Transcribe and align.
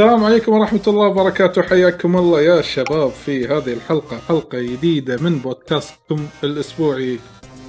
السلام 0.00 0.24
عليكم 0.24 0.52
ورحمة 0.52 0.82
الله 0.86 1.06
وبركاته. 1.06 1.62
حياكم 1.62 2.16
الله 2.16 2.40
يا 2.42 2.62
شباب 2.62 3.10
في 3.10 3.46
هذه 3.46 3.72
الحلقة 3.72 4.18
حلقة 4.28 4.58
جديدة 4.60 5.16
من 5.16 5.38
بودكاستكم 5.38 6.26
الأسبوعي. 6.44 7.18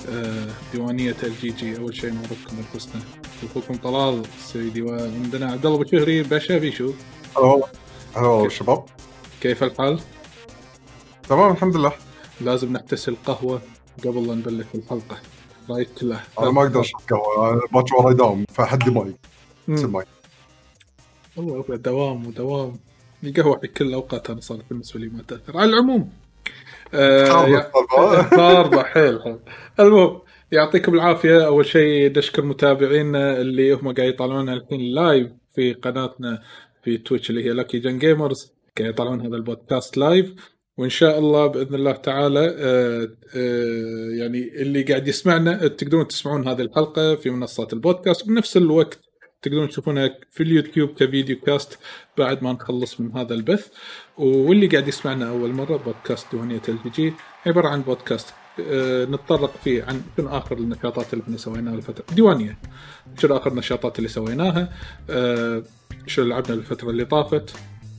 آه، 0.09 0.47
ديوانية 0.73 1.15
ال 1.23 1.49
GG 1.49 1.77
أول 1.77 1.95
شيء 1.95 2.13
نعرفكم 2.13 2.57
أنفسنا. 2.57 3.01
أخوكم 3.43 3.73
طلال 3.73 4.23
السيدي 4.39 4.81
وعندنا 4.81 5.51
عبد 5.51 5.65
الله 5.65 5.77
بشهري 5.77 6.23
باشا 6.23 6.57
بيشو. 6.57 6.93
هلا 7.37 7.63
هلا 8.15 8.27
والله 8.27 8.49
شباب. 8.49 8.85
كيف 9.41 9.63
الحال؟ 9.63 9.99
تمام 11.29 11.51
الحمد 11.51 11.75
لله. 11.75 11.93
لازم 12.41 12.73
نحتسي 12.73 13.11
القهوة 13.11 13.61
قبل 14.03 14.27
لا 14.27 14.35
نبلش 14.35 14.65
الحلقة. 14.75 15.17
رأيك 15.69 15.89
كله 16.01 16.19
أنا 16.39 16.51
ما 16.51 16.61
أقدر 16.61 16.79
أشرب 16.79 17.01
قهوة 17.09 17.51
أنا 17.51 17.61
باكر 17.71 17.95
وراي 17.95 18.13
داوم 18.13 18.45
فحدي. 18.53 18.91
ماي. 19.67 20.05
والله 21.37 21.75
دوام 21.75 22.27
ودوام. 22.27 22.79
القهوة 23.23 23.59
في 23.59 23.67
كل 23.67 23.85
الأوقات 23.87 24.29
أنا 24.29 24.41
صارت 24.41 24.63
بالنسبة 24.69 24.99
لي 24.99 25.07
ما 25.07 25.23
تأثر. 25.27 25.57
على 25.57 25.69
العموم 25.69 26.09
آه. 26.93 27.71
خاربة 28.23 28.83
حيل 28.93 29.21
حيل. 29.23 29.39
المهم 29.79 30.21
يعطيكم 30.51 30.93
العافية. 30.93 31.45
أول 31.45 31.65
شيء 31.65 32.17
نشكر 32.17 32.45
متابعينا 32.45 33.41
اللي 33.41 33.73
هم 33.73 33.93
قاعد 33.93 34.09
يطالعونا 34.09 34.53
الحين 34.53 34.81
live 34.81 35.27
في 35.55 35.73
قناتنا 35.73 36.41
في 36.83 36.97
Twitch 36.97 37.29
اللي 37.29 37.45
هي 37.45 37.49
لاكي 37.49 37.79
جن 37.79 37.99
جيمرز 37.99 38.53
قاعد 38.77 38.89
يطالعون 38.89 39.21
هذا 39.21 39.35
البودكاست 39.35 39.97
live 39.97 40.33
وإن 40.77 40.89
شاء 40.89 41.19
الله 41.19 41.47
بإذن 41.47 41.75
الله 41.75 41.91
تعالى 41.91 42.55
آه، 42.59 43.09
آه، 43.35 44.09
يعني 44.19 44.61
اللي 44.61 44.83
قاعد 44.83 45.07
يسمعنا 45.07 45.67
تقدرون 45.67 46.07
تسمعون 46.07 46.47
هذه 46.47 46.61
الحلقة 46.61 47.15
في 47.15 47.29
منصات 47.29 47.73
البودكاست 47.73 48.23
وبنفس 48.23 48.57
الوقت 48.57 48.99
تقدرون 49.41 49.69
تشوفونها 49.69 50.09
في 50.31 50.43
اليوتيوب 50.43 50.89
كفيديو 50.89 51.39
كاست 51.39 51.79
بعد 52.17 52.43
ما 52.43 52.53
نخلص 52.53 52.99
من 52.99 53.17
هذا 53.17 53.33
البث. 53.33 53.67
واللي 54.17 54.67
قاعد 54.67 54.87
يسمعنا 54.87 55.29
أول 55.29 55.53
مرة 55.53 55.77
بودكاست 55.77 56.27
ديوانيه 56.31 56.61
ال 56.69 56.91
جي 56.91 57.13
عبارة 57.45 57.67
عن 57.67 57.81
بودكاست 57.81 58.33
آه، 58.59 59.05
نتطرق 59.05 59.53
فيه 59.63 59.83
عن 59.83 60.01
شنو 60.17 60.29
آخر 60.29 60.57
النشاطات 60.57 61.13
اللي 61.13 61.23
إحنا 61.23 61.37
سويناها 61.37 61.73
الفترة 61.75 62.15
ديوانية. 62.15 62.57
شنو 63.19 63.37
آخر 63.37 63.51
النشاطات 63.51 63.97
اللي 63.97 64.09
سويناها؟ 64.09 64.73
آه، 65.09 65.63
شنو 66.07 66.25
لعبنا 66.25 66.53
الفترة 66.55 66.89
اللي 66.89 67.05
طافت؟ 67.05 67.55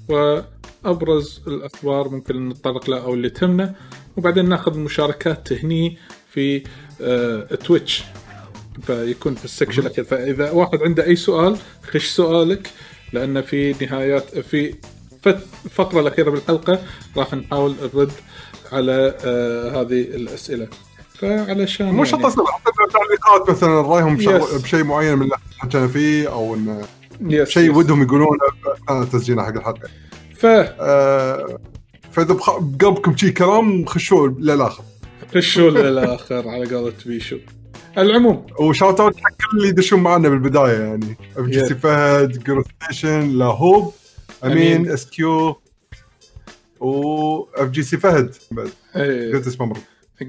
وأبرز 0.09 1.43
الأخبار 1.47 2.09
ممكن 2.09 2.49
نتطرق 2.49 2.91
لها 2.91 3.01
أو 3.01 3.15
اللي 3.15 3.31
تهمنا. 3.31 3.75
وبعدين 4.17 4.49
ناخذ 4.49 4.79
مشاركات 4.79 5.53
هني 5.53 5.99
في 6.31 6.63
آه، 7.01 7.43
Twitch 7.45 8.05
فيكون 8.87 9.35
في 9.35 9.45
ال 9.45 9.50
section 9.50 9.83
الأخير. 9.83 10.05
فإذا 10.05 10.51
واحد 10.51 10.83
عنده 10.83 11.07
أي 11.07 11.17
سؤال 11.17 11.57
خش 11.91 12.07
سؤالك 12.09 12.71
لأن 13.13 13.43
في 13.43 13.75
نهايات 13.87 14.39
في 14.39 14.75
فت- 15.23 15.47
الفقره 15.65 16.01
الأخيرة 16.01 16.31
بالحلقة 16.31 16.83
راح 17.17 17.35
نحاول 17.35 17.75
نرد 17.95 18.13
على 18.73 19.15
آه 19.25 19.71
هذه 19.81 20.01
الأسئلة. 20.01 20.69
فعلشان 21.15 21.87
مو 21.87 22.05
شرط 22.05 22.21
يعني. 22.21 22.35
تعليقات 22.93 23.51
مثلا 23.51 23.81
رأيهم 23.81 24.17
بشيء 24.59 24.85
معين 24.85 25.15
من 25.17 25.23
اللي 25.23 25.37
حكينا 25.59 25.89
فيه 25.89 26.33
أو 26.33 26.55
إن 26.55 26.83
يس 27.21 27.49
شيء. 27.49 27.75
ودهم 27.75 28.03
يقولونه 28.03 28.39
اثناء 28.67 29.05
تسجيلنا 29.05 29.43
حق 29.43 29.57
الحلقة. 29.57 29.89
ف 30.37 30.47
آه، 30.47 31.59
فإذا 32.13 32.35
بقلبكم 32.35 33.17
شي 33.17 33.31
كلام 33.31 33.87
خشوا 33.87 34.29
للآخر. 34.29 34.85
خشوا 35.35 35.71
للآخر 35.71 36.49
على 36.49 36.77
قولة 36.77 36.93
بيشو. 37.07 37.37
العموم. 37.99 38.47
و 38.61 38.67
shout 38.67 39.01
out 39.01 39.17
حق 39.17 39.31
كل 39.51 39.57
اللي 39.59 39.69
يدشون 39.69 40.01
معنا 40.01 40.29
بالبداية 40.29 40.79
يعني. 40.83 41.17
FGC. 41.37 41.75
فهد 41.75 42.45
Gro 42.45 42.65
Station 42.85 43.39
لاهوب. 43.39 43.93
أمين 44.45 44.91
SQ 44.91 45.57
و 46.81 46.93
FGC 47.55 47.97
فهد 47.97 48.35
بعد. 48.51 48.71
إيه، 48.97 49.33
قلت 49.33 49.47
اسمه 49.47 49.67
مرة. 49.67 49.81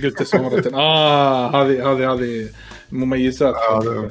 قلت 0.04 0.22
اسمه 0.22 0.50
مرة. 0.50 0.64
آه 0.74 1.50
هذه 1.64 1.92
هذه 1.92 2.14
هذه 2.14 2.50
مميزات. 2.92 3.56
آه، 3.56 4.10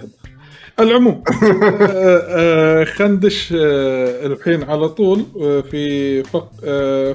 العموم. 0.81 1.23
آه، 1.43 2.23
آه، 2.29 2.85
خلينا 2.85 3.15
ندش 3.15 3.53
آه، 3.57 4.27
الحين 4.27 4.63
على 4.63 4.89
طول 4.89 5.25
في 5.71 6.23
فق- 6.23 6.53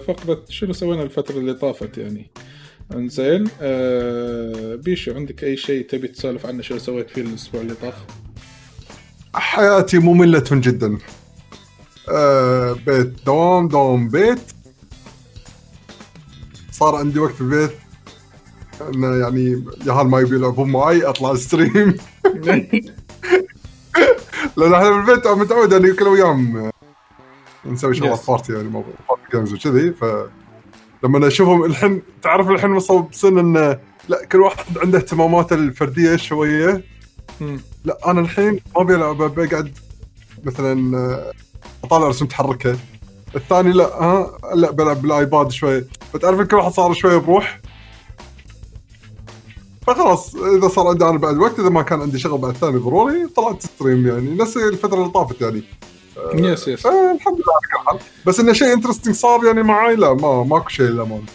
فقرة 0.08 0.42
شنو 0.50 0.74
سوينا 0.74 1.04
الفترة 1.04 1.38
اللي 1.38 1.54
طافت 1.54 1.98
يعني؟ 1.98 2.32
انزين 2.94 3.48
آه، 3.62 4.76
بيشو 4.76 5.14
عندك 5.16 5.44
أي 5.44 5.58
شيء 5.58 5.88
تبي 5.88 6.08
تسولف 6.08 6.46
عنه 6.46 6.62
شو 6.62 6.78
سويت 6.78 7.10
فيه 7.10 7.22
الأسبوع 7.22 7.62
اللي 7.62 7.74
طاف؟ 7.74 7.94
حياتي 9.36 10.00
مملة 10.00 10.44
جدا 10.52 10.98
آه 12.10 12.74
بيت 12.88 13.26
دوام 13.26 13.68
دوام 13.68 14.10
بيت 14.10 14.40
صار 16.72 16.96
عندي 16.96 17.20
وقت 17.20 17.34
في 17.34 17.42
البيت 17.42 17.72
إنه 18.94 19.16
يعني 19.16 19.64
ياهال 19.86 20.08
ما 20.08 20.20
يبي 20.20 20.36
يلعبون 20.36 20.72
معي 20.72 21.04
أطلع 21.04 21.36
stream 21.36 21.98
لأن 24.58 24.74
إحنا 24.74 24.90
بالبيت 24.90 25.28
متعود 25.28 25.72
يعني 25.72 25.94
كل 25.94 26.06
يوم 26.06 26.58
آه، 26.58 26.72
نسوي 27.66 27.96
شغلات. 27.96 28.28
party 28.28 28.54
يعني 28.54 28.68
موضوع 28.68 28.94
party 29.10 29.24
games 29.32 29.54
وكذي 29.54 29.92
ف 29.92 30.06
لما 31.04 31.28
أشوفهم 31.28 31.64
الحين 31.64 32.02
تعرف 32.22 32.50
الحين 32.50 32.72
وصلوا 32.72 33.02
بسن 33.02 33.38
انه 33.38 33.80
لا 34.10 34.26
كل 34.26 34.42
واحد 34.42 34.78
عنده 34.78 34.98
اهتماماته 34.98 35.54
الفردية 35.54 36.16
شوية. 36.16 36.84
مم. 37.42 37.60
لا 37.86 37.98
أنا 38.12 38.22
الحين 38.22 38.60
ما 38.78 38.84
بلعب 38.84 39.18
بقعد 39.18 39.78
مثلا 40.44 40.98
آه، 40.98 41.32
أطالع 41.84 42.08
رسوم 42.08 42.28
متحركه 42.28 42.78
الثاني 43.36 43.72
لا 43.72 43.86
ها 44.04 44.38
لا 44.56 44.72
بلعب 44.72 45.02
بال 45.02 45.19
iPad 45.19 45.52
شوي 45.52 45.86
فتعرف 46.14 46.42
كل 46.42 46.58
واحد 46.58 46.72
صار 46.72 46.94
شوي 46.94 47.20
بروح؟ 47.20 47.60
فخلاص 49.88 50.36
إذا 50.36 50.68
صار 50.68 50.88
عندي 50.88 51.06
أنا 51.06 51.18
بعد 51.18 51.38
وقت 51.38 51.60
إذا 51.60 51.70
ما 51.70 51.82
كان 51.82 52.02
عندي 52.02 52.20
شغل 52.20 52.38
بعد 52.38 52.54
ثاني 52.54 52.78
ضروري 52.78 53.28
طلعت 53.28 53.62
stream 53.62 54.08
يعني. 54.08 54.36
نفس 54.36 54.58
الفترة 54.58 54.98
اللي 54.98 55.10
طافت 55.10 55.42
يعني. 55.42 55.64
yes 56.34 56.68
yes 56.68 56.82
فالحمد 56.82 57.34
لله 57.34 57.54
على 57.54 57.84
كل 57.84 57.90
حال. 57.90 58.00
بس 58.26 58.40
إنه 58.40 58.54
شيء 58.54 58.74
interesting 58.74 59.16
صار 59.16 59.46
يعني 59.46 59.64
معي 59.64 59.96
لا 59.96 60.14
ما 60.14 60.44
ماكو 60.44 60.70
شيء 60.70 60.86
للامانه 60.86 61.26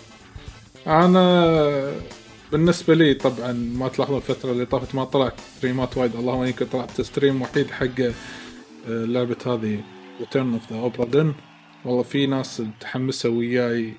أنا 0.86 1.92
بالنسبة 2.52 2.94
لي 2.94 3.14
طبعا 3.14 3.52
ما 3.52 3.88
تلاحظون 3.88 4.16
الفترة 4.16 4.52
اللي 4.52 4.66
طافت 4.66 4.94
ما 4.94 5.04
طلعت 5.04 5.34
ستريمات 5.56 5.96
وايد. 5.96 6.16
اللهم 6.16 6.42
إني 6.42 6.52
كنت 6.52 6.72
طلعت 6.72 7.00
stream 7.00 7.42
وحيد 7.42 7.70
حق 7.70 8.00
آه، 8.00 8.12
لعبة 8.88 9.36
هذه 9.46 9.80
Return 10.20 10.52
of 10.52 10.72
the 10.72 10.78
Obra 10.78 11.04
Dinn 11.04 11.32
والله 11.84 12.02
في 12.02 12.26
ناس 12.26 12.60
متحمسه 12.60 13.28
وياي. 13.28 13.94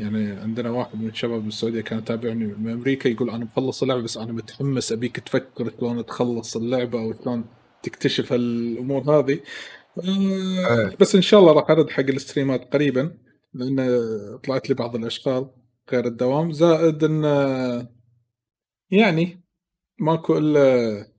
يعني 0.00 0.40
عندنا 0.40 0.70
واحد 0.70 1.00
من 1.00 1.08
الشباب 1.08 1.44
بالسعودية 1.44 1.80
كان 1.80 1.98
يتابعني 1.98 2.44
من 2.44 2.72
أمريكا 2.72 3.08
يقول 3.08 3.30
أنا 3.30 3.44
مخلص 3.44 3.82
اللعبة 3.82 4.02
بس 4.02 4.16
أنا 4.16 4.32
متحمس 4.32 4.92
أبيك 4.92 5.20
تفكر 5.20 5.70
شلون 5.80 6.06
تخلص 6.06 6.56
اللعبة 6.56 6.98
أو 6.98 7.14
شلون 7.24 7.44
تكتشف 7.82 8.32
الأمور 8.32 9.02
هذه. 9.02 9.40
آه، 9.98 10.88
إيه. 10.88 10.96
بس 11.00 11.14
إن 11.14 11.22
شاء 11.22 11.40
الله 11.40 11.52
راح 11.52 11.70
أرد 11.70 11.90
حق 11.90 12.00
الستريمات 12.00 12.72
قريبا 12.72 13.14
لأن 13.54 14.38
طلعت 14.44 14.68
لي 14.68 14.74
بعض 14.74 14.96
الأشغال 14.96 15.50
غير 15.92 16.06
الدوام 16.06 16.52
زائد 16.52 17.04
إن 17.04 17.24
يعني 18.90 19.44
ماكو 19.98 20.38
إلا 20.38 21.14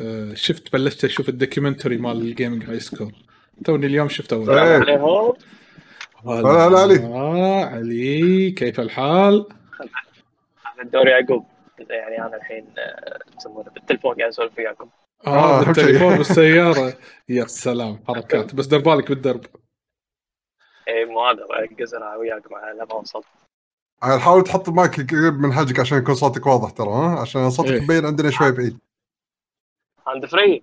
آه، 0.00 0.34
شفت 0.34 0.72
بلشت 0.72 1.04
أشوف 1.04 1.28
ال 1.28 1.34
documentary 1.34 1.96
مال 1.96 2.20
ال 2.20 2.26
gaming 2.26 2.64
high 2.64 2.80
school 2.80 3.12
توني 3.64 3.86
اليوم 3.86 4.08
شفته 4.08 4.36
اول 4.36 4.50
هلا 6.24 6.68
هلا 6.68 6.78
علي. 6.78 7.04
آه 7.04 7.64
علي 7.64 8.50
كيف 8.50 8.80
الحال؟ 8.80 9.46
أنا 10.74 10.82
الدوري 10.82 11.10
يعقوب 11.10 11.46
يعني 11.90 12.26
أنا 12.26 12.36
الحين 12.36 12.66
آه، 12.78 13.18
يسمونه 13.36 13.70
بالتلفون 13.70 14.14
قاعد 14.14 14.28
أسولف 14.28 14.58
وياكم 14.58 14.84
آه، 14.84 15.05
آه 15.26 15.58
شيء. 15.60 15.66
بالتليفون 15.66 16.16
بالسيارة. 16.18 16.94
يا 17.28 17.46
سلام 17.46 18.04
حركات. 18.08 18.54
بس 18.54 18.66
دير 18.66 18.78
بالك 18.80 19.08
بالدرب. 19.08 19.40
اي 20.88 21.04
مو 21.04 21.20
هذا 21.26 21.44
قزر 21.80 22.16
وياكم 22.18 22.54
على 22.54 22.86
ما 22.90 22.94
وصلت. 22.94 23.24
عاد 24.02 24.18
حاول 24.18 24.44
تحط 24.44 24.68
المايك 24.68 25.14
قريب 25.14 25.34
من 25.40 25.52
حجك 25.52 25.80
عشان 25.80 25.98
يكون 25.98 26.14
صوتك 26.14 26.46
واضح 26.46 26.70
ترى 26.70 26.88
ها؟ 26.88 27.20
عشان 27.20 27.50
صوتك 27.50 27.70
إيه. 27.70 27.80
مبين 27.80 28.06
عندنا 28.06 28.30
شوي 28.30 28.52
بعيد. 28.52 28.78
هاند 30.06 30.26
فري. 30.26 30.62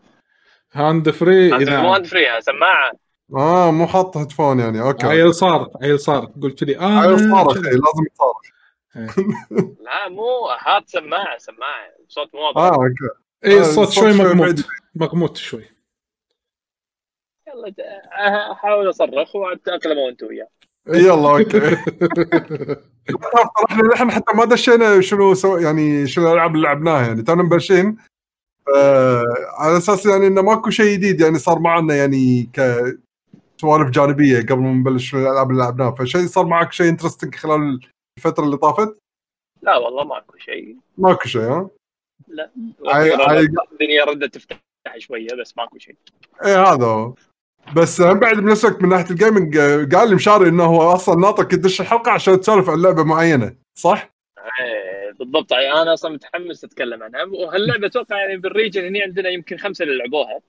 هاند 0.73 1.09
فري 1.09 1.55
إذا. 1.55 1.81
مو 1.81 1.93
هاند 1.93 2.05
فري 2.05 2.41
سماعة. 2.41 2.91
آه 3.35 3.71
مو 3.71 3.87
حاط 3.87 4.17
هيدفون 4.17 4.59
يعني 4.59 4.81
أوكي. 4.81 5.07
عيل 5.07 5.33
صار 5.33 5.69
عيل 5.81 5.99
صار 5.99 6.25
قلت 6.25 6.63
لي 6.63 6.77
آه 6.79 6.99
عيل 6.99 7.19
صارخ. 7.19 7.55
إيه، 7.57 7.61
لازم 7.63 8.05
يتصارخ 8.05 8.41
لا 9.85 10.09
مو 10.09 10.47
هات 10.59 10.89
سماعة 10.89 11.37
سماعة. 11.37 11.89
صوت 12.07 12.35
مو 12.35 12.41
واضح. 12.41 12.57
آه 12.57 12.69
أوكي. 12.75 13.22
اي 13.45 13.57
آه، 13.57 13.61
الصوت 13.61 13.89
شوي 13.89 14.17
بعيد. 14.17 14.63
مغموت 14.95 15.37
شوي. 15.37 15.63
يلا 17.47 17.73
أحاول 18.51 18.89
أصرخ 18.89 19.35
واتاقلموا 19.35 20.09
أنتم 20.09 20.27
وياه. 20.27 20.47
يلا 20.87 21.29
أوكي. 21.29 21.57
إحنا 23.69 23.83
نحن 23.93 24.11
حتى 24.11 24.37
ما 24.37 24.45
دشينا 24.45 25.01
شنو 25.01 25.33
سو 25.33 25.57
يعني 25.57 26.07
شنو 26.07 26.27
الألعاب 26.27 26.55
اللي 26.55 26.67
لعبناها 26.67 27.07
يعني 27.07 27.21
تونا 27.21 27.43
مبلشين. 27.43 27.97
آه 28.75 29.23
على 29.59 29.77
أساس 29.77 30.05
يعني 30.05 30.27
إنه 30.27 30.41
ماكو 30.41 30.69
شيء 30.69 30.93
جديد 30.97 31.21
يعني 31.21 31.39
صار 31.39 31.59
معنا 31.59 31.95
يعني 31.95 32.43
ك 32.43 32.61
سوالف 33.61 33.89
جانبية 33.89 34.39
قبل 34.41 34.61
ما 34.61 34.73
نبلش 34.73 35.15
الألعاب 35.15 35.51
اللي 35.51 35.63
لعبناها. 35.63 35.91
فشيء 35.91 36.27
صار 36.27 36.45
معك 36.45 36.71
شيء 36.73 36.89
interesting 36.89 37.35
خلال 37.35 37.79
الفترة 38.17 38.43
اللي 38.45 38.57
طافت؟ 38.57 38.97
لا 39.61 39.77
والله 39.77 40.03
ماكو 40.03 40.37
شيء. 40.37 40.77
ماكو 40.97 41.27
شيء 41.27 41.41
ها؟ 41.41 41.69
لا. 42.33 42.51
الدنيا 43.71 44.05
ردت 44.05 44.33
تفتح 44.33 44.57
شوية 44.97 45.27
بس 45.41 45.57
ماكو 45.57 45.77
شيء. 45.77 45.95
إيه 46.45 46.63
هذا 46.63 46.85
هو. 46.85 47.13
بس 47.75 48.01
هم 48.01 48.19
بعد 48.19 48.37
بنفس 48.37 48.65
الوقت 48.65 48.81
من 48.81 48.89
ناحية 48.89 49.09
ال 49.09 49.16
gaming 49.16 49.57
آه، 49.57 49.87
قال 49.91 50.09
لي 50.09 50.15
مشاري 50.15 50.49
إنه 50.49 50.63
هو 50.63 50.81
أصلا 50.81 51.15
ناطرك 51.15 51.51
تدش 51.51 51.81
الحلقة 51.81 52.11
عشان 52.11 52.39
تسولف 52.41 52.69
عن 52.69 52.81
لعبة 52.81 53.03
معينة 53.03 53.55
صح؟ 53.79 54.13
إيه، 54.37 55.13
بالضبط. 55.19 55.51
يعني 55.51 55.81
أنا 55.81 55.93
أصلا 55.93 56.11
متحمس 56.13 56.63
أتكلم 56.63 57.03
عنها. 57.03 57.23
وهاللعبة 57.23 57.87
أتوقع 57.87 58.17
يعني 58.17 58.37
بال 58.37 58.49
region 58.49 58.85
هنا 58.85 59.03
عندنا 59.03 59.29
يمكن 59.29 59.57
خمسة 59.57 59.83
اللي 59.83 59.97
لعبوها. 59.97 60.39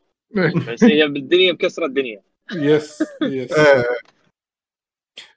بس 0.72 0.84
هي 0.84 1.08
بالدنيا 1.08 1.52
مكسرة 1.52 1.86
الدنيا. 1.86 2.22
yes 2.52 3.02
yes 3.22 3.52
إيه. 3.58 3.84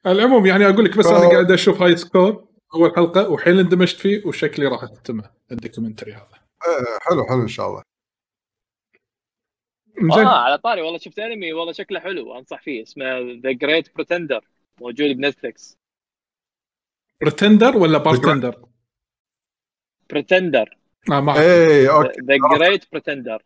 العموم 0.05 0.45
يعني 0.45 0.69
أقول 0.69 0.85
لك 0.85 0.97
بس 0.97 1.05
أنا 1.05 1.29
قاعد 1.29 1.51
أشوف 1.51 1.81
High 1.81 1.98
Score 1.98 2.46
أول 2.75 2.96
حلقة 2.96 3.30
وحين 3.30 3.60
اندمجت 3.60 3.96
فيه 4.00 4.25
وشكلي 4.25 4.66
راح 4.68 4.86
تتم 4.86 5.22
ال 5.51 5.57
documentary 5.57 6.13
هذا. 6.14 6.28
إيه، 6.68 7.00
حلو 7.02 7.24
حلو 7.30 7.42
إن 7.42 7.48
شاء 7.48 7.68
الله. 7.68 7.84
زين. 10.16 10.25
آه 10.28 10.44
على 10.44 10.58
طاري 10.58 10.81
والله 10.81 10.98
شفت 10.98 11.19
أنمي 11.19 11.54
والله 11.54 11.72
شكله 11.74 12.00
حلو 12.00 12.38
أنصح 12.38 12.62
فيه 12.62 12.84
اسمه 12.84 13.19
The 13.44 13.51
Great 13.51 13.95
Pretender 13.95 14.45
موجود 14.81 15.10
بنتفلكس 15.18 15.78
pretender 17.21 17.77
ولا 17.78 17.98
bartender؟ 17.98 18.65
pretender 20.09 20.77
آه 21.12 21.19
ما 21.19 21.31
أعرف. 21.31 21.42
إيه 21.42 21.96
okay. 21.98 22.21
The 22.21 22.38
Great 22.57 22.92
Pretender 22.92 23.44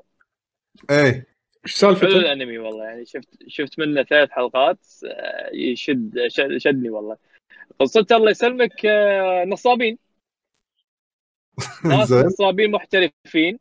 إيه. 0.89 1.27
إيش 1.65 1.81
حلو 1.81 1.95
سالفته؟ 1.95 2.07
الأنمي 2.17 2.57
والله 2.57 2.83
يعني 2.85 3.05
شفت 3.05 3.29
شفت 3.47 3.79
منه 3.79 4.03
ثلاث 4.03 4.29
حلقات 4.29 4.87
آه، 5.05 5.49
يشد 5.53 6.27
شد- 6.27 6.57
شدني 6.57 6.89
والله. 6.89 7.17
قصته 7.79 8.15
الله 8.15 8.31
يسلمك 8.31 8.85
آه، 8.85 9.45
نصابين. 9.45 9.97
ناس 11.85 12.11
نصابين 12.11 12.71
محترفين. 12.71 13.59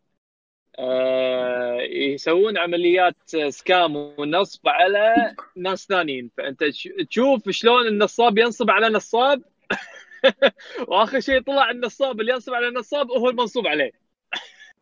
آه، 0.79 1.77
يسوون 1.81 2.59
عمليات 2.59 3.17
سكام 3.49 3.97
ونصب 3.97 4.69
على 4.69 5.35
ناس 5.57 5.87
ثانيين. 5.87 6.31
فأنت 6.37 6.65
تشوف 7.11 7.51
شلون 7.51 7.87
النصاب 7.87 8.39
ينصب 8.39 8.71
على 8.71 8.89
نصاب. 8.89 9.43
وآخر 10.89 11.21
شيء 11.21 11.43
طلع 11.43 11.71
النصاب 11.71 12.21
اللي 12.21 12.33
ينصب 12.33 12.55
على 12.55 12.69
النصاب 12.69 13.11
وهو 13.11 13.29
المنصوب 13.29 13.67
عليه. 13.67 13.91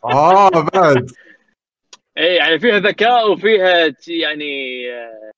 آه 0.04 0.50
بعد. 0.74 1.10
اي 2.18 2.34
يعني 2.34 2.58
فيها 2.58 2.78
ذكاء 2.78 3.32
وفيها 3.32 3.94
يعني 4.08 4.84
آه، 4.92 5.30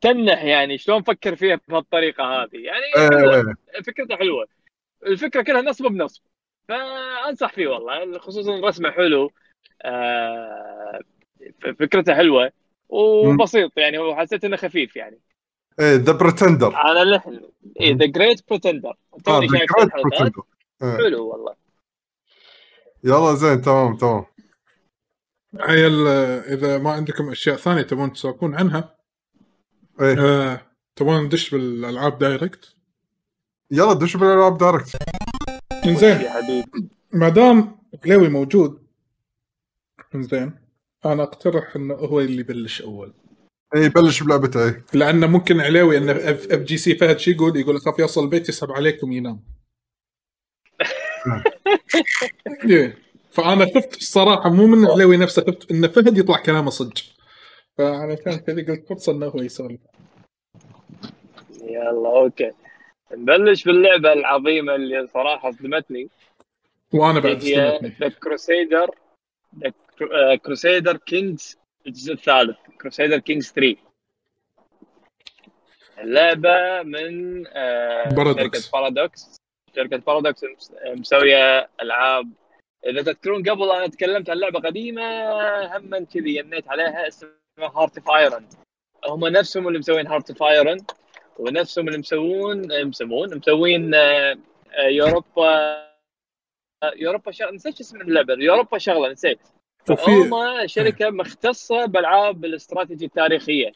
تنح 0.00 0.44
يعني 0.44 0.78
شلون 0.78 1.02
فكر 1.02 1.36
فيها 1.36 1.60
بهالطريقة 1.68 2.24
هذه. 2.24 2.56
يعني 2.56 3.10
حلوة. 3.10 3.36
إيه. 3.36 3.82
فكرته 3.82 4.16
حلوة. 4.16 4.46
الفكرة 5.06 5.42
كلها 5.42 5.62
نصب 5.62 5.84
بنصب. 5.84 6.22
فأنصح 6.68 7.52
فيه 7.52 7.66
والله 7.66 8.18
خصوصا 8.18 8.60
رسمه 8.60 8.90
حلو. 8.90 9.30
آه 9.82 11.00
فكرته 11.78 12.14
حلوة 12.14 12.52
وبسيط 12.88 13.78
يعني 13.78 13.98
وحسيت 13.98 14.44
إنه 14.44 14.56
خفيف 14.56 14.96
يعني. 14.96 15.20
إيه 15.80 15.96
The 15.96 16.12
Pretender 16.12 16.74
على 16.74 17.10
لحن. 17.10 17.40
اي 17.80 17.92
The 17.92 18.06
Great 18.06 18.40
توني 18.40 19.48
شايف 19.48 19.62
الحلقات 19.62 20.04
Pretender 20.04 20.42
حلو 20.80 21.28
والله. 21.28 21.54
يلا 23.04 23.34
زين 23.34 23.62
تمام 23.62 23.96
تمام. 23.96 24.24
عيل 25.60 26.08
إذا 26.08 26.78
ما 26.78 26.90
عندكم 26.90 27.30
أشياء 27.30 27.56
ثانية 27.56 27.82
تبون 27.82 28.12
تسولفون 28.12 28.54
عنها 28.54 28.99
إيه. 30.00 30.18
آه، 30.18 30.60
تبون 30.96 31.24
ندش 31.24 31.50
بالألعاب 31.50 32.18
direct؟ 32.18 32.74
يلا 33.70 33.92
دش 33.92 34.16
بالألعاب 34.16 34.58
direct. 34.58 34.96
زين 35.86 36.20
يا 36.20 36.30
حبيبي. 36.30 36.88
ما 37.12 37.28
دام 37.28 37.78
كليوي 38.04 38.28
موجود 38.28 38.86
زين 40.16 40.52
أنا 41.04 41.22
أقترح 41.22 41.76
إنه 41.76 41.94
هو 41.94 42.20
اللي 42.20 42.40
يبلش 42.40 42.82
أول. 42.82 43.14
إيه 43.74 43.88
بلش 43.88 44.22
بلعبته 44.22 44.64
إيه. 44.64 44.84
لأنه 44.94 45.26
ممكن 45.26 45.60
عليوي 45.60 45.98
إنه 45.98 46.12
اف 46.12 46.52
جي 46.52 46.76
سي 46.76 46.94
فهد 46.94 47.18
شي 47.18 47.30
يقول؟ 47.30 47.56
يقول 47.56 47.76
أخاف 47.76 47.98
يوصل 47.98 48.24
البيت 48.24 48.48
يسحب 48.48 48.70
عليكم 48.70 49.12
ينام. 49.12 49.40
إيه. 52.70 52.98
فأنا 53.30 53.66
خفت 53.66 53.96
الصراحة 53.96 54.50
مو 54.50 54.66
من 54.66 54.86
عليوي 54.86 55.16
نفسه 55.16 55.42
خفت 55.42 55.70
إن 55.70 55.88
فهد 55.88 56.18
يطلع 56.18 56.36
كلامه 56.38 56.70
صدق. 56.70 57.02
فعلشان 57.78 58.36
كذا 58.36 58.66
قلت 58.74 58.88
فرصه 58.88 59.12
إنه 59.12 59.26
هو 59.26 59.40
يسولف 59.42 59.80
يلا 61.62 62.08
okay. 62.08 62.50
نبلش 63.12 63.64
باللعبة 63.64 64.12
العظيمة 64.12 64.74
اللي 64.74 65.06
صراحة 65.06 65.50
صدمتني. 65.50 66.08
وأنا 66.94 67.20
بعد 67.20 67.36
استمتني 67.36 67.88
The 68.00 68.08
Crusader 68.08 68.90
The 69.58 69.72
Crusader 70.36 70.96
Kings 70.96 71.58
الجزء 71.86 72.12
الثالث. 72.12 72.56
Crusader 72.80 73.18
Kings 73.18 73.52
3 73.52 73.76
اللعبة 75.98 76.82
من 76.82 77.44
آه، 77.46 78.08
Paradox. 78.08 78.60
شركة 78.66 78.70
Paradox 78.78 79.36
شركة 79.76 79.96
Paradox 79.96 80.44
مس- 80.44 80.72
مسوية 80.86 81.68
ألعاب. 81.82 82.30
إذا 82.86 83.02
تذكرون 83.02 83.42
قبل 83.50 83.70
أنا 83.70 83.86
تكلمت 83.86 84.30
عن 84.30 84.36
لعبة 84.36 84.60
قديمة 84.60 85.02
هم 85.76 86.04
كذي 86.04 86.36
يميت 86.36 86.68
عليها. 86.68 87.08
اسمها 87.08 87.39
Hearts 87.62 87.98
of 87.98 88.10
Iron 88.10 88.48
هم 89.08 89.26
نفسهم 89.26 89.68
اللي 89.68 89.78
مسوين 89.78 90.06
Hearts 90.06 90.30
of 90.30 90.42
Iron 90.42 90.78
ونفسهم 91.38 91.88
اللي 91.88 91.98
مسوون 91.98 92.86
مسوون 92.86 93.36
مسوين 93.36 93.94
آه، 93.94 94.38
آه، 94.72 94.88
Europa 94.88 95.80
Europa 96.96 97.30
شغله 97.30 97.52
نسيت 97.52 97.80
اسم 97.80 98.00
اللعبة 98.00 98.34
Europa 98.38 98.78
شغلة 98.78 99.12
نسيت. 99.12 99.40
هم 99.90 100.66
شركة 100.66 101.10
مختصة 101.10 101.86
بالعاب 101.86 102.44
الاستراتيجي 102.44 103.04
التاريخية. 103.04 103.72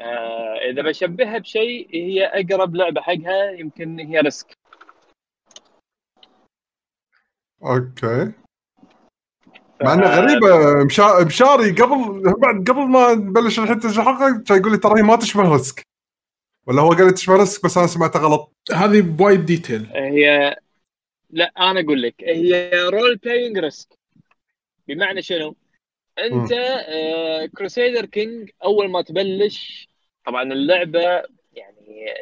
آه 0.00 0.70
إذا 0.70 0.82
بشبهها 0.82 1.38
بشيء 1.38 1.88
هي 1.94 2.26
أقرب 2.26 2.76
لعبة 2.76 3.00
حقها 3.00 3.50
يمكن 3.50 4.00
هي 4.00 4.20
Risk 4.20 4.58
okay. 7.62 8.32
مع 9.80 9.94
إنه 9.94 10.06
غريبة 10.06 10.84
مشا... 10.84 11.24
مشاري 11.24 11.70
قبل 11.70 12.22
بعد 12.38 12.70
قبل 12.70 12.80
ما 12.80 13.14
نبلش 13.14 13.58
الحين 13.58 13.80
الحلقة 13.84 14.42
كان 14.46 14.56
يقول 14.58 14.72
لي 14.72 14.78
ترى 14.78 14.98
هي 14.98 15.02
ما 15.02 15.16
تشبه 15.16 15.52
Risk. 15.52 15.86
ولا 16.66 16.82
هو 16.82 16.88
قال 16.88 17.06
لي 17.06 17.12
تشبه 17.12 17.36
Risk 17.36 17.64
بس 17.64 17.78
أنا 17.78 17.86
سمعته 17.86 18.20
غلط. 18.20 18.52
هذه 18.72 19.00
بوايد 19.00 19.46
detail 19.46 19.86
هي 19.94 20.56
لا 21.30 21.52
أنا 21.58 21.80
أقول 21.80 22.02
لك 22.02 22.14
هي 22.20 22.70
role-playing 22.88 23.58
Risk 23.58 23.88
بمعنى 24.88 25.22
شنو؟ 25.22 25.56
أنت 26.18 26.52
آه 26.52 27.46
Crusader 27.46 28.06
King 28.06 28.50
أول 28.64 28.90
ما 28.90 29.02
تبلش 29.02 29.88
طبعا 30.26 30.42
اللعبة 30.42 31.22
يعني 31.52 32.12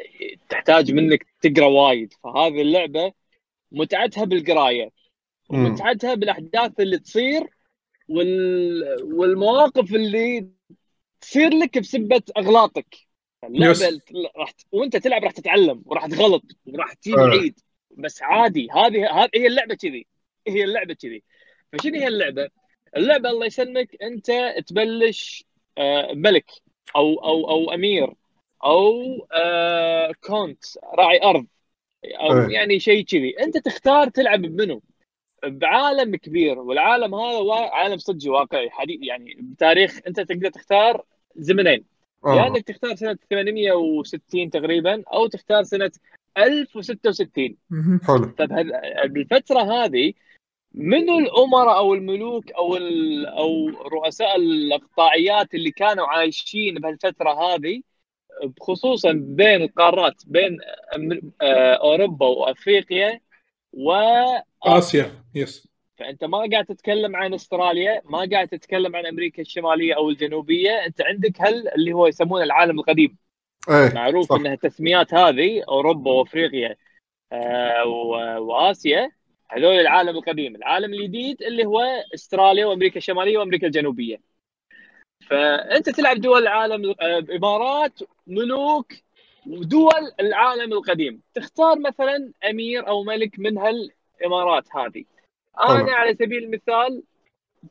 تحتاج 0.49 0.92
منك 0.92 1.26
تقرأ 1.40 1.66
وايد 1.66 2.12
فهذه 2.25 2.62
اللعبة 2.62 3.12
متعتها 3.73 4.25
بالقراية. 4.25 4.90
ومتعتها 5.50 6.14
بالأحداث 6.14 6.80
اللي 6.80 6.99
تصير 6.99 7.47
وال... 8.09 8.83
والمواقف 9.02 9.95
اللي 9.95 10.49
تصير 11.21 11.54
لك 11.54 11.78
بسبة 11.78 12.23
أغلاطك 12.37 12.97
اللعبه. 13.45 14.00
راح 14.37 14.52
وأنت 14.73 14.97
تلعب 14.97 15.25
راح 15.25 15.33
تتعلم 15.33 15.83
وراح 15.87 16.07
تغلط 16.07 16.42
وراح 16.66 16.92
تجيب 16.92 17.19
آه. 17.19 17.28
عيد 17.28 17.61
بس 17.90 18.23
عادي 18.23 18.69
هذه 18.71 19.11
هذه 19.11 19.30
هي 19.35 19.47
اللعبة 19.47 19.75
كذي 19.75 20.07
هي 20.49 20.64
اللعبة 20.64 20.95
كذي 20.95 21.23
فشنو 21.73 21.95
هي 21.95 22.09
اللعبة؟ 22.09 22.49
اللعبة 22.97 23.30
الله 23.30 23.47
يسلمك 23.47 24.02
أنت 24.02 24.30
تبلش 24.66 25.45
آه، 25.78 26.12
ملك 26.12 26.50
أو 26.97 27.14
أو 27.14 27.50
أو 27.50 27.75
أمير 27.75 28.14
أو 28.64 28.92
آه، 29.33 30.12
كونت 30.21 30.64
راعي 30.99 31.23
أرض 31.23 31.47
أو. 32.04 32.50
يعني 32.50 32.80
شيء 32.80 33.04
كذي 33.04 33.40
أنت 33.40 33.59
تختار 33.59 34.09
تلعب 34.09 34.42
بمنو 34.42 34.83
بعالم 35.44 36.16
كبير 36.16 36.59
والعالم 36.59 37.14
هذا 37.14 37.70
عالم 37.73 37.97
صدق 37.99 38.30
واقعي 38.30 38.70
حديث 38.70 38.99
يعني 39.02 39.37
بتاريخ 39.40 40.00
أنت 40.06 40.20
تقدر 40.20 40.50
تختار 40.50 41.04
زمنين. 41.37 41.85
يا 42.26 42.30
آه. 42.30 42.47
إنك 42.47 42.62
تختار 42.62 42.94
سنة 42.94 43.18
860 43.30 44.50
تقريبا 44.50 45.02
أو 45.12 45.26
تختار 45.26 45.62
سنة 45.62 45.90
1066 46.38 47.56
حلو. 48.04 48.25
طيب 48.38 48.73
بالفترة 49.04 49.61
هذه 49.61 50.12
منو 50.75 51.18
الأمراء 51.18 51.76
أو 51.76 51.94
الملوك 51.94 52.52
أو 52.52 52.76
ال- 52.76 53.26
أو 53.26 53.68
رؤساء 53.68 54.37
الأقطاعيات 54.37 55.54
اللي 55.54 55.70
كانوا 55.70 56.06
عايشين 56.06 56.75
بهالفترة 56.75 57.30
هذه 57.30 57.82
خصوصا 58.61 59.12
بين 59.12 59.62
القارات 59.62 60.23
بين 60.26 60.59
آه، 61.42 61.75
أوروبا 61.75 62.26
وأفريقيا 62.26 63.20
و 63.73 63.92
آسيا 64.62 65.24
يس 65.34 65.70
فأنت 65.98 66.24
ما 66.24 66.38
قاعد 66.52 66.64
تتكلم 66.64 67.16
عن 67.16 67.34
أستراليا 67.34 68.02
ما 68.04 68.28
قاعد 68.32 68.48
تتكلم 68.48 68.96
عن 68.96 69.06
أمريكا 69.06 69.42
الشمالية 69.42 69.94
أو 69.96 70.10
الجنوبية 70.10 70.70
أنت 70.86 71.02
عندك 71.02 71.32
هل 71.40 71.68
اللي 71.68 71.92
هو 71.92 72.06
يسمونه 72.06 72.44
العالم 72.44 72.78
القديم؟ 72.78 73.16
إيه 73.68 73.94
معروف 73.94 74.28
صح. 74.28 74.36
ان 74.36 74.46
التسميات 74.46 75.14
هذه 75.14 75.62
أوروبا 75.68 76.10
وأفريقيا 76.10 76.76
آه، 77.32 77.84
وآسيا 78.38 79.10
هذول 79.50 79.74
العالم 79.74 80.16
القديم. 80.16 80.56
العالم 80.56 80.94
الجديد 80.94 81.42
اللي 81.42 81.64
هو 81.64 81.80
أستراليا 82.14 82.66
وأمريكا 82.66 82.96
الشمالية 82.96 83.38
وأمريكا 83.38 83.66
الجنوبية. 83.66 84.20
فأنت 85.26 85.90
تلعب 85.90 86.20
دول 86.20 86.42
العالم 86.42 86.94
آه، 87.00 87.26
امارات 87.36 88.00
ملوك 88.26 88.92
ودول 89.46 90.12
العالم 90.20 90.72
القديم. 90.72 91.22
تختار 91.34 91.78
مثلا 91.78 92.32
أمير 92.50 92.88
أو 92.88 93.04
ملك 93.04 93.38
من 93.38 93.58
هالامارات 94.20 94.76
هذه. 94.76 95.04
طبعا. 95.54 95.80
أنا 95.80 95.92
على 95.92 96.14
سبيل 96.14 96.44
المثال 96.44 97.02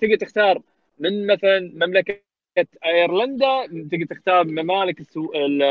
تقدر 0.01 0.15
تختار 0.15 0.62
من 1.00 1.27
مثلا 1.27 1.60
مملكة 1.74 2.20
إيرلندا 2.86 3.65
تقدر 3.91 4.06
تختار 4.15 4.44
ممالك 4.48 5.00
السو... 5.00 5.32
ال- 5.36 5.63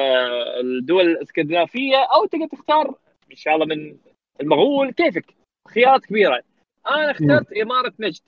الدول 0.61 1.07
الإسكندنافية 1.07 1.97
أو 1.97 2.27
تقدر 2.27 2.47
تختار 2.47 2.95
إن 3.31 3.37
شاء 3.37 3.55
الله 3.55 3.67
من 3.67 3.97
المغول. 4.41 4.91
كيفك؟ 4.93 5.35
خيارات 5.69 6.05
كبيرة. 6.07 6.43
أنا 6.87 7.11
اخترت 7.11 7.53
إمارة 7.53 7.93
نجد. 8.01 8.23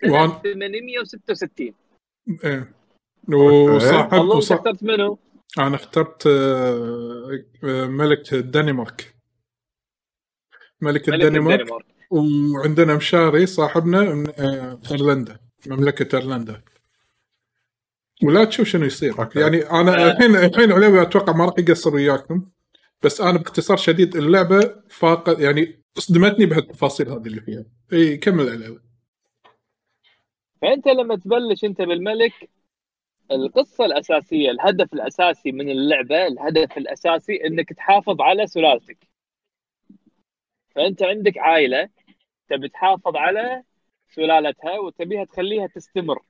سنة 0.00 0.28
وأنا- 0.28 0.42
866 0.42 1.74
إيه. 2.44 2.72
وصاحب 3.34 4.12
والله 4.12 4.36
وصاحب 4.36 4.60
اخترت 4.66 4.82
منو؟ 4.82 5.18
أنا 5.58 5.74
اخترت 5.76 6.26
آه، 6.26 7.40
ملك 7.86 8.32
الدنمارك. 8.32 9.14
ملك 10.82 11.08
ملك 11.08 11.24
الدنمارك 11.24 11.60
الدنمارك 11.60 11.84
وعندنا 12.10 12.96
مشاري 12.96 13.46
صاحبنا 13.46 14.00
من 14.00 14.28
آه، 14.38 14.80
إيرلندا 14.90 15.38
مملكة 15.66 16.16
إيرلندا. 16.18 16.62
ولا 18.22 18.44
تشوف 18.44 18.68
شنو 18.68 18.84
يصير. 18.84 19.18
أوكي. 19.18 19.40
يعني 19.40 19.70
أنا 19.70 20.06
آه. 20.06 20.10
الحين 20.10 20.36
الحين 20.36 20.72
عليوي 20.72 21.02
أتوقع 21.02 21.36
ما 21.36 21.44
راح 21.44 21.54
يقصر 21.58 21.94
وياكم 21.94 22.46
بس 23.02 23.20
أنا 23.20 23.38
باختصار 23.38 23.76
شديد 23.76 24.16
اللعبة 24.16 24.74
فاقد 24.88 25.40
يعني 25.40 25.82
صدمتني 25.98 26.46
بهالتفاصيل 26.46 27.08
هذه 27.08 27.26
اللي 27.26 27.40
فيها. 27.40 27.64
إي 27.92 28.16
كمل 28.16 28.48
عليوي. 28.48 28.80
فأنت 30.62 30.88
لما 30.88 31.16
تبلش 31.16 31.64
أنت 31.64 31.82
بالملك 31.82 32.50
القصة 33.30 33.84
الأساسية 33.84 34.50
الهدف 34.50 34.94
الأساسي 34.94 35.52
من 35.52 35.70
اللعبة 35.70 36.26
الهدف 36.26 36.78
الأساسي 36.78 37.46
إنك 37.46 37.72
تحافظ 37.72 38.20
على 38.20 38.46
سلالتك. 38.46 39.11
فأنت 40.74 41.02
عندك 41.02 41.38
عائلة 41.38 41.88
تبي 42.48 42.68
تحافظ 42.68 43.16
على 43.16 43.62
سلالتها 44.08 44.78
وتبيها 44.78 45.24
تخليها 45.24 45.66
تستمر. 45.66 46.22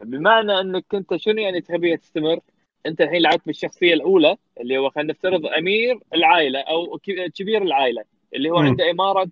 بمعنى 0.00 0.60
أنك 0.60 0.94
أنت 0.94 1.16
شنو 1.16 1.38
يعني 1.42 1.60
تبيها 1.60 1.96
تستمر؟ 1.96 2.40
أنت 2.86 3.00
الحين 3.00 3.22
لعبت 3.22 3.46
بالشخصية 3.46 3.94
الأولى 3.94 4.36
اللي 4.60 4.78
هو 4.78 4.90
خلينا 4.90 5.12
نفترض 5.12 5.46
أمير 5.46 5.98
العائلة 6.14 6.60
أو 6.60 6.98
كبير 7.34 7.62
العائلة 7.62 8.04
اللي 8.34 8.50
هو 8.50 8.58
مم. 8.60 8.66
عنده 8.66 8.90
إمارة 8.90 9.30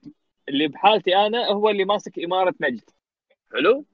اللي 0.49 0.69
بحالتي 0.69 1.17
أنا 1.17 1.47
هو 1.47 1.71
اللي 1.71 1.85
ماسك 1.85 2.19
إمارة 2.19 2.55
نجد. 2.61 2.91
حلو. 3.53 3.85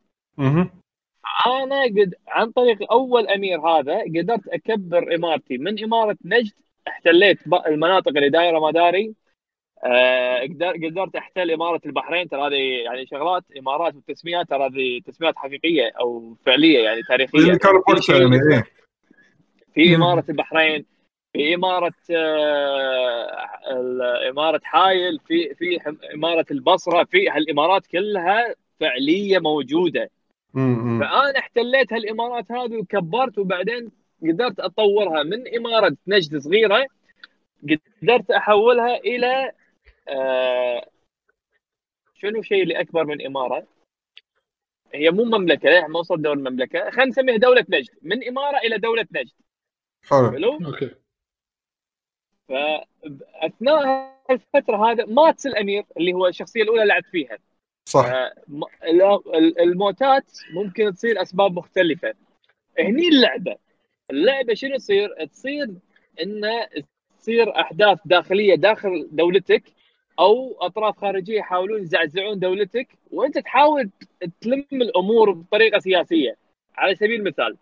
أنا 1.46 1.82
قد 1.84 2.14
عن 2.28 2.50
طريق 2.50 2.92
أول 2.92 3.28
أمير 3.28 3.60
هذا 3.60 4.00
قدرت 4.00 4.48
أكبر 4.48 5.14
إمارتي. 5.14 5.58
من 5.58 5.84
إمارة 5.84 6.16
نجد 6.24 6.52
احتليت 6.88 7.38
المناطق 7.66 8.08
اللي 8.08 8.28
دايرة 8.28 8.58
آه، 8.58 8.70
قدر- 8.70 9.14
قدرت 10.84 11.16
أحتل 11.16 11.50
إمارة 11.50 11.80
البحرين 11.86 12.28
ترى 12.28 12.46
هذه 12.46 12.84
يعني 12.84 13.06
شغلات 13.06 13.44
إمارات 13.58 13.94
والتسميات 13.94 14.48
ترى 14.48 14.66
هذه 14.66 15.00
تسميات 15.06 15.36
حقيقية 15.36 15.92
أو 16.00 16.36
فعلية 16.46 16.78
يعني 16.78 17.02
تاريخية 17.02 17.38
في 17.38 17.58
يعني 18.12 18.36
إيه 18.52 18.64
في. 19.74 19.94
إمارة 19.94 20.24
البحرين 20.28 20.84
في 21.32 21.54
إمارة 21.54 21.92
آه، 22.10 23.48
إمارة 24.30 24.60
حايل 24.64 25.18
في 25.28 25.54
في 25.54 25.78
إمارة 26.14 26.46
البصرة 26.50 27.04
في 27.04 27.30
هالإمارات 27.30 27.86
كلها 27.86 28.54
فعلية 28.80 29.38
موجودة. 29.38 30.10
فأنا 31.00 31.38
احتليت 31.38 31.92
هالإمارات 31.92 32.52
هذه 32.52 32.76
وكبرت 32.76 33.38
وبعدين 33.38 33.90
قدرت 34.22 34.60
أطورها 34.60 35.22
من 35.22 35.56
إمارة 35.56 35.96
نجد 36.06 36.38
صغيرة 36.38 36.86
قدرت 38.02 38.30
أحولها 38.30 38.96
إلى 38.96 39.52
آه 40.08 40.88
شنو 42.14 42.42
شيء 42.42 42.62
اللي 42.62 42.80
اكبر 42.80 43.04
من 43.04 43.26
إمارة؟ 43.26 43.66
هي 44.94 45.10
مو 45.10 45.24
مملكة 45.24 45.68
لا 45.68 45.88
ما 45.88 45.98
وصلت 45.98 46.20
دور 46.20 46.32
المملكه 46.32 46.90
خلينا 46.90 47.04
نسميها 47.04 47.36
دولة 47.36 47.64
نجد. 47.68 47.90
من 48.02 48.28
إمارة 48.28 48.58
إلى 48.58 48.78
دولة 48.78 49.06
نجد. 49.12 49.32
حلو؟ 50.02 50.58
أوكي. 50.66 50.90
فأثناء 52.48 54.12
الفترة 54.30 54.90
هذا 54.90 55.04
مات 55.04 55.46
الأمير 55.46 55.84
اللي 55.96 56.12
هو 56.12 56.26
الشخصية 56.26 56.62
الأولى 56.62 56.84
لعبت 56.84 57.06
فيها. 57.06 57.38
صح. 57.88 58.06
ال- 58.84 59.60
الموتات 59.60 60.32
ممكن 60.54 60.94
تصير 60.94 61.22
أسباب 61.22 61.52
مختلفة. 61.52 62.14
هني 62.78 63.08
اللعبة. 63.08 63.56
اللعبة 64.10 64.54
شنو 64.54 64.76
تصير؟ 64.76 65.24
تصير 65.24 65.68
انه 66.22 66.68
تصير 67.18 67.60
أحداث 67.60 67.98
داخلية 68.04 68.54
داخل 68.54 69.08
دولتك 69.12 69.62
أو 70.22 70.56
أطراف 70.60 70.98
خارجية 70.98 71.38
يحاولون 71.38 71.82
يزعزعون 71.82 72.38
دولتك 72.38 72.88
وأنت 73.12 73.38
تحاول 73.38 73.90
تلم 74.40 74.66
الأمور 74.72 75.30
بطريقة 75.32 75.78
سياسية. 75.78 76.36
على 76.76 76.94
سبيل 76.94 77.20
المثال 77.20 77.56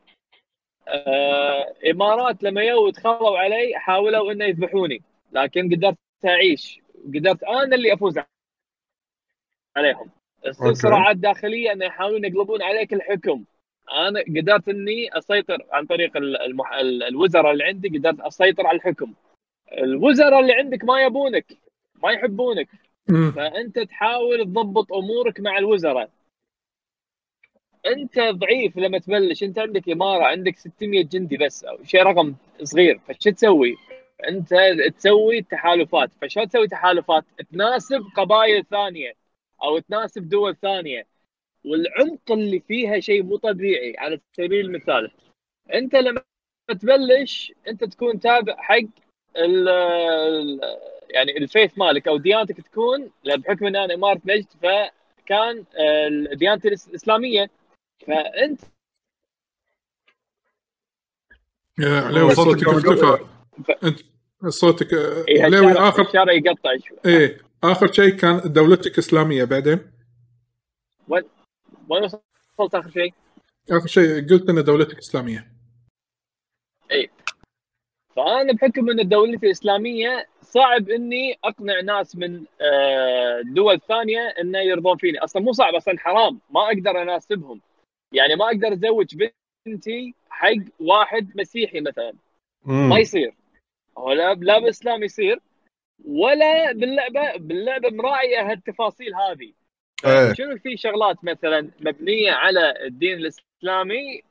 آه 0.89 1.75
إمارات 1.91 2.43
لما 2.43 2.63
يو 2.63 2.91
تخلوا 2.91 3.39
علي 3.39 3.79
حاولوا 3.79 4.33
إنه 4.33 4.45
يذبحوني 4.45 5.03
لكن 5.33 5.75
قدرت 5.75 5.97
أعيش. 6.25 6.81
قدرت 7.15 7.43
أنا 7.43 7.75
اللي 7.77 7.93
أفوز 7.95 8.19
عليهم. 9.77 10.11
تصير 10.43 10.67
أوكي. 10.67 10.75
صراعات 10.79 11.17
داخليه 11.17 11.73
إنه 11.73 11.85
يحاولون 11.85 12.25
يقلبون 12.25 12.63
عليك 12.63 12.93
الحكم. 12.95 13.45
أنا 13.93 14.21
قدرت 14.21 14.69
إني 14.69 15.19
أسيطر 15.19 15.67
عن 15.73 15.87
طريق 15.87 16.17
ال- 16.17 16.37
المح... 16.43 16.73
ال- 16.73 17.03
الوزراء 17.03 17.53
اللي 17.53 17.65
عندي 17.65 17.89
قدرت 17.99 18.21
أسيطر 18.21 18.67
على 18.67 18.77
الحكم. 18.77 19.15
الوزراء 19.73 20.41
اللي 20.41 20.53
عندك 20.53 20.85
ما 20.85 21.03
يبونك. 21.03 21.47
ما 22.03 22.13
يحبونك. 22.13 22.69
فأنت 23.37 23.79
تحاول 23.79 24.45
تضبط 24.45 24.93
أمورك 24.93 25.41
مع 25.41 25.59
الوزراء. 25.59 26.11
أنت 27.87 28.19
ضعيف 28.19 28.77
لما 28.77 28.99
تبلش. 28.99 29.43
أنت 29.43 29.59
عندك 29.59 29.89
إمارة 29.89 30.25
عندك 30.25 30.57
600 30.57 31.05
جندي 31.05 31.37
بس 31.37 31.65
أو 31.65 31.85
شيء 31.85 32.03
رقم 32.03 32.35
صغير. 32.63 32.99
فشو 32.99 33.31
تسوي؟ 33.31 33.77
أنت 34.29 34.55
تسوي 34.99 35.43
تحالفات. 35.43 36.11
فشو 36.23 36.45
تسوي 36.45 36.69
تحالفات؟ 36.69 37.25
تناسب 37.53 38.03
قبائل 38.17 38.65
ثانية 38.65 39.13
أو 39.63 39.79
تناسب 39.79 40.29
دول 40.29 40.57
ثانية. 40.57 41.07
والعمق 41.65 42.33
اللي 42.33 42.61
فيها 42.61 43.01
شيء 43.01 43.23
مو 43.23 43.37
طبيعي. 43.37 43.95
على 43.99 44.21
سبيل 44.33 44.67
المثال 44.67 45.11
أنت 45.75 45.97
لما 45.97 46.23
تبلش 46.81 47.53
أنت 47.69 47.85
تكون 47.85 48.21
تابع 48.21 48.57
حق 48.57 48.81
يعني 51.11 51.37
الفيث 51.39 51.79
مالك 51.79 52.09
أو 52.09 52.17
ديانتك 52.17 52.61
تكون 52.61 53.11
بحكم 53.25 53.67
إن 53.67 53.77
أنا 53.77 53.95
إمارة 53.95 54.21
نجد 54.25 54.47
فكان 54.63 55.65
آه، 55.79 56.35
ديانتي 56.35 56.69
الإسلامية. 56.69 57.51
فأنت 58.07 58.61
يا 61.79 62.35
صوتك 62.35 62.69
ف- 63.67 63.85
أنت 63.85 64.01
صوتك 64.49 64.93
إيه، 65.29 65.43
عليوي 65.45 65.67
هالشارع- 65.73 65.89
اخر 65.89 66.03
الشارع 66.03 66.33
يقطع 66.33 66.71
شوي. 66.89 66.99
إيه 67.07 67.39
آخر 67.65 67.93
شيء 67.93 68.09
كان 68.15 68.41
دولتك 68.53 68.99
إسلامية 68.99 69.45
بعدين؟ 69.45 69.79
وين 71.09 71.23
وصلت 71.89 72.75
آخر 72.75 72.91
شيء؟ 72.91 73.15
آخر 73.71 73.87
شيء 73.87 74.29
قلت 74.31 74.49
إن 74.51 74.65
دولتك 74.65 74.99
إسلامية. 74.99 75.53
فأنا 78.21 78.53
بحكم 78.53 78.91
أن 78.91 79.09
دولتي 79.09 79.51
اسلاميه 79.51 80.27
صعب 80.43 80.91
إني 80.91 81.39
أقنع 81.45 81.81
ناس 81.81 82.17
من 82.17 82.45
آه، 82.61 83.41
دول 83.45 83.81
ثانية 83.81 84.35
إنه 84.41 84.59
يرضون 84.59 84.97
فيني. 84.97 85.19
أصلا 85.19 85.43
مو 85.43 85.53
صعب 85.53 85.75
أصلا 85.75 85.99
حرام. 85.99 86.41
ما 86.51 86.67
أقدر 86.67 87.03
أناسبهم. 87.03 87.61
يعني 88.13 88.37
ما 88.37 88.45
أقدر 88.45 88.73
أزوج 88.73 89.17
بنتي 89.67 90.15
حق 90.31 90.63
واحد 90.81 91.33
مسيحي 91.37 91.81
مثلا. 91.81 92.13
مم. 92.65 92.89
ما 92.89 92.99
يصير. 92.99 93.35
هو 93.99 94.13
لا 94.13 94.35
لا 94.35 94.59
بالاسلام 94.59 95.03
يصير 95.03 95.41
ولا 96.05 96.73
باللعبة 96.73 97.37
باللعبة 97.37 97.91
مراعيه 97.91 98.51
هالتفاصيل 98.51 99.15
هذه. 99.15 99.53
إيه. 100.05 100.33
شنو 100.33 100.59
في 100.59 100.77
شغلات 100.77 101.25
مثلا 101.25 101.71
مبنية 101.81 102.33
على 102.33 102.87
الدين 102.87 103.19
الإسلامي 103.19 104.23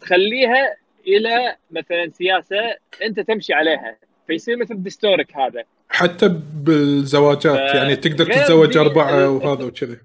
تخليها 0.00 0.76
إلى 1.06 1.56
مثلا 1.70 2.10
سياسة 2.10 2.76
أنت 3.02 3.20
تمشي 3.20 3.52
عليها 3.52 3.96
فيصير 4.26 4.56
مثل 4.56 4.82
دستورك 4.82 5.36
هذا. 5.36 5.64
حتى 5.88 6.28
بالزواجات 6.54 7.70
ف- 7.72 7.74
يعني 7.74 7.96
تقدر 7.96 8.24
تتزوج 8.24 8.76
أربعة 8.76 9.30
وهذا 9.30 9.64
وكذي. 9.64 9.98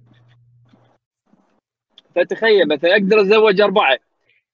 فتخيل 2.15 2.67
مثلا 2.67 2.91
أقدر 2.91 3.21
أتزوج 3.21 3.61
أربعة 3.61 3.97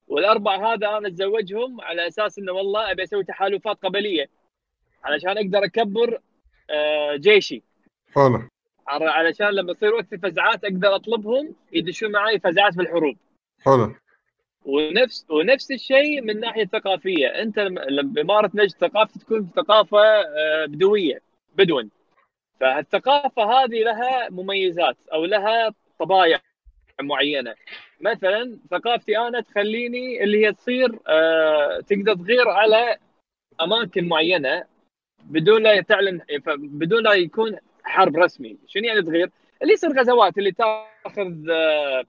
والأربعة 0.07 0.73
هذا 0.73 0.87
أنا 0.97 1.07
أتزوجهم 1.07 1.81
على 1.81 2.07
أساس 2.07 2.39
إنه 2.39 2.51
والله 2.51 2.91
أبي 2.91 3.03
أسوي 3.03 3.23
تحالفات 3.23 3.77
قبلية 3.83 4.29
علشان 5.03 5.37
أقدر 5.37 5.63
أكبر 5.65 6.19
آه، 6.69 7.15
جيشي. 7.15 7.63
حلو. 8.15 8.49
علشان 8.87 9.47
لما 9.49 9.71
يصير 9.71 9.93
وقت 9.93 10.13
الفزعات 10.13 10.63
أقدر 10.63 10.95
أطلبهم 10.95 11.55
يدشون 11.73 12.11
معي 12.11 12.39
فزعات 12.39 12.73
في 12.73 12.81
الحروب. 12.81 13.15
حلو. 13.65 13.95
ونفس 14.65 15.25
ونفس 15.29 15.71
الشيء 15.71 16.21
من 16.21 16.39
ناحية 16.39 16.65
ثقافية. 16.65 17.27
أنت 17.27 17.59
لما 17.59 18.01
بإمارة 18.01 18.51
نجد 18.53 18.71
ثقافة 18.71 19.19
تكون 19.19 19.49
ثقافة 19.55 19.99
آه، 19.99 20.65
بدوية 20.65 21.21
بدون. 21.55 21.89
فالثقافه 22.59 23.43
هذه 23.43 23.83
لها 23.83 24.29
مميزات 24.29 24.97
أو 25.13 25.25
لها 25.25 25.73
طبايع 25.99 26.39
معينة. 27.01 27.55
مثلا 28.01 28.59
ثقافتي 28.71 29.17
أنا 29.17 29.41
تخليني 29.41 30.23
اللي 30.23 30.45
هي 30.45 30.53
تصير 30.53 30.99
آه، 31.07 31.79
تقدر 31.79 32.15
تغير 32.15 32.49
على 32.49 32.97
أماكن 33.61 34.07
معينة 34.07 34.63
بدون 35.23 35.63
لا 35.63 35.81
تعلن 35.81 36.21
بدون 36.57 37.03
لا 37.03 37.13
يكون 37.13 37.57
حرب 37.83 38.17
رسمي. 38.17 38.57
شنو 38.67 38.83
يعني 38.83 39.01
تغير؟ 39.01 39.29
اللي 39.61 39.73
يصير 39.73 39.99
غزوات 39.99 40.37
اللي 40.37 40.51
تاخذ 40.51 41.49
آه، 41.51 42.05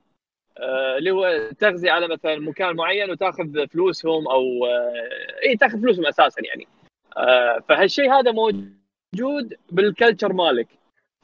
اللي 0.59 1.11
هو 1.11 1.51
تغزي 1.59 1.91
على 1.91 2.09
مثلا 2.09 2.39
مكان 2.39 2.77
معين 2.77 3.11
وتأخذ 3.11 3.67
فلوسهم 3.69 4.29
أو 4.29 4.67
آه، 4.67 5.45
اي 5.45 5.57
تأخذ 5.57 5.81
فلوسهم 5.81 6.07
أساسا 6.07 6.43
يعني. 6.45 6.67
آه، 7.17 7.59
فهالشيء 7.69 8.13
هذا 8.13 8.33
موجود 8.33 9.55
بال 9.71 9.84
culture 9.84 10.33
مالك. 10.33 10.69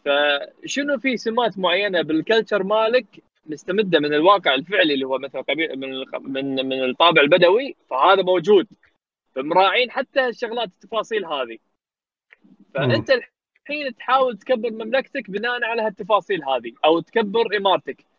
فشنو 0.05 0.99
في 0.99 1.17
سمات 1.17 1.59
معينة 1.59 2.03
بال 2.03 2.16
culture 2.16 2.63
مالك 2.63 3.07
مستمدة 3.47 3.99
من 3.99 4.15
الواقع 4.15 4.55
الفعلي 4.55 4.95
اللي 4.95 5.07
هو 5.07 5.19
مثلا 5.19 5.41
قبيل 5.41 5.77
من 5.79 6.05
من 6.21 6.67
من 6.67 6.85
الطابع 6.85 7.23
البدوي؟ 7.23 7.77
فهذا 7.91 8.23
موجود. 8.23 8.67
فمراعين 9.35 9.91
حتى 9.91 10.27
الشغلات 10.27 10.69
التفاصيل 10.69 11.25
هذه. 11.25 11.59
فأنت 12.75 13.11
الحين 13.11 13.97
تحاول 13.97 14.39
تكبر 14.39 14.71
مملكتك 14.71 15.31
بناء 15.31 15.65
على 15.65 15.83
هالتفاصيل 15.83 16.45
هذه 16.45 16.73
أو 16.85 17.01
تكبر 17.01 17.57
إمارتك. 17.57 18.10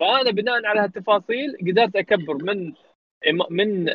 فأنا 0.00 0.30
بناء 0.30 0.66
على 0.66 0.80
هالتفاصيل 0.80 1.56
قدرت 1.66 1.96
أكبر 1.96 2.34
من 2.34 2.72
من 3.50 3.94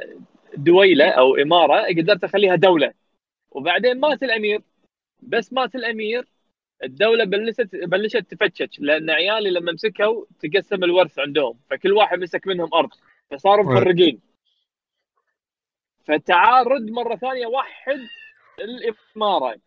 دويلة 0.58 1.10
أو 1.10 1.36
إمارة 1.36 1.82
قدرت 1.82 2.24
أخليها 2.24 2.56
دولة. 2.56 2.94
وبعدين 3.52 4.00
مات 4.00 4.24
الأمير. 4.24 4.62
بس 5.22 5.54
مات 5.54 5.76
الأمير 5.76 6.26
الدولة 6.84 7.24
بلشت 7.24 7.76
بلشت 7.76 8.18
تفتش 8.18 8.80
لأن 8.80 9.10
عيالي 9.10 9.50
لما 9.50 9.72
مسكوا 9.72 10.26
تقسم 10.40 10.84
الورث 10.84 11.20
عندهم 11.20 11.60
فكل 11.70 11.94
واحد 11.94 12.20
مسك 12.20 12.48
منهم 12.48 12.70
أرض 12.74 12.90
فصاروا. 13.32 13.66
مفرقين. 13.74 14.22
فتعال 16.06 16.68
رد 16.68 16.92
مرة 16.92 17.16
ثانية 17.16 17.48
وحد 17.48 18.00
الإمارة. 18.60 19.65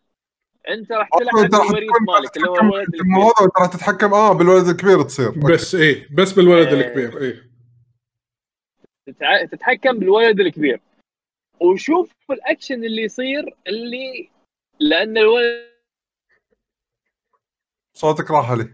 انت 0.69 0.93
راح 0.93 1.09
تلعب 1.19 1.37
انت 1.45 1.53
تكون 1.53 2.05
مالك 2.07 2.37
اللي 2.37 2.49
هو 2.49 2.55
تتحكم 2.55 2.67
الولد 2.69 2.95
الكبير. 2.95 3.45
انت 3.47 3.59
راح 3.61 3.67
تتحكم 3.73 4.15
آه 4.15 4.33
بالولد 4.33 4.69
الكبير 4.69 5.03
تصير. 5.03 5.31
بس 5.31 5.75
إيه 5.75 6.09
بس 6.15 6.33
بالولد 6.33 6.69
إيه. 6.69 6.81
الكبير 6.87 7.21
إيه. 7.23 7.49
تتع- 9.07 9.45
تتحكم 9.51 9.99
بالولد 9.99 10.41
الكبير. 10.41 10.81
وشوف 11.61 12.13
الأكشن 12.31 12.85
اللي 12.85 13.03
يصير 13.03 13.57
اللي 13.67 14.31
لأن 14.81 15.19
الولد 15.19 15.69
صوتك 17.95 18.31
راح 18.31 18.51
علي. 18.51 18.69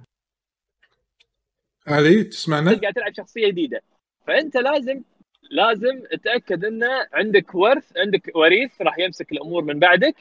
علي 1.87 2.25
تسمعنا؟ 2.25 2.81
قاعد 2.81 2.95
تلعب 2.95 3.15
شخصية 3.15 3.49
جديدة. 3.49 3.83
فأنت 4.27 4.57
لازم 4.57 5.03
لازم 5.51 6.03
تتأكد 6.13 6.65
إنه 6.65 7.09
عندك 7.13 7.55
ورث 7.55 7.97
عندك 7.97 8.31
وريث 8.37 8.83
راح 8.83 8.99
يمسك 8.99 9.33
الأمور 9.33 9.63
من 9.65 9.79
بعدك. 9.79 10.15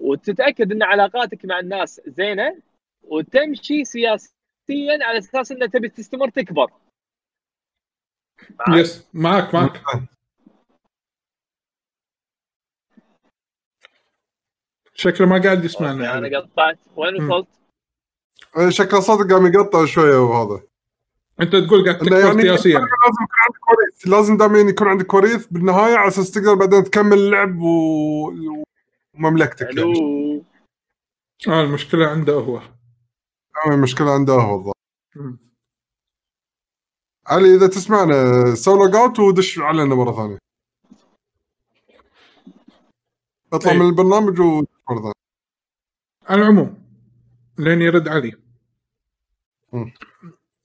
وتتأكد 0.00 0.72
إن 0.72 0.82
علاقاتك 0.82 1.44
مع 1.44 1.58
الناس 1.58 2.00
زينة 2.06 2.56
وتمشي 3.02 3.84
سياسيا 3.84 4.98
على 5.02 5.18
أساس 5.18 5.52
انك 5.52 5.72
تبي 5.72 5.88
تستمر 5.88 6.28
تكبر 6.28 6.70
معك؟ 8.68 8.80
يس 8.80 9.08
معك 9.14 9.54
معك 9.54 9.82
شكله 14.94 15.26
ما 15.26 15.42
قاعد 15.42 15.64
يسمعنا. 15.64 16.18
أنا 16.18 16.38
قطعت 16.38 16.78
وين. 16.96 17.24
وصلت؟ 17.24 17.48
إيه، 18.56 18.70
شكله 18.70 19.00
صوتك 19.00 19.32
قام 19.32 19.46
يقطع 19.46 19.84
شوية 19.84 20.18
وهذا 20.18 20.62
أنت 21.40 21.56
تقول 21.56 21.84
قاعد 21.84 21.98
تكبر 21.98 22.18
يعني 22.18 22.42
سياسيا 22.42 22.78
لازم 22.78 23.22
يكون 23.22 23.36
عندك 23.46 23.68
وريث 23.68 24.08
لازم 24.08 24.36
دائما 24.36 24.70
يكون 24.70 24.88
عندك 24.88 25.14
وريث 25.14 25.46
بالنهاية 25.46 25.96
على 25.96 26.08
أساس 26.08 26.30
تقدر 26.30 26.54
بعدين 26.54 26.84
تكمل 26.84 27.18
اللعب 27.18 27.60
و... 27.60 28.32
ومملكتك 29.14 29.60
يعني. 29.62 29.80
ألو 29.80 30.44
آه 31.48 31.62
المشكلة 31.62 32.06
عنده 32.06 32.32
هو. 32.32 32.56
آه، 33.66 33.74
المشكلة 33.74 34.10
عنده 34.10 34.32
هو 34.32 34.58
الظاهر. 34.58 34.74
علي 37.26 37.56
إذا 37.56 37.66
تسمعنا 37.66 38.14
سوي 38.54 38.78
log 38.78 38.94
out 38.96 39.18
ودش 39.18 39.58
علينا 39.58 39.94
مرة 39.94 40.12
ثانية. 40.12 40.38
اطلع 43.52 43.72
إيه. 43.72 43.78
من 43.78 43.86
البرنامج 43.86 44.40
ودش 44.40 44.68
مرة 44.90 44.98
ثانية. 44.98 45.12
على 46.28 46.42
العموم 46.42 46.82
لين 47.58 47.82
يرد 47.82 48.08
علي. 48.08 48.32
مم. 49.72 49.92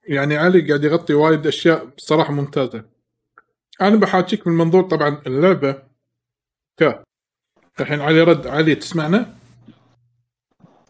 يعني 0.07 0.37
علي 0.37 0.67
قاعد 0.67 0.83
يغطي 0.83 1.13
وايد 1.13 1.47
أشياء 1.47 1.85
بصراحة 1.85 2.33
ممتازة. 2.33 2.89
أنا 3.81 3.95
بحاكيك 3.95 4.47
من 4.47 4.53
منظور 4.53 4.83
طبعا 4.83 5.21
اللعبة 5.27 5.83
ك 6.79 7.03
الحين 7.79 8.01
علي 8.01 8.21
رد. 8.21 8.47
علي 8.47 8.75
تسمعنا؟ 8.75 9.35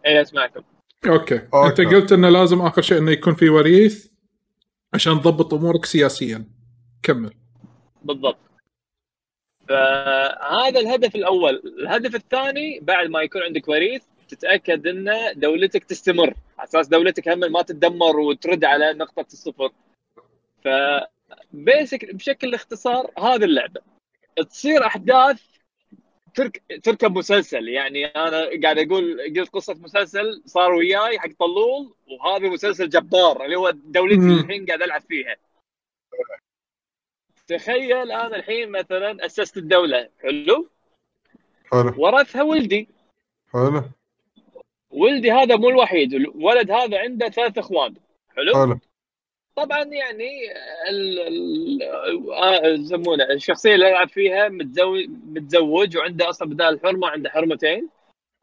اي 0.05 0.21
اسمعكم 0.21 0.61
okay. 1.07 1.41
okay. 1.53 1.81
أنت 1.81 1.93
قلت 1.93 2.11
انه 2.11 2.29
لازم 2.29 2.61
آخر 2.61 2.81
شيء 2.81 2.97
إنه 2.97 3.11
يكون 3.11 3.35
في 3.35 3.49
وريث 3.49 4.07
عشان 4.93 5.21
تضبط 5.21 5.53
أمورك 5.53 5.85
سياسيا. 5.85 6.45
كمل. 7.03 7.33
بالضبط. 8.03 8.37
فهذا 9.69 10.79
الهدف 10.79 11.15
الأول. 11.15 11.61
الهدف 11.79 12.15
الثاني 12.15 12.79
بعد 12.79 13.09
ما 13.09 13.21
يكون 13.21 13.41
عندك 13.41 13.67
وريث 13.67 14.03
تتأكد 14.27 14.87
إن 14.87 15.09
دولتك 15.35 15.83
تستمر. 15.83 16.33
على 16.57 16.67
أساس 16.67 16.87
دولتك 16.87 17.29
هم 17.29 17.39
ما 17.39 17.61
تتدمر 17.61 18.19
وترد 18.19 18.65
على 18.65 18.93
نقطة 18.93 19.25
الصفر. 19.33 19.71
ف 20.63 20.67
بيسك 21.53 22.15
بشكل 22.15 22.53
اختصار 22.53 23.11
هذه 23.17 23.43
اللعبة. 23.43 23.81
تصير 24.49 24.85
أحداث 24.85 25.41
ترك... 26.35 26.63
تركب 26.83 27.17
مسلسل. 27.17 27.67
يعني 27.67 28.05
أنا 28.05 28.49
قاعد 28.63 28.79
أقول 28.79 29.33
قلت 29.37 29.49
قصة 29.49 29.73
مسلسل 29.73 30.41
صار 30.45 30.73
وياي 30.73 31.19
حق 31.19 31.29
طلول 31.39 31.95
وهذا 32.07 32.49
مسلسل 32.49 32.89
جبار 32.89 33.45
اللي 33.45 33.55
هو 33.55 33.69
دولتي. 33.69 34.41
الحين 34.41 34.65
قاعد 34.65 34.81
ألعب 34.81 35.01
فيها. 35.01 35.35
تخيل 37.47 38.11
أنا 38.11 38.35
الحين 38.35 38.69
مثلا 38.69 39.25
أسست 39.25 39.57
الدولة. 39.57 40.09
حلو؟ 40.21 40.69
حلو. 41.71 41.93
ورثها 41.97 42.43
ولدي. 42.43 42.89
حلو. 43.53 43.83
ولدي 44.89 45.31
هذا 45.31 45.55
مو 45.55 45.69
الوحيد 45.69 46.13
الولد 46.13 46.71
هذا 46.71 46.99
عنده 46.99 47.29
ثلاث 47.29 47.57
إخوان. 47.57 47.95
حلو؟ 48.35 48.53
حلو. 48.53 48.79
طبعا 49.55 49.83
يعني 49.83 50.51
آه، 52.33 52.67
يسمونه 52.67 53.23
الشخصية 53.23 53.75
اللي 53.75 53.89
العب 53.89 54.09
فيها 54.09 54.49
متزوج 54.49 55.05
متزوج 55.09 55.97
وعنده 55.97 56.29
أصلا 56.29 56.49
بدال 56.49 56.73
الحرمه 56.73 57.07
عنده 57.07 57.29
حرمتين. 57.29 57.89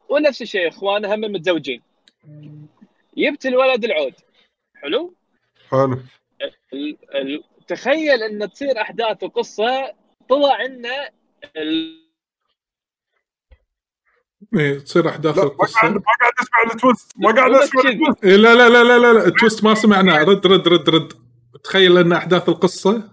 ونفس 0.09 0.41
الشيء 0.41 0.67
إخوانه 0.67 1.15
هم 1.15 1.21
متزوجين 1.21 1.81
جبت 3.17 3.45
الولد 3.45 3.83
العود. 3.85 4.13
حلو؟ 4.75 5.13
حلو. 5.71 5.99
ال- 6.73 6.97
ال- 7.15 7.43
تخيل 7.67 8.23
إن 8.23 8.49
تصير 8.51 8.81
أحداث 8.81 9.23
وقصه 9.23 9.93
طلع 10.29 10.65
إنه 10.65 11.07
إيه 14.57 14.79
تصير 14.79 15.09
أحداث 15.09 15.37
لا 15.37 15.43
ما 15.43 15.49
قاعد 15.49 15.51
القصة 15.51 15.79
ما 15.83 15.89
قاعد 16.21 16.33
أسمع 16.41 16.73
ال 16.73 16.79
twist 16.79 17.11
ما 17.17 17.31
قاعد 17.31 17.51
أسمع. 17.51 17.81
ال 17.91 17.96
twist 17.96 18.23
إيه 18.25 18.35
لا 18.35 18.55
لا 18.55 18.69
لا 18.69 18.83
لا 18.83 18.97
لا, 18.99 19.13
لا. 19.13 19.27
ال 19.27 19.33
twist 19.33 19.63
ما 19.63 19.73
سمعناه. 19.73 20.23
رد 20.23 20.47
رد 20.47 20.67
رد 20.67 20.89
رد. 20.89 21.13
تخيل 21.63 21.97
أن 21.97 22.11
أحداث 22.13 22.49
القصة. 22.49 23.09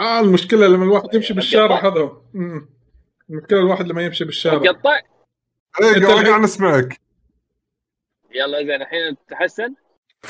آه 0.00 0.20
المشكلة 0.20 0.66
لما 0.66 0.84
الواحد 0.84 1.14
يمشي 1.14 1.34
بالشارع 1.34 1.86
هذا. 1.86 2.10
المشكلة 3.30 3.58
الواحد 3.60 3.86
لما 3.86 4.02
يمشي 4.02 4.24
بالشارع. 4.24 4.58
قطع. 4.72 4.90
إيه 4.96 5.02
قاعد 5.80 5.96
الحين- 5.96 6.26
قاعد 6.26 6.40
نسمعك 6.40 7.00
يلا 8.34 8.58
زين 8.62 8.82
الحين 8.82 9.16
تحسن؟ 9.30 9.74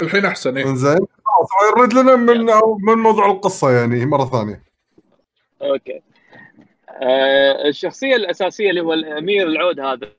الحين 0.02 0.24
أحسن 0.24 0.57
إيه. 0.57 0.74
زين 0.74 0.98
خلاص 1.24 1.78
رد 1.78 1.92
لنا 1.94 2.16
من 2.16 2.44
من 2.87 2.94
موضوع 3.02 3.30
القصة 3.30 3.70
يعني 3.70 4.07
مرة 4.07 4.24
ثانية. 4.24 4.62
أوكي. 5.62 6.02
الشخصية 7.66 8.16
الأساسية 8.16 8.70
اللي 8.70 8.80
هو 8.80 8.92
الأمير 8.92 9.46
العود 9.46 9.80
هذا 9.80 10.12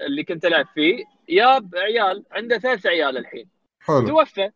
اللي 0.00 0.24
كنت 0.24 0.44
ألعب 0.44 0.66
فيه 0.74 1.04
ياب 1.28 1.76
عيال 1.76 2.24
عنده 2.30 2.58
ثلاث 2.58 2.86
عيال 2.86 3.18
الحين. 3.18 3.48
حلو. 3.80 4.08
توفى. 4.08 4.50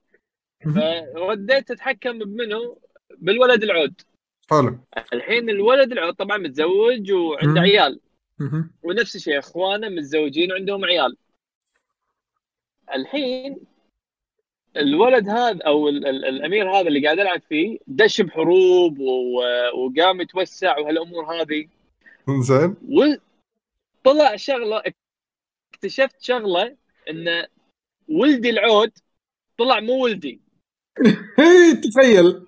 فرديت 1.14 1.70
أتحكم 1.70 2.18
بمنه 2.18 2.76
بالولد 3.18 3.62
العود. 3.62 4.00
حلو. 4.50 4.78
الحين 5.12 5.50
الولد 5.50 5.92
العود 5.92 6.14
طبعا 6.14 6.36
متزوج 6.36 7.12
وعنده 7.12 7.50
مم. 7.50 7.58
عيال. 7.58 8.00
ونفس 8.82 9.16
الشيء 9.16 9.38
إخوانه 9.38 9.88
متزوجين 9.88 10.52
وعندهم 10.52 10.84
عيال. 10.84 11.16
الحين 12.94 13.60
الولد 14.78 15.28
هذا 15.28 15.58
أو 15.66 15.88
ال- 15.88 16.06
ال- 16.06 16.24
الأمير 16.24 16.70
هذا 16.70 16.88
اللي 16.88 17.04
قاعد 17.04 17.18
العب 17.18 17.42
فيه 17.48 17.78
دش 17.86 18.20
بحروب 18.20 18.98
وقام 19.74 20.20
يتوسع 20.20 20.78
وهالأمور 20.78 21.24
هذه. 21.34 21.68
زين 22.40 22.76
وطلع 24.04 24.36
شغلة 24.36 24.82
اكتشفت 25.74 26.22
شغلة 26.22 26.76
إن 27.10 27.46
ولدي 28.08 28.50
العود 28.50 28.92
طلع 29.58 29.80
مو 29.80 30.04
ولدي. 30.04 30.40
تخيل. 31.94 32.46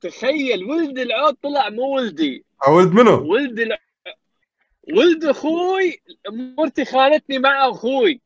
تخيل 0.00 0.64
ولد 0.64 0.98
العود 0.98 1.34
طلع 1.42 1.68
مو 1.68 1.94
ولدي. 1.96 2.44
ولد 2.68 2.92
منو؟ 2.92 3.32
ولد 3.32 3.58
الع... 3.60 3.78
ولد 4.96 5.24
أخوي 5.24 6.00
مرتي 6.30 6.84
خالتني 6.84 7.38
مع 7.38 7.68
أخوي. 7.70 8.20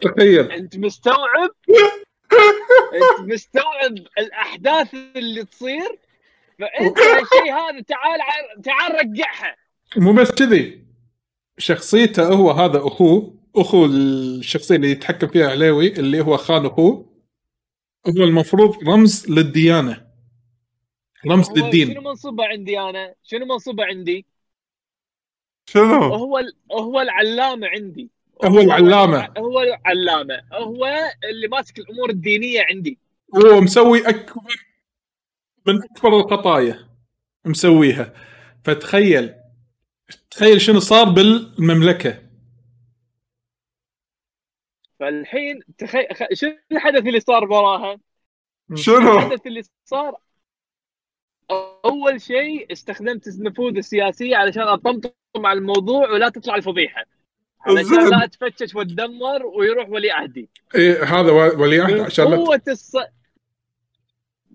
تخيل. 0.00 0.52
انت 0.52 0.76
مستوعب؟ 0.76 1.50
انت 2.94 3.30
مستوعب 3.32 3.94
الاحداث 4.18 4.94
اللي 4.94 5.44
تصير؟ 5.44 5.98
فانت 6.58 6.98
الشيء 7.22 7.52
هذا 7.52 7.80
تعال 7.80 8.20
ع- 8.20 8.60
تعال 8.64 8.94
رجعها. 8.94 9.56
مو 9.96 10.12
بس 10.12 10.30
كذي. 10.30 10.84
شخصيته 11.58 12.28
هو 12.28 12.50
هذا 12.50 12.78
اخوه 12.78 13.34
أخو 13.56 13.84
الشخصية 13.86 14.76
اللي 14.76 14.90
يتحكم 14.90 15.26
فيها 15.28 15.50
عليوي 15.50 15.92
اللي 15.92 16.20
هو 16.20 16.36
خان 16.36 16.66
اخوه 16.66 17.08
هو 18.08 18.24
المفروض 18.24 18.88
رمز 18.88 19.30
للديانة. 19.30 20.08
رمز 21.26 21.48
هو 21.48 21.54
شنو 21.54 21.64
للدين 21.64 21.98
منصبه 21.98 22.44
عندي 22.46 22.80
أنا؟ 22.80 23.14
شنو 23.22 23.46
منصبه 23.46 23.84
عندي؟ 23.84 24.26
شنو؟ 25.70 26.02
هو 26.14 26.38
ال... 26.38 26.52
هو 26.72 27.00
العلامة 27.00 27.66
عندي. 27.68 28.10
هو 28.44 28.60
العلامة. 28.60 29.32
هو 29.38 29.60
العلامة. 29.60 30.42
هو 30.52 30.86
اللي 31.30 31.48
ماسك 31.48 31.78
الأمور 31.78 32.10
الدينية 32.10 32.64
عندي. 32.70 32.98
هو 33.36 33.60
مسوي 33.60 34.08
اكبر 34.08 34.66
من 35.66 35.82
أكبر 35.82 36.16
الخطايا 36.20 36.88
مسويها. 37.44 38.14
فتخيل 38.64 39.34
تخيل 40.30 40.60
شنو 40.60 40.80
صار 40.80 41.04
بالمملكة. 41.08 42.22
فالحين 45.00 45.60
تخيل 45.78 46.06
خ- 46.14 46.32
شنو 46.34 46.58
الحدث 46.72 47.06
اللي 47.06 47.20
صار 47.20 47.44
وراها؟ 47.44 47.98
شنو؟ 48.74 49.18
الحدث 49.18 49.46
اللي 49.46 49.62
صار 49.84 50.16
أول 51.84 52.20
شيء 52.20 52.72
استخدمت 52.72 53.28
النفوذ 53.28 53.76
السياسيه 53.76 54.36
علشان 54.36 54.62
أطمطم 54.62 55.10
على 55.36 55.58
الموضوع 55.58 56.10
ولا 56.10 56.28
تطلع 56.28 56.54
الفضيحة. 56.54 57.04
علشان. 57.68 58.10
لا 58.10 58.24
أتفتش 58.24 58.74
وأتدمر 58.74 59.46
ويروح 59.46 59.88
ولي 59.88 60.10
عهدي. 60.10 60.48
إيه 60.74 61.02
هذا 61.04 61.32
و- 61.32 61.62
ولي 61.62 61.80
عهد 61.80 61.92
من 61.92 62.00
عشان 62.00 62.30
لا 62.30 62.36
قوة 62.36 62.62
الص... 62.68 62.96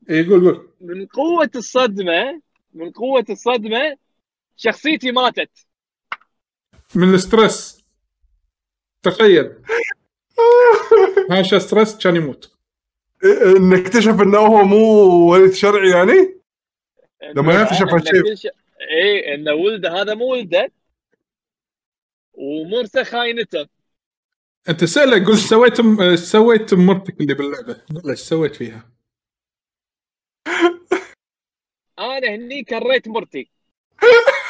إيه 0.09 0.29
قول 0.29 0.41
قول. 0.41 0.69
من 0.81 1.05
قوة 1.05 1.49
الصدمة 1.55 2.41
من 2.73 2.91
قوة 2.91 3.25
الصدمة 3.29 3.97
شخصيتي 4.57 5.11
ماتت. 5.11 5.49
من 6.95 7.13
الستريس. 7.13 7.83
تخيل. 9.03 9.51
حاشه 11.31 11.59
stress 11.59 11.97
كان 11.97 12.15
يموت. 12.15 12.53
إيه، 13.25 13.57
إنه 13.57 13.77
اكتشف 13.81 14.21
إنه 14.21 14.37
هو 14.37 14.63
مو 14.63 14.77
ولد 15.31 15.51
شرعي 15.51 15.89
يعني؟ 15.89 16.39
لما 17.35 17.61
يكتشف 17.61 17.93
هالشيء. 17.93 18.51
إيه 18.81 19.35
ان 19.35 19.49
ولده 19.49 20.01
هذا 20.01 20.13
مو 20.13 20.25
ولده. 20.31 20.71
ومرسى 22.33 23.03
خاينته. 23.03 23.67
أنت 24.69 24.83
سأله 24.83 25.25
قول 25.25 25.37
سويت 25.37 25.81
م- 25.81 26.15
سويت 26.15 26.73
مرتك 26.73 27.21
اللي 27.21 27.33
باللعبة. 27.33 27.81
قول 27.95 28.09
إيش 28.09 28.19
سويت 28.19 28.55
فيها؟ 28.55 28.89
أنا 31.99 32.35
هني 32.35 32.63
كريت 32.63 33.07
مرتي 33.07 33.49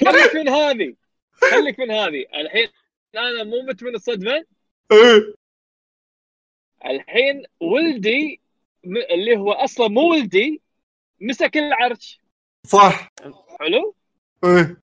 خليك 0.00 0.34
من 0.34 0.48
هذه 0.48 0.94
خليك 1.32 1.78
من 1.80 1.90
هذه 1.90 2.26
الحين 2.34 2.68
أنا 3.14 3.44
مو 3.44 3.62
مت 3.62 3.82
من 3.82 3.94
الصدمة. 3.94 4.44
إيه. 4.92 5.34
الحين 6.84 7.44
ولدي 7.60 8.40
اللي 8.84 9.36
هو 9.36 9.52
أصلا 9.52 9.88
مو 9.88 10.10
ولدي 10.10 10.62
مسك 11.20 11.56
العرش. 11.56 12.20
صح. 12.66 13.08
حلو؟ 13.60 13.94
إيه. 14.44 14.80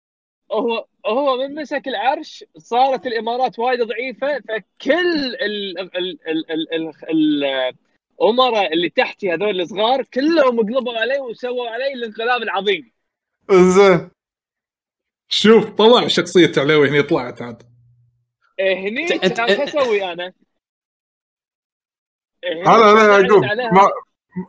هو 0.51 0.86
هو 1.05 1.38
من 1.38 1.55
مسك 1.55 1.88
العرش 1.88 2.45
صارت 2.57 3.07
الإمارات 3.07 3.60
وايد 3.60 3.81
ضعيفة 3.81 4.39
فكل 4.39 5.36
ال 5.36 5.79
ال 5.79 5.97
ال 5.97 6.29
ال 6.29 6.73
ال 6.73 6.91
ال 7.10 7.73
الأمراء 8.21 8.73
اللي 8.73 8.89
تحتي 8.89 9.33
هذول 9.33 9.62
الصغار 9.62 10.03
كلهم 10.03 10.60
قلبوا 10.60 10.93
علي 10.97 11.19
وسووا 11.19 11.69
علي 11.69 11.93
الانقلاب 11.93 12.41
العظيم. 12.41 12.91
زين 13.51 14.10
شوف 15.29 15.69
طلع 15.69 16.07
شخصية 16.07 16.51
عليوي 16.57 16.89
هني 16.89 17.01
طلعت 17.03 17.41
عاد. 17.41 17.63
إيه، 18.60 18.75
هني 18.75 19.07
شو 19.07 19.15
أسوي 19.15 20.13
أنا؟ 20.13 20.33
يعقوب. 22.43 23.43
عليها- 23.43 23.71
ما 23.71 23.89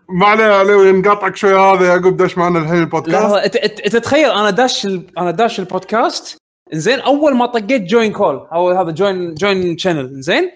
ما 0.08 0.26
عليه 0.26 0.44
عليه 0.44 0.90
نقاطعك 0.90 1.36
شوي 1.36 1.54
هذا 1.54 1.86
يعقوب 1.86 2.16
داش 2.16 2.38
معنا 2.38 2.58
الحين 2.58 2.74
لا 2.74 2.80
البودكاست 2.80 3.24
هو 3.24 3.36
انت 3.36 3.96
تخيل 3.96 4.30
أنا 4.30 4.50
داش 4.50 4.86
ال... 4.86 5.18
أنا 5.18 5.30
داش 5.30 5.60
البودكاست 5.60 6.38
زين 6.72 7.00
أول 7.00 7.36
ما 7.36 7.46
طقيت 7.46 7.82
join 7.82 8.12
call 8.12 8.46
أو 8.52 8.70
هذا 8.70 8.90
join 8.90 9.34
join 9.34 9.78
channel 9.78 10.20
زين 10.20 10.50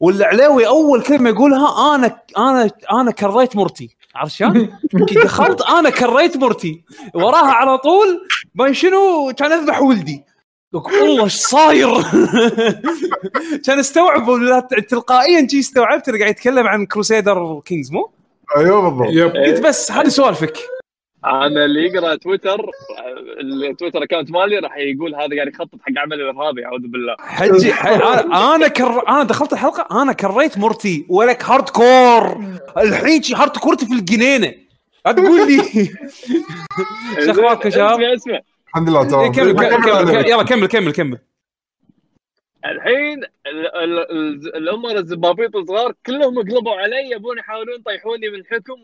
والعليوي 0.00 0.66
أول 0.66 1.02
كلمة 1.02 1.30
يقولها 1.30 1.94
أنا 1.94 2.20
أنا 2.38 2.70
أنا 2.92 3.10
كريت 3.10 3.56
مرتي 3.56 3.96
عرفت 4.14 4.32
شلون؟ 4.32 4.78
دخلت 5.24 5.62
أنا 5.62 5.90
كريت 5.90 6.36
مرتي 6.36 6.84
وراها 7.14 7.52
على 7.52 7.78
طول 7.78 8.20
باين 8.54 8.74
شنو؟ 8.74 9.32
كان 9.36 9.52
أذبح 9.52 9.82
ولدي. 9.82 10.24
والله 10.72 11.24
إيش 11.24 11.34
صاير؟ 11.34 12.02
كان 13.66 13.78
استوعب 13.78 14.26
تلقائيا 14.88 15.40
جي 15.40 15.60
استوعبت 15.60 16.08
إنه 16.08 16.18
قاعد 16.18 16.30
يتكلم 16.30 16.66
عن 16.66 16.86
Crusader 16.86 17.60
Kings 17.64 17.92
مو؟ 17.92 18.10
أيوه 18.56 18.90
بالضبط 18.90 19.36
قلت 19.36 19.60
بس 19.66 19.92
هذه 19.92 20.08
سوالفك. 20.08 20.58
أنا 21.24 21.64
اللي 21.64 21.86
يقرأ 21.86 22.14
تويتر 22.14 22.70
ال 23.40 23.48
Twitter 23.48 24.02
account 24.02 24.30
مالي 24.30 24.58
راح 24.58 24.76
يقول 24.76 25.14
هذا 25.14 25.36
قاعد 25.36 25.48
يخطط 25.48 25.78
حق 25.82 26.02
عمل 26.02 26.20
ارهابي 26.20 26.64
أعوذ 26.64 26.80
بالله. 26.80 27.16
حجي 27.18 27.72
أنا 27.94 28.54
أنا 28.54 28.68
كر... 28.68 29.08
أنا 29.08 29.22
دخلت 29.22 29.52
الحلقة 29.52 30.02
أنا 30.02 30.12
كريت 30.12 30.58
مرتي 30.58 31.06
ولك 31.08 31.44
hardcore 31.44 32.44
الحين 32.76 33.22
شي 33.22 33.34
hardcore 33.34 33.56
تي 33.56 33.86
في 33.86 33.92
الجنينة. 33.92 34.54
لا 35.06 35.12
تقول 35.12 35.52
لي. 35.52 35.86
شو 37.24 37.30
اخباركم 37.30 37.68
يا 37.68 37.74
شباب؟ 37.74 38.00
اسمع 38.00 38.14
اسمع. 38.14 38.40
الحمد 38.68 38.88
لله 38.88 39.04
تمام. 39.04 39.34
يلا 40.26 40.42
كمل 40.42 40.66
كمل 40.66 40.92
كمل. 40.92 41.18
الحين 42.64 43.24
ال- 43.46 43.76
ال- 43.76 44.10
ال- 44.10 44.56
الامراء 44.56 44.98
الزبابيط 44.98 45.56
الصغار 45.56 45.94
كلهم 46.06 46.38
قلبوا 46.38 46.74
علي 46.74 47.10
يبون 47.10 47.38
يحاولون 47.38 47.80
يطيحوني 47.80 48.28
من 48.28 48.34
الحكم 48.40 48.82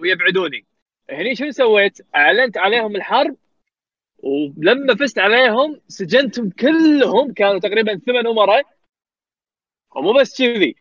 ويبعدوني. 0.00 0.66
هني 1.10 1.34
شو 1.34 1.50
سويت؟ 1.50 1.98
أعلنت 2.16 2.58
عليهم 2.58 2.96
الحرب 2.96 3.36
ولما 4.18 4.94
فزت 4.94 5.18
عليهم 5.18 5.80
سجنتهم 5.88 6.50
كلهم 6.50 7.32
كانوا 7.32 7.58
تقريبا 7.58 8.00
ثمان 8.06 8.26
أمراء. 8.26 8.62
ومو 9.96 10.12
بس 10.12 10.38
كذي 10.38 10.74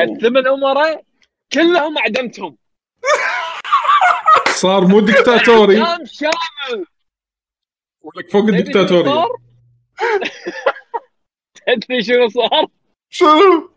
الثمان 0.00 0.46
أمراء 0.46 1.04
كلهم 1.52 1.98
أعدمتهم. 1.98 2.56
صار 4.62 4.86
مو 4.86 5.00
دكتاتوري. 5.00 5.82
اعدام 5.82 6.04
شامل. 6.06 6.86
ولك 8.02 8.30
فوق 8.30 8.44
الدكتاتوري؟ 8.44 9.10
تدري 11.66 12.02
شنو 12.02 12.28
صار؟ 12.28 12.66
شنو؟ 13.10 13.70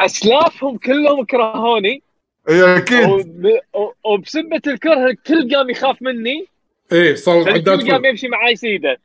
أسلافهم 0.00 0.78
كلهم 0.78 1.24
كرهوني. 1.24 2.02
إي 2.48 2.76
أكيد. 2.76 3.08
وب- 3.08 3.94
وبسبه 4.04 4.60
الكره 4.66 5.06
الكل 5.06 5.56
قام 5.56 5.70
يخاف 5.70 6.02
مني. 6.02 6.46
إيه 6.92 7.14
صار 7.14 7.48
عداد 7.50 7.78
فالكل 7.78 7.92
قام. 7.92 8.04
يمشي 8.04 8.28
معاي 8.28 8.56
سيدة. 8.56 9.00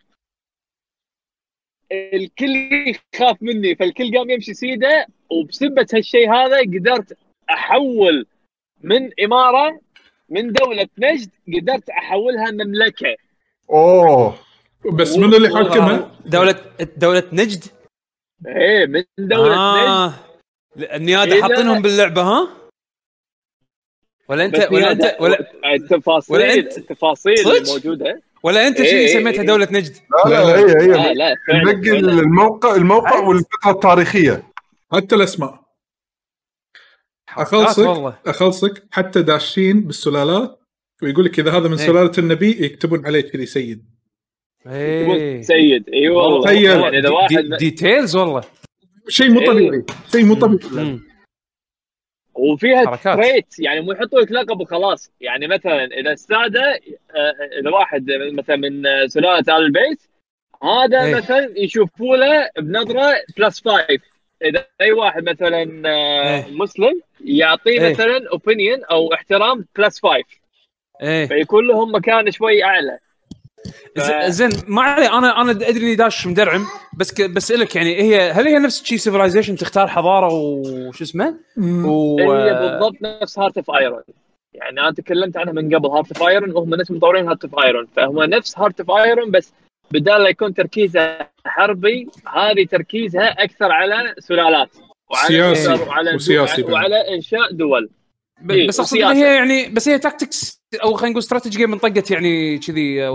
الكل 1.91 2.69
يخاف 3.15 3.37
مني 3.41 3.75
فالكل 3.75 4.17
قام 4.17 4.29
يمشي 4.29 4.53
سيدة. 4.53 5.07
وبسبة 5.29 5.87
هالشيء 5.93 6.33
هذا 6.33 6.59
قدرت 6.59 7.17
أحول 7.49 8.25
من 8.81 9.09
إمارة 9.23 9.81
من 10.29 10.51
دولة 10.51 10.87
نجد 10.97 11.29
قدرت 11.47 11.89
أحولها 11.89 12.51
مملكة. 12.51 13.15
أوه. 13.69 14.48
بس 14.85 15.17
منو 15.17 15.37
اللي 15.37 15.49
حاكمها؟ 15.55 16.11
دوله 16.25 16.55
دولة 16.97 17.23
نجد 17.33 17.63
إيه 18.47 18.85
من 18.85 19.03
دولة 19.19 19.49
نجد 19.49 19.57
آه. 19.57 20.13
النيادة 20.95 21.35
إيه، 21.35 21.41
حاطينهم 21.41 21.75
لا. 21.75 21.81
باللعبة 21.81 22.21
ها؟ 22.21 22.47
ولا 24.29 24.45
انت 24.45 24.67
ولا 24.71 24.91
انت 24.91 25.17
ولا 25.19 25.39
التفاصيل 25.75 26.35
ولا 26.35 26.53
أنت- 26.53 26.77
التفاصيل؟ 26.77 27.33
الموجودة 27.39 28.21
ولا 28.43 28.67
أنت 28.67 28.79
إيه، 28.79 28.89
شيء 28.89 28.97
إيه، 28.99 29.13
سميتها 29.13 29.41
إيه. 29.41 29.47
دولة 29.47 29.67
نجد؟ 29.71 29.95
لا 30.25 30.29
لا 30.29 30.57
هي 30.59 30.65
لا 30.87 31.07
هي 31.09 31.13
لا 31.13 31.35
فعلا. 31.47 31.71
الموقع 32.19 32.75
الموقع 32.75 33.15
عاد. 33.15 33.23
والفترة 33.27 33.71
التاريخية 33.71 34.43
حتى 34.91 35.15
الأسماء 35.15 35.63
اخلصك 37.37 38.13
أخلصك 38.27 38.83
حتى 38.91 39.21
داشين 39.21 39.81
بالسلالات 39.81 40.59
ويقول 41.03 41.25
لك 41.25 41.39
إذا 41.39 41.51
هذا 41.51 41.67
من 41.67 41.79
إيه. 41.79 41.87
سلالة 41.87 42.11
النبي 42.17 42.65
يكتبون 42.65 43.05
عليه 43.05 43.21
كذي 43.21 43.45
سيد 43.45 43.88
إيه 44.69 45.41
سيد 45.41 45.89
إي 45.89 46.09
والله 46.09 46.41
تخيل. 46.43 46.63
يعني 46.65 46.97
إذا 46.99 47.09
واحد 47.09 47.35
دي- 47.35 47.57
details 47.57 48.15
والله 48.15 48.41
شيء 49.07 49.29
مو. 49.31 49.39
طبيعي 49.45 49.83
شيء 50.11 50.25
مو 50.25 50.33
طبيعي. 50.35 50.99
وفيها 52.35 52.85
حركات. 52.85 53.17
trait 53.17 53.59
يعني 53.59 53.81
مو 53.81 53.91
يحطوا 53.91 54.21
لك 54.21 54.31
لقب 54.31 54.59
وخلاص 54.59 55.11
يعني 55.21 55.47
مثلا 55.47 55.85
إذا 55.85 56.11
الساده 56.11 56.79
آه، 57.15 57.59
إذا 57.61 57.69
واحد 57.69 58.05
مثلا 58.33 58.55
من 58.55 58.83
سلاله 59.07 59.39
ال 59.57 59.65
البيت 59.65 60.01
هذا 60.63 61.03
إيه. 61.05 61.15
مثلا 61.15 61.53
يشوفوا 61.57 62.17
له 62.17 62.49
بنظرة 62.59 63.13
plus 63.37 63.61
five 63.61 64.01
إذا 64.41 64.65
أي 64.81 64.91
واحد 64.91 65.23
مثلا 65.29 65.81
آه، 65.85 66.45
إيه. 66.45 66.51
مسلم 66.51 67.01
يعطيه 67.25 67.81
إيه. 67.81 67.89
مثلا 67.91 68.29
opinion 68.31 68.83
أو 68.83 69.13
احترام 69.13 69.65
plus 69.77 69.99
five 69.99 70.25
إيه 71.01 71.25
فيكون 71.25 71.67
لهم 71.67 71.95
مكان 71.95 72.31
شوي 72.31 72.63
أعلى 72.63 72.99
زين 74.27 74.49
ما 74.67 74.81
علي 74.81 75.07
أنا 75.07 75.41
أنا 75.41 75.51
أدري 75.51 75.85
إني 75.85 75.95
داش 75.95 76.27
مدرعم 76.27 76.65
بس 76.97 77.13
ك... 77.13 77.21
بس 77.21 77.51
لك 77.51 77.75
يعني 77.75 78.01
هي 78.01 78.31
هل 78.31 78.47
هي 78.47 78.59
نفس 78.59 78.83
شي 78.83 78.97
Civilization 78.97 79.55
تختار 79.55 79.87
حضارة 79.87 80.33
وش 80.33 81.01
اسمه؟ 81.01 81.35
و... 81.57 82.19
هي 82.19 82.53
بالضبط 82.53 83.21
نفس 83.21 83.39
Heart 83.39 83.57
of 83.57 83.71
Iron 83.71 84.01
يعني 84.53 84.79
أنا 84.79 84.91
تكلمت 84.91 85.37
عنها 85.37 85.53
من 85.53 85.75
قبل 85.75 85.87
Heart 85.89 86.11
of 86.11 86.27
Iron 86.27 86.51
وهم 86.51 86.75
نفس 86.75 86.91
مطورين 86.91 87.27
Heart 87.27 87.43
of 87.43 87.59
Iron 87.59 87.87
فهو 87.95 88.23
نفس 88.23 88.59
Heart 88.59 88.79
of 88.79 88.91
Iron 88.91 89.31
بس 89.31 89.53
بدال 89.91 90.23
لا 90.23 90.29
يكون 90.29 90.53
تركيزها 90.53 91.29
حربي 91.45 92.07
هذه 92.27 92.65
تركيزها 92.71 93.43
أكثر 93.43 93.71
على 93.71 94.15
سلالات 94.19 94.69
وعلى 95.11 95.27
سياسي. 95.27 95.83
وعلى 95.83 96.15
وسياسي. 96.15 96.63
وعلى 96.63 97.15
إنشاء 97.15 97.51
دول 97.51 97.89
ب- 98.41 98.51
إيه، 98.51 98.67
بس 98.67 98.79
اقصد 98.79 98.97
هي 98.97 99.35
يعني 99.35 99.69
بس 99.69 99.89
هي 99.89 99.99
tactics 99.99 100.58
أو 100.75 100.93
خلينا 100.93 101.09
نقول 101.11 101.19
strategy 101.23 101.57
game 101.57 101.73
انطقت 101.73 102.11
يعني 102.11 102.57
كذي 102.57 103.09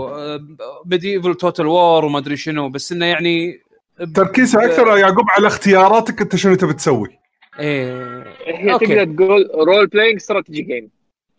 Medieval 0.85 1.35
Total 1.35 1.65
War 1.67 2.05
وما 2.05 2.19
أدري 2.19 2.37
شنو 2.37 2.69
بس 2.69 2.91
إنه 2.91 3.05
يعني 3.05 3.59
تركيزها 4.15 4.65
أكثر 4.65 4.87
يا 4.87 4.97
يعقوب 4.97 5.25
على 5.29 5.47
اختياراتك 5.47 6.21
أنت 6.21 6.35
شنو 6.35 6.55
تبي 6.55 6.73
تسوي. 6.73 7.19
إيه 7.59 8.23
هي 8.45 8.73
أوكي. 8.73 8.85
تقدر 8.85 9.15
تقول 9.15 9.49
role 9.67 9.87
playing 9.87 10.15
strategy 10.15 10.61
game 10.61 10.89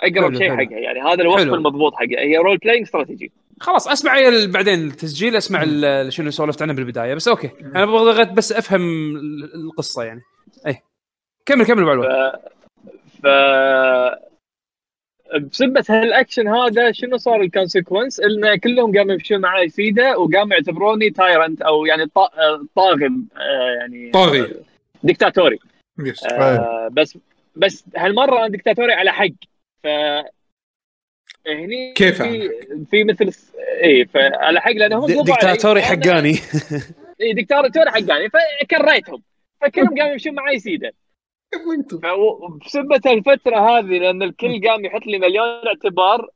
أقرب 0.01 0.35
شيء. 0.35 0.51
حقها 0.57 0.79
يعني. 0.79 1.01
هذا 1.01 1.23
الوصف 1.23 1.39
حلو. 1.41 1.55
المضبوط 1.55 1.95
حقها 1.95 2.21
هي 2.21 2.37
رول 2.37 2.57
بلاينج 2.59 2.83
استراتيجي 2.87 3.33
خلاص 3.61 3.89
أسمع 3.89 4.19
ال- 4.19 4.51
بعدين 4.51 4.87
التسجيل 4.87 5.37
أسمع 5.37 5.63
ال- 5.67 6.13
شنو 6.13 6.31
سولفت 6.31 6.63
عنه 6.63 6.73
بالبداية 6.73 7.15
بس 7.15 7.29
okay. 7.29 7.51
أنا 7.61 7.85
بغيت 7.87 8.33
بس 8.33 8.53
أفهم 8.53 9.17
ال- 9.17 9.55
القصة 9.55 10.03
يعني. 10.03 10.21
اي 10.67 10.83
كمل 11.47 11.65
كمل 11.67 11.85
بعلوان 11.85 12.33
ف 13.23 13.27
بسبة 15.35 15.85
هالأكشن 15.89 16.49
هذا 16.49 16.93
شنو 16.93 17.17
صار 17.17 17.41
ال 17.41 17.47
consequence؟ 17.47 18.21
ان 18.21 18.57
كلهم 18.57 18.97
قاموا 18.99 19.13
يمشون 19.13 19.41
معي 19.41 19.69
سيده 19.69 20.19
وقاموا 20.19 20.55
يعتبروني 20.55 21.11
tyrant 21.11 21.63
أو 21.63 21.87
يعني 21.87 22.05
طا- 22.05 22.67
طاغم 22.77 23.27
آه، 23.37 23.77
يعني 23.81 24.11
طاغي. 24.11 24.55
دكتاتوري 25.03 25.59
yes 25.99 26.25
آه، 26.25 26.89
بس 26.93 27.19
بس 27.57 27.85
هالمرة 27.97 28.39
أنا 28.39 28.49
دكتاتوري 28.49 28.93
على 28.93 29.13
حق. 29.13 29.29
ف 29.83 29.87
هني 31.47 31.93
كيف؟ 31.95 32.23
في 32.23 32.51
في 32.91 33.05
مثل 33.05 33.31
اي 33.83 34.05
فعلى 34.05 34.61
حق 34.61 34.71
لانهم. 34.73 35.23
دكتاتوري 35.25 35.83
حقاني. 35.83 36.35
اي 37.21 37.33
دكتاتوري 37.33 37.91
حقاني. 37.91 38.29
فكريتهم. 38.63 39.23
فكلهم 39.61 39.89
قاموا 39.99 40.13
يمشون 40.13 40.35
معي 40.35 40.59
سيده 40.59 40.93
فبسبة 42.03 43.13
الفترة 43.13 43.57
هذه 43.57 43.99
لأن 43.99 44.23
الكل 44.23 44.69
قام 44.69 44.85
يحط 44.85 45.07
لي 45.07 45.19
مليون 45.19 45.47
اعتبار. 45.67 46.31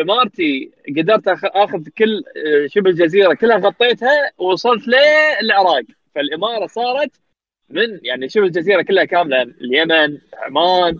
إمارتي 0.00 0.70
قدرت 0.96 1.28
آخذ 1.44 1.88
كل 1.98 2.22
آه، 2.36 2.66
شبه 2.66 2.90
الجزيرة 2.90 3.34
كلها 3.34 3.56
غطيتها 3.56 4.32
ووصلت 4.38 4.82
للعراق. 4.88 5.82
فالإمارة 6.14 6.66
صارت 6.66 7.10
من 7.70 8.00
يعني 8.02 8.28
شبه 8.28 8.44
الجزيرة 8.44 8.82
كلها 8.82 9.04
كاملة 9.04 9.42
اليمن 9.42 10.18
عمان. 10.36 10.98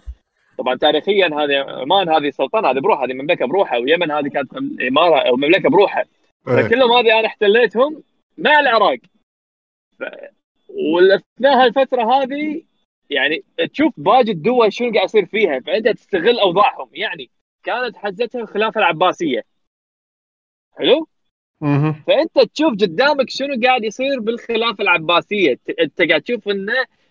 طبعا 0.59 0.75
تاريخيا 0.75 1.27
هذه 1.27 1.57
عمان 1.57 2.09
هذه 2.09 2.31
سلطنة 2.31 2.71
هذه 2.71 2.79
بروحها 2.79 3.07
هذه 3.07 3.13
مملكة 3.13 3.47
بروحها 3.47 3.79
واليمن 3.79 4.11
هذه 4.11 4.29
كانت 4.29 4.57
إمارة 4.89 5.19
أو 5.19 5.37
مملكة 5.37 5.71
بروحها 5.71 6.05
إيه. 6.49 6.63
فكلهم 6.63 6.93
هذه 6.93 7.19
أنا 7.19 7.27
احتليتهم 7.27 8.03
مع 8.39 8.61
العراق. 8.61 8.99
ف... 9.99 10.05
والأثناء 10.69 11.65
هالفترة 11.65 12.03
هذه 12.03 12.63
يعني 13.11 13.45
تشوف 13.73 13.95
باقي 13.97 14.31
الدول 14.31 14.73
شنو 14.73 14.93
قاعد 14.93 15.05
يصير 15.05 15.27
فيها 15.27 15.61
فأنت 15.61 15.89
تستغل 15.89 16.39
أوضاعهم. 16.39 16.91
يعني 16.93 17.31
كانت 17.63 17.97
حزتها 17.97 18.41
الخلافه 18.41 18.79
العباسية. 18.79 19.43
حلو. 20.79 21.09
فأنت 22.07 22.39
تشوف 22.55 22.73
قدامك 22.73 23.31
شنو 23.31 23.61
قاعد 23.63 23.85
يصير 23.85 24.21
بالخلافه 24.21 24.83
العباسية. 24.83 25.59
أنت 25.81 26.03
قاعد 26.03 26.23
تشوف 26.23 26.49
إن 26.49 26.69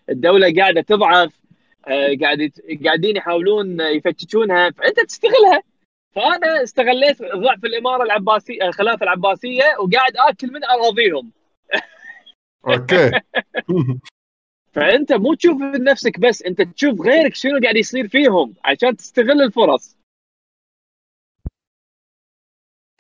الدولة 0.10 0.54
قاعدة 0.58 0.82
تضعف 0.82 1.40
آه، 1.88 2.16
قاعد 2.22 2.52
قاعدين 2.86 3.18
يحاولون 3.18 3.82
يفتشونها 3.82 4.72
فأنت 4.72 5.00
تستغلها. 5.00 5.62
فأنا 6.16 6.64
استغليت 6.64 7.22
ضعف 7.22 7.66
الإمارة 7.66 8.04
العباسيه 8.04 8.64
الخلافه 8.64 9.04
العباسية 9.04 9.64
وقاعد 9.80 10.18
آكل 10.18 10.52
من 10.52 10.64
أراضيهم. 10.64 11.32
okay. 12.68 13.12
فأنت 14.74 15.14
مو 15.14 15.34
تشوف 15.34 15.62
نفسك 15.62 16.20
بس 16.20 16.44
أنت 16.44 16.62
تشوف 16.62 17.02
غيرك 17.02 17.36
شنو 17.36 17.60
قاعد 17.64 17.76
يصير 17.76 18.08
فيهم 18.08 18.54
عشان 18.66 18.98
تستغل 18.98 19.42
الفرص. 19.42 19.96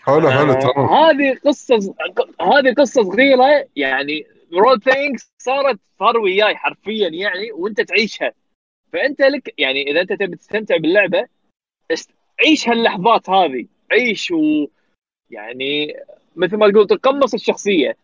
حلو 0.01 0.29
حلو 0.31 0.51
آه، 0.51 0.59
تمام. 0.59 0.85
هذه 0.85 1.37
قصة 1.45 1.95
هذه 2.41 2.73
قصة 2.77 3.03
صغيرة 3.03 3.67
يعني 3.75 4.27
role 4.53 4.77
playing 4.79 5.19
صارت 5.37 5.79
صار 5.99 6.17
وياي 6.17 6.55
حرفيا 6.55 7.09
يعني 7.09 7.51
وأنت 7.51 7.81
تعيشها. 7.81 8.31
فأنت 8.93 9.21
لك 9.21 9.53
يعني 9.57 9.91
إذا 9.91 10.01
أنت 10.01 10.13
تبي 10.13 10.35
تستمتع 10.35 10.77
باللعبة 10.77 11.27
است- 11.91 12.11
عيش 12.45 12.69
هاللحظات 12.69 13.29
هذه. 13.29 13.65
عيش 13.91 14.31
و 14.31 14.67
يعني 15.29 15.93
مثل 16.35 16.57
ما 16.57 16.71
تقول 16.71 16.87
تقمص 16.87 17.33
الشخصية. 17.33 17.97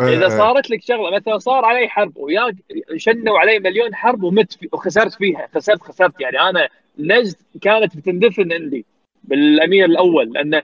اذا 0.00 0.22
إيه. 0.22 0.38
صارت 0.38 0.70
لك 0.70 0.82
شغلة 0.82 1.10
مثلا 1.10 1.38
صار 1.38 1.64
علي 1.64 1.88
حرب 1.88 2.16
وياك 2.16 2.54
شنوا 2.96 3.38
علي 3.38 3.58
مليون 3.58 3.94
حرب 3.94 4.22
ومت 4.22 4.52
في 4.52 4.68
وخسرت 4.72 5.14
فيها 5.14 5.48
خسرت 5.54 5.82
خسرت. 5.82 6.20
يعني 6.20 6.40
أنا 6.40 6.68
نجد 6.98 7.36
كانت 7.62 7.96
بتندفن 7.96 8.52
عندي 8.52 8.86
بالأمير 9.24 9.84
الأول 9.84 10.32
لأن 10.32 10.62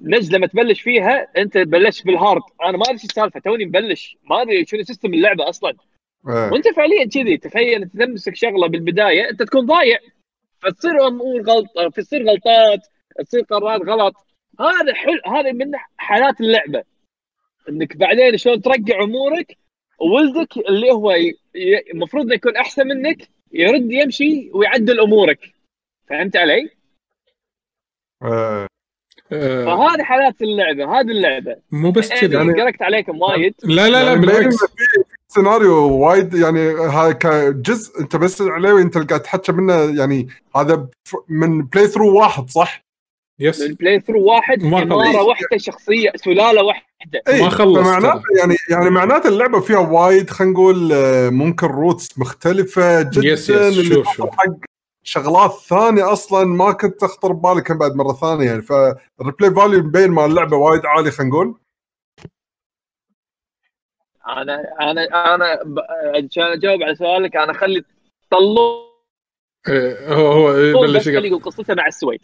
نجد 0.00 0.32
لما 0.32 0.46
تبلش 0.46 0.80
فيها 0.80 1.26
أنت 1.36 1.58
بلشت 1.58 2.06
بال 2.06 2.16
hard. 2.16 2.42
أنا 2.64 2.76
ما 2.76 2.84
أدري 2.84 2.98
شو 2.98 3.04
السالفة 3.04 3.40
توني 3.40 3.64
مبلش. 3.64 4.16
ما 4.30 4.42
أدري 4.42 4.66
شنو 4.66 4.82
system 4.82 5.14
اللعبة 5.14 5.48
أصلا. 5.48 5.74
إيه. 6.28 6.50
وأنت 6.52 6.68
فعليا 6.68 7.04
كذي 7.04 7.36
تخيل 7.36 7.82
انت 7.82 7.96
تمسك 7.96 8.34
شغلة 8.34 8.66
بالبداية 8.66 9.30
أنت 9.30 9.42
تكون 9.42 9.66
ضايع. 9.66 9.98
فتصير 10.58 11.06
أمور 11.06 11.42
غلط 11.42 11.94
تصير 11.94 12.22
غلطات 12.28 12.86
تصير 13.26 13.40
قرارات 13.40 13.80
غلط. 13.88 14.14
هذا 14.60 14.94
حل 14.94 15.20
هذا 15.26 15.52
من 15.52 15.72
حالات 15.96 16.40
اللعبة. 16.40 16.89
إنك 17.68 17.96
بعدين 17.96 18.36
شلون 18.36 18.60
ترجع 18.62 19.02
أمورك 19.02 19.56
وولدك 20.00 20.56
اللي 20.68 20.90
هو 20.90 21.10
ي- 21.12 21.38
ي- 21.54 21.90
المفروض 21.92 22.24
إنه 22.24 22.34
يكون 22.34 22.56
أحسن 22.56 22.86
منك 22.86 23.28
يرد 23.52 23.92
يمشي 23.92 24.50
ويعدل 24.54 25.00
أمورك 25.00 25.38
فهمت 26.08 26.36
علي؟ 26.36 26.70
إيه. 28.22 28.66
آه، 29.32 29.64
فهذه 29.64 30.02
حالات 30.02 30.42
اللعبة 30.42 31.00
هذه 31.00 31.10
اللعبة 31.10 31.56
مو 31.72 31.90
بس 31.90 32.08
كذا 32.08 32.34
يعني 32.38 32.48
يعني- 32.50 32.62
قرقت 32.62 32.82
عليكم 32.82 33.20
وايد 33.22 33.54
لا 33.64 33.88
لا 33.88 33.90
لا 33.90 34.02
يعني 34.02 34.20
بالعكس 34.20 34.56
سيناريو 35.28 35.96
وايد 35.98 36.34
يعني 36.34 36.60
هاي 36.70 37.14
كجزء 37.14 38.00
أنت 38.00 38.16
بس 38.16 38.42
عليه 38.42 38.78
انت 38.82 38.96
اللي 38.96 39.06
قاعد 39.06 39.22
تحكي 39.22 39.52
منه 39.52 39.98
يعني 39.98 40.28
هذا 40.56 40.88
من 41.28 41.62
playthrough 41.62 42.18
واحد 42.18 42.50
صح؟ 42.50 42.82
yes 43.40 43.60
man 43.60 43.74
playthrough 43.74 44.24
واحد 44.24 44.62
ما 44.62 44.82
اماره. 44.82 45.22
واحدة 45.22 45.56
شخصية 45.56 46.12
سلالة 46.16 46.62
واحدة. 46.62 47.22
اي 47.28 47.42
ما 47.42 47.48
خلص 47.48 47.78
فمعناته 47.78 48.22
يعني 48.38 48.56
يعني 48.70 48.90
معناته 48.90 49.28
اللعبة 49.28 49.60
فيها 49.60 49.78
وايد 49.78 50.30
خلينا 50.30 50.52
نقول 50.52 50.92
آه، 50.92 51.30
ممكن 51.30 51.66
routes 51.66 52.18
مختلفة 52.18 53.02
جدا. 53.02 53.26
yes، 53.28 53.50
yes، 53.50 53.80
شوف، 53.80 54.08
شوف. 54.16 54.30
حق 54.30 54.52
شغلات 55.02 55.52
ثانية 55.52 56.12
أصلا 56.12 56.44
ما 56.44 56.72
كنت 56.72 57.00
تخطر 57.00 57.32
ببالك 57.32 57.72
بعد 57.72 57.94
مرة 57.96 58.12
ثانية. 58.12 58.46
يعني 58.46 58.62
فال 58.62 58.84
replay 58.84 59.50
value 59.50 59.82
مبين 59.82 60.10
مال 60.10 60.24
اللعبة 60.24 60.56
وايد 60.56 60.86
عالي 60.86 61.10
خلينا 61.10 61.32
نقول. 61.32 61.54
أنا 64.28 64.62
أنا 64.80 65.34
أنا 65.34 65.58
عشان 66.14 66.42
أجاوب 66.42 66.82
على 66.82 66.94
سؤالك 66.94 67.36
أنا 67.36 67.50
اخلي 67.52 67.84
طلول 68.30 68.90
إيه، 69.68 70.14
هو 70.14 70.32
هو 70.32 70.52
يقول. 70.52 70.96
يقول 71.06 71.42
قصته 71.42 71.74
مع 71.74 71.86
السويد. 71.86 72.20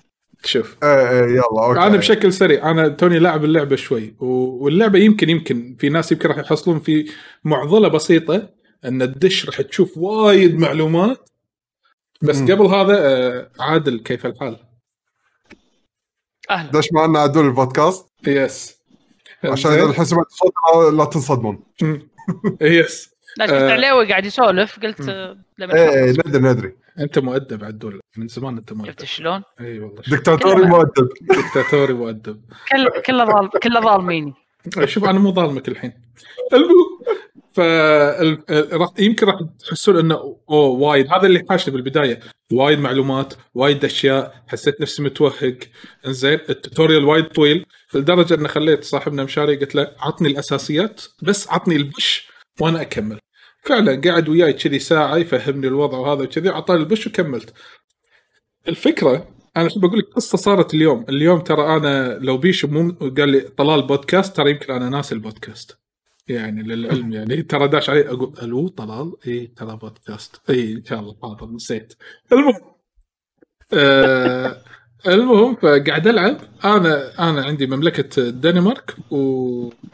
شوف 0.46 0.76
إيه 0.82 1.10
إيه 1.10 1.30
يلا 1.30 1.64
okay 1.66 1.80
أنا 1.80 1.96
بشكل 1.96 2.32
سريع 2.32 2.70
أنا 2.70 2.88
توني 2.88 3.18
لاعب 3.18 3.44
اللعبة 3.44 3.76
شوي 3.76 4.14
واللعبة 4.20 4.98
يمكن 4.98 5.30
يمكن 5.30 5.76
في 5.80 5.88
ناس 5.88 6.12
يمكن 6.12 6.28
راح 6.28 6.38
يحصلون 6.38 6.78
في 6.80 7.10
معضلة 7.44 7.88
بسيطة 7.88 8.48
إن 8.84 9.02
الدش 9.02 9.46
راح 9.46 9.60
تشوف 9.60 9.98
وايد 9.98 10.58
معلومات 10.58 11.28
بس 12.22 12.36
مم. 12.38 12.52
قبل 12.52 12.66
هذا 12.66 12.98
آه، 12.98 13.50
عادل 13.60 13.98
كيف 13.98 14.26
الحال؟ 14.26 14.56
أهلا 16.50 16.70
دش 16.70 16.92
معنا 16.92 17.18
عدول 17.18 17.44
البودكاست 17.46 18.06
yes 18.26 18.76
عشان؟ 19.44 19.72
إذا 19.72 20.04
سمعت 20.04 20.26
صوت 20.30 20.92
لا- 20.92 21.04
تنصدمون. 21.04 21.62
يس 22.60 23.10
لا 23.38 23.46
شفت 23.46 23.54
آه. 23.54 23.72
عليوي 23.72 24.08
قاعد 24.08 24.24
يسولف 24.26 24.78
قلت 24.82 25.00
لما 25.58 25.74
إيه. 25.74 26.10
ندري 26.26 26.38
ندري 26.40 26.76
أنت 27.00 27.18
مؤدب 27.18 27.64
عدول 27.64 28.00
من 28.16 28.28
زمان 28.28 28.56
أنت 28.56 28.72
مؤدب. 28.72 28.90
شفت 28.90 29.04
شلون؟ 29.04 29.42
إي 29.60 29.78
والله. 29.80 30.02
دكتاتوري 30.08 30.62
مؤدب. 30.66 31.08
دكتاتوري 31.22 31.92
مؤدب. 31.92 32.40
كل 32.72 33.02
كله 33.06 33.24
ظالم 33.24 33.48
كله 33.62 33.80
ظالميني. 33.80 34.34
شوف 34.84 35.04
أنا 35.04 35.18
مو 35.18 35.32
ظالمك 35.32 35.68
الحين. 35.68 35.92
المهم 36.52 36.98
ف 37.52 37.60
ال- 37.60 38.50
ال- 38.50 38.80
راح- 38.80 38.92
يمكن 38.98 39.26
راح 39.26 39.38
تحسون 39.58 39.98
إنه 39.98 40.14
أوه 40.50 40.66
وايد. 40.68 41.06
هذا 41.12 41.26
اللي 41.26 41.42
حاشني 41.50 41.74
بالبداية. 41.74 42.20
وايد 42.52 42.78
معلومات 42.78 43.34
وايد 43.54 43.84
أشياء. 43.84 44.44
حسيت 44.48 44.80
نفسي 44.80 45.02
متوهق. 45.02 45.58
إنزين 46.06 46.38
ال 46.50 46.56
tutorial 46.56 47.04
وايد 47.04 47.24
طويل. 47.24 47.64
لدرجة 47.94 48.34
ان 48.34 48.48
خليت 48.48 48.84
صاحبنا 48.84 49.24
مشاري 49.24 49.56
قلت 49.56 49.74
له 49.74 49.92
عطني 50.00 50.28
الأساسيات 50.28 51.02
بس 51.22 51.48
عطني 51.48 51.76
ال 51.76 51.87
push 51.87 52.28
وأنا 52.60 52.80
أكمل. 52.80 53.18
فعلا 53.66 54.00
قاعد 54.00 54.28
وياي 54.28 54.52
كذي 54.52 54.78
ساعة 54.78 55.16
يفهمني 55.16 55.66
الوضع 55.66 55.98
وهذا 55.98 56.22
وكذي 56.22 56.50
اعطاني 56.50 56.80
ال 56.80 56.85
push 56.85 57.06
وكملت. 57.06 57.52
الفكرة 58.68 59.28
أنا 59.56 59.68
شو 59.68 59.80
بقول 59.80 59.98
لك 59.98 60.04
قصة 60.04 60.38
صارت 60.38 60.74
اليوم. 60.74 61.06
اليوم 61.08 61.40
ترى 61.40 61.76
أنا 61.76 62.18
لو 62.18 62.38
بيشو 62.38 62.68
مو 62.68 62.92
قال 63.18 63.28
لي 63.28 63.40
طلال 63.40 63.86
بودكاست 63.86 64.36
ترى 64.36 64.50
يمكن 64.50 64.72
أنا 64.72 64.88
ناسي 64.88 65.14
البودكاست. 65.14 65.78
يعني 66.28 66.62
للعلم 66.62 67.12
يعني 67.12 67.42
ترى 67.42 67.68
داش 67.68 67.90
علي 67.90 68.08
أقول 68.08 68.34
ألو 68.42 68.68
طلال؟ 68.68 69.12
إي 69.26 69.46
ترى 69.46 69.76
بودكاست. 69.76 70.40
إي 70.50 70.72
إن 70.72 70.84
شاء 70.84 71.00
الله 71.00 71.16
حاضر 71.22 71.46
نسيت. 71.46 71.94
المهم 72.32 72.60
آه 73.72 74.62
المهم 75.06 75.54
فقاعد 75.56 76.06
ألعب. 76.06 76.36
أنا 76.64 77.18
أنا 77.30 77.44
عندي 77.44 77.66
مملكة 77.66 78.20
الدنمارك 78.28 78.94
و... 79.10 79.16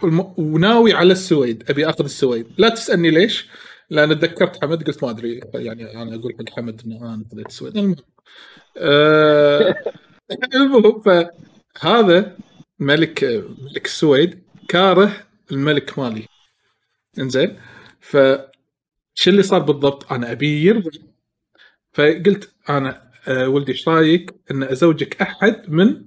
والم- 0.02 0.34
وناوي 0.38 0.92
على 0.92 1.12
السويد. 1.12 1.70
أبي 1.70 1.88
أخذ 1.88 2.04
السويد. 2.04 2.46
لا 2.58 2.68
تسألني 2.68 3.10
ليش 3.10 3.48
لأن 3.90 4.18
تذكرت 4.18 4.62
حمد 4.64 4.82
قلت 4.86 5.04
ما 5.04 5.10
أدري. 5.10 5.40
يعني 5.54 6.02
أنا 6.02 6.14
أقول 6.14 6.34
حق 6.38 6.56
حمد 6.56 6.82
ان 6.86 6.92
أنا 6.92 7.24
خذيت 7.32 7.46
السويد. 7.46 7.76
المهم. 7.76 7.96
آه 8.78 9.74
المهم 10.54 11.02
فهذا 11.02 12.36
ملك 12.78 13.24
ملك 13.58 13.86
السويد 13.86 14.42
كاره 14.68 15.12
الملك 15.52 15.98
مالي. 15.98 16.26
إنزين؟ 17.18 17.56
ف 18.00 18.16
شو 19.14 19.30
اللي 19.30 19.42
صار 19.42 19.60
بالضبط؟ 19.62 20.12
أنا 20.12 20.32
أبي 20.32 20.64
يرضى 20.64 21.02
فقلت 21.92 22.52
أنا 22.68 23.11
آه 23.28 23.48
ولدي 23.48 23.72
إيش 23.72 23.88
رأيك 23.88 24.34
إن 24.50 24.62
أزوجك 24.62 25.22
أحد 25.22 25.62
من 25.68 26.04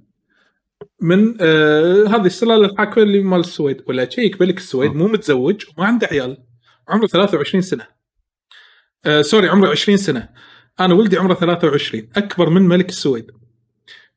من 1.00 1.36
آه 1.40 2.04
هذه 2.06 2.26
السلالة 2.26 2.66
الحاكمة 2.66 3.04
اللي 3.04 3.20
مال 3.20 3.40
السويد؟ 3.40 3.82
ولا 3.86 4.10
شيك 4.10 4.40
ملك 4.40 4.58
السويد 4.58 4.92
مو 4.92 5.08
متزوج 5.08 5.64
وما 5.76 5.86
عنده 5.86 6.06
عيال. 6.06 6.44
عمره 6.88 7.06
23 7.06 7.62
سنة. 7.62 7.86
آه 9.06 9.22
sorry 9.22 9.48
عمره 9.48 9.70
20 9.70 9.98
سنة. 9.98 10.28
أنا 10.80 10.94
ولدي 10.94 11.16
عمره 11.16 11.34
23 11.34 12.08
أكبر 12.16 12.50
من 12.50 12.62
ملك 12.62 12.88
السويد. 12.88 13.30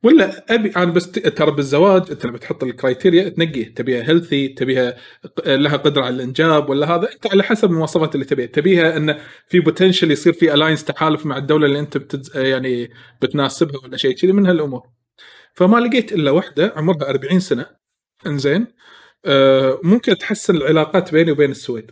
ولا 0.04 0.56
أبي 0.56 0.70
أنا 0.70 0.86
بس 0.92 1.12
ترى 1.12 1.52
بالزواج 1.52 2.12
انت 2.12 2.26
لما 2.26 2.38
تحط 2.38 2.64
ال 2.64 2.71
criteria 2.71 3.30
تنقيه. 3.30 3.74
تبيها 3.74 4.10
healthy 4.10 4.48
تبيها 4.48 4.98
لها 5.46 5.78
قدرة 5.78 6.04
على 6.04 6.16
الإنجاب 6.16 6.70
ولا 6.70 6.96
هذا 6.96 7.12
أنت 7.14 7.28
على 7.28 7.44
حسب 7.44 7.72
المواصفات 7.72 8.16
اللي 8.16 8.26
تبيها. 8.26 8.46
تبيها 8.46 8.98
انه 8.98 9.20
في 9.48 9.60
potential 9.60 10.12
يصير 10.12 10.34
في 10.34 10.54
alliance 10.54 10.86
تحالف 10.86 11.26
مع 11.26 11.38
الدولة 11.38 11.66
اللي 11.66 11.80
أنت 11.80 11.98
بتز... 11.98 12.38
يعني 12.38 12.90
بتناسبها 13.22 13.80
ولا 13.84 13.98
شيء 13.98 14.16
كذي 14.16 14.32
من 14.32 14.46
هالامور 14.46 14.84
فما 15.54 15.78
لقيت 15.78 16.14
إلا 16.14 16.32
واحدة 16.32 16.74
عمرها 16.76 17.10
40 17.10 17.40
سنة. 17.40 17.66
إنزين. 18.28 18.68
آه 19.26 19.80
ممكن 19.84 20.18
تحسن 20.18 20.56
العلاقات 20.56 21.12
بيني 21.12 21.32
وبين 21.32 21.52
السويد. 21.52 21.92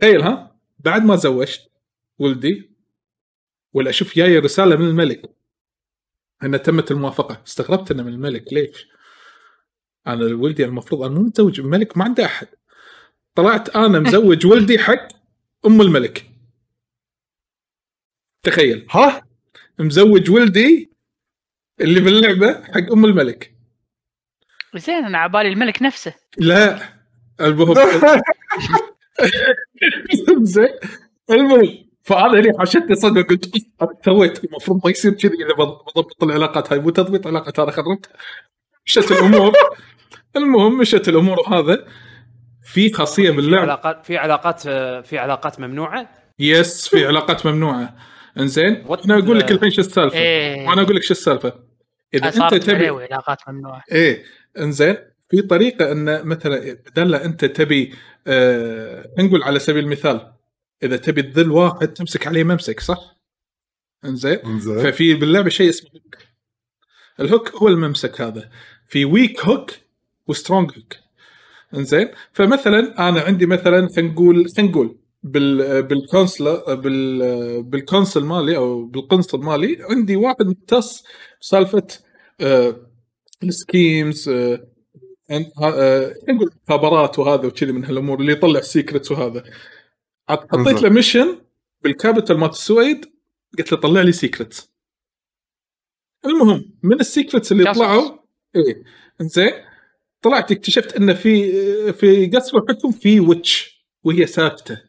تخيل 0.00 0.22
ها؟ 0.22 0.56
بعد 0.78 1.04
ما 1.04 1.16
زوجت 1.16 1.60
ولدي 2.18 2.70
ولا 3.72 3.90
أشوف 3.90 4.16
جاي 4.16 4.38
رسالة 4.38 4.76
من 4.76 4.88
الملك. 4.88 5.41
إن 6.44 6.62
تمت 6.62 6.90
الموافقة. 6.90 7.42
استغربت 7.46 7.90
انه 7.90 8.02
من 8.02 8.12
الملك 8.12 8.52
ليش؟ 8.52 8.88
أنا 10.06 10.24
ولدي 10.34 10.64
المفروض 10.64 11.02
أنا 11.02 11.14
مو 11.14 11.20
متزوج 11.20 11.60
الملك 11.60 11.96
ما 11.96 12.04
عنده 12.04 12.24
أحد. 12.24 12.46
طلعت 13.34 13.76
أنا 13.76 13.98
مزوج 14.00 14.46
ولدي 14.46 14.78
حق 14.78 15.08
أم 15.66 15.80
الملك. 15.80 16.26
تخيل. 18.42 18.86
ها؟ 18.90 19.22
مزوج 19.78 20.30
ولدي 20.30 20.92
اللي 21.80 22.00
باللعبة 22.00 22.64
حق 22.64 22.92
أم 22.92 23.04
الملك. 23.04 23.54
زين 24.76 25.04
أنا 25.04 25.18
عبالي 25.18 25.48
الملك 25.48 25.82
نفسه. 25.82 26.14
لا. 26.38 26.82
المهم. 27.40 27.74
زين. 30.42 30.68
المهم. 31.30 31.91
فانا 32.02 32.40
هني 32.40 32.58
حاشتني 32.58 32.94
صدمه 32.94 33.22
قلت 33.22 33.54
"أوف، 33.54 33.62
أنا 33.82 33.98
سويت 34.04 34.44
المفروض 34.44 34.80
ما 34.84 34.90
يصير 34.90 35.12
كذي 35.12 35.32
إذا 35.34 35.54
بض- 35.54 35.82
بضبط 35.86 36.22
العلاقات 36.24 36.72
هاي 36.72 36.78
مو 36.78 36.90
تضبيط 36.90 37.26
علاقات 37.26 37.58
أنا 37.58 37.70
خربت 37.70 38.06
مشت 38.86 39.12
الأمور. 39.12 39.52
المهم 40.36 40.78
مشت 40.78 41.08
الأمور 41.08 41.40
وهذا 41.40 41.86
في 42.64 42.92
خاصية 42.92 43.30
في 43.30 43.36
باللعب 43.36 43.60
علاقات 43.62 44.06
في 44.06 44.16
علاقات 44.16 44.60
في 45.06 45.18
علاقات 45.18 45.60
ممنوعة؟ 45.60 46.08
يس 46.38 46.88
في 46.88 47.06
علاقات 47.06 47.46
ممنوعة. 47.46 47.96
إنزين 48.38 48.74
أنا 49.04 49.18
أقول 49.18 49.38
لك 49.38 49.50
الحين 49.52 49.70
شو 49.70 49.80
السالفة. 49.80 50.18
إيه. 50.18 50.68
وأنا 50.68 50.82
أقول 50.82 50.96
لك 50.96 51.02
شو 51.02 51.12
السالفة. 51.12 51.52
إذا 52.14 52.28
أنت 52.28 52.54
تبي 52.54 52.88
علاقات 52.88 53.38
ممنوعة. 53.48 53.82
إيه. 53.92 54.22
إنزين 54.58 54.96
في 55.30 55.42
طريقة 55.42 55.92
إن 55.92 56.26
مثلا 56.26 56.76
بدل 56.86 57.14
أنت 57.14 57.44
تبي 57.44 57.94
آه 58.26 59.08
نقول 59.18 59.42
على 59.42 59.58
سبيل 59.58 59.84
المثال 59.84 60.31
إذا 60.82 60.96
تبي 60.96 61.22
تذل 61.22 61.50
واحد 61.50 61.88
تمسك 61.88 62.26
عليه 62.26 62.44
ممسك 62.44 62.80
صح؟ 62.80 63.16
إنزين؟ 64.04 64.60
زين 64.60 64.78
ففي 64.78 65.14
باللعبة 65.14 65.48
شيء 65.48 65.68
اسمه 65.68 65.90
hook 65.90 66.16
ال 67.20 67.26
hook 67.26 67.50
هو 67.54 67.68
الممسك 67.68 68.20
هذا. 68.20 68.50
في 68.86 69.04
weak 69.04 69.44
hook 69.44 69.70
و 70.26 70.32
strong 70.32 70.70
hook 70.70 70.96
إنزين؟ 71.74 72.08
فمثلا 72.32 73.08
أنا 73.08 73.20
عندي 73.20 73.46
مثلا 73.46 73.88
خلينا 73.96 74.12
نقول 74.12 74.50
خلينا 74.56 74.70
نقول 74.70 74.96
بال 75.22 75.82
بال 75.82 76.03
council 76.03 76.76
بال 76.76 77.62
بال 77.62 77.76
council 77.76 78.24
مالي 78.24 78.56
أو 78.56 78.84
بال 78.84 78.96
council 78.96 79.40
مالي 79.40 79.78
عندي 79.90 80.16
واحد 80.16 80.46
مختص 80.46 81.04
بسالفة 81.40 81.86
آه 82.40 82.76
ال 83.42 83.53
schemes 83.53 84.28
آه 84.28 84.66
آه، 85.30 86.14
نقول 86.28 86.50
مخابرات 86.68 87.18
وهذا 87.18 87.46
وكذي 87.46 87.72
من 87.72 87.84
هالأمور 87.84 88.20
اللي 88.20 88.32
يطلع 88.32 88.60
secrets 88.60 89.12
وهذا. 89.12 89.44
حطيت 90.40 90.82
له. 90.82 90.88
mission 90.88 91.38
بال 91.82 91.94
capital 91.94 92.38
مالت 92.38 92.52
السويد 92.52 93.12
قلت 93.58 93.72
له 93.72 93.78
طلع 93.78 94.00
لي 94.00 94.12
secrets 94.12 94.72
المهم 96.26 96.72
من 96.82 97.00
ال 97.00 97.07
secrets 97.07 97.52
اللي. 97.52 97.74
طلعوا 97.74 98.18
إيه 98.56 98.82
إنزين 99.20 99.52
طلعت 100.22 100.52
اكتشفت 100.52 100.96
إن 100.96 101.14
في 101.14 101.92
في 101.92 102.26
قصر 102.26 102.58
الحكم 102.58 102.92
في 102.92 103.20
witch 103.20 103.84
وهي 104.04 104.26
ثابتة. 104.26 104.80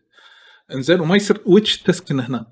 إنزين 0.74 1.00
وما 1.00 1.16
يصير 1.16 1.42
witch 1.46 1.78
تسكن 1.78 2.20
هناك. 2.20 2.48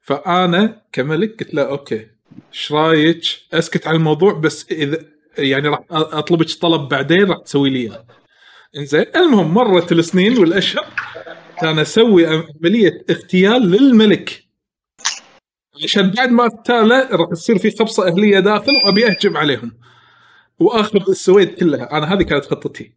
فأنا 0.00 0.82
كملك 0.92 1.42
قلت 1.44 1.54
له 1.54 1.62
okay 1.62 2.06
إيش 2.52 2.72
رأيك؟ 2.72 3.22
أسكت 3.52 3.86
على 3.86 3.96
الموضوع 3.96 4.32
بس 4.32 4.66
إذا 4.70 5.04
يعني 5.38 5.68
راح 5.68 5.84
أطلبك 5.90 6.50
طلب 6.60 6.88
بعدين 6.88 7.24
راح 7.24 7.38
تسوي 7.38 7.70
لي 7.70 7.78
إياه. 7.78 8.06
إنزين 8.76 9.04
المهم 9.16 9.54
مرت 9.54 9.92
السنين 9.92 10.38
والأشهر. 10.38 10.86
كان 11.60 11.78
أسوي 11.78 12.26
عملية 12.26 13.04
اغتيال 13.10 13.70
للملك. 13.70 14.44
عشان 15.84 16.10
بعد 16.10 16.28
ما 16.28 16.44
اغتاله 16.44 17.08
راح 17.10 17.28
تصير 17.30 17.58
في 17.58 17.70
خبصة 17.70 18.08
أهلية 18.08 18.40
داخل 18.40 18.72
وأبي 18.84 19.06
أهجم 19.06 19.36
عليهم. 19.36 19.78
وآخذ 20.58 21.10
السويد 21.10 21.54
كلها. 21.54 21.98
أنا 21.98 22.14
هذه 22.14 22.22
كانت 22.22 22.44
خطتي. 22.44 22.94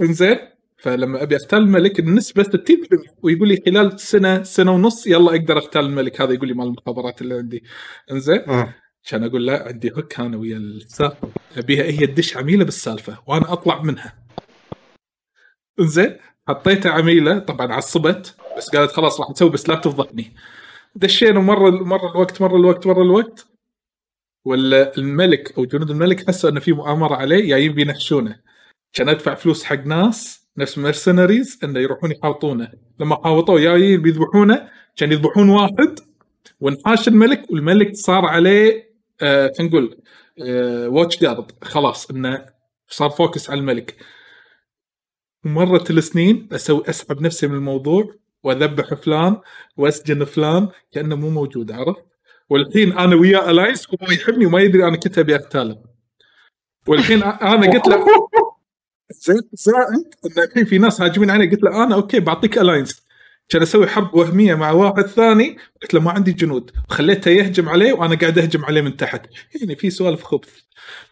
إنزين 0.00 0.38
فلما 0.78 1.22
أبي 1.22 1.36
أغتال 1.36 1.58
الملك 1.58 1.98
النسبة 1.98 2.42
60% 2.42 3.14
ويقول 3.22 3.48
لي 3.48 3.62
خلال 3.66 4.00
سنة 4.00 4.42
سنة 4.42 4.72
ونص 4.72 5.06
يلا 5.06 5.30
أقدر 5.30 5.56
أغتال 5.56 5.84
الملك. 5.84 6.20
هذا 6.20 6.32
يقول 6.32 6.48
لي 6.48 6.54
مال 6.54 6.66
المخابرات 6.66 7.22
اللي 7.22 7.34
عندي. 7.34 7.64
إنزين. 8.10 8.40
آه. 8.48 8.74
عشان 9.04 9.24
أقول 9.24 9.46
لا 9.46 9.68
عندي 9.68 9.90
هوك 9.90 10.20
أنا 10.20 10.36
ويا 10.36 10.56
السالفه 10.56 11.28
أبيها 11.56 11.84
هي 11.84 12.06
تدش 12.06 12.36
عميلة 12.36 12.64
بالسالفة 12.64 13.18
وأنا 13.26 13.52
أطلع 13.52 13.82
منها. 13.82 14.26
زين 15.80 16.16
حطيتها 16.48 16.92
عميلة 16.92 17.38
طبعا 17.38 17.72
عصبت 17.72 18.34
بس 18.56 18.70
قالت 18.70 18.92
خلاص 18.92 19.20
راح 19.20 19.30
نسوي 19.30 19.50
بس 19.50 19.68
لا 19.68 19.74
تفضحني 19.74 20.32
دشينا 20.94 21.40
مرة 21.40 21.70
مرة 21.70 22.10
الوقت 22.10 22.40
مرة 22.42 22.56
الوقت 22.56 22.86
مرة 22.86 23.02
الوقت. 23.02 23.46
ولا 24.44 24.98
الملك 24.98 25.58
أو 25.58 25.64
جنود 25.64 25.90
الملك 25.90 26.28
حسوا 26.28 26.50
إنه 26.50 26.60
في 26.60 26.72
مؤامرة 26.72 27.14
عليه 27.14 27.48
جايين 27.48 27.72
بينحشونه 27.72 28.40
كان 28.92 29.08
أدفع 29.08 29.34
فلوس 29.34 29.64
حق 29.64 29.86
ناس 29.86 30.46
نفس 30.58 30.78
مرسنريز 30.78 31.58
إنه 31.64 31.80
يروحون 31.80 32.10
يحاوطونه. 32.12 32.72
لما 33.00 33.16
حاوطوه 33.24 33.60
جايين 33.60 34.02
بيذبحونه 34.02 34.68
كان 34.96 35.12
يذبحون 35.12 35.48
واحد. 35.48 35.98
وانحاش 36.60 37.08
الملك 37.08 37.50
والملك 37.50 37.96
صار 37.96 38.24
عليه 38.24 38.90
آه 39.22 39.52
نقول 39.60 39.98
آه 40.42 40.88
watch 40.88 41.20
guard 41.20 41.52
خلاص 41.62 42.10
إنه 42.10 42.46
صار 42.88 43.10
focus 43.10 43.50
على 43.50 43.60
الملك. 43.60 43.96
ومرت 45.46 45.90
السنين 45.90 46.48
أسوي 46.52 46.82
أسحب 46.88 47.20
نفسي 47.22 47.46
من 47.46 47.54
الموضوع 47.54 48.14
وأذبح 48.42 48.94
فلان 48.94 49.36
وأسجن 49.76 50.24
فلان 50.24 50.68
كأنه 50.92 51.16
مو 51.16 51.30
موجود 51.30 51.72
عرفت؟ 51.72 52.04
والحين 52.50 52.92
أنا 52.92 53.16
وياه 53.16 53.50
alliance 53.50 53.88
وهو 53.90 54.12
يحبني 54.12 54.46
وما 54.46 54.60
يدري 54.60 54.88
أنا 54.88 54.96
كنت 54.96 55.18
أبي 55.18 55.34
اقتاله 55.34 55.82
والحين 56.86 57.22
أنا 57.22 57.72
قلت 57.72 57.88
له 57.88 58.04
زين 59.26 59.40
زائد 59.52 60.14
إن 60.26 60.42
الحين 60.44 60.64
في 60.64 60.78
ناس 60.78 61.00
هاجمين 61.00 61.30
علي 61.30 61.50
قلت 61.50 61.62
له 61.62 61.84
أنا 61.84 61.94
okay 61.94 62.20
بعطيك 62.20 62.58
alliance. 62.58 63.05
كان 63.48 63.62
أسوي 63.62 63.86
حرب 63.86 64.14
وهمية 64.14 64.54
مع 64.54 64.70
واحد 64.70 65.06
ثاني 65.06 65.56
قلت 65.82 65.94
له 65.94 66.00
ما 66.00 66.10
عندي 66.10 66.32
جنود. 66.32 66.70
خليته 66.88 67.30
يهجم 67.30 67.68
عليه 67.68 67.92
وأنا 67.92 68.14
قاعد 68.14 68.38
أهجم 68.38 68.64
عليه 68.64 68.80
من 68.80 68.96
تحت. 68.96 69.26
يعني 69.60 69.76
في 69.76 69.90
سوالف 69.90 70.22
خبث. 70.22 70.54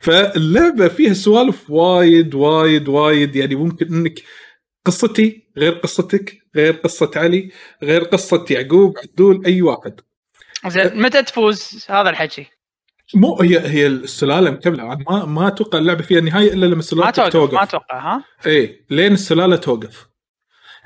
فاللعبة 0.01 0.89
فيها 0.89 1.13
سوالف 1.13 1.71
وايد 1.71 2.35
وايد 2.35 2.89
وايد. 2.89 3.37
يعني 3.37 3.55
ممكن 3.55 3.95
إنك 3.95 4.23
قصتي 4.85 5.45
غير 5.59 5.73
قصتك 5.73 6.39
غير 6.57 6.73
قصة 6.73 7.11
علي 7.17 7.51
غير 7.83 8.05
قصة 8.05 8.45
يعقوب 8.51 8.95
عدول 8.99 9.47
أي 9.47 9.63
واحد. 9.63 10.01
زين 10.67 11.03
متى 11.03 11.23
تفوز؟ 11.23 11.87
هذا 11.89 12.11
الحكي؟ 12.11 12.47
مو 13.15 13.41
هي 13.41 13.59
هي 13.59 13.87
السلالة 13.87 14.51
مكملة. 14.51 14.85
ما 14.85 15.25
ما 15.25 15.49
أتوقع 15.49 15.79
اللعبة 15.79 16.03
فيها 16.03 16.21
نهاية 16.21 16.53
إلا 16.53 16.67
لما 16.67 16.75
ما 16.75 16.81
السلاله 16.81 17.11
توقف 17.11 17.33
توقف. 17.33 17.55
ما 17.55 17.63
أتوقع 17.63 17.99
ها؟ 17.99 18.25
إيه 18.47 18.87
لين 18.91 19.13
السلالة 19.13 19.57
توقف. 19.57 20.07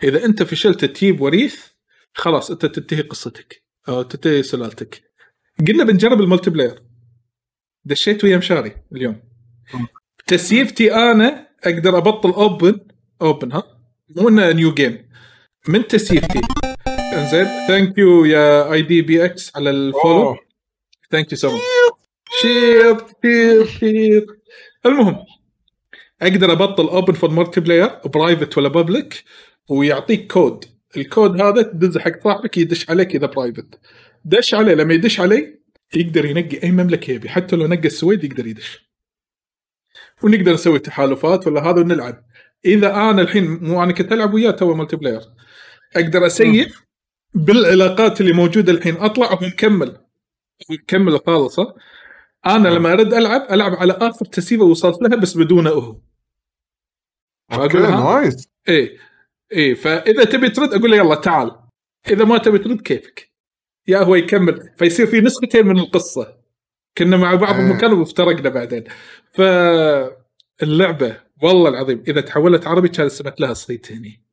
إذا 0.02 0.24
أنت 0.24 0.42
فشلت 0.42 0.84
تجيب 0.84 1.20
وريث 1.20 1.64
خلاص 2.12 2.50
أنت 2.50 2.66
تنتهي 2.66 3.00
قصتك 3.00 3.62
أو 3.88 4.02
تنتهي 4.02 4.42
سلالتك. 4.42 5.02
قلنا 5.68 5.84
بنجرب 5.84 6.20
ال 6.20 6.50
multiplayer. 6.50 6.82
دشيت 7.84 8.24
ويا 8.24 8.36
مشاري 8.36 8.76
اليوم. 8.92 9.22
ت 10.26 10.36
save 10.36 10.75
تي 10.75 10.94
أنا 10.94 11.48
أقدر 11.64 11.98
أبطل 11.98 12.30
open 12.30 12.80
open 13.22 13.52
ها؟ 13.52 13.62
مو 14.16 14.28
إنه 14.28 14.52
new 14.52 14.74
game 14.74 15.08
من 15.68 15.86
ت 15.86 15.93
save 15.93 16.20
تي؟ 16.20 16.40
إنزين 17.12 17.46
thank 17.68 17.98
you 17.98 18.24
يا 18.24 18.72
ADBX 18.72 19.56
على 19.56 19.70
ال 19.70 19.78
follow. 19.79 20.36
thank 21.10 21.32
you 21.32 21.38
so 21.38 21.50
much 21.50 21.62
share 22.42 22.96
share 23.22 23.66
share 23.66 24.26
المهم 24.86 25.16
أقدر 26.22 26.52
أبطل 26.52 26.88
open 26.88 27.12
for 27.12 27.30
multiplayer 27.30 28.00
private 28.04 28.58
ولا 28.58 28.68
public 28.68 29.24
ويعطيك 29.68 30.32
كود. 30.32 30.64
الكود 30.96 31.40
هذا 31.40 31.62
تدزه 31.62 32.00
حق 32.00 32.24
صاحبك 32.24 32.58
يدش 32.58 32.90
عليك 32.90 33.14
إذا 33.14 33.26
private 33.26 33.80
دش 34.24 34.54
عليه 34.54 34.74
لما 34.74 34.94
يدش 34.94 35.20
علي 35.20 35.58
يقدر 35.94 36.24
ينقي 36.24 36.62
أي 36.62 36.70
مملكة 36.70 37.10
يبي. 37.10 37.28
حتى 37.28 37.56
لو 37.56 37.66
نقى 37.66 37.86
السويد 37.86 38.24
يقدر 38.24 38.46
يدش. 38.46 38.88
ونقدر 40.22 40.52
نسوي 40.52 40.78
تحالفات 40.78 41.46
ولا 41.46 41.70
هذا 41.70 41.80
ونلعب. 41.80 42.24
إذا 42.64 42.94
أنا 42.94 43.22
الحين 43.22 43.64
مو 43.64 43.82
أنا 43.82 43.92
كنت 43.92 44.12
ألعب 44.12 44.34
وياه 44.34 44.50
تو 44.50 44.74
multiplayer 44.74 45.20
أقدر 45.96 46.26
أ 46.26 46.38
save 46.38 46.82
بالعلاقات 47.34 48.20
اللي 48.20 48.32
موجودة 48.32 48.72
الحين. 48.72 48.96
أطلع 48.96 49.32
وهو 49.32 49.46
مكمل 49.46 49.96
مكمل 50.70 51.20
خالصه 51.26 51.74
أنا 52.46 52.68
لما 52.68 52.92
أرد 52.92 53.14
ألعب 53.14 53.46
ألعب 53.50 53.74
على 53.74 53.92
آخر 53.92 54.24
ت 54.24 54.31
save 54.31 54.58
ة 54.58 54.64
وصلت 54.64 55.02
لها 55.02 55.16
بس 55.16 55.36
بدونه 55.36 55.70
هو 55.70 55.96
okay 57.52 57.78
nice 57.78 58.48
إيه. 58.68 59.07
إيه 59.52 59.74
فإذا 59.74 60.24
تبي 60.24 60.50
ترد 60.50 60.74
أقول 60.74 60.90
له 60.90 60.96
يلا 60.96 61.14
تعال. 61.14 61.60
إذا 62.10 62.24
ما 62.24 62.38
تبي 62.38 62.58
ترد 62.58 62.80
كيفك؟ 62.80 63.32
يا 63.88 63.98
هو 63.98 64.14
يكمل. 64.14 64.72
فيصير 64.76 65.06
في 65.06 65.20
نسختين 65.20 65.66
من 65.66 65.78
القصة. 65.78 66.38
كنا 66.98 67.16
مع 67.16 67.34
بعض. 67.34 67.54
بمكان 67.54 67.92
وافترقنا 67.92 68.48
بعدين. 68.48 68.84
فاللعبة 69.32 71.20
والله 71.42 71.68
العظيم 71.68 72.04
إذا 72.08 72.20
تحولت 72.20 72.66
عربي 72.66 72.88
كان 72.88 73.08
سمعت 73.08 73.40
لها 73.40 73.54
صيت 73.54 73.92
هني. 73.92 74.24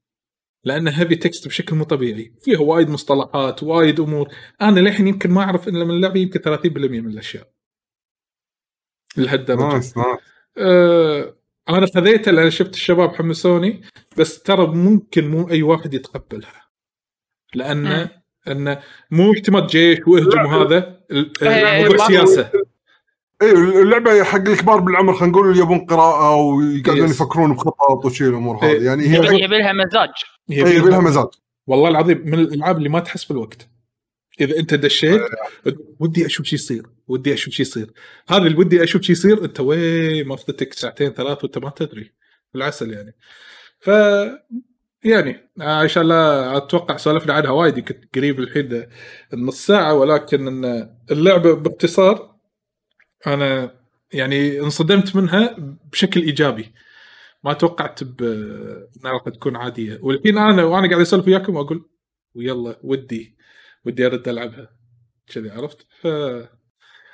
لأنها 0.63 1.01
heavy 1.01 1.15
text 1.15 1.47
بشكل 1.47 1.76
مو 1.76 1.84
طبيعي. 1.84 2.34
فيها 2.41 2.59
وايد 2.59 2.89
مصطلحات 2.89 3.63
وايد 3.63 3.99
أمور. 3.99 4.30
أنا 4.61 4.80
للحين 4.80 5.07
يمكن 5.07 5.32
ما 5.32 5.41
أعرف 5.41 5.68
إلا 5.68 5.86
من 5.86 5.91
اللعبة 5.91 6.20
يمكن 6.20 6.39
30% 6.39 7.01
من 7.01 7.09
الأشياء. 7.09 7.47
لهالدرجة. 9.18 9.93
آه، 10.57 11.36
أنا 11.70 11.86
خذيتها 11.95 12.32
لأن 12.32 12.49
شفت 12.51 12.74
الشباب 12.74 13.16
حمسوني 13.16 13.82
بس 14.18 14.41
ترى 14.43 14.68
ممكن 14.68 15.28
مو 15.28 15.49
أي 15.49 15.63
واحد 15.63 15.93
يتقبلها 15.93 16.66
لأن. 17.55 18.09
انه 18.47 18.80
مو 19.11 19.34
اعتماد 19.34 19.68
جيش 19.68 19.99
وإهجم 20.07 20.45
وهذا 20.45 20.99
إيه، 21.11 21.82
الموضوع 21.86 22.07
سياسة 22.07 22.49
اي 23.41 23.51
اللعبة 23.51 24.24
حق 24.24 24.38
الكبار 24.47 24.80
بالعمر 24.80 25.13
خلينا 25.13 25.32
نقول 25.32 25.49
اللي 25.51 25.61
يبون 25.61 25.86
قراءة 25.86 26.36
ويقعدون. 26.36 27.09
يفكرون 27.09 27.53
بخطط 27.53 28.05
وشي 28.05 28.28
الأمور 28.28 28.63
إيه. 28.63 28.78
هذه 28.78 28.84
يعني 28.86 29.03
هي. 29.03 29.43
يبي 29.43 29.57
لها 29.57 29.74
مزاج 29.74 30.09
فيها- 30.49 30.89
لها 30.89 30.99
مزاج 30.99 31.28
والله 31.68 31.89
العظيم 31.89 32.22
من 32.26 32.34
الألعاب 32.39 32.78
اللي 32.78 32.89
ما 32.89 32.99
تحس 32.99 33.24
بالوقت 33.26 33.70
إذا 34.41 34.59
أنت 34.59 34.73
دشيت 34.73 35.21
ودي 35.99 36.25
أشوف 36.25 36.45
شو 36.45 36.55
يصير 36.55 36.83
ودي 37.07 37.33
أشوف 37.33 37.53
شو 37.53 37.61
يصير. 37.61 37.91
هذا 38.29 38.47
اللي 38.47 38.57
ودي 38.57 38.83
أشوف 38.83 39.01
شو 39.01 39.11
يصير 39.11 39.45
أنت 39.45 39.59
وين؟ 39.59 40.27
ما 40.27 40.36
فضتك 40.36 40.73
ساعتين 40.73 41.09
ثلاث 41.09 41.43
وأنت 41.43 41.57
ما 41.57 41.69
تدري. 41.69 42.11
العسل 42.55 42.91
يعني. 42.93 43.15
ف 43.79 43.89
يعني 45.03 45.49
عشان 45.59 46.07
لا 46.07 46.57
أتوقع 46.57 46.97
سولفنا 46.97 47.33
عنها 47.33 47.51
وايد 47.51 47.79
كنت 47.79 48.15
قريب 48.15 48.39
الحين 48.39 48.86
النص 49.33 49.65
ساعة 49.65 49.93
ولكن 49.93 50.63
اللعبة 51.11 51.53
باختصار 51.53 52.36
أنا 53.27 53.75
يعني 54.13 54.59
انصدمت 54.59 55.15
منها 55.15 55.55
بشكل 55.91 56.21
إيجابي. 56.21 56.73
ما 57.43 57.53
توقعت 57.53 58.01
إنها 58.01 59.11
راح 59.13 59.23
تكون 59.33 59.55
عادية. 59.55 59.99
والحين 60.01 60.38
أنا 60.38 60.63
وأنا 60.63 60.88
قاعد 60.89 61.01
أسولف 61.01 61.27
وياكم 61.27 61.57
أقول 61.57 61.89
ويلا 62.36 62.79
ودي. 62.83 63.34
ودي 63.86 64.05
أرد 64.05 64.27
ألعبها. 64.27 64.69
كذي 65.33 65.49
عرفت؟ 65.49 65.88
ف 66.01 66.07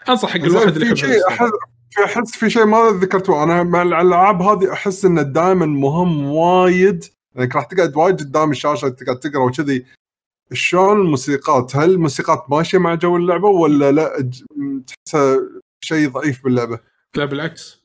أنصح 0.09 0.30
حق 0.30 0.36
الواحد 0.36 0.67
اللي 0.67 0.86
يحب 0.86 0.95
شيء. 0.95 1.28
احس 1.28 1.49
في 1.91 2.03
أحس 2.05 2.32
في 2.36 2.49
شيء 2.49 2.65
ما 2.65 2.99
ذكرته. 3.01 3.43
أنا 3.43 3.63
مع 3.63 3.82
الألعاب 3.82 4.41
هذه 4.41 4.74
أحس 4.74 5.05
إنه 5.05 5.22
دائما 5.22 5.65
مهم 5.65 6.26
وايد. 6.26 7.05
إنك 7.38 7.55
راح 7.55 7.65
تقعد 7.65 7.95
وايد 7.95 8.19
قدام 8.19 8.51
الشاشة 8.51 8.89
تقعد 8.89 9.19
تقرأ 9.19 9.43
وكذي. 9.43 9.86
شلون 10.53 11.01
الموسيقات 11.01 11.76
هل 11.76 11.89
الموسيقات 11.89 12.45
ماشية 12.49 12.78
مع 12.78 12.95
جو 12.95 13.17
اللعبة 13.17 13.47
ولا 13.47 13.91
لا؟ 13.91 14.30
تحسها 14.88 15.39
شيء 15.84 16.09
ضعيف 16.09 16.43
باللعبة؟ 16.43 16.80
لا 17.15 17.26
بالعكس. 17.26 17.82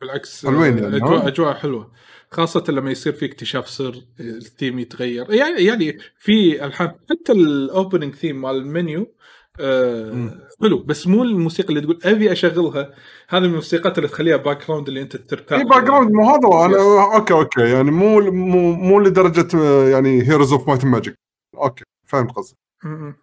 بالعكس 0.00 0.46
حلوين 0.46 0.78
يعني،؟ 0.78 0.96
أجواء 1.28 1.54
حلوة. 1.54 1.92
خاصة 2.32 2.64
لما 2.68 2.90
يصير 2.90 3.12
في 3.12 3.26
اكتشاف 3.26 3.68
سر 3.68 4.04
الثيم 4.20 4.78
يتغير 4.78 5.32
يعني 5.32 5.64
يعني 5.64 5.98
في 6.18 6.64
ألحان 6.64 6.88
حتى 7.10 7.32
ال 7.32 7.42
opening 7.42 8.14
theme 8.14 8.40
مال 8.40 8.56
المنيو 8.56 9.14
آه. 9.60 10.30
حلو 10.62 10.78
بس 10.78 11.06
مو 11.06 11.22
الموسيقى 11.22 11.68
اللي 11.68 11.80
تقول 11.80 11.98
أبي 12.04 12.32
أشغلها 12.32 12.94
هذه 13.28 13.42
الموسيقات 13.44 13.98
اللي 13.98 14.08
تخليها 14.08 14.36
background 14.36 14.88
اللي 14.88 15.02
أنت 15.02 15.16
ترتاح 15.16 15.58
إي 15.58 15.64
background 15.64 16.12
مو 16.12 16.30
هذا 16.30 16.66
أنا 16.66 17.14
okay 17.14 17.34
okay 17.34 17.60
يعني 17.60 17.90
مو 17.90 18.20
مو 18.20 18.72
مو 18.72 19.00
لدرجة 19.00 19.48
آه، 19.56 19.88
يعني 19.88 20.28
Heroes 20.28 20.52
of 20.52 20.68
Might 20.68 20.84
Magic 20.84 21.14
okay 21.54 21.84
فهمت 22.06 22.30
قصدك 22.30 22.58
م-م. 22.84 23.14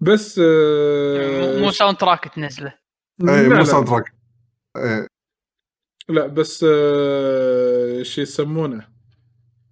بس 0.00 0.40
آه 0.44 1.60
مو 1.60 1.70
soundtrack 1.70 2.28
تنزله 2.28 2.74
إي 3.28 3.48
مو. 3.48 3.64
soundtrack. 3.64 4.04
لا 6.10 6.26
بس 6.26 6.64
آه 6.68 8.02
شو 8.02 8.20
يسمونه. 8.20 8.88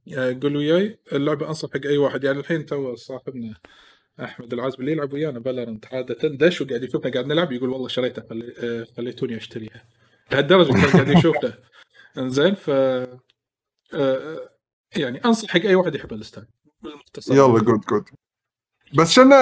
يعني 0.07 0.41
قول 0.41 0.57
وياي 0.57 0.99
اللعبة 1.13 1.49
أنصح 1.49 1.69
حق 1.71 1.87
أي 1.87 1.99
واحد. 1.99 2.25
يعني 2.25 2.39
الحين 2.39 2.67
تو 2.67 2.95
صاحبنا 2.95 3.55
أحمد 4.21 4.53
العازب 4.53 4.81
اللي 4.81 4.93
يلعب 4.93 5.13
ويانا 5.13 5.41
Valorant 5.41 5.87
عادة 5.95 6.29
دش 6.29 6.61
وقاعد 6.61 6.83
يشوفنا 6.83 7.11
قاعد 7.13 7.27
نلعب 7.27 7.53
يقول 7.53 7.69
والله 7.71 7.89
شريتها 7.89 8.25
خلي... 8.31 8.55
آه، 8.63 8.87
خليتوني 8.97 9.37
أشتريها. 9.37 9.85
لهالدرجة 10.33 10.73
كان 10.73 10.91
قاعد 10.91 11.09
يشوفنا. 11.09 11.53
إنزين 12.19 12.55
ف 12.55 12.71
آه، 13.95 14.51
يعني 14.97 15.25
أنصح 15.25 15.49
حق 15.49 15.61
أي 15.61 15.75
واحد 15.75 15.95
يحب 15.95 16.13
ال 16.13 16.18
style 16.18 16.47
يلا 17.31 17.59
good 17.61 17.81
good 17.81 18.05
بس 18.95 19.11
شنا 19.11 19.37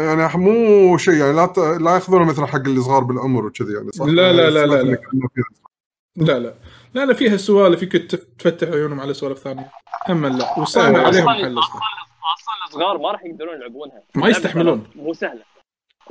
يعني 0.00 0.38
مو 0.38 0.96
شيء 0.98 1.14
يعني 1.14 1.32
لا 1.32 1.46
ت- 1.46 1.58
لا 1.58 1.94
ياخذونه 1.94 2.24
مثلا 2.24 2.46
حق 2.46 2.66
الصغار 2.66 3.04
بالعمر 3.04 3.46
وكذي 3.46 3.72
يعني 3.74 3.90
صح؟ 3.92 4.06
لا، 4.06 4.32
لا، 4.32 4.50
لا، 4.50 4.50
لا، 4.50 4.66
سمعت 4.66 4.84
لا. 4.84 4.98
لا 6.16 6.38
لا 6.38 6.54
لا 6.94 7.04
لا 7.06 7.14
فيها 7.14 7.36
سوالف 7.36 7.82
يمكن 7.82 8.08
تف- 8.08 8.26
تفتح 8.38 8.68
عيونهم 8.68 9.00
على 9.00 9.14
سوالف 9.14 9.38
ثانية 9.38 9.70
أما 10.10 10.28
لا 10.28 10.44
إيه. 10.44 10.62
عليهم 11.06 11.28
أصلا 11.28 11.32
حل 11.32 11.58
أصلا 11.58 11.58
أصلاً. 11.58 11.80
أصلا 12.34 12.66
الصغار 12.66 12.98
ما 12.98 13.10
راح 13.12 13.24
يقدرون 13.24 13.54
يلعبونها 13.56 14.02
ما 14.14 14.28
يستحملون. 14.28 14.90
مو 14.96 15.12
سهلة 15.12 15.42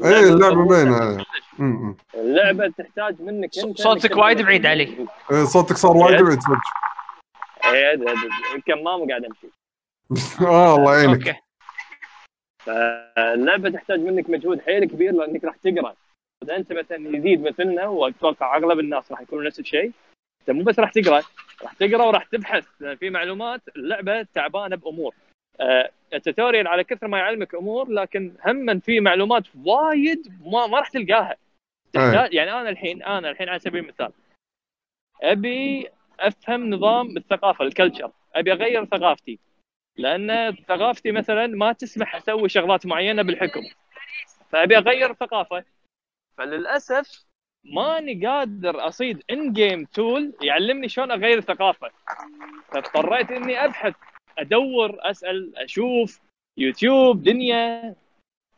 إيه، 0.03 0.19
اللعبة 0.33 0.55
مو 0.55 0.67
باينة. 0.67 0.97
سهلة. 0.99 1.25
م- 1.59 1.63
م. 1.89 1.95
اللعبة 2.15 2.67
تحتاج 2.77 3.21
منك 3.21 3.57
أنت 3.57 3.81
صوتك 3.81 4.15
وايد 4.17 4.41
بعيد 4.41 4.65
علي. 4.65 5.07
إيه، 5.31 5.43
صوتك 5.45 5.77
صار 5.77 5.97
وايد 5.97 6.15
إيه. 6.15 6.23
بعيد 6.23 6.39
صدق 6.41 6.57
إيه 7.65 7.97
أد- 7.97 8.55
الكمام 8.55 9.01
وقاعد 9.01 9.25
أمشي 9.25 9.47
آه 10.47 10.75
الله 10.75 10.95
يعينك 10.97 11.27
okay 11.27 11.39
فاللعبه 12.59 13.69
تحتاج 13.69 13.99
منك 13.99 14.29
مجهود 14.29 14.61
حيل 14.61 14.85
كبير 14.85 15.11
لأنك 15.13 15.43
راح 15.43 15.55
تقرأ 15.55 15.93
إذا 16.43 16.55
أنت 16.55 16.73
مثلا 16.73 16.97
جديد 16.97 17.41
مثلنا 17.41 17.87
واتوقع 17.87 18.57
أغلب 18.57 18.79
الناس 18.79 19.11
راح 19.11 19.21
يكونوا 19.21 19.43
نفس 19.43 19.59
الشيء. 19.59 19.91
انت 20.41 20.49
مو 20.49 20.63
بس 20.63 20.79
راح 20.79 20.91
تقرأ 20.91 21.21
راح 21.63 21.73
تقرأ 21.73 22.05
وراح 22.05 22.23
تبحث. 22.23 22.67
لأن 22.79 22.95
في 22.95 23.09
معلومات 23.09 23.61
اللعبة 23.75 24.23
تعبانة 24.23 24.75
بأمور. 24.75 25.15
آه، 25.59 25.91
ال 26.13 26.19
tutorial 26.19 26.67
على 26.67 26.83
كثر 26.83 27.07
ما 27.07 27.17
يعلمك 27.17 27.55
أمور 27.55 27.89
لكن 27.89 28.33
هم 28.45 28.79
في 28.79 28.99
معلومات 28.99 29.43
وايد 29.65 30.27
ما, 30.45 30.67
ما 30.67 30.77
راح 30.79 30.89
تلقاها. 30.89 31.35
تحتاج 31.93 32.33
يعني 32.33 32.51
أنا 32.51 32.69
الحين 32.69 33.03
أنا 33.03 33.29
الحين 33.29 33.49
على 33.49 33.59
سبيل 33.59 33.83
المثال 33.83 34.11
أبي 35.21 35.87
أفهم 36.19 36.69
نظام 36.69 37.17
الثقافة 37.17 37.65
ال 37.65 37.71
culture 37.71 38.11
أبي 38.35 38.51
أغير 38.51 38.85
ثقافتي. 38.85 39.39
لأن 39.97 40.55
ثقافتي 40.55 41.11
مثلا 41.11 41.47
ما 41.47 41.73
تسمح 41.73 42.15
أسوي 42.15 42.49
شغلات 42.49 42.85
معينة 42.85 43.21
بالحكم. 43.21 43.61
فأبي 44.49 44.77
أغير 44.77 45.11
الثقافه 45.11 45.63
فللأسف 46.37 47.25
ماني 47.63 48.27
قادر 48.27 48.87
أصيد 48.87 49.23
in-game 49.31 49.85
tool 49.85 50.33
يعلمني 50.41 50.89
شلون 50.89 51.11
أغير 51.11 51.37
الثقافه 51.37 51.91
فاضطريت 52.71 53.31
إني 53.31 53.65
أبحث 53.65 53.93
أدور 54.37 54.97
أسأل 54.99 55.57
أشوف 55.57 56.19
يوتيوب 56.57 57.23
دنيا 57.23 57.95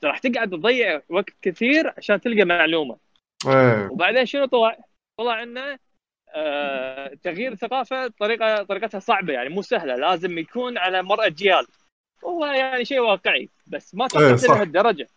راح 0.03 0.19
تقعد 0.19 0.49
تضيع 0.49 1.01
وقت 1.09 1.33
كثير 1.41 1.93
عشان 1.97 2.21
تلقى 2.21 2.45
معلومة 2.45 2.97
إيه 3.47 3.89
وبعدين 3.91 4.25
شنو 4.25 4.45
طلع؟ 4.45 4.77
طلع 5.17 5.43
إنه 5.43 5.79
آه 6.35 7.13
تغيير 7.23 7.51
الثقافه 7.51 8.07
طريقة 8.07 8.63
طريقتها 8.63 8.99
صعبة 8.99 9.33
يعني 9.33 9.49
مو 9.49 9.61
سهلة 9.61 9.95
لازم 9.95 10.37
يكون 10.37 10.77
على 10.77 11.03
مر 11.03 11.25
اجيال 11.25 11.67
هو 12.25 12.45
يعني 12.45 12.85
شيء 12.85 12.99
واقعي 12.99 13.49
بس 13.67 13.95
ما 13.95 14.03
إيه، 14.03 14.09
توقعت 14.09 14.39
صح. 14.39 14.55
لهالدرجه. 14.55 15.07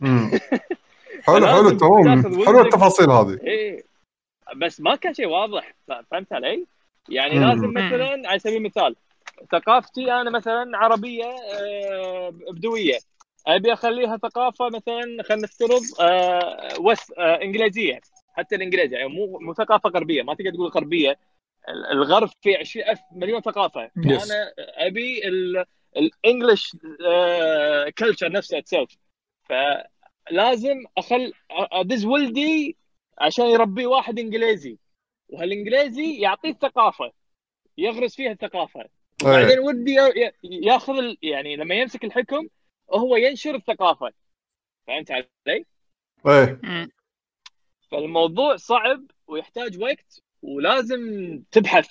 حلو 1.22 1.46
حلو 1.46 1.46
فلازم 1.46 1.76
تمام 1.76 2.22
تاخذ 2.22 2.46
حلو. 2.46 2.60
التفاصيل 2.60 3.10
هذه 3.10 3.38
إيه 3.46 3.84
بس 4.56 4.80
ما 4.80 4.96
كان 4.96 5.14
شيء 5.14 5.26
واضح 5.26 5.74
ف- 5.88 5.92
فهمت 6.10 6.32
علي؟ 6.32 6.66
يعني 7.08 7.34
مم. 7.38 7.44
لازم 7.48 7.70
مثلا 7.70 8.28
على 8.28 8.38
سبيل 8.38 8.56
المثال 8.56 8.96
ثقافتي 9.52 10.12
أنا 10.12 10.30
مثلا 10.30 10.78
عربية 10.78 11.24
آه، 11.24 12.30
بدوية 12.52 12.98
أبي 13.46 13.72
أخليها 13.72 14.16
ثقافة 14.16 14.66
مثلا 14.68 15.22
خلينا 15.22 15.42
نفترض 15.42 15.82
آه، 16.00 16.80
وس 16.80 17.12
آه، 17.18 17.42
إنجليزية 17.42 18.00
حتى 18.34 18.54
الإنجليزي 18.54 18.96
يعني 18.96 19.08
مو 19.08 19.38
مو 19.38 19.54
ثقافة 19.54 19.90
غربية 19.90 20.22
ما 20.22 20.34
تقدر 20.34 20.50
تقول 20.50 20.68
غربية 20.70 21.18
ال- 21.68 21.86
الغرب 21.92 22.28
في 22.42 22.56
20 22.56 22.88
ألف 22.88 23.00
مليون 23.12 23.40
ثقافة 23.40 23.86
Yes. 23.86 24.24
أنا 24.32 24.52
أبي 24.58 25.22
الانجلش 25.96 26.76
كلتشر 27.98 28.32
نفسه 28.32 28.58
اتسلف 28.58 28.96
فلازم 30.26 30.84
أخل 30.98 31.32
أدز 31.50 32.04
ولدي 32.04 32.76
عشان 33.18 33.46
يربي 33.46 33.86
واحد 33.86 34.18
إنجليزي. 34.18 34.78
وهالإنجليزي 35.28 36.20
يعطيه 36.20 36.50
الثقافة 36.50 37.12
يغرس 37.78 38.16
فيها 38.16 38.32
الثقافة. 38.32 38.84
وبعدين 39.24 39.58
ودي 39.58 39.96
ياخذ 40.44 40.98
ال- 40.98 41.18
يعني 41.22 41.56
لما 41.56 41.74
يمسك 41.74 42.04
الحكم 42.04 42.48
هو 42.94 43.16
ينشر 43.16 43.54
الثقافة. 43.54 44.12
فهمت 44.86 45.10
علي؟ 45.10 45.26
إيه. 46.26 46.60
فالموضوع 47.90 48.56
صعب 48.56 49.04
ويحتاج 49.26 49.82
وقت 49.82 50.22
ولازم 50.42 51.00
تبحث. 51.50 51.88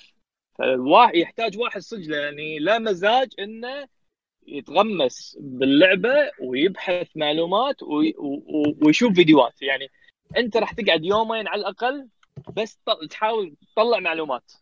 فالواحد 0.58 1.14
يحتاج 1.14 1.58
واحد 1.58 1.80
صدق 1.80 2.16
يعني 2.16 2.58
لا 2.58 2.78
مزاج 2.78 3.28
إنه 3.38 3.88
يتغمس 4.46 5.38
باللعبة 5.40 6.30
ويبحث 6.40 7.06
معلومات 7.16 7.82
وي- 7.82 8.14
ويشوف 8.82 9.12
فيديوهات. 9.14 9.62
يعني 9.62 9.88
أنت 10.36 10.56
راح 10.56 10.72
تقعد 10.72 11.04
يومين 11.04 11.48
على 11.48 11.60
الأقل 11.60 12.08
بس 12.56 12.80
تحاول 13.10 13.54
تطلع 13.74 13.98
معلومات. 14.00 14.52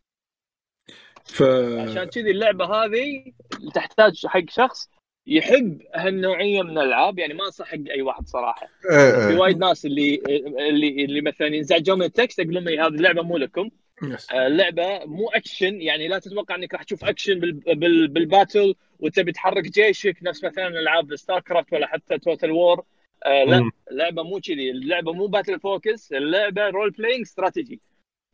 ف 1.24 1.42
عشان 1.78 2.04
كذي 2.04 2.30
اللعبة 2.30 2.64
هذه 2.64 3.32
تحتاج 3.74 4.26
حق 4.26 4.50
شخص 4.50 4.90
يحب 5.26 5.82
هالنوعية 5.94 6.62
من 6.62 6.78
الألعاب. 6.78 7.18
يعني 7.18 7.34
ما 7.34 7.44
أنصح 7.44 7.66
حق 7.66 7.78
أي 7.90 8.02
واحد 8.02 8.26
صراحة. 8.26 8.66
إيه 8.90 9.12
في 9.12 9.28
إيه 9.32 9.38
وايد 9.38 9.58
ناس 9.58 9.86
اللي 9.86 10.22
اللي 10.68 11.04
اللي 11.04 11.20
مثلا 11.20 11.46
ينزعجون 11.46 11.98
من 11.98 12.04
ال 12.04 12.12
text 12.12 12.40
أقول 12.40 12.54
لهم 12.54 12.68
إيه، 12.68 12.86
هذه 12.86 12.94
اللعبة 12.94 13.22
مو 13.22 13.36
لكم. 13.36 13.70
yes. 14.02 14.32
آه، 14.32 14.46
اللعبه 14.46 15.04
مو 15.04 15.28
اكشن 15.28 15.80
يعني 15.80 16.08
لا 16.08 16.18
تتوقع 16.18 16.54
إنك 16.54 16.74
راح 16.74 16.82
تشوف 16.82 17.04
اكشن 17.04 17.40
بال 17.40 17.52
بال 17.52 18.08
بال 18.08 18.25
battle 18.25 18.74
وتبي 19.00 19.32
تحرك 19.32 19.64
جيشك 19.64 20.16
نفس 20.22 20.44
مثلا 20.44 20.68
ألعاب 20.68 21.16
StarCraft 21.16 21.72
ولا 21.72 21.86
حتى 21.86 22.18
Total 22.18 22.50
War 22.50 22.84
آه 23.26 23.44
لا 23.44 23.60
مم. 23.60 23.70
اللعبه 23.90 24.22
مو 24.22 24.40
كذي. 24.40 24.70
اللعبه 24.70 25.12
مو 25.12 25.26
battle 25.26 25.60
focus 25.60 26.12
اللعبة 26.12 26.68
role-playing 26.68 27.20
strategy 27.20 27.80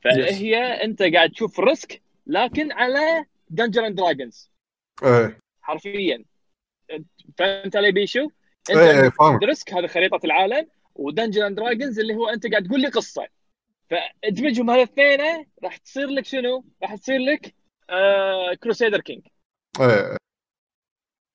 فهي 0.04 0.56
أنت 0.56 1.02
قاعد 1.02 1.30
تشوف 1.30 1.60
Risk 1.60 2.02
لكن 2.26 2.72
على 2.72 3.24
Dungeons 3.50 3.86
and 3.86 3.96
Dragons 3.96 4.50
حرفيا. 5.62 6.24
فهمت 7.38 7.76
علي 7.76 7.92
بيشو؟ 7.92 8.30
أنت 8.70 8.78
إيه 8.78 9.08
فاهم. 9.08 9.38
Risk 9.44 9.74
هذه 9.74 9.86
خريطة 9.86 10.20
العالم. 10.24 10.66
و 10.94 11.00
Dungeons 11.00 11.42
and 11.42 11.56
Dragons 11.56 12.00
اللي 12.00 12.14
هو 12.14 12.28
أنت 12.28 12.46
قاعد 12.46 12.66
تقول 12.66 12.80
لي 12.80 12.88
قصة. 12.88 13.28
فادمجهم 13.90 14.70
هالاثنين 14.70 15.46
راح 15.64 15.76
تصير 15.76 16.06
لك 16.06 16.24
شنو؟ 16.24 16.64
راح 16.82 16.94
تصير 16.94 17.18
لك 17.18 17.54
آه 17.90 18.54
Crusader 18.62 19.00
King 19.00 19.22
إيه. 19.80 20.16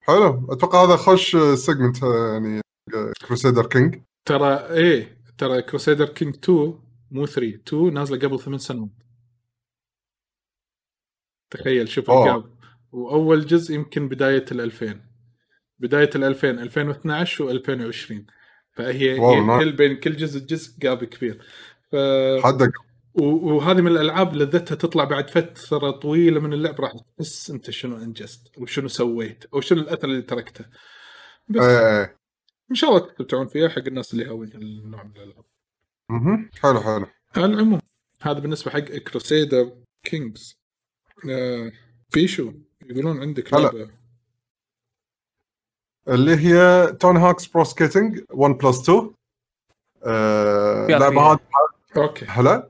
حلو 0.00 0.52
أتوقع 0.52 0.84
هذا 0.84 0.96
خوش 0.96 1.36
segment 1.54 1.96
يعني 2.32 2.60
Crusader 3.26 3.66
King 3.66 4.02
ترى 4.24 4.70
إيه 4.70 5.18
ترى 5.38 5.62
Crusader 5.62 6.08
King 6.08 6.34
2 6.34 6.80
مو 7.10 7.26
3 7.26 7.60
2 7.68 7.94
نازلة 7.94 8.18
قبل 8.18 8.40
ثمان 8.40 8.58
سنوات 8.58 8.90
تخيل 11.50 11.88
شوف. 11.88 12.10
ال 12.10 12.18
gap 12.18 12.44
وأول 12.92 13.46
جزء 13.46 13.74
يمكن 13.74 14.08
بداية 14.08 14.44
ال 14.52 14.60
2000 14.60 15.00
بدايه 15.78 16.10
ال 16.14 16.24
2000 16.24 16.50
2012 16.50 17.58
و2020 17.58 18.14
فهي. 18.72 19.16
كل 19.58 19.72
بين 19.72 19.96
كل 19.96 20.16
جزء 20.16 20.46
جزء 20.46 20.78
gap 20.78 21.04
كبير 21.04 21.42
ف 21.92 21.96
حدك. 22.44 22.72
و- 23.14 23.54
وهذه 23.54 23.80
من 23.80 23.90
الألعاب 23.92 24.34
لذتها 24.34 24.74
تطلع 24.74 25.04
بعد 25.04 25.30
فترة 25.30 25.90
طويلة 25.90 26.40
من 26.40 26.52
اللعب 26.52 26.80
راح 26.80 26.92
تحس 27.18 27.50
أنت 27.50 27.70
شنو 27.70 27.96
أنجزت 27.96 28.58
وشنو 28.58 28.88
سويت 28.88 29.44
أو 29.54 29.60
شنو 29.60 29.80
الأثر 29.80 30.08
اللي 30.08 30.22
تركته. 30.22 30.64
بس 31.48 31.60
إيه 31.62 32.00
إيه. 32.00 32.16
إن 32.70 32.74
شاء 32.74 32.90
الله 32.90 33.00
تستمتعون 33.08 33.46
فيها 33.46 33.68
حق 33.68 33.78
الناس 33.86 34.12
اللي 34.12 34.26
هاوين 34.28 34.52
النوع 34.54 35.02
من 35.02 35.10
الألعاب. 35.16 35.44
مهم. 36.10 36.50
حلو 36.62 36.80
حلو. 36.80 37.06
على 37.36 37.44
العموم 37.46 37.80
هذا 38.22 38.38
بالنسبة 38.38 38.70
حق 38.70 38.78
Crusader 38.78 39.72
Kings 40.04 40.58
آه 41.30 41.72
بيشو 42.14 42.52
يقولون 42.86 43.20
عندك 43.20 43.54
هلا. 43.54 43.62
لعبة. 43.62 43.90
اللي 46.08 46.36
هي 46.36 46.86
Tony 47.00 47.18
Hawk's 47.18 47.46
Pro 47.46 47.64
Skating 47.64 48.20
1 48.30 48.54
plus 48.54 48.80
2 48.90 49.10
آه، 50.04 50.86
في 50.86 50.94
اللعبه. 50.96 51.32
هذه 51.32 51.38
okay. 51.96 52.24
هلا؟ 52.28 52.68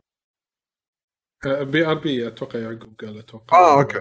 BRB 1.44 2.26
أتوقع 2.28 2.58
يعقوب 2.58 2.94
قال 3.00 3.18
أتوقع. 3.18 3.58
آه، 3.58 3.80
okay. 3.80 4.00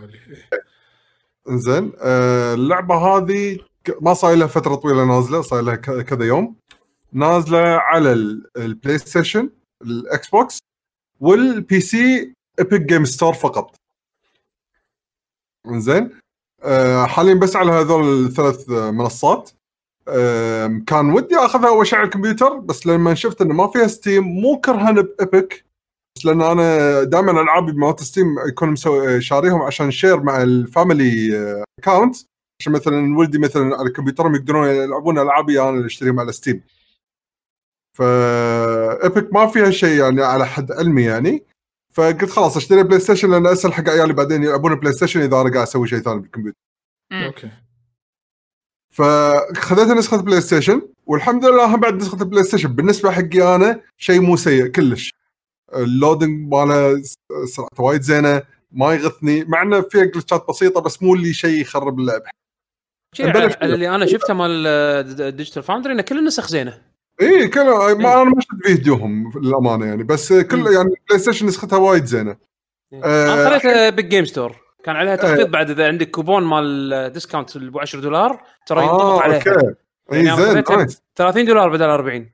انزين 1.50 1.92
آه، 2.02 2.54
اللعبة 2.54 2.96
هذه 2.96 3.60
ما 4.02 4.14
صاير 4.14 4.38
لها 4.38 4.48
فترة 4.48 4.76
طويلة 4.76 5.06
نازلة 5.06 5.42
صاير 5.42 5.64
لها 5.64 5.76
كذا 5.76 6.26
يوم. 6.26 6.56
نازلة 7.14 7.60
على 7.60 8.14
ال- 8.14 8.50
ال 8.58 8.98
PlayStation 8.98 9.50
ال 9.82 10.30
Xbox 10.30 10.60
وال 11.20 11.80
PC 11.82 12.34
Epic 12.60 12.82
Game 12.82 13.06
Store 13.06 13.34
فقط. 13.34 13.76
انزين 15.68 16.20
آه، 16.64 17.06
حاليا 17.06 17.34
بس 17.34 17.56
على 17.56 17.72
هذول 17.72 18.26
الثلاث 18.26 18.70
منصات. 18.70 19.52
كان 20.88 21.10
ودي 21.14 21.38
اخذها 21.38 21.68
أول 21.70 21.88
شيء 21.88 22.00
على 22.00 22.06
الكمبيوتر 22.06 22.58
بس 22.60 22.88
لما 22.88 23.14
شفت 23.14 23.42
إنه 23.42 23.54
ما 23.54 23.68
فيها 23.68 23.88
Steam 23.88 24.24
مو 24.24 24.60
كرها 24.60 24.92
ب 24.92 25.06
Epic 25.06 25.66
بس 26.18 26.26
لأن 26.26 26.42
أنا 26.42 27.04
دائما 27.04 27.42
العابي 27.42 27.72
بمالت 27.72 28.04
Steam 28.04 28.26
يكون 28.48 28.70
مسوي 28.70 29.22
شاريهم 29.22 29.62
عشان 29.62 29.92
share 29.92 30.24
مع 30.24 30.44
ال 30.44 30.57
family 30.57 31.36
account 31.80 32.16
عشان 32.62 32.74
مثلا 32.74 33.18
ولدي 33.18 33.40
مثلا 33.40 33.78
على 33.78 33.90
كمبيوترهم 33.90 34.36
يقدرون 34.36 34.68
يلعبون 34.68 35.20
ألعابي 35.20 35.62
أنا 35.62 35.70
اللي 35.70 35.86
اشتريهم 35.86 36.20
على 36.20 36.32
Steam 36.32 36.64
فا 37.98 39.04
Epic 39.04 39.34
ما 39.34 39.48
فيها 39.48 39.72
شيء 39.72 40.00
يعني 40.00 40.24
على 40.24 40.46
حد 40.46 40.72
علمي 40.72 41.04
يعني. 41.04 41.46
فقلت 41.94 42.30
خلاص 42.30 42.58
أشتري 42.58 42.84
PlayStation 42.84 43.32
لأن 43.32 43.48
أسهل 43.48 43.74
حق 43.74 43.90
عيالي 43.90 44.14
بعدين 44.14 44.44
يلعبون 44.44 44.76
PlayStation 44.76 45.20
إذا 45.20 45.42
أنا 45.42 45.52
قاعد 45.52 45.68
أسوي 45.68 45.88
شيء 45.88 46.00
ثاني 46.00 46.20
بالكمبيوتر. 46.20 46.58
okay. 47.14 47.52
فخذيت 48.92 49.88
نسخة 49.88 50.18
PlayStation 50.18 50.82
والحمد 51.06 51.46
لله 51.46 51.66
هم 51.66 51.80
بعد 51.80 51.94
نسخة 51.96 52.22
ال 52.22 52.44
PlayStation 52.44 52.74
بالنسبة 52.76 53.12
حقي 53.12 53.56
أنا 53.56 53.82
شيء 53.98 54.22
مو 54.22 54.38
سيء 54.38 54.68
كلش. 54.68 55.12
ال 55.76 55.85
loading 55.85 56.54
ماله 56.54 57.02
سرعته 57.46 57.84
وايد 57.84 58.02
زينة 58.02 58.42
ما 58.72 58.94
يغثني 58.94 59.44
مع 59.44 59.62
إنه 59.62 59.82
فيها 59.82 60.06
glitchات 60.06 60.46
بسيطة 60.50 60.82
بس 60.82 61.04
مو 61.04 61.16
اللي 61.16 61.34
شيء 61.34 61.62
يخرب 61.62 62.00
على 63.20 63.52
اللي 63.62 63.96
أنا 63.96 64.06
شفته 64.06 64.34
مال 64.34 65.36
Digital 65.36 65.64
Foundry 65.64 65.94
إنه 65.94 66.02
كل 66.02 66.18
النسخ 66.18 66.48
زينة. 66.48 66.82
اي 67.22 67.48
كل 67.48 67.64
ما 67.64 68.22
أنا 68.22 68.24
ما 68.24 68.42
شفت 68.42 68.68
فيديوهم 68.68 69.32
للأمانة 69.36 69.86
يعني 69.86 70.04
بس 70.04 70.34
كل 70.34 70.58
مم. 70.58 70.74
يعني 70.74 70.90
PlayStation 71.10 71.46
نسختها 71.46 71.80
وايد 71.80 72.06
زينة. 72.06 72.38
آه، 72.94 73.34
أنا 73.48 73.60
خذيتها 73.60 73.90
بال 73.90 74.02
game 74.02 74.26
store 74.26 74.56
كان 74.84 74.96
عليها 74.96 75.14
آه. 75.14 75.16
تخفيض 75.16 75.52
بعد 75.52 75.70
إذا 75.70 75.88
عندك 75.88 76.10
كوبون 76.12 76.44
مال 76.44 77.12
discount 77.14 77.56
ابو 77.56 77.80
10 77.80 78.00
دولار 78.00 78.44
ترى 78.68 78.84
ينطبق 78.84 79.02
آه 79.02 79.22
عليها 79.22 79.38
okay 79.38 79.76
اي 80.14 80.26
يعني 80.26 80.34
أنا 80.34 80.54
زين 80.54 80.78
nice 80.78 81.04
30 81.16 81.46
دولار 81.46 81.70
بدل 81.70 81.86
40 81.86 82.32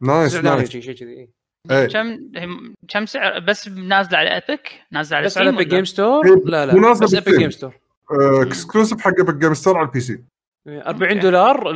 nice 0.00 0.30
9 0.32 0.42
دولار 0.42 0.56
nice 0.56 0.70
شيء 0.70 0.80
شيء 0.80 0.94
كذي 0.94 1.10
إيه. 1.10 1.28
إيه. 1.70 1.86
كم 1.86 2.18
كم 2.88 3.06
سعر 3.06 3.38
بس 3.38 3.68
نازلة 3.68 4.18
على 4.18 4.34
Epic 4.34 4.70
نازلة 4.92 5.16
على 5.16 5.26
بس 5.26 5.38
على 5.38 5.48
Epic 5.48 5.66
ولا؟ 5.66 5.76
Game 5.76 5.84
Store 5.84 6.26
إيه، 6.26 6.34
لا 6.44 6.66
لا 6.66 6.92
بس 6.92 7.14
Epic 7.14 7.24
بال 7.24 7.27
Steam. 7.27 7.38
Game 7.38 7.50
Store 7.50 7.74
exclusive 8.10 8.98
آه، 8.98 9.02
حق 9.02 9.20
Epic 9.20 9.34
Game 9.34 9.54
Store 9.54 9.78
على 9.78 9.86
ال 9.86 10.00
PC 10.00 10.24
40 10.68 11.10
okay. 11.12 11.18
دولار 11.20 11.70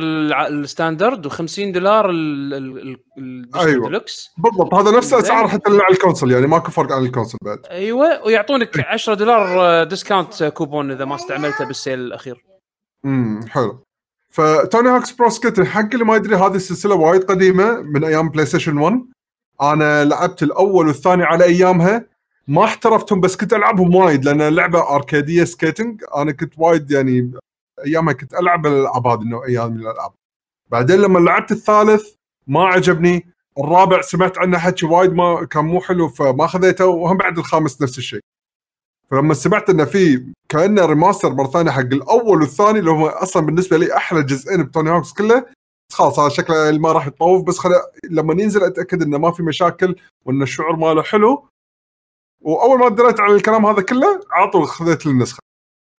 ال 0.47 0.56
standard 0.56 1.27
و50 1.27 1.59
دولار 1.73 2.09
ال- 2.09 2.53
ال- 2.53 2.77
ال- 2.77 2.97
ال 3.17 3.22
digital 3.22 3.59
أيوة. 3.67 3.85
ديلوكس. 3.87 4.29
بالضبط. 4.37 4.73
هذا 4.73 4.97
نفس. 4.97 5.13
اسعار 5.13 5.47
حتى 5.47 5.69
اللي 5.71 5.83
على 5.83 5.93
ال 5.93 5.98
console 5.98 6.31
يعني 6.31 6.47
ماكو 6.47 6.71
فرق 6.71 6.91
عن 6.91 7.05
ال 7.05 7.09
console 7.09 7.37
بعد. 7.41 7.59
أيوه. 7.71 8.25
ويعطونك 8.25 8.79
10 8.79 9.13
دولار 9.13 9.59
آه، 9.61 9.83
discount 9.83 10.43
coupon 10.43 10.91
إذا 10.91 11.05
ما 11.05 11.15
استعملته 11.15 11.65
بال 11.65 11.76
sale 11.76 11.99
الأخير. 11.99 12.43
امم 13.05 13.47
حلو. 13.49 13.83
ف 14.29 14.41
Tony 14.41 14.89
Hawk's 14.89 15.11
Pro 15.11 15.29
Skater 15.29 15.65
حق 15.65 15.93
اللي 15.93 16.05
ما 16.05 16.15
يدري 16.15 16.35
هذه 16.35 16.55
السلسلة 16.55 16.95
وايد 16.95 17.23
قديمة 17.23 17.81
من 17.81 18.03
أيام 18.03 18.29
PlayStation 18.29 18.77
1 18.77 19.05
أنا 19.61 20.05
لعبت 20.05 20.43
الأول 20.43 20.87
والثاني 20.87 21.23
على 21.23 21.43
أيامها. 21.43 22.05
ما 22.47 22.63
احترفتهم 22.63 23.21
بس 23.21 23.37
كنت 23.37 23.53
ألعبهم 23.53 23.95
وايد 23.95 24.25
لأن 24.25 24.41
اللعبه 24.41 24.95
أركادية 24.95 25.43
skating. 25.43 26.01
أنا 26.17 26.31
كنت 26.31 26.53
وايد 26.57 26.91
يعني 26.91 27.31
أيامها 27.85 28.13
كنت 28.13 28.33
ألعب 28.33 28.65
الالعاب 28.65 29.07
هذه 29.07 29.21
النوعيه 29.21 29.67
من 29.67 29.79
الألعاب. 29.79 30.11
بعدين 30.71 30.95
لما 30.95 31.19
لعبت 31.19 31.51
الثالث 31.51 32.15
ما 32.47 32.65
عجبني 32.65 33.27
الرابع 33.59 34.01
سمعت 34.01 34.37
عنه 34.37 34.57
حكي 34.57 34.85
وايد 34.85 35.13
ما 35.13 35.45
كان 35.45 35.65
مو 35.65 35.81
حلو 35.81 36.09
فما 36.09 36.47
خذيته 36.47 36.85
وهم 36.85 37.17
بعد 37.17 37.37
الخامس 37.37 37.81
نفس 37.81 37.97
الشيء. 37.97 38.21
فلما 39.11 39.33
سمعت 39.33 39.69
إنه 39.69 39.85
في 39.85 40.33
كأنه 40.49 40.85
remaster 40.85 41.33
مرة 41.33 41.47
ثانية 41.47 41.71
حق 41.71 41.79
الأول 41.79 42.41
والثاني 42.41 42.79
اللي 42.79 42.91
هم 42.91 43.03
أصلا 43.03 43.45
بالنسبة 43.45 43.77
لي 43.77 43.97
أحلى 43.97 44.23
جزئين 44.23 44.63
ب 44.63 44.68
Tony 44.68 44.89
Hawk's 44.89 45.13
كله 45.13 45.45
خلاص 45.93 46.19
هذا 46.19 46.29
شكله 46.29 46.71
ما 46.71 46.91
راح 46.91 47.07
يتطوف 47.07 47.43
بس 47.43 47.57
خل... 47.57 47.69
لما 48.09 48.41
ينزل 48.43 48.63
أتأكد 48.63 49.01
إنه 49.01 49.17
ما 49.17 49.31
في 49.31 49.43
مشاكل 49.43 49.95
وإن 50.25 50.41
الشعور 50.41 50.75
ماله 50.75 51.03
حلو. 51.03 51.47
وأول 52.41 52.79
ما 52.79 52.89
دريت 52.89 53.19
على 53.19 53.35
الكلام 53.35 53.65
هذا 53.65 53.81
كله 53.81 54.21
على 54.31 54.51
طول 54.51 54.67
خذيت 54.67 55.05
النسخه 55.07 55.39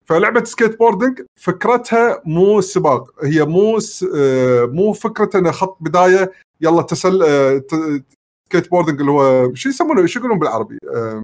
فلعبة 0.06 0.43
skateboarding 0.43 1.21
فكرتها 1.36 2.22
مو 2.26 2.62
سباق 2.62 3.24
هي 3.24 3.45
مو 3.45 3.80
س... 3.80 4.06
آه، 4.16 4.66
مو 4.66 4.93
فكرة 4.93 5.39
إنه 5.39 5.51
خط 5.51 5.78
بداية 5.80 6.32
يلا 6.62 6.82
تسل 6.82 7.24
آه، 7.24 7.58
ت... 7.58 8.03
skateboarding 8.45 8.99
اللي 8.99 9.12
هو 9.12 9.53
شو 9.53 9.70
يسمونه؟ 9.70 10.06
شو 10.06 10.20
يقولون 10.20 10.39
بالعربي؟ 10.39 10.78
آه، 10.95 11.22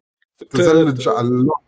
تزلج 0.49 1.09
على 1.09 1.27
اللوح 1.27 1.61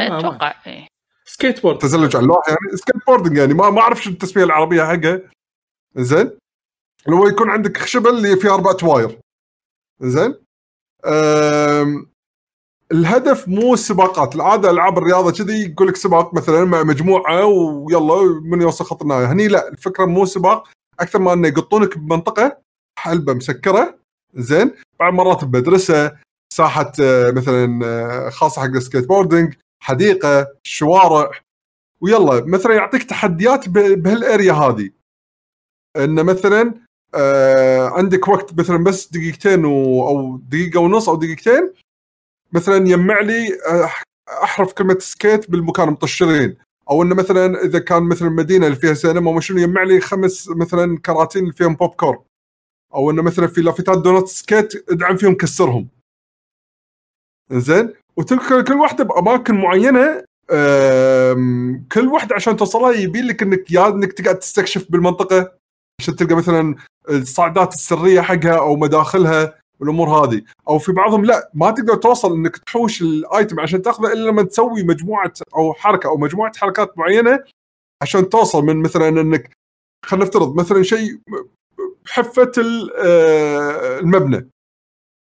أتوقع 0.00 0.54
إيه. 0.66 0.86
سكيت 1.24 1.62
بورد 1.62 1.78
تزلج 1.78 2.16
على 2.16 2.22
اللوح 2.22 2.48
يعني 2.48 2.76
skateboarding 2.76 3.36
يعني 3.36 3.54
ما 3.54 3.70
ما 3.70 3.80
أعرف 3.80 4.02
شو 4.02 4.10
التسمية 4.10 4.44
العربية 4.44 4.82
حقها 4.82 5.20
زين؟ 5.96 6.30
اللي 7.06 7.16
هو 7.16 7.26
يكون 7.26 7.50
عندك 7.50 7.76
خشبه 7.76 8.10
اللي 8.10 8.36
فيها 8.36 8.54
أربعة 8.54 8.76
تواير. 8.82 9.18
زين. 10.00 10.34
الهدف 12.94 13.48
مو 13.48 13.74
السباقات 13.74 14.34
العادة 14.34 14.70
ألعاب 14.70 14.98
الرياضة 14.98 15.32
كذي 15.32 15.70
يقول 15.70 15.88
لك 15.88 15.96
سباق 15.96 16.34
مثلا 16.34 16.64
مع 16.64 16.82
مجموعة 16.82 17.44
ويلا 17.46 18.40
من 18.42 18.62
يوصل 18.62 18.84
خط 18.84 19.02
النهايه 19.02 19.32
هني 19.32 19.48
لا 19.48 19.68
الفكرة 19.68 20.04
مو 20.04 20.24
سباق. 20.26 20.68
أكثر 21.00 21.18
ما 21.18 21.32
إنه 21.32 21.48
يقطونك 21.48 21.98
بمنطقة 21.98 22.58
حلبة 22.98 23.34
مسكرة 23.34 23.98
زين. 24.34 24.70
بعض 25.00 25.12
مرات 25.12 25.44
بمدرسة 25.44 26.12
ساحة 26.52 26.92
آه، 27.00 27.30
مثلا 27.30 27.80
آه، 27.84 28.30
خاصة 28.30 28.62
حق 28.62 28.68
ال 28.68 29.06
skateboarding 29.08 29.54
حديقة 29.82 30.46
شوارع. 30.62 31.30
ويلا 32.00 32.44
مثلا 32.46 32.74
يعطيك 32.74 33.02
تحديات 33.02 33.68
بهال 33.68 34.04
area 34.04 34.52
هذه. 34.52 34.90
إنه 35.96 36.22
مثلا 36.22 36.74
آه 37.14 37.88
عندك 37.88 38.28
وقت 38.28 38.58
مثلا 38.58 38.84
بس 38.84 39.08
دقيقتين. 39.12 39.64
أو 39.64 40.36
دقيقة 40.36 40.80
ونص 40.80 41.08
أو 41.08 41.16
دقيقتين 41.16 41.72
مثلا 42.54 42.76
يجمع 42.76 43.20
لي 43.20 43.48
آه، 43.68 43.90
أحرف 44.44 44.72
كلمة 44.72 44.98
skate 45.00 45.50
بالمكان 45.50 45.88
مطشرين. 45.88 46.56
أو 46.90 47.02
إنه 47.02 47.14
مثلا 47.14 47.64
إذا 47.64 47.78
كان 47.78 48.02
مثلا 48.02 48.28
المدينة 48.28 48.66
اللي 48.66 48.78
فيها 48.78 48.94
سينما 48.94 49.30
وما 49.30 49.40
شنو 49.40 49.58
يجمع 49.58 49.82
لي 49.82 50.00
خمس 50.00 50.48
مثلا 50.48 50.98
كراتين 50.98 51.42
اللي 51.42 51.52
فيهم 51.52 51.74
بوب 51.74 51.90
كورن 51.90 52.18
أو 52.94 53.10
إنه 53.10 53.22
مثلا 53.22 53.46
في 53.46 53.60
لافتات 53.60 53.98
دونات 53.98 54.28
سكيت 54.28 54.90
ادعم 54.90 55.16
فيهم 55.16 55.34
كسرهم. 55.34 55.88
زين 57.52 57.92
وتلك 58.16 58.64
كل 58.68 58.74
واحدة 58.74 59.04
بأماكن 59.04 59.54
معينة 59.54 60.24
كل 61.92 62.08
واحدة 62.12 62.34
عشان 62.34 62.56
توصلها 62.56 62.92
يبي 62.92 63.20
لك 63.20 63.42
إنك 63.42 63.70
يا 63.70 63.88
إنك 63.88 64.12
تقعد 64.12 64.38
تستكشف 64.38 64.90
بالمنطقة 64.90 65.52
عشان 66.00 66.16
تلقى 66.16 66.34
مثلا 66.34 66.74
الصعدات 67.08 67.74
السرية 67.74 68.20
حقها 68.20 68.58
أو 68.58 68.76
مداخلها. 68.76 69.63
والامور 69.84 70.08
هذه. 70.08 70.42
أو 70.68 70.78
في 70.78 70.92
بعضهم 70.92 71.24
لا 71.24 71.50
ما 71.54 71.70
تقدر 71.70 71.94
توصل 71.94 72.32
إنك 72.32 72.56
تحوش 72.56 73.02
الآيتم 73.02 73.60
عشان 73.60 73.82
تأخذه 73.82 74.12
إلا 74.12 74.30
لما 74.30 74.42
تسوي 74.42 74.82
مجموعة 74.82 75.32
أو 75.56 75.72
حركة 75.74 76.06
أو 76.08 76.16
مجموعة 76.16 76.52
حركات 76.56 76.98
معينة 76.98 77.44
عشان 78.02 78.28
توصل 78.28 78.64
من 78.64 78.82
مثلا 78.82 79.08
إنك 79.08 79.50
خلينا 80.06 80.24
نفترض 80.24 80.54
مثلا 80.56 80.82
شيء 80.82 81.18
بحفة 82.04 82.52
ال- 82.58 82.90
آه، 82.96 83.98
المبنى. 83.98 84.36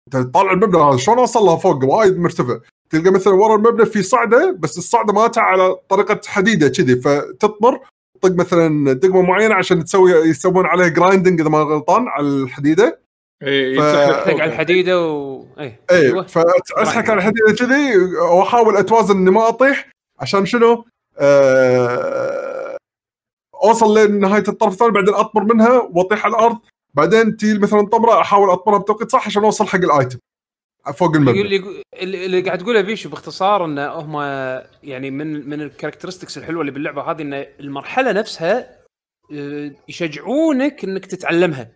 أنت 0.07 0.27
تطالع 0.27 0.53
المبنى 0.53 0.83
هذا 0.83 0.97
شلون 0.97 1.19
أوصل 1.19 1.41
لها 1.41 1.57
فوق؟ 1.57 1.85
وايد 1.85 2.19
مرتفع. 2.19 2.59
تلقى 2.91 3.11
مثلا 3.11 3.33
ورا 3.35 3.57
المبنى 3.57 3.87
في 3.87 4.03
صعدة 4.03 4.57
بس 4.59 4.79
الصعدة 4.79 5.13
مالتها 5.13 5.43
على 5.43 5.75
طريقة 5.89 6.21
حديدة 6.27 6.69
كذي 6.69 6.97
فتطمر 6.97 7.81
طق 8.23 8.31
مثلا 8.33 8.93
دقمة 8.93 9.23
معينة 9.23 9.55
عشان 9.55 9.85
تسوي 9.85 10.13
يسوون 10.13 10.67
عليها 10.67 10.89
grinding 10.89 11.41
إذا 11.41 11.51
ما 11.51 11.59
غلطان 11.59 12.09
على 12.09 12.27
الحديدة. 12.27 13.04
اي 13.43 13.77
ف- 13.77 14.11
تحتاج 14.11 14.41
على 14.41 14.51
الحديدة 14.53 15.07
و 15.09 15.45
اي 15.59 15.79
اي 15.91 15.97
أيوة. 16.07 16.23
فاسحك 16.27 17.11
على 17.11 17.19
الحديدة 17.19 17.53
كذي 17.59 17.97
وأحاول 18.21 18.77
أتوازن 18.77 19.17
إني 19.17 19.31
ما 19.31 19.49
أطيح 19.49 19.89
عشان 20.21 20.47
شنو؟ 20.47 20.85
آه، 21.19 22.77
أوصل 23.65 23.99
لنهايه 23.99 24.45
الطرف 24.49 24.73
الثاني 24.73 24.91
بعدين 24.91 25.15
أطمر 25.15 25.45
منها 25.55 25.89
وأطيح 25.93 26.25
على 26.25 26.35
الأرض 26.35 26.59
بعدين 26.95 27.37
تي 27.37 27.59
مثلا 27.59 27.87
طمرة 27.89 28.21
أحاول 28.21 28.51
أطمرها 28.51 28.79
بتوقيت 28.79 29.11
صح 29.11 29.27
عشان 29.27 29.45
أوصل 29.45 29.67
حق 29.67 29.79
ال 29.79 29.87
item 29.87 30.19
فوق 30.95 31.15
المبنى. 31.17 31.41
اللي, 31.41 31.83
اللي 32.03 32.27
اللي 32.27 32.41
قاعد 32.41 32.59
تقوله 32.59 32.81
بيشو 32.81 33.09
باختصار 33.09 33.65
ان 33.65 33.79
هم 33.79 34.17
يعني 34.83 35.11
من 35.11 35.49
من 35.49 35.61
ال 35.63 35.67
characteristics 35.68 36.39
الحلوة 36.39 36.61
اللي 36.61 36.73
باللعبة 36.73 37.03
هذه 37.03 37.23
إن 37.23 37.35
المرحلة 37.61 38.13
نفسها 38.13 38.77
آه، 39.33 39.71
يشجعونك 39.89 40.85
إنك 40.85 41.07
تتعلمها. 41.07 41.69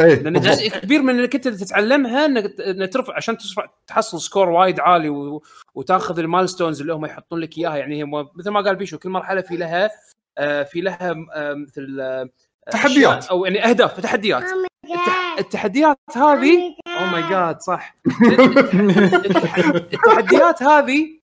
إيه 0.00 0.22
لأن. 0.22 0.40
جزء 0.40 0.68
كبير 0.68 1.02
من 1.02 1.18
انك 1.18 1.34
انت 1.34 1.48
تتعلمها 1.48 2.26
إنك 2.26 2.92
ترفع 2.92 3.16
عشان 3.16 3.38
ترفع 3.38 3.66
تحصل 3.86 4.20
score 4.20 4.48
وايد 4.48 4.80
عالي 4.80 5.08
و... 5.08 5.42
وتاخذ 5.74 6.18
ال 6.18 6.24
milestones 6.24 6.80
اللي 6.80 6.92
هم 6.92 7.04
يحطون 7.04 7.38
لك 7.38 7.58
إياها. 7.58 7.76
يعني 7.76 8.02
هم 8.02 8.28
مثل 8.34 8.50
ما 8.50 8.60
قال 8.60 8.76
بيشو 8.76 8.98
كل 8.98 9.08
مرحلة 9.08 9.40
في 9.40 9.56
لها 9.56 9.90
آه، 10.38 10.62
في 10.62 10.80
لها 10.80 11.16
آه، 11.34 11.54
مثل 11.54 12.00
آه، 12.00 12.28
تحديات. 12.70 13.26
أو 13.26 13.44
يعني 13.44 13.64
أهداف 13.64 14.00
تحديات. 14.00 14.44
التح... 14.84 15.36
التحديات 15.38 15.98
هذه 16.14 16.76
oh 16.88 17.06
my 17.06 17.30
God 17.30 17.60
صح. 17.60 17.96
التحديات 19.94 20.62
هذه 20.62 21.20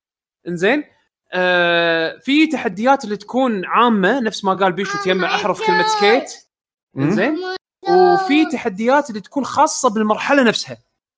إنزين 0.48 0.84
آه 1.34 2.18
في 2.22 2.48
تحديات 2.48 3.04
اللي 3.04 3.18
تكون 3.18 3.66
عامة 3.66 4.20
نفس 4.20 4.46
ما 4.46 4.54
قال 4.54 4.72
بيشو 4.72 4.98
تجمع 5.04 5.36
أحرف 5.36 5.68
كلمة 5.68 5.88
skate. 5.88 6.34
إنزين. 6.98 7.38
وفي 7.90 8.46
تحديات 8.52 9.10
اللي 9.10 9.22
تكون 9.22 9.46
خاصة 9.46 9.90
بالمرحلة 9.90 10.44
نفسها. 10.44 10.78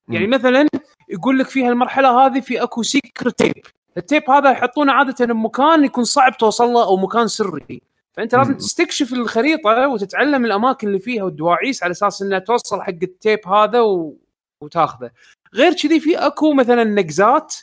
يعني 0.09 0.28
مثلا 0.28 0.68
يقول 1.09 1.39
لك 1.39 1.49
في 1.49 1.66
هالمرحله 1.66 2.26
هذه 2.26 2.39
في 2.39 2.63
أكو 2.63 2.84
secret 2.84 3.39
tape 3.39 3.66
ال 3.97 4.04
tape 4.04 4.30
هذا 4.30 4.51
يحطونه 4.51 4.93
عادة 4.93 5.26
بمكان 5.26 5.86
يكون 5.86 6.03
صعب 6.03 6.38
توصل 6.38 6.68
له 6.68 6.84
أو 6.84 6.97
مكان 6.97 7.28
سري. 7.28 7.82
فأنت 8.13 8.36
لازم. 8.36 8.53
تستكشف 8.53 9.13
الخريطة 9.13 9.88
وتتعلم 9.88 10.45
الأماكن 10.45 10.88
اللي 10.88 10.99
فيها 10.99 11.24
والدواعيس 11.24 11.84
على 11.84 11.91
أساس 11.91 12.22
إنها 12.22 12.39
توصل 12.39 12.82
حق 12.82 12.89
ال 13.03 13.12
tape 13.12 13.47
هذا 13.47 13.80
و... 13.82 14.18
وتاخذه. 14.61 15.11
غير 15.53 15.74
كذي 15.74 15.99
في 15.99 16.18
أكو 16.18 16.53
مثلا 16.53 16.84
نقزات 16.84 17.55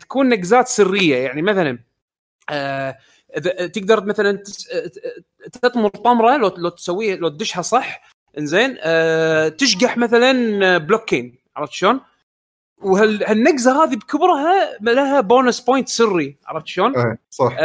تكون 0.00 0.28
نقزات 0.28 0.68
سرية. 0.68 1.16
يعني 1.16 1.42
مثلا 1.42 1.78
آه 2.50 2.98
تقدر 3.72 4.04
مثلا 4.04 4.42
تطمر 5.52 5.88
طمره 5.88 6.36
لو 6.36 6.48
لو 6.56 6.68
تسويها 6.68 7.16
لو 7.16 7.28
تدشها 7.28 7.62
صح 7.62 8.13
إنزين 8.38 8.76
آه 8.80 9.48
تشقح 9.48 9.96
مثلا 9.98 10.78
بلوكين 10.78 11.34
عرفت 11.56 11.72
شلون؟ 11.72 12.00
وهالنقزه 12.82 13.84
هذه 13.84 13.96
بكبرها 13.96 14.78
لها 14.80 15.20
bonus 15.20 15.60
point 15.60 15.88
سري 15.88 16.36
عرفت 16.46 16.66
شلون؟ 16.66 16.96
إيه 16.96 17.18
صح 17.30 17.56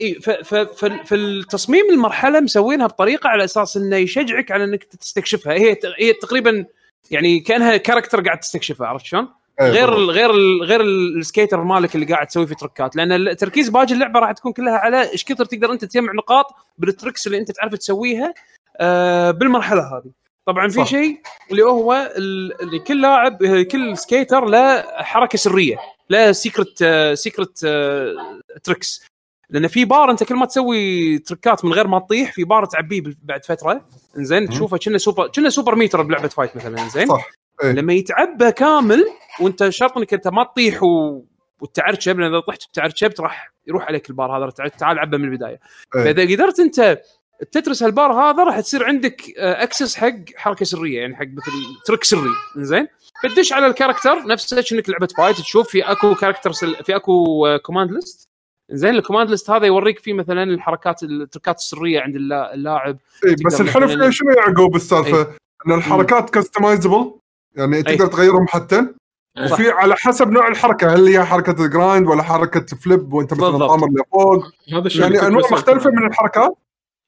إي 0.00 0.14
ف- 0.14 0.30
ف- 0.30 0.54
ف- 0.54 0.84
في 0.84 1.14
التصميم 1.14 1.90
المرحلة 1.90 2.40
مسوينها 2.40 2.86
بطريقة 2.86 3.28
على 3.28 3.44
أساس 3.44 3.76
إنه 3.76 3.96
يشجعك 3.96 4.50
على 4.50 4.64
إنك 4.64 4.84
تستكشفها 4.84 5.52
هي 5.52 5.76
هي 5.98 6.12
تقريبا 6.12 6.64
يعني 7.10 7.40
كأنها 7.40 7.76
character 7.76 8.20
قاعد 8.20 8.40
تستكشفها 8.40 8.86
عرفت 8.86 9.04
شلون؟ 9.04 9.28
إيه، 9.60 9.68
غير 9.70 9.86
بالضبط. 9.90 9.98
ال 10.08 10.10
غير 10.10 10.30
ال 10.30 10.62
غير 10.62 10.80
ال- 10.80 11.18
ال 11.18 11.24
skater 11.24 11.62
مالك 11.64 11.94
اللي 11.94 12.06
قاعد 12.06 12.26
تسوي 12.26 12.46
فيه 12.46 12.54
تركات 12.54 12.96
لأن 12.96 13.12
التركيز 13.12 13.68
باقي 13.68 13.94
اللعبة 13.94 14.20
راح 14.20 14.32
تكون 14.32 14.52
كلها 14.52 14.74
على 14.78 15.10
إيش 15.12 15.24
كثر 15.24 15.44
تقدر 15.44 15.72
أنت 15.72 15.84
تجمع 15.84 16.12
نقاط 16.12 16.46
بال 16.78 16.90
tricks 16.90 17.26
اللي 17.26 17.38
أنت 17.38 17.50
تعرف 17.50 17.74
تسويها 17.74 18.34
آه 18.80 19.30
بالمرحلة 19.30 19.82
هذه. 19.96 20.10
طبعا 20.46 20.68
في. 20.68 20.84
شيء 20.86 21.20
اللي 21.50 21.62
هو 21.62 22.12
ال- 22.16 22.62
اللي 22.62 22.78
كل 22.78 23.00
لاعب 23.02 23.38
كل 23.72 23.98
skater 23.98 24.44
له 24.44 24.82
حركة 25.02 25.38
سرية 25.38 25.76
له 26.10 26.32
secret 26.32 26.84
secret 27.14 27.58
tricks 28.64 29.06
لأن 29.50 29.66
في 29.68 29.84
بار 29.84 30.10
أنت 30.10 30.24
كل 30.24 30.34
ما 30.34 30.46
تسوي 30.46 31.18
تركات 31.18 31.64
من 31.64 31.72
غير 31.72 31.86
ما 31.86 31.98
تطيح 31.98 32.32
في 32.32 32.44
بار 32.44 32.64
تعبيه 32.64 33.02
بعد 33.22 33.44
فترة. 33.44 33.86
إنزين 34.18 34.48
تشوفه 34.48 34.76
كأنه 34.78 34.98
سوبر 34.98 35.28
كأنه 35.28 35.48
super 35.48 35.74
meter 35.74 36.02
بلعبة 36.02 36.28
fight 36.28 36.56
مثلا 36.56 36.82
إنزين. 36.82 37.06
صح. 37.06 37.30
إيه. 37.64 37.72
لما 37.72 37.92
يتعبى 37.92 38.52
كامل 38.52 39.04
وأنت 39.40 39.68
شرط 39.68 39.96
إنك 39.98 40.14
أنت 40.14 40.28
ما 40.28 40.44
تطيح 40.44 40.82
و... 40.82 41.22
وتعرشب 41.60 42.18
لأن 42.20 42.30
إذا 42.34 42.40
طحت 42.40 42.62
وتعرشبت 42.68 43.20
راح 43.20 43.52
يروح 43.66 43.84
عليك 43.84 44.10
البار 44.10 44.36
هذا 44.38 44.50
تعال- 44.50 44.70
تعال 44.70 44.98
عبه 44.98 45.18
من 45.18 45.24
البداية. 45.24 45.60
إيه. 45.96 46.04
فإذا 46.04 46.22
قدرت 46.34 46.60
أنت 46.60 47.00
تترس 47.52 47.82
هالبار 47.82 48.12
هذا 48.12 48.44
راح 48.44 48.60
تصير 48.60 48.84
عندك 48.84 49.22
access 49.38 49.96
حق 49.96 50.12
حركة 50.36 50.64
سرية 50.64 51.00
يعني 51.00 51.16
حق 51.16 51.24
مثل 51.26 51.52
trick 51.86 52.04
سري 52.04 52.30
زين 52.56 52.86
فتدش 53.22 53.52
على 53.52 53.66
ال 53.66 53.72
character 53.72 54.26
نفسه 54.26 54.62
كأنك 54.62 54.90
لعبة 54.90 55.08
fight 55.16 55.36
تشوف 55.36 55.68
في 55.68 55.82
أكو 55.82 56.14
character 56.14 56.52
سل... 56.52 56.76
في 56.84 56.96
أكو 56.96 57.46
command 57.62 57.90
list 57.92 58.28
زين 58.70 58.94
ال 58.94 58.98
command 58.98 59.30
list 59.30 59.50
هذا 59.50 59.66
يوريك 59.66 59.98
فيه 59.98 60.12
مثلا 60.12 60.42
الحركات 60.42 61.02
التركات 61.02 61.56
السرية 61.56 62.00
عند 62.00 62.16
اللا- 62.16 62.54
اللاعب 62.54 62.98
إيه، 63.26 63.36
بس 63.46 63.60
الحلو 63.60 63.88
فيها 63.88 64.10
شنو 64.10 64.30
يا 64.30 64.36
يعقوب 64.36 64.76
السالفة؟ 64.76 65.18
إيه. 65.18 65.36
إن 65.66 65.72
الحركات 65.72 66.30
customizable 66.30 67.12
يعني 67.56 67.82
تقدر 67.82 68.06
تغيرهم 68.06 68.46
حتى 68.48 68.86
صح. 69.46 69.52
وفي 69.52 69.70
على 69.70 69.94
حسب 69.96 70.30
نوع 70.30 70.48
الحركة 70.48 70.94
هل 70.94 71.06
هي 71.08 71.24
حركة 71.24 71.68
grind 71.68 72.06
ولا 72.08 72.22
حركة 72.22 72.76
flip 72.76 73.12
وأنت 73.12 73.32
مثلا. 73.34 73.58
طامر 73.58 73.88
لفوق 73.88 74.44
يعني 75.00 75.26
أنواع 75.26 75.50
مختلفة. 75.52 75.90
من 75.90 76.06
الحركات 76.06 76.56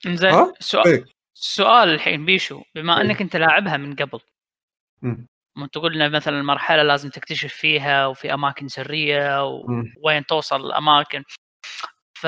ها؟ 0.06 0.52
سؤال 0.60 0.86
إيه. 0.86 1.04
سؤال 1.34 1.88
الحين 1.88 2.24
بيشو 2.24 2.62
بما 2.74 2.96
إيه. 2.96 3.04
إنك 3.04 3.20
أنت 3.20 3.36
لاعبها 3.36 3.76
من 3.76 3.94
قبل 3.94 4.20
مم. 5.02 5.26
وانت 5.58 5.78
قلنا 5.78 6.08
مثلا 6.08 6.40
المرحله 6.40 6.82
لازم 6.82 7.10
تكتشف 7.10 7.54
فيها 7.54 8.06
وفي 8.06 8.34
أماكن 8.34 8.68
سرية. 8.68 9.42
وين 10.04 10.26
توصل 10.26 10.66
الأماكن 10.66 11.24
ف 12.18 12.26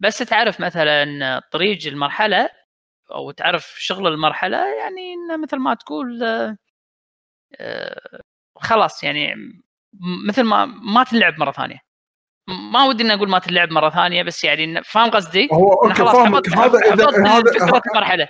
بس 0.00 0.18
تعرف 0.18 0.60
مثلا 0.60 1.40
طريق 1.52 1.86
المرحلة 1.86 2.48
أو 3.10 3.30
تعرف 3.30 3.74
شغل 3.78 4.06
المرحلة 4.06 4.58
يعني 4.58 5.14
إنه 5.14 5.36
مثل 5.36 5.56
ما 5.56 5.74
تقول 5.74 6.22
آه، 6.22 6.56
آه، 7.60 8.20
خلاص 8.56 9.04
يعني 9.04 9.34
مثل 10.28 10.42
ما 10.42 10.64
ما 10.66 11.04
تلعب 11.04 11.38
مرة 11.38 11.52
ثانية 11.52 11.80
ما 12.48 12.84
ودي 12.84 13.02
إني 13.02 13.14
أقول 13.14 13.28
ما 13.28 13.38
تلعب 13.38 13.70
مرة 13.70 13.90
ثانية 13.90 14.22
بس 14.22 14.44
يعني 14.44 14.82
فاهم 14.84 15.10
قصدي؟ 15.10 15.48
هو 15.52 15.72
أوكي 15.72 15.94
فاهمك 15.94 16.50
حفظت 16.50 16.84
هذا 16.84 16.94
اذا 16.94 17.26
هذا 17.26 17.52
فكره 17.52 17.82
المرحله 17.94 18.28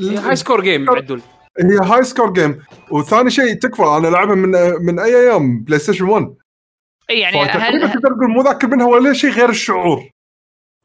هي 0.00 0.16
هاي 0.16 0.36
سكور 0.36 0.60
جيم 0.60 0.90
عدول 0.90 1.20
هي 1.58 1.78
هاي 1.82 2.02
سكور 2.04 2.32
جيم 2.32 2.62
وثاني 2.90 3.30
شيء 3.30 3.54
تكفى 3.54 3.82
أنا 3.82 4.08
لعبها 4.08 4.34
من 4.34 4.50
من 4.86 4.98
اي 4.98 5.16
أيام 5.16 5.60
PlayStation 5.64 6.04
1 6.04 6.34
إي 7.10 7.18
يعني 7.20 7.36
هل 7.42 7.80
تقدر 7.92 8.08
تقول 8.08 8.30
مو 8.30 8.42
ذاكر 8.42 8.68
منها 8.68 8.86
ولا 8.86 9.12
شيء 9.12 9.30
غير 9.30 9.48
الشعور 9.48 10.08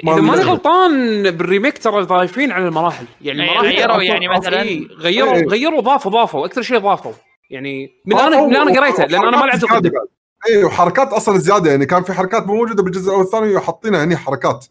إذا 0.04 0.16
ماني. 0.16 0.42
غلطان 0.42 1.24
بال 1.32 1.43
remake 1.43 1.78
ترى 1.78 2.02
ضايفين 2.04 2.52
على 2.52 2.68
المراحل 2.68 3.06
يعني 3.22 3.44
المراحل 3.44 3.68
غيروا 3.68 3.98
أصلاً- 3.98 4.02
يعني 4.02 4.28
مثلاً. 4.28 4.62
إيه، 4.62 4.88
غيروا. 4.88 5.34
غيروا 5.52 5.82
ضافوا 5.82 6.12
ضافوا 6.12 6.46
أكثر 6.46 6.62
شيء 6.62 6.78
ضافوا 6.78 7.14
يعني 7.50 7.90
من 8.06 8.18
أنا 8.18 8.46
من 8.48 8.56
أنا 8.56 8.80
قريتها 8.82 9.06
لأن 9.06 9.28
أنا 9.28 9.38
ما 9.38 9.46
لعبت 9.46 9.64
القديم 9.64 9.90
بعد. 9.90 10.08
اي 10.46 10.64
وحركات 10.64 11.08
أصلا 11.08 11.38
زيادة 11.38 11.72
يعني 11.72 11.86
كان 11.86 12.04
في 12.04 12.14
حركات 12.14 12.48
مو 12.48 12.56
موجودة 12.56 12.84
بالجزء 12.84 13.08
الأول 13.08 13.20
والثاني 13.20 13.56
وحاطينها 13.56 14.04
هني 14.04 14.18
حركات. 14.18 14.66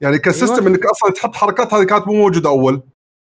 يعني 0.00 0.18
ك 0.18 0.23
system 0.23 0.54
أيوة. 0.54 0.68
إنك 0.68 0.86
أصلا 0.86 1.12
تحط 1.12 1.36
حركات 1.36 1.74
هذه 1.74 1.84
كانت 1.84 2.06
مو 2.06 2.14
موجودة 2.14 2.50
أول. 2.50 2.82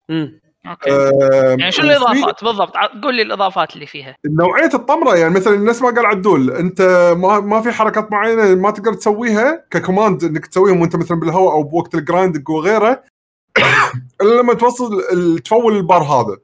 مم. 0.09 0.41
أوكي. 0.67 0.91
آه 0.91 1.55
يعني 1.59 1.71
شو 1.71 1.81
الإضافات؟ 1.81 2.43
بالضبط 2.43 2.73
قول 3.03 3.15
لي 3.15 3.21
الإضافات 3.21 3.75
اللي 3.75 3.85
فيها. 3.85 4.15
نوعية 4.25 4.69
الطمرة 4.73 5.15
يعني 5.15 5.33
مثلا 5.33 5.53
الناس 5.53 5.81
ما 5.81 5.89
قال 5.89 6.05
عدول 6.05 6.51
أنت 6.51 6.81
ما 7.17 7.39
ما 7.39 7.61
في 7.61 7.71
حركات 7.71 8.11
معينة 8.11 8.55
ما 8.55 8.71
تقدر 8.71 8.93
تسويها 8.93 9.65
ك 9.71 9.78
command 9.78 10.23
إنك 10.23 10.45
تسويهم 10.45 10.81
وأنت 10.81 10.95
مثلا 10.95 11.19
بالهواء 11.19 11.53
أو 11.53 11.63
بوقت 11.63 11.95
ال 11.95 12.01
grinding 12.01 12.49
وغيره 12.49 13.03
إلا 14.21 14.41
لما 14.41 14.53
توصل 14.53 15.39
تفول 15.39 15.77
البار 15.77 16.03
هذا. 16.03 16.37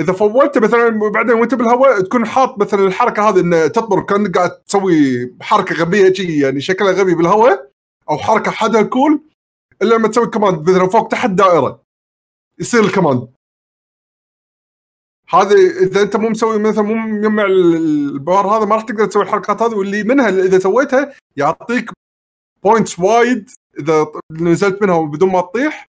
إذا 0.00 0.12
فولته 0.12 0.60
مثلا 0.60 1.10
بعدين 1.10 1.34
وأنت 1.34 1.54
بالهواء 1.54 2.00
تكون 2.00 2.26
حاط 2.26 2.58
مثلا 2.58 2.86
الحركة 2.86 3.28
هذه 3.28 3.40
ان 3.40 3.72
تطمر 3.72 4.00
كأنك 4.02 4.36
قاعد 4.38 4.50
تسوي 4.50 5.34
حركة 5.40 5.74
غبية 5.74 6.12
شي 6.12 6.40
يعني 6.40 6.60
شكلها 6.60 6.92
غبي 6.92 7.14
بالهواء 7.14 7.70
أو 8.10 8.18
حركة 8.18 8.50
حدها 8.50 8.82
cool 8.82 9.22
إلا 9.82 9.94
لما 9.94 10.08
تسوي 10.08 10.26
command 10.26 10.70
مثلا 10.70 10.88
فوق 10.88 11.08
تحت 11.08 11.30
دائرة. 11.30 11.82
يصير 12.58 12.84
ال 12.84 12.89
command 12.89 13.28
هذه 15.28 15.54
إذا 15.82 16.02
أنت 16.02 16.16
مو 16.16 16.28
مسوي 16.28 16.58
مثلا 16.58 16.82
مو 16.82 16.94
مجمع 16.94 17.44
ال- 17.44 17.76
البار 17.76 18.46
هذا 18.46 18.64
ما 18.64 18.74
راح 18.74 18.84
تقدر 18.84 19.06
تسوي 19.06 19.22
الحركات 19.22 19.62
هذه 19.62 19.74
واللي 19.74 20.02
منها 20.02 20.28
إذا 20.28 20.58
سويتها 20.58 21.14
يعطيك 21.36 21.90
points 22.64 22.98
وايد 22.98 23.50
إذا 23.80 24.06
نزلت 24.32 24.82
منها 24.82 25.00
بدون 25.00 25.30
ما 25.32 25.40
تطيح. 25.40 25.87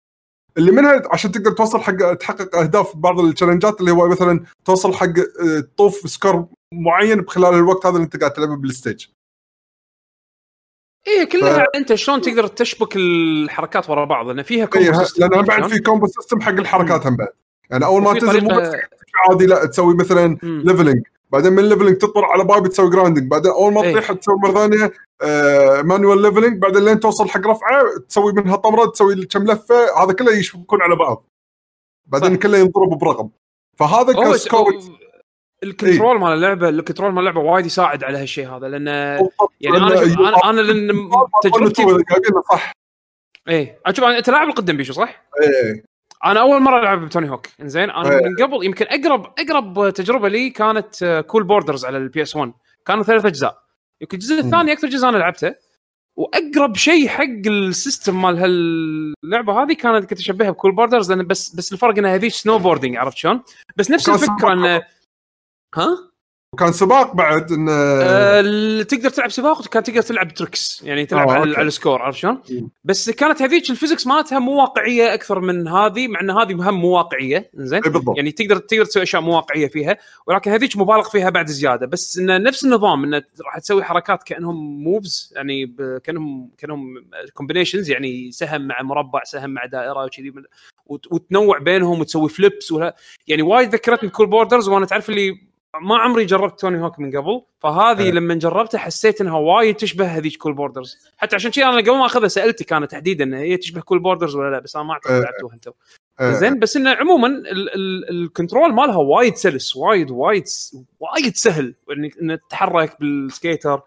اللي 0.57 0.71
منها 0.71 1.01
عشان 1.11 1.31
تقدر 1.31 1.51
توصل 1.51 1.79
حق 1.79 2.13
تحقق 2.13 2.55
أهداف 2.55 2.95
بعض 2.97 3.19
التشالنجات 3.19 3.79
اللي 3.79 3.91
هو 3.91 4.07
مثلا 4.07 4.43
توصل 4.65 4.93
حق 4.93 5.05
آه، 5.19 5.59
تطوف 5.59 6.09
score 6.09 6.47
معين 6.73 7.21
بخلال 7.21 7.53
الوقت 7.53 7.85
هذا 7.85 7.95
اللي 7.95 8.05
انت 8.05 8.17
قاعد 8.17 8.33
تلعبه 8.33 8.55
بال 8.55 8.68
stage. 8.68 9.05
إيه 11.07 11.23
كلها 11.23 11.65
أنت 11.75 11.93
شلون 11.93 12.21
تقدر 12.21 12.47
تشبك 12.47 12.95
الحركات 12.95 13.89
ورا 13.89 14.05
بعض؟ 14.05 14.27
لأن 14.27 14.43
فيها 14.43 14.63
إيه، 14.63 14.65
combo 14.69 14.91
ه- 14.91 15.03
system، 15.03 15.21
لأن 15.25 15.41
بعد؟ 15.41 15.67
في 15.67 15.79
combo 15.79 16.07
system 16.07 16.41
حق 16.41 16.51
الحركات 16.51 17.07
هم 17.07 17.15
بعد. 17.15 17.27
يعني 17.69 17.85
أول 17.85 18.01
ما 18.01 18.13
تنزل 18.19 18.43
مو 18.43 18.49
طريقة- 18.49 18.75
عادي 19.29 19.45
لا 19.45 19.65
تسوي 19.65 19.95
مثلا. 19.95 20.37
leveling 20.43 21.03
بعدين 21.31 21.53
من 21.53 21.69
leveling 21.69 21.97
تطمر 21.97 22.25
على 22.25 22.43
pipe 22.43 22.61
تسوي 22.61 22.89
grinding 22.89 23.31
بعدين 23.31 23.51
أول 23.51 23.73
ما 23.73 23.83
إيه. 23.83 23.91
تطيح 23.93 24.11
تسوي 24.11 24.35
مرة 24.43 24.51
ثانية 24.51 24.91
آه 25.21 25.81
manual 25.81 26.21
leveling 26.21 26.61
بعدين 26.61 26.85
لين 26.85 26.99
توصل 26.99 27.29
حق 27.29 27.47
رفعة 27.47 27.83
تسوي 28.09 28.33
منها 28.33 28.55
طمرة 28.55 28.85
تسوي 28.85 29.25
كم 29.25 29.43
لفة 29.43 30.03
هذا 30.03 30.13
كله 30.13 30.31
يشبكون 30.37 30.81
على 30.81 30.95
بعض. 30.95 31.25
بعدين. 32.05 32.35
كله 32.35 32.57
ينضرب 32.57 32.89
برقم. 32.97 33.29
فهذا 33.77 34.13
ك 34.31 34.36
score 34.36 34.59
هو 34.59 34.79
ال 35.63 35.70
control 35.70 36.19
مال 36.19 36.33
اللعبة 36.33 36.69
ال 36.69 36.74
control 36.74 37.11
مال 37.11 37.19
اللعبة 37.19 37.39
وايد 37.39 37.65
يساعد 37.65 38.03
على 38.03 38.17
هالشيء 38.17 38.47
هذا 38.49 38.67
لأن 38.67 38.87
يعني 39.61 39.77
أنا 39.77 39.89
شوف 40.07 40.19
أنا 40.19 40.49
أنا 40.49 40.61
لأن 40.61 41.09
تجربتي 41.43 41.85
صح. 42.51 42.71
إيه. 43.47 43.79
أنا 43.87 43.93
شوف 43.95 44.05
أنا- 44.05 44.07
أنت 44.07 44.29
لاعب 44.29 44.47
القديم 44.47 44.77
بيشو 44.77 44.93
صح؟ 44.93 45.23
إيه. 45.41 45.83
أنا 46.25 46.39
اول 46.39 46.61
مره 46.61 46.79
العب 46.79 47.05
ب 47.05 47.10
Tony 47.10 47.29
Hawk 47.29 47.47
انزين 47.61 47.89
أنا 47.89 48.09
إيه. 48.09 48.25
من 48.25 48.35
قبل 48.35 48.65
يمكن 48.65 48.85
اقرب 48.89 49.33
اقرب 49.39 49.89
تجربه 49.89 50.29
لي 50.29 50.49
كانت 50.49 51.23
Cool 51.27 51.43
Boarders 51.43 51.85
على 51.85 51.97
ال 51.97 52.21
PS 52.21 52.35
1 52.35 52.53
كانوا 52.85 53.03
ثلاث 53.03 53.25
اجزاء 53.25 53.63
يمكن 54.01 54.17
الجزء. 54.17 54.39
الثاني 54.39 54.71
أكثر 54.73 54.87
جزء 54.87 55.09
أنا 55.09 55.17
لعبته 55.17 55.55
واقرب 56.15 56.75
شيء 56.75 57.07
حق 57.07 57.47
ال 57.47 57.58
system 57.58 58.21
مال 58.21 58.37
هاللعبة 58.37 59.63
هذه 59.63 59.73
كانت 59.73 60.09
كنت 60.09 60.19
أشبهها 60.19 60.51
ب 60.51 60.56
Cool 60.56 60.75
Boarders 60.75 61.11
لأن 61.11 61.27
بس 61.27 61.55
بس 61.55 61.73
الفرق 61.73 61.97
انها 61.97 62.15
هذيك 62.15 62.31
snowboarding 62.31 62.95
عرفت 62.95 63.17
شلون؟ 63.17 63.41
بس 63.77 63.91
نفس 63.91 64.09
الفكرة 64.09 64.53
انه. 64.53 64.81
ها؟ 65.75 66.08
وكان 66.53 66.71
سباق 66.71 67.15
بعد 67.15 67.51
انه 67.51 67.71
آه، 67.71 68.81
تقدر 68.81 69.09
تلعب 69.09 69.31
سباق 69.31 69.59
وكان 69.59 69.83
تقدر 69.83 70.01
تلعب 70.01 70.33
tricks 70.33 70.83
يعني 70.83 71.05
تلعب 71.05 71.29
آه، 71.29 71.33
على. 71.33 71.57
على 71.57 71.67
ال 71.67 71.73
score 71.73 72.01
عرفت 72.01 72.17
شلون؟ 72.17 72.41
بس 72.83 73.09
كانت 73.09 73.41
هذيك 73.41 73.69
ال 73.69 73.74
physics 73.74 74.07
مالتها 74.07 74.39
مو 74.39 74.61
واقعية 74.61 75.13
أكثر 75.13 75.39
من 75.39 75.67
هذه 75.67 76.07
مع 76.07 76.19
إن 76.21 76.29
هذه 76.29 76.53
هم 76.53 76.81
مو 76.81 76.87
واقعية 76.87 77.49
زين 77.53 77.81
بالضبط 77.81 78.17
يعني 78.17 78.31
تقدر 78.31 78.57
تقدر 78.57 78.85
تسوي 78.85 79.03
أشياء 79.03 79.21
مو 79.21 79.35
واقعية 79.35 79.67
فيها 79.67 79.97
ولكن 80.27 80.51
هذيك 80.51 80.77
مبالغ 80.77 81.09
فيها 81.09 81.29
بعد 81.29 81.47
زيادة 81.47 81.85
بس 81.85 82.17
انه 82.17 82.37
نفس 82.37 82.65
النظام 82.65 83.03
انه 83.03 83.23
راح 83.45 83.59
تسوي 83.59 83.83
حركات 83.83 84.23
كأنهم 84.23 84.83
moves 84.83 85.33
يعني 85.35 85.75
كانهم 86.03 86.49
كأنهم 86.57 86.93
combinations 87.33 87.89
يعني 87.89 88.31
سهم 88.31 88.67
مع 88.67 88.81
مربع 88.81 89.23
سهم 89.23 89.49
مع 89.49 89.65
دائرة 89.65 90.05
وكذي 90.05 90.33
وتنوع 90.85 91.57
بينهم 91.57 91.99
وتسوي 91.99 92.29
flips 92.29 92.71
ولا 92.71 92.95
يعني 93.27 93.41
وايد 93.41 93.73
ذكرتني 93.75 94.09
Cool 94.09 94.27
Boarders 94.27 94.69
وأنا 94.69 94.85
تعرف 94.85 95.09
اللي 95.09 95.48
ما 95.75 95.97
عمري 95.97 96.25
جربت 96.25 96.59
Tony 96.59 96.83
Hawk 96.83 96.99
من 96.99 97.17
قبل 97.17 97.41
فهذه 97.59 98.01
إيه. 98.01 98.11
لما 98.11 98.33
جربتها 98.35 98.77
حسيت 98.77 99.21
إنها 99.21 99.37
وايد 99.37 99.75
تشبه 99.75 100.05
هذيك 100.05 100.37
Cool 100.37 100.53
Boarders 100.53 100.97
حتى 101.17 101.35
عشان 101.35 101.51
كذا 101.51 101.65
أنا 101.65 101.77
قبل 101.77 101.91
ما 101.97 102.05
أخذها 102.05 102.27
سألتك 102.27 102.73
أنا 102.73 102.85
تحديدا 102.85 103.23
إن 103.23 103.33
هي 103.33 103.57
تشبه 103.57 103.81
Cool 103.81 103.99
Boarders 103.99 104.35
ولا 104.35 104.51
لا 104.51 104.59
بس 104.59 104.75
أنا 104.75 104.85
ما 104.85 104.93
أعتقد 104.93 105.11
إيه. 105.11 105.21
لعبتوها 105.21 105.53
أنتم 105.53 105.71
آه، 106.19 106.31
زين 106.31 106.59
بس 106.59 106.77
انه 106.77 106.89
عموما 106.91 107.27
ال- 107.27 107.75
ال- 107.75 108.09
ال 108.09 108.17
control 108.17 108.73
مالها 108.73 108.97
وايد 108.97 109.35
سلس 109.35 109.75
وايد 109.75 110.11
وايد 110.11 110.43
وايد 110.99 111.35
سهل. 111.35 111.75
انك 111.97 112.17
انك 112.21 112.41
تتحرك 112.47 112.99
بال 112.99 113.20
skater 113.20 113.81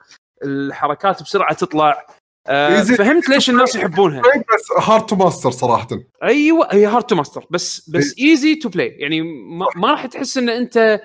الحركات 0.45 1.23
بسرعة 1.23 1.55
تطلع. 1.55 2.07
آه 2.47 2.83
Easy. 2.83 2.95
فهمت 2.95 3.29
ليش 3.29 3.51
الناس 3.51 3.77
يحبونها. 3.77 4.21
بس 4.23 4.89
هارد 4.89 5.07
تو 5.07 5.17
ماستر 5.17 5.51
صراحة. 5.51 5.89
أيوه 6.23 6.69
هي 6.75 6.87
hard 6.87 7.05
to 7.05 7.15
master 7.15 7.45
بس 7.51 7.91
بس 7.91 8.15
easy 8.19 8.55
to 8.55 8.69
play 8.69 8.87
يعني 8.89 9.21
ما, 9.23 9.67
ما 9.77 9.91
راح 9.91 10.07
تحس 10.07 10.39
إن 10.39 10.49
أنت 10.49 11.01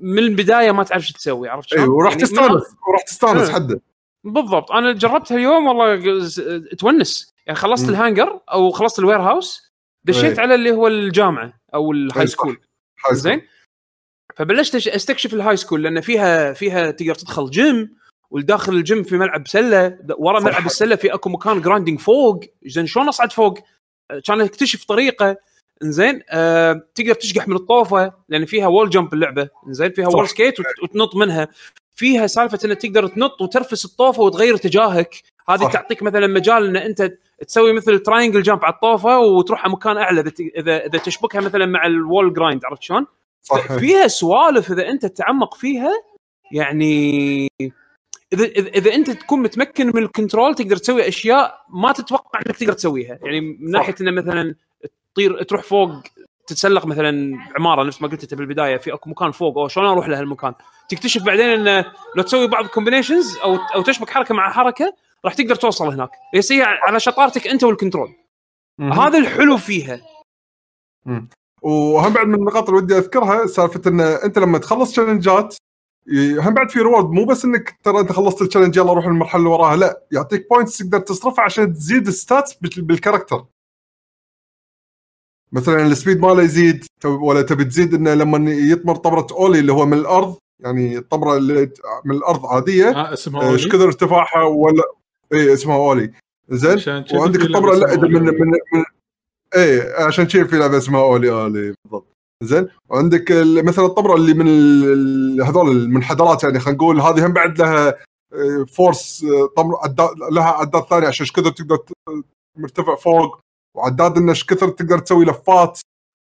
من 0.00 0.18
البداية 0.18 0.72
ما 0.72 0.82
تعرف 0.82 1.06
شو 1.06 1.14
تسوي 1.14 1.48
عرفت 1.48 1.68
شلون؟ 1.68 1.82
أيوه 1.82 1.94
وراح 1.94 2.12
يعني 2.12 2.22
تستانس 2.22 2.62
وراح 2.88 3.02
تستانس 3.06 3.48
إيه. 3.48 3.54
حدة 3.54 3.80
بالضبط 4.24 4.72
أنا 4.72 4.92
جربتها 4.92 5.36
اليوم 5.36 5.66
والله 5.66 6.28
تونس 6.78 7.34
يعني 7.46 7.58
خلصت 7.58 7.84
مم. 7.84 7.90
الهانجر 7.90 8.40
أو 8.52 8.70
خلصت 8.70 8.98
ال 8.98 9.20
warehouse 9.20 9.72
دشيت 10.04 10.38
إيه. 10.38 10.40
على 10.40 10.54
اللي 10.54 10.72
هو 10.72 10.86
الجامعة 10.86 11.52
أو 11.74 11.92
ال 11.92 12.26
high. 12.26 12.40
school. 12.40 12.60
زين 13.12 13.42
فبلشت 14.36 14.74
أستكشف 14.74 15.34
ال 15.34 15.56
high 15.56 15.66
school 15.66 15.82
لأن 15.82 16.00
فيها 16.00 16.52
فيها 16.52 16.90
تقدر 16.90 17.14
تدخل 17.14 17.50
gym 17.50 17.96
وداخل 18.30 18.72
ال 18.72 18.79
gym 18.79 19.02
في 19.02 19.16
ملعب 19.16 19.48
سلة 19.48 19.98
ورا. 20.18 20.40
ملعب 20.40 20.66
السلة 20.66 20.96
في 20.96 21.14
أكو 21.14 21.28
مكان 21.28 21.60
grinding 21.60 22.00
فوق 22.00 22.44
زين 22.66 22.86
شلون 22.86 23.08
أصعد 23.08 23.32
فوق؟ 23.32 23.58
كان 24.24 24.40
أكتشف 24.40 24.84
طريقة 24.84 25.36
إنزين 25.82 26.22
آه 26.30 26.82
تقدر 26.94 27.14
تشقح 27.14 27.48
من 27.48 27.56
الطوفة 27.56 28.12
لأن 28.28 28.44
فيها 28.44 28.66
wall 28.66 28.90
jump 28.90 29.14
اللعبة 29.14 29.48
إنزين 29.66 29.90
فيها. 29.90 30.08
wall 30.08 30.28
skate 30.28 30.60
وت- 30.60 30.66
وتنط 30.82 31.16
منها 31.16 31.48
فيها 31.94 32.26
سالفة 32.26 32.58
إنك 32.64 32.78
تقدر 32.82 33.06
تنط 33.06 33.40
وترفس 33.42 33.84
الطوفة 33.84 34.22
وتغير 34.22 34.54
اتجاهك 34.54 35.22
هذه 35.48 35.60
صح. 35.60 35.72
تعطيك 35.72 36.02
مثلا 36.02 36.26
مجال 36.26 36.66
إن 36.66 36.76
أنت 36.76 37.12
تسوي 37.46 37.72
مثل 37.72 37.98
triangle 37.98 38.42
jump 38.42 38.64
على 38.64 38.74
الطوفة 38.74 39.18
وتروح 39.18 39.64
على 39.64 39.72
مكان 39.72 39.96
أعلى 39.96 40.20
إذا 40.56 40.86
إذا 40.86 40.98
تشبكها 40.98 41.40
مثلا 41.40 41.66
مع 41.66 41.86
ال 41.86 41.95
wall 41.95 42.32
grind 42.32 42.64
عرفت 42.64 42.82
شلون؟ 42.82 43.06
صح 43.42 43.72
فيها 43.78 44.08
سوالف 44.08 44.72
إذا 44.72 44.88
أنت 44.88 45.06
تتعمق 45.06 45.54
فيها 45.54 45.92
يعني 46.52 47.48
إذا 48.32 48.44
إذا, 48.44 48.68
إذا 48.68 48.94
أنت 48.94 49.10
تكون 49.10 49.42
متمكن 49.42 49.86
من 49.86 49.98
ال 50.02 50.08
control 50.08 50.54
تقدر 50.54 50.76
تسوي 50.76 51.08
أشياء 51.08 51.64
ما 51.68 51.92
تتوقع 51.92 52.40
إنك 52.46 52.56
تقدر 52.56 52.72
تسويها 52.72 53.18
يعني 53.22 53.40
من. 53.40 53.70
ناحية 53.70 53.94
انه 54.00 54.10
مثلا 54.10 54.54
تطير 55.14 55.42
تروح 55.42 55.62
فوق 55.62 55.90
تتسلق 56.46 56.86
مثلا 56.86 57.38
عمارة 57.56 57.82
نفس 57.84 58.02
ما 58.02 58.08
قلت 58.08 58.22
أنت 58.22 58.34
بالبداية 58.34 58.76
في 58.76 58.94
أكو 58.94 59.10
مكان 59.10 59.30
فوق 59.30 59.58
أو 59.58 59.68
شلون 59.68 59.86
أروح 59.86 60.08
لهالمكان؟ 60.08 60.54
تكتشف 60.88 61.22
بعدين 61.22 61.46
انه 61.46 61.84
لو 62.16 62.22
تسوي 62.22 62.46
بعض 62.48 62.64
ال 62.64 62.69
combinations 62.69 63.36
أو 63.36 63.56
أو 63.74 63.82
تشبك 63.82 64.10
حركة 64.10 64.34
مع 64.34 64.52
حركة 64.52 64.94
راح 65.24 65.34
تقدر 65.34 65.54
توصل 65.54 65.88
هناك. 65.88 66.10
بس 66.36 66.52
هي 66.52 66.62
على 66.62 67.00
شطارتك 67.00 67.46
أنت 67.46 67.64
وال 67.64 67.74
control. 67.74 68.14
هذا 68.80 69.18
الحلو 69.18 69.56
فيها. 69.56 70.00
وهم 71.62 72.12
بعد 72.12 72.26
من 72.26 72.34
النقاط 72.34 72.68
اللي 72.68 72.80
ودي 72.82 72.98
أذكرها 72.98 73.46
سالفة 73.46 73.80
إن 73.86 74.00
أنت 74.00 74.38
لما 74.38 74.58
تخلص 74.58 74.90
تشالنجات 74.92 75.56
هم 76.38 76.54
بعد 76.54 76.70
في 76.70 76.78
reward 76.78 77.10
مو 77.10 77.24
بس 77.24 77.44
إنك 77.44 77.78
ترى 77.82 78.00
أنت 78.00 78.12
خلصت 78.12 78.42
ال 78.42 78.45
challenge 78.45 78.76
يلا 78.76 78.92
روح 78.92 79.04
المرحلة 79.06 79.38
اللي 79.38 79.50
وراها 79.50 79.76
لا 79.76 80.02
يعطيك 80.12 80.46
points 80.50 80.78
تقدر 80.78 80.98
تصرفها 80.98 81.44
عشان 81.44 81.72
تزيد 81.72 82.06
ال 82.06 82.14
stats 82.14 82.54
بال- 82.54 82.82
بال 82.82 82.93
character 82.93 83.44
مثلا 85.52 85.86
ال 85.86 85.92
speed 85.92 86.20
ماله 86.20 86.42
يزيد 86.42 86.84
ولا 87.04 87.42
تبي 87.42 87.64
تزيد 87.64 87.94
إنه 87.94 88.14
لما 88.14 88.50
يطمر 88.50 88.96
طمرة 88.96 89.26
ollie 89.32 89.58
اللي 89.58 89.72
هو 89.72 89.86
من 89.86 89.98
الأرض 89.98 90.36
يعني 90.60 90.98
الطمره 90.98 91.36
اللي 91.36 91.70
من 92.04 92.16
الأرض 92.16 92.46
عادية 92.46 92.88
آه 92.88 93.12
اسمها 93.12 93.50
إيش 93.52 93.66
أولي. 93.66 93.76
كثر 93.76 93.84
ارتفاعها 93.84 94.44
ولا 94.44 94.82
اي 95.32 95.52
اسمها 95.52 95.76
أولي. 95.76 96.12
زين؟ 96.48 96.78
كذي 96.78 97.18
وعندك 97.18 97.40
الطبرة 97.40 97.74
لا 97.74 97.96
من 97.96 98.02
أولي. 98.04 98.18
من, 98.18 98.50
من 98.72 98.84
إيه 99.56 100.04
عشان 100.04 100.28
شيء 100.28 100.44
في 100.44 100.58
لعبة 100.58 100.78
اسمها 100.78 101.00
أولي 101.02 101.30
أولي 101.30 101.74
بالضبط. 101.84 102.06
زين؟ 102.42 102.68
وعندك 102.88 103.32
مثلا 103.64 103.86
الطبرة 103.86 104.14
اللي 104.14 104.34
من 104.34 104.46
هذول 105.42 105.70
المنحدرات 105.70 106.44
يعني 106.44 106.60
خلينا 106.60 106.76
نقول 106.76 107.00
هذه 107.00 107.26
هم 107.26 107.32
بعد 107.32 107.58
لها 107.58 107.88
آه، 108.32 108.64
فورس 108.68 109.24
آه، 109.24 109.46
طمر 109.56 109.76
عداد 109.82 110.10
لها 110.32 110.44
عداد 110.44 110.82
ثاني 110.82 111.06
عشان 111.06 111.24
إيش 111.24 111.32
كثر 111.32 111.50
تقدر 111.50 111.78
مرتفع 112.58 112.94
فوق. 112.96 113.40
وعداد 113.74 114.16
انه 114.16 114.32
كثر 114.32 114.68
تقدر 114.68 114.98
تسوي 114.98 115.24
لفات 115.24 115.80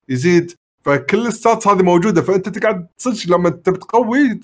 يزيد 0.10 0.54
فكل 0.86 1.28
ال 1.28 1.34
stats 1.34 1.68
هذه 1.68 1.84
موجودة 1.84 2.22
فأنت 2.22 2.50
تقعد 2.50 2.88
صدق 2.98 3.36
لما 3.36 3.50
تبي 3.50 3.78
تقوي 3.78 4.40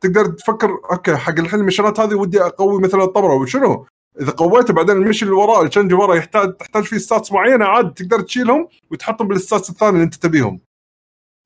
تقدر 0.00 0.26
تفكر 0.26 0.70
أوكي 0.92 1.16
حق 1.16 1.38
الحين 1.38 1.60
المشنات 1.60 2.00
هذه 2.00 2.14
ودي 2.14 2.42
أقوي 2.42 2.80
مثلا 2.80 3.04
الطمرة 3.04 3.34
وشنو؟ 3.34 3.86
إذا 4.20 4.32
قويته 4.32 4.74
بعدين 4.74 4.96
ال 4.96 5.00
mission 5.00 5.24
اللي 5.24 5.36
وراه 5.36 5.62
ال 5.62 5.65
challenge 5.65 5.92
ورا 5.92 6.14
يحتاج 6.14 6.56
تحتاج 6.56 6.84
فيه 6.84 6.98
stats 6.98 7.32
معينة 7.32 7.64
عاد 7.64 7.94
تقدر 7.94 8.20
تشيلهم 8.20 8.68
وتحطهم 8.90 9.28
بال 9.28 9.40
stats 9.40 9.70
الثاني 9.70 9.92
اللي 9.92 10.04
أنت 10.04 10.14
تبيهم. 10.14 10.60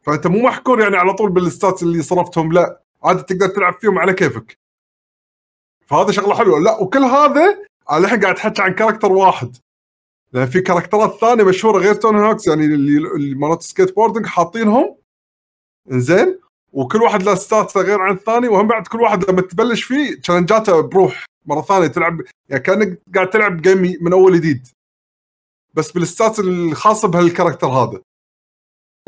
فأنت 0.03 0.27
مو 0.27 0.43
محكور 0.43 0.81
يعني 0.81 0.97
على 0.97 1.13
طول 1.13 1.31
بال 1.31 1.45
stats 1.45 1.83
اللي 1.83 2.03
صرفتهم 2.03 2.53
لا 2.53 2.81
عاد 3.03 3.25
تقدر 3.25 3.49
تلعب 3.49 3.75
فيهم 3.75 3.99
على 3.99 4.13
كيفك. 4.13 4.59
فهذا 5.87 6.13
شغلة 6.13 6.35
حلوة 6.35 6.61
لا 6.61 6.81
وكل 6.81 7.05
هذا 7.05 7.59
الحين 7.93 8.21
قاعد 8.21 8.37
احكي 8.37 8.63
عن 8.63 8.75
character 8.75 9.13
واحد. 9.13 9.57
لأن 10.33 10.47
في 10.47 10.61
character 10.61 11.15
ات 11.15 11.21
ثانية 11.21 11.45
مشهورة 11.45 11.79
غير 11.79 11.95
توني 11.95 12.21
هوكس 12.21 12.47
يعني 12.47 12.65
اللي 12.65 12.99
اللي 12.99 13.35
مالت 13.35 13.63
skateboarding 13.63 14.27
حاطينهم. 14.27 14.97
زين 15.89 16.39
وكل 16.73 17.03
واحد 17.03 17.23
له 17.23 17.35
stats 17.35 17.77
غير 17.77 18.01
عن 18.01 18.15
الثاني 18.15 18.49
وهم 18.49 18.69
بعد 18.69 18.87
كل 18.87 19.01
واحد 19.01 19.31
لما 19.31 19.41
تبلش 19.41 19.83
فيه 19.83 20.21
challenge 20.21 20.70
اته 20.70 20.81
بروح 20.81 21.25
مرة 21.47 21.61
ثانية 21.61 21.87
تلعب 21.87 22.21
يعني 22.49 22.63
كأنك 22.63 23.01
قاعد 23.15 23.31
تلعب 23.31 23.63
game 23.63 23.97
من 24.01 24.13
أول 24.13 24.37
جديد. 24.37 24.69
بس 25.75 25.93
بال 25.93 26.06
stats 26.06 26.41
الخاصة 26.41 27.09
بهال 27.09 27.23
character 27.23 27.67
هذا. 27.67 28.01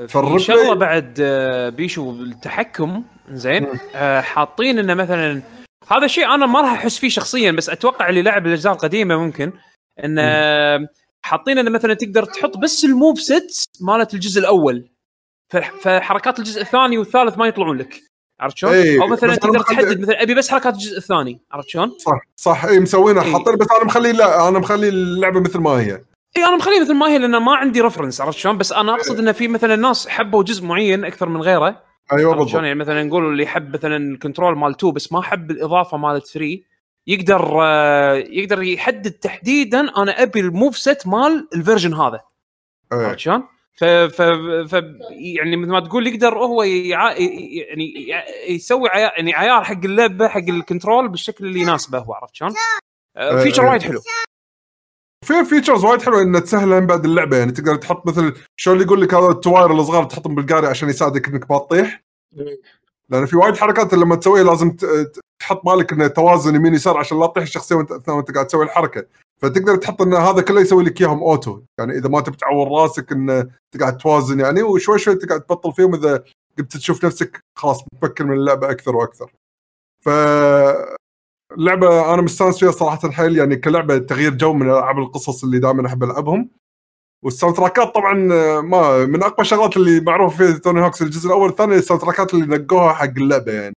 في 0.06 0.38
شغله 0.38 0.74
بعد 0.74 1.18
آه، 1.20 1.68
بشو 1.68 2.12
بالتحكم 2.12 3.04
زين. 3.30 3.66
آه، 3.94 4.20
حاطين 4.20 4.78
إنه 4.78 4.94
مثلا 4.94 5.42
هذا 5.88 6.04
الشيء 6.04 6.34
أنا 6.34 6.46
ما 6.46 6.60
راح 6.60 6.72
أحس 6.72 6.98
فيه 6.98 7.08
شخصيا 7.08 7.52
بس 7.52 7.70
أتوقع 7.70 8.08
اللي 8.08 8.22
لعب 8.22 8.46
الأجزاء 8.46 8.72
القديمة 8.72 9.16
ممكن 9.16 9.52
انه 10.04 10.22
آه، 10.22 10.88
حاطين 11.24 11.58
إنه 11.58 11.70
مثلا 11.70 11.94
تقدر 11.94 12.24
تحط 12.24 12.56
بس 12.58 12.84
ال 12.84 12.91
move 12.91 13.20
set 13.20 13.68
مالت 13.80 14.14
الجزء 14.14 14.40
الأول. 14.40 14.88
فح- 15.52 15.72
فحركات 15.80 16.38
الجزء 16.38 16.60
الثاني 16.62 16.98
والثالث 16.98 17.38
ما 17.38 17.46
يطلعون 17.46 17.76
لك. 17.78 18.00
عرفت 18.40 18.56
شلون؟ 18.56 18.72
إيه، 18.72 19.02
أو 19.02 19.06
مثلا 19.08 19.34
تقدر 19.36 19.60
تحدد 19.60 20.00
مثلا 20.00 20.22
أبي 20.22 20.34
بس 20.34 20.50
حركات 20.50 20.74
الجزء 20.74 20.96
الثاني. 20.98 21.40
عرفت 21.52 21.68
شلون؟ 21.68 21.90
صح 21.98 22.20
صح 22.36 22.64
اي 22.64 22.80
مسوينها. 22.80 23.24
إيه. 23.24 23.32
حاطين 23.32 23.56
بس 23.56 23.66
أنا 23.76 23.84
مخلي 23.84 24.12
لا 24.12 24.48
أنا 24.48 24.58
مخلي 24.58 24.88
اللعبة 24.88 25.40
مثل 25.40 25.58
ما 25.58 25.70
هي. 25.70 25.92
اي 26.36 26.44
أنا 26.44 26.56
مخليه 26.56 26.80
مثل 26.80 26.94
ما 26.94 27.06
هي 27.08 27.18
لأن 27.18 27.36
ما 27.36 27.56
عندي 27.56 27.80
reference 27.80 28.20
عرفت 28.20 28.38
شلون؟ 28.38 28.58
بس 28.58 28.72
أنا 28.72 28.94
أقصد 28.94 29.18
انه 29.18 29.32
في 29.32 29.48
مثلا 29.48 29.76
ناس 29.76 30.08
حبوا 30.08 30.42
جزء 30.42 30.64
معين 30.64 31.04
أكثر 31.04 31.28
من 31.28 31.40
غيره. 31.40 31.82
أيوه 32.12 32.34
بالضبط. 32.34 32.54
يعني 32.54 32.74
مثلا 32.74 33.02
نقول 33.02 33.26
اللي 33.26 33.42
يحب 33.42 33.74
مثلا 33.74 33.96
ال 33.96 34.04
control 34.04 34.58
مال 34.58 34.70
2 34.70 34.92
بس 34.92 35.12
ما 35.12 35.22
حب 35.22 35.50
الإضافة 35.50 35.96
مالت 35.96 36.26
3 36.26 36.58
يقدر 37.06 37.62
آه، 37.62 38.14
يقدر 38.14 38.62
يحدد 38.62 39.10
تحديدا 39.10 39.80
أنا 39.80 40.22
أبي 40.22 40.40
ال 40.40 40.48
move 40.48 40.78
set 40.78 41.06
مال 41.06 41.48
ال 41.54 41.59
version 41.59 41.94
هذا 41.94 42.20
إيه. 42.92 42.98
عرفت 42.98 43.18
شلون؟ 43.18 43.42
ف, 43.76 43.84
ف, 43.84 44.22
ف 44.68 44.72
يعني 45.10 45.56
مثل 45.56 45.70
ما 45.70 45.80
تقول 45.80 46.06
يقدر 46.06 46.38
هو 46.38 46.62
يع... 46.62 47.12
يعني 47.12 48.08
يسوي 48.48 48.88
يعني 48.88 49.34
عيار 49.34 49.64
حق 49.64 49.84
اللعبة 49.84 50.28
حق 50.28 50.48
ال 50.48 50.56
control 50.56 51.08
بالشكل 51.08 51.44
اللي 51.46 51.60
يناسبه 51.60 51.98
هو 51.98 52.14
عرفت 52.14 52.34
شلون؟ 52.34 52.52
feature 53.42 53.66
آه، 53.66 53.70
وايد 53.70 53.82
حلو 53.82 54.00
في 55.24 55.44
features 55.44 55.84
وايد 55.84 56.02
حلوة 56.02 56.22
انها 56.22 56.40
تسهل 56.40 56.86
بعد 56.86 57.04
اللعبة 57.04 57.36
يعني 57.36 57.52
تقدر 57.52 57.76
تحط 57.76 58.06
مثل 58.06 58.34
شلون 58.56 58.76
اللي 58.76 58.86
يقول 58.86 59.02
لك 59.02 59.14
هذا 59.14 59.28
التواير 59.28 59.72
الصغار 59.72 60.04
تحطهم 60.04 60.34
بالقاري 60.34 60.66
عشان 60.66 60.88
يساعدك 60.88 61.28
إنك 61.28 61.50
ما 61.50 61.58
تطيح 61.58 62.02
لأن 63.12 63.26
في 63.26 63.36
وايد 63.36 63.56
حركات 63.56 63.94
لما 63.94 64.16
تسويها 64.16 64.44
لازم 64.44 64.76
تحط 65.40 65.64
بالك 65.66 65.92
إنه 65.92 66.06
توازن 66.06 66.54
يمين 66.54 66.74
يسار 66.74 66.96
عشان 66.98 67.20
لا 67.20 67.26
تطيح 67.26 67.42
الشخصية 67.42 67.76
وانت 67.76 68.08
وانت 68.08 68.30
قاعد 68.30 68.46
تسوي 68.46 68.64
الحركة. 68.64 69.06
فتقدر 69.42 69.76
تحط 69.76 70.02
إن 70.02 70.14
هذا 70.14 70.42
كله 70.42 70.60
يسوي 70.60 70.84
لك 70.84 71.00
إياهم 71.00 71.22
auto 71.22 71.60
يعني 71.78 71.98
إذا 71.98 72.08
ما 72.08 72.20
تبي 72.20 72.36
تعور 72.36 72.82
راسك 72.82 73.12
إنه 73.12 73.40
أنت 73.40 73.80
قاعد 73.80 73.96
توازن 73.96 74.40
يعني 74.40 74.62
وشوي 74.62 74.98
شوي 74.98 75.14
أنت 75.14 75.28
قاعد 75.28 75.40
تبطل 75.40 75.72
فيهم 75.72 75.94
إذا 75.94 76.24
قمت 76.58 76.76
تشوف 76.76 77.04
نفسك 77.04 77.40
خلاص 77.58 77.84
متمكن 77.94 78.26
من 78.26 78.32
اللعبة 78.36 78.70
أكثر 78.70 78.96
وأكثر. 78.96 79.32
ف 80.04 80.08
اللعبة 81.58 82.14
أنا 82.14 82.22
مستانس 82.22 82.58
فيها 82.58 82.70
صراحة 82.70 83.10
حيل 83.10 83.38
يعني 83.38 83.56
كلعبة 83.56 83.98
تغيير 83.98 84.34
جو 84.34 84.52
من 84.52 84.70
ألعاب 84.70 84.98
القصص 84.98 85.44
اللي 85.44 85.58
دائما 85.58 85.86
أحب 85.86 86.04
ألعبهم. 86.04 86.50
وال 87.24 87.56
soundtrack 87.56 87.91
ات 87.91 87.94
طبعا 87.94 88.32
آه، 88.32 88.60
ما 88.60 89.06
من 89.06 89.22
أقوى 89.22 89.40
الشغلات 89.40 89.76
اللي 89.76 90.00
معروف 90.00 90.36
فيها 90.36 90.58
توني 90.58 90.84
هوكس 90.84 91.02
الجزء 91.02 91.26
الأول 91.26 91.42
والثاني 91.46 91.74
ال 91.74 92.02
soundtrack 92.02 92.31
ات 92.31 92.34
اللي 92.34 92.56
نقوها 92.56 92.92
حق 92.92 93.04
اللعبة 93.16 93.52
يعني. 93.52 93.74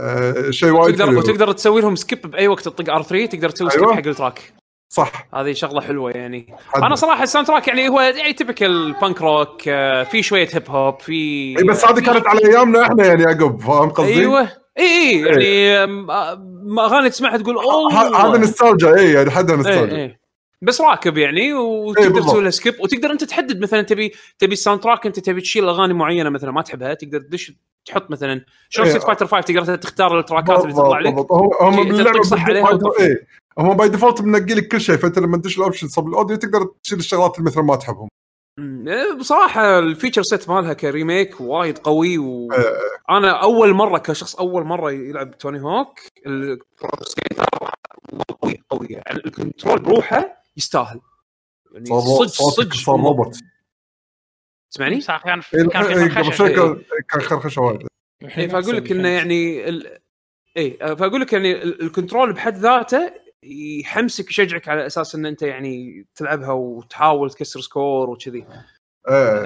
آه 0.00 0.50
شيء 0.50 0.70
وايد 0.70 0.94
وتقدر 0.94 1.06
حلو. 1.06 1.18
وتقدر 1.18 1.52
تسوي 1.52 1.80
لهم 1.80 1.96
skip 1.96 2.30
بأي 2.30 2.48
وقت 2.48 2.64
تطق 2.64 2.94
R 2.94 3.02
3 3.02 3.26
تقدر 3.26 3.50
تسوي 3.50 3.70
skip 3.70 3.82
أيوة. 3.82 3.94
حق 3.96 4.06
ال 4.06 4.14
track 4.14 4.52
صح. 4.92 5.28
هذه 5.34 5.52
شغلة 5.52 5.80
حلوة 5.80 6.10
يعني. 6.10 6.56
حد. 6.68 6.82
أنا 6.82 6.94
صراحة 6.94 7.22
ال 7.22 7.46
soundtrack 7.48 7.68
يعني 7.68 7.88
هو 7.88 8.00
يعني 8.00 8.32
typical 8.32 8.94
punk 9.00 9.22
rock 9.22 9.62
في 10.10 10.22
شوية 10.22 10.48
hip 10.52 10.70
hop 10.70 11.00
في 11.00 11.12
إي 11.58 11.64
بس 11.64 11.84
هذه 11.84 12.00
كانت 12.00 12.26
على 12.26 12.46
أيامنا 12.46 12.82
إحنا 12.82 13.06
يعني 13.06 13.22
يعقوب 13.22 13.60
فاهم 13.60 13.90
قصدي؟ 13.90 14.14
أيوه. 14.14 14.48
إي 14.78 14.84
إي 14.84 15.20
يعني 15.20 15.76
أغاني 16.78 17.10
تسمعها 17.10 17.36
تقول 17.36 17.56
أوه. 17.56 17.92
هذا 18.26 18.38
نستالجا 18.38 18.96
إي 18.96 19.12
يعني 19.12 19.30
حدها 19.30 19.56
نستالجا. 19.56 20.16
بس 20.62 20.80
راكب 20.80 21.18
يعني 21.18 21.40
إيه، 21.40 21.54
وتقدر. 21.54 22.22
تسوي 22.22 22.42
لها 22.42 22.50
skip 22.50 22.74
وتقدر 22.80 23.10
أنت 23.12 23.24
تحدد 23.24 23.60
مثلا 23.60 23.82
تبي 23.82 24.12
تبي 24.38 24.52
ال 24.52 24.80
soundtrack 24.80 25.06
أنت 25.06 25.20
تبي 25.20 25.40
تشيل 25.40 25.68
أغاني 25.68 25.94
معينة 25.94 26.30
مثلا 26.30 26.50
ما 26.50 26.62
تحبها 26.62 26.94
تقدر 26.94 27.20
تدش 27.20 27.52
تحط 27.84 28.10
مثلا 28.10 28.44
شلون 28.68 28.86
إيه. 28.86 28.92
Street 28.92 29.06
Fighter 29.06 29.26
5 29.26 29.40
تقدر 29.40 29.76
تختار 29.76 30.18
ال 30.18 30.24
track 30.24 30.56
ات 30.56 30.62
اللي 30.62 30.72
تطلع 30.72 30.98
لك. 30.98 31.14
هم 31.60 31.88
باللعبه 31.88 32.22
صح 32.22 32.44
عليها 32.44 32.78
إيه 33.00 33.26
هم 33.58 33.76
by 33.76 33.88
default 33.88 34.20
منقي 34.20 34.54
لك 34.54 34.68
كل 34.68 34.80
شيء 34.80 34.96
فأنت 34.96 35.18
لما 35.18 35.36
تدش 35.36 35.58
ال 35.58 35.62
option 35.62 35.88
صوب 35.88 36.08
ال 36.08 36.13
audio 36.13 36.36
تقدر 36.36 36.68
تشيل 36.82 36.98
الشغلات 36.98 37.38
اللي 37.38 37.46
مثلا 37.50 37.62
ما 37.62 37.76
تحبهم. 37.76 38.08
إيه، 38.58 39.12
بصراحة 39.12 39.78
ال 39.78 39.84
feature 39.84 40.22
set 40.22 40.48
مالها 40.48 40.72
كريميك 40.72 41.40
وايد 41.40 41.78
قوي 41.78 42.18
و... 42.18 42.52
إيه. 42.52 42.76
أنا 43.10 43.30
أول 43.30 43.72
مرة 43.72 43.98
كشخص 43.98 44.36
أول 44.36 44.64
مرة 44.64 44.92
يلعب 44.92 45.38
توني 45.38 45.60
هوك 45.60 46.00
ال 46.26 46.42
Pro 46.42 46.90
Skater 47.02 47.44
قوي 48.42 48.62
قوي 48.70 48.86
يعني 48.90 49.20
ال 49.26 49.33
control 49.33 49.78
بروحه 49.78 50.45
يستاهل. 50.56 51.00
يعني 51.72 51.86
صدق 51.86 52.26
صدق 52.26 52.74
صار 52.74 53.00
روبوت 53.00 53.36
تسمعني؟ 54.70 55.00
صح 55.00 55.22
كان 55.24 55.40
إيه، 55.54 55.68
كان 55.68 55.84
إيه، 55.84 56.02
إيه. 56.02 56.08
كان 57.08 57.20
خرخشه 57.20 57.62
وايد. 57.62 57.86
اي 58.38 58.48
فأقول 58.48 58.76
لك 58.76 58.92
إنه 58.92 59.08
يعني 59.08 59.68
ال... 59.68 59.98
اي 60.56 60.78
فأقول 60.78 61.20
لك 61.20 61.32
يعني 61.32 61.52
ال- 61.52 61.82
ال 61.82 61.88
control 61.88 62.32
بحد 62.32 62.56
ذاته 62.56 63.12
يحمسك 63.42 64.30
يشجعك 64.30 64.68
على 64.68 64.86
أساس 64.86 65.14
إن 65.14 65.26
أنت 65.26 65.42
يعني 65.42 66.06
تلعبها 66.14 66.52
وتحاول 66.52 67.30
تكسر 67.30 67.60
score 67.60 68.10
وكذي. 68.10 68.46
إيه. 69.08 69.42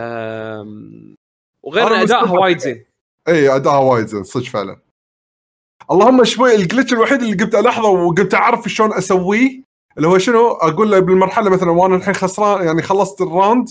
أم... 0.61 1.17
وغير 1.63 2.03
ادائها. 2.03 2.31
وايد 2.33 2.59
زين. 2.59 2.85
اي 3.29 3.57
أداها 3.57 3.79
وايد 3.79 4.07
زين 4.07 4.23
صدق 4.25 4.45
فعلا. 4.45 4.81
اللهم 5.91 6.25
شوي 6.25 6.55
ال 6.55 6.60
glitch 6.60 6.93
الوحيد 6.93 7.23
اللي 7.23 7.45
قمت 7.45 7.55
الاحظه 7.55 7.89
وقمت 7.89 8.35
أعرف 8.35 8.69
شلون 8.69 8.93
أسويه 8.93 9.70
اللي 10.01 10.09
هو 10.09 10.19
شنو؟ 10.19 10.49
أقول 10.51 10.91
له 10.91 10.99
بالمرحلة 10.99 11.51
مثلا 11.51 11.71
وأنا 11.71 11.97
الحين 11.97 12.15
خسران 12.15 12.67
يعني 12.67 12.83
خلصت 12.83 13.21
ال 13.21 13.29
round 13.29 13.69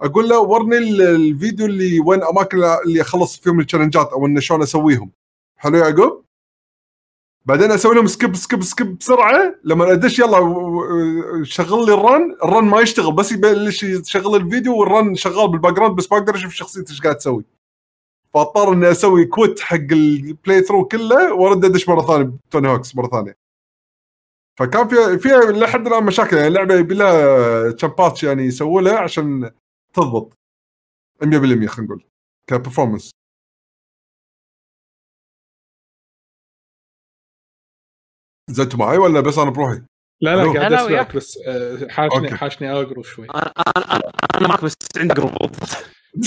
أقول 0.00 0.28
له 0.28 0.38
ورني 0.40 0.78
ال- 0.78 1.02
الفيديو 1.02 1.66
اللي 1.66 2.00
وين 2.00 2.22
أماكن 2.22 2.58
اللي 2.86 3.00
أخلص 3.00 3.36
فيهم 3.36 3.60
ال 3.60 3.65
challenge 3.65 4.07
ات 4.07 4.12
أو 4.12 4.26
إنه 4.26 4.40
شلون 4.40 4.62
أسويهم. 4.62 5.10
حلو 5.56 5.78
يعقوب؟ 5.78 6.24
بعدين 7.46 7.70
أسوي 7.70 7.94
لهم 7.94 8.06
skip 8.06 8.36
skip 8.36 8.62
skip 8.62 8.98
بسرعة. 8.98 9.54
لما 9.64 9.92
أدش 9.92 10.18
يلا 10.18 10.38
شغل 11.42 11.86
لي 11.86 11.94
ال 11.94 12.02
run. 12.02 12.36
ال 12.44 12.49
run 12.49 12.64
ما 12.64 12.80
يشتغل 12.80 13.12
بس 13.12 13.32
يبلش 13.32 13.82
يشغل 13.82 14.36
ال 14.36 14.43
video 14.43 14.76
وال 14.76 14.91
run 14.91 15.14
شغال 15.14 15.48
بال 15.48 15.72
background 15.72 15.96
بس 15.96 16.12
ما 16.12 16.18
أقدر 16.18 16.34
أشوف 16.34 16.52
شخصيتي 16.52 16.92
إيش 16.92 17.00
قاعد 17.00 17.16
تسوي. 17.16 17.44
فأضطر 18.34 18.72
إني 18.72 18.90
أسوي 18.90 19.24
quit 19.24 19.60
حق 19.60 19.76
ال 19.92 20.62
playthrough 20.62 20.84
كله 20.84 21.32
وأرد 21.34 21.64
أدش 21.64 21.88
مرة 21.88 22.02
ثانية 22.02 22.32
توني 22.50 22.68
هوكس 22.68 22.96
مرة 22.96 23.08
ثانية. 23.08 23.41
فكان 24.58 24.88
فيها 24.88 25.16
فيها 25.16 25.52
لحد 25.52 25.86
الآن 25.86 26.04
مشاكل 26.04 26.36
يعني 26.36 26.48
اللعبة 26.48 26.74
يبي 26.74 26.94
لها 26.94 27.70
تشامبات 27.72 28.22
يعني 28.22 28.42
يسووا 28.42 28.80
لها 28.80 28.98
عشان 28.98 29.50
تضبط 29.94 30.38
100% 31.22 31.66
خلينا 31.66 31.68
نقول 31.94 32.04
كبرفورمانس 32.46 33.10
زدتوا 38.50 38.78
معي 38.78 38.98
ولا 38.98 39.20
بس 39.20 39.38
أنا 39.38 39.50
بروحي؟ 39.50 39.82
لا 40.20 40.36
لا. 40.36 40.52
قاعد 40.58 40.72
أسمعك 40.72 40.90
وياك. 40.90 41.16
بس 41.16 41.38
آه، 41.46 41.88
حاشني 41.88 42.18
أوكي. 42.18 42.34
حاشني 42.34 42.72
اقرو 42.72 43.02
شوي 43.02 43.26
أنا 43.34 43.52
أنا 43.76 44.00
أنا 44.40 44.48
معك 44.48 44.64
بس 44.64 44.74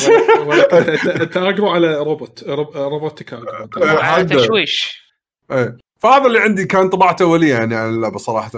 ولا- 0.08 0.40
ولا- 0.74 1.22
انت 1.24 1.38
اقرو 1.38 1.70
على 1.70 1.98
روبوت 1.98 2.44
روب- 2.44 2.78
روبوتك 2.78 3.34
اقرو 3.34 3.84
آه، 3.84 4.24
تشويش 4.24 5.06
إيه 5.52 5.78
فهذا 6.06 6.26
اللي 6.28 6.40
عندي 6.40 6.66
كان 6.66 6.90
طباعته 6.90 7.24
اوليه 7.24 7.54
يعني 7.54 7.76
على 7.76 7.90
اللعبة 7.90 8.18
صراحة 8.18 8.52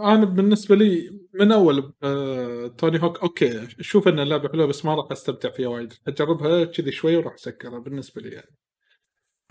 أنا 0.00 0.24
بالنسبة 0.24 0.74
لي 0.76 1.20
من 1.34 1.52
أول 1.52 1.92
آه، 2.02 2.66
توني 2.66 3.02
هوك 3.02 3.20
أوكي 3.22 3.68
أشوف 3.80 4.08
إن 4.08 4.20
اللعبة 4.20 4.48
حلوة 4.48 4.66
بس 4.66 4.84
ما 4.84 4.94
راح 4.94 5.12
أستمتع 5.12 5.50
فيها 5.50 5.68
وايد 5.68 5.92
أجربها 6.08 6.64
كذي 6.64 6.92
شوي 6.92 7.16
وراح 7.16 7.34
أسكرها 7.34 7.78
بالنسبة 7.78 8.22
لي 8.22 8.28
يعني 8.30 8.56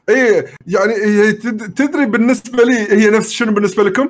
إيه 0.09 0.45
يعني 0.67 0.93
هي 0.93 1.33
تد- 1.33 1.73
تدري 1.73 2.05
بالنسبة 2.05 2.63
لي 2.63 2.73
هي 2.91 3.09
نفس 3.09 3.31
شنو 3.31 3.53
بالنسبة 3.53 3.83
لكم؟ 3.83 4.09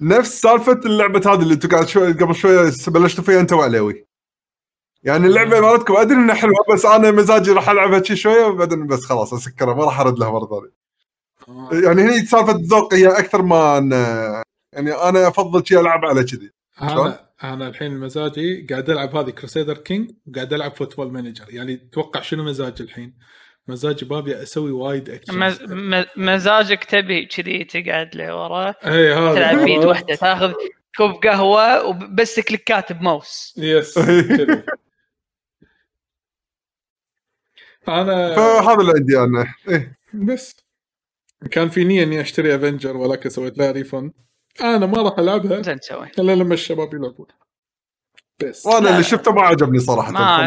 نفس 0.00 0.40
سالفة 0.40 0.80
اللعبة 0.86 1.32
هذه 1.32 1.42
اللي 1.42 1.54
أنتم 1.54 1.68
قاعد 1.68 1.88
شوي 1.88 2.12
قبل 2.12 2.34
شوي 2.34 2.70
بلشتوا 2.88 3.24
فيها 3.24 3.40
انت 3.40 3.52
وعليوي. 3.52 4.06
يعني 5.02 5.26
اللعبة 5.26 5.60
مالتكم 5.60 5.96
أدري 5.96 6.16
إنها 6.16 6.34
حلوة 6.34 6.54
بس 6.72 6.84
أنا 6.86 7.10
مزاجي 7.10 7.50
راح 7.52 7.68
ألعبها 7.68 8.02
شي 8.02 8.16
شوية 8.16 8.44
وبعدين 8.44 8.86
بس 8.86 9.04
خلاص 9.04 9.34
أسكرها 9.34 9.74
ما 9.74 9.84
راح 9.84 10.00
أرد 10.00 10.18
لها 10.18 10.30
مرة 10.30 10.46
ثانية. 10.46 10.83
يعني 11.84 12.02
هي 12.02 12.20
سالفة 12.26 12.52
ذوق 12.60 12.94
هي 12.94 13.06
أكثر 13.08 13.42
ما 13.42 13.78
أن 13.78 13.92
يعني 14.72 14.92
أنا 14.92 15.28
أفضل 15.28 15.66
شي 15.66 15.80
ألعب 15.80 16.04
على 16.04 16.24
كذي. 16.24 16.50
شلون؟ 16.78 17.06
أنا 17.06 17.24
أنا 17.44 17.68
الحين 17.68 17.98
مزاجي 17.98 18.66
قاعد 18.70 18.90
ألعب 18.90 19.16
هذه 19.16 19.30
Crusader 19.30 19.78
Kings 19.78 20.10
وقاعد 20.28 20.52
ألعب 20.52 20.76
Football 20.76 21.12
Manager 21.12 21.44
يعني 21.48 21.76
توقع 21.76 22.20
شنو 22.20 22.44
مزاجي 22.44 22.82
الحين؟ 22.82 23.14
مزاجي 23.68 24.04
ما 24.06 24.18
بي 24.18 24.42
أسوي 24.42 24.70
وايد 24.72 25.10
أكشن. 25.10 25.38
مز... 25.38 25.62
م- 25.62 26.04
مزاجك 26.16 26.84
تبي 26.84 27.26
كذي 27.26 27.64
تقعد 27.64 28.16
لورا 28.16 28.74
إي 28.86 29.12
هذا. 29.14 29.34
تلعب 29.34 29.64
بيد 29.64 29.84
واحدة 29.90 30.14
تاخذ 30.14 30.52
كوب 30.96 31.10
قهوة 31.26 31.84
وبس 31.86 32.40
click 32.40 32.83
ات 32.83 32.92
ب 32.92 33.02
mouse 33.02 33.54
يس 33.58 33.98
كذي. 34.28 34.62
أنا 37.88 38.34
فهذا 38.36 38.80
اللي 38.80 38.92
عندي 38.96 39.18
أنا. 39.18 39.54
إيه. 39.68 39.98
بس. 40.14 40.63
كان 41.50 41.68
في 41.68 41.84
نية 41.84 42.02
إني 42.02 42.20
أشتري 42.20 42.54
Avengers 42.54 42.96
ولكن 42.96 43.30
سويت 43.30 43.58
لها 43.58 43.70
refund 43.70 44.12
أنا 44.60 44.86
ما 44.86 45.02
راح 45.02 45.18
ألعبها. 45.18 45.62
زين 45.62 45.80
تسوي. 45.80 46.08
إلا 46.18 46.32
لما 46.34 46.54
الشباب 46.54 46.94
يلعبون. 46.94 47.26
بس. 48.42 48.66
وأنا. 48.66 48.90
اللي 48.90 49.02
شفته 49.02 49.32
ما 49.32 49.42
عجبني 49.42 49.78
صراحة. 49.78 50.10
ما 50.12 50.44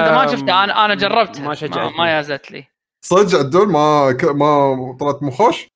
انت 0.00 0.12
ما 0.12 0.26
شفته 0.36 0.64
أنا 0.64 0.84
أنا 0.84 0.94
جربته. 0.94 1.40
ما 1.42 1.48
ما, 1.48 1.54
شجعتني. 1.54 1.98
ما 1.98 2.10
يازت 2.16 2.50
لي. 2.50 2.64
صدق 3.04 3.38
عدول 3.38 3.68
ما 3.68 4.12
ك... 4.20 4.24
ما 4.24 4.96
طلعت 5.00 5.22
مو 5.22 5.34
خوش؟ 5.34 5.68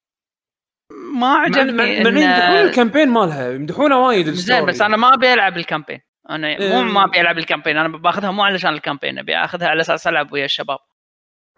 ما 1.14 1.34
عجبني 1.34 1.72
مع- 1.72 1.84
إن- 1.84 2.06
يمدحون 2.06 2.58
ال 2.58 2.64
campaign 2.64 3.08
مالها 3.08 3.52
يمدحونه 3.52 4.06
وايد 4.06 4.30
زين. 4.30 4.66
بس 4.66 4.80
أنا 4.80 4.96
ما 4.96 5.14
أبي 5.14 5.32
ألعب 5.32 5.56
ال 5.56 5.61
campaign. 5.61 6.00
أنا 6.30 6.48
إيه. 6.48 6.82
مو 6.82 6.82
ما 6.82 7.04
أبي 7.04 7.20
ألعب 7.20 7.38
ال 7.38 7.42
campaign. 7.42 7.76
أنا 7.76 7.88
باخذها 7.98 8.30
مو 8.30 8.42
علشان 8.42 8.74
ال 8.74 8.79
campaign 8.79 9.18
أبي 9.18 9.36
أخذها 9.36 9.68
على 9.68 9.80
أساس 9.80 10.06
ألعب 10.06 10.32
ويا 10.32 10.44
الشباب. 10.44 10.78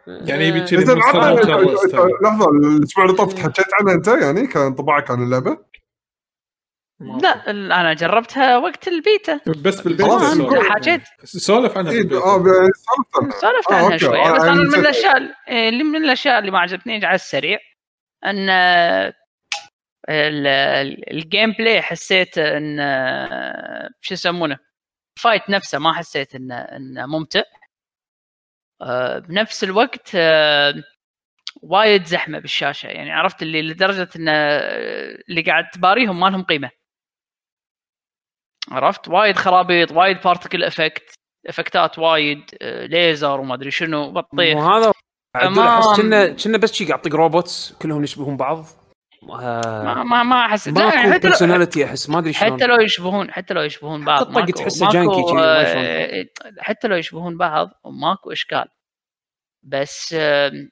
يعني 0.07 0.45
يبي 0.45 0.61
آه، 0.63 0.67
style. 0.67 2.11
لحظة 2.23 2.51
الإسبوع 2.51 3.05
اللي 3.05 3.17
طفت 3.17 3.39
حكيت 3.39 3.67
عنها 3.81 3.95
أنت 3.95 4.09
يعني 4.09 4.47
كان 4.47 4.63
انطباعك 4.63 5.11
عن 5.11 5.23
اللعبة؟ 5.23 5.59
لا 7.01 7.51
أنا 7.51 7.95
جربتها 7.95 8.59
وقت 8.59 8.89
البيتا 8.89 9.41
بس 9.63 9.81
بالبيت 9.81 10.07
خلاص، 10.07 10.23
سولف. 11.25 11.79
عنها 11.79 11.93
إيه،. 11.93 12.17
آه. 12.17 12.43
سولفت 13.41 13.73
آه، 13.73 13.75
عنها. 13.75 13.97
شوية 13.97 14.29
آه، 14.29 14.33
بس 14.33 14.41
أنا 14.43 14.47
يعني 14.47 14.59
من. 14.61 14.75
الأشياء 14.75 15.17
إيه، 15.49 15.69
اللي 15.69 15.85
من 15.85 16.05
الأشياء 16.05 16.39
اللي 16.39 16.51
ما 16.51 16.59
عجبتني 16.59 17.07
على 17.07 17.15
السريع 17.15 17.59
إن 18.25 18.49
ال- 18.49 19.13
ال- 20.47 21.11
ال 21.15 21.53
gameplay 21.53 21.83
حسيت 21.83 22.39
إن 22.39 22.77
شو 24.01 24.15
يسمونه 24.15 24.59
ال 25.19 25.24
fight 25.24 25.51
نفسه 25.51 25.79
ما 25.79 25.93
حسيت 25.93 26.35
انه 26.35 26.55
انه 26.55 27.07
ممتع 27.07 27.43
بنفس 29.29 29.65
الوقت 29.65 30.11
آه، 30.15 30.75
وايد 31.63 32.05
زحمة 32.05 32.39
بالشاشة. 32.39 32.87
يعني 32.87 33.13
عرفت 33.13 33.43
اللي 33.43 33.63
لدرجة 33.63 34.09
إن 34.17 34.29
آه، 34.29 35.19
اللي 35.29 35.43
قاعد 35.43 35.71
تباريهم 35.71 36.21
ما 36.21 36.27
لهم 36.27 36.43
قيمة. 36.43 36.71
عرفت؟ 38.71 39.09
وايد 39.09 39.37
خرابيط 39.37 39.93
وايد 39.93 40.21
particle 40.21 40.65
effect 40.65 41.15
effect 41.49 41.92
ات 41.92 41.99
وايد 41.99 42.51
آه، 42.63 42.87
ليزر 42.87 43.41
وما 43.41 43.55
أدري 43.55 43.71
شنو 43.71 44.13
بطيخ. 44.13 44.57
وهذا. 44.57 44.93
أحس 45.37 46.01
كنا 46.01 46.29
كنا 46.29 46.59
بس 46.59 46.73
شي 46.73 46.85
قاعد 46.85 47.07
يطق 47.07 47.17
robots 47.17 47.73
كلهم 47.73 48.05
يشبهون 48.05 48.37
بعض. 48.37 48.65
ما 49.23 50.03
ما 50.05 50.23
ما 50.23 50.47
أحس. 50.47 50.69
ماكو 50.69 50.97
حتى 50.97 51.19
personality 51.19 51.85
أحس 51.85 52.11
ما 52.11 52.19
أدري 52.19 52.33
شلون. 52.33 52.53
حتى 52.53 52.67
لو 52.67 52.81
يشبهون 52.81 53.31
حتى 53.33 53.55
لو 53.55 53.63
يشبهون 53.63 54.05
بعض 54.05 54.31
حتى 54.31 54.41
الطق 54.41 54.55
تحسه 54.55 54.89
janky 54.89 55.23
آه، 55.39 56.25
حتى 56.59 56.89
لو 56.89 56.97
يشبهون 56.97 57.37
بعض 57.37 57.71
ماكو 57.85 58.33
إشكال. 58.33 58.65
بس 59.65 60.15
آم، 60.15 60.71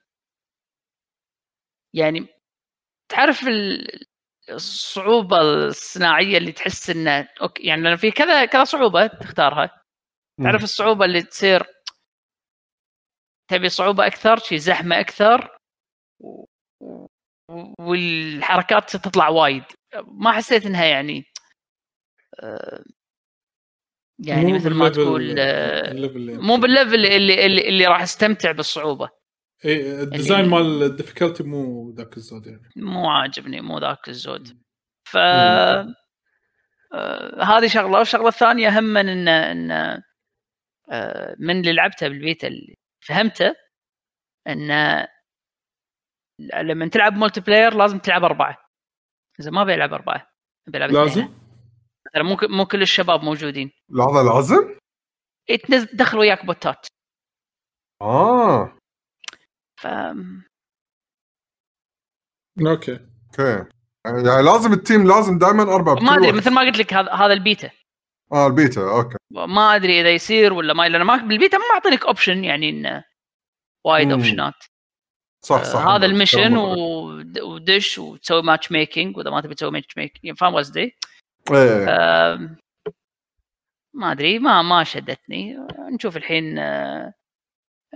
يعني 1.94 2.26
تعرف 3.08 3.42
ال- 3.48 4.06
الصعوبة 4.50 5.40
الصناعية 5.40 6.38
اللي 6.38 6.52
تحس 6.52 6.90
إنه 6.90 7.28
أوكي 7.42 7.62
يعني 7.66 7.82
لأن 7.82 7.96
في 7.96 8.10
كذا 8.10 8.44
كذا 8.44 8.64
صعوبة 8.64 9.06
تختارها. 9.06 9.82
تعرف 10.44 10.62
الصعوبة 10.64 11.04
اللي 11.04 11.22
تصير 11.22 11.62
تبي 13.50 13.68
صعوبة 13.68 14.06
أكثر 14.06 14.36
شي 14.38 14.58
و- 16.80 17.06
و- 17.48 17.74
والحركات 17.80 18.96
تطلع 18.96 19.28
وايد. 19.28 19.64
ما 20.06 20.32
حسيت 20.32 20.66
إنها 20.66 20.84
يعني 20.84 21.24
آه، 22.42 22.84
يعني 24.18 24.52
مثل 24.52 24.70
ما 24.74 24.88
تقول 24.88 25.34
آه، 25.38 25.90
ال 25.90 25.95
level 25.95 26.16
اللي- 26.16 26.34
مو 26.38 26.56
بال 26.56 26.67
level 26.67 26.94
اللي 27.06 27.46
اللي, 27.46 27.68
اللي 27.68 27.86
راح 27.86 28.02
استمتع 28.02 28.52
بالصعوبة. 28.52 29.08
إيه، 29.64 30.02
ال 30.02 30.09
design 30.09 30.48
مال 30.48 30.82
ال 30.82 30.88
difficulty 30.88 31.42
مو 31.42 31.90
ذاك 31.96 32.16
الزود 32.16 32.46
يعني. 32.46 32.68
مو 32.76 33.10
عاجبني 33.10 33.60
مو 33.60 33.78
ذاك 33.78 34.08
الزود. 34.08 34.48
ف 35.04 35.16
آه 35.16 35.94
هذه 37.42 37.66
شغلة. 37.66 37.98
والشغلة 37.98 38.28
الثانية 38.28 38.78
هم 38.78 38.96
إن 38.96 39.28
إن 39.28 39.70
آه 40.90 41.36
من 41.38 41.60
اللي 41.60 41.72
لعبته 41.72 42.08
بالبيتا 42.08 42.48
اللي 42.48 42.74
فهمته 43.06 43.54
إن 44.48 44.68
لما 46.62 46.88
تلعب 46.88 47.12
multiplayer 47.16 47.74
لازم 47.74 47.98
تلعب 47.98 48.24
أربعة. 48.24 48.58
إذا 49.40 49.50
ما 49.50 49.64
بيلعب 49.64 49.92
أربعة 49.94 50.26
بيلعب. 50.66 50.90
لازم؟ 50.90 51.28
مثلا 52.06 52.22
مو 52.22 52.36
مو 52.56 52.64
كل 52.66 52.82
الشباب 52.82 53.22
موجودين. 53.22 53.70
لحظة 53.90 54.22
لازم؟ 54.34 54.78
يتدخل 55.48 56.18
وياك 56.18 56.46
bot 56.46 56.76
ات 56.76 56.86
آه. 58.02 58.76
ف 59.80 59.86
أوكي. 62.66 62.92
أوكي. 63.40 63.64
يعني 64.06 64.22
لازم 64.42 64.72
ال 64.72 64.79
team 64.79 65.06
لازم 65.06 65.38
دائما 65.38 65.62
أربعة 65.62 65.94
بكل 65.94 66.04
ما 66.04 66.14
أدري. 66.14 66.32
مثل 66.32 66.50
ما 66.50 66.60
قلت 66.60 66.78
لك 66.78 66.94
هذا 66.94 67.12
هذا 67.12 67.32
البيتا. 67.32 67.70
آه 68.32 68.46
البيتا 68.46 68.80
أوكي. 68.90 69.16
ما 69.30 69.76
أدري 69.76 70.00
إذا 70.00 70.10
يصير 70.10 70.52
ولا 70.52 70.74
ما 70.74 70.88
لأن 70.88 71.02
ما 71.02 71.16
بالبيتا 71.16 71.58
ما 71.58 71.64
معطينك 71.74 72.06
option 72.06 72.44
يعني 72.44 72.68
انه 72.70 73.04
وايد 73.86 74.06
مم. 74.06 74.12
option 74.12 74.48
ات 74.48 74.54
صح 75.44 75.62
صح. 75.64 75.78
آه 75.80 75.96
هذا 75.96 76.06
ال 76.06 76.12
mission 76.13 76.56
و- 76.56 77.22
ودش 77.42 77.98
وتسوي 77.98 78.42
matchmaking 78.42 79.16
وإذا 79.16 79.30
ما 79.30 79.40
تبي 79.40 79.54
تسوي 79.54 79.70
matchmaking 79.70 80.38
فاهم 80.38 80.54
قصدي؟ 80.56 80.96
إيه. 81.50 82.56
ما 83.94 84.12
أدري 84.12 84.38
ما 84.38 84.62
ما 84.62 84.84
شدتني. 84.84 85.56
نشوف 85.94 86.16
الحين 86.16 86.58
آه، 86.58 87.14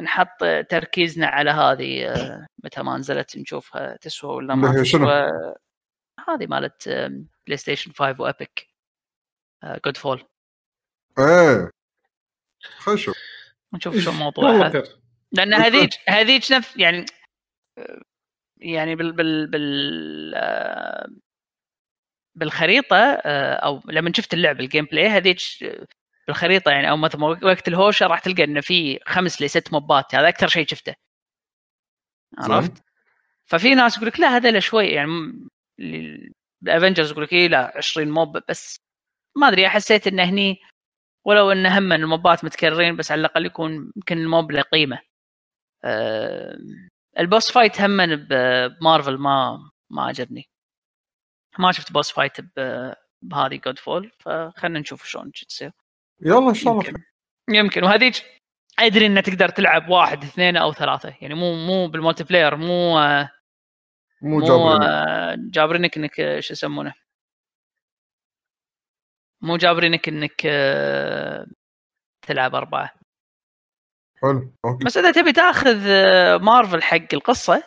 نحط 0.02 0.44
تركيزنا 0.70 1.26
على 1.26 1.50
هذه 1.50 2.06
آه، 2.08 2.46
متى 2.64 2.82
ما 2.82 2.96
نزلت 2.96 3.36
نشوفها 3.36 3.96
تسوى 3.96 4.36
ولا 4.36 4.54
ما 4.54 4.84
شنو؟ 4.84 5.06
تسوى. 5.06 5.54
هذه 6.28 6.46
مالت 6.46 6.88
PlayStation 7.46 7.92
5 7.92 8.20
و 8.20 8.68
Epic 9.84 9.96
Godfall 9.96 10.24
إيه. 11.18 11.70
خلينا 12.78 13.00
نشوف. 13.00 13.16
نشوف 13.74 13.96
شو 13.96 14.12
موضوعها. 14.12 14.70
خير. 14.70 14.84
لأن 15.32 15.54
هذيك 15.54 15.90
هذيك 16.08 16.52
نفس 16.52 16.76
يعني 16.76 17.06
يعني 18.56 18.94
بال 18.94 19.12
بال 19.12 19.46
بال 19.50 20.34
آه، 20.34 21.08
بالخريطة 22.36 22.96
آه، 22.96 23.54
أو 23.54 23.82
لما 23.86 24.12
شفت 24.16 24.34
اللعبة 24.34 24.60
ال 24.60 24.84
gameplay 24.84 25.08
هذيك 25.08 25.38
بالخريطة 26.28 26.70
يعني 26.70 26.90
أو 26.90 26.96
مثلا 26.96 27.24
وقت 27.24 27.68
الهوشة 27.68 28.06
راح 28.06 28.18
تلقى 28.18 28.44
إنه 28.44 28.60
في 28.60 28.98
خمس 29.06 29.42
لست 29.42 29.72
mob 29.72 30.04
ات 30.04 30.14
هذا 30.14 30.28
أكثر 30.28 30.48
شيء 30.48 30.66
شفته 30.68 30.94
عرفت؟ 32.38 32.72
ففي 33.46 33.74
ناس 33.74 33.96
يقول 33.96 34.08
لك 34.08 34.20
لا 34.20 34.36
هذول 34.36 34.62
شوي 34.62 34.86
يعني 34.86 35.10
ال 36.62 36.68
Avengers 36.68 37.10
يقول 37.10 37.24
لك 37.24 37.32
إيه 37.32 37.48
لا 37.48 37.72
20 37.76 38.10
mob 38.10 38.38
بس 38.48 38.80
ما 39.36 39.48
أدري 39.48 39.68
حسيت 39.68 40.06
انه 40.06 40.22
هني 40.24 40.60
ولو 41.26 41.52
انه 41.52 41.78
هم 41.78 41.92
ال 41.92 42.03
mob 42.03 42.34
ات 42.34 42.44
متكررين 42.44 42.96
بس 42.96 43.12
على 43.12 43.20
الأقل 43.20 43.46
يكون 43.46 43.92
يمكن 43.96 44.18
ال 44.18 44.27
mob 44.27 44.52
له 44.52 44.62
قيمة. 44.62 45.00
أه 45.84 46.58
ال 47.18 47.25
boss 47.25 47.52
fight 47.52 47.80
هم 47.80 48.16
بمارفل 48.16 49.18
ما 49.18 49.58
ما 49.90 50.04
عجبني. 50.04 50.48
ما 51.58 51.72
شفت 51.72 51.92
boss 51.92 52.10
fight 52.10 52.36
بهذه 53.22 53.56
Godfall 53.56 54.12
فخلنا 54.18 54.78
نشوف 54.78 55.04
شلون 55.04 55.32
تصير. 55.32 55.72
يلا 56.20 56.48
إن 56.48 56.54
شاء 56.54 56.72
الله. 56.72 56.84
يمكن. 56.86 57.02
يمكن. 57.50 57.84
وهذيك 57.84 58.24
أدري 58.78 59.06
إنه 59.06 59.20
تقدر 59.20 59.48
تلعب 59.48 59.88
واحد 59.88 60.24
اثنين 60.24 60.56
أو 60.56 60.72
ثلاثة. 60.72 61.14
يعني 61.20 61.34
مو 61.34 61.54
مو 61.66 61.88
بال 61.88 62.24
multiplayer 62.24 62.56
مو 62.56 62.94
مو 64.22 64.38
مو 64.38 64.40
جابرين 64.40 64.82
آه، 64.82 65.36
جابرينك 65.38 65.96
إنك 65.96 66.20
آه، 66.20 66.40
شو 66.40 66.52
يسمونه؟ 66.52 66.94
مو 69.40 69.56
جابرينك 69.56 70.08
إنك 70.08 70.42
آه، 70.46 71.46
تلعب 72.22 72.54
أربعة. 72.54 72.90
حلو 74.22 74.52
أوكي. 74.64 74.84
بس 74.84 74.96
إذا 74.96 75.12
تبي 75.12 75.32
تاخذ 75.32 75.78
مارفل 76.42 76.82
حق 76.82 77.14
القصة 77.14 77.62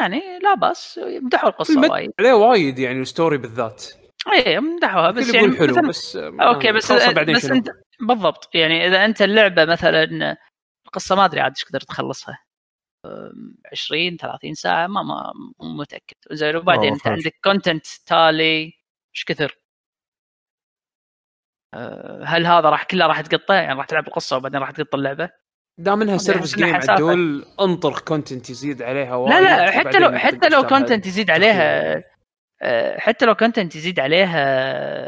يعني 0.00 0.38
لا 0.38 0.54
بأس 0.54 0.98
يمدحوا 0.98 1.48
القصة 1.48 1.80
وايد. 1.90 2.12
عليه 2.20 2.32
وايد 2.32 2.78
يعني 2.78 3.00
ال 3.00 3.06
story 3.06 3.38
بالذات. 3.38 3.84
اي 4.32 4.60
مدحوها 4.60 5.10
بس 5.10 5.34
يعني 5.34 5.56
حلو 5.56 5.74
مثلاً- 5.74 5.88
بس 5.88 6.16
أوكي 6.16 6.72
بس 6.72 6.92
بعدين 6.92 7.36
بس؟ 7.36 7.44
انت 7.44 7.68
بالضبط 8.00 8.54
يعني 8.54 8.86
إذا 8.86 9.04
أنت 9.04 9.22
اللعبة 9.22 9.64
مثلا 9.64 10.36
القصة 10.86 11.16
ما 11.16 11.24
أدري 11.24 11.40
عاد 11.40 11.52
إيش 11.56 11.64
قدرت 11.64 11.84
تخلصها. 11.84 12.38
أم، 13.06 13.56
20 13.72 14.16
30 14.16 14.54
ساعة 14.54 14.86
ما 14.86 15.02
ما 15.02 15.32
مو 15.60 15.74
متأكد. 15.76 16.16
زين 16.32 16.56
وبعدين 16.56 16.90
آه، 16.92 16.94
أنت. 16.94 17.06
عندك 17.06 17.34
content 17.44 17.86
تالي 18.06 18.64
إيش 19.14 19.24
كثر؟ 19.26 19.58
أه، 21.74 22.24
هل 22.24 22.46
هذا 22.46 22.70
راح 22.70 22.84
كله 22.84 23.06
راح 23.06 23.20
تقطه 23.20 23.54
يعني 23.54 23.74
راح 23.78 23.86
تلعب 23.86 24.06
القصة 24.08 24.36
وبعدين 24.36 24.60
راح 24.60 24.70
تقط 24.70 24.94
اللعبة؟ 24.94 25.30
دام 25.78 26.02
انها 26.02 26.18
service 26.18 26.54
game. 26.54 26.74
عدول 26.74 27.44
انطر 27.60 27.98
content 27.98 28.50
يزيد 28.50 28.82
عليها 28.82 29.28
لا 29.28 29.40
لا 29.40 29.70
حتى 29.70 29.98
لو 29.98 30.18
حتى 30.18 30.48
لو 30.48 30.62
content 30.66 31.06
يزيد 31.06 31.30
عليها. 31.30 31.96
أه، 32.62 32.98
حتى 32.98 33.24
لو 33.26 33.34
content 33.34 33.76
يزيد 33.76 34.00
عليها 34.00 34.38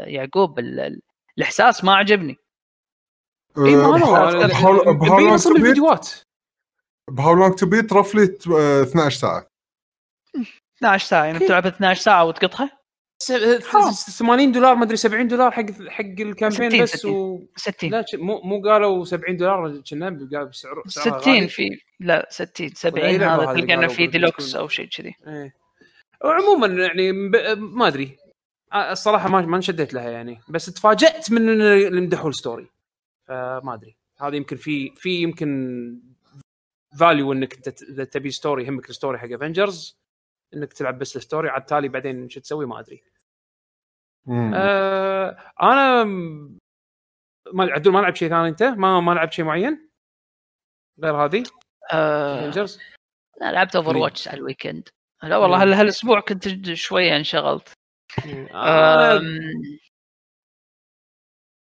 يعقوب 0.07 0.59
ال- 0.59 0.79
ال- 0.79 1.01
الإحساس 1.37 1.83
ما 1.83 1.95
عجبني 1.95 2.35
إي 3.57 3.75
ما 3.75 3.83
هو 3.83 3.97
ب 3.97 4.21
how 4.21 4.93
مبين 4.93 5.09
long 5.09 5.33
أصلا 5.33 5.37
to 5.37 5.53
beat 5.53 5.61
بالفيديوهات 5.61 6.09
ب 7.09 7.33
how 7.33 7.42
long 7.42 7.53
to 7.55 7.65
beat 7.65 7.93
roughly 7.93 8.23
12 8.23 9.09
ساعة 9.19 9.47
12 10.77 11.05
ساعة 11.07 11.25
يعني. 11.25 11.39
بتلعب 11.39 11.65
12 11.65 12.01
ساعة 12.01 12.25
وتقطها 12.25 12.78
80 13.19 14.51
دولار 14.51 14.75
ما 14.75 14.83
أدري 14.83 14.97
70 14.97 15.27
دولار 15.27 15.51
حق 15.51 15.65
حق 15.87 16.03
ال 16.19 16.25
campaign 16.25 16.69
60 16.69 16.81
بس 16.81 16.89
60. 16.89 17.11
و... 17.11 17.47
60 17.55 17.89
لا 17.89 18.05
مو 18.13 18.41
مو 18.41 18.61
قالوا 18.61 19.05
70 19.05 19.37
دولار 19.37 19.81
كنا 19.89 20.05
قالوا 20.05 20.49
بسعر 20.49 20.83
سعرها 20.87 21.19
60 21.19 21.33
غالي. 21.33 21.47
في 21.47 21.79
لا 21.99 22.27
60 22.31 22.69
70 22.69 23.05
أي 23.05 23.17
لعبة 23.17 23.51
هذا 23.51 23.61
تلقى 23.61 23.89
في 23.89 24.07
ديلوكس 24.07 24.55
أو 24.55 24.67
شيء 24.67 24.85
كذي. 24.85 25.15
إيه. 25.27 25.53
عموما 26.23 26.67
يعني 26.67 27.11
ب- 27.29 27.57
ما 27.57 27.87
أدري. 27.87 28.17
الصراحة 28.73 29.29
ما 29.29 29.41
ما 29.41 29.57
انشديت 29.57 29.93
لها 29.93 30.09
يعني. 30.09 30.39
بس 30.49 30.65
تفاجأت 30.65 31.31
من 31.31 31.49
اللي 31.49 32.01
مدحوا 32.01 32.29
ال 32.29 32.35
story 32.35 32.67
فما 33.27 33.73
أدري. 33.73 33.95
هذا 34.21 34.35
يمكن 34.35 34.55
في 34.55 34.91
في 34.95 35.21
يمكن 35.21 35.99
value 36.99 37.33
إنك 37.33 37.55
أنت 37.55 37.83
إذا 37.83 38.03
تبي 38.03 38.31
story 38.31 38.65
يهمك 38.65 38.89
ال 38.89 38.94
story 38.94 39.17
حق 39.17 39.31
Avengers 39.31 39.98
إنك 40.53 40.73
تلعب 40.73 40.99
بس 40.99 41.15
ال 41.15 41.21
story 41.21 41.49
عاد 41.49 41.65
تالي 41.65 41.87
بعدين 41.87 42.29
شو 42.29 42.39
تسوي 42.39 42.65
ما 42.65 42.79
أدري. 42.79 43.03
مم. 44.25 44.53
آه 44.55 45.53
أنا 45.61 46.03
ما 47.53 47.63
عدول 47.71 47.93
ما 47.93 47.99
لعب 47.99 48.15
شيء 48.15 48.29
ثاني 48.29 48.47
أنت؟ 48.47 48.63
ما 48.63 48.99
ما 48.99 49.11
لعبت 49.11 49.33
شيء 49.33 49.45
معين؟ 49.45 49.89
غير 51.03 51.15
هذه؟ 51.25 51.43
آه 51.91 52.39
Avengers 52.39 52.79
أنا 53.41 53.51
لعبت 53.51 53.75
Overwatch 53.75 54.27
على 54.27 54.37
ال 54.37 54.43
weekend. 54.43 54.89
لا 55.23 55.37
والله. 55.37 55.61
هال- 55.63 55.73
هالاسبوع 55.73 56.19
كنت 56.19 56.73
شوية 56.73 57.15
انشغلت. 57.15 57.73
أم... 58.25 59.23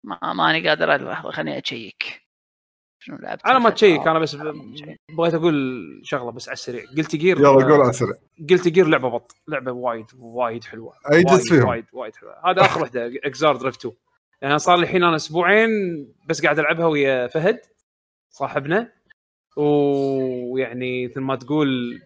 ما 0.04 0.34
ماني 0.34 0.68
قادر 0.68 1.10
لحظه 1.10 1.32
خليني 1.32 1.60
أشيك. 1.60 2.29
شنو 3.00 3.18
لعبت 3.18 3.46
أنا 3.46 3.60
ما؟ 3.60 3.70
تشيك 3.70 4.08
أنا 4.08 4.20
بس. 4.20 4.38
بغيت 5.18 5.34
أقول 5.34 6.02
شغلة 6.04 6.32
بس 6.32 6.48
على 6.50 6.54
السريع 6.54 6.84
Guilty 6.98 7.16
Gear 7.16 7.38
يلا 7.38 7.50
قول 7.50 7.82
على 7.82 7.90
السريع 7.90 8.14
Guilty 8.50 8.68
Gear 8.68 8.88
لعبة 8.88 9.10
بط 9.10 9.36
لعبة 9.48 9.72
وايد 9.72 10.06
وايد 10.20 10.64
حلوة 10.64 10.94
أي 11.12 11.24
جزء 11.24 11.34
وايد 11.34 11.42
فيهم؟ 11.42 11.68
وايد 11.68 11.86
وايد 11.94 12.16
حلوة 12.16 12.52
هذا 12.52 12.62
آخر 12.62 12.82
واحدة 12.82 13.12
Xrd 13.24 13.56
Rev 13.56 13.80
2 13.80 13.96
يعني 14.42 14.60
صار 14.60 14.78
لي 14.78 14.84
الحين 14.84 15.04
أنا 15.04 15.16
أسبوعين 15.16 15.70
بس 16.28 16.42
قاعد 16.44 16.60
ألعبها 16.60 16.86
ويا 16.86 17.28
فهد 17.28 17.60
صاحبنا 18.30 18.92
ويعني 19.58 21.08
مثل 21.08 21.22
ما 21.22 21.36
تقول 21.36 22.00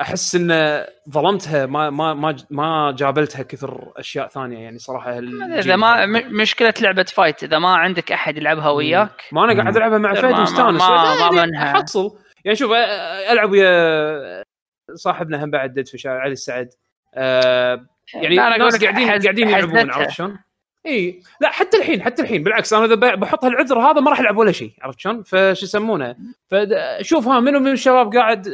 أحس 0.00 0.34
إن 0.34 0.84
ظلمتها 1.10 1.66
ما 1.66 1.90
ما 1.90 2.14
ما 2.14 2.36
ما 2.50 2.94
جابلتها 2.98 3.42
كثر 3.42 3.92
أشياء 3.96 4.28
ثانية 4.28 4.58
يعني 4.58 4.78
صراحة 4.78 5.18
إذا 5.18 5.76
ما 5.76 6.06
مشكلة 6.28 6.74
لعبة 6.80 7.02
فايت 7.02 7.44
إذا 7.44 7.58
ما 7.58 7.76
عندك 7.76 8.12
أحد 8.12 8.36
يلعبها 8.36 8.70
وياك 8.70 9.22
ما 9.32 9.44
أنا 9.44 9.62
قاعد. 9.62 9.76
ألعبها 9.76 9.98
مع 9.98 10.14
فهد 10.14 10.24
ما- 10.32 10.40
مستانس 10.42 10.82
ما- 10.82 10.88
لا، 11.20 11.30
ما 11.30 11.36
يعني 11.36 11.50
منها. 11.50 11.80
أحصل 11.80 12.18
يعني 12.44 12.56
شوف 12.56 12.72
ألعب 13.30 13.50
ويا 13.50 14.42
صاحبنا 14.94 15.44
هم 15.44 15.50
بعد 15.50 15.72
دد 15.74 15.88
فشا 15.88 16.10
علي 16.10 16.32
السعد 16.32 16.68
آه 17.14 17.86
يعني 18.14 18.36
لا، 18.36 18.46
أنا 18.46 18.50
أقول 18.56 18.64
ناس 18.64 18.74
لك 18.74 18.82
قاعدين 18.84 19.08
قاعدين 19.08 19.48
يلعبون. 19.48 19.90
عرفت 19.90 20.10
شلون؟ 20.10 20.38
اي 20.86 21.20
لا 21.40 21.50
حتى 21.50 21.76
الحين 21.78 22.02
حتى 22.02 22.22
الحين 22.22 22.42
بالعكس 22.42 22.72
أنا 22.72 22.84
إذا 22.84 22.94
بحط 22.94 23.44
هالعذر 23.44 23.78
هذا 23.78 24.00
ما 24.00 24.10
راح 24.10 24.20
ألعب 24.20 24.36
ولا 24.36 24.52
شيء 24.52 24.72
عرفت 24.82 24.98
شلون؟ 25.00 25.22
فشو 25.22 25.64
يسمونه؟ 25.66 26.16
فشوف 26.50 27.28
ها 27.28 27.40
منو 27.40 27.60
من 27.60 27.72
الشباب 27.72 28.14
قاعد 28.16 28.48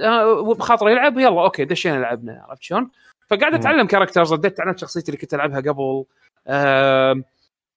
بخاطره 0.59 0.91
يلعب 0.91 1.19
يلا 1.19 1.43
أوكي 1.45 1.65
دشينا 1.65 1.97
لعبنا 1.97 2.45
عرفت 2.49 2.63
شلون؟ 2.63 2.91
فقاعد 3.31 3.55
أتعلم 3.55 3.87
characters 3.87 4.33
رديت 4.33 4.57
تعلمت 4.57 4.79
شخصيتي 4.79 5.09
اللي 5.09 5.21
كنت 5.21 5.35
ألعبها 5.35 5.61
قبل 5.61 6.05
آم، 6.49 7.25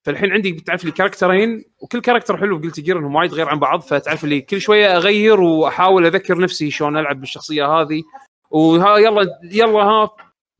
فالحين 0.06 0.32
عندي 0.32 0.52
تعرف 0.52 0.86
لي 0.86 0.92
character 0.92 1.51
ين 1.51 1.64
وكل 1.80 2.02
character 2.02 2.38
حلو 2.38 2.58
Guilty 2.58 2.80
Gear 2.80 3.00
انهم 3.00 3.16
وايد 3.16 3.34
غير 3.34 3.50
عن 3.50 3.60
بعض 3.60 3.82
فتعرف 3.82 4.24
لي 4.24 4.42
كل 4.42 4.62
شوية 4.62 4.98
أغير 4.98 5.42
وأحاول 5.42 6.06
أذكر 6.06 6.38
نفسي 6.40 6.72
شلون 6.72 6.98
ألعب 6.98 7.20
بالشخصية 7.20 7.66
هذه 7.68 8.04
وها 8.50 8.98
يلا 8.98 9.28
يلا 9.44 9.80
ها 9.80 10.10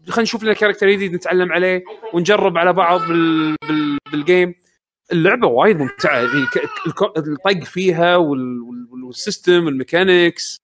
خلينا 0.10 0.22
نشوف 0.22 0.44
لنا 0.44 0.54
character 0.54 0.90
جديد 0.90 1.14
نتعلم 1.14 1.52
عليه 1.54 1.84
ونجرب 2.14 2.58
على 2.58 2.74
بعض 2.74 3.02
بال... 3.08 3.56
بال... 3.68 3.98
بال 4.12 4.26
game 4.26 4.56
اللعبة 5.12 5.48
وايد 5.48 5.78
ممتعة. 5.80 6.16
يعني 6.18 6.46
الطق 7.18 7.64
فيها 7.64 8.16
وال... 8.16 8.62
وال... 8.62 9.04
وال 9.04 9.19
system 9.19 9.66
وال 9.66 9.82
mechanics 9.82 10.58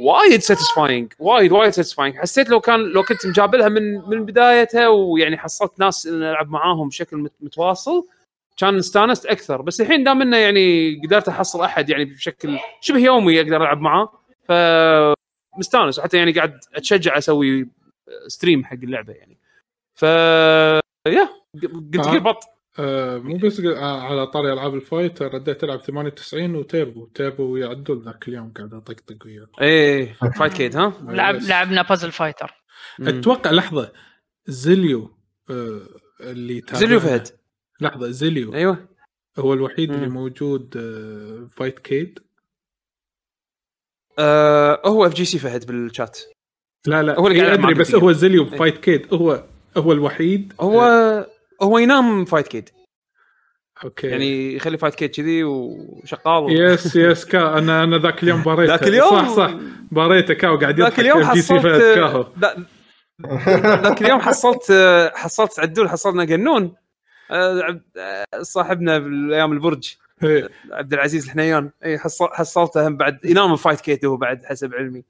وايد 0.00 0.40
satisfying 0.40 1.12
وايد 1.18 1.52
وايد 1.52 1.70
satisfying 1.70 2.16
حسيت 2.16 2.48
لو 2.48 2.60
كان 2.60 2.80
لو 2.80 3.02
كنت 3.02 3.26
مجابلها 3.26 3.68
من 3.68 3.94
من 4.08 4.24
بدايتها 4.24 4.88
ويعني 4.88 5.38
حصلت 5.38 5.80
ناس 5.80 6.06
ألعب 6.06 6.50
معاهم 6.50 6.88
بشكل 6.88 7.16
مت- 7.16 7.32
متواصل 7.40 8.06
كان 8.58 8.76
استانست 8.78 9.26
أكثر. 9.26 9.62
بس 9.62 9.80
الحين 9.80 10.04
دام 10.04 10.22
إنه 10.22 10.36
يعني 10.36 10.96
قدرت 11.06 11.28
أحصل 11.28 11.62
أحد 11.64 11.90
يعني 11.90 12.04
بشكل 12.04 12.58
شبه 12.80 12.98
يومي 12.98 13.40
أقدر 13.40 13.56
ألعب 13.56 13.80
معاه 13.80 14.12
ف 14.48 14.52
مستانس. 15.58 15.98
وحتى 15.98 16.16
يعني 16.16 16.32
قاعد 16.32 16.60
أتشجع 16.74 17.18
أسوي 17.18 17.68
stream 18.26 18.64
حق 18.64 18.74
اللعبة 18.82 19.12
يعني. 19.12 19.38
ف 19.94 20.02
يا 20.02 21.28
قلت 21.62 21.96
آه. 21.98 22.12
كيف 22.12 22.22
بط 22.22 22.40
آه 22.78 23.18
مو 23.18 23.36
بس 23.36 23.60
آه 23.60 24.00
على 24.00 24.26
طاري 24.26 24.52
ألعاب 24.52 24.74
ال 24.74 24.82
fight 24.82 25.22
رديت 25.22 25.64
ألعب 25.64 25.80
98 25.82 26.54
و 26.54 26.61
Turbo. 26.61 27.06
Turbo 27.06 27.56
يعدل 27.56 28.02
ذاك 28.04 28.28
اليوم 28.28 28.52
قاعد 28.52 28.74
اطقطق 28.74 29.26
وياه. 29.26 29.46
إيه 29.60 30.12
Fightcade 30.38 30.76
ها؟ 30.76 30.92
لعب. 31.02 31.34
لعبنا 31.34 31.82
Puzzle 31.82 32.12
Fighter 32.12 32.64
أتوقع 33.00 33.50
لحظة. 33.50 33.92
زيليو 34.46 35.18
آه 35.50 35.80
اللي 36.20 36.60
تابعنا- 36.60 36.78
زليو 36.80 37.00
فهد. 37.00 37.28
لحظة 37.80 38.10
زيليو. 38.10 38.54
أيوه. 38.54 38.88
هو 39.38 39.52
الوحيد 39.52 39.90
اللي 39.92 40.06
مم. 40.08 40.14
موجود 40.14 40.76
آه 40.76 41.46
Fightcade 41.56 42.18
آه 44.18 44.82
هو 44.86 45.06
اف 45.06 45.14
جي 45.14 45.24
سي 45.24 45.38
فهد 45.38 45.66
بالشات 45.66 46.18
لا 46.86 47.02
لا 47.02 47.18
هو 47.20 47.26
اللي 47.26 47.40
قاعد 47.40 47.58
إيه 47.58 47.64
أدري 47.64 47.74
بس. 47.74 47.94
هو 47.94 48.12
زيليو 48.12 48.44
إيه. 48.44 48.58
فايت 48.58 48.78
كيد. 48.78 49.14
هو 49.14 49.44
هو 49.76 49.92
الوحيد. 49.92 50.52
هو 50.60 50.80
هو 51.62 51.78
ينام 51.78 52.24
فايت 52.24 52.48
كيد. 52.48 52.70
أوكي. 53.84 54.06
يعني 54.06 54.54
يخلي 54.54 54.78
فايت 54.78 54.94
كيد 54.94 55.10
كذي 55.10 55.44
وشغال. 55.44 56.60
يس 56.60 56.96
يس 56.96 57.24
كا 57.24 57.58
أنا 57.58 57.84
أنا 57.84 57.98
ذاك 57.98 58.22
اليوم 58.22 58.42
باريته. 58.46 58.72
ذاك 58.74 58.88
اليوم؟ 58.88 59.10
صح 59.10 59.28
صح. 59.28 59.54
باريته 59.90 60.34
كاو 60.34 60.56
قاعد 60.58 60.80
ذاك 60.80 60.98
يضحك 60.98 61.00
اليوم 61.00 61.32
بي 61.32 61.42
سي 61.42 61.54
حصلت 61.54 62.32
ذاك 63.84 64.02
اليوم 64.02 64.20
حصلت 64.20 64.72
حصلت 65.14 65.60
عدول 65.60 65.88
حصلنا 65.88 66.24
قنون. 66.24 66.74
آه، 67.30 67.80
صاحبنا 68.42 68.98
بالأيام 68.98 69.52
البرج. 69.52 69.94
إيه. 70.24 70.48
عبد 70.72 70.92
العزيز 70.92 71.24
الحنيان. 71.24 71.70
اي 71.84 71.98
حصل 71.98 72.28
حصلته 72.32 72.88
هم 72.88 72.96
بعد 72.96 73.18
ينام 73.24 73.56
فايت 73.56 73.80
كيت 73.80 74.04
هو 74.04 74.16
بعد 74.16 74.44
حسب 74.44 74.74
علمي. 74.74 75.04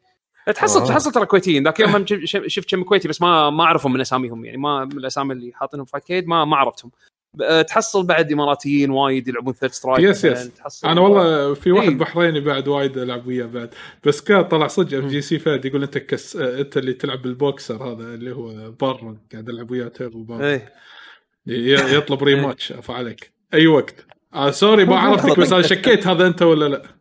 تحصل 0.55 0.81
آه. 0.83 0.87
تحصل 0.87 1.13
ترى 1.13 1.27
كويتيين. 1.27 1.65
ذاك 1.65 2.07
ش- 2.25 2.39
شفت 2.47 2.71
كم 2.71 2.83
كويتي 2.83 3.09
بس 3.09 3.23
ما 3.23 3.51
ما 3.51 3.65
أعرفهم 3.65 3.93
من 3.93 4.01
أساميهم 4.01 4.45
يعني. 4.45 4.57
ما 4.59 4.85
من 4.85 4.93
الأسامي 4.93 5.33
اللي 5.35 5.53
حاطينهم 5.55 5.85
فايت 5.87 6.05
كيد 6.05 6.27
ما 6.27 6.45
ما 6.45 6.57
عرفتهم. 6.57 6.91
ب- 7.35 7.63
تحصل 7.63 8.07
بعد 8.07 8.33
إماراتيين 8.33 8.91
وايد 8.91 9.29
يلعبون 9.29 9.55
ثيرد 9.55 9.73
سترايك 9.73 10.05
يس 10.05 10.25
يس. 10.25 10.51
تحصل 10.55 10.89
أنا 10.89 11.01
والله 11.01 11.55
في 11.55 11.73
واحد 11.73 11.89
إيه. 11.89 11.97
بحريني 11.99 12.41
بعد 12.41 12.69
وايد 12.69 12.99
ألعب 12.99 13.27
وياه 13.27 13.47
بعد. 13.47 13.75
بس 14.05 14.21
كان 14.21 14.43
طلع 14.43 14.67
صدق 14.67 14.99
اف 14.99 15.05
جي 15.05 15.21
سي 15.21 15.39
فهد 15.39 15.65
يقول 15.65 15.83
أنت 15.83 15.99
كس 15.99 16.37
أنت 16.37 16.77
اللي 16.77 16.93
تلعب 16.93 17.23
بالبوكسر 17.23 17.83
هذا 17.85 18.15
اللي 18.15 18.33
هو 18.35 18.71
بارن 18.71 19.19
قاعد 19.33 19.49
ألعب 19.49 19.71
وياه 19.71 19.89
تيربو 19.89 20.23
بارن 20.23 20.43
إيه. 20.45 20.73
ي- 21.47 21.95
يطلب 21.97 22.23
rematch 22.23 22.73
عفا 22.73 22.95
عليك 22.95 23.33
أي 23.55 23.67
وقت. 23.67 24.07
آه 24.35 24.51
sorry 24.51 24.85
ما 24.85 24.97
عرفتك 25.01 25.41
بس 25.41 25.53
أنا 25.53 25.63
شكيت 25.63 26.07
هذا 26.07 26.27
أنت 26.27 26.43
ولا 26.43 26.69
لا. 26.69 26.98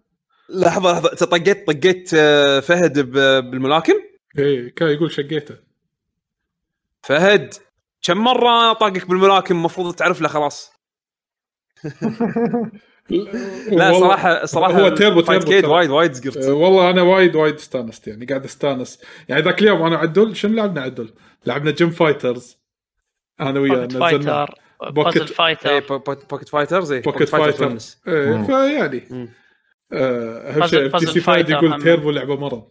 لحظة 0.50 0.92
لحظة. 0.92 1.12
أنت 1.12 1.24
طقيت 1.24 1.68
طقيت 1.68 2.12
آه، 2.14 2.60
فهد 2.60 3.00
ب- 3.00 3.50
بالملاكم؟ 3.52 3.94
اي 4.40 4.70
كان 4.70 4.90
يقول 4.90 5.12
شقيته. 5.12 5.56
فهد 7.04 7.54
كم 8.02 8.18
مرة 8.18 8.74
طاقك 8.74 9.08
بالملاكم؟ 9.08 9.56
المفروض 9.56 9.96
تعرف 9.96 10.22
له 10.22 10.28
خلاص. 10.28 10.72
لا 13.72 14.00
صراحة 14.00 14.46
صراحة 14.46 14.82
هو 14.82 14.90
Turbo 14.90 15.22
Turbo. 15.22 15.74
وايد 15.76 15.90
وايد 15.90 16.14
زقرت 16.14 16.38
آه، 16.38 16.54
والله 16.54 16.90
أنا 16.90 17.02
وايد 17.02 17.36
وايد 17.36 17.56
استانست 17.56 18.08
يعني 18.08 18.26
قاعد 18.26 18.44
استانس. 18.46 19.02
يعني 19.30 19.42
ذاك 19.42 19.62
اليوم 19.62 19.82
أنا 19.82 19.98
عدل 19.98 20.36
شنو 20.36 20.54
لعبنا 20.56 20.82
عدل؟ 20.82 21.14
لعبنا 21.46 21.72
Gem 21.72 21.90
Fighters 21.90 22.58
أنا 23.42 23.60
وياه 23.60 23.86
نزلنا 23.86 24.00
Fighter 25.36 25.70
إيه 25.70 25.80
Pocket 26.22 26.50
Fighters 26.50 26.92
إيه 26.92 27.02
Pocket 27.02 27.30
Fighter 27.30 27.52
تونس. 27.58 28.02
إيه، 28.08 28.26
مم. 28.36 28.46
فيعني. 28.46 29.30
اهم 29.94 30.68
شيء 30.68 30.88
PC 30.88 31.20
فايد 31.20 31.50
يقول. 31.50 31.84
تيربو 31.84 32.12
لعبه 32.12 32.36
مرض 32.36 32.68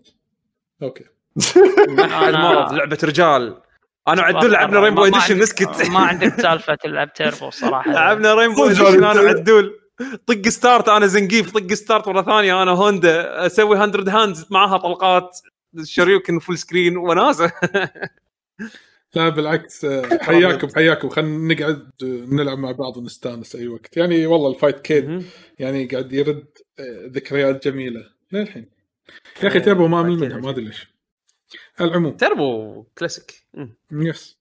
أوكي. 0.82 1.05
مرض 2.32 2.72
لعبة 2.72 2.98
رجال. 3.05 3.60
أنا 4.09 4.22
وعدول 4.22 4.52
لعبنا 4.52 4.80
Rainbow 4.81 5.05
Edition 5.05 5.39
نسكت 5.38 5.88
ما 5.90 5.98
عندك 5.98 6.40
سالفة 6.40 6.74
تلعب 6.74 7.12
تيربو 7.12 7.51
صراحة. 7.51 7.93
لعبنا 7.94 8.34
Rainbow 8.35 8.66
Edition 8.66 9.05
أنا 9.10 9.20
وعدول. 9.20 9.80
طق 10.26 10.48
start 10.48 10.89
أنا 10.88 11.06
Zangief. 11.06 11.51
طق 11.59 11.72
start 11.73 12.09
مرة 12.09 12.22
ثانية 12.22 12.62
أنا 12.62 12.70
هوندا. 12.70 13.47
أسوي 13.47 13.76
100 13.78 14.22
hands 14.23 14.47
معاها 14.51 14.76
طلقات. 14.76 15.38
Shoryuken 15.85 16.39
full 16.39 16.59
screen 16.59 16.97
وناسة. 16.97 17.52
لا 19.14 19.28
بالعكس 19.28 19.84
آه، 19.84 20.18
حياكم 20.22 20.68
حياكم. 20.74 21.09
خلينا 21.09 21.55
نقعد 21.55 21.90
آه، 22.02 22.06
نلعب 22.06 22.59
مع 22.59 22.72
بعض 22.72 22.97
ونستانس. 22.97 23.56
اي 23.56 23.68
وقت. 23.68 23.97
يعني 23.97 24.26
والله 24.26 24.51
ال 24.51 24.81
Fightcade. 24.81 25.24
يعني 25.59 25.86
قاعد 25.86 26.12
يرد 26.12 26.47
ذكريات 27.07 27.69
جميلة 27.69 28.11
للحين. 28.32 28.69
يا 29.43 29.48
أخي 29.48 29.61
تيربو 29.61 29.86
ما 29.89 30.01
امل 30.01 30.19
منها 30.19 30.39
ما 30.39 30.51
أدري 30.51 30.65
ليش. 30.65 30.89
العموم. 31.81 32.16
Turbo 32.16 32.82
classic. 32.98 33.35
yes 33.93 34.36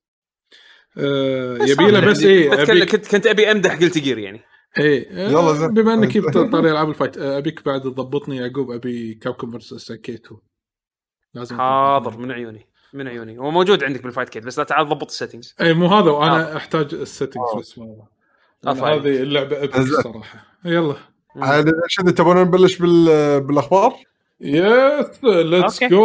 آه، 0.98 1.58
بس 1.58 1.70
يبي 1.70 1.90
له 1.90 2.00
بس 2.00 2.22
يعني 2.22 2.34
إيه 2.34 2.50
كنت 2.50 2.70
أبيك- 2.70 2.90
كنت 2.90 3.06
كنت 3.10 3.26
أبي 3.26 3.50
أمدح 3.50 3.78
Guilty 3.80 3.98
Gear 3.98 4.18
يعني. 4.18 4.40
إيه. 4.78 5.12
يلا 5.12 5.52
زين. 5.54 5.74
بما 5.74 5.94
إنك 5.94 6.08
جبت 6.16 6.38
طاري 6.38 6.70
ألعاب 6.70 6.88
ال 6.88 6.93
fight 6.93 7.18
آه، 7.18 7.38
أبيك 7.38 7.64
بعد 7.64 7.80
تضبطني 7.80 8.36
يعقوب 8.36 8.70
أبي 8.70 9.14
Capcom 9.14 9.50
vs 9.50 9.92
SNK 9.92 10.27
2 10.27 10.38
لازم 11.34 11.56
حاضر 11.58 12.18
من 12.18 12.32
عيوني 12.32 12.66
من 12.92 13.08
عيوني. 13.08 13.38
هو 13.38 13.50
موجود 13.50 13.84
عندك 13.84 14.02
بال 14.02 14.28
Fightcade 14.28 14.44
بس 14.44 14.58
لا 14.58 14.64
تعال 14.64 14.88
ضبط 14.88 15.10
ال 15.10 15.15
settings 15.15 15.54
اي 15.60 15.74
مو 15.74 15.86
هذا 15.86 16.10
وأنا 16.10 16.56
أحتاج 16.56 16.94
ال 16.94 17.00
settings 17.00 17.48
آه. 17.54 17.58
بس 17.58 17.78
ما 17.78 18.06
آه،. 18.66 18.72
هذه 18.94 19.22
اللعبة 19.22 19.58
ابيك. 19.58 19.76
الصراحه 19.76 20.46
يلا. 20.64 20.96
عاد 21.42 21.72
شنو 21.88 22.10
تبون 22.10 22.36
نبلش 22.36 22.78
بال- 22.78 23.40
بالأخبار؟ 23.40 23.94
yes 24.40 25.24
let's. 25.24 25.84
go 25.84 26.02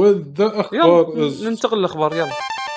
with 0.00 0.22
the 0.38 0.60
أخبار 0.60 1.14
ننتقل 1.42 1.78
للأخبار 1.78 2.14
يلا. 2.14 2.30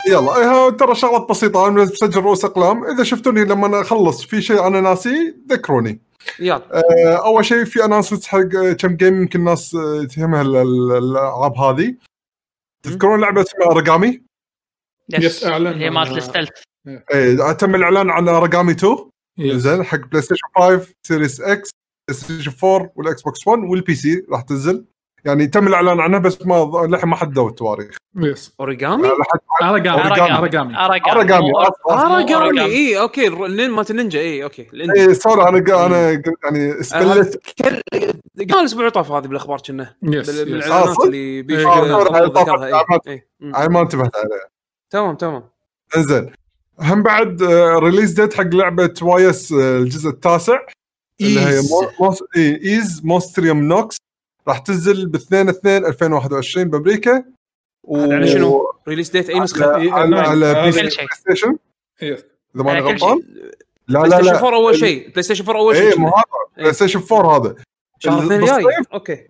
يلا 0.10 0.38
إيه 0.38 0.70
ترى 0.70 0.96
شغلات 0.96 1.30
بسيطة 1.30 1.68
أنا 1.68 1.84
مسجل 1.84 2.22
رؤوس 2.22 2.46
أقلام. 2.46 2.86
إذا 2.86 3.04
شفتوني 3.04 3.46
لما 3.46 3.82
أخلص 3.82 4.24
في 4.26 4.42
شيء 4.42 4.68
أنا 4.68 4.82
ناسي 4.82 5.36
ذكروني. 5.50 6.00
يلا. 6.40 6.62
آه، 6.74 7.16
أول 7.26 7.46
شيء 7.46 7.64
في 7.66 7.86
announcement 7.86 8.26
حق 8.26 8.40
كم 8.80 8.96
game 8.96 9.22
يمكن 9.22 9.40
الناس 9.40 9.76
آه، 9.76 10.04
تهمها 10.04 10.42
ال- 10.42 10.56
ال- 10.56 10.92
الألعاب 10.98 11.58
هذه. 11.58 11.96
تذكرون 12.84 13.22
لعبة 13.22 13.42
اسمها 13.42 13.72
Aragami؟ 13.72 14.22
yes، 15.10 15.46
أعلن 15.46 15.68
اللي 15.68 15.86
هي 15.86 15.90
مالت 15.90 16.10
عن- 16.10 16.18
ال 16.18 16.23
stealth 16.23 16.64
إيه 17.14 17.52
تم 17.52 17.76
الإعلان 17.76 18.10
عن 18.10 18.28
Aragami 18.30 18.72
2 18.72 18.98
yes. 19.38 19.56
زين 19.62 19.84
حق 19.84 19.98
PlayStation 20.00 20.48
5 20.58 20.94
Series 21.08 21.42
X 21.42 21.70
Station 22.12 22.52
4 22.64 22.92
وال 22.96 23.22
Xbox 23.22 23.48
1 23.48 23.60
وال 23.64 23.96
PC 23.96 24.26
راح 24.32 24.42
تنزل. 24.42 24.86
يعني 25.26 25.48
تم 25.48 25.68
الإعلان 25.68 26.00
عنها 26.00 26.20
بس 26.20 26.46
ما 26.46 26.88
للحين 26.90 27.10
ما 27.10 27.16
حددوا 27.16 27.50
التواريخ. 27.50 27.98
yes 28.16 28.56
Origami 28.60 29.08
Aragami 29.62 29.92
Aragami. 29.92 30.78
Aragami 30.78 30.78
Aragami 30.78 31.52
Aragami 32.36 32.62
اي 32.62 33.00
okay. 33.00 33.28
النين 33.28 33.72
مالت 33.72 33.92
النينجا. 33.92 34.20
اي 34.20 34.44
okay. 34.44 34.68
اي 34.98 35.14
سوري 35.14 35.42
أنا 35.42 35.58
أنا 35.86 36.10
قلت 36.12 36.28
يعني 36.44 36.74
كر- 36.74 37.82
قال 38.38 38.60
الأسبوع 38.60 38.82
اللي 38.82 38.92
طاف 38.92 39.12
هذه 39.12 39.28
بالأخبار 39.28 39.62
كنا. 39.68 39.96
يس 40.04 40.30
بال- 40.30 40.52
من 40.52 40.58
يس. 40.60 40.68
آه،؟ 40.68 40.94
اللي 41.06 41.58
آه، 41.58 41.64
صور 41.64 42.16
هاي 42.16 42.26
ذكرها 42.26 42.28
طافت 42.28 42.48
إي. 42.64 42.74
إعلانات. 42.74 43.08
إي. 43.08 43.28
مم. 43.40 43.56
هاي 43.56 43.68
ما 43.68 43.82
انتبهت 43.82 44.16
عليها 44.16 44.50
تمام 44.90 45.16
تمام. 45.16 45.44
انزين. 45.98 46.32
هم 46.80 47.04
بعد 47.04 47.42
آه، 47.42 47.80
ريليز 47.80 48.12
ديت 48.14 48.34
حق 48.34 48.44
لعبة 48.44 48.94
واي 49.02 49.30
اس 49.30 49.52
آه، 49.52 49.78
الجزء 49.78 50.10
التاسع. 50.10 50.60
اللي 51.22 51.40
هي 51.40 51.62
موس... 52.00 52.24
ايز 52.38 53.06
موستريوم 53.06 53.64
نوكس 53.64 53.98
راح 54.48 54.60
تنزل 54.60 55.08
ب 55.08 55.16
2 55.16 55.50
2 55.50 55.86
2021 55.86 56.70
بأمريكا. 56.70 57.24
و... 57.84 57.98
على 57.98 58.28
شنو؟ 58.28 58.74
ريليس 58.88 59.10
ديت 59.10 59.30
أي 59.30 59.40
نسخة؟ 59.40 59.66
على, 59.94 60.16
على, 60.16 60.72
شيء. 60.72 61.08
ستيشن 61.14 61.58
yes 62.02 62.26
إذا 62.56 62.64
ماني 62.64 62.80
غلطان. 62.80 63.22
لا 63.88 64.02
Play 64.02 64.10
لا 64.10 64.18
Station 64.18 64.34
لا. 64.34 64.48
4 64.48 64.60
أول 64.60 64.76
شيء. 64.76 65.10
Play 65.10 65.24
Station 65.24 65.46
4 65.46 65.62
أول 65.62 65.76
شيء 65.76 65.92
اي 65.92 65.96
مو. 65.96 66.08
هذا. 66.08 66.24
PlayStation 66.58 67.02
4 67.12 67.38
هذا. 67.38 67.56
شهر 68.00 68.26
اثنين 68.26 68.42
الجاي. 68.42 68.64
بالصيف 68.64 68.94
okay. 68.94 69.28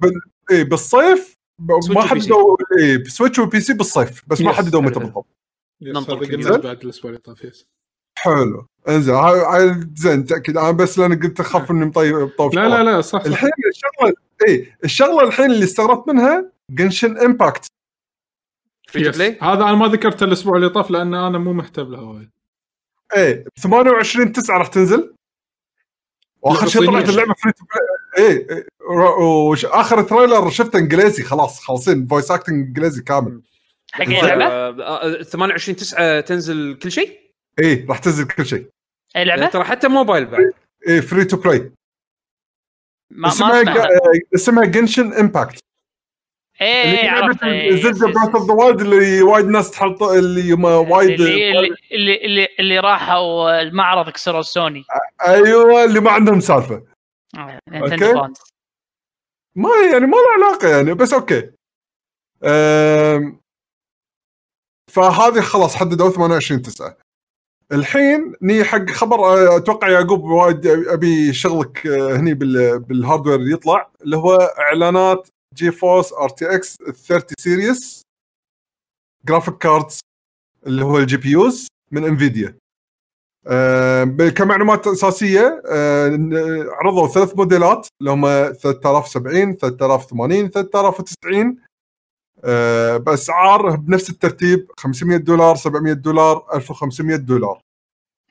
اي 0.51 0.63
بالصيف 0.63 1.33
ما. 1.89 2.01
حددوا 2.01 2.57
اي 2.79 3.05
Switch 3.05 3.39
و 3.39 3.59
PC 3.59 3.73
بالصيف 3.73 4.23
بس 4.27 4.41
ما. 4.41 4.51
حددوا 4.51 4.81
متى. 4.81 4.99
بالضبط. 4.99 5.25
ننطر 5.81 6.57
بعد 6.57 6.83
الأسبوع 6.83 7.11
اللي 7.11 7.21
طاف 7.21 7.65
حلو. 8.21 8.67
انزين 8.89 9.15
هاي 9.15 9.39
هاي 9.39 9.87
زين 9.95 10.25
تأكد. 10.25 10.57
أنا 10.57 10.71
بس 10.71 10.99
لأن 10.99 11.19
قلت 11.19 11.39
أخاف 11.39 11.71
إني 11.71 11.85
مطيب 11.85 12.29
طوف 12.37 12.53
لا 12.53 12.67
لا 12.69 12.83
لا 12.83 13.01
صح, 13.01 13.19
صح. 13.19 13.25
الحين 13.25 13.49
الشغله 13.69 14.13
اي 14.47 14.73
الشغلة 14.83 15.23
الحين 15.23 15.45
اللي 15.45 15.63
استغربت 15.63 16.07
منها 16.07 16.51
Genshin 16.71 17.17
Impact 17.17 17.65
free. 18.89 19.09
play 19.09 19.37
هذا 19.41 19.63
أنا 19.63 19.75
ما 19.75 19.87
ذكرته 19.87 20.23
الأسبوع 20.23 20.55
اللي 20.55 20.69
طاف 20.69 20.91
لأن 20.91 21.13
أنا 21.13 21.37
مو 21.37 21.53
مهتم 21.53 21.91
له 21.91 22.03
وايد. 22.03 22.29
اي 23.17 23.45
28 23.59 24.31
9 24.31 24.57
راح 24.57 24.67
تنزل. 24.67 25.13
وآخر 26.41 26.67
شيء 26.67 26.85
طلعت. 26.85 27.09
اللعبة 27.09 27.33
free 27.33 27.51
to 27.51 27.65
play 27.65 28.37
اي 28.37 28.65
واخر 28.89 30.01
trailer 30.01 30.49
شفته 30.49 30.79
إنجليزي 30.79 31.23
خلاص 31.23 31.59
خالصين. 31.59 32.07
voice 32.07 32.31
acting 32.31 32.67
إنجليزي 32.67 33.01
كامل. 33.01 33.41
حق 33.91 34.01
اي 34.01 34.21
لعبه؟ 34.21 34.83
آه، 34.83 35.23
28 35.23 35.75
9 35.75 36.19
تنزل 36.21 36.79
كل 36.83 36.91
شيء؟ 36.91 37.26
اي 37.59 37.85
راح 37.89 37.97
تنزل 37.97 38.27
كل 38.27 38.45
شيء. 38.45 38.69
أي 39.15 39.25
لعبة؟ 39.25 39.47
ترى 39.47 39.63
حتى 39.63 39.87
موبايل 39.87 40.25
بعد. 40.25 40.53
اي 40.87 41.01
free 41.01 41.25
to 41.25 41.37
play 41.37 41.59
ما 41.59 41.71
ما 43.11 43.27
اسمها 43.27 43.63
سمعتها 43.63 43.87
اسمها 44.35 44.65
Genshin 44.65 45.13
Impact 45.13 45.59
اي 46.61 47.01
اي 47.01 47.07
عرفت. 47.07 47.43
إيه، 47.43 47.81
Zelda 47.81 48.05
Breath 48.05 48.35
of 48.35 48.47
the 48.47 48.53
Wild 48.53 48.81
اللي 48.81 49.21
وايد 49.21 49.45
ناس 49.45 49.71
تحط 49.71 50.03
اللي 50.03 50.55
ما 50.55 50.75
وايد 50.75 51.09
اللي 51.09 51.51
اللي 51.51 51.75
اللي, 51.91 52.25
اللي, 52.25 52.47
اللي 52.59 52.79
راحوا 52.79 53.61
المعرض 53.61 54.09
كسروا 54.09 54.41
سوني. 54.41 54.83
أيوه 55.27 55.83
اللي 55.83 55.99
ما 55.99 56.11
عندهم 56.11 56.39
سالفة. 56.39 56.83
آه، 57.37 57.59
fans. 57.69 58.37
ما 59.55 59.69
يعني 59.91 60.05
ما 60.05 60.17
له 60.17 60.45
علاقة 60.45 60.67
يعني 60.67 60.93
بس 60.93 61.13
okay. 61.13 61.51
أم... 62.43 63.41
فهذه 64.91 65.41
خلاص 65.41 65.75
حددوا 65.75 66.09
28 66.09 66.61
9 66.61 66.97
الحين 67.71 68.33
ني 68.41 68.63
حق 68.63 68.89
خبر 68.89 69.19
أه، 69.19 69.57
أتوقع 69.57 69.89
يعقوب 69.89 70.23
وايد 70.23 70.67
أبي 70.67 71.33
شغلك 71.33 71.87
أه، 71.87 72.15
هني 72.15 72.33
بال... 72.33 72.79
بال 72.79 72.92
hardware 72.92 73.41
يطلع 73.41 73.89
اللي 74.01 74.17
هو 74.17 74.35
إعلانات 74.35 75.27
GeForce 75.55 76.13
RTX 76.13 76.77
30 77.07 77.35
series 77.39 78.01
graphic 79.25 79.57
cards 79.57 79.99
اللي 80.67 80.85
هو 80.85 80.97
ال 80.97 81.17
GPUs 81.17 81.67
من 81.91 82.03
Nvidia 82.03 82.57
آه، 83.47 84.03
كمعلومات 84.35 84.87
أساسية 84.87 85.61
آه، 85.65 86.17
عرضوا 86.69 87.07
ثلاث 87.07 87.37
موديلات 87.37 87.87
اللي 88.01 88.11
هم 88.11 88.53
3070 88.53 89.57
3080 89.57 90.49
3090 90.49 91.47
آه، 91.47 91.66
باسعار 92.97 93.75
بنفس 93.75 94.09
الترتيب 94.09 94.67
500 94.77 95.17
دولار 95.17 95.55
700 95.55 95.93
دولار 95.93 96.45
1500 96.53 97.17
دولار 97.17 97.61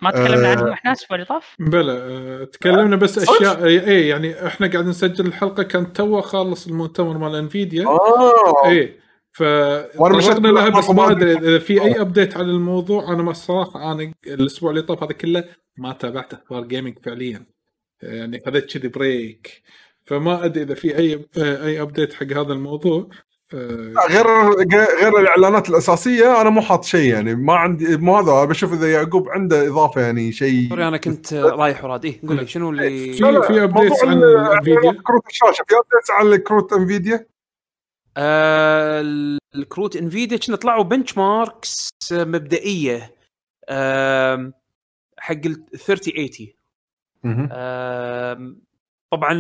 ما 0.03 0.11
تكلمنا 0.11 0.49
آه. 0.49 0.51
عنهم 0.51 0.69
إحنا 0.69 0.91
الأسبوع 0.91 1.15
اللي 1.15 1.27
طاف؟ 1.27 1.55
بلى 1.59 1.93
آه، 1.93 2.45
تكلمنا 2.45 2.97
بس؟ 2.97 3.19
أشياء 3.19 3.67
إي 3.67 4.09
يعني 4.09 4.47
إحنا 4.47 4.67
قاعد 4.67 4.87
نسجل 4.87 5.27
الحلقة 5.27 5.63
كان 5.63 5.93
تو 5.93 6.21
خالص 6.21 6.67
المؤتمر 6.67 7.19
مال 7.19 7.35
Nvidia 7.35 7.87
آه 7.87 8.67
إي 8.67 8.99
ف 9.31 9.43
وأنا 9.43 10.17
مشيت 10.17 10.33
طرقنا 10.33 10.49
لها 10.49 10.69
بس 10.69 10.91
ما. 10.91 11.11
أدري 11.11 11.33
إذا 11.33 11.59
في 11.59 11.83
أي 11.83 12.01
update 12.01 12.37
على 12.37 12.47
الموضوع 12.47 13.13
أنا 13.13 13.23
ما 13.23 13.31
الصراحة 13.31 13.93
أنا 13.93 14.13
الأسبوع 14.27 14.71
اللي 14.71 14.83
طاف 14.83 15.03
هذا 15.03 15.13
كله 15.13 15.45
ما 15.77 15.93
تابعت 15.93 16.35
أخبار 16.35 16.65
gaming 16.65 16.99
فعليا 16.99 17.47
يعني 18.03 18.41
خذيت 18.47 18.79
كذي 18.79 18.89
break 18.89 19.63
فما 20.05 20.45
أدري 20.45 20.63
إذا 20.63 20.75
في 20.75 20.99
أي 20.99 21.27
أي 21.39 21.83
update 21.83 22.15
حق 22.15 22.27
هذا 22.27 22.53
الموضوع 22.53 22.99
آه، 23.01 23.26
غير 23.55 24.27
غير 25.01 25.21
الإعلانات 25.21 25.69
الأساسية 25.69 26.41
أنا 26.41 26.51
مو 26.51 26.61
حاط 26.61 26.85
شيء 26.85 27.13
يعني 27.13 27.35
ما 27.35 27.55
عندي 27.55 27.97
مو 27.97 28.17
هذا 28.17 28.45
بشوف 28.45 28.73
إذا 28.73 28.93
يعقوب 28.93 29.29
عنده 29.29 29.69
إضافة 29.69 30.01
يعني 30.01 30.33
شيء 30.33 30.69
sorry 30.69 30.89
أنا 30.89 30.97
كنت 30.97 31.35
رايح 31.35 31.85
وراد 31.85 32.05
إيه 32.05 32.21
قول 32.29 32.37
لي 32.37 32.47
شنو 32.47 32.71
اللي 32.71 33.13
في 33.13 33.43
في 33.43 33.65
updates 33.65 34.05
عن 34.05 34.15
موضوع 34.15 34.59
Nvidia 34.59 35.03
كروت 35.03 35.27
الشاشة 35.31 35.65
في 35.69 35.75
updates 35.75 36.11
عن 36.11 36.27
الكروت 36.27 36.73
Nvidia 36.73 37.27
آه 38.17 39.01
الكروت 39.55 39.97
Nvidia 39.97 40.39
كنا 40.39 40.57
طلعوا 40.57 40.85
benchmarks 40.85 41.89
مبدئية 42.13 43.15
آه 43.69 44.53
حق 45.19 45.33
ال 45.47 45.67
3080 45.79 47.49
آه 47.53 48.55
طبعا 49.13 49.33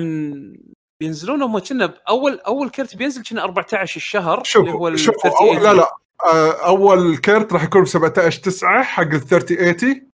بينزلون 1.00 1.42
هم 1.42 1.58
كنا 1.58 1.94
اول 2.08 2.40
أول 2.40 2.70
كرت 2.70 2.96
بينزل 2.96 3.22
كنا 3.22 3.44
14 3.44 3.96
الشهر 3.96 4.42
اللي 4.56 4.72
هو 4.72 4.96
شوف 4.96 5.14
شوف 5.14 5.26
أول 5.26 5.56
3080 5.60 5.62
لا 5.62 5.72
لا. 5.80 5.90
آه، 6.26 6.66
أول 6.66 7.16
كرت 7.16 7.52
راح 7.52 7.64
يكون 7.64 7.82
ب 7.82 7.86
17 7.86 8.40
9 8.42 8.82
حق 8.82 9.02
ال 9.02 9.20
3080 9.20 10.10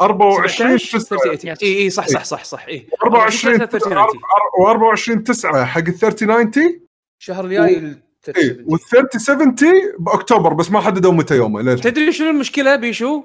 24 0.00 0.78
17 0.78 0.98
9 0.98 1.18
3080 1.18 1.56
اي 1.62 1.82
إي 1.82 1.90
صح 1.90 2.06
صح 2.08 2.24
صح 2.24 2.44
صح. 2.44 2.66
إي. 2.66 2.86
24 3.04 3.56
3080 3.58 5.18
و24 5.18 5.22
9 5.22 5.64
حق 5.64 5.78
ال 5.78 5.94
3090 5.98 6.80
الشهر 7.20 7.44
الجاي 7.44 7.78
ال 7.78 7.84
إي 7.84 8.02
3070 8.22 8.64
وال 8.68 8.80
3070 8.80 9.72
بأكتوبر 9.98 10.52
بس 10.52 10.70
ما 10.70 10.80
حددوا 10.80 11.12
متى 11.12 11.36
يومه 11.36 11.60
للحين 11.60 11.92
تدري 11.92 12.12
شنو 12.12 12.30
المشكلة 12.30 12.76
بيشو؟ 12.76 13.22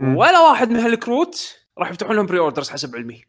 ولا 0.00 0.40
واحد 0.40 0.70
من 0.70 0.76
هالكروت 0.80 1.58
راح 1.78 1.90
يفتحون 1.90 2.16
لهم 2.16 2.26
pre 2.26 2.38
orders 2.38 2.70
حسب 2.70 2.96
علمي. 2.96 3.22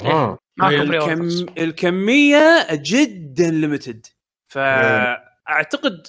آه. 0.00 0.38
الكم... 0.68 0.94
orders. 0.94 1.46
الكمية 1.58 2.68
جدا 2.72 3.50
limited 3.50 4.06
فأعتقد 4.46 6.06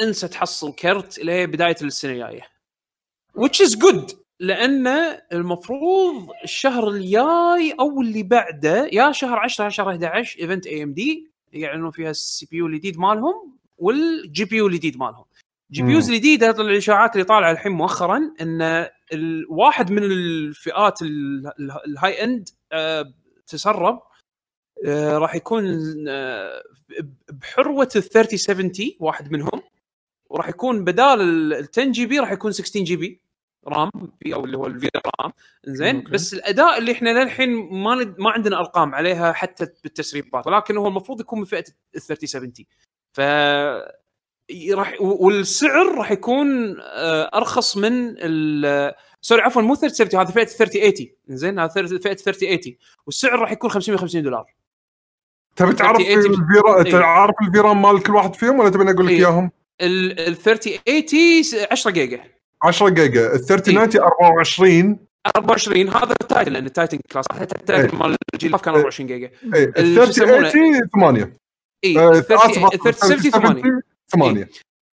انسى 0.00 0.28
تحصل 0.28 0.72
كرت 0.74 1.18
إلى 1.18 1.46
بداية 1.46 1.76
السنة 1.82 2.12
الجاية 2.12 2.42
which 3.38 3.66
is 3.66 3.76
good 3.78 4.14
لأن 4.40 4.86
المفروض 5.32 6.28
الشهر 6.44 6.88
الجاي 6.88 7.74
أو 7.80 8.00
اللي 8.00 8.22
بعده 8.22 8.86
يا 8.92 9.12
شهر 9.12 9.38
10 9.38 9.64
يا 9.64 9.68
شهر 9.70 9.90
11 9.90 10.40
event 10.40 10.66
AMD 10.66 11.30
يعلنون 11.52 11.90
فيها 11.90 12.10
ال 12.10 12.46
CPU 12.50 12.66
الجديد 12.66 12.98
مالهم 12.98 13.58
وال 13.78 14.44
GPU 14.44 14.66
الجديد 14.66 14.96
مالهم 14.98 15.24
GPUs. 15.70 16.10
الجديده 16.10 16.50
الإشاعات 16.50 17.12
اللي 17.12 17.24
طالعة 17.24 17.50
الحين 17.50 17.72
مؤخرا 17.72 18.20
إن 18.40 18.86
الواحد 19.12 19.90
من 19.90 20.02
الفئات 20.02 21.02
ال- 21.02 21.46
ال- 21.60 21.84
ال 21.86 22.24
high 22.24 22.38
end 22.38 22.48
تسرب 23.46 24.02
آه، 24.86 25.18
راح 25.18 25.34
يكون 25.34 25.64
آه، 26.08 26.62
بحروة 27.32 27.88
ال 27.96 28.02
3070 28.02 28.72
واحد 29.00 29.32
منهم 29.32 29.62
وراح 30.30 30.48
يكون 30.48 30.84
بدال 30.84 31.20
ال 31.20 31.68
10 31.72 31.84
GB 31.84 32.18
راح 32.18 32.32
يكون 32.32 32.52
16 32.52 32.80
GB 32.84 33.20
RAM 33.68 33.90
V 34.20 34.34
أو 34.34 34.44
اللي 34.44 34.56
هو 34.58 34.66
ال 34.66 34.88
VRAM 35.20 35.32
زين. 35.64 36.04
بس 36.12 36.34
الأداء 36.34 36.78
اللي 36.78 36.92
إحنا 36.92 37.24
للحين 37.24 37.50
ما 37.54 37.94
ند- 37.94 38.18
ما 38.18 38.30
عندنا 38.30 38.58
أرقام 38.58 38.94
عليها 38.94 39.32
حتى 39.32 39.66
بالتسريبات 39.82 40.46
ولكن 40.46 40.76
هو 40.76 40.88
المفروض 40.88 41.20
يكون 41.20 41.38
من 41.38 41.44
فئة 41.44 41.64
ال 41.96 42.00
3070 42.00 42.52
ف 43.12 43.20
راح 44.72 45.00
والسعر 45.00 45.94
راح 45.98 46.10
يكون 46.10 46.76
آه، 46.80 47.30
أرخص 47.34 47.76
من 47.76 48.14
ال 48.18 48.94
sorry 49.20 49.42
عفوا 49.42 49.62
مو 49.62 49.74
3070 49.74 50.24
هذا 50.24 50.32
فئة 50.32 50.44
3080 50.44 51.08
زين 51.28 51.58
هذا 51.58 51.72
فئة 51.72 52.14
3080 52.14 52.76
والسعر 53.06 53.38
راح 53.38 53.52
يكون 53.52 53.70
550 53.70 54.22
دولار. 54.22 54.44
تبي 55.56 55.72
تعرف 55.72 55.96
3080 56.02 56.40
ال 56.40 56.49
VRAM 56.49 56.84
إيه. 56.84 56.92
تعرف 56.92 57.34
ال 57.48 57.54
VRAM 57.54 57.76
مال 57.76 58.02
كل 58.02 58.14
واحد 58.14 58.34
فيهم 58.34 58.58
ولا 58.58 58.68
تبي 58.70 58.90
أقول 58.90 59.06
لك 59.06 59.12
إيه. 59.12 59.18
إياهم؟ 59.18 59.50
ال 59.80 60.20
ال 60.20 60.36
3080 60.36 61.66
10 61.70 61.90
جيجا. 61.90 62.20
10 62.62 62.88
جيجا. 62.88 63.34
ال 63.34 63.46
3090 63.46 64.02
24 64.22 64.98
24 65.36 65.88
هذا 65.88 66.14
ال 66.22 66.27
Titan 66.27 66.52
لأن 66.52 66.66
ال 66.66 66.71
Titan 66.71 66.98
class 67.12 67.24
حتى 67.32 67.54
ال 67.58 67.65
Titan 67.65 67.98
مال 67.98 68.16
الجيل 68.34 68.56
كان 68.56 68.74
24 68.74 69.06
جيجا. 69.06 69.30
ال- 69.44 69.78
ال 69.78 69.94
شو 69.94 70.02
يسمونه؟ 70.02 70.50
3080 70.50 70.88
8 70.94 71.32
اي 71.84 71.98
آه، 71.98 72.10
ال 72.10 72.16
آسف، 72.16 72.26
30 72.28 72.64
آسف، 72.64 72.74
ال 72.74 72.80
3070 72.80 73.30
8 73.62 73.80
8 74.12 74.48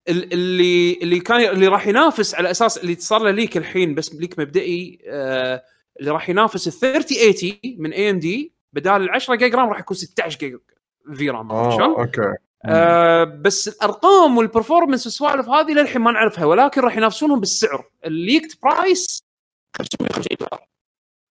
ال- 0.09 0.33
اللي 0.33 0.99
اللي 1.03 1.21
كان 1.21 1.41
اللي 1.41 1.67
راح 1.69 1.87
ينافس 1.87 2.35
على 2.35 2.51
أساس 2.51 2.79
اللي 2.79 2.95
صار 2.95 3.23
له 3.23 3.31
leak 3.31 3.57
الحين 3.57 3.95
بس 3.95 4.15
leak 4.15 4.39
مبدئي 4.39 4.99
آه 5.07 5.63
اللي 6.01 6.11
راح 6.11 6.29
ينافس 6.29 6.67
ال 6.69 6.73
3080 6.73 7.59
من 7.79 7.93
AMD 7.93 8.53
بدال 8.73 9.03
ال 9.03 9.11
10 9.11 9.35
جيجا 9.35 9.59
RAM 9.59 9.69
راح 9.69 9.79
يكون 9.81 9.97
16 9.97 10.39
جيجا 10.39 10.59
VRAM 11.15 11.51
آه؟ 11.51 12.01
okay 12.01 12.35
آه 12.65 13.25
بس 13.25 13.69
الأرقام 13.69 14.37
وال 14.39 14.49
performance 14.49 15.07
والسوالف 15.07 15.49
هذه 15.49 15.73
للحين 15.73 16.03
ما 16.03 16.11
نعرفها 16.13 16.45
ولكن 16.45 16.81
راح 16.81 16.97
ينافسونهم 16.97 17.41
بالسعر 17.41 17.85
ال 18.05 18.12
leaked 18.12 18.59
price 18.63 19.23
550 19.77 20.37
دولار 20.41 20.67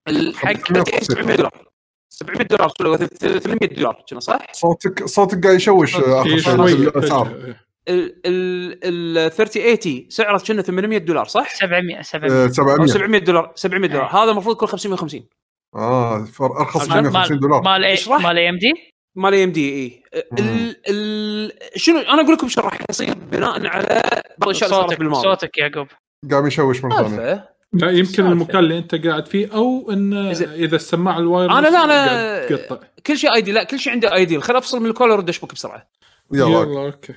الحق 0.09 0.53
550. 0.53 1.01
700 1.01 1.37
دولار 1.37 1.69
700 2.11 2.43
دولار 2.47 2.73
ولا 2.81 2.97
300 2.97 3.59
دولار 3.69 4.05
كنا 4.11 4.21
صح؟ 4.21 4.53
صوتك 4.53 5.05
صوتك 5.05 5.43
قاعد 5.45 5.57
يشوش 5.57 5.97
آه، 5.97 6.21
اخر 6.21 6.31
في 6.31 6.39
شيء 6.41 6.57
شوي 6.57 6.73
الاسعار. 6.73 7.55
ال 7.89 9.19
ال 9.19 9.31
3080 9.31 10.07
سعره 10.11 10.39
كنا 10.39 10.63
800 10.63 10.99
دولار 10.99 11.25
صح؟ 11.27 11.55
700 11.55 12.03
700 12.03 12.33
آه، 12.33 12.45
أو 12.47 12.53
700 12.53 12.87
700 12.87 13.21
دولار 13.21 13.53
700 13.55 13.91
دولار. 13.91 14.07
هذا 14.07 14.31
المفروض 14.31 14.57
يكون 14.57 14.69
550 14.69 15.27
آه 15.75 16.25
فر- 16.25 16.61
أرخص 16.61 16.81
عشان 16.91 17.03
150 17.03 17.39
دولار. 17.39 17.63
مال 17.63 17.85
إيه؟ 17.85 17.93
اشرح. 17.95 18.23
مال 18.23 18.39
اي 18.39 18.49
إم 18.49 18.59
دي؟ 18.59 18.73
مال 19.17 19.35
اي 19.35 19.45
إم 19.45 19.53
دي 19.53 19.75
اي 19.75 20.03
ال 20.39 20.77
ال 20.89 21.53
شنو 21.77 21.99
أنا 21.99 22.23
أقول 22.23 22.35
لكم 22.35 22.49
شو 22.49 22.61
راح 22.61 22.79
يصير 22.91 23.15
بناء 23.15 23.67
على 23.67 24.03
بعض 24.39 24.49
الأشياء 24.49 24.71
اللي 24.71 24.77
صارت 24.81 24.89
صوتك 24.89 24.99
بالماضي. 24.99 25.23
صوتك 25.23 25.59
يعقوب 25.59 25.87
قام 26.31 26.47
يشوش 26.47 26.85
مره 26.85 27.09
ثانية. 27.09 27.49
لا 27.73 27.91
يمكن 27.91 28.05
سالفة. 28.13 28.33
المكان 28.33 28.59
اللي 28.59 28.79
أنت 28.79 29.07
قاعد 29.07 29.27
فيه 29.29 29.55
أو 29.55 29.91
إن 29.91 30.35
زين. 30.35 30.49
إذا 30.49 30.77
السماعة 30.77 31.19
ال 31.19 31.25
wire 31.25 31.51
أنا 31.51 31.69
لا 31.69 31.85
أنا 31.85 32.81
كل 33.07 33.19
شيء 33.19 33.35
ايدي 33.35 33.53
لا 33.53 33.65
كل 33.65 33.79
شيء 33.79 33.93
عندي 33.93 34.13
ايدي 34.15 34.41
خل 34.41 34.57
أفصل 34.57 34.81
من 34.81 34.87
ال 34.87 34.92
call 34.92 35.11
وأرد 35.11 35.29
اشبك 35.29 35.55
بسرعة. 35.55 35.89
يلا. 36.33 36.49
يلا 36.49 36.81
okay. 36.87 37.15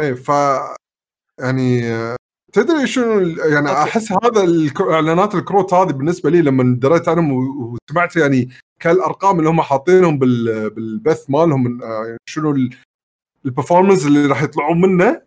إيه 0.00 0.14
ف 0.14 0.28
يعني 1.40 1.82
تدري 2.52 2.86
شنو 2.86 3.18
ال- 3.18 3.38
يعني 3.52 3.68
okay. 3.70 3.82
أحس 3.82 4.12
هذا 4.24 4.42
الك- 4.44 4.80
إعلانات 4.80 5.34
الكروت 5.34 5.74
هذه 5.74 5.92
بالنسبة 5.92 6.30
لي 6.30 6.42
لما 6.42 6.76
دريت 6.80 7.08
عنهم 7.08 7.32
وسمعت 7.32 8.16
يعني 8.16 8.48
كالأرقام 8.80 9.38
اللي 9.38 9.50
هم 9.50 9.60
حاطينهم 9.62 10.18
بال- 10.18 10.70
بالبث 10.70 11.24
مالهم 11.30 11.82
آه، 11.82 12.04
يعني 12.06 12.18
شنو 12.28 12.50
ال- 12.50 12.70
ال 13.46 13.51
performance 13.51 14.06
اللي 14.06 14.26
راح 14.26 14.42
يطلعون 14.42 14.80
منه 14.80 15.22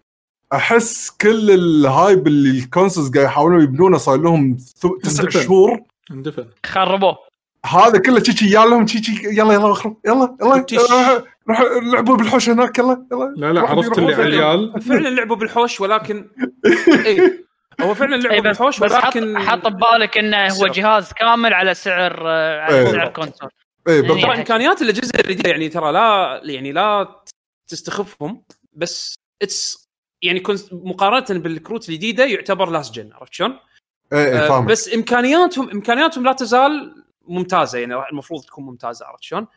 أحس 0.53 1.09
كل 1.21 1.51
ال 1.51 1.66
hype 1.66 2.27
اللي 2.27 2.59
ال 2.59 2.65
consoles 2.65 3.09
قاعد 3.11 3.25
يحاولون 3.25 3.63
يبنونه 3.63 3.97
صار 3.97 4.17
لهم 4.17 4.57
تسع. 5.03 5.29
شهور. 5.29 5.79
اندفن 6.11 6.45
خربوه. 6.65 7.17
هذا 7.65 7.99
كله 7.99 8.23
شي 8.23 8.45
يا 8.45 8.65
لهم 8.65 8.87
شي 8.87 9.03
شي 9.03 9.11
يلا 9.27 9.53
يلا 9.53 9.71
اخرب 9.71 9.97
يلا 10.07 10.37
يلا. 10.41 11.23
روح 11.49 11.61
لعبوا 11.61 12.17
بالحوش 12.17 12.49
هناك 12.49 12.79
يلا 12.79 13.05
يلا 13.11 13.33
لا 13.37 13.53
لا 13.53 13.61
عرفت 13.61 13.97
اللي. 13.97 14.15
عيال 14.15 14.81
فعلا 14.87 15.09
لعبوا 15.09 15.35
بالحوش 15.35 15.81
ولكن 15.81 16.29
اي 17.05 17.45
هو 17.81 17.93
فعلا 17.93 18.15
اي 18.15 18.21
لعبوا 18.21 18.39
بس 18.39 18.57
بالحوش 18.57 18.81
ولكن 18.81 19.39
حط 19.39 19.67
ببالك 19.67 20.17
إنه 20.17 20.47
هو. 20.47 20.67
جهاز 20.67 21.13
كامل 21.13 21.53
على 21.53 21.73
سعر 21.73 22.27
آه، 22.27 22.67
إيه. 22.69 22.77
على 22.77 22.91
سعر 22.91 23.07
console 23.07 23.49
إيه 23.87 23.95
يعني 23.95 24.07
بالضبط 24.07 24.23
ترى 24.25 24.35
إمكانيات 24.39 24.81
الأجهزة 24.81 25.11
الجديدة 25.19 25.49
يعني 25.49 25.69
ترى 25.69 25.91
لا 25.91 26.41
يعني 26.43 26.71
لا 26.71 27.21
تستخفهم 27.67 28.43
بس 28.73 29.15
it's 29.41 29.89
يعني 30.21 30.43
مقارنة 30.71 31.39
بالكروت 31.39 31.89
الجديدة 31.89 32.25
يعتبر 32.25 32.69
last 32.69 32.93
gen 32.93 33.09
عرفت 33.13 33.33
شلون؟ 33.33 33.59
إيه 34.13 34.25
إيه 34.25 34.45
آه 34.45 34.47
فاهم 34.47 34.65
بس 34.65 34.93
إمكانياتهم 34.93 35.69
إمكانياتهم 35.69 36.23
لا 36.23 36.33
تزال 36.33 37.03
ممتازة 37.27 37.79
يعني 37.79 37.95
المفروض 38.11 38.43
تكون 38.43 38.65
ممتازة 38.65 39.05
عرفت 39.05 39.23
شلون؟ 39.23 39.47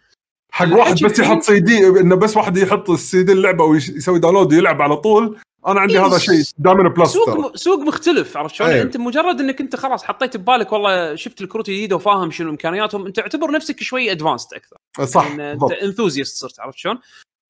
حق 0.54 0.72
واحد 0.76 1.04
بس 1.04 1.18
يحط 1.18 1.42
سي 1.42 1.60
دي 1.60 1.86
إنه 1.88 2.16
بس 2.16 2.36
واحد 2.36 2.56
يحط 2.56 2.90
السي 2.90 3.22
دي 3.22 3.32
اللعبة 3.32 3.64
ويسوي 3.64 4.18
download 4.18 4.52
ويلعب 4.52 4.82
على 4.82 4.96
طول 4.96 5.38
أنا 5.66 5.80
عندي 5.80 5.98
إيه، 5.98 6.06
هذا 6.06 6.18
شيء 6.18 6.42
دائما 6.58 6.88
plus 6.88 7.12
سوق 7.12 7.56
سوق 7.56 7.78
مختلف 7.78 8.36
عرفت 8.36 8.54
شلون؟ 8.54 8.70
أيوه. 8.70 8.82
أنت 8.82 8.96
مجرد 8.96 9.40
إنك 9.40 9.60
أنت 9.60 9.76
خلاص 9.76 10.04
حطيت 10.04 10.36
ببالك 10.36 10.72
والله 10.72 11.14
شفت 11.14 11.40
الكروت 11.40 11.68
الجديده 11.68 11.96
وفاهم 11.96 12.30
شنو 12.30 12.50
إمكانياتهم 12.50 13.06
أنت 13.06 13.18
اعتبر 13.18 13.50
نفسك 13.50 13.82
شوي 13.82 14.12
advanced 14.12 14.48
أكثر 14.54 14.76
صح 15.06 15.26
لأن 15.36 15.40
أنت 15.40 15.72
enthusiast 15.72 16.36
صرت 16.36 16.60
عرفت 16.60 16.78
شلون؟ 16.78 16.98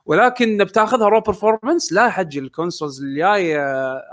ولكن 0.06 0.64
بتاخذها 0.64 1.08
raw 1.08 1.20
performance 1.20 1.92
لا 1.92 2.10
حجي 2.10 2.38
ال 2.38 2.45
consoles 2.45 3.02
الجاية 3.02 3.58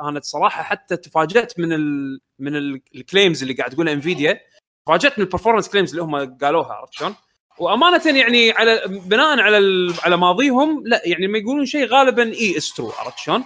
أنا 0.01 0.19
صراحة 0.23 0.63
حتى 0.63 0.97
تفاجأت 0.97 1.59
من 1.59 1.73
ال 1.73 2.19
من 2.39 2.55
ال- 2.55 2.81
ال 2.95 3.02
claims 3.02 3.41
اللي 3.41 3.53
قاعد 3.53 3.69
تقولها 3.71 3.93
Nvidia 3.93 4.39
تفاجأت 4.85 5.19
من 5.19 5.25
ال 5.25 5.29
performance 5.29 5.69
claims 5.69 5.89
اللي 5.89 6.03
هم 6.03 6.37
قالوها 6.37 6.73
عرفت 6.73 6.93
شلون؟ 6.93 7.15
وأمانة 7.61 8.01
يعني 8.05 8.51
على 8.51 8.81
بناء 8.87 9.39
على 9.39 9.57
ال- 9.57 9.93
على 10.03 10.17
ماضيهم 10.17 10.83
لا 10.87 11.01
يعني 11.05 11.27
لما 11.27 11.37
يقولون 11.37 11.65
شيء 11.65 11.85
غالبا 11.85 12.23
it's 12.33 12.73
true 12.73 12.91
عرفت 12.91 13.17
شلون؟ 13.17 13.43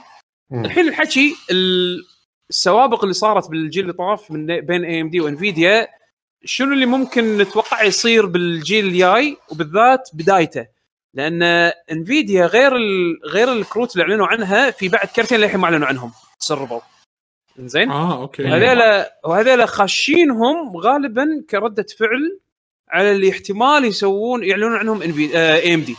الحين 0.53 0.87
الحكي 0.87 1.35
ال- 1.51 2.05
السوابق 2.49 3.01
اللي 3.03 3.13
صارت 3.13 3.49
بالجيل 3.49 3.83
اللي 3.83 3.93
طاف 3.93 4.31
من 4.31 4.45
بين 4.61 4.85
AMD 4.85 5.21
و 5.21 5.31
Nvidia 5.31 5.87
شنو 6.45 6.73
اللي 6.73 6.85
ممكن 6.85 7.37
نتوقع 7.37 7.83
يصير 7.83 8.25
بالجيل 8.25 8.85
الجاي 8.85 9.37
وبالذات 9.51 10.09
بدايته؟ 10.13 10.67
لأن 11.13 11.43
Nvidia 11.91 12.45
غير 12.45 12.75
ال... 12.75 13.19
غير 13.29 13.51
الكروت 13.51 13.91
اللي 13.93 14.03
أعلنوا 14.03 14.27
عنها 14.27 14.71
في 14.71 14.89
بعد 14.89 15.07
كرتين 15.07 15.39
للحين 15.39 15.59
ما 15.59 15.65
أعلنوا 15.65 15.87
عنهم 15.87 16.11
تسربوا. 16.39 16.79
زين 17.59 17.91
آه 17.91 18.21
okay. 18.21 18.47
هذيلا 18.47 19.19
وهذيلا 19.25 19.65
خاشينهم 19.65 20.77
غالبا 20.77 21.43
كردة 21.49 21.85
فعل 21.99 22.39
على 22.95 23.11
اللي 23.11 23.31
احتمال 23.31 23.85
يسوون 23.85 24.43
يعلنون 24.43 24.75
عنهم 24.75 25.01
اي 25.01 25.73
ام 25.73 25.81
دي 25.81 25.95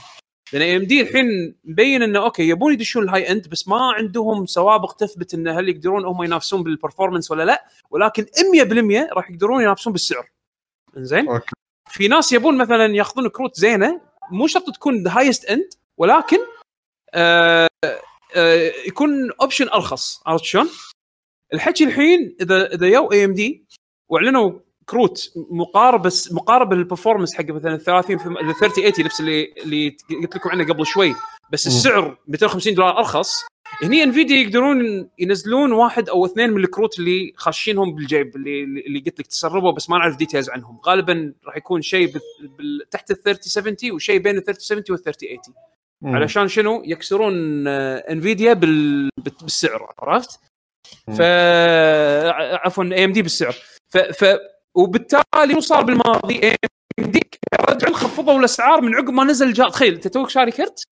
لأن 0.53 0.63
اي 0.63 0.77
ام 0.77 0.83
دي 0.83 1.01
الحين 1.01 1.55
مبين 1.65 2.03
إنه 2.03 2.19
okay 2.19 2.49
يبون 2.49 2.73
يدشون 2.73 3.03
ال 3.05 3.33
high 3.33 3.42
end 3.42 3.49
بس 3.49 3.69
ما 3.69 3.93
عندهم 3.93 4.47
سوابق 4.47 4.93
تثبت 4.93 5.35
انه 5.35 5.59
هل 5.59 5.69
يقدرون 5.69 6.05
هم 6.05 6.23
ينافسون 6.23 6.63
بال 6.63 6.73
performance 6.73 7.31
ولا 7.31 7.43
لا. 7.43 7.65
ولكن 7.91 8.25
100% 8.25 9.13
راح 9.13 9.31
يقدرون 9.31 9.63
ينافسون 9.63 9.93
بالسعر. 9.93 10.31
زين 10.97 11.41
في 11.91 12.09
ناس 12.09 12.33
يبون 12.33 12.59
مثلا 12.59 12.87
ياخذون 12.87 13.29
كروت 13.29 13.57
زينة 13.57 14.01
مو 14.31 14.47
شرط 14.47 14.71
تكون 14.71 15.03
the 15.03 15.11
highest 15.19 15.45
end 15.45 15.69
ولكن 15.97 16.39
آه 17.15 17.69
آه 18.37 18.73
يكون 18.87 19.31
option 19.41 19.69
أرخص. 19.69 20.23
عرفت 20.27 20.45
شلون؟ 20.45 20.69
الحكي 21.55 21.85
الحين 21.85 22.37
اذا 22.41 22.75
إذا 22.75 22.87
يو 22.87 23.13
AMD 23.13 23.67
وأعلنوا 24.09 24.66
كروت 24.91 25.33
مقارب 25.51 26.03
بس 26.03 26.33
مقارب 26.33 26.73
لل 26.73 26.82
performance 26.82 27.35
حق 27.35 27.45
مثلا 27.51 27.77
30 27.77 28.19
في 28.19 28.27
ال 28.27 28.55
30 28.61 28.71
80 28.93 28.93
نفس 29.07 29.21
اللي 29.21 29.55
اللي 29.65 29.97
قلت 30.23 30.37
لكم 30.37 30.51
عنه 30.51 30.65
قبل 30.65 30.87
شوي. 30.87 31.15
بس. 31.53 31.67
السعر 31.67 32.19
250 32.29 32.75
دولار 32.75 32.99
أرخص. 32.99 33.45
هني 33.83 34.03
Nvidia 34.03 34.37
يقدرون 34.37 35.09
ينزلون 35.19 35.73
واحد 35.73 36.09
أو 36.09 36.27
اثنين 36.27 36.51
من 36.51 36.65
الكروت 36.65 36.99
اللي 36.99 37.33
خاشينهم 37.37 37.95
بالجيب 37.95 38.37
اللي 38.37 38.63
اللي 38.65 38.99
قلت 39.01 39.21
لك 39.21 39.27
تسربوا 39.27 39.73
بس 39.73 39.91
ما 39.91 39.99
نعرف 39.99 40.17
details 40.17 40.51
عنهم. 40.51 40.79
غالبا 40.87 41.33
راح 41.47 41.57
يكون 41.57 41.83
شيء 41.83 42.13
تحت 42.91 43.11
ال 43.11 43.23
30 43.23 43.43
70 43.43 43.77
وشيء 43.93 44.19
بين 44.19 44.37
ال 44.37 44.45
30 44.45 44.61
70 44.61 44.85
وال 44.91 45.03
30 45.03 45.29
80 45.29 45.41
مم. 46.03 46.17
علشان 46.17 46.49
شنو؟ 46.49 46.83
يكسرون 46.85 47.67
آه، 47.69 47.97
Nvidia 47.97 48.53
بال... 48.53 49.09
بال- 49.25 49.33
بالسعر 49.43 49.95
عرفت؟ 49.99 50.41
ف 51.17 51.21
عفوا 52.67 52.85
AMD 52.85 53.23
بالسعر. 53.23 53.55
ف... 53.95 53.99
ف 53.99 54.25
وبالتالي 54.77 55.55
شو 55.55 55.61
صار 55.61 55.85
بالماضي 55.85 56.43
AMD 56.43 57.21
رجعوا 57.61 57.95
خفضوا 57.95 58.39
الاسعار 58.39 58.81
من 58.81 58.95
عقب 58.95 59.11
ما 59.11 59.25
نزل 59.25 59.53
جا 59.53 59.69
تخيل 59.69 59.95
أنت 59.95 60.09
توك 60.09 60.31
شاري 60.31 60.51
كرت 60.53 60.85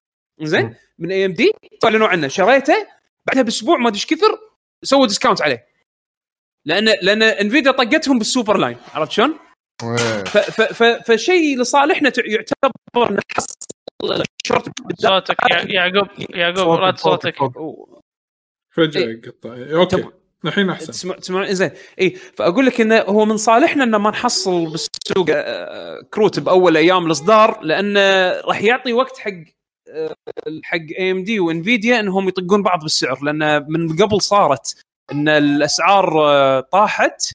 زين. 0.43 0.75
من 0.99 1.11
AMD 1.11 1.53
اعلنوا 1.85 2.09
عنه 2.09 2.29
شريته 2.29 2.87
بعدها 3.27 3.43
بأسبوع 3.43 3.77
ما 3.77 3.89
أدري 3.89 3.97
إيش 3.97 4.07
كثر 4.07 4.39
سووا 4.83 5.07
discount 5.07 5.43
عليه 5.43 5.67
لأن 6.67 6.85
لأن 7.03 7.23
Nvidia 7.23 7.73
طقتهم 7.73 8.19
بال 8.19 8.30
Super 8.30 8.57
line 8.57 8.77
عرفت 8.95 9.13
شلون؟ 9.13 9.39
إيه. 9.83 10.25
ف... 10.25 10.39
ف... 10.39 10.61
ف... 10.61 10.83
فشيء 10.83 11.61
لصالحنا 11.61 12.13
يعتبر 12.19 13.13
نحصل 13.13 13.55
شورت 14.47 14.69
صوتك 14.99 15.37
يعقوب 15.51 16.09
يعقوب 16.31 16.69
رد 16.69 16.99
صوتك 16.99 17.37
فجأة 18.71 19.03
إيه. 19.03 19.23
يقطع 19.25 19.55
okay 19.73 20.24
الحين 20.49 20.71
أحسن 20.71 20.93
تسمع 20.93 21.15
تسمع 21.15 21.53
زين 21.53 21.71
اي 22.01 22.11
فأقول 22.11 22.67
لك 22.67 22.81
انه 22.81 22.99
هو 22.99 23.25
من 23.25 23.37
صالحنا 23.37 23.85
إنه 23.85 23.99
ما 23.99 24.11
نحصل 24.11 24.71
بالسوق 24.71 25.27
آه، 25.31 26.01
كروت 26.11 26.41
بأول 26.41 26.77
أيام 26.77 27.07
الإصدار 27.07 27.61
لأنه 27.63 28.01
راح 28.41 28.63
يعطي 28.63 28.93
وقت 28.93 29.19
حق 29.19 29.31
آه، 29.89 30.17
حق 30.63 30.79
AMD 30.99 31.41
و 31.41 31.49
Nvidia 31.49 32.01
إنهم 32.01 32.29
يطقون 32.29 32.63
بعض 32.63 32.83
بالسعر 32.83 33.23
لأن 33.23 33.67
من 33.69 33.97
قبل 33.97 34.23
صارت 34.23 34.77
إن 35.13 35.29
الأسعار 35.29 36.29
آه، 36.29 36.61
طاحت 36.61 37.31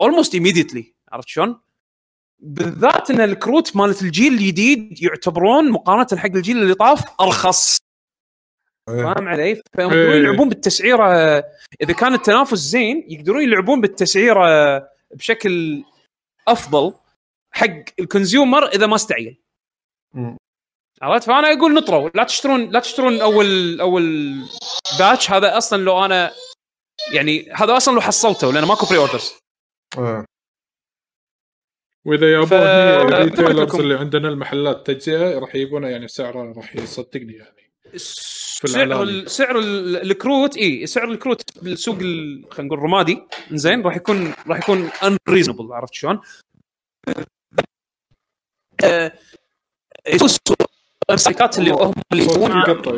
almost 0.00 0.34
immediately 0.34 0.94
عرفت 1.12 1.28
شلون؟ 1.28 1.60
بالذات 2.42 3.10
إن 3.10 3.20
الكروت 3.20 3.76
مالت 3.76 4.02
الجيل 4.02 4.32
الجديد 4.32 5.02
يعتبرون 5.02 5.70
مقارنة 5.70 6.20
حق 6.20 6.30
الجيل 6.34 6.62
اللي 6.62 6.74
طاف 6.74 7.04
أرخص. 7.20 7.78
فاهم 8.96 9.28
علي؟ 9.28 9.54
فيقدرون 9.54 9.92
إيه. 9.92 10.14
يلعبون 10.14 10.48
بالتسعيرة 10.48 11.04
إذا 11.80 11.92
كان 11.98 12.14
التنافس 12.14 12.58
زين 12.58 13.06
يقدرون 13.08 13.42
يلعبون 13.42 13.80
بالتسعيرة 13.80 14.78
بشكل 15.14 15.84
أفضل 16.48 16.94
حق 17.52 17.84
ال 18.00 18.08
consumer 18.08 18.68
إذا 18.68 18.86
ما 18.86 18.94
استعجل. 18.94 19.36
عرفت؟ 21.02 21.26
فأنا 21.26 21.52
أقول 21.52 21.74
نطروا 21.74 22.10
لا 22.14 22.24
تشترون 22.24 22.70
لا 22.70 22.80
تشترون 22.80 23.20
أول 23.20 23.80
أول 23.80 24.34
batch 24.98 25.30
هذا 25.30 25.56
أصلا 25.58 25.82
لو 25.82 26.04
أنا 26.04 26.30
يعني 27.12 27.52
هذا 27.52 27.76
أصلا 27.76 27.94
لو 27.94 28.00
حصلته 28.00 28.52
لأنه 28.52 28.66
ماكو 28.66 28.86
pre-orders. 28.86 29.32
إيه. 29.98 30.24
وإذا 32.04 32.32
يابون 32.32 32.48
ف- 32.48 32.52
ال 32.52 32.63
retailers. 32.63 33.74
اللي 33.74 33.94
عندنا 33.98 34.28
المحلات 34.28 34.86
تجزئة 34.86 35.38
راح 35.38 35.54
يجيبونه 35.54 35.88
يعني 35.88 36.08
سعره 36.08 36.52
راح 36.52 36.76
يصدقني 36.76 37.32
يعني 37.32 37.69
سعر 37.96 39.26
سعر 39.26 39.58
ال- 39.58 39.96
الكروت 40.10 40.56
اي 40.56 40.86
سعر 40.86 41.10
الكروت 41.10 41.42
بالسوق 41.62 41.96
ال- 42.00 42.44
خلينا 42.50 42.66
نقول 42.66 42.78
الرمادي 42.78 43.22
زين 43.52 43.82
راح 43.82 43.96
يكون 43.96 44.34
راح 44.48 44.58
يكون 44.58 44.90
انريزونبل 45.28 45.72
عرفت 45.72 45.94
شلون؟ 45.94 46.20
آه، 48.84 49.12
الامسكات 51.08 51.58
اللي 51.58 51.70
هم 51.70 51.92
اللي 52.12 52.24
يسوون 52.24 52.50
يعقوب 52.50 52.94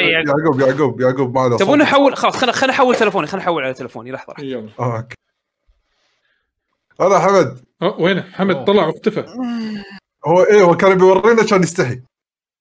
يعني. 0.00 0.30
يعقوب 0.30 0.60
يعقوب 0.60 1.00
يعقوب 1.00 1.38
ما 1.38 1.48
له 1.48 1.56
تبون. 1.56 1.80
احول 1.80 2.16
خلاص 2.16 2.36
خلينا 2.36 2.52
خلينا 2.52 2.72
أحول 2.72 2.96
تلفوني 2.96 3.26
خلينا 3.26 3.44
أحول 3.44 3.64
على 3.64 3.74
تلفوني 3.74 4.12
لحظة. 4.12 4.34
يلا. 4.38 4.70
أوكي. 4.80 5.16
هلا 7.00 7.18
حمد. 7.20 7.64
أه، 7.82 7.96
وينه؟ 8.00 8.22
حمد 8.32 8.64
طلع 8.64 8.86
واختفى 8.86 9.24
هو 10.26 10.42
إيه 10.42 10.62
هو 10.62 10.76
كان 10.76 10.98
بيورينا 10.98 11.42
عشان 11.42 11.62
يستحي. 11.62 12.00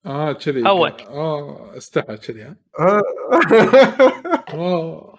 آه 0.05 0.31
كذي 0.33 0.67
أول. 0.67 0.91
آه 1.09 1.77
استحى 1.77 2.17
كذي 2.17 2.41
ها 2.43 2.55
آه. 2.79 3.01
آه 4.53 5.15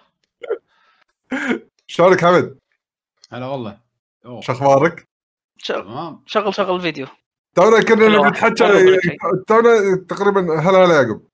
شلونك 1.87 2.25
حمد؟ 2.25 2.57
هلا 3.31 3.45
والله. 3.45 3.77
شو 4.39 4.51
أخبارك؟ 4.51 5.07
شغل 5.57 5.83
تمام 5.83 6.23
شغل 6.25 6.53
شغل 6.53 6.81
فيديو 6.81 7.07
تونا 7.55 7.81
كنا. 7.81 8.21
بنتحكى 8.21 8.55
شيء. 8.57 9.17
تونا 9.47 10.05
تقريبا 10.09 10.59
هلا 10.61 10.85
هلا 10.85 10.95
يعقوب 11.01 11.27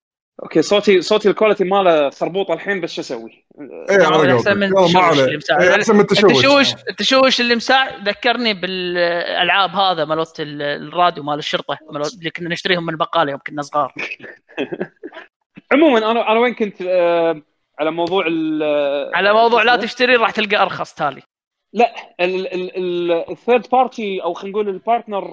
okay 0.44 0.62
صوتي 0.62 1.02
صوتي 1.02 1.30
ال 1.30 1.34
quality 1.34 1.64
ماله 1.64 2.10
خربوط 2.10 2.52
الحين 2.52 2.82
بس 2.82 2.94
شو 2.94 3.02
أسوي؟ 3.02 3.46
إيه 3.90 4.06
على 4.06 4.34
أحسن 4.36 4.50
قولك 4.50 4.58
من 4.58 4.64
التشوش 4.64 5.20
اللي 5.20 5.38
مساعد. 5.38 5.62
إيه، 5.62 5.76
أحسن 5.76 5.96
من 5.96 6.02
التشوش. 6.02 6.32
التشوش 6.32 6.74
التشوش 6.90 7.42
اللي 7.42 7.56
مساع 7.56 7.98
ذكرني 8.04 8.54
بالألعاب 8.54 9.70
هذا 9.70 10.06
مالت 10.06 10.40
ال- 10.40 10.62
الراديو 10.62 11.24
مال 11.24 11.40
الشرطة 11.40 11.78
مالت 11.92 12.14
اللي 12.14 12.30
كنا 12.30 12.50
نشتريهم 12.50 12.84
من 12.86 12.90
البقاله 12.94 13.32
يوم 13.32 13.40
كنا 13.48 13.62
صغار. 13.62 13.94
عموما 15.74 16.12
أنا 16.12 16.32
أنا 16.32 16.40
وين 16.40 16.54
كنت؟ 16.54 16.82
آه 16.82 17.42
على 17.80 17.92
موضوع 17.92 18.26
ال 18.28 18.64
على 19.16 19.34
موضوع 19.34 19.64
لا 19.64 19.76
تشتري 19.76 20.16
راح 20.16 20.32
تلقى 20.32 20.56
أرخص 20.62 20.94
تالي. 20.94 21.22
ال 22.20 22.44
third 22.44 23.68
party 23.72 24.24
أو 24.24 24.34
خلينا 24.34 24.54
نقول 24.58 24.70
ال 24.70 24.77
partner 24.77 25.24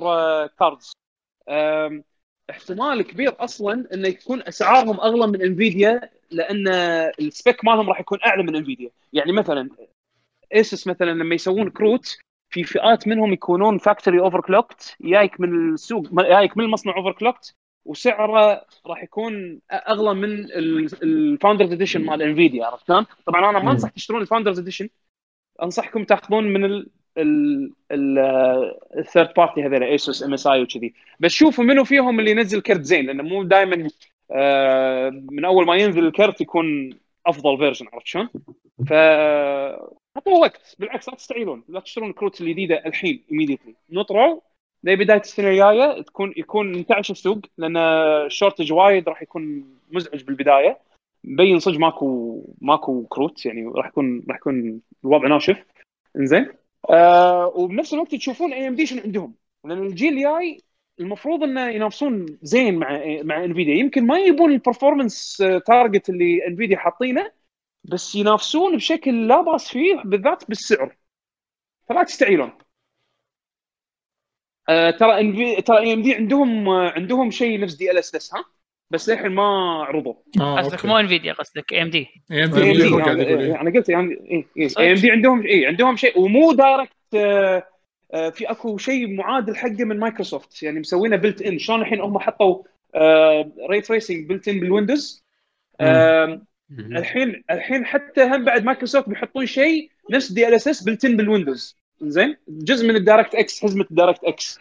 cards 0.59 0.93
احتمال 2.51 3.03
كبير 3.03 3.35
أصلا 3.39 3.87
إنه 3.95 4.09
يكون 4.09 4.43
أسعارهم 4.43 5.01
أغلى 5.01 5.27
من 5.27 5.43
Nvidia 5.43 6.11
لأن 6.31 6.69
ال 7.21 7.30
spec 7.30 7.65
مالهم 7.65 7.89
راح 7.89 8.01
يكون 8.01 8.19
أعلى 8.27 8.43
من 8.43 8.57
Nvidia 8.57 8.91
يعني 9.13 9.33
مثلا 9.33 9.69
Asus 10.55 10.87
مثلا 10.87 11.11
لما 11.11 11.35
يسوون 11.35 11.71
كروت 11.71 12.19
في 12.51 12.65
فئات 12.65 13.09
منهم 13.09 13.33
يكونون 13.33 13.79
factory 13.79 14.21
overclocked 14.21 14.97
جايك 15.01 15.41
من 15.41 15.75
السوق 15.75 16.23
جايك 16.23 16.57
من 16.57 16.65
المصنع 16.65 16.97
overclocked 16.97 17.57
وسعره 17.85 18.67
راح 18.87 19.03
يكون 19.03 19.61
أغلى 19.73 20.15
من 20.15 20.45
ال 21.03 21.11
Founders 21.11 21.73
Edition 21.73 22.05
مال 22.05 22.23
Nvidia 22.23 22.67
عرفت 22.67 22.87
شلون؟ 22.87 23.07
طبعا 23.27 23.51
أنا 23.51 23.59
ما 23.59 23.71
أنصح 23.71 23.89
تشترون 23.89 24.23
ال 24.23 24.27
Founders 24.27 24.59
Edition 24.59 24.89
أنصحكم 25.63 26.05
تاخذون 26.05 26.45
من 26.45 26.87
ال 28.99 29.05
third 29.05 29.33
party 29.37 29.63
هذول 29.63 29.83
Asus 29.83 30.23
MSI 30.23 30.63
وكذي. 30.63 30.95
بس 31.21 31.31
شوفوا 31.31 31.65
منو 31.65 31.85
فيهم 31.85 32.21
اللي 32.21 32.31
ينزل 32.31 32.61
كرت 32.61 32.83
زين 32.83 33.07
لأنه 33.07 33.23
مو 33.23 33.43
دائما 33.43 33.77
من 35.31 35.45
أول 35.45 35.67
ما 35.67 35.77
ينزل 35.77 36.07
الكرت 36.07 36.41
يكون 36.41 36.91
أفضل 37.27 37.59
version 37.59 37.87
عرفت 37.93 38.07
شلون؟ 38.07 38.29
ف 38.87 38.93
أعطوه 40.17 40.39
وقت. 40.41 40.77
بالعكس 40.79 41.09
لا 41.09 41.15
تستعجلون 41.15 41.65
لا 41.69 41.81
تشترون 41.81 42.11
الكروت 42.11 42.41
الجديدة 42.41 42.83
الحين 42.87 43.23
immediately. 43.33 43.73
نطروا 43.91 44.41
لبدايه 44.85 45.21
السنة 45.21 45.49
الجاية 45.49 46.03
تكون 46.03 46.35
يكون 46.37 46.75
انتعش 46.75 47.11
السوق 47.11 47.39
لأن 47.59 47.77
ال 47.77 47.88
shortage 47.88 48.73
وايد 48.73 49.09
راح 49.09 49.23
يكون 49.23 49.65
مزعج 49.91 50.23
بالبداية. 50.23 50.79
مبين 51.25 51.59
صدق 51.59 51.79
ماكو 51.79 52.43
ماكو 52.61 53.07
كروت 53.07 53.47
يعني 53.47 53.73
راح 53.75 53.87
يكون 53.87 54.23
راح 54.29 54.37
يكون 54.37 54.81
الوضع 55.05 55.29
ناشف. 55.29 55.65
إنزين. 56.17 56.49
آه 56.91 57.47
وبنفس 57.57 57.93
الوقت 57.95 58.15
تشوفون 58.15 58.53
AMD 58.53 58.87
شنو 58.87 59.01
عندهم. 59.03 59.35
لأن 59.65 59.83
الجيل 59.87 60.13
الجاي 60.15 60.63
المفروض 61.01 61.43
إنه 61.43 61.69
ينافسون 61.69 62.27
زين 62.43 62.75
مع 62.79 62.89
مع 63.23 63.45
Nvidia 63.45 63.75
يمكن 63.75 64.07
ما 64.07 64.19
يبون 64.19 64.53
ال 64.53 64.60
performance 64.60 65.43
target 65.67 66.09
اللي 66.11 66.47
Nvidia 66.47 66.77
حاطينه 66.79 67.33
بس 67.85 68.15
ينافسون 68.15 68.77
بشكل 68.77 69.29
لا 69.29 69.41
بأس 69.43 69.69
فيه 69.71 70.03
بالذات 70.05 70.49
بالسعر. 70.49 70.97
فلا 71.91 72.03
تستعيلون. 72.05 72.53
آه 74.69 74.91
ترى 74.91 75.21
Nvi... 75.21 75.63
ترى 75.63 75.79
AMD 75.79 76.15
عندهم 76.15 76.69
آه 76.69 76.91
عندهم 76.91 77.31
شيء 77.31 77.61
نفس 77.61 77.75
DLSS 77.75 78.35
ها؟ 78.35 78.45
بس 78.91 79.09
للحين 79.09 79.33
ما 79.33 79.43
عرضوا 79.89 80.15
آه 80.41 80.57
قصدك 80.59 80.87
مو 80.87 80.99
Nvidia 80.99 81.33
قصدك 81.33 81.75
ام 81.75 81.91
دي 81.91 82.09
اي 82.33 82.45
ام 82.45 82.55
اي 82.55 82.73
دي 82.73 82.83
إيه. 82.83 83.61
أنا 83.61 83.71
قلت 83.71 83.89
يعني 83.89 84.45
اي؟ 84.59 84.69
AMD 84.79 85.11
عندهم 85.11 85.47
اي 85.47 85.67
عندهم 85.67 85.97
شيء 85.97 86.19
ومو 86.19 86.53
Direct 86.53 86.93
آه، 87.15 87.67
آه، 88.13 88.31
في 88.31 88.51
أكو 88.51 88.79
شيء 88.79 89.15
معادل 89.15 89.57
حقه 89.57 89.85
من 89.85 89.99
مايكروسوفت 89.99 90.63
يعني 90.63 90.81
مسوينه 90.81 91.17
built 91.17 91.43
in 91.43 91.59
شلون 91.59 91.81
الحين 91.81 92.01
هم 92.01 92.19
حطوا 92.19 92.63
ray 93.71 93.81
tracing 93.81 94.29
built 94.29 94.49
in 94.49 94.61
بال 94.61 94.74
Windows؟ 94.74 95.25
آه،. 95.81 96.43
الحين 96.79 97.43
الحين 97.51 97.85
حتى 97.85 98.23
هم 98.23 98.45
بعد 98.45 98.65
مايكروسوفت 98.65 99.09
بيحطون 99.09 99.47
شيء 99.47 99.91
نفس 100.11 100.33
DLSS 100.33 100.83
built 100.83 101.05
in 101.05 101.17
بال 101.17 101.29
Windows. 101.29 101.77
زين؟ 102.03 102.37
جزء 102.49 102.89
من 102.89 102.97
ال 102.97 103.35
DirectX 103.35 103.63
حزمة 103.63 103.87
ال 103.91 104.25
DirectX 104.25 104.59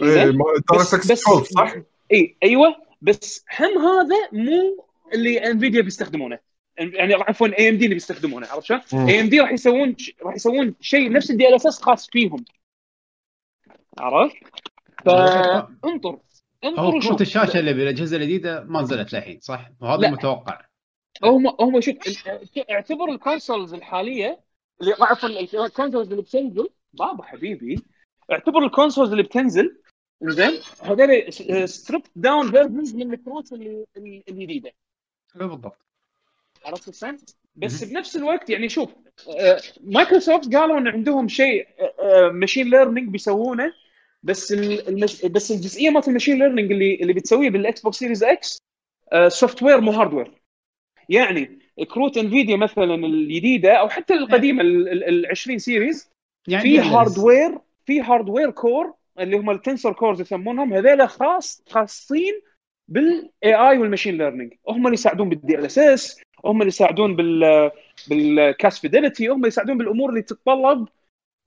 Direct 0.00 0.94
12 0.94 1.42
صح؟ 1.42 1.74
اي 2.12 2.36
أيوه. 2.42 2.87
بس 3.00 3.44
هم 3.60 3.78
هذا 3.78 4.16
مو 4.32 4.86
اللي 5.14 5.50
Nvidia 5.50 5.82
بيستخدمونه 5.82 6.38
يعني 6.78 7.14
عفوا 7.14 7.58
AMD 7.58 7.84
اللي 7.84 7.94
بيستخدمونه 7.94 8.46
عرفت 8.46 8.66
شلون؟ 8.66 8.80
AMD 8.92 9.40
راح 9.40 9.52
يسوون 9.52 9.96
راح 10.22 10.34
يسوون 10.34 10.74
شيء 10.80 11.12
نفس 11.12 11.30
ال 11.30 11.54
DLSS 11.54 11.82
خاص 11.82 12.10
فيهم 12.10 12.44
عرفت؟ 13.98 14.36
فانطر 15.04 16.10
هو 16.10 16.18
انطر 16.64 16.90
كروت 16.90 16.94
وشوف 16.94 17.20
الشاشة 17.20 17.58
اللي 17.58 17.72
بالأجهزة 17.72 18.16
الجديدة 18.16 18.64
ما 18.64 18.82
نزلت 18.82 19.12
للحين 19.12 19.40
صح؟ 19.40 19.70
وهذا. 19.80 20.06
المتوقع 20.06 20.60
هم 21.24 21.46
هم 21.60 21.80
شوف 21.80 21.96
اعتبر 22.70 23.10
ال 23.10 23.17
consoles 23.17 23.74
الحالية 23.74 24.40
اللي 24.80 24.92
عفوا 25.00 25.28
ال 25.66 25.71
consoles 25.71 26.10
اللي 26.10 26.22
بتنزل 26.22 26.68
بابا 26.92 27.24
حبيبي 27.24 27.82
اعتبر 28.32 28.64
ال 28.64 28.69
consoles 28.69 29.10
اللي 29.10 29.22
بتنزل 29.22 29.78
زين؟ 30.22 30.52
هذول 30.82 31.32
stripped 31.68 32.02
down 32.16 32.50
versions 32.50 32.94
من 32.94 33.14
الكروت 33.14 33.52
الجديده 34.28 34.72
إيه 35.40 35.46
بالضبط. 35.46 35.78
عرفت 36.64 36.88
ال 36.88 36.93
sense؟ 36.93 37.24
بس 37.56 37.84
بنفس 37.84 38.16
الوقت 38.16 38.50
يعني 38.50 38.68
شوف 38.68 38.90
آه، 39.40 39.60
مايكروسوفت 39.80 40.54
قالوا 40.56 40.78
إن 40.78 40.88
عندهم 40.88 41.28
شيء 41.28 41.66
machine 42.32 42.70
learning 42.70 43.08
بيسوونه 43.08 43.72
بس 44.22 44.52
ال- 44.52 44.88
المش... 44.88 45.24
بس 45.26 45.50
الجزئية 45.50 45.90
مالت 45.90 46.08
ال 46.08 46.12
machine 46.12 46.38
learning 46.38 46.72
اللي 46.72 46.94
اللي 46.94 47.12
بتسويه 47.12 47.50
بال 47.50 47.80
Xbox 47.82 47.98
Series 47.98 48.24
X 48.24 48.62
software 49.28 49.80
مو 49.80 49.90
hardware 49.92 50.42
يعني 51.08 51.58
كروت 51.90 52.16
Nvidia 52.16 52.56
مثلا 52.56 52.94
الجديدة 52.94 53.72
أو 53.74 53.88
حتى 53.88 54.14
القديمة 54.14 54.62
ال 54.62 55.26
20 55.30 55.58
series 55.58 56.10
يعني 56.48 56.62
في. 56.62 56.78
hardware 56.80 57.58
في 57.86 58.00
hardware 58.00 58.50
core 58.50 58.94
اللي 59.20 59.36
هم 59.36 59.50
ال 59.50 59.56
tensor 59.56 59.92
cores 59.92 60.20
يسمونهم 60.20 60.74
هذول 60.74 61.08
خاص 61.08 61.62
خاصين 61.68 62.42
بال 62.88 63.54
AI 63.54 63.78
وال 63.78 63.87
machine 63.87 64.18
learning 64.18 64.54
هم 64.68 64.86
اللي 64.86 64.94
يساعدون 64.94 65.28
بال 65.28 65.58
DLSS 65.58 66.20
هم 66.44 66.56
اللي 66.56 66.68
يساعدون 66.68 67.16
بال 67.16 67.70
بال 68.08 68.37
CAS 68.37 68.80
fidelity 68.80 69.28
هم 69.28 69.36
اللي 69.36 69.48
يساعدون 69.48 69.78
بالأمور 69.78 70.10
اللي 70.10 70.22
تتطلب 70.22 70.88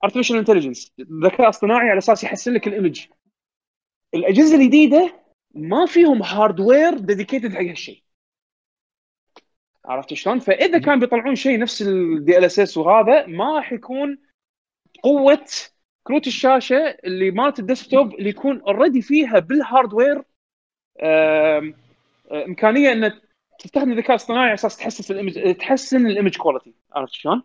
artificial 0.03 0.37
intelligence 0.37 0.93
ذكاء 1.01 1.49
اصطناعي 1.49 1.89
على 1.89 1.97
أساس 1.97 2.23
يحسن 2.23 2.53
لك 2.53 2.67
ال 2.67 2.73
image. 2.73 3.07
الأجهزة 4.13 4.55
الجديدة 4.55 5.21
ما 5.55 5.85
فيهم 5.85 6.23
hardware 6.23 6.97
dedicated 6.97 7.53
حق 7.53 7.61
هالشيء 7.61 8.03
عرفت 9.85 10.13
شلون؟ 10.13 10.39
فإذا 10.39 10.79
كان 10.79 10.99
بيطلعون 10.99 11.35
شيء 11.35 11.59
نفس 11.59 11.81
ال 11.81 12.37
DLSS 12.37 12.77
وهذا 12.77 13.25
ما 13.25 13.55
راح 13.55 13.73
يكون 13.73 14.17
قوة 15.03 15.47
كروت 16.03 16.27
الشاشة 16.27 16.97
اللي 17.03 17.31
مالت 17.31 17.59
ال 17.59 17.66
desktop 17.66 18.13
اللي 18.13 18.29
يكون 18.29 18.61
already 18.61 19.01
فيها 19.01 19.39
بال 19.39 19.56
hardware 19.56 20.23
آه، 20.99 21.73
إمكانية 22.31 22.91
ان 22.91 23.21
تستخدم 23.59 23.91
الذكاء 23.91 24.09
الاصطناعي 24.11 24.43
على 24.45 24.53
أساس 24.53 24.77
تحسن 24.77 25.13
ال 25.13 25.20
image 25.20 25.55
تحسن 25.55 26.07
ال 26.07 26.12
image 26.12 26.37
quality 26.37 26.73
عرفت 26.91 27.13
شلون؟ 27.13 27.43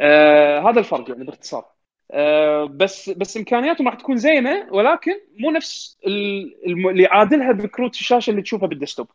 آه 0.00 0.58
هذا 0.70 0.80
الفرق 0.80 1.10
يعني 1.10 1.24
باختصار. 1.24 1.70
آه 2.10 2.64
بس 2.64 3.10
بس 3.10 3.36
إمكانياتهم 3.36 3.88
راح 3.88 3.94
تكون 3.94 4.16
زينة 4.16 4.72
ولكن 4.72 5.12
مو 5.38 5.50
نفس 5.50 5.98
اللي 6.06 7.02
يعادلها 7.02 7.52
بكروت 7.52 7.94
الشاشة 7.94 8.30
اللي 8.30 8.42
تشوفها 8.42 8.68
بالديسكتوب. 8.68 9.08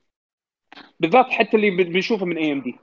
بالذات 1.00 1.26
حتى 1.26 1.58
اللي 1.58 1.70
بن- 1.70 1.94
بنشوفها 1.94 2.26
من 2.26 2.38
اي 2.38 2.52
ام 2.52 2.62
دي 2.62 2.76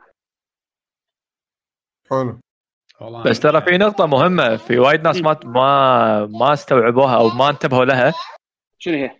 حلو. 2.11 2.41
بس 3.25 3.41
ترى 3.41 3.61
في 3.63 3.79
نقطة 3.79 4.07
مهمة 4.07 4.57
في 4.57 4.79
وايد 4.79 5.03
ناس 5.03 5.23
ما 5.23 5.37
ما 5.45 6.27
ما 6.27 6.53
استوعبوها 6.53 7.17
أو 7.17 7.29
ما 7.29 7.51
انتبهوا 7.51 7.85
لها. 7.85 8.13
شنو 8.79 8.95
هي؟ 8.95 9.11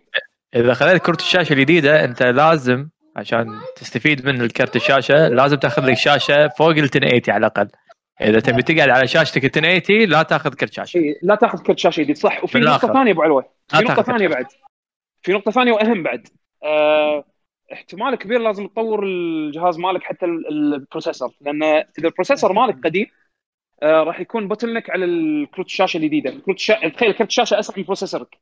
إذا 0.55 0.73
خذيت 0.73 1.01
كرة 1.01 1.15
الشاشة 1.15 1.53
الجديدة 1.53 2.03
أنت 2.03 2.23
لازم 2.23 2.89
عشان 3.15 3.59
تستفيد 3.75 4.25
من 4.25 4.41
الكرت 4.41 4.75
الشاشة 4.75 5.27
لازم 5.27 5.57
تأخذ 5.57 5.85
لك 5.85 5.97
شاشة 5.97 6.47
فوق 6.47 6.69
ال 6.69 6.77
1080 6.79 7.21
على 7.27 7.37
الأقل. 7.37 7.67
إذا 8.21 8.39
تبي 8.39 8.61
تقعد 8.61 8.89
على 8.89 9.07
شاشتك 9.07 9.57
ال 9.57 9.65
1080 9.65 10.09
لا 10.09 10.23
تأخذ 10.23 10.53
كرت 10.53 10.73
شاشة. 10.73 10.99
لا 11.23 11.35
تأخذ 11.35 11.59
كرت 11.63 11.79
شاشة 11.79 12.01
جديد. 12.01 12.17
صح. 12.17 12.43
وفي. 12.43 12.59
نقطة 12.59 12.93
ثانية 12.93 13.11
أبو 13.11 13.21
علوي. 13.21 13.43
في 13.67 13.77
ثانية 13.77 13.93
كرت 13.95 14.09
بعد. 14.35 14.45
في 15.21 15.33
نقطة 15.33 15.51
ثانية 15.51 15.71
وأهم 15.71 16.03
بعد. 16.03 16.27
آه 16.63 17.23
احتمال 17.73 18.15
كبير 18.15 18.39
لازم 18.39 18.67
تطور 18.67 19.03
الجهاز 19.03 19.77
مالك 19.79 20.03
حتى 20.03 20.25
ال- 20.25 20.73
ال 20.73 20.79
processor 20.79 21.29
لأن 21.41 21.63
إذا 21.63 21.83
ال 22.07 22.12
processor 22.12 22.53
مالك 22.53 22.85
قديم 22.85 23.05
آه 23.83 24.03
راح 24.03 24.19
يكون 24.19 24.47
bottleneck 24.47 24.89
على 24.89 25.05
الكروت 25.05 25.65
الشاشة 25.65 25.97
الجديدة 25.97 26.31
كروت 26.45 26.55
الشاشه 26.55 26.87
تخيل 26.87 27.11
كرت 27.11 27.27
الشاشة 27.27 27.59
أسرع 27.59 27.77
من 27.77 27.83
processor 27.83 28.32
ك 28.32 28.37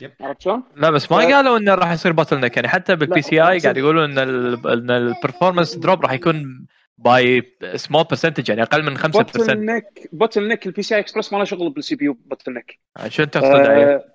yep. 0.00 0.12
عرفت 0.20 0.42
شلون؟ 0.42 0.62
لا 0.76 0.90
بس 0.90 1.12
ما 1.12 1.18
ف- 1.18 1.32
قالوا 1.32 1.58
إنه 1.58 1.74
راح 1.74 1.92
يصير 1.92 2.12
bottleneck 2.12 2.56
يعني 2.56 2.68
حتى 2.68 2.96
بال 2.96 3.22
PCI 3.22 3.58
قاعد 3.58 3.76
يقولوا 3.76 4.04
إن 4.04 4.18
ال 4.18 4.66
إن 4.68 4.90
ال 4.90 4.97
performance 4.97 5.76
drop 5.76 6.02
راح 6.02 6.12
يكون 6.12 6.66
by 6.98 7.42
small 7.74 8.04
percentage 8.04 8.48
يعني 8.48 8.62
أقل 8.62 8.82
من 8.82 8.98
5% 8.98 9.10
bottle 9.10 9.64
neck 9.66 10.08
bottleneck 10.12 10.66
ال 10.66 10.82
PCI 10.82 10.94
Express 10.94 11.32
ما 11.32 11.38
له 11.38 11.44
شغل 11.44 11.70
بال 11.70 11.96
CPU 11.96 12.04
bottleneck 12.04 12.78
شو 13.08 13.24
تقصد 13.24 13.46
عليه؟ 13.46 14.14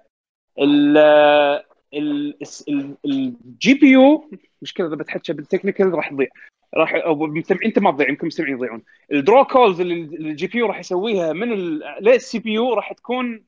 آه، 0.97 1.63
ال 1.93 3.73
GPU 3.73 4.29
مشكله 4.61 4.87
اذا 4.87 4.95
بتحكي 4.95 5.33
بال 5.33 5.44
technical 5.44 5.93
راح 5.93 6.09
تضيع 6.09 6.27
راح 6.73 6.93
أو 6.95 7.25
أنت 7.65 7.79
ما 7.79 7.91
تضيع 7.91 8.09
يمكن 8.09 8.21
المستمعين 8.21 8.53
يضيعون. 8.53 8.83
ال 9.11 9.18
draw 9.18 9.45
calls 9.45 9.81
اللي 9.81 9.93
ال 9.93 10.47
GPU 10.47 10.65
راح 10.65 10.79
يسويها 10.79 11.33
من 11.33 11.49
لل 12.01 12.39
CPU 12.39 12.73
راح 12.73 12.93
تكون 12.93 13.43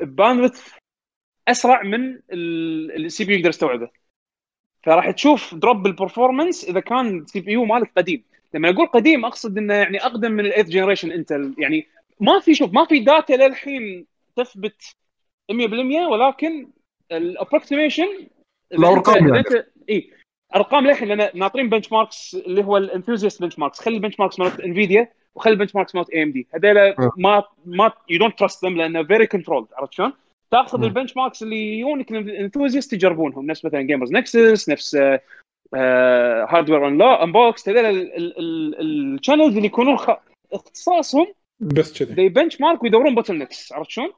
bandwidth 0.00 0.72
أسرع 1.48 1.82
من 1.82 2.18
ال 2.32 3.24
CPU 3.24 3.38
يقدر 3.38 3.48
يستوعبه. 3.48 3.88
فراح 4.82 5.10
تشوف 5.10 5.54
drop 5.54 5.82
بال 5.82 5.95
performance 5.95 6.64
إذا 6.64 6.80
كان 6.80 7.18
ال 7.18 7.40
CPU 7.40 7.64
مالك 7.64 7.92
قديم. 7.96 8.24
لما 8.54 8.70
أقول 8.70 8.86
قديم 8.86 9.24
أقصد 9.24 9.58
إنه 9.58 9.74
يعني 9.74 10.06
أقدم 10.06 10.32
من 10.32 10.46
ال 10.46 10.49
eighth 10.49 10.68
generation 10.68 11.12
Intel 11.12 11.54
يعني 11.58 11.86
ما 12.20 12.40
في 12.40 12.54
شوف 12.54 12.72
ما 12.72 12.84
في 12.84 12.98
data 12.98 13.32
للحين 13.32 14.06
تثبت 14.36 14.96
100% 15.52 15.54
ولكن 16.10 16.68
ال 17.12 17.19
approximation 17.19 18.06
الأرقام 18.72 19.28
يعني. 19.28 19.44
اي 19.90 20.10
أرقام 20.54 20.86
للحين 20.86 21.08
لأن 21.08 21.38
ناطرين 21.38 21.68
benchmarks 21.68 22.34
اللي 22.46 22.64
هو 22.64 22.76
ال 22.76 23.42
enthusiast 23.42 23.58
benchmarks 23.58 23.80
خلي 23.80 23.94
ال 23.96 24.20
benchmarks 24.20 24.38
مالت 24.38 24.60
Nvidia 24.60 25.08
وخلي 25.34 25.52
ال 25.52 25.74
benchmarks 25.74 25.94
مالت 25.94 26.10
AMD 26.10 26.46
هذول 26.54 26.78
أه. 26.78 27.12
ما 27.16 27.44
ما 27.66 27.92
you 28.10 28.18
don't 28.18 28.38
trust 28.38 28.64
them 28.64 28.76
لأنه 28.76 29.02
very 29.02 29.26
controlled 29.26 29.66
عرفت 29.76 29.92
شلون؟ 29.92 30.12
تأخذ 30.50 30.78
مم. 30.78 30.84
ال 30.84 31.16
benchmarks 31.16 31.42
اللي 31.42 31.78
يجونك 31.78 32.10
ال 32.10 32.18
enthusiast 32.18 32.92
يجربونهم 32.92 33.46
نفس 33.46 33.64
مثلا 33.64 33.82
Gamers 33.82 34.12
Nexus 34.12 34.68
نفس 34.68 34.96
Hardware 36.48 36.88
Unboxed 37.22 37.68
هذول 37.68 37.86
ال 38.80 38.88
channels 38.88 39.54
اللي 39.56 39.66
يكونون 39.66 39.96
خ- 39.96 40.16
اختصاصهم 40.52 41.26
بس 41.60 41.98
كذي 42.02 42.14
ذي 42.14 42.28
benchmark 42.28 42.82
ويدورون 42.82 43.14
bottlenecks 43.14 43.72
عرفت 43.72 43.90
شلون؟ 43.90 44.10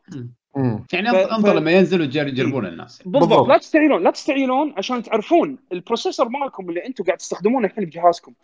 يعني 0.92 1.10
ف- 1.10 1.14
أنظر 1.14 1.52
ف- 1.52 1.56
لما 1.56 1.70
ينزلوا 1.70 2.04
يجر- 2.04 2.26
يجربون 2.28 2.66
الناس. 2.66 3.02
بالضبط. 3.02 3.28
بالضبط. 3.28 3.48
لا 3.48 3.58
تستعيلون 3.58 4.02
لا 4.02 4.10
تستعيلون 4.10 4.74
عشان 4.76 5.02
تعرفون 5.02 5.58
ال 5.72 5.78
processor 5.78 6.28
مالكم 6.28 6.68
اللي 6.68 6.86
أنتم 6.86 7.04
قاعد 7.04 7.18
تستخدمونه 7.18 7.66
الحين 7.66 7.84
بجهازكم. 7.84 8.34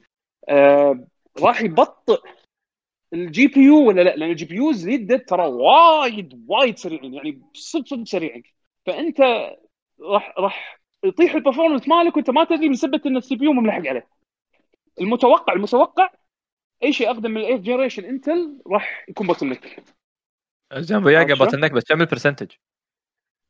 آه 0.49 1.05
راح 1.43 1.63
يبطئ 1.63 2.21
ال 3.13 3.47
GPU 3.47 3.89
ولا 3.89 4.01
لا؟ 4.01 4.17
لأن 4.17 4.31
ال 4.31 4.45
GPUs 4.45 4.89
جدد 4.89 5.21
ترى 5.25 5.47
وايد 5.47 6.45
وايد 6.49 6.79
سريعين 6.79 7.15
يعني 7.15 7.41
صدق 7.55 7.87
صدق 7.87 8.05
سريعين. 8.05 8.43
فأنت 8.87 9.21
راح 10.01 10.35
راح 10.39 10.81
يطيح 11.05 11.35
ال 11.35 11.39
performance 11.39 11.89
مالك 11.89 12.17
وأنت 12.17 12.31
ما 12.31 12.45
تدري 12.45 12.69
بسبب 12.69 13.07
إن 13.07 13.17
ال 13.17 13.37
CPU 13.37 13.53
مو 13.53 13.61
ملحق 13.61 13.87
عليه. 13.87 14.07
المتوقع 15.01 15.53
المتوقع 15.53 16.11
أي 16.85 16.93
شيء 16.93 17.11
أقدم 17.11 17.31
من 17.31 17.37
ال 17.41 17.44
eighth 17.44 17.61
generation 17.61 18.05
Intel 18.05 18.63
راح 18.67 19.05
يكون 19.09 19.27
bottleneck 19.27 19.83
زين 20.77 21.05
وياك؟ 21.05 21.33
bottleneck 21.33 21.73
بس 21.73 21.85
كم 21.85 22.01
ال 22.01 22.05
percentage؟ 22.05 22.51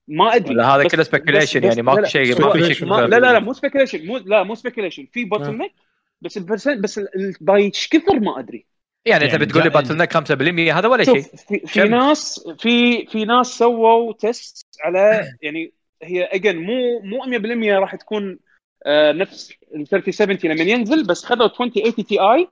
ما 0.08 0.36
أدري 0.36 0.54
ولا 0.54 0.76
هذا 0.76 0.88
كله 0.88 1.02
speculation 1.02 1.64
يعني؟ 1.64 1.82
ماكو 1.82 2.04
شيء 2.04 2.40
ما 2.40 2.52
في 2.52 2.74
شيء 2.74 2.86
لا 2.86 3.06
لا 3.06 3.18
لا 3.18 3.38
مو 3.38 3.52
speculation 3.52 4.06
مو 4.06 4.16
لا 4.18 4.42
مو 4.42 4.54
speculation 4.54 5.06
في 5.12 5.24
bottleneck 5.24 5.72
بس 6.20 6.36
ال 6.36 6.41
percent 6.41 6.78
بس 6.78 7.00
باي 7.40 7.70
كثر 7.70 8.20
ما 8.20 8.38
أدري. 8.38 8.66
يعني 9.06 9.24
انت 9.24 9.32
يعني 9.32 9.44
بتقول 9.44 9.62
لي 9.62 9.70
bottleneck 9.70 10.16
5% 10.16 10.76
هذا 10.76 10.88
ولا 10.88 11.04
شيء؟ 11.04 11.22
في, 11.22 11.58
في؟ 11.66 11.80
ناس 11.80 12.48
في 12.58 13.06
في 13.06 13.24
ناس 13.24 13.46
سووا 13.46 14.12
test 14.12 14.66
على 14.84 15.24
يعني 15.42 15.72
هي 16.02 16.24
again 16.24 16.56
مو 16.56 17.00
مو 17.00 17.38
100% 17.78 17.80
راح 17.80 17.94
تكون 17.96 18.38
آه 18.86 19.12
نفس 19.12 19.52
ال 19.74 19.86
3070 19.86 20.38
لما 20.44 20.62
ينزل 20.62 21.06
بس 21.06 21.24
خذوا 21.24 21.46
2080 21.46 22.06
Ti 22.06 22.48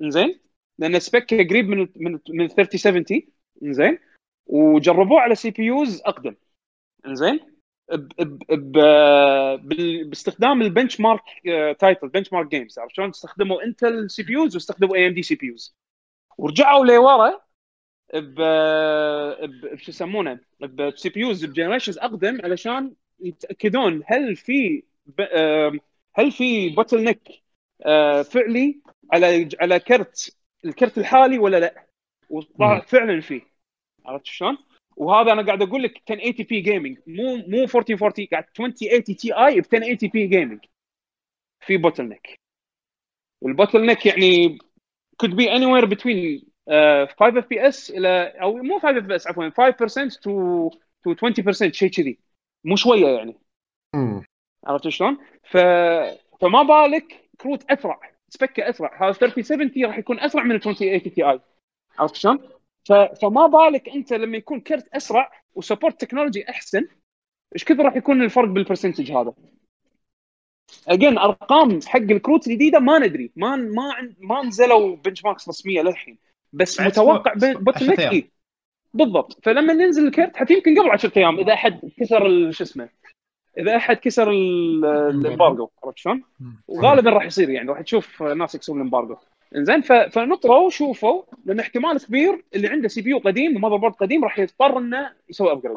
زين 0.00 0.40
لأن 0.78 0.98
spec 0.98 1.27
ه 1.27 1.34
قريب 1.34 1.68
من 1.68 1.78
من 1.96 2.18
من 2.28 2.44
ال 2.44 2.50
3070 2.50 3.04
زين 3.62 3.98
وجربوه 4.46 5.20
على 5.20 5.34
CPUs 5.34 6.02
أقدم. 6.06 6.34
زين 7.06 7.40
ب- 7.92 8.22
ب- 8.22 8.38
ب- 8.72 9.68
بال- 9.68 10.04
باستخدام 10.04 10.62
ال 10.62 11.00
benchmark 11.00 11.22
title 11.78 12.08
benchmark 12.08 12.46
games 12.48 12.78
عرفت 12.78 12.94
شلون؟ 12.94 13.08
استخدموا 13.08 13.62
Intel 13.64 14.10
CPUs 14.10 14.54
واستخدموا 14.54 14.96
اي 14.96 15.06
ام 15.06 15.14
دي 15.14 15.22
سي 15.22 15.34
بي 15.34 15.46
يوز. 15.46 15.76
ورجعوا 16.38 16.84
لورا 16.86 17.40
ب 18.14 18.40
ب- 19.44 19.76
شو 19.76 19.90
يسمونه؟ 19.90 20.40
ب 20.60 21.08
CPUs 21.08 21.20
ب 21.20 21.44
generations 21.44 21.98
أقدم 21.98 22.40
علشان 22.44 22.94
يتأكدون 23.20 24.02
هل 24.06 24.36
في 24.36 24.82
هل 26.14 26.32
في 26.32 26.68
bottleneck 26.68 27.28
فعلي 28.32 28.80
على 29.12 29.48
على 29.60 29.80
كرت 29.80 30.36
الكرت 30.64 30.98
الحالي 30.98 31.38
ولا 31.38 31.60
لا. 31.60 31.86
وطلع 32.30 32.80
فعلا 32.80 33.20
فيه 33.20 33.55
عرفت 34.06 34.26
شلون؟ 34.26 34.58
وهذا 34.96 35.32
أنا 35.32 35.46
قاعد 35.46 35.62
أقول 35.62 35.82
لك 35.82 36.02
1080 36.10 36.46
p 36.50 36.60
gaming 36.60 36.98
مو 37.06 37.36
مو 37.36 37.62
1440 37.62 38.28
قاعد 38.32 38.44
2080 38.60 39.02
Ti 39.02 39.60
ب 39.60 39.64
1080 39.74 40.10
p 40.12 40.26
gaming 40.26 40.60
في 41.60 41.76
bottleneck 41.76 42.08
وال 42.08 42.40
bottleneck 43.40 44.06
يعني 44.06 44.58
could 45.22 45.30
be 45.30 45.48
anywhere 45.48 45.86
between 45.86 46.42
uh, 46.70 47.06
5 47.18 47.38
FPS 47.38 47.90
إلى 47.90 48.32
أو 48.42 48.56
مو 48.56 48.78
5 48.78 48.98
FPS 48.98 49.26
عفوا 49.26 49.48
5% 49.48 50.10
to 50.10 50.70
to 51.06 51.14
20% 51.14 51.72
شيء 51.72 51.90
كذي 51.90 52.18
مو 52.64 52.76
شوية 52.76 53.06
يعني. 53.06 53.36
عرفت 54.66 54.88
شلون؟ 54.88 55.18
ف... 55.44 55.56
فما 56.40 56.62
بالك 56.62 57.30
كروت 57.40 57.70
أسرع 57.70 58.00
spec 58.28 58.60
ه 58.60 58.68
أسرع 58.70 59.04
هذا 59.04 59.12
3070 59.12 59.84
راح 59.84 59.98
يكون 59.98 60.20
أسرع 60.20 60.42
من 60.42 60.50
ال 60.50 60.56
2080 60.56 61.02
Ti 61.02 61.40
عرفت 61.98 62.14
شلون؟ 62.14 62.55
فما 63.22 63.46
بالك 63.46 63.88
أنت 63.88 64.12
لما 64.12 64.36
يكون 64.36 64.60
كرت 64.60 64.88
أسرع 64.94 65.32
و 65.54 65.60
support 65.60 66.00
technology 66.00 66.50
أحسن 66.50 66.88
إيش 67.54 67.64
كثر 67.64 67.84
راح 67.84 67.96
يكون 67.96 68.22
الفرق 68.22 68.48
بال 68.48 68.59
percentage 68.59 69.12
هذا؟ 69.12 69.32
again 70.88 71.18
أرقام 71.18 71.80
حق 71.86 72.00
الكروت 72.00 72.46
الجديدة 72.46 72.78
ما 72.78 72.98
ندري 72.98 73.30
ما 73.36 73.56
ما 73.56 74.14
ما 74.18 74.42
نزلوا 74.42 74.96
benchmarks 74.96 75.48
رسمية 75.48 75.82
للحين 75.82 76.18
بس 76.52 76.80
متوقع 76.80 77.32
bottle. 77.54 77.90
إيه. 78.12 78.30
بالضبط 78.94 79.44
فلما 79.44 79.72
ننزل 79.72 80.06
الكرت 80.06 80.36
حتى 80.36 80.54
يمكن 80.54 80.80
قبل 80.80 80.90
10 80.90 81.12
أيام 81.16 81.38
إذا 81.38 81.52
أحد 81.52 81.80
كسر 82.00 82.50
شو 82.50 82.64
اسمه 82.64 82.88
إذا 83.58 83.76
أحد 83.76 83.96
كسر 83.96 84.30
ال- 84.30 84.84
ال 84.84 84.94
embargo 84.94 85.68
عرفت 85.84 85.98
شلون؟ 85.98 86.22
وغالبا 86.68 87.10
راح 87.10 87.24
يصير 87.24 87.50
يعني 87.50 87.68
راح 87.68 87.80
تشوف 87.80 88.22
ناس 88.22 88.54
يكسرون 88.54 88.78
ال 88.78 88.83
embargo 88.83 89.16
إنزين 89.56 89.80
ف- 89.80 89.92
فنطروا 89.92 90.70
شوفوا 90.70 91.22
لأن 91.44 91.60
احتمال 91.60 92.06
كبير 92.06 92.44
اللي 92.54 92.68
عنده 92.68 92.88
CPU 92.88 93.18
قديم 93.18 93.56
و 93.56 93.76
motherboard 93.76 93.92
قديم 93.94 94.24
راح 94.24 94.38
يضطر 94.38 94.78
إنه 94.78 95.12
يسوي 95.30 95.52
upgrade 95.52 95.76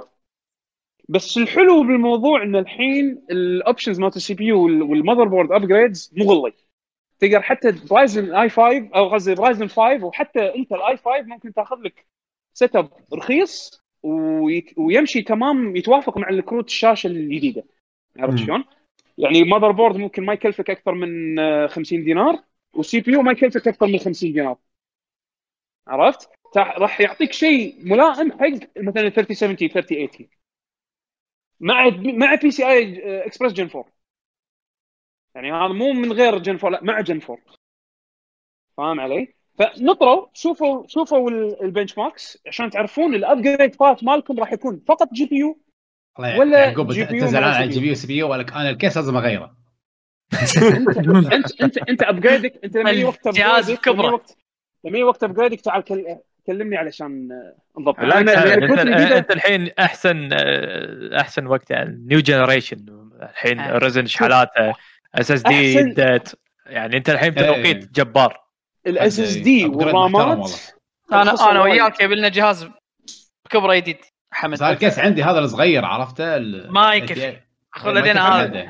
بس 1.10 1.38
الحلو 1.38 1.84
بالموضوع 1.84 2.44
إن 2.44 2.56
الحين 2.56 3.26
ال 3.31 3.40
options 3.40 3.99
مالت 4.00 4.16
ال 4.15 4.34
CPU 4.34 4.45
وال 4.45 4.64
motherboard 4.64 5.52
upgrades 5.52 6.14
مغلي 6.18 6.54
تقدر 7.20 7.41
حتى 7.41 7.72
ب 7.91 8.36
Ryzen 8.36 8.49
i5 8.49 8.90
أو 8.96 9.10
قصدي 9.10 9.36
ب 9.36 9.41
Ryzen 9.41 9.68
5 9.68 10.06
وحتى 10.06 10.56
انت 10.56 10.72
ال 10.72 10.98
i5 10.98 11.22
ممكن 11.22 11.54
تاخذ 11.54 11.76
لك 11.82 12.06
setup 12.53 12.90
رخيص 13.14 13.82
ويمشي 14.78 15.22
تمام 15.22 15.76
يتوافق 15.76 16.18
مع 16.18 16.30
الكروت 16.30 16.66
الشاشة 16.68 17.08
الجديدة 17.08 17.64
عرفت. 18.20 18.38
شلون؟ 18.38 18.64
يعني 19.18 19.44
motherboard 19.44 19.98
ممكن 19.98 20.26
ما 20.26 20.34
يكلفك 20.34 20.70
أكثر 20.70 20.94
من 20.94 21.40
آه، 21.40 21.68
50 21.68 22.04
دينار 22.04 22.40
وال 22.73 22.99
CPU 23.02 23.22
ما 23.22 23.32
يكلفك 23.32 23.68
أكثر 23.68 23.88
من 23.88 23.98
50 24.00 24.34
دينار 24.34 24.58
عرفت؟ 25.88 26.30
راح 26.58 27.02
يعطيك 27.02 27.34
شيء 27.34 27.76
ملائم 27.86 28.32
حق 28.32 28.70
مثلا 28.78 29.10
3070 29.10 29.70
3080 29.70 30.30
مع 31.60 31.90
مع 32.00 32.36
PCI 32.36 32.68
Express 32.69 33.53
gen 33.53 33.65
4 33.76 33.86
يعني 35.36 35.52
هذا 35.52 35.74
مو 35.74 35.94
من 35.94 36.12
غير 36.14 36.38
gen 36.40 36.56
4 36.56 36.70
لا 36.70 36.84
مع 36.84 37.02
gen 37.02 37.22
4 37.30 37.38
فاهم 38.78 39.00
علي؟ 39.00 39.34
فنطروا 39.60 40.28
شوفوا 40.34 40.88
شوفوا 40.88 41.30
ال- 41.30 41.64
ال 41.64 41.98
benchmarks 41.98 42.38
عشان 42.48 42.70
تعرفون 42.70 43.16
ال 43.15 43.23
upgrade 43.23 43.77
part 43.77 44.03
مالكم 44.04 44.40
راح 44.40 44.54
يكون 44.54 44.84
فقط 44.88 45.14
GPU 45.14 45.60
ولا 46.40 46.66
يعقوب 46.66 46.91
انت 46.91 47.24
زعلان 47.24 47.50
على. 47.54 47.66
الجي 47.66 47.80
بي 47.80 47.88
يو 47.88 47.96
سي 47.96 48.08
بي 48.08 48.18
يو 48.18 48.32
ولك 48.32 48.52
أنا 48.54 48.70
الكيس 48.70 48.98
لازم 48.98 49.18
أغيره 49.18 49.58
انت 51.34 51.61
انت 51.61 51.77
انت 51.89 52.03
ابجريدك 52.03 52.53
انت 52.64 52.77
لما 52.77 52.91
يجي 52.91 53.03
وقت 53.06 53.27
upgradeك- 53.27 53.72
بكبره. 53.72 54.22
لما 54.84 54.97
يجي 54.97 55.03
وقت 55.03 55.23
ابجريدك 55.23 55.61
تعال 55.61 55.84
كل... 55.84 56.06
كلمني 56.47 56.77
علشان 56.77 57.30
نضبط 57.80 57.95
أنا- 57.99 58.01
انت, 59.11 59.31
الحين 59.31 59.69
أحسن 59.80 60.30
أحسن 61.14 61.47
وقت 61.47 61.72
يعني 61.72 62.06
نيو 62.07 62.19
جنريشن 62.19 62.85
الحين. 63.22 63.61
ريزن 63.72 64.06
شحالاته 64.06 64.73
اس 65.15 65.31
اس 65.31 65.41
دي 65.41 65.73
يعني 66.65 66.97
أنت 66.97 67.10
الحين 67.10 67.34
إيه. 67.39 67.43
بتوقيت 67.51 67.91
جبار 67.91 68.38
الاس 68.88 69.19
اس 69.19 69.35
دي 69.35 69.65
والرامات. 69.65 70.51
أنا 71.14 71.51
أنا. 71.51 71.61
وياك 71.61 72.01
يبي 72.01 72.15
لنا 72.15 72.30
جهاز 72.30 72.69
بكبره 73.45 73.76
جديد 73.76 73.97
حمد 74.31 74.57
صار 74.57 74.72
الكيس 74.72 74.99
عندي 74.99 75.23
هذا 75.23 75.39
الصغير 75.39 75.85
عرفته 75.85 76.38
ما 76.69 76.93
يكفي. 76.93 77.38
خذ 77.72 77.94
ما 77.94 78.00
لنا 78.00 78.30
هذا 78.30 78.41
حده. 78.44 78.66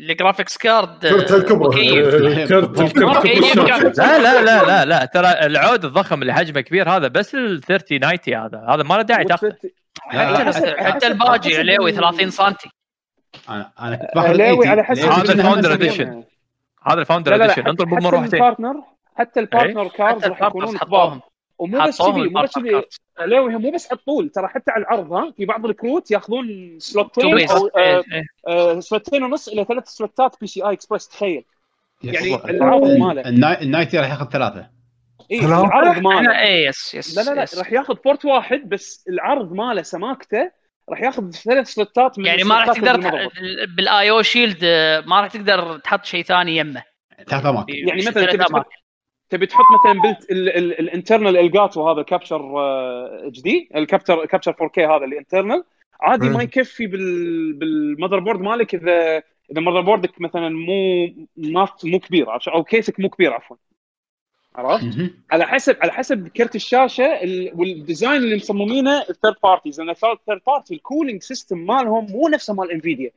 الجرافيكس 0.00 0.56
كارد 0.58 1.06
كرت 1.06 1.32
الكبرى. 1.32 2.46
كرت. 2.46 2.78
لا 3.98 4.18
لا 4.18 4.42
لا 4.42 4.64
لا 4.64 4.84
لا. 4.84 5.04
ترى 5.04 5.28
العود 5.46 5.84
الضخم 5.84 6.22
اللي 6.22 6.34
حجمه 6.34 6.60
كبير 6.60 6.90
هذا 6.90 7.08
بس 7.08 7.34
ال 7.34 7.60
30 7.62 8.00
90 8.00 8.44
هذا. 8.44 8.66
هذا 8.68 8.82
ما 8.82 8.94
له 8.94 9.02
داعي 9.02 9.24
تاخذه. 9.24 9.56
حتى 10.78 11.06
الباجي 11.06 11.56
عليوي 11.58 11.90
ال- 11.90 11.94
30 11.96 12.30
سم 12.30 12.44
أنا 13.48 13.72
أنا 13.80 13.96
كنت 13.96 14.10
80 14.14 14.68
على 14.68 14.84
حسب؟ 14.84 15.08
هذا 15.08 15.32
الفاوندر 15.32 15.72
اديشن. 15.72 16.24
هذا 16.86 17.00
الفاوندر 17.00 17.30
لا 17.32 17.36
لا 17.36 17.44
لا 17.44 17.52
اديشن 17.52 17.68
انطر 17.68 17.84
بمروحتين 17.84 18.34
البارتنر 18.34 18.74
حتى 19.16 19.40
البارتنر 19.40 19.88
كاردز 19.88 20.22
حتى 20.24 20.30
راح 20.30 20.42
يكونون 20.42 20.78
كبار. 20.78 21.00
حطوهم 21.00 21.20
ومو 21.58 21.78
بس 21.86 22.02
كذي 22.02 22.28
مو 22.28 22.42
بس 22.42 22.50
كذي. 22.58 22.82
علاوي 23.18 23.54
هم 23.54 23.62
مو 23.62 23.70
بس 23.70 23.86
على 23.86 23.98
الطول 23.98 24.28
ترى 24.30 24.48
حتى 24.48 24.70
على 24.70 24.82
العرض 24.82 25.12
ها 25.12 25.32
في 25.36 25.44
بعض 25.44 25.66
الكروت 25.66 26.10
ياخذون 26.10 26.76
سلوتين 26.78 27.50
أو 27.50 27.66
آه، 27.66 28.04
إيه. 28.12 28.24
آه، 28.48 28.80
سلوتين 28.80 29.22
ونص 29.22 29.48
إلى 29.48 29.64
ثلاث 29.64 29.88
سلوتات 29.88 30.36
بي 30.40 30.46
سي 30.46 30.62
اي 30.68 30.72
اكسبرس 30.72 31.08
تخيل. 31.08 31.44
يعني 32.04 32.34
ال- 32.34 32.50
العرض 32.50 32.86
ماله 32.86 33.28
النا- 33.28 33.60
النايتي 33.62 33.98
راح 33.98 34.10
ياخذ 34.10 34.28
ثلاثة 34.28 34.70
اي 35.32 35.38
ثلاثة؟ 35.40 35.64
العرض 35.64 35.98
ماله 36.02 36.40
إيه 36.42 36.68
يس 36.68 36.94
يس 36.94 37.18
لا 37.18 37.22
لا 37.22 37.34
لا. 37.34 37.46
راح 37.58 37.72
ياخذ 37.72 37.94
بورت 38.04 38.24
واحد 38.24 38.68
بس 38.68 39.04
العرض 39.08 39.52
ماله 39.52 39.82
سماكته 39.82 40.50
راح 40.88 41.00
ياخذ 41.02 41.30
ثلاث 41.30 41.68
سلوتات 41.68 42.18
من 42.18 42.26
يعني 42.26 42.44
ما 42.44 42.54
راح 42.64 42.66
تقدر. 42.76 43.28
بالاي 43.76 44.10
أو 44.10 44.22
شيلد 44.22 44.58
آه، 44.64 45.00
ما 45.00 45.20
راح 45.20 45.30
تقدر 45.30 45.78
تحط 45.78 46.04
شيء 46.04 46.24
ثاني 46.24 46.56
يمه 46.56 46.82
ثلاث 47.28 47.46
أماكن 47.46 47.74
يعني 47.74 47.98
مثلا 48.06 48.26
تبي 49.32 49.46
تحط 49.46 49.64
مثلا 49.80 50.02
بلت 50.02 50.30
ال 50.30 50.42
internal 50.42 51.36
Elgato 51.36 51.90
هذا 51.90 52.02
capture 52.02 52.52
HD 53.28 53.68
ال 53.76 53.82
capture 53.82 54.26
capture 54.26 54.50
4K 54.52 54.86
هذا 54.86 55.04
اللي 55.04 55.18
internal 55.18 55.64
عادي. 56.00 56.26
ما 56.36 56.42
يكفي 56.42 56.86
بال 56.86 57.52
بال 57.52 58.18
motherboard 58.18 58.40
مالك 58.40 58.74
اذا 58.74 59.22
إذا 59.50 59.60
motherboard 59.60 59.80
ك 59.80 60.20
مثلا 60.20 60.48
مو 60.48 61.06
ما 61.36 61.68
مو 61.84 61.98
كبير؟ 61.98 62.26
أو 62.54 62.64
كيسك 62.64 63.00
مو 63.00 63.08
كبير 63.08 63.32
عفوا 63.32 63.56
عرفت؟ 64.56 64.84
على 65.30 65.46
حسب 65.46 65.76
على 65.82 65.92
حسب 65.92 66.28
كرت 66.28 66.56
الشاشة 66.56 67.04
ال- 67.04 67.52
وال 67.54 67.71
design 67.71 68.22
اللي 68.22 68.36
مصممينه 68.36 68.98
ال 69.10 69.14
third 69.14 69.34
parties 69.42 69.80
لأن 69.80 69.90
ال 69.90 69.95
third 69.95 70.18
party 70.46 70.74
ال 70.74 70.80
cooling 70.80 71.22
system 71.22 71.58
مالهم 71.58 72.06
مو 72.10 72.28
نفسه 72.28 72.54
مال 72.54 72.70
Nvidia 72.72 73.10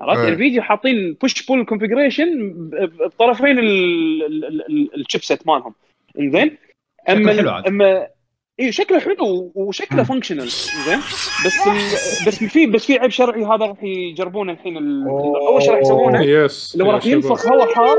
عرفت؟ 0.00 0.20
إيه. 0.22 0.28
Nvidia 0.28 0.62
حاطين 0.62 1.16
push 1.20 1.46
pull 1.46 1.64
configuration 1.64 2.28
بطرفين 3.00 3.58
ال- 3.58 4.24
ال- 4.26 4.66
ال- 4.66 5.00
ال 5.00 5.06
chipset 5.06 5.46
مالهم. 5.46 5.74
إنزين؟ 6.20 6.56
أما 7.08 7.36
شكله. 7.36 7.62
اما 7.68 8.06
اي 8.60 8.72
شكله 8.72 9.00
حلو 9.00 9.52
وشكله 9.54 10.02
functional 10.02 10.48
زين 10.86 10.98
بس 11.46 11.66
ال... 11.66 12.26
بس 12.26 12.44
في 12.44 12.66
بس 12.66 12.86
في 12.86 12.98
عيب 12.98 13.10
شرعي 13.10 13.44
هذا 13.44 13.66
راح 13.66 13.82
يجربونه 13.82 14.52
الحين 14.52 14.76
ال... 14.76 15.08
أول 15.48 15.62
شيء 15.62 15.70
راح 15.72 15.80
يسوونه 15.80 16.22
yes 16.22 16.76
يا 16.80 16.84
راح 16.84 17.02
شباب. 17.02 17.14
ينفخ 17.14 17.46
هواء 17.46 17.74
حار 17.74 17.96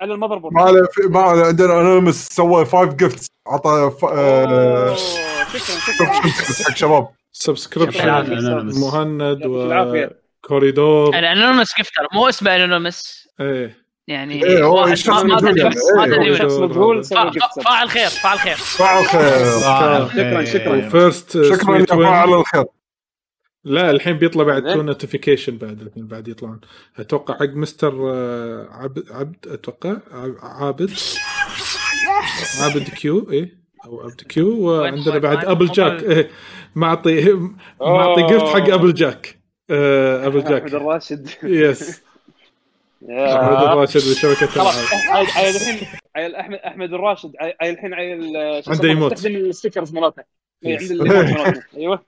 على 0.00 0.14
ال 0.14 0.38
motherboard 0.38 0.54
ما 0.54 0.60
له 0.60 0.86
في- 0.92 1.02
ما 1.08 1.18
له- 1.18 1.46
عندنا 1.46 1.80
anonymous 1.80 2.28
سوى 2.28 2.64
five 2.64 2.94
gifts 2.94 3.26
عطى 3.46 3.90
ف- 4.00 4.04
أوه، 4.04 4.94
شكرا 4.94 5.76
شكرا. 5.78 6.06
حق 6.06 6.74
شباب. 6.74 7.08
العافية. 7.88 8.34
مهند 8.80 9.40
يعطيك 9.70 10.19
العافية. 10.44 10.54
وكوريدور 10.54 11.18
ال 11.18 11.23
anonymous 11.23 11.72
gifter 11.78 12.06
مو 12.12 12.28
اسمه 12.28 12.56
anonymous 12.56 13.28
إيه. 13.40 13.80
يعني 14.08 14.44
إيه، 14.44 14.64
هو 14.64 14.80
واحد 14.80 14.94
شخص 14.94 15.24
مجهول 15.24 15.40
تدري 15.40 15.60
يعني. 15.60 15.74
ما 15.96 16.22
إيه،. 16.22 16.34
شخص 16.34 16.52
مجهول 16.52 17.04
فاعل 17.04 17.90
خير 17.90 18.08
فاعل 18.08 18.38
خير. 18.38 18.54
فعل 18.54 19.04
خير. 19.04 19.20
آه، 19.20 20.08
شكراً، 20.08 20.44
شكراً. 20.44 20.88
first 20.88 21.42
شكرا 21.42 21.78
يا 21.78 21.84
فاعل 21.84 22.32
الخير. 22.32 22.64
لا 23.64 23.90
الحين 23.90 24.18
بيطلع 24.18 24.44
بعد. 24.44 24.74
two 24.74 24.82
notification 24.82 25.56
بعد 25.56 25.80
الحين 25.82 26.06
بعد 26.06 26.28
يطلعون. 26.28 26.60
أتوقع 26.98 27.34
حق 27.34 27.48
مستر 27.54 28.12
آه، 28.14 28.68
عبد 28.70 29.04
عبد 29.10 29.46
أتوقع 29.48 29.96
عابد. 30.42 30.90
عابد 32.60 32.88
Q 32.88 33.30
إيه. 33.30 33.60
أو 33.84 34.00
عبد 34.00 34.20
Q 34.20 34.58
وعندنا 34.60 35.18
بعد؟ 35.18 35.44
Applejack 35.44 36.02
إيه. 36.02 36.30
معطي 36.74 37.32
معطي 37.80 38.22
جفت 38.22 38.46
حق 38.46 38.70
ابل 38.74 38.94
جاك 38.94 39.39
آه، 39.70 40.28
أحمد 40.28 40.44
جاك 40.44 40.62
الراشد. 40.74 41.28
يس 41.42 42.02
أحمد 43.10 43.62
الراشد 43.62 44.00
بشبكة 44.10 44.46
خلاص. 44.46 44.92
عيل 45.10 45.26
عيل 45.36 45.56
الحين 45.56 45.88
عيل 46.16 46.34
أحمد 46.34 46.58
أحمد 46.58 46.92
الراشد 46.94 47.32
عيل 47.40 47.54
عيل 47.60 47.74
الحين 47.74 47.94
عيل 47.94 48.36
آه، 48.36 48.62
عنده 48.68 48.88
يموت. 48.88 49.12
يستخدم 49.12 49.36
الستيكرز 49.36 49.94
مالتنا 49.94 50.24
إي، 50.66 50.78
Yes. 50.78 50.82
عند 50.82 50.90
الايموت 50.90 51.38
مالتنا 51.38 51.62
أيوه. 51.76 52.02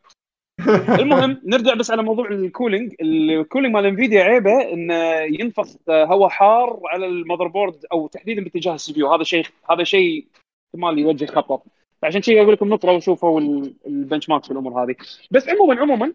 المهم 1.01 1.41
نرجع 1.47 1.75
بس 1.75 1.91
على 1.91 2.03
موضوع 2.03 2.29
الكولينج. 2.31 2.95
الكولينج 3.01 3.75
مال 3.75 3.87
انفيديا 3.87 4.23
عيبه 4.23 4.73
إنه 4.73 4.95
ينفخ 5.21 5.67
هواء 5.89 6.29
حار 6.29 6.81
على 6.87 7.07
المذر 7.07 7.47
بورد 7.49 7.85
أو 7.93 8.07
تحديدا 8.07 8.45
باتجاه 8.45 8.75
السي 8.75 8.93
بي 8.93 9.03
هذا 9.03 9.23
شيء 9.23 9.47
هذا 9.71 9.85
شيء 9.85 10.27
احتمال 10.69 10.99
يوجه 10.99 11.27
خطر. 11.27 11.59
فعشان 12.03 12.21
كذا 12.21 12.43
أقول 12.43 12.53
لكم 12.53 12.69
نطروا 12.69 12.97
وشوفوا 12.97 13.41
ال 13.87 14.29
benchmark 14.29 14.45
في 14.45 14.51
الأمور 14.51 14.85
هذه. 14.85 14.95
بس 15.31 15.49
عموما 15.49 15.81
عموما 15.81 16.13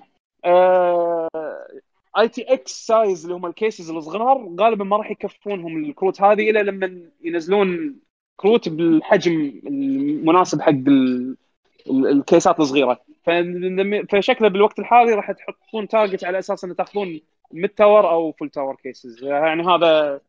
ITX 2.18 2.72
size 2.88 3.24
اللي 3.24 3.36
هم 3.36 3.46
ال 3.46 3.53
cases 3.53 3.90
الصغار 3.90 4.56
غالبا 4.60 4.84
ما 4.86 4.98
راح 4.98 5.12
يكفونهم 5.12 5.86
الكروت 5.86 6.22
هذه 6.22 6.50
إلا 6.50 6.64
لما 6.64 7.02
ينزلون 7.24 8.00
كروت 8.38 8.70
بالحجم 8.70 9.62
المناسب 9.68 10.62
حق 10.62 10.70
ال- 10.70 11.38
ال- 11.90 12.08
ال 12.08 12.16
case 12.16 12.51
ات 12.51 12.60
الصغيرة. 12.60 13.00
فشكله 14.12 14.48
بالوقت 14.48 14.80
الحالي 14.80 15.14
راح 15.14 15.32
تحطون 15.32 15.88
target 15.88 16.24
على 16.24 16.40
أساس 16.40 16.64
ان 16.64 16.76
تاخذون 16.76 17.22
mid 17.52 17.70
tower 17.70 18.10
أو 18.10 18.32
full 18.32 18.50
tower 18.50 18.76
cases 18.76 19.24
يعني 19.24 19.64
هذا 19.64 20.22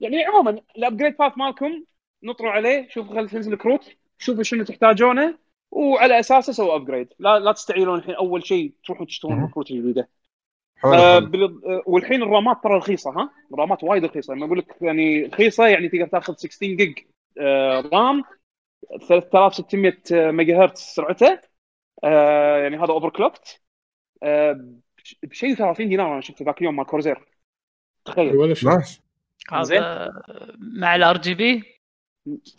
يعني 0.00 0.24
عموما 0.24 0.60
ال 0.76 0.81
upgrade 0.81 1.16
path 1.16 1.38
مالكم 1.38 1.84
نطروا 2.22 2.50
عليه 2.50 2.88
شوفوا 2.88 3.14
خلي 3.14 3.28
تنزل 3.28 3.56
كروت 3.56 3.96
شوفوا 4.18 4.42
شنو 4.42 4.64
تحتاجونه. 4.64 5.38
وعلى 5.70 6.20
أساسه 6.20 6.52
سووا 6.52 6.76
upgrade 6.76 7.08
لا 7.18 7.38
لا 7.38 7.52
تستعيلون 7.52 7.98
الحين. 7.98 8.14
أول 8.14 8.46
شيء 8.46 8.72
تروحون 8.84 9.06
تشترون 9.06 9.44
الكروت 9.44 9.70
الجديدة. 9.70 10.08
حلو. 10.76 10.94
آه 10.94 11.18
آه، 11.18 11.82
والحين 11.86 12.22
ال 12.22 12.29
RAM 12.29 12.49
ات 12.49 12.56
ترى 12.62 12.74
رخيصة 12.76 13.10
ها؟ 13.10 13.30
ال 13.54 13.60
RAM 13.60 13.78
ات 13.78 13.84
وايد 13.84 14.04
رخيصة. 14.04 14.34
لما 14.34 14.46
أقول 14.46 14.58
لك 14.58 14.76
يعني 14.82 15.22
رخيصة 15.24 15.66
يعني 15.66 15.88
تقدر 15.88 16.06
تاخذ 16.08 16.34
16 16.36 16.66
جيج 16.76 16.98
آه 17.40 17.80
RAM 17.92 18.24
3600 19.08 20.30
ميجا 20.30 20.58
هرتز 20.64 20.80
سرعته 20.80 21.40
آه 22.04 22.58
يعني 22.58 22.76
هذا 22.76 22.92
overclocked 22.92 23.60
آه 24.22 24.52
بش- 24.98 25.16
بشيء 25.22 25.54
30 25.54 25.88
دينار 25.88 26.12
أنا 26.12 26.20
شفته 26.20 26.44
ذاك 26.44 26.58
اليوم 26.58 26.76
مال 26.76 26.86
كورزير. 26.86 27.24
تخيل. 28.04 28.36
ولا 28.36 28.54
شيء. 28.54 28.70
هذا 29.52 30.08
مع 30.80 30.96
ال 30.96 31.16
RGB 31.18 31.77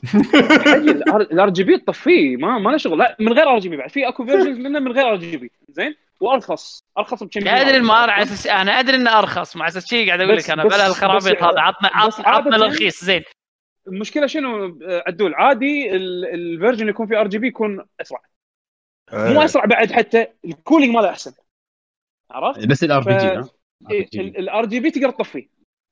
ال 1.31 1.49
RGB 1.49 1.77
تطفيه 1.77 2.37
ما 2.37 2.57
ما 2.57 2.69
له 2.69 2.77
شغل. 2.77 2.97
لا 2.97 3.17
من 3.19 3.33
غير 3.33 3.49
RGB 3.49 3.77
بعد. 3.77 3.89
في 3.89 4.07
أكو 4.07 4.25
versions 4.25 4.57
منه 4.57 4.79
من 4.79 4.91
غير 4.91 5.09
RGB 5.09 5.51
زين؟ 5.69 5.95
وأرخص. 6.19 6.83
أرخص 6.97 7.23
بكم 7.23 7.47
أدري 7.47 7.79
ما 7.79 7.93
على 7.93 8.23
أساس 8.23 8.47
أنا 8.47 8.79
أدري 8.79 8.95
إنه 8.97 9.19
أرخص. 9.19 9.55
مع 9.55 9.67
أساس 9.67 9.87
شيء 9.89 10.07
قاعد 10.07 10.21
أقول 10.21 10.37
لك 10.37 10.49
أنا. 10.49 10.63
بلا 10.63 10.87
الخرابيط 10.87 11.43
هذا. 11.43 11.59
عطنا 11.59 11.89
عطنا 12.25 12.55
الرخيص. 12.55 13.03
زين. 13.03 13.23
المشكلة 13.87 14.27
شنو؟ 14.27 14.65
آه، 14.65 15.03
عدول 15.07 15.33
عادي 15.33 15.95
ال- 15.95 16.25
ال 16.25 16.32
version 16.32 16.79
اللي 16.79 16.89
يكون 16.91 17.07
فيه 17.07 17.19
RGB 17.19 17.47
يكون 17.47 17.85
أسرع. 18.01 18.21
مو 19.13 19.39
إيه. 19.39 19.45
أسرع 19.45 19.65
بعد 19.65 19.91
حتى 19.91 20.27
ال 20.45 20.52
cooling 20.52 20.95
ماله 20.95 21.09
أحسن. 21.09 21.31
عرفت؟ 22.31 22.67
بس 22.67 22.83
الار 22.83 23.03
بي 23.03 23.17
جي 23.17 24.19
الار 24.21 24.65
جي 24.65 24.79
بي 24.79 24.91
تقدر 24.91 25.09
تطفيه. 25.09 25.47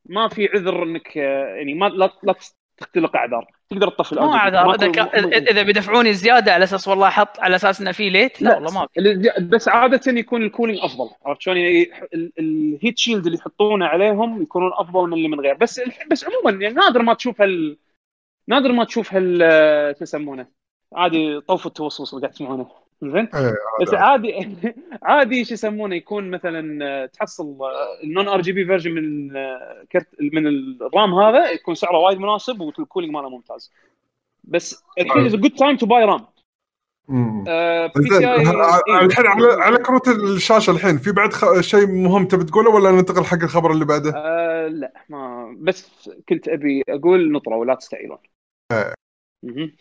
ما 0.05 0.27
في 0.27 0.47
عذر 0.53 0.83
إنك 0.83 1.17
آه، 1.17 1.55
يعني 1.55 1.73
ما 1.73 1.85
لا 1.89 2.09
لا 2.23 2.35
تختلق 2.77 3.15
اعذار 3.15 3.47
تقدر 3.69 3.89
تطفي 3.89 4.15
مو 4.15 4.33
اعذار 4.33 4.75
إذا 4.75 5.37
إذا 5.37 5.63
بيدفعوني 5.63 6.13
زيادة 6.13 6.53
على 6.53 6.63
أساس 6.63 6.87
والله 6.87 7.07
أحط 7.07 7.39
على 7.39 7.55
أساس 7.55 7.81
إنه 7.81 7.91
في 7.91 8.09
ليت؟ 8.09 8.41
لا 8.41 8.49
لا. 8.49 8.55
والله 8.55 8.71
ما 8.73 8.87
في 8.93 9.31
بس 9.41 9.67
عادة 9.67 10.11
يكون 10.19 10.43
الكولينج 10.43 10.79
أفضل. 10.81 11.09
عرفت 11.25 11.41
شلون؟ 11.41 11.57
يعني 11.57 11.91
ال- 12.13 12.31
الهيت 12.39 12.97
شيلد 12.97 13.25
اللي 13.25 13.37
يحطونه 13.37 13.85
عليهم 13.85 14.41
يكونون 14.41 14.71
أفضل 14.73 15.07
من 15.07 15.13
اللي 15.13 15.27
من 15.27 15.39
غير. 15.39 15.53
بس 15.53 15.81
بس 16.11 16.25
عموما 16.25 16.63
يعني 16.63 16.75
نادر 16.75 17.01
ما 17.01 17.13
تشوف 17.13 17.41
هال 17.41 17.77
نادر 18.47 18.71
ما 18.71 18.83
تشوف 18.83 19.13
هال 19.13 19.39
شو 19.97 20.03
يسمونه؟ 20.03 20.47
عادي 20.93 21.41
طوف 21.41 21.67
التوصوص 21.67 22.13
اللي 22.13 22.21
قاعد 22.27 22.33
تسمعونه. 22.33 22.67
زين؟ 23.03 23.29
إيه، 23.35 23.55
بس 23.81 23.93
عادي. 23.93 24.55
عادي 25.03 25.45
شو 25.45 25.53
يسمونه 25.53 25.95
يكون 25.95 26.31
مثلا 26.31 26.85
آه، 26.85 27.05
تحصل 27.05 27.57
ال 28.03 28.09
non 28.09 28.27
RGB 28.27 28.65
version 28.65 28.91
من 28.91 29.37
آه، 29.37 29.85
كرت 29.91 30.07
من 30.33 30.47
ال 30.47 30.64
RAM 30.64 31.13
هذا 31.13 31.51
يكون 31.51 31.75
سعره 31.75 31.97
وايد 31.97 32.19
مناسب 32.19 32.61
وال 32.61 32.73
cooling 32.73 33.13
ماله 33.13 33.29
ممتاز. 33.29 33.71
بس 34.43 34.83
الحين 34.99 35.25
is 35.25 35.35
good 35.35 35.51
time 35.51 35.77
to 35.77 35.85
buy 35.85 36.03
RAM. 36.03 36.25
الحين 39.01 39.27
على 39.27 39.63
على 39.63 39.77
كروت 39.77 40.07
الشاشة 40.07 40.71
الحين 40.71 40.97
في 40.97 41.11
بعد 41.11 41.33
خ... 41.33 41.61
شيء 41.61 41.87
مهم 41.87 42.27
تبي 42.27 42.43
تقوله 42.43 42.69
ولا 42.69 42.91
ننتقل 42.91 43.25
حق 43.25 43.43
الخبر 43.43 43.71
اللي 43.71 43.85
بعده؟ 43.85 44.13
آه 44.15 44.67
لا 44.67 44.93
ما 45.09 45.55
بس 45.59 46.09
كنت 46.29 46.47
أبي 46.47 46.83
أقول 46.89 47.31
نطروا 47.31 47.57
ولا 47.57 47.75
تستعيلون. 47.75 48.17
زين. 49.43 49.75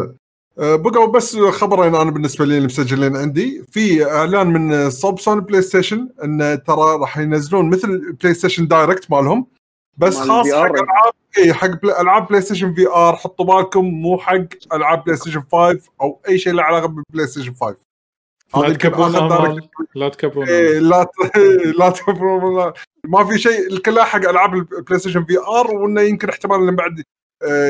أه، 0.00 0.14
بقوا 0.56 1.06
بس 1.06 1.36
خبرين 1.36 1.94
أنا 1.94 2.10
بالنسبة 2.10 2.44
لي 2.44 2.54
اللي 2.56 2.66
مسجلين 2.66 3.16
عندي. 3.16 3.64
في 3.70 4.04
إعلان 4.12 4.46
من 4.52 4.90
سوني 4.90 5.40
بلاي 5.40 5.62
ستيشن 5.62 6.08
إن 6.24 6.62
ترى 6.66 6.96
راح 7.00 7.18
ينزلون 7.18 7.70
مثل 7.70 8.12
بلاي 8.12 8.34
ستيشن 8.34 8.66
direct 8.68 9.10
مالهم. 9.10 9.46
بس 9.96 10.16
مال 10.18 10.28
خاص. 10.28 10.46
حق 10.52 10.54
العاب 10.56 11.12
إي 11.38 11.54
حق 11.54 11.66
بلا- 11.82 12.00
ألعاب 12.00 12.26
بلاي 12.28 12.40
ستيشن 12.42 12.74
VR 12.74 13.16
حطوا 13.16 13.46
بالكم 13.46 13.84
مو 13.84 14.18
حق 14.18 14.44
ألعاب 14.72 15.04
بلاي 15.04 15.16
ستيشن 15.16 15.42
5 15.52 15.78
أو 16.00 16.20
أي 16.28 16.38
شيء 16.38 16.52
له 16.52 16.62
علاقة 16.62 16.86
بالبلاي 16.86 17.26
ستيشن 17.26 17.54
5 17.54 17.76
هذا 18.54 18.68
لا 18.68 18.74
تكبرون 18.74 19.60
لا 19.94 20.08
تكبرون 20.08 20.48
إيه. 20.48 20.78
لا 20.78 21.04
ت... 21.04 21.36
لا 21.78 21.90
تكبرون 21.90 22.72
ما 23.04 23.24
في 23.24 23.38
شيء 23.38 23.78
كلها 23.78 24.04
حق 24.04 24.28
ألعاب 24.28 24.54
البلاي 24.54 24.98
ستيشن 24.98 25.24
VR 25.24 25.74
وإنه 25.74 26.00
يمكن 26.00 26.28
احتمال 26.28 26.56
إنه 26.62 26.72
بعد 26.72 27.02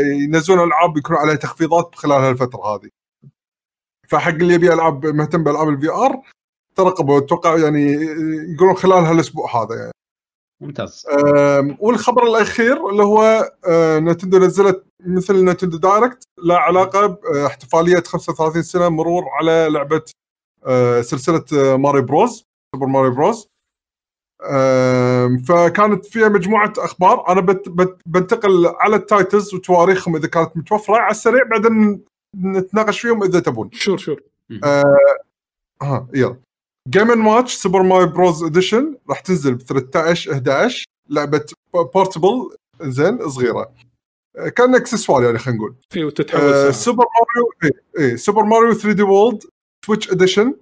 ينزلون 0.04 0.60
العاب 0.60 0.96
يكون 0.96 1.16
عليها 1.16 1.34
تخفيضات 1.34 1.94
خلال 1.94 2.16
هالفترة 2.16 2.60
هذه. 2.60 2.88
فحق 4.08 4.32
اللي 4.32 4.54
يبي 4.54 4.72
العاب 4.72 5.06
مهتم 5.06 5.44
بألعاب 5.44 5.68
ال 5.68 5.90
VR 5.90 6.22
ترقبوا. 6.76 7.18
أتوقع 7.18 7.58
يعني 7.58 7.94
آه، 7.96 8.54
يقولون 8.54 8.76
خلال 8.76 9.04
هالأسبوع 9.04 9.62
هذا 9.62 9.74
يعني. 9.76 9.92
ممتاز. 10.62 11.06
والخبر 11.78 12.26
الأخير 12.26 12.90
اللي 12.90 13.02
هو 13.02 13.52
آه، 13.68 13.98
نتندو 13.98 14.38
نزلت 14.38 14.84
مثل 15.00 15.44
نتندو 15.44 15.76
direct 15.76 16.24
له 16.38 16.56
علاقة 16.58 17.06
باحتفاليه 17.06 18.02
35 18.06 18.62
سنة 18.62 18.88
مرور 18.88 19.24
على 19.28 19.68
لعبة 19.70 20.02
آه، 20.66 21.00
سلسلة 21.00 21.44
آه، 21.54 21.76
Mario 21.76 22.00
Bros 22.00 22.44
Super 22.74 22.86
Mario 22.86 23.10
Bros. 23.10 23.48
فكانت 25.48 26.06
فيها 26.06 26.28
مجموعة 26.28 26.72
أخبار. 26.78 27.28
أنا 27.28 27.40
بت 27.40 27.68
بت 27.68 27.96
بنتقل 28.06 28.66
على 28.66 28.96
ال 28.96 29.05
titles 29.05 29.54
وتواريخهم 29.54 30.16
إذا 30.16 30.28
كانت 30.28 30.56
متوفرة. 30.56 30.96
على 30.96 31.10
السريع 31.10 31.42
بعدين 31.44 32.04
نتناقش 32.36 33.00
فيهم 33.00 33.22
إذا 33.22 33.40
تبون. 33.40 33.70
sure 33.72 33.98
sure. 33.98 34.22
ها 35.82 36.06
يلا. 36.14 36.36
Game 36.88 37.10
and 37.10 37.20
Watch 37.20 37.54
Super 37.54 37.82
Mario 37.82 38.06
Bros 38.06 38.42
edition 38.44 38.96
راح 39.08 39.20
تنزل 39.20 39.54
ب 39.54 39.60
13 39.62 40.32
11 40.32 40.84
لعبة 41.08 41.46
portable 41.74 42.56
زين 42.80 43.28
صغيرة. 43.28 43.72
آه، 44.36 44.48
كان 44.48 44.74
accessory 44.74 45.24
يعني 45.24 45.38
خلينا 45.38 45.58
نقول. 45.58 45.74
اي 45.96 46.04
وتتحول 46.04 46.52
آه. 46.52 46.70
Super 46.70 47.04
Mario 47.04 47.52
إي 47.64 47.70
إي 48.04 48.16
Super 48.16 48.42
Mario 48.42 48.72
3D 48.72 49.02
World 49.02 49.42
Switch 49.86 50.10
edition 50.10 50.46
آه 50.48 50.54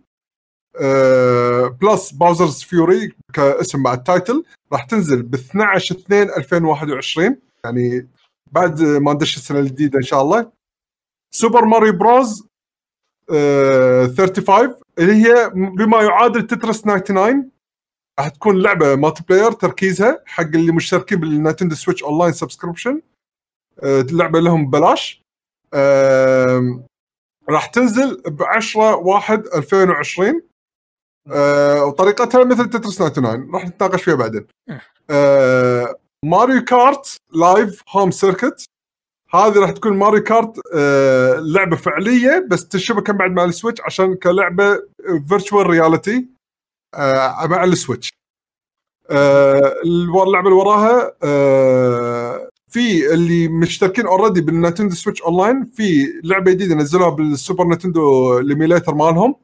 plus 1.80 2.12
Bowser's 2.12 2.62
Fury 2.62 3.12
كاسم 3.32 3.82
مع 3.82 3.94
ال 3.94 4.03
title 4.03 4.44
راح 4.72 4.84
تنزل 4.84 5.22
ب 5.22 5.34
12 5.34 5.94
2 5.94 6.28
2021 6.36 7.36
يعني 7.64 8.08
بعد 8.52 8.82
ما 8.82 9.12
ندش 9.12 9.36
السنة 9.36 9.58
الجديدة 9.58 9.98
إن 9.98 10.02
شاء 10.02 10.22
الله. 10.22 10.52
Super 11.34 11.64
Mario 11.64 11.92
Bros 11.92 12.46
آه 13.34 14.06
35 14.06 14.74
اللي 14.98 15.12
هي 15.12 15.50
بما 15.54 16.02
يعادل 16.02 16.46
Tetris 16.46 16.82
99 16.82 17.50
راح 18.18 18.28
تكون 18.28 18.62
لعبة 18.62 18.96
multiplayer 18.96 19.52
تركيزها 19.52 20.22
حق 20.26 20.42
اللي 20.44 20.72
مشتركين 20.72 21.20
بال 21.20 21.31
Nintendo 21.31 21.74
Switch 21.74 22.02
Online 22.02 22.32
subscription 22.32 23.02
اللعبه 23.82 24.40
لهم 24.40 24.66
ببلاش. 24.66 25.22
راح 27.48 27.66
تنزل 27.66 28.22
ب 28.26 28.42
10 28.42 28.96
1 28.96 29.46
2020 29.54 30.42
آه، 31.30 31.84
وطريقتها 31.84 32.44
مثل 32.44 32.70
Tetris 32.70 32.96
99 32.96 33.50
راح 33.54 33.66
نتناقش 33.66 34.02
فيها 34.02 34.14
بعدين. 34.14 34.46
آه، 35.10 35.94
Mario 36.24 36.64
Kart 36.64 37.16
Live 37.34 37.82
Home 37.88 38.10
Circuit. 38.10 38.64
هذه 39.34 39.58
راح 39.58 39.70
تكون 39.70 39.96
Mario 39.96 40.22
Kart 40.22 40.60
آه، 40.74 41.34
لعبة 41.40 41.76
فعلية 41.76 42.46
بس 42.50 42.68
تشبك 42.68 43.10
بعد 43.10 43.30
مع 43.30 43.44
ال 43.44 43.49
Switch 43.49 43.80
عشان 43.80 44.14
كلعبة 44.14 44.82
virtual 45.28 45.66
reality 45.66 46.28
مع 47.44 47.64
ال 47.64 47.70
Switch. 47.70 48.10
آه، 49.10 49.74
اللعبة 49.84 50.48
اللي 50.48 50.58
وراها 50.58 51.12
آه، 51.22 52.48
في 52.68 53.14
اللي 53.14 53.48
مشتركين 53.48 54.06
already 54.06 54.40
بال 54.40 54.51
Nintendo 54.51 54.94
Switch 54.94 55.22
Online 55.22 55.64
في 55.64 56.20
لعبة 56.24 56.50
جديدة 56.52 56.74
نزلوها 56.74 57.10
بال 57.10 57.26
Super 57.26 57.64
Nintendo 57.64 58.38
ال 58.38 58.45
emulator 58.45 58.94
مالهم. 58.94 59.34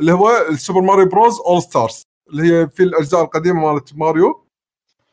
اللي 0.00 0.12
هو 0.12 0.46
ال 0.50 0.55
Super 0.55 0.80
Mario 0.80 1.06
Bros 1.06 1.40
All 1.40 1.62
Stars 1.62 2.02
اللي 2.30 2.42
هي 2.42 2.68
في 2.68 2.82
الأجزاء 2.82 3.22
القديمة 3.24 3.72
مالت 3.72 3.94
ماريو. 3.96 4.46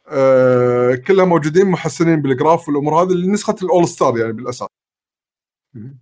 آه 0.08 0.96
كلها 0.96 1.26
موجودين 1.26 1.66
محسنين 1.68 2.22
بال 2.22 2.35
graph 2.35 2.68
والأمور 2.68 3.02
هذه 3.04 3.14
نسخه 3.14 3.56
ال 3.64 3.70
All 3.70 3.88
Star 3.88 4.18
يعني 4.18 4.34
بالأساس. 4.34 4.68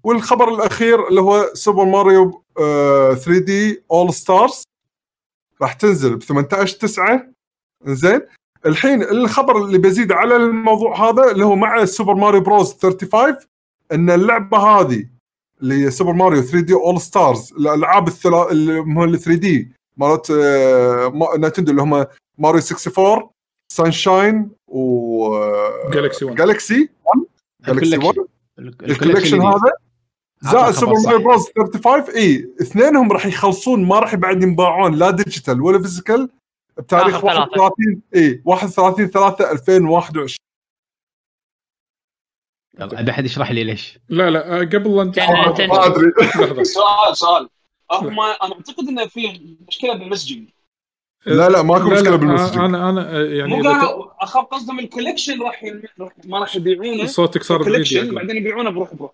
والخبر 0.04 0.50
الأخير 0.50 1.08
اللي 1.08 1.22
هو 1.22 1.50
Super 1.54 1.86
Mario 1.86 2.44
آه 2.60 3.14
3D 3.14 3.84
All 3.92 4.14
Stars. 4.14 4.64
راح 5.62 5.74
تنزل 5.74 6.16
ب 6.16 6.24
18 6.24 6.78
9 6.78 7.32
زين 7.84 8.22
الحين 8.66 9.02
الخبر 9.04 9.58
اللي 9.66 9.78
بزيد 9.78 10.12
على 10.12 10.36
الموضوع 10.36 11.10
هذا 11.10 11.32
اللي 11.32 11.46
هو 11.46 11.56
مع 11.56 11.86
Super 11.86 12.14
Mario 12.14 12.42
Bros 12.42 12.74
35 12.74 13.38
إن 13.92 14.10
اللعبة 14.10 14.58
هذه 14.58 15.10
اللي 15.62 15.86
هي 15.86 15.92
سوبر 15.92 16.14
ماريو 16.14 16.42
3D 16.42 16.74
All-Stars 16.74 17.54
الألعاب 17.54 18.08
الثلا 18.08 18.52
اللي 18.52 18.80
هم 18.80 19.04
ال 19.04 19.20
3D 19.20 19.72
مالت 19.98 20.32
آه، 20.32 21.34
نينتندو 21.38 21.72
اللي 21.72 21.82
هم 21.82 22.06
ماريو 22.38 22.62
64 22.72 23.30
Sunshine 23.72 24.52
و 24.68 25.36
Galaxy 25.94 26.26
1 26.26 26.38
Galaxy 26.38 26.90
1 27.06 27.26
Galaxy 27.68 27.98
1 27.98 28.16
ال 28.60 28.63
collection 28.63 28.92
ال 28.92 28.96
collection. 28.96 29.42
هذا 29.42 29.72
زائد 30.42 30.74
سوبر. 30.74 30.94
ماريو 31.06 31.20
Bros 31.20 31.46
35 31.58 32.16
اي 32.16 32.50
اثنينهم 32.62 33.12
راح 33.12 33.26
يخلصون 33.26 33.86
ما 33.88 34.00
راح 34.00 34.16
بعد 34.16 34.44
ينباعون 34.44 34.96
لا 34.96 35.12
digital 35.12 35.62
ولا 35.62 35.82
physical 35.82 36.30
بتاريخ 36.78 37.16
آخر 37.16 37.28
ثلاثة. 37.28 37.62
31 37.62 38.02
اي 38.16 38.42
31 38.46 39.08
3 39.08 39.52
2021 39.52 40.38
يلا 42.80 43.00
أبي 43.00 43.12
أحد 43.12 43.26
يشرح 43.26 43.52
لي 43.52 43.64
ليش؟ 43.64 44.00
لا 44.10 44.30
لا 44.30 44.62
آه، 44.62 44.64
قبل 44.64 44.96
لا 44.98 45.04
نت- 45.04 45.16
كان 45.16 45.68
ما 45.70 45.86
أدري. 45.86 46.12
سؤال 46.64 47.18
سؤال. 47.18 47.50
هم 47.92 48.20
أنا 48.20 48.32
أعتقد 48.44 48.88
إنه 48.90 49.06
في 49.08 49.42
مشكلة 49.68 49.94
بال 49.98 50.07
messaging 50.07 50.48
لا 51.26 51.50
لا 51.50 51.62
ماكو 51.62 51.90
لا 51.90 51.94
مشكلة 52.02 52.16
لا 52.18 52.42
آه، 52.62 52.66
أنا 52.66 52.90
أنا 52.90 53.18
آه، 53.18 53.24
يعني 53.24 53.56
مو 53.56 53.70
قالوا 53.70 54.24
أخاف 54.24 54.46
قصدهم 54.46 54.80
ال 54.80 54.85
collection 54.85 55.42
راح 55.42 55.64
ما 56.26 56.40
راح 56.40 56.56
يبيعونه. 56.56 57.06
صوتك 57.06 57.44
صار 57.44 57.58
بعيد 57.58 57.72
collection. 57.72 58.16
بعدين 58.16 58.36
يبيعونه 58.38 58.70
بروح 58.70 58.94
بروح. 58.94 59.12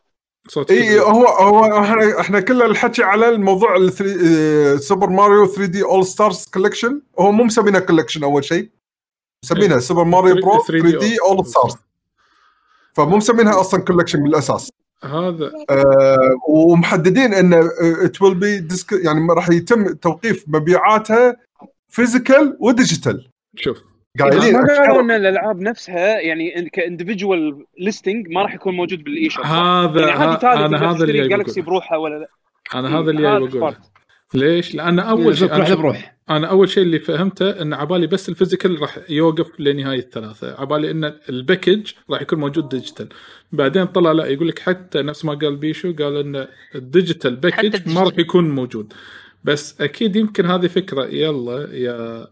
صوتك 0.48 0.72
إي. 0.72 1.00
هو 1.00 1.26
هو 1.28 1.84
إحنا 1.84 2.20
إحنا 2.20 2.40
كل 2.40 2.62
الحكي 2.62 3.04
على 3.04 3.30
الموضوع 3.30 3.76
ال 3.78 3.84
three- 3.84 4.18
آه، 4.28 4.76
سوبر 4.76 5.10
ماريو 5.10 5.46
3D 5.46 5.84
All-Stars 5.84 6.46
collection 6.54 7.02
هو 7.20 7.32
مو 7.32 7.44
مسمينها 7.44 7.80
collection 7.80 8.24
أول 8.24 8.44
شيء. 8.46 8.70
مسمينها 9.46 9.80
سوبر 9.80 10.04
ماريو 10.04 10.36
Bro 10.36 10.60
3D 10.60 10.66
3D 10.82 11.18
All-Stars 11.22 11.76
فمو 12.94 13.18
مسمينها 13.18 13.60
أصلا 13.60 13.82
collection 13.82 14.24
بالأساس. 14.24 14.72
هذا. 15.04 15.52
آه، 15.70 16.18
ومحددين 16.50 17.34
إن 17.34 17.54
it 18.04 18.22
will 18.22 18.36
be 18.36 18.68
يعني 19.04 19.28
راح 19.36 19.50
يتم 19.50 19.94
توقيف 19.94 20.46
مبيعاتها 20.48 21.38
physical 21.90 22.58
و 22.60 22.68
digital 22.68 23.28
شوف. 23.56 23.84
قايلين 24.20 24.54
ما 24.54 24.68
قالوا 24.68 25.02
إن 25.02 25.12
الألعاب 25.12 25.62
نفسها 25.62 26.20
يعني 26.20 26.70
ك 26.70 26.79
individual 26.79 27.66
listing 27.80 28.28
ما 28.30 28.42
راح 28.42 28.54
يكون 28.54 28.76
موجود 28.76 29.04
بال 29.04 29.30
eShop 29.30 29.46
هذا 29.46 30.08
يعني 30.08 30.24
عادي 30.24 30.48
أنا 30.48 30.92
هذا 30.92 31.04
اللي 31.04 31.28
Galaxy 31.28 31.62
بروحها 31.62 31.98
ولا 31.98 32.16
لا. 32.16 32.28
أنا 32.80 33.00
هذا 33.00 33.12
اللي 33.12 33.28
هذا 33.28 33.40
جاي 33.40 33.60
بقوله. 33.60 33.78
ليش؟ 34.34 34.76
لأن 34.76 35.00
أول 35.00 35.38
شيء 35.38 35.56
أنا, 35.56 35.76
بروح 35.76 36.16
أنا 36.30 36.48
أول 36.48 36.70
شيء 36.70 36.84
اللي 36.84 37.00
فهمته 37.00 37.50
إن 37.62 37.74
عبالي 37.74 38.08
بس 38.08 38.30
ال 38.30 38.36
physical 38.36 38.82
راح 38.82 39.00
يوقف 39.10 39.60
لنهاية 39.60 40.00
الثلاثة. 40.00 40.62
عبالي 40.62 40.92
إن 40.92 41.14
ال 41.30 41.38
package 41.38 41.92
راح 42.10 42.22
يكون 42.22 42.40
موجود 42.40 42.70
digital 42.70 43.10
بعدين 43.52 43.86
طلع 43.86 44.12
لا 44.12 44.26
يقول 44.26 44.48
لك 44.48 44.60
حتى 44.60 45.02
نفس 45.02 45.26
ما 45.26 45.34
قال 45.34 45.56
بيشو 45.56 45.94
قال 45.94 46.18
إن 46.18 46.48
ال 46.76 46.83
digital 46.83 47.36
package 47.36 47.90
ما. 47.90 48.04
راح 48.04 48.18
يكون 48.18 48.50
موجود. 48.50 48.94
بس 49.44 49.82
أكيد 49.82 50.16
يمكن 50.16 50.46
هذه 50.46 50.68
فكرة. 50.68 51.06
يلا 51.06 51.70
يا 51.74 52.28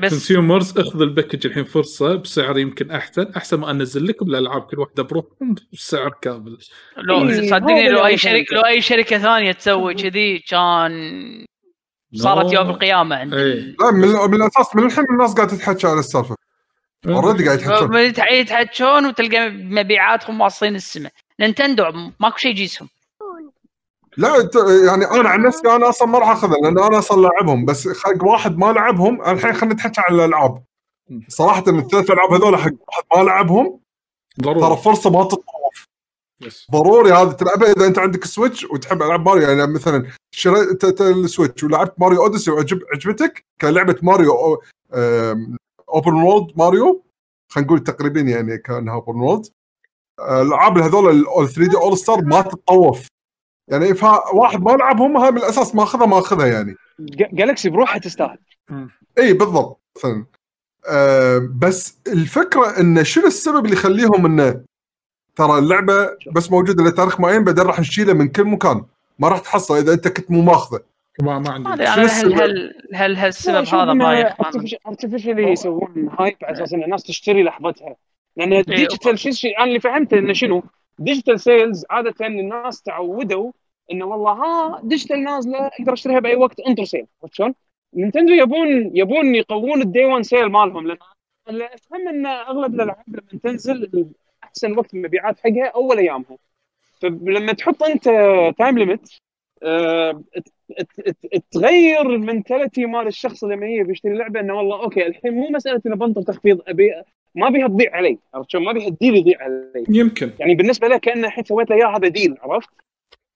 consumers 0.00 0.78
اخذ 0.78 1.00
ال 1.02 1.07
package 1.07 1.46
الحين 1.46 1.64
فرصة 1.64 2.14
بسعر 2.14 2.58
يمكن 2.58 2.90
أحسن. 2.90 3.26
أحسن 3.36 3.60
ما 3.60 3.70
أنزل 3.70 4.06
لكم 4.06 4.26
الألعاب 4.26 4.62
كل 4.62 4.78
واحدة 4.78 5.02
بروحهم 5.02 5.54
بسعر 5.72 6.14
كامل. 6.22 6.58
لو 6.96 7.28
إيه، 7.28 7.50
صدقني 7.50 7.88
لو 7.88 8.06
أي 8.06 8.16
شركة. 8.16 8.54
لو 8.54 8.60
أي 8.60 8.80
شركة 8.80 9.18
ثانية 9.18 9.52
تسوي 9.52 9.94
كذي 9.94 10.38
كان 10.38 11.46
صارت 12.14 12.52
يوم 12.52 12.70
القيامة 12.70 13.16
عندي. 13.16 13.36
اي 13.36 13.76
لا 13.80 13.90
من, 13.92 14.08
من 14.08 14.42
الأساس 14.42 14.76
من 14.76 14.86
الحين 14.86 15.04
الناس 15.10 15.34
قاعدة 15.34 15.56
تتحكى 15.56 15.86
على 15.86 15.98
السالفة. 15.98 16.36
already 17.06 17.44
قاعد 17.44 17.60
يتحكون. 17.60 17.90
من 17.90 18.12
يتح- 18.12 18.32
يتحجون 18.32 19.06
وتلقى 19.06 19.50
مبيعاتهم 19.50 20.40
واصلين 20.40 20.74
السماء. 20.74 21.12
نينتندو 21.40 21.84
ماكو 22.20 22.36
شيء 22.36 22.50
يجيسهم 22.50 22.88
لا 24.20 24.50
يعني 24.84 25.04
أنا 25.04 25.28
عن 25.28 25.42
نفسي 25.42 25.68
أنا 25.68 25.88
أصلا 25.88 26.08
ما 26.08 26.18
راح 26.18 26.28
أخذها 26.28 26.56
لأن 26.62 26.78
أنا 26.78 26.98
أصلا 26.98 27.20
لاعبهم 27.22 27.64
بس 27.64 27.88
حق 28.04 28.24
واحد 28.24 28.58
ما 28.58 28.72
لعبهم 28.72 29.22
الحين 29.22 29.52
خلينا 29.52 29.74
نتحكي 29.74 30.00
عن 30.08 30.14
الألعاب. 30.14 30.62
صراحة 31.28 31.64
الثلاث 31.68 32.10
ألعاب 32.10 32.32
هذول 32.32 32.56
حق 32.56 32.70
واحد 32.88 33.04
ما 33.16 33.22
لعبهم 33.30 33.80
ترى 34.42 34.54
ضروري 34.54 34.76
فرصة 34.76 35.10
ما 35.10 35.24
تتطوف 35.24 35.86
yes. 36.40 36.66
ضروري 36.72 37.12
هذا 37.12 37.32
تلعبها 37.32 37.72
إذا 37.72 37.86
أنت 37.86 37.98
عندك 37.98 38.24
Switch 38.24 38.64
وتحب 38.64 39.02
ألعاب 39.02 39.26
ماريو. 39.28 39.48
يعني 39.48 39.66
مثلا 39.72 40.06
شريت 40.34 41.00
ال 41.00 41.09
Switch 41.09 41.64
ولعبت 41.64 41.94
ماريو 41.98 42.22
Odyssey 42.22 42.50
وعجب 42.50 42.80
عجبتك 42.94 43.44
كلعبه 43.60 43.96
ماريو 44.02 44.32
أو- 44.32 44.58
open 45.88 46.14
world 46.14 46.52
ماريو 46.56 47.02
خلينا 47.52 47.66
نقول 47.66 47.84
تقريبا 47.84 48.20
يعني 48.20 48.58
كأنها 48.58 48.94
open 48.94 49.20
world 49.20 49.46
الألعاب 50.20 50.78
هذول 50.78 51.10
ال 51.10 51.48
3D 51.48 51.76
All-Star 51.76 52.24
ما 52.24 52.40
تتطوف. 52.40 53.06
يعني 53.70 53.94
فواحد 53.94 54.62
ما 54.62 54.70
لعبهم 54.70 55.16
هاي 55.16 55.30
من 55.30 55.38
الأساس 55.38 55.74
ما 55.74 55.82
اخذها 55.82 56.06
ما 56.06 56.18
اخذها 56.18 56.46
يعني. 56.46 56.74
جا- 57.00 57.28
Galaxy 57.32 57.70
بروحها 57.70 57.98
تستاهل. 57.98 58.38
إي 59.18 59.32
بالضبط. 59.32 59.80
مثلا 59.96 60.26
آه 60.88 61.48
بس 61.58 61.98
الفكرة 62.06 62.80
انه 62.80 63.02
شنو 63.02 63.26
السبب 63.26 63.64
اللي 63.64 63.76
يخليهم 63.76 64.26
إنه 64.26 64.60
ترى 65.36 65.58
اللعبة 65.58 66.08
بس 66.32 66.50
موجودة 66.50 66.84
لتاريخ 66.84 67.20
معين 67.20 67.44
بعدين 67.44 67.64
راح 67.64 67.80
نشيلها 67.80 68.14
من 68.14 68.28
كل 68.28 68.44
مكان. 68.44 68.84
ما 69.18 69.28
راح 69.28 69.38
تحصل 69.38 69.76
إذا 69.76 69.92
أنت 69.92 70.08
كنت 70.08 70.30
مو 70.30 70.42
ماخذه. 70.42 70.80
ما 71.22 71.38
ما 71.38 71.50
عندي. 71.50 71.68
هل 71.84 72.00
السبب؟ 72.04 72.32
هل 72.32 72.74
هل 72.94 73.16
هالسبب 73.16 73.66
هذا 73.66 73.92
بايخ 73.92 74.40
ما- 74.40 74.62
artificially 74.86 75.52
يسوون 75.52 76.10
hype 76.18 76.36
على 76.42 76.52
أساس 76.52 76.72
إن 76.74 76.82
الناس 76.82 77.02
تشتري 77.02 77.42
لحظتها. 77.42 77.96
لأن 78.36 78.52
ال 78.52 78.60
digital 78.60 79.18
شيء 79.18 79.32
شيء 79.32 79.56
أنا 79.58 79.64
اللي 79.66 79.80
فهمته 79.80 80.18
إنه 80.18 80.32
شنو؟ 80.32 80.62
digital 80.98 81.40
sales 81.40 81.84
عادة 81.90 82.14
الناس 82.26 82.82
تعودوا 82.82 83.52
إنه 83.90 84.04
والله 84.04 84.32
ها 84.32 84.80
digital 84.82 85.24
نازله 85.24 85.66
أقدر 85.66 85.92
أشتريها 85.92 86.18
بأي 86.20 86.36
وقت 86.36 86.60
انطر 86.60 86.84
sale 86.84 87.06
عرفت 87.22 87.34
شلون؟ 87.34 87.54
نينتندو 87.94 88.32
يبون 88.32 88.96
يبون 88.96 89.34
يقوون 89.34 89.82
ال 89.82 89.88
day 89.88 90.04
1 90.04 90.22
sale 90.22 90.46
مالهم 90.46 90.86
لأن 90.86 90.96
اللي 91.48 91.66
أفهم 91.66 92.08
إن 92.08 92.26
أغلب 92.26 92.74
الألعاب 92.74 93.04
لما 93.08 93.40
تنزل 93.42 94.06
أحسن 94.44 94.78
وقت 94.78 94.94
المبيعات 94.94 95.38
حقها 95.40 95.66
أول 95.74 95.98
أيامها 95.98 96.38
فلما 97.00 97.52
تحط 97.52 97.82
أنت 97.82 98.04
time 98.58 98.98
آه، 99.62 100.22
ت- 100.34 100.82
ت- 100.82 101.08
ت- 101.08 101.44
تغير 101.50 102.00
ال 102.00 102.09
mentality 102.09 102.86
مال 102.86 103.06
الشخص 103.06 103.44
لما 103.44 103.66
يجي 103.66 103.82
بيشتري 103.82 104.12
لعبة 104.14 104.40
إنه 104.40 104.54
والله 104.54 104.82
okay 104.82 105.06
الحين 105.06 105.32
مو 105.32 105.48
مسألة 105.48 105.80
إنه 105.86 105.96
بنطر 105.96 106.22
تخفيض 106.22 106.60
ابي 106.68 107.02
ما 107.34 107.50
بيها 107.50 107.68
تضيع 107.68 107.96
علي 107.96 108.18
عرفت 108.34 108.50
شلون؟ 108.50 108.64
ما 108.64 108.72
بيها 108.72 108.88
ال 108.88 108.94
deal 108.94 109.16
يضيع 109.16 109.42
علي 109.42 109.84
يمكن 109.88 110.30
يعني 110.38 110.54
بالنسبة 110.54 110.88
له 110.88 110.98
كأنه 110.98 111.26
الحين 111.26 111.44
سويت 111.44 111.70
له 111.70 111.76
اياه 111.76 111.96
هذا 111.96 112.08
deal 112.08 112.36
عرفت؟ 112.40 112.68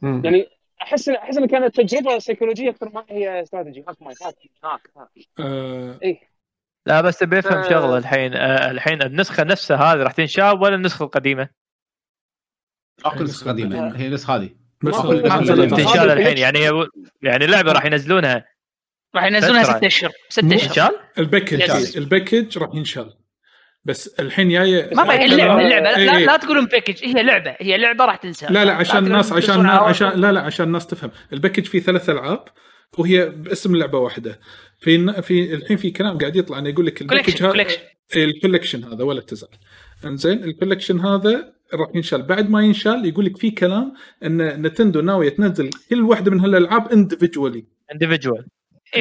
مم. 0.05 0.23
يعني 0.25 0.47
أحس 0.83 1.09
أحس 1.09 1.37
انها 1.37 1.49
كانت 1.49 1.81
تجربة 1.81 2.19
سيكولوجية 2.19 2.71
أكثر 2.71 2.89
ما 2.89 3.05
هي 3.11 3.43
استراتيجي 3.43 3.85
هاك 3.89 4.03
ماي 4.03 4.15
هاك 4.23 4.35
هاك 4.65 4.81
هاك. 4.97 5.09
آه. 5.41 5.99
إيه. 6.03 6.21
لا 6.87 7.01
بس 7.01 7.23
بيفهم 7.23 7.63
ف- 7.63 7.69
شغلة 7.69 7.97
الحين. 7.99 8.35
آه، 8.35 8.71
الحين 8.71 9.03
النسخة 9.03 9.45
نفسها 9.45 9.77
هذه 9.77 10.03
راح 10.03 10.13
تنشال 10.13 10.59
ولا 10.63 10.75
النسخة 10.75 11.03
القديمة؟ 11.05 11.49
أقل 13.05 13.25
نسخة 13.25 13.49
قديمة. 13.51 13.97
هي 13.97 14.07
النسخه 14.07 14.37
هذه. 14.37 14.51
بس 14.85 14.95
آه، 14.95 15.67
تنشال 15.67 16.11
الحين. 16.11 16.39
يعني 16.39 16.59
يعني 17.23 17.45
اللعبه 17.45 17.73
راح 17.73 17.85
ينزلونها. 17.85 18.45
راح 19.15 19.25
ينزلونها. 19.25 19.63
ست 19.65 19.85
أشهر. 19.85 20.13
ست 20.29 20.45
أشهر. 20.45 20.59
تنشال؟ 20.69 20.91
ال 21.19 21.27
package. 21.27 21.97
ال 21.97 22.04
package 22.04 22.59
راح 22.59 22.75
ينشال. 22.75 23.15
بس 23.85 24.21
الحين 24.21 24.49
جاية 24.49 24.91
ما 24.95 25.05
بقى 25.05 25.25
اللعبه 25.25 25.61
اللعبه 25.61 25.85
لا, 25.85 25.97
إيه، 25.97 26.07
لا, 26.07 26.17
إيه. 26.17 26.27
لا 26.27 26.37
تقولون 26.37 26.67
package 26.67 27.05
هي 27.05 27.23
لعبة. 27.23 27.57
هي 27.61 27.79
لعبة 27.79 28.05
راح 28.05 28.17
تنسى. 28.17 28.47
لا 28.51 28.65
لا 28.65 28.73
عشان 28.73 29.07
الناس 29.07 29.33
عشان 29.33 29.67
عشان. 29.67 30.21
لا 30.21 30.33
لا 30.33 30.41
عشان 30.41 30.67
الناس 30.67 30.87
تفهم. 30.87 31.11
ال 31.33 31.37
package 31.37 31.65
فيه 31.65 31.81
ثلاث 31.81 32.11
ألعاب 32.11 32.45
وهي 32.99 33.29
باسم 33.29 33.77
لعبة 33.77 33.99
واحدة. 33.99 34.41
في 34.81 35.23
في 35.23 35.55
الحين 35.55 35.77
في 35.77 35.91
كلام 35.91 36.19
قاعد 36.19 36.37
يطلع 36.37 36.59
إنه 36.59 36.69
يقول 36.69 36.87
لك 36.87 37.03
ال 37.03 37.08
package 37.08 37.43
هذا 37.43 37.67
ال 38.17 38.23
collection 38.23 38.85
هذا 38.85 39.05
ولا 39.05 39.21
تزعل. 39.21 39.51
إنزين 40.05 40.45
ال 40.45 40.50
collection 40.50 41.01
هذا 41.01 41.53
راح 41.75 41.89
ينشال. 41.95 42.23
بعد 42.23 42.51
ما 42.51 42.63
ينشال 42.63 43.07
يقول 43.07 43.25
لك 43.25 43.37
في 43.37 43.51
كلام 43.51 43.95
إن 44.25 44.63
نينتندو 44.63 45.01
ناوية 45.01 45.29
تنزل 45.29 45.71
كل 45.91 46.01
واحدة 46.03 46.31
من 46.31 46.41
هالألعاب 46.41 46.93
individually 46.93 47.65
individual 47.95 48.47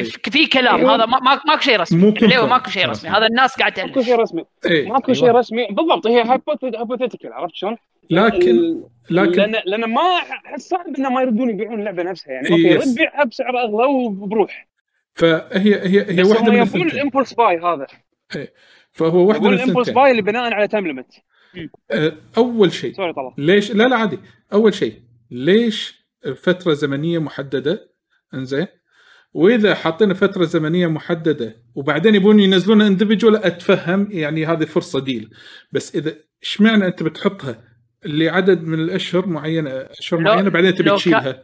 في 0.02 0.30
في 0.30 0.46
كلام 0.46 0.86
هذا 0.86 1.06
ما 1.06 1.18
ما- 1.20 1.40
ماكو 1.46 1.60
شيء 1.60 1.80
رسمي. 1.80 1.98
مو 2.00 2.08
اللعبه 2.08 2.20
confirm. 2.20 2.48
ماكو 2.48 2.70
شيء 2.70 2.88
رسمي. 2.88 3.10
هذا 3.10 3.26
الناس 3.26 3.56
قاعد 3.58 3.80
ماكو 3.80 3.92
تالف 3.92 4.06
شيء 4.06 4.16
رسمي. 4.16 4.44
ماكو 4.86 5.12
شيء 5.12 5.30
رسمي. 5.30 5.66
بالضبط 5.70 6.06
هي 6.06 6.22
hypothetical 6.22 7.32
عرفت 7.32 7.54
شلون؟ 7.54 7.76
لكن 8.10 8.82
لكن 9.10 9.32
لأن 9.42 9.56
لأن 9.66 9.84
ما 9.84 10.02
احس 10.46 10.68
صعب 10.68 10.86
انه 10.98 11.10
ما 11.10 11.22
يردون 11.22 11.50
يبيعون 11.50 11.78
اللعبة 11.80 12.02
نفسها 12.02 12.32
يعني. 12.32 12.46
إيه، 12.48 12.52
okay 12.52 12.68
yes. 12.68 12.88
رد 12.88 12.94
بيعها 12.94 13.24
بسعر 13.24 13.58
أغلى 13.58 13.84
وبروح. 13.86 14.68
فهي 15.14 15.74
هي 15.74 16.10
هي 16.18 16.22
بس 16.22 16.28
واحدة 16.28 16.52
هم 16.52 16.54
من 16.56 16.62
يبون 16.66 16.86
ال 16.86 16.92
impulse 16.92 17.32
buy 17.32 17.58
هذا. 17.58 17.86
فهو 18.92 19.28
واحدة 19.28 19.48
من 19.48 19.54
ال 19.54 19.59
impulse 19.59 19.90
buy 19.90 20.10
اللي 20.10 20.22
بناء 20.22 20.52
على 20.54 20.68
time 20.68 20.86
limit 20.86 21.14
آه، 21.90 22.12
أول 22.36 22.72
شيء. 22.72 22.92
sorry 22.92 23.12
طلع. 23.12 23.34
ليش؟ 23.38 23.72
لا 23.72 23.88
لا 23.88 23.96
عادي. 23.96 24.18
أول 24.52 24.74
شيء 24.74 24.94
ليش 25.30 26.04
فتره 26.36 26.72
زمنية 26.72 27.18
محددة؟ 27.18 27.90
إنزين 28.34 28.66
وإذا 29.34 29.74
حاطين 29.74 30.14
فترة 30.14 30.44
زمنية 30.44 30.86
محددة 30.86 31.56
وبعدين 31.74 32.14
يبون 32.14 32.40
ينزلون 32.40 32.82
individual 32.82 33.36
أتفهم 33.44 34.08
يعني 34.10 34.46
هذه 34.46 34.64
فرصة 34.64 35.00
deal 35.00 35.30
بس 35.72 35.94
إذا 35.96 36.14
إشمعنى 36.42 36.86
أنت 36.86 37.02
بتحطها 37.02 37.58
لعدد 38.04 38.62
من 38.62 38.78
الأشهر 38.78 39.26
معينة 39.26 39.70
أشهر 39.70 40.20
معينة 40.20 40.50
بعدين 40.50 40.74
تبي 40.74 40.90
تشيلها؟ 40.90 41.42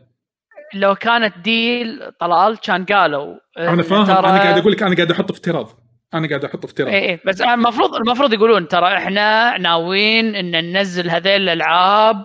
لو 0.75 0.95
كانت 0.95 1.39
deal 1.39 2.01
طلال 2.21 2.59
كان 2.59 2.85
قالوا 2.85 3.35
أنا 3.59 3.83
فاهم 3.83 4.07
ترى- 4.07 4.11
أنا 4.11 4.39
قاعد 4.39 4.59
أقول 4.59 4.73
لك 4.73 4.83
أنا 4.83 4.95
قاعد 4.97 5.11
أحط 5.11 5.31
افتراض. 5.31 5.81
أنا 6.15 6.29
قاعد 6.29 6.45
أحط 6.45 6.65
افتراض. 6.65 6.89
اي 6.89 7.11
اي 7.11 7.21
بس 7.27 7.41
المفروض 7.43 7.95
المفروض 7.95 8.33
يقولون 8.33 8.69
ترى 8.69 8.97
إحنا 8.97 9.59
ناويين 9.59 10.35
إن 10.35 10.51
ننزل 10.73 11.11
هذيل 11.11 11.43
الألعاب 11.43 12.25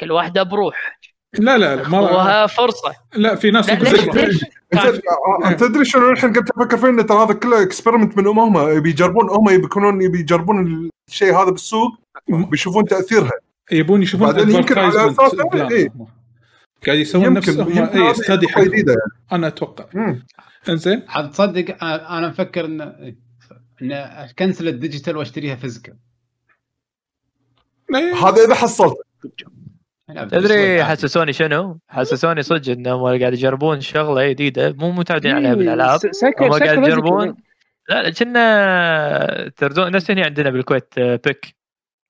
كل 0.00 0.12
واحدة 0.12 0.42
بروح. 0.42 0.98
لا 1.38 1.58
لا 1.58 1.76
لا 1.76 1.88
ما 1.88 2.00
وها 2.00 2.46
فرصة. 2.46 2.92
لا 3.16 3.34
في 3.34 3.50
ناس 3.50 3.70
لا 3.70 3.74
ليش 3.74 4.04
ليش 4.14 4.44
تدري 5.58 5.84
شنو 5.84 6.10
الحين 6.10 6.32
قمت 6.32 6.50
أفكر 6.50 6.76
فيه؟ 6.76 6.88
إن 6.88 7.06
ترى 7.06 7.24
هذا 7.24 7.34
كله 7.34 7.62
experiment 7.62 8.18
منهم 8.18 8.38
هم 8.38 8.76
يبي 8.76 8.90
يجربون 8.90 9.30
هم 9.30 9.48
يبي 9.48 9.64
يكونون 9.64 10.02
يبي 10.02 10.20
يجربون 10.20 10.90
الشيء 11.08 11.34
هذا 11.34 11.50
بالسوق 11.50 11.90
بيشوفون 12.28 12.84
تأثيرها. 12.84 13.30
يبون 13.72 14.02
يشوفون 14.02 14.32
بعدين 14.32 14.50
يمكن 14.56 14.78
على 14.78 15.14
plan. 15.14 15.72
إيه. 15.72 15.88
قاعد 16.86 16.98
يسوون 16.98 17.24
يمكن 17.24 17.60
اي 17.60 18.10
study 18.10 18.46
خطوة 18.48 18.64
جديدة 18.64 18.92
يعني 18.92 19.22
أنا 19.32 19.46
أتوقع. 19.46 20.14
إنزين. 20.68 21.02
عاد 21.08 21.30
تصدق 21.30 21.84
أنا 21.84 22.28
مفكر 22.28 22.64
إن 22.64 22.80
إن 23.82 23.92
ا 23.92 24.03
cancel 24.03 24.68
ال 24.68 24.74
digital 24.74 25.16
وأشتريها 25.16 25.56
physical 25.56 25.96
إيه. 27.94 28.14
هذا 28.14 28.44
إذا 28.44 28.54
حصلت. 28.54 28.96
تدري 30.30 30.84
حسسوني 30.84 31.32
شنو؟ 31.32 31.78
حسسوني 31.88 32.42
صدق 32.42 32.72
انهم 32.72 33.02
قاعد 33.02 33.32
يجربون 33.32 33.80
شغلة 33.80 34.28
جديدة 34.28 34.74
مو 34.78 34.90
متعودين 34.90 35.34
عليها 35.34 35.54
بالألعاب. 35.54 36.00
هم 36.40 36.50
قاعد 36.50 36.78
يجربون. 36.78 37.36
لا 37.88 38.10
كنا 38.10 39.50
تردون 39.56 39.92
نفس 39.92 40.10
هنا 40.10 40.24
عندنا 40.24 40.50
بالكويت 40.50 40.94
آه، 40.98 41.20
Pick. 41.26 41.54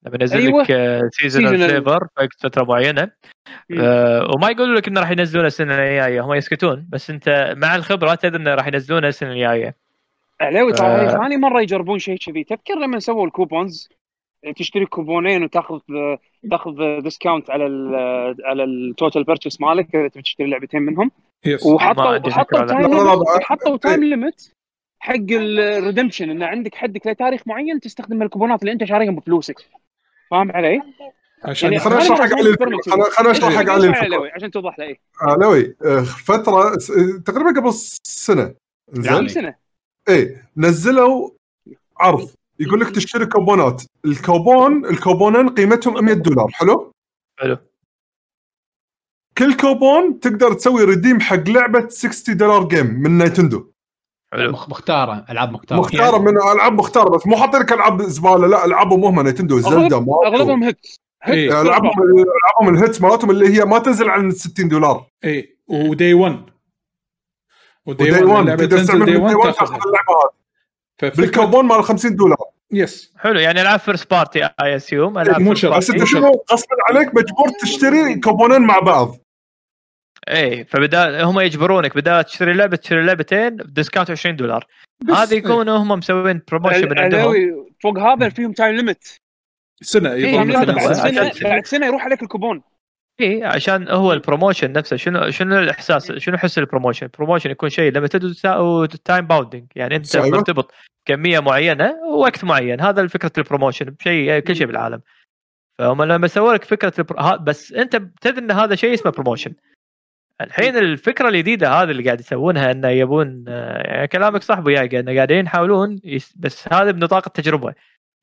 لما 0.05 0.17
ينزل 0.21 0.37
أيوة. 0.37 0.61
لك 0.61 1.09
seasonal 1.13 1.59
Seasonal. 1.59 1.71
flavor 1.71 2.07
فترة 2.39 2.63
معينة. 2.63 3.09
مم. 3.69 3.81
آه، 3.81 4.31
وما 4.35 4.49
يقولوا 4.49 4.75
لك 4.75 4.87
انه 4.87 4.99
راح 4.99 5.11
ينزلونه 5.11 5.47
السنة 5.47 5.73
الجاية 5.73 6.21
هم 6.21 6.33
يسكتون. 6.33 6.87
بس 6.89 7.09
أنت 7.09 7.53
مع 7.57 7.75
الخبرة 7.75 8.15
تدري 8.15 8.41
انه 8.41 8.55
راح 8.55 8.67
ينزلونه 8.67 9.07
السنة 9.07 9.31
الجاية. 9.31 9.75
علاوي 10.41 10.73
ترى 10.73 11.09
ثاني 11.09 11.37
مره 11.37 11.61
يجربون 11.61 11.99
شيء 11.99 12.17
كذي. 12.17 12.43
تذكر 12.43 12.75
لما 12.75 12.99
سووا 12.99 13.25
ال 13.25 13.33
coupons 13.33 13.89
تشتري 14.57 14.85
كوبونين 14.85 15.43
وتاخذ 15.43 15.79
تاخذ 16.51 16.99
discount 17.01 17.49
على 17.49 17.65
ال 17.65 17.95
على 18.45 18.63
ال 18.63 18.73
total 18.73 19.23
purchase 19.23 19.61
مالك 19.61 19.95
إذا 19.95 20.07
تبي 20.07 20.21
تشتري 20.21 20.49
لعبتين 20.49 20.81
منهم. 20.81 21.11
yes 21.45 21.65
وحطوا 21.65 22.17
لا. 22.17 22.17
time. 22.65 23.21
وحطوا 23.21 23.77
time 23.77 24.03
limit 24.03 24.53
حق 24.99 25.13
ال 25.31 25.40
redemption 25.40 26.29
انه 26.29 26.45
عندك 26.45 26.75
حدك 26.75 27.07
لتاريخ 27.07 27.41
معين 27.47 27.79
تستخدم 27.79 28.21
الكوبونات 28.21 28.61
اللي 28.61 28.71
أنت 28.71 28.83
شاريهم 28.83 29.15
بفلوسك. 29.15 29.55
فاهم 30.31 30.51
علي؟ 30.51 30.81
عشان 31.43 31.71
يعني 31.73 31.83
خليني 31.83 32.01
أشرح 32.01 32.17
حق 32.17 32.23
علي 32.37 32.53
خليني- 32.53 33.31
أشرح 33.31 33.49
حق 33.55 33.69
علي 33.69 33.87
الفكرة. 33.87 34.03
علوي 34.03 34.31
عشان 34.31 34.51
توضح 34.51 34.79
له 34.79 34.85
إيه 34.85 34.99
علوي 35.21 35.75
آه، 35.85 36.01
فترة 36.01 36.77
س- 36.77 36.91
تقريبا 37.25 37.59
قبل 37.59 37.73
سنة. 38.03 38.53
زين 38.91 39.27
سنة. 39.27 39.55
إيه 40.09 40.49
نزلوا 40.57 41.29
عرض. 41.99 42.29
يقول 42.61 42.79
لك 42.79 42.89
تشتري 42.95 43.25
كوبونات. 43.25 43.83
الكوبون 44.05 44.85
الكوبونين 44.85 45.49
قيمتهم 45.49 46.05
100 46.05 46.13
دولار. 46.13 46.47
حلو؟ 46.53 46.91
حلو. 47.39 47.57
كل 49.37 49.53
كوبون 49.57 50.19
تقدر 50.19 50.53
تسوي 50.53 50.83
redeem 50.83 51.19
حق 51.19 51.49
لعبة 51.49 51.87
60 51.89 52.37
دولار 52.37 52.67
game 52.67 52.85
من 52.85 53.29
حلو. 54.33 54.51
مخ- 54.51 54.69
مختارة. 54.69 55.25
ألعاب 55.29 55.51
مختارة. 55.51 55.79
مختارة 55.79 56.17
من 56.17 56.37
ألعاب 56.37 56.73
مختارة. 56.73 57.09
بس 57.09 57.27
مو 57.27 57.37
حاطين 57.37 57.59
لك 57.59 57.73
ألعاب 57.73 58.01
زبالة. 58.01 58.47
لا 58.47 58.65
ألعابهم 58.65 59.05
هم 59.05 59.19
Nintendo 59.19 59.59
Zelda 59.59 60.05
أغلبهم 60.25 60.63
hit. 60.63 60.77
إيه. 61.27 61.61
العابهم 61.61 61.91
ألعابهم 62.01 62.75
ال 62.75 62.80
hits 62.80 63.01
مالتهم 63.01 63.31
اللي 63.31 63.57
هي 63.57 63.65
ما 63.65 63.79
تنزل 63.79 64.09
عن 64.09 64.31
60 64.31 64.67
دولار. 64.69 65.05
اي 65.25 65.57
و 65.67 65.79
day 65.79 66.13
1 66.13 66.49
و 67.85 67.90
day 67.90 68.03
و 68.03 68.05
day 68.05 68.11
1 68.11 68.23
1 68.23 68.39
اللعبة 68.41 68.63
تقدر 68.65 68.77
تنزل 68.77 68.83
تستعمل 68.83 69.05
day 69.05 69.11
من 69.11 69.21
1 69.23 69.35
Day 69.35 69.39
One 69.39 69.43
تاخذها. 69.43 69.77
تاخذ 69.77 69.87
اللعبة 69.87 70.13
هذه. 70.13 70.40
بالكوبون 71.01 71.65
مال 71.65 71.83
50 71.83 72.15
دولار. 72.15 72.37
yes 72.71 73.13
حلو 73.17 73.39
يعني 73.39 73.61
العاب 73.61 73.79
first 73.79 74.11
party 74.11 74.45
I 74.45 74.75
assume 74.75 75.17
العاب 75.19 75.41
مو 75.41 75.55
شرط. 75.55 75.77
بس 75.77 75.89
أنت. 75.89 76.03
شنو؟ 76.03 76.43
غصبا 76.51 76.75
عليك 76.89 77.07
مجبور 77.07 77.49
تشتري 77.61 78.19
كوبونين 78.19 78.61
مع 78.61 78.79
بعض. 78.79 79.15
إيه 80.27 80.63
فبدال 80.63 81.21
هم 81.21 81.39
يجبرونك. 81.39 81.95
بدال 81.95 82.23
تشتري 82.23 82.53
لعبة 82.53 82.75
تشتري 82.77 83.03
لعبتين 83.05 83.57
discount 83.65 84.11
20 84.11 84.35
دولار. 84.35 84.67
هذا 85.09 85.35
يكونوا 85.35 85.77
هم 85.77 85.87
مسوين 85.87 86.41
promotion 86.51 86.89
من 86.89 86.99
عندهم. 86.99 87.65
فوق 87.83 87.99
هذا 87.99 88.29
فيهم 88.29 88.51
time 88.53 88.75
limit 88.75 89.17
سنة 89.81 90.13
إيه، 90.13 90.37
بعد. 90.43 90.69
عشان- 90.69 90.93
سنة 90.93 91.49
بعد 91.49 91.65
سنة 91.65 91.85
يروح 91.85 92.05
عليك 92.05 92.23
الكوبون 92.23 92.61
اي 93.21 93.43
عشان 93.43 93.89
هو 93.89 94.13
ال 94.13 94.19
promotion 94.19 94.71
نفسه. 94.71 94.95
شنو 94.95 95.29
شنو 95.29 95.59
الإحساس 95.59 96.11
شنو 96.11 96.37
حس 96.37 96.57
ال 96.57 96.61
promotion؟ 96.61 97.05
ال 97.05 97.10
promotion 97.10 97.51
يكون 97.51 97.69
شيء 97.69 97.91
limited 97.91 98.33
و 98.45 98.61
time 98.61 99.27
bounding 99.27 99.65
يعني 99.75 99.95
أنت 99.95 100.15
أيوة. 100.15 100.29
مرتبط 100.29 100.71
كمية 101.05 101.39
معينة 101.39 101.95
ووقت 102.09 102.43
معين. 102.43 102.81
هذا 102.81 103.07
فكره 103.07 103.31
ال 103.37 103.42
promotion 103.42 103.85
بشيء 103.85 104.39
كل 104.39 104.55
شيء 104.55 104.67
بالعالم. 104.67 105.01
فهم 105.81 106.03
لما 106.03 106.27
سووا 106.27 106.53
لك 106.53 106.63
فكرة 106.63 106.93
البر... 106.99 107.37
بس 107.37 107.73
أنت 107.73 107.95
بتدري 107.95 108.39
إن 108.39 108.51
هذا 108.51 108.75
شيء 108.75 108.93
اسمه 108.93 109.11
promotion 109.11 109.53
الحين 110.41 110.77
الفكرة 110.77 111.29
الجديدة 111.29 111.69
هذه 111.69 111.91
اللي 111.91 112.03
قاعد 112.03 112.19
يسوونها 112.19 112.71
إنه 112.71 112.87
يبون 112.87 113.45
آه، 113.47 113.77
يعني 113.77 114.07
كلامك 114.07 114.43
صح 114.43 114.63
ياقا 114.67 114.99
إنه 114.99 115.15
قاعدين 115.15 115.45
يحاولون 115.45 115.99
يس... 116.03 116.33
بس 116.37 116.73
هذا 116.73 116.91
بنطاق 116.91 117.23
التجربة. 117.27 117.73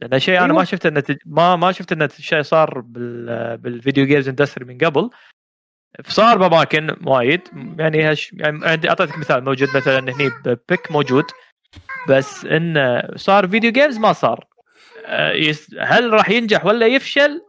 لأن 0.00 0.18
شيء 0.18 0.36
أنا 0.36 0.44
أيوة. 0.44 0.56
ما 0.56 0.64
شفت 0.64 0.86
إنه 0.86 1.00
تج... 1.00 1.16
ما 1.26 1.56
ما 1.56 1.72
شفت 1.72 1.92
إنه 1.92 2.08
شيء 2.18 2.42
صار 2.42 2.80
بال... 2.80 3.56
بال 3.56 3.71
video 3.71 4.06
games 4.06 4.28
industry 4.28 4.64
من 4.64 4.78
قبل. 4.78 5.10
صار 6.08 6.38
بأماكن 6.38 6.96
وايد. 7.06 7.40
يعني 7.78 8.12
هش 8.12 8.32
يعني 8.32 8.68
عندي 8.68 8.88
أعطيتك 8.88 9.18
مثال 9.18 9.44
موجود 9.44 9.68
مثلا 9.76 9.98
هني 9.98 10.30
Pick 10.68 10.92
موجود. 10.92 11.24
بس 12.08 12.44
انه 12.44 13.02
صار 13.16 13.48
video 13.48 13.72
games 13.72 13.98
ما 13.98 14.12
صار. 14.12 14.46
آه، 15.06 15.54
هل 15.80 16.12
راح 16.12 16.30
ينجح 16.30 16.66
ولا 16.66 16.86
يفشل؟ 16.86 17.42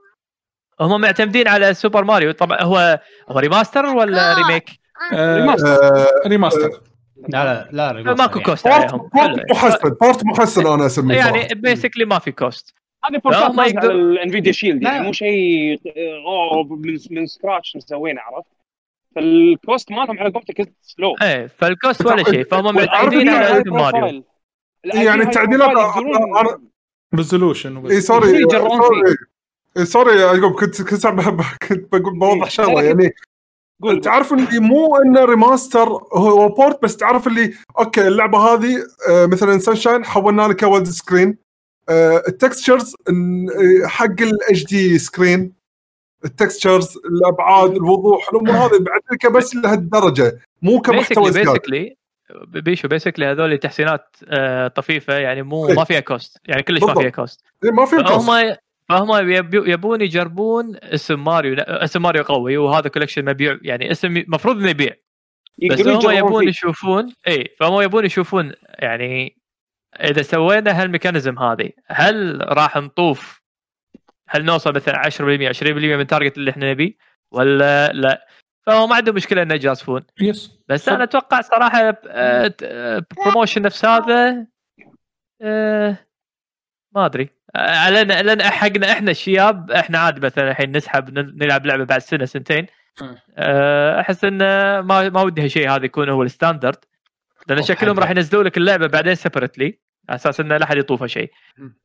هم 0.82 1.02
معتمدين 1.02 1.48
على 1.48 1.74
Super 1.74 2.04
Mario 2.04 2.32
طبعا 2.32 2.62
هو 2.62 3.00
هو 3.30 3.40
remaster 3.40 3.86
ولا 3.86 4.34
remake 4.34 4.70
آه، 5.14 5.56
آه، 5.56 6.28
remaster 6.28 6.82
لا 7.28 7.70
لا 7.72 7.94
لا 7.94 8.14
ماكو. 8.14 8.40
cost 8.42 8.68
port 8.68 8.82
عليهم. 8.94 9.10
port 9.14 9.52
محسن 9.52 9.90
port 10.02 10.26
محسن 10.26 10.68
أنا 10.68 10.86
أسميه. 10.86 11.16
يعني. 11.18 11.48
basically 11.56 12.06
ما 12.06 12.20
في 12.20 12.32
cost 12.32 12.74
هذه 13.06 13.18
بورتات 13.18 13.60
على 13.60 13.70
يقدر- 13.72 13.92
ال 13.92 14.00
Nvidia 14.00 14.52
Shield 14.52 14.84
يعني 14.84 14.98
لا. 14.98 15.04
مو 15.04 15.12
شيء 15.12 15.80
أوه 16.26 16.64
من, 16.76 16.98
من 17.12 17.26
scratch 17.26 17.76
مسوينه 17.76 18.22
عرفت؟ 18.22 18.48
فال 19.16 19.41
cost 19.41 19.92
مالهم 19.92 20.20
على 20.20 20.30
قولتك 20.32 20.72
so 20.82 20.95
low 20.95 21.16
إيه 21.22 21.48
فال 21.58 21.74
cost 21.74 22.06
ولا 22.06 22.24
شيء 22.24 22.44
فهم 22.44 22.76
معتمدين 22.76 23.30
على 23.30 23.64
ماريو 23.66 24.24
يعني 24.86 25.22
التعديلات 25.24 25.70
resolution 27.16 27.86
اي 27.88 28.02
sorry 28.02 28.46
sorry 29.84 30.20
يعقوب 30.20 30.52
كنت 30.60 30.82
كنت 30.82 31.06
عم- 31.06 31.22
كنت 31.70 31.96
بقول 31.96 32.20
بوضح 32.20 32.50
شغلة 32.50 32.84
يعني 32.84 33.14
قول 33.82 34.02
تعرف 34.02 34.34
اللي 34.34 34.60
مو 34.60 34.96
إنه 34.96 35.26
remaster 35.26 35.88
هو 36.14 36.50
port 36.50 36.84
بس 36.84 36.98
تعرف 36.98 37.28
اللي 37.28 37.54
okay 37.80 38.08
اللعبة 38.08 38.38
هذه 38.38 38.78
آه، 39.10 39.26
مثلا 39.26 39.60
Sunshine 39.60 40.06
حولنا 40.06 40.42
لك 40.42 40.64
wide 40.64 40.88
screen 40.88 41.38
ال 42.28 42.35
textures 42.35 42.96
حق 43.86 44.22
ال 44.22 44.66
HD 44.66 45.00
screen 45.00 45.54
ال 46.26 46.34
textures 46.34 46.98
الأبعاد 46.98 47.76
الوضوح 47.76 48.30
الأمور 48.34 48.56
هذه 48.56 48.80
بعد 48.80 49.02
لك 49.12 49.28
بس 49.28 49.56
لهالدرجة 49.56 50.40
مو 50.62 50.82
كمحتوى 50.82 51.32
basically 51.32 51.96
بيشو 52.48 52.88
basically 52.88 53.26
هذول 53.26 53.58
تحسينات 53.58 54.16
آه، 54.28 54.68
طفيفة 54.68 55.14
يعني 55.14 55.42
مو 55.42 55.68
إيه. 55.68 55.76
ما 55.76 55.84
فيها 55.84 56.00
cost 56.00 56.38
يعني 56.46 56.64
كلش 56.64 56.84
ما. 56.84 56.94
فيها 56.94 57.10
cost 57.10 57.42
إيه، 57.64 57.72
ما 57.72 57.86
في 57.86 57.96
cost. 57.96 58.60
فهم 58.90 59.30
يبو- 59.30 59.68
يبون 59.68 60.02
يجربون 60.02 60.76
اسم 60.84 61.24
ماريو. 61.24 61.56
اسم 61.60 62.02
ماريو 62.02 62.24
قوي 62.24 62.58
وهذا 62.58 62.90
collection 62.90 63.26
مبيع 63.26 63.58
يعني 63.62 63.92
اسم 63.92 64.18
المفروض 64.18 64.58
إنه 64.58 64.70
يبيع. 64.70 64.94
بس 65.72 65.88
هم 65.88 66.12
يبون 66.12 66.42
فيه. 66.44 66.50
يشوفون 66.50 67.14
إي 67.28 67.56
فهم 67.60 67.82
يبون 67.82 68.06
يشوفون 68.06 68.52
يعني 68.80 69.38
إذا 70.02 70.22
سوينا 70.22 70.82
هال 70.82 70.92
mechanism 70.92 71.40
هذه 71.40 71.70
هل 71.88 72.46
راح 72.58 72.78
نطوف؟ 72.78 73.42
هل 74.30 74.46
نوصل 74.46 74.74
مثلا 74.76 74.98
10% 74.98 75.50
20% 75.50 75.96
من 75.96 76.00
ال 76.00 76.05
target 76.05 76.38
اللي 76.38 76.52
إحنا 76.52 76.72
نبيه؟ 76.72 76.94
ولا 77.32 77.88
لا؟ 77.88 78.28
فهو 78.66 78.88
ما 78.88 78.96
عنده 78.96 79.12
مشكلة 79.14 79.42
إنه 79.42 79.54
يجازفون. 79.54 80.02
yes 80.22 80.60
بس 80.68 80.86
صح. 80.86 80.94
أنا 80.94 81.04
أتوقع 81.04 81.42
صراحة 81.42 82.02
promotion 83.26 83.62
نفس 83.62 83.86
هذا 83.86 84.48
آه، 85.42 85.98
ما 86.96 87.06
أدري. 87.06 87.30
آه، 87.56 87.90
لأن 87.90 88.26
لأن 88.26 88.42
حقنا 88.44 88.92
إحنا 88.92 89.12
الشياب 89.12 89.72
إحنا 89.72 90.00
عادي 90.00 90.22
مثلا 90.22 90.52
الحين 90.52 90.78
نسحب 90.78 91.14
نلعب 91.44 91.66
لعبة 91.66 91.84
بعد 91.84 92.02
سنة 92.02 92.26
سنتين. 92.26 92.66
آه، 93.38 94.00
أحس 94.02 94.24
انه 94.24 94.46
ما 94.82 95.10
ما 95.10 95.22
ودي 95.22 95.42
هالشيء 95.42 95.70
هذا 95.70 95.86
يكون 95.86 96.10
هو 96.10 96.24
ال 96.24 96.29
standard. 96.29 96.76
لأن 97.48 97.58
شكلهم 97.64 98.00
راح 98.00 98.10
ينزلوا 98.10 98.44
لك 98.44 98.58
اللعبة 98.58 98.88
بعدين 98.88 99.16
separately 99.16 99.80
على 100.10 100.16
أساس 100.16 100.40
انه 100.40 100.58
لا 100.58 100.64
أحد 100.64 100.78
يطوفها 100.78 101.08
شيء 101.08 101.32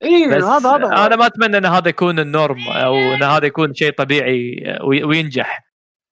اي 0.03 0.25
هذا 0.27 0.69
هذا. 0.69 1.07
أنا 1.07 1.17
ما 1.17 1.27
أتمنى 1.27 1.57
إن 1.59 1.67
هذا 1.67 1.89
يكون 1.89 2.19
ال 2.19 2.29
norm 2.29 2.69
أو 2.69 2.97
إن 2.97 3.23
هذا 3.23 3.47
يكون 3.47 3.75
شيء 3.75 3.93
طبيعي 3.93 4.65
وي- 4.85 5.05
وينجح. 5.05 5.65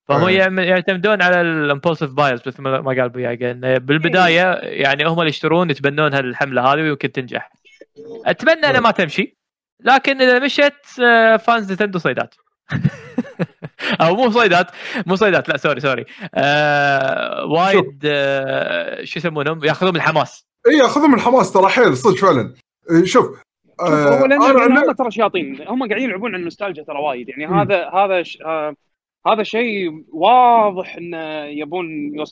فهم 0.09 0.59
يعتمدون 0.59 1.23
على 1.23 1.41
ال 1.41 1.48
impulsive 1.48 2.11
buyers 2.11 2.41
مثل 2.47 2.63
ما 2.63 2.79
قال 2.79 3.01
أبو 3.01 3.19
ياقا 3.19 3.51
إنه 3.51 3.79
بالبداية 3.79 4.55
يعني 4.63 5.05
هم 5.05 5.19
اللي 5.19 5.31
يشترون 5.31 5.71
يتبنون 5.71 6.15
هالحملة 6.15 6.63
هذه 6.63 6.81
ويمكن 6.81 7.13
تنجح. 7.13 7.51
أتمنى 8.27 8.67
إنها 8.67 8.81
ما 8.81 8.91
تمشي. 8.91 9.42
لكن 9.85 10.23
إذا 10.23 10.39
مشت 10.39 11.01
آه، 11.03 11.37
fans 11.37 11.73
Nintendo 11.73 11.99
صيدات. 11.99 12.35
أو 14.01 14.17
مو 14.17 14.31
صيدات 14.31 14.67
مو 15.07 15.17
صيدات 15.17 15.49
لا 15.49 15.57
sorry 15.57 15.81
sorry 15.81 16.05
آه 16.35 17.45
وايد 17.45 18.03
آه 18.05 19.05
شو 19.05 19.19
يسمونهم؟ 19.19 19.65
يأخذون 19.65 19.97
الحماس 19.97 20.47
إي 20.69 20.79
ياخذهم 20.79 21.15
الحماس 21.15 21.53
ترى 21.53 21.69
حيل 21.69 21.97
صدق 21.97 22.17
فعلا. 22.17 22.55
إيه، 22.91 23.05
شوف 23.05 23.43
آه، 23.81 24.19
هو 24.19 24.27
لأن 24.27 24.79
هم 24.79 24.93
ترى 24.93 25.11
شياطين. 25.11 25.69
هم 25.69 25.89
قاعدين 25.89 26.09
يلعبون 26.09 26.31
على 26.31 26.41
النوستالجيا 26.41 26.83
ترى 26.83 26.99
وايد. 26.99 27.29
يعني 27.29 27.47
مم. 27.47 27.59
هذا 27.59 27.89
هذا 27.89 28.23
ش... 28.23 28.39
آه 28.45 28.75
هذا 29.27 29.43
شيء 29.43 30.05
واضح 30.13 30.97
انه 30.97 31.45
يبون. 31.45 31.87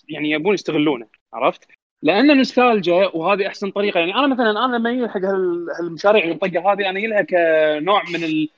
يعني 0.09 0.31
يبون 0.31 0.55
يستغلونه 0.55 1.07
عرفت؟ 1.35 1.65
لأن 2.03 2.31
النوستالجيا 2.31 3.17
وهذه 3.17 3.47
أحسن 3.47 3.71
طريقة. 3.71 4.01
يعني 4.01 4.15
أنا 4.15 4.27
مثلا 4.27 4.65
أنا 4.65 4.77
لما 4.77 4.91
يجي 4.91 5.09
حق 5.09 5.21
هال- 5.21 5.67
هالمشاريع 5.81 6.25
المطقة 6.25 6.73
هذه. 6.73 6.91
أنا 6.91 6.99
لها 6.99 7.23
كنوع 7.23 8.03
من 8.15 8.25
ال... 8.25 8.49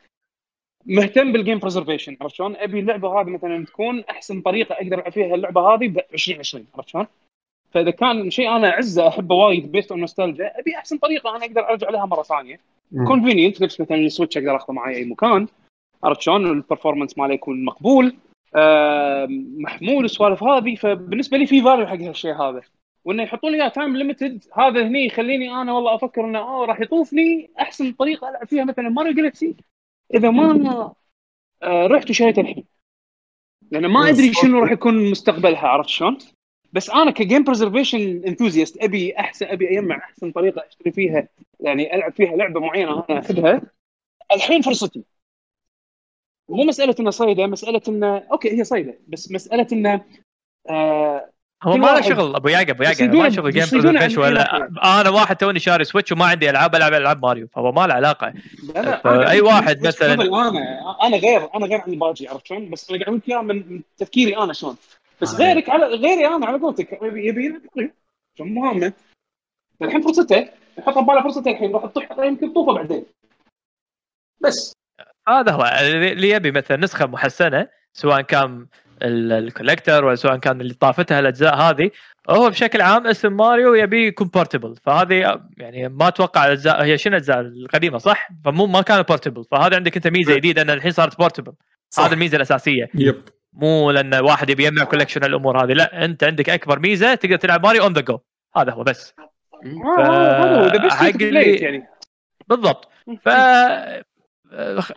مهتم 0.86 1.32
بال 1.32 1.41
game 1.41 1.58
preservation 1.58 2.16
عرفت 2.20 2.34
شلون؟ 2.34 2.56
أبي 2.56 2.80
اللعبة 2.80 3.20
هذه 3.20 3.30
مثلا 3.30 3.64
تكون 3.64 4.00
أحسن 4.10 4.40
طريقة 4.40 4.72
أقدر 4.72 4.98
ألعب 4.98 5.12
فيها 5.12 5.34
اللعبة 5.34 5.60
هذه 5.60 5.88
ب 5.88 5.98
2020 6.14 6.66
عرفت 6.74 6.88
شلون؟ 6.88 7.06
فإذا 7.70 7.90
كان 7.90 8.30
شيء 8.30 8.56
أنا 8.56 8.70
أعزه 8.70 9.08
أحبه 9.08 9.34
وايد 9.34 9.72
based 9.72 9.90
on 9.92 10.00
nostalgia 10.00 10.60
أبي 10.60 10.76
أحسن 10.76 10.98
طريقة 10.98 11.36
أنا 11.36 11.44
أقدر 11.44 11.68
أرجع 11.70 11.90
لها 11.90 12.06
مرة 12.06 12.22
ثانية. 12.22 12.60
convenient 13.06 13.62
نفس 13.62 13.80
مثلا 13.80 13.96
ال 13.96 14.02
Switch 14.02 14.36
أقدر 14.36 14.56
أخذه 14.56 14.74
معي 14.74 14.96
أي 14.96 15.04
مكان. 15.04 15.46
عرفت 16.04 16.20
شلون؟ 16.20 16.46
ال 16.46 16.52
performance 16.52 17.18
ماله 17.18 17.34
يكون 17.34 17.64
مقبول. 17.64 18.16
محمول 19.60 20.04
السوالف 20.04 20.42
هذه. 20.42 20.74
فبالنسبة 20.74 21.38
لي 21.38 21.46
في 21.46 21.62
value 21.62 21.86
حق 21.86 21.96
هالشيء 22.00 22.34
هذا. 22.34 22.62
وإنه 23.04 23.22
يحطون 23.22 23.52
لي 23.52 23.62
اياه 23.62 23.68
time 23.68 23.96
limited 23.96 24.44
هذا 24.58 24.86
هني 24.86 25.06
يخليني 25.06 25.62
أنا 25.62 25.72
والله 25.72 25.94
أفكر 25.94 26.24
إنه 26.24 26.38
اوه 26.38 26.66
راح 26.66 26.80
يطوفني 26.80 27.50
أحسن 27.60 27.92
طريقة 27.92 28.28
ألعب 28.28 28.48
فيها 28.48 28.64
مثلا 28.64 28.88
ماريو 28.88 29.12
جالكسي 29.12 29.56
إذا 30.14 30.30
ما 30.30 30.94
آه، 31.62 31.86
رحت 31.86 32.10
وشريت 32.10 32.38
الحين. 32.38 32.64
لأن 33.70 33.86
ما 33.86 34.08
أدري 34.08 34.32
شنو 34.32 34.58
راح 34.58 34.72
يكون 34.72 35.10
مستقبلها 35.10 35.68
عرفت 35.68 35.88
شلون؟ 35.88 36.18
بس 36.72 36.90
أنا 36.90 37.10
ك 37.10 37.17
game 37.17 37.44
preservation 37.44 38.22
enthusiast 38.26 38.82
أبي 38.82 39.18
أحسن 39.18 39.46
أبي 39.46 39.78
أجمع 39.78 39.96
أحسن 39.96 40.32
طريقة 40.32 40.66
أشتري 40.66 40.92
فيها 40.92 41.28
يعني 41.60 41.94
ألعب 41.94 42.12
فيها 42.12 42.36
لعبة 42.36 42.60
معينة 42.60 43.04
أنا 43.10 43.18
اخذها 43.18 43.62
الحين 44.32 44.62
فرصتي. 44.62 45.04
مو 46.48 46.64
مسألة 46.64 46.94
انه 47.00 47.10
صيده 47.10 47.46
مسألة 47.46 47.80
انه 47.88 48.18
أوكي 48.18 48.58
هي 48.58 48.64
صيده 48.64 48.98
بس 49.08 49.32
مسألة 49.32 49.66
انه 49.72 50.04
آه 50.70 51.31
هو 51.62 51.76
ما 51.76 51.86
له 51.86 52.00
شغل 52.00 52.36
أبو 52.36 52.48
يعقوب 52.48 52.70
ابو 52.70 52.82
يصيدون- 52.82 53.18
ما 53.22 53.28
له 53.28 53.34
شغل 53.34 53.50
game 53.52 53.64
preservation 53.72 54.20
ولا 54.20 54.56
أي 54.56 54.68
أنا 55.00 55.10
واحد 55.10 55.36
توني 55.36 55.58
شاري 55.58 55.84
سويتش 55.84 56.12
وما 56.12 56.24
عندي 56.24 56.50
ألعاب 56.50 56.74
العب 56.74 56.92
العاب 56.94 57.22
ماريو 57.26 57.48
فهو 57.52 57.72
ما 57.72 57.86
له 57.86 57.94
علاقة. 57.94 58.32
أنا- 58.32 59.42
واحد 59.42 59.88
مثلاً- 59.88 60.02
أنا 60.02 60.22
أنا 61.02 61.16
غير 61.16 61.48
أنا 61.54 61.66
غير 61.66 61.80
عن 61.80 61.92
الباجي 61.92 62.28
عرفت 62.28 62.46
شلون؟ 62.46 62.70
بس 62.70 62.90
أنا 62.90 62.98
قاعد 62.98 63.08
أقول 63.08 63.18
لك 63.18 63.28
اياها 63.28 63.42
من 63.42 63.80
تفكيري 63.98 64.36
أنا 64.36 64.52
شلون. 64.52 64.76
بس 65.20 65.34
آه. 65.34 65.38
غيرك 65.38 65.68
على 65.70 65.86
غيري 65.86 66.26
أنا 66.26 66.46
على 66.46 66.58
قولتك. 66.58 66.98
يبي 67.02 67.54
هامه 68.40 68.92
الحين 69.82 70.02
فرصته 70.02 70.48
يحط 70.78 70.98
بباله 70.98 71.22
فرصته 71.22 71.50
الحين 71.50 71.72
راح 71.72 71.84
تطيح 71.86 72.18
يمكن 72.18 72.52
طوفه 72.52 72.72
بعدين. 72.74 73.04
بس. 74.40 74.72
هذا 75.28 75.52
هو 75.52 75.62
اللي 75.80 76.30
يبي 76.30 76.50
مثلا 76.50 76.76
نسخة 76.76 77.06
محسنة 77.06 77.68
سواء 77.92 78.20
كان 78.20 78.66
ال 79.02 79.12
collector 79.12 80.04
ولا 80.04 80.14
سواء 80.14 80.36
كان 80.36 80.60
اللي 80.60 80.74
طافتها 80.74 81.20
الأجزاء 81.20 81.54
هذه 81.56 81.90
هو 82.30 82.50
بشكل 82.50 82.80
عام 82.80 83.06
اسم 83.06 83.36
ماريو 83.36 83.74
يبي 83.74 84.06
يكون 84.06 84.26
portable 84.28 84.76
فهذه 84.76 85.40
يعني 85.56 85.88
ما 85.88 86.08
أتوقع 86.08 86.46
الأجزاء 86.46 86.84
هي 86.84 86.98
شنو 86.98 87.16
الأجزاء 87.16 87.40
القديمة 87.40 87.98
صح؟ 87.98 88.28
فمو 88.44 88.66
ما 88.66 88.82
كان 88.82 89.02
portable 89.02 89.44
فهذا 89.50 89.76
عندك 89.76 89.96
أنت 89.96 90.06
ميزة 90.06 90.34
جديدة 90.34 90.62
إن 90.62 90.70
الحين 90.70 90.90
صارت 90.90 91.18
portable 91.18 91.52
هذا 91.98 92.14
الميزة 92.14 92.36
الأساسية. 92.36 92.90
yep. 92.94 93.22
مو 93.52 93.90
لأن 93.90 94.14
واحد 94.14 94.50
يبي 94.50 94.64
يجمع 94.64 94.84
collection 94.84 95.24
الأمور 95.24 95.64
هذه 95.64 95.72
لا 95.72 96.04
أنت 96.04 96.24
عندك 96.24 96.50
أكبر 96.50 96.78
ميزة 96.78 97.14
تقدر 97.14 97.36
تلعب 97.36 97.66
ماريو 97.66 97.82
on 97.82 97.92
the 97.92 98.00
go 98.00 98.18
هذا 98.56 98.72
هو 98.72 98.82
بس. 98.82 99.14
هذا 99.98 100.60
هو 100.60 100.66
ذا 100.66 100.94
حق 100.94 101.10
best 101.10 101.62
يعني. 101.62 101.86
بالضبط. 102.48 102.88
ف 103.24 103.28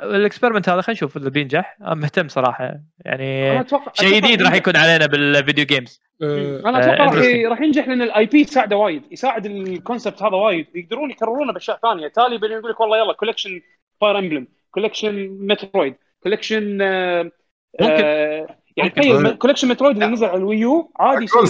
ال 0.04 0.10
experiment 0.10 0.70
هذا 0.70 0.82
خلينا 0.82 0.98
نشوف 0.98 1.18
اذا 1.18 1.30
بينجح 1.30 1.78
أنا 1.82 1.96
مهتم 1.96 2.28
صراحة 2.28 2.76
يعني 3.06 3.66
شيء 3.94 4.16
جديد 4.16 4.42
راح. 4.42 4.54
يكون 4.54 4.76
علينا 4.76 5.06
بال 5.06 5.23
video 5.23 5.66
games 5.66 6.02
آه، 6.22 6.62
أنا 6.66 6.80
أتوقع 6.80 7.04
راح 7.06 7.14
interesting. 7.14 7.26
ي- 7.26 7.46
راح 7.46 7.62
ينجح 7.62 7.88
لأن 7.88 8.02
ال 8.02 8.26
IP 8.26 8.42
يساعده 8.42 8.76
وايد 8.78 9.04
يساعد 9.12 9.46
ال 9.46 9.55
concept 9.55 10.22
هذا 10.24 10.36
وايد 10.36 10.68
يقدرون 10.76 11.12
يكررونه 11.12 11.54
بأشياء 11.54 11.80
ثانية 11.82 12.08
تالي 12.08 12.38
بين 12.38 12.52
يقول 12.52 12.72
لك 12.72 12.80
والله 12.80 12.98
يلا 12.98 13.14
collection 13.14 13.62
فاير 14.02 14.20
امبلم 14.20 14.48
collection 14.72 15.38
مترويد 15.42 15.96
collection 16.24 16.78
ممكن. 17.82 18.04
يعني. 18.78 18.90
تخيل 18.90 19.32
collection 19.32 19.68
مترويد 19.68 19.96
اللي 20.04 20.14
نزل 20.14 20.26
على 20.28 20.38
ال 20.38 20.49
Wii 20.49 20.81
U 20.81 20.92
عادي 21.00 21.24
يسوون. 21.24 21.46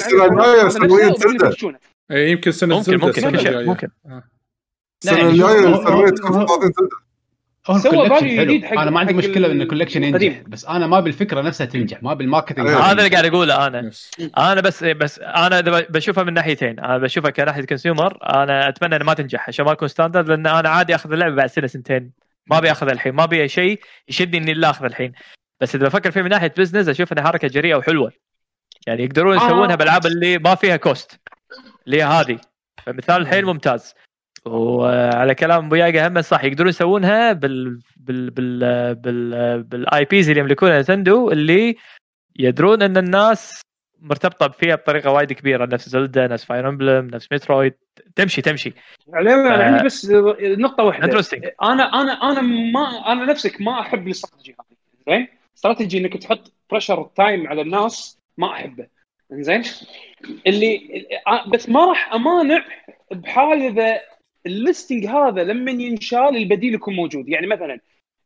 إيه، 2.12 2.32
يمكن 2.32 2.52
سنة 2.52 2.78
ممكن 2.78 2.98
ممكن. 2.98 3.66
ممكن 3.66 3.88
آه. 4.06 4.24
السنة 5.04 5.18
يعني 5.18 5.30
الجاية 5.30 5.76
هو- 7.70 7.76
السنويه 7.76 7.98
هو- 7.98 8.06
تكون 8.06 8.18
هو- 8.18 8.20
30 8.20 8.30
سنه 8.30 8.32
هو 8.32 8.36
سوى 8.36 8.36
الكولكشن 8.36 8.38
حلو. 8.38 8.44
جديد 8.46 8.66
حق- 8.66 8.80
أنا 8.80 8.92
ما 8.92 9.00
عندي 9.00 9.14
مشكلة 9.14 9.52
إن 9.52 9.62
ال 9.62 9.65
collection 9.65 10.04
ينجح. 10.04 10.42
بس 10.48 10.66
أنا 10.66 10.88
ما 10.88 11.00
بالفكرة 11.00 11.42
نفسها 11.42 11.66
تنجح 11.66 12.04
ما 12.04 12.14
بال 12.14 12.23
marketing. 12.23 12.68
هذا 12.68 12.92
اللي 12.92 13.08
قاعد 13.10 13.26
اقوله 13.26 13.68
أنا. 13.68 13.92
أنا 14.38 14.62
بس 14.62 14.84
بس 14.84 15.20
أنا 15.20 15.62
بشوفها 15.90 16.24
من 16.24 16.34
ناحيتين. 16.34 16.80
أنا 16.80 16.98
بشوفها 16.98 17.32
كناحية 17.32 17.64
consumer 17.66 18.18
أنا 18.44 18.70
أتمنى 18.70 18.96
إنها 18.96 19.06
ما 19.06 19.14
تنجح 19.14 19.48
عشان 19.48 19.66
ما 19.66 19.74
تكون 19.74 19.88
standard 19.88 20.30
لأن 20.30 20.48
أنا 20.48 20.70
عادي 20.70 20.96
أخذ 20.96 21.12
اللعبة 21.14 21.36
بعد 21.36 21.48
سنة 21.50 21.68
سنتين. 21.68 22.12
ما 22.48 22.58
أبي 22.58 22.72
أخذها 22.72 22.94
الحين 22.94 23.14
ما 23.14 23.24
أبي 23.24 23.48
شيء 23.48 23.80
يشدني 24.10 24.38
إني 24.38 24.54
لا 24.54 24.70
اخذ 24.70 24.86
الحين. 24.86 25.12
بس 25.62 25.76
إذا 25.76 25.86
بفكر 25.86 26.12
فيه 26.12 26.22
من 26.22 26.30
ناحية 26.30 26.54
business 26.58 26.88
أشوف 26.90 27.14
إنها 27.14 27.24
حركة 27.24 27.48
جريئة 27.48 27.76
وحلوة. 27.76 28.12
يعني 28.88 29.04
يقدرون 29.04 29.38
آه. 29.38 29.46
يسوونها 29.46 29.76
بالالعاب 29.76 30.06
اللي 30.06 30.38
ما 30.38 30.56
فيها 30.56 30.76
cost 30.76 31.20
اللي 31.86 31.98
هي 31.98 32.04
هذه. 32.04 32.40
فمثال 32.86 33.22
الحين 33.22 33.46
ممتاز. 33.46 33.94
وعلى 34.46 35.36
كلام 35.36 35.66
أبو 35.66 35.76
ياقا 35.76 36.08
هم 36.08 36.22
صح 36.22 36.44
يقدرون 36.44 36.70
يسوونها 36.70 37.34
بال 37.34 37.80
بال 37.98 38.30
بال 38.30 38.96
بال 38.96 39.64
بال 39.64 40.06
IPs 40.06 40.30
اللي 40.30 40.42
يملكونها 40.42 40.82
نتندو 40.82 41.32
اللي 41.32 41.76
يدرون 42.40 42.82
إن 42.82 42.98
الناس 42.98 43.62
مرتبطة 44.02 44.48
فيها 44.48 44.76
بطريقة 44.76 45.12
وايد 45.12 45.34
كبيرة 45.34 45.66
نفس 45.66 45.90
زلدا 45.90 46.28
نفس 46.28 46.46
فاير 46.46 46.70
امبلم 46.70 47.08
نفس 47.08 47.28
مترويد 47.32 47.74
تمشي 48.16 48.42
تمشي. 48.42 48.74
عليوي 49.14 49.42
أنا 49.42 49.62
آه. 49.62 49.72
عندي 49.72 49.84
بس 49.84 50.08
نقطة 50.42 50.84
واحدة. 50.84 51.06
interesting 51.06 51.46
أنا 51.64 51.84
أنا 51.84 52.12
أنا 52.12 52.42
ما 52.42 53.12
أنا 53.12 53.26
نفسك 53.26 53.62
ما 53.62 53.80
أحب 53.80 54.08
الاستراتيجي 54.08 54.56
هذه. 54.60 54.78
زين؟ 55.16 55.28
استراتيجي 55.58 55.98
إنك 55.98 56.18
تحط 56.18 56.54
pressure 56.72 57.10
time 57.16 57.48
على 57.48 57.62
الناس 57.62 58.20
ما 58.38 58.52
أحبه. 58.52 58.88
زين؟ 59.32 59.64
اللي 60.48 60.82
آه، 61.28 61.50
بس 61.50 61.70
ما 61.70 61.86
راح 61.86 62.14
أمانع 62.14 62.66
بحال 63.12 63.62
إذا 63.62 64.00
ال 64.46 64.53
listing 64.53 65.06
هذا 65.06 65.44
لما 65.44 65.72
ينشال 65.72 66.38
البديل 66.38 66.74
يكون 66.74 66.96
موجود. 66.96 67.30
يعني 67.30 67.48
مثلا 67.48 67.80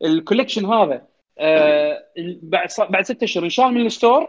ال 0.06 0.11
collection 0.11 0.65
هذا 0.65 1.07
آه 1.39 2.03
بعد 2.41 2.69
بعد 2.89 3.03
ست 3.03 3.23
أشهر 3.23 3.43
انشال 3.43 3.65
من 3.73 3.85
ال 3.85 3.91
store. 3.91 4.27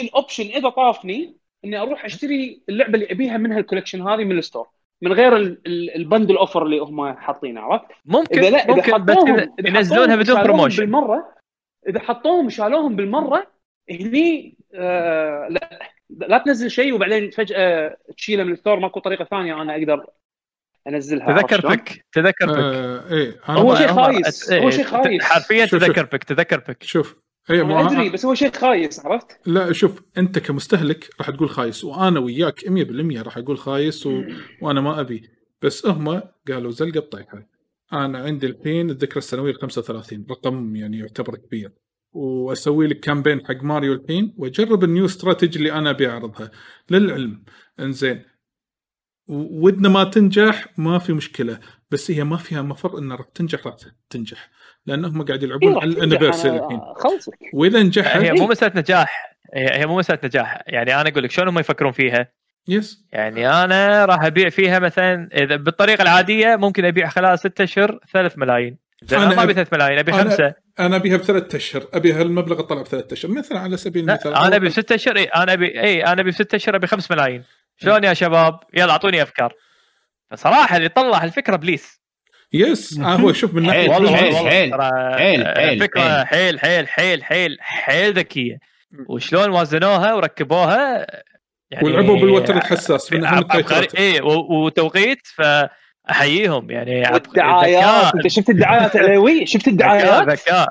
ال 0.00 0.06
option 0.06 0.44
إذا 0.44 0.68
طافني 0.68 1.36
إني 1.64 1.78
أروح 1.78 2.04
أشتري 2.04 2.62
اللعبة 2.68 2.94
اللي 2.94 3.12
أبيها 3.12 3.36
من 3.36 3.52
هال 3.52 3.61
collection 3.61 4.08
هذه 4.08 4.24
من 4.24 4.38
ال 4.38 4.43
store 4.43 4.68
من 5.02 5.12
غير 5.12 5.36
ال- 5.36 5.60
ال- 5.66 5.94
ال 5.96 6.02
bundle 6.02 6.36
offer 6.36 6.62
اللي 6.66 6.78
هم 6.78 7.12
حاطينه 7.12 7.60
عرفت؟ 7.60 7.86
ممكن 8.04 8.38
إذا 8.38 8.50
لا 8.50 8.64
إذا 8.64 8.74
ممكن 8.74 9.04
بس 9.04 9.14
حطوهم 9.16 9.54
ينزلونها 9.66 10.16
بدون 10.16 10.42
promotion 10.42 10.82
بالمرة 10.82 11.34
إذا 11.88 12.00
حطوهم 12.00 12.46
وشالوهم 12.46 12.96
بالمرة 12.96 13.46
هني 13.90 14.56
آه 14.74 15.48
لا 15.50 15.90
لا 16.10 16.38
تنزل 16.38 16.70
شيء 16.70 16.94
وبعدين 16.94 17.30
فجأة 17.30 17.96
تشيله 18.16 18.44
من 18.44 18.52
ال 18.52 18.56
store 18.56 18.78
ماكو 18.78 19.00
طريقة 19.00 19.24
ثانية 19.24 19.62
أنا 19.62 19.72
أقدر 19.76 20.06
أنزلها 20.88 21.42
تذكر؟ 21.42 21.68
بك 21.68 22.04
تذكر 22.12 22.46
بك 22.46 22.58
آه، 22.58 23.10
إيه 23.10 23.40
هو 23.46 23.74
شيء 23.74 23.86
خايس، 23.86 24.50
إيه، 24.50 24.62
هو 24.62 24.70
شيء 24.70 24.84
خايس. 24.84 25.22
حرفيا 25.22 25.66
تذكر 25.66 26.04
بك 26.04 26.24
تذكر 26.24 26.58
بك 26.68 26.82
شوف 26.82 27.16
أنا 27.50 27.62
مو 27.62 27.86
أدري 27.86 28.10
بس 28.10 28.24
هو 28.26 28.34
شيء 28.34 28.52
خايس 28.52 29.06
عرفت؟ 29.06 29.38
لا 29.46 29.72
شوف 29.72 30.02
أنت 30.18 30.38
كمستهلك 30.38 31.10
راح 31.18 31.30
تقول 31.30 31.50
خايس 31.50 31.84
وأنا 31.84 32.20
وياك 32.20 32.60
100% 32.60 33.22
راح 33.22 33.38
أقول 33.38 33.58
خايس 33.58 34.06
و... 34.06 34.22
وأنا 34.62 34.80
ما 34.80 35.00
أبي. 35.00 35.30
بس 35.62 35.86
هم 35.86 36.22
قالوا 36.48 36.70
زلقة 36.70 37.00
بطيحه 37.00 37.48
أنا 37.92 38.18
عندي 38.18 38.46
الحين 38.46 38.90
الذكرى 38.90 39.18
السنوية 39.18 39.50
ال 39.50 39.60
35 39.60 40.26
رقم 40.30 40.76
يعني 40.76 40.98
يعتبر 40.98 41.36
كبير. 41.36 41.72
وأسوي 42.12 42.86
لك 42.86 43.00
كامبين 43.00 43.46
حق 43.46 43.62
ماريو 43.62 43.92
الحين 43.92 44.34
وأجرب 44.38 44.84
النيو 44.84 45.04
استراتيجي 45.04 45.58
اللي 45.58 45.72
أنا 45.72 45.90
أبي 45.90 46.08
أعرضها. 46.08 46.50
للعلم. 46.90 47.44
إنزين. 47.80 48.24
ودنا 49.32 49.88
ما 49.88 50.04
تنجح 50.04 50.64
ما 50.76 50.98
في 50.98 51.12
مشكلة 51.12 51.58
بس 51.90 52.10
هي 52.10 52.24
ما 52.24 52.36
فيها 52.36 52.62
مفر 52.62 52.98
إنها 52.98 53.16
راح 53.16 53.26
تنجح 53.34 53.66
راح 53.66 53.74
تنجح. 54.10 54.50
لانهم 54.86 55.22
قاعد 55.24 55.42
يلعبون 55.42 55.72
إيه، 55.72 55.80
على 55.80 56.04
أنا 56.04 56.14
الحين. 56.30 56.80
خلصك 56.96 57.38
وإذا 57.54 57.82
نجحت 57.82 58.16
هي 58.16 58.32
مو 58.32 58.46
مساله 58.46 58.72
نجاح 58.76 59.34
هي 59.54 59.78
هي 59.80 59.86
مو 59.86 59.98
مساله 59.98 60.18
نجاح 60.24 60.62
يعني 60.66 61.00
أنا 61.00 61.08
أقول 61.08 61.22
لك 61.24 61.30
شلون 61.30 61.48
هم 61.48 61.58
يفكرون 61.58 61.92
فيها؟ 61.92 62.28
يس 62.68 63.04
يعني 63.12 63.50
أنا 63.64 64.04
راح 64.04 64.24
أبيع 64.24 64.48
فيها 64.48 64.78
مثلا 64.78 65.28
إذا 65.34 65.56
بالطريقة 65.56 66.02
العادية 66.02 66.56
ممكن 66.56 66.84
ابيع 66.84 67.08
خلال 67.08 67.38
ستة 67.38 67.64
أشهر 67.64 67.98
3 68.12 68.38
ملايين. 68.38 68.78
أنا 69.12 69.34
ما 69.34 69.42
ابي 69.42 69.52
أب- 69.52 69.56
3 69.56 69.68
ملايين 69.76 69.98
ابي 69.98 70.12
أنا- 70.12 70.16
خمسة. 70.16 70.54
أنا 70.80 70.96
أبيها 70.96 71.16
بثلاث 71.16 71.54
أشهر. 71.54 71.86
ابي 71.94 72.12
هالمبلغ 72.12 72.60
اطلع 72.60 72.82
بثلاث 72.82 73.12
أشهر. 73.12 73.30
مثلا 73.32 73.58
على 73.58 73.76
سبيل 73.76 74.10
المثال. 74.10 74.34
أنا 74.34 74.56
أبي 74.56 74.66
بستة 74.68 74.94
أشهر 74.94 75.16
اي 75.16 75.24
أنا 75.24 75.52
ابي 75.52 75.80
اي 75.80 76.04
أنا 76.04 76.20
أبي 76.20 76.30
بستة 76.30 76.56
أشهر 76.56 76.76
أبي 76.76 76.86
5 76.86 77.12
ملايين. 77.14 77.42
شلون 77.82 78.04
يا 78.04 78.14
شباب؟ 78.14 78.60
يلا 78.74 78.92
أعطوني 78.92 79.22
أفكار. 79.22 79.52
فصراحه 80.30 80.76
اللي 80.76 80.88
طلع 80.88 81.24
الفكرة 81.24 81.56
bless. 81.56 82.02
yes 82.52 82.98
آه 82.98 83.04
هو 83.04 83.32
شوف 83.32 83.54
من 83.54 83.62
ناحية 83.62 83.80
حيل، 83.80 83.90
والله 83.90 84.16
حيل، 84.16 84.36
حيل، 84.36 84.70
ترى 84.70 85.14
حيل، 85.18 85.46
حيل، 85.56 85.80
فكره 85.80 86.24
حيل. 86.24 86.60
حيل 86.60 86.88
حيل 86.88 87.24
حيل 87.24 87.56
حيل 87.60 88.12
ذكية. 88.12 88.58
وشلون 89.08 89.50
وازنوها 89.50 90.14
وركبوها 90.14 91.06
يعني 91.70 91.86
ولعبوا 91.86 92.16
بالوتر 92.16 92.56
الحساس 92.56 93.12
من 93.12 93.24
اي 93.98 94.20
وتوقيت 94.22 95.18
فأحييهم. 95.34 96.70
يعني 96.70 97.06
عب- 97.06 97.26
والدعايات. 97.26 98.14
أنت 98.14 98.26
شفت 98.26 98.50
الدعايات 98.50 98.96
عليوي 98.96 99.46
شفت 99.46 99.68
الدعايات؟ 99.68 100.28
ذكاء 100.28 100.68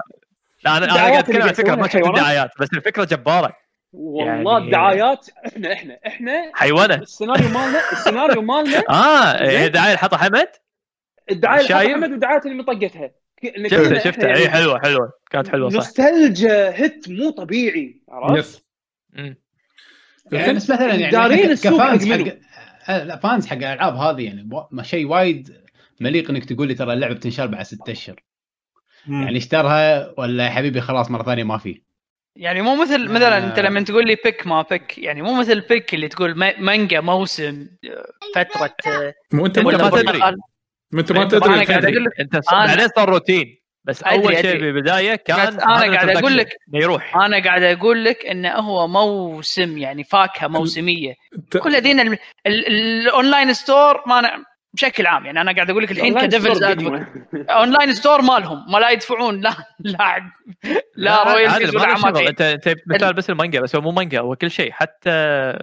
لا 0.66 0.78
أنا 0.78 0.86
أنا 0.86 0.94
قاعد 0.94 1.14
أتكلم 1.14 1.42
عن 1.42 1.50
الفكرة 1.50 1.76
ما 1.76 1.88
شفت. 1.88 1.96
الدعايات 1.96 2.50
بس 2.60 2.68
الفكرة 2.74 3.04
جبارة. 3.04 3.54
والله 3.94 4.54
يعني- 4.54 4.66
الدعايات 4.66 5.28
إحنا 5.48 5.74
إحنا 5.74 6.00
إحنا 6.08 6.52
حيوانة 6.54 6.96
السيناريو 6.96 7.50
مالنا 7.50 7.92
السيناريو 7.92 8.42
مالنا 8.42 8.78
آه 8.90 9.38
زين. 9.38 9.58
هي 9.60 9.70
دعاية 9.70 9.88
اللي 9.88 9.98
حطها 9.98 10.18
حمد 10.18 10.48
الدعاية 11.32 11.62
اللي؟ 11.62 11.76
حطها 11.76 11.92
احمد 11.94 12.12
والدعايات 12.12 12.46
اللي 12.46 12.58
مطقتها 12.58 13.12
ك- 13.42 13.68
شفتها 13.68 14.00
شفتها 14.00 14.28
يعني 14.28 14.40
اي 14.40 14.50
حلوة 14.50 14.80
حلوة 14.80 15.12
كانت 15.32 15.48
حلوة 15.48 15.70
صح 15.70 15.76
nostalgia 15.76 16.80
hit 16.82 17.10
مو 17.10 17.30
طبيعي 17.30 18.02
عرفت؟ 18.10 18.38
yes 18.40 18.66
مم. 19.14 19.36
يعني 20.32 20.54
بس 20.54 20.70
مثلا 20.70 20.86
يعني 20.96 21.12
دارين 21.12 21.38
حق- 21.46 21.50
السوق 21.50 21.74
ك 21.74 21.81
fans 21.81 22.12
حق؟ 22.12 22.36
آه، 22.90 23.16
fans 23.16 23.48
حق 23.48 23.56
الالعاب 23.58 23.96
هذه 23.96 24.26
يعني 24.26 24.50
شيء 24.82 25.06
وايد 25.08 25.62
مليق 26.00 26.30
إنك 26.30 26.46
تقول 26.46 26.68
لي 26.68 26.74
ترى 26.74 26.94
اللعبة 26.94 27.14
بتنشال 27.14 27.48
بعد 27.48 27.64
ستة 27.66 27.92
أشهر 27.92 28.16
يعني 29.08 29.38
اشترها 29.38 30.14
ولا 30.20 30.46
يا 30.46 30.50
حبيبي 30.50 30.82
خلاص 30.82 31.12
مرة 31.12 31.24
ثانية 31.24 31.44
ما 31.44 31.58
في 31.58 31.82
يعني 32.36 32.62
مو 32.62 32.76
مثل. 32.76 33.10
مثلا 33.12 33.38
أنت 33.38 33.60
لما 33.60 33.82
تقول 33.82 34.08
لي 34.08 34.18
بيك 34.26 34.48
ما 34.48 34.62
بيك 34.62 34.98
يعني 34.98 35.22
مو 35.22 35.34
مثل 35.40 35.62
بيك 35.62 35.94
اللي 35.94 36.08
تقول 36.08 36.36
ما- 36.38 36.60
مانجا 36.60 37.00
موسم 37.00 37.68
فترة 38.36 38.76
آه، 38.88 39.14
مو 39.34 39.46
أنت 39.46 39.58
أنت 39.58 39.68
ما 39.82 39.90
تدري. 39.90 40.20
ما 40.20 41.00
أنت 41.02 41.12
ما 41.12 41.24
تدري 41.26 41.46
أنا 41.56 41.64
قاعد. 41.64 41.86
أقول 41.86 42.06
لك- 42.06 42.20
أنت 42.20 42.40
بعدين 42.52 42.88
صار 42.96 43.10
روتين 43.10 43.58
بس 43.84 44.04
أدري- 44.04 44.08
أول 44.08 44.32
شيء 44.38 44.40
أدري. 44.40 44.58
بالبدايه 44.72 45.16
كان 45.16 45.40
هذا 45.40 45.58
قاعد 45.60 46.18
introduction. 46.18 46.26
لك- 46.26 46.56
يروح 46.74 47.18
أنا 47.18 47.44
قاعد 47.44 47.64
أقول 47.64 48.06
لك 48.06 48.26
إنه 48.26 48.50
هو 48.52 48.88
موسم 48.88 49.78
يعني 49.78 50.04
فاكهة 50.04 50.48
موسمية 50.48 51.14
كل 51.60 51.82
دين 51.82 52.00
ال- 52.00 52.18
ال- 52.48 52.68
الاونلاين 52.68 53.54
ستور 53.54 54.04
ما 54.08 54.20
أنا 54.20 54.44
بشكل 54.74 55.06
عام 55.08 55.26
يعني 55.26 55.42
أنا 55.42 55.52
قاعد 55.54 55.70
أقول 55.70 55.84
لك 55.84 55.92
الحين 55.92 56.06
أونلاين 56.18 56.30
كديفلز. 56.30 56.64
اونلاين 57.50 57.94
ستور 57.94 58.22
مالهم 58.22 58.72
ما 58.72 58.78
لا 58.78 58.90
يدفعون 58.90 59.42
لا 59.42 59.54
لا 59.80 60.32
لا 60.96 61.34
رويالتيز 61.34 61.76
ما 61.76 61.82
ولا. 61.82 61.92
عماتين 61.94 62.28
انت 62.28 62.42
أنت 62.42 62.76
مثال 62.88 63.14
بس 63.14 63.30
المانجا 63.30 63.62
بس 63.62 63.76
هو 63.76 63.82
مو 63.82 63.92
مانجا 63.92 64.20
هو 64.20 64.36
كل 64.36 64.52
شيء 64.52 64.72
حتى 64.72 65.10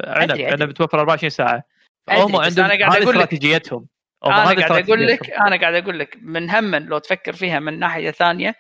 عنب 0.06 0.30
أدري، 0.30 0.47
عنب. 0.47 0.62
بتوفر 0.62 0.98
24 1.01 1.30
ساعة 1.30 1.62
هم 2.10 2.36
عندهم 2.36 2.66
هذه 2.66 2.74
لك- 2.74 2.82
استراتيجيتهم 3.09 3.86
أنا 4.26 4.35
قاعد 4.44 4.72
أقول 4.89 5.06
لك 5.06 5.30
أنا 5.30 5.56
قاعد 5.56 5.74
أقول 5.74 5.98
لك 5.98 6.18
من 6.22 6.51
هم 6.51 6.74
لو 6.74 6.98
تفكر 6.98 7.32
فيها 7.32 7.60
من 7.60 7.78
ناحية 7.78 8.10
ثانية 8.10 8.55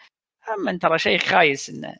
هم 0.48 0.78
ترى 0.78 0.98
شيء 0.98 1.18
خايس 1.18 1.70
إنه 1.70 1.94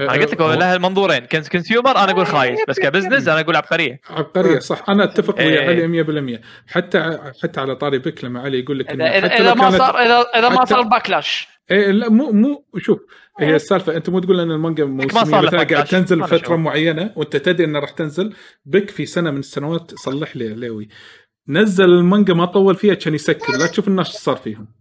أنا 0.00 0.12
قلت 0.12 0.32
لك 0.32 0.40
لها 0.40 0.76
المنظورين. 0.76 1.26
consumer 1.52 1.90
أنا 1.90 2.10
أقول 2.10 2.26
خايس. 2.26 2.58
بس 2.68 2.80
ك 2.80 2.85
business 2.85 3.28
أنا 3.28 3.40
أقول 3.40 3.56
عبقرية. 3.56 4.00
عبقرية 4.10 4.58
صح. 4.58 4.84
أنا 4.88 5.04
أتفق 5.04 5.38
ويا 5.38 5.60
علي 5.60 6.38
100% 6.38 6.40
حتى 6.66 7.18
حتى 7.42 7.60
على 7.60 7.76
طاري 7.76 7.98
بك 7.98 8.24
لما 8.24 8.40
علي 8.40 8.58
يقول 8.58 8.78
لك 8.78 8.90
اذا, 8.90 9.26
إذا 9.26 9.54
ما 9.54 9.70
صار 9.70 9.98
اذا, 9.98 10.20
إذا 10.20 10.48
ما 10.48 10.64
صار 10.64 10.82
backlash 10.82 11.48
إيه 11.70 11.90
لا 11.90 12.08
مو 12.10 12.32
مو 12.32 12.64
شوف 12.78 12.98
هي 13.40 13.56
السالفة 13.56 13.96
أنت 13.96 14.10
مو 14.10 14.18
تقول 14.18 14.40
إن 14.40 14.50
المانجا 14.50 14.84
موسمية 14.84 15.40
مثلا 15.40 15.62
قاعد 15.62 15.84
تنزل 15.84 16.24
فترة 16.24 16.56
معينة 16.56 17.12
وأنت 17.16 17.36
تدري 17.36 17.64
إنها 17.64 17.80
راح 17.80 17.90
تنزل. 17.90 18.34
بك 18.66 18.90
في 18.90 19.06
سنة 19.06 19.30
من 19.30 19.38
السنوات 19.38 19.92
صلح 19.94 20.36
لي 20.36 20.48
ليوي. 20.48 20.88
نزل 21.48 21.84
المانجا 21.84 22.34
ما 22.34 22.44
طول 22.44 22.74
فيها 22.74 22.94
كان 22.94 23.14
يسكر. 23.14 23.52
لا 23.58 23.66
تشوف 23.66 23.88
الناس 23.88 24.06
صار 24.06 24.36
فيهم. 24.36 24.77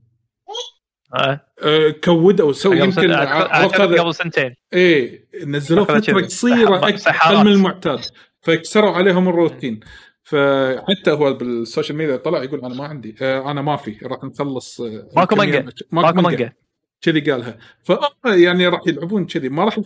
آه. 1.13 1.41
آه 1.63 1.89
كودوا 1.89 2.51
سووا 2.53 2.75
يمكن 2.75 3.13
قبل 3.13 4.15
سنتين. 4.15 4.55
إيه 4.73 5.27
نزلوه 5.45 5.85
فترة 5.85 6.21
قصيرة 6.21 6.77
أقل 6.85 7.45
من 7.45 7.51
المعتاد. 7.51 7.99
فكسروا 8.41 8.91
عليهم 8.91 9.29
الروتين. 9.29 9.79
فحتى 10.23 11.11
هو 11.11 11.33
بال 11.33 11.49
social 11.49 11.97
media 11.97 12.15
طلع 12.15 12.43
يقول 12.43 12.59
أنا 12.65 12.75
ما 12.75 12.85
عندي 12.85 13.15
آه 13.21 13.51
أنا 13.51 13.61
ما 13.61 13.75
في 13.75 13.97
راح 14.03 14.23
نخلص 14.23 14.81
آه 14.81 15.09
ماكو 15.15 15.35
مانجا. 15.35 15.65
ماكو 15.91 16.21
مانجا. 16.21 16.53
كذي 17.01 17.31
قالها. 17.31 17.57
ف 17.83 17.91
يعني 18.25 18.67
راح 18.67 18.81
يلعبون 18.87 19.25
كذي. 19.25 19.49
ما 19.49 19.63
راح 19.63 19.79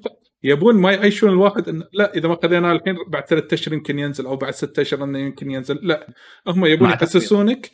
يبون 0.44 0.76
ما 0.76 0.92
يعيشون 0.92 1.30
الواحد 1.30 1.70
إن 1.70 1.84
لا 1.94 2.14
إذا 2.16 2.28
ما 2.28 2.38
خذيناه 2.44 2.72
الحين 2.72 2.96
بعد 3.08 3.26
ثلاثة 3.26 3.54
أشهر 3.54 3.74
يمكن 3.74 4.00
ينزل 4.00 4.26
أو 4.26 4.36
بعد 4.36 4.54
ستة 4.54 4.82
أشهر 4.82 5.04
إنه 5.04 5.20
يمكن 5.20 5.52
ينزل 5.52 5.80
لا. 5.84 6.08
هم 6.48 6.66
يبون 6.66 6.90
يحسسونك 6.90 7.72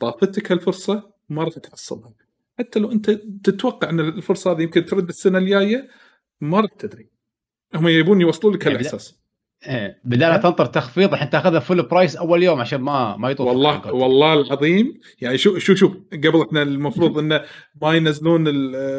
طافتك 0.00 0.52
هالفرصة 0.52 1.10
ما 1.28 1.44
راح 1.44 1.52
تحصلها. 1.52 2.25
حتى 2.58 2.78
لو 2.78 2.92
أنت 2.92 3.10
تتوقع 3.44 3.90
أن 3.90 4.00
الفرصة 4.00 4.52
هذه 4.52 4.62
يمكن 4.62 4.84
ترد 4.84 5.08
السنة 5.08 5.38
الجاية 5.38 5.88
ما 6.40 6.68
تدري. 6.78 7.08
هم 7.74 7.88
يبون 7.88 8.20
يوصلون 8.20 8.54
لك 8.54 8.66
هالإحساس. 8.66 9.26
إيه 9.66 10.00
بدال 10.04 10.28
لا 10.28 10.36
تنطر 10.36 10.66
تخفيض 10.66 11.12
الحين 11.12 11.30
تاخذها 11.30 11.60
full 11.60 11.82
price 11.82 12.16
أول 12.16 12.42
يوم 12.42 12.60
عشان 12.60 12.80
ما 12.80 13.16
ما 13.16 13.30
يطول 13.30 13.46
والله 13.46 13.94
والله 13.94 14.34
العظيم 14.34 14.94
يعني 15.20 15.38
شو 15.38 15.58
شو 15.58 15.74
شوف 15.74 15.96
قبل 16.12 16.42
إحنا 16.46 16.62
المفروض 16.62 17.18
انه 17.18 17.44
ما 17.82 17.94
ينزلون 17.94 18.42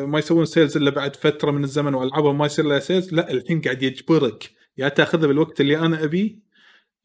ما 0.05 0.19
يسوون 0.19 0.45
sales 0.45 0.77
إلا 0.77 0.89
بعد 0.89 1.15
فترة 1.15 1.51
من 1.51 1.63
الزمن 1.63 1.93
وألعابهم 1.93 2.38
ما 2.38 2.45
يصير 2.45 2.65
لها 2.65 2.79
sales 2.80 3.14
لا 3.13 3.31
الحين 3.31 3.61
قاعد 3.61 3.84
يجبرك. 3.84 4.51
يا 4.77 4.89
تاخذها 4.89 5.27
بالوقت 5.27 5.61
اللي 5.61 5.77
أنا 5.77 6.03
أبيه 6.03 6.39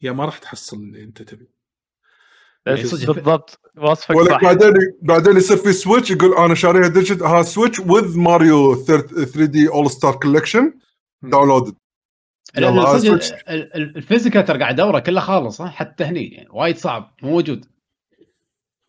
يا 0.01 0.11
ما 0.11 0.25
راح 0.25 0.37
تحصل 0.37 0.77
اللي 0.77 1.03
أنت 1.03 1.21
تبيه. 1.21 1.62
بالضبط 2.65 3.59
وصفك 3.77 4.15
صح. 4.29 4.41
بعدين 4.41 4.73
بعدين 5.01 5.37
يصير 5.37 5.57
في 5.57 5.73
Switch 5.73 6.11
يقول 6.11 6.33
أنا 6.33 6.55
شاريها 6.55 6.87
digital 6.87 7.21
Switch 7.21 7.79
with 7.79 8.19
Mario 8.19 8.75
3D 8.75 9.67
All 9.67 9.91
Star 9.91 10.15
Collection 10.15 10.73
downloaded 11.21 11.75
ال 13.75 13.83
physical 13.83 14.45
ترى 14.45 14.59
قاعد 14.59 14.79
ادوره 14.79 14.99
كله 14.99 15.21
خالص 15.21 15.61
حتى 15.61 16.03
هني 16.03 16.27
يعني 16.27 16.49
وايد 16.51 16.77
صعب 16.77 17.15
مو 17.23 17.29
موجود. 17.29 17.65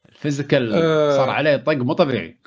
ال 0.08 0.15
physical 0.15 0.72
آه. 0.74 1.16
صار 1.16 1.30
عليه 1.30 1.56
طق 1.56 1.72
مو 1.72 1.92
طبيعي. 1.92 2.38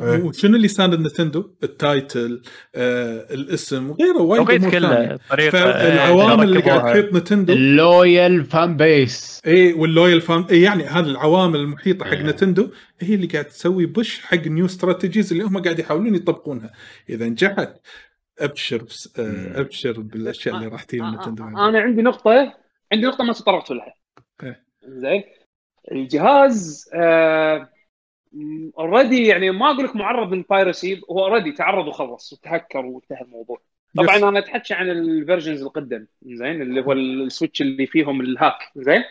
وشنو 0.00 0.56
اللي 0.56 0.68
ساند 0.68 0.94
Nintendo؟ 0.94 1.50
ال 1.62 1.75
title 1.75 2.42
آه، 2.74 3.34
الاسم 3.34 3.90
وغيره 3.90 4.22
وايد 4.22 4.70
كله 4.70 5.18
طريقة 5.30 5.50
فالعوامل 5.50 6.44
اللي 6.44 6.60
قاعد 6.60 6.82
تحيط 6.82 7.14
Nintendo. 7.14 7.52
ال 7.52 7.67
loyal 7.67 8.44
fan 8.44 8.76
base 8.76 9.42
اي 9.46 9.72
وال 9.72 9.86
loyal 9.86 10.20
fan 10.20 10.42
إيه 10.42 10.64
يعني 10.64 10.84
هذه 10.84 11.06
العوامل 11.06 11.60
المحيطة 11.60 12.04
حق 12.04 12.12
إيه. 12.12 12.22
Nintendo 12.22 12.68
هي 13.00 13.14
اللي 13.14 13.26
قاعد 13.26 13.44
تسوي 13.44 13.86
push 13.86 14.20
حق 14.20 14.46
new 14.46 14.66
strategies 14.66 15.32
اللي 15.32 15.44
هم 15.44 15.62
قاعد 15.62 15.78
يحاولون 15.78 16.14
يطبقونها. 16.14 16.70
إذا 17.08 17.28
نجحت 17.28 17.74
أبشر 18.38 18.82
بس 18.82 19.14
آه، 19.18 19.60
أبشر 19.60 20.00
بالأشياء 20.00 20.56
اللي 20.56 20.66
راح 20.66 20.82
تجي 20.82 21.00
من 21.00 21.10
Nintendo. 21.10 21.44
أنا 21.44 21.80
عندي 21.80 22.02
نقطة 22.02 22.54
عندي 22.92 23.06
نقطة 23.06 23.24
ما 23.24 23.32
تطرقت 23.32 23.70
لها. 23.70 23.94
زين. 24.86 25.22
الجهاز 25.92 26.90
آه 26.94 27.68
already 28.78 29.26
يعني 29.26 29.50
ما 29.50 29.70
أقول 29.70 29.84
لك 29.84 29.96
معرض 29.96 30.34
لل 30.34 30.51
piracy 30.51 31.00
هو 31.10 31.26
already 31.26 31.52
تعرض 31.52 31.88
وخلص 31.88 32.32
وتهكر 32.32 32.86
وانتهى 32.86 33.20
الموضوع. 33.20 33.60
طبعا 33.96 34.16
أنا 34.28 34.38
اتحكى 34.38 34.74
عن 34.74 34.90
ال 34.90 34.98
versions 34.98 35.62
القدم 35.62 36.06
زين 36.22 36.62
اللي 36.62 36.80
هو 36.80 36.92
ال 36.92 37.02
Switch 37.02 37.62
اللي 37.62 37.86
فيهم 37.86 38.20
ال 38.20 38.28
hack 38.28 38.58
زين؟ 38.76 39.04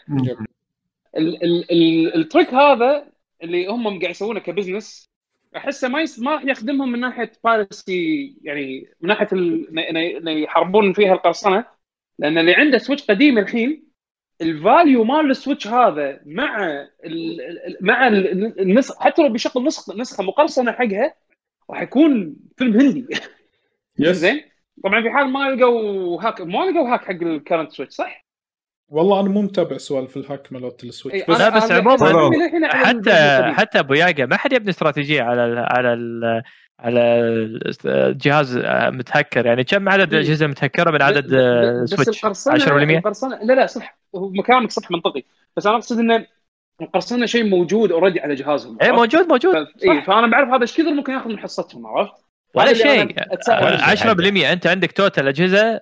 ال 2.16 2.22
trick 2.22 2.54
هذا 2.54 3.06
اللي 3.44 3.68
هم 3.68 3.88
قاعد 4.00 4.12
يسوونه 4.12 4.40
ك 4.40 4.47
business 4.47 5.10
أحسه 5.58 5.88
ما 5.88 6.02
يس... 6.02 6.20
ما 6.20 6.32
راح 6.32 6.46
يخدمهم 6.46 6.92
من 6.92 7.00
ناحية 7.00 7.32
piracy 7.44 8.36
يعني 8.44 8.90
من 9.02 9.10
ناحية 9.10 9.28
انه 10.18 10.32
يحاربون 10.32 10.94
فيها 10.94 11.14
القرصنة 11.14 11.66
لأن 12.20 12.38
اللي 12.38 12.54
عنده 12.54 12.78
Switch 12.78 13.04
قديم 13.06 13.38
الحين 13.38 13.93
ال 14.44 14.54
value 14.54 15.04
مال 15.04 15.32
ال 15.32 15.37
Switch 15.37 15.68
هذا 15.68 16.20
مع 16.26 16.86
ال 17.06 17.38
مع 17.82 18.08
النسخ 18.08 19.00
حتى 19.00 19.22
لو 19.22 19.30
بيشغل 19.30 19.64
نسخه 19.64 19.96
نسخة 19.96 20.24
مقرصنة 20.24 20.72
حقها 20.72 21.14
راح 21.70 21.82
يكون 21.82 22.36
فيلم 22.58 22.80
هندي. 22.82 23.08
yes 24.00 24.18
زين؟ 24.18 24.42
طبعا 24.84 25.02
في 25.02 25.10
حال 25.10 25.28
ما 25.28 25.40
لقوا 25.40 26.22
hack 26.24 26.42
ما 26.42 26.58
لقوا 26.58 26.94
hack 26.94 27.06
حق 27.06 27.12
ال 27.12 27.19
current 27.19 27.72
Switch 27.72 27.94
صح؟ 27.94 28.24
والله 28.90 29.20
أنا 29.20 29.30
مو 29.30 29.42
متابع 29.42 29.78
سوالف 29.78 30.18
ال 30.18 30.25
hack 30.25 30.54
مالت 30.54 30.84
ال 30.84 30.89
Switch 30.89 31.18
إيه، 31.18 31.26
بس 31.34 31.40
لا 31.40 31.50
بس 31.50 31.72
عموما 31.72 32.68
حتى 32.68 33.42
حتى 33.54 33.80
أبو 33.80 33.94
ياقا 33.94 34.26
ما 34.26 34.38
حد 34.38 34.54
يبني 34.54 34.70
استراتيجية 34.70 35.22
على 35.22 35.46
ال 35.46 35.58
على 35.58 35.94
ال 35.94 36.44
على 36.84 37.60
جهاز 38.22 38.58
متهكر 38.68 39.46
يعني 39.46 39.64
كم 39.64 39.90
عدد 39.90 40.14
الاجهزه 40.14 40.48
متهكرة 40.48 40.92
من 40.92 41.02
عدد 41.02 41.28
Switch 41.86 42.26
10% 42.26 42.68
القرصنه 42.68 43.40
لا 43.44 43.54
لا 43.54 43.66
صح. 43.66 43.98
هو 44.16 44.30
مكانك 44.30 44.72
صح 44.72 44.92
منطقي. 44.92 45.24
بس 45.58 45.68
أنا 45.68 45.76
أقصد 45.76 46.00
انه 46.00 46.26
القرصنة 46.82 47.26
شيء 47.26 47.44
موجود 47.44 47.92
already 47.92 48.20
على 48.20 48.36
جهازهم 48.36 48.78
اي 48.82 48.92
موجود 48.92 49.28
موجود. 49.28 49.56
اي 49.56 50.02
فأنا 50.02 50.28
بعرف 50.28 50.50
هذا 50.50 50.62
إيش 50.62 50.74
كثر 50.74 50.94
ممكن 50.94 51.14
يأخذ 51.14 51.30
من 51.30 51.40
حصتهم 51.40 51.88
عرفت؟ 51.88 52.14
ولا 52.56 52.74
شيء. 52.74 53.16
10% 54.46 54.52
أنت 54.52 54.68
عندك 54.68 54.92
total 54.92 55.28
أجهزة 55.28 55.82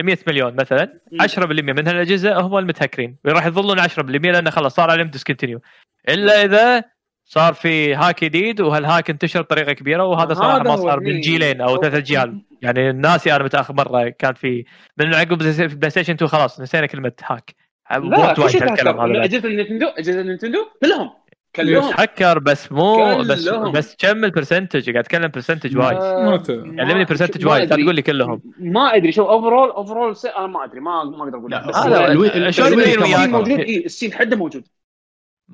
100 0.00 0.18
مليون 0.26 0.54
مثلا. 0.54 1.00
10% 1.20 1.38
من 1.38 1.88
هالأجهزة 1.88 2.40
هم 2.40 2.58
المتهكرين. 2.58 3.16
راح 3.26 3.46
يظلون 3.46 3.80
10% 3.80 3.98
لأنه 3.98 4.50
خلاص 4.50 4.74
صار 4.74 4.90
عليهم 4.90 5.08
discontinue 5.08 5.60
إلا 6.08 6.44
إذا 6.44 6.84
صار 7.32 7.54
في 7.54 7.94
hack 7.94 8.24
جديد 8.24 8.60
وهال 8.60 8.81
hack 8.81 9.10
انتشر 9.10 9.42
بطريقة 9.42 9.72
كبيرة؟ 9.72 10.04
وهذا 10.04 10.34
صراحة 10.34 10.58
ما 10.58 10.76
صار 10.76 11.00
من 11.00 11.20
جيلين 11.20 11.60
أو 11.60 11.76
ثلاث 11.76 11.94
اجيال 11.94 12.42
يعني 12.62 12.92
ناسي 12.92 13.36
أنا 13.36 13.44
متأخر 13.44 13.74
مرة 13.74 14.08
كان 14.08 14.34
في 14.34 14.64
من 14.98 15.14
عقب 15.14 15.38
PlayStation 15.38 16.14
2 16.14 16.28
خلاص 16.28 16.60
نسينا 16.60 16.86
كلمة 16.86 17.12
hack. 17.24 17.54
لا 17.90 18.34
كل 18.34 18.50
شيء 18.50 18.72
أجهزة 18.72 19.48
ال 19.48 19.52
Nintendo 19.52 19.86
أجهزة 19.86 20.20
ال 20.20 20.24
Nintendo؟ 20.24 20.58
كلهم. 20.82 21.10
كلهم. 21.56 21.92
حكر 21.92 22.38
بس 22.38 22.72
مو 22.72 23.18
بس 23.18 23.48
بس 23.48 23.96
كم 23.98 24.24
ال 24.24 24.30
percentage 24.30 24.90
قاعد 24.90 25.04
أتكلم 25.04 25.28
percentage 25.28 25.76
وايد 25.76 25.98
كلمني 26.46 27.04
percentage 27.04 27.46
وايد 27.46 27.70
لا 27.70 27.76
تقول 27.76 27.94
لي 27.94 28.02
كلهم. 28.02 28.42
ما 28.58 28.96
أدري. 28.96 29.12
شو 29.12 29.22
overall 29.22 29.70
overall 29.70 30.16
أنا 30.38 30.46
ما 30.46 30.64
أدري. 30.64 30.80
ما 30.80 31.04
ما 31.04 31.24
أقدر 31.24 31.38
أقول. 31.38 31.50
لا 31.50 32.50
شلون 32.50 32.80
ال 32.80 32.88
scene 32.88 33.30
موجود 33.30 33.58
اي 33.58 33.84
ال 33.84 33.89
scene 33.89 34.12
حده 34.12 34.36
موجود. 34.36 34.64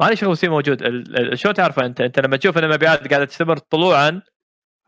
ما 0.00 0.04
لي 0.04 0.16
شغل 0.16 0.36
scene 0.36 0.48
موجود. 0.48 1.04
شو 1.34 1.52
تعرفه 1.52 1.86
أنت؟ 1.86 2.00
أنت 2.00 2.20
لما 2.20 2.36
تشوف 2.36 2.58
إن 2.58 2.64
المبيعات 2.64 3.08
قاعدة 3.08 3.24
تستمر 3.24 3.58
طلوعا 3.58 4.22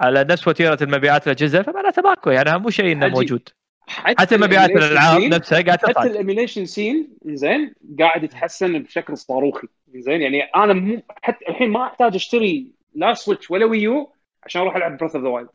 على 0.01 0.25
نفس 0.25 0.49
وتيرة 0.49 0.79
المبيعات 0.83 1.27
الأجهزة 1.27 1.63
فمعناته 1.63 2.03
ماكو. 2.03 2.31
يعني 2.31 2.59
مو 2.59 2.71
شيء 2.71 2.93
إنه 2.93 3.09
موجود. 3.09 3.49
حتى, 3.87 4.23
حتى 4.23 4.37
مبيعات 4.37 4.71
الالعاب 4.71 5.23
نفسها 5.23 5.61
قاعدة 5.61 5.77
تصعد 5.77 5.99
حتى 5.99 6.09
ال 6.09 6.14
emulation 6.14 6.65
scene 6.67 7.09
زين 7.25 7.75
قاعد 7.99 8.25
يتحسن 8.25 8.83
بشكل 8.83 9.17
صاروخي. 9.17 9.69
زين 9.95 10.23
يعني 10.23 10.43
أنا 10.43 10.73
مو 10.73 11.03
حتى 11.23 11.49
الحين 11.49 11.71
ما 11.71 11.87
أحتاج 11.87 12.15
أشتري 12.15 12.73
لا 12.95 13.15
Switch 13.15 13.51
ولا 13.51 13.67
Wii 13.67 14.01
U 14.01 14.13
عشان 14.43 14.63
أروح 14.63 14.77
ألعب 14.77 14.99
Breath 14.99 15.15
of 15.15 15.25
the 15.25 15.29
Wild 15.29 15.49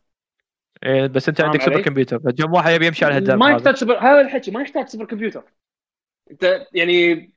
إيه 0.84 1.08
بس 1.08 1.30
أنت 1.30 1.42
عندك 1.42 1.62
super 1.62 1.82
computer. 1.82 2.20
فجم 2.20 2.54
واحد 2.54 2.72
يبي 2.74 2.88
يمشي 2.88 3.06
على 3.06 3.16
هالدرب 3.16 3.40
ما 3.40 3.52
يحتاج 3.52 3.76
سوبر 3.76 3.98
هذا 3.98 4.22
الحكي 4.22 4.52
ما 4.52 4.62
يحتاج 4.62 4.88
super 4.88 5.06
computer. 5.06 5.44
أنت 6.32 6.68
يعني 6.74 7.30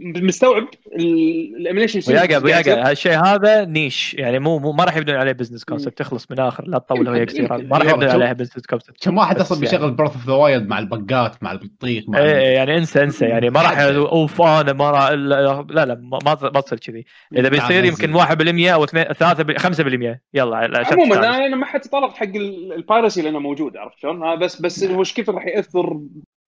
مستوعب 0.00 0.68
ال 0.96 1.08
emulation 1.08 2.12
وياقا 2.12 2.44
وياقا 2.44 2.90
هالشيء 2.90 3.24
هذا 3.24 3.64
niche. 3.64 4.14
يعني 4.14 4.38
مو, 4.38 4.58
مو 4.58 4.72
ما 4.72 4.84
راح 4.84 4.96
يبنون 4.96 5.16
عليه 5.16 5.32
business 5.32 5.64
concept 5.64 5.98
تخلص 5.98 6.30
من 6.30 6.40
آخر 6.40 6.68
لا 6.68 6.78
تطول 6.78 7.08
وهي 7.08 7.26
كثير 7.26 7.62
ما 7.62 7.78
راح 7.78 7.92
يبنون 7.92 8.10
عليها 8.10 8.32
business 8.32 8.66
concept 8.66 9.04
كم 9.04 9.18
واحد 9.18 9.38
أصلا 9.38 9.60
بيشغل 9.60 9.90
Breath 9.90 10.12
of 10.12 10.26
the 10.26 10.32
Wild 10.32 10.68
مع 10.68 10.78
البقات 10.78 11.42
مع 11.42 11.52
البطيخ 11.52 12.04
مع 12.08 12.18
إيه 12.18 12.54
يعني 12.54 12.78
انسى 12.78 13.02
انسى. 13.02 13.24
يعني 13.24 13.50
ما 13.50 13.62
راح 13.62 13.78
اوف 13.78 14.42
أنا 14.42 14.72
ما 14.72 14.90
راح 14.90 15.10
لا 15.10 15.86
لا 15.86 15.94
ما 15.94 16.18
ما 16.42 16.60
تصير 16.60 16.78
كذي. 16.78 17.04
إذا 17.36 17.48
بيصير 17.48 17.84
يمكن 17.84 18.12
1% 18.12 18.72
أو 18.72 18.86
3 18.86 20.14
5% 20.14 20.18
يلا 20.34 20.86
عموما 20.92 21.46
أنا 21.46 21.56
ما 21.56 21.66
حد 21.66 21.80
تطرق 21.80 22.14
حق 22.14 22.36
ال 22.76 22.83
piracy 22.83 23.22
لأنه 23.22 23.38
موجود 23.38 23.76
عرفت 23.76 23.98
شلون؟ 23.98 24.38
بس 24.38 24.60
بس 24.60 24.84
هو 24.84 25.00
إيش 25.00 25.14
كثر 25.14 25.34
راح 25.34 25.46
يأثر 25.46 26.00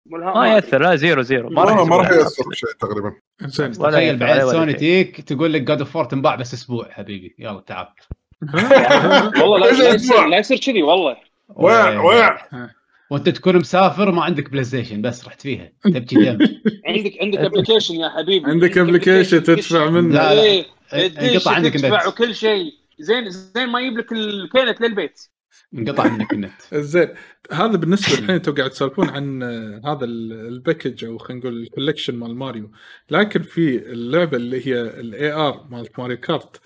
ما 0.06 0.54
يأثر 0.54 0.82
لا 0.82 0.96
zero 0.96 1.22
zero. 1.22 1.50
ما 1.50 1.64
راح 1.64 1.86
ما 1.86 1.96
راح 1.96 2.10
يأثر 2.10 2.44
شيء 2.52 2.68
تقريبا. 2.80 3.12
زين 3.42 3.72
تخيل 3.72 4.16
بعد 4.16 4.40
سوني 4.40 4.72
تيك 4.72 5.20
تقول 5.20 5.52
لك 5.52 5.62
God 5.62 5.80
of 5.80 6.06
تنباع 6.06 6.34
بس 6.34 6.54
أسبوع 6.54 6.90
حبيبي. 6.90 7.34
يلا 7.38 7.60
تعال. 7.60 7.86
والله 9.40 9.58
لا 9.58 9.94
يصير 9.94 10.26
لا 10.26 10.38
يصير 10.38 10.58
كذي 10.58 10.82
والله. 10.82 11.16
ويع 11.48 12.00
ويع. 12.00 12.38
وأنت 13.10 13.28
تكون 13.28 13.56
مسافر 13.56 14.10
ما 14.10 14.22
عندك 14.22 14.50
PlayStation 14.50 15.02
بس 15.02 15.26
رحت 15.26 15.40
فيها. 15.40 15.72
تبكي 15.84 16.16
دم. 16.16 16.38
عندك 16.88 17.18
عندك 17.20 17.38
application 17.38 17.94
يا 17.94 18.08
حبيبي. 18.08 18.50
عندك 18.50 18.78
application 18.78 19.42
تدفع 19.42 19.90
منه. 19.90 20.14
لا 20.14 20.34
لا. 20.34 20.42
إيه، 20.42 20.66
القطع 20.92 21.50
عندك 21.50 21.72
تدفع 21.72 22.08
وكل 22.08 22.34
شيء. 22.34 22.72
زين 22.98 23.30
زين 23.30 23.68
ما 23.68 23.80
يجيب 23.80 23.98
لك 23.98 24.12
الكينت 24.12 24.80
للبيت. 24.80 25.33
انقطع 25.74 26.08
منك 26.08 26.32
النت. 26.32 26.52
زين 26.74 27.08
هذا 27.52 27.76
بالنسبة 27.76 28.08
الحين 28.18 28.30
أنتم 28.30 28.54
قاعد 28.54 28.70
تسولفون 28.70 29.08
عن 29.08 29.42
هذا 29.86 30.04
ال 30.04 30.17
package 30.17 31.04
أو 31.04 31.18
خلينا 31.18 31.40
نقول 31.40 31.62
ال 31.62 31.67
collection 31.67 32.14
مال 32.14 32.36
ماريو. 32.36 32.70
لكن 33.10 33.42
في 33.42 33.76
اللعبة 33.92 34.36
اللي 34.36 34.66
هي 34.66 34.80
ال 34.80 35.32
AR 35.32 35.66
مالت 35.70 35.98
Mario 35.98 36.16
Kart. 36.16 36.60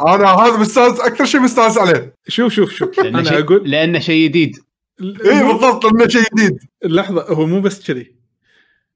أنا 0.00 0.24
هذا 0.24 0.56
مستانس 0.56 1.00
أكثر 1.00 1.24
شيء 1.24 1.40
مستانس 1.40 1.78
عليه. 1.78 2.14
شوف 2.28 2.52
شوف 2.52 2.72
شوف. 2.72 3.00
أنا 3.00 3.22
شي... 3.22 3.38
أقول 3.38 3.70
لأنه 3.70 3.98
شيء 3.98 4.28
جديد. 4.28 4.56
اي 5.00 5.52
بالضبط 5.52 5.84
لأنه 5.84 6.08
شيء 6.08 6.22
جديد. 6.34 6.58
لحظة 6.84 7.22
هو 7.22 7.46
مو 7.46 7.60
بس 7.60 7.86
كذي. 7.86 8.21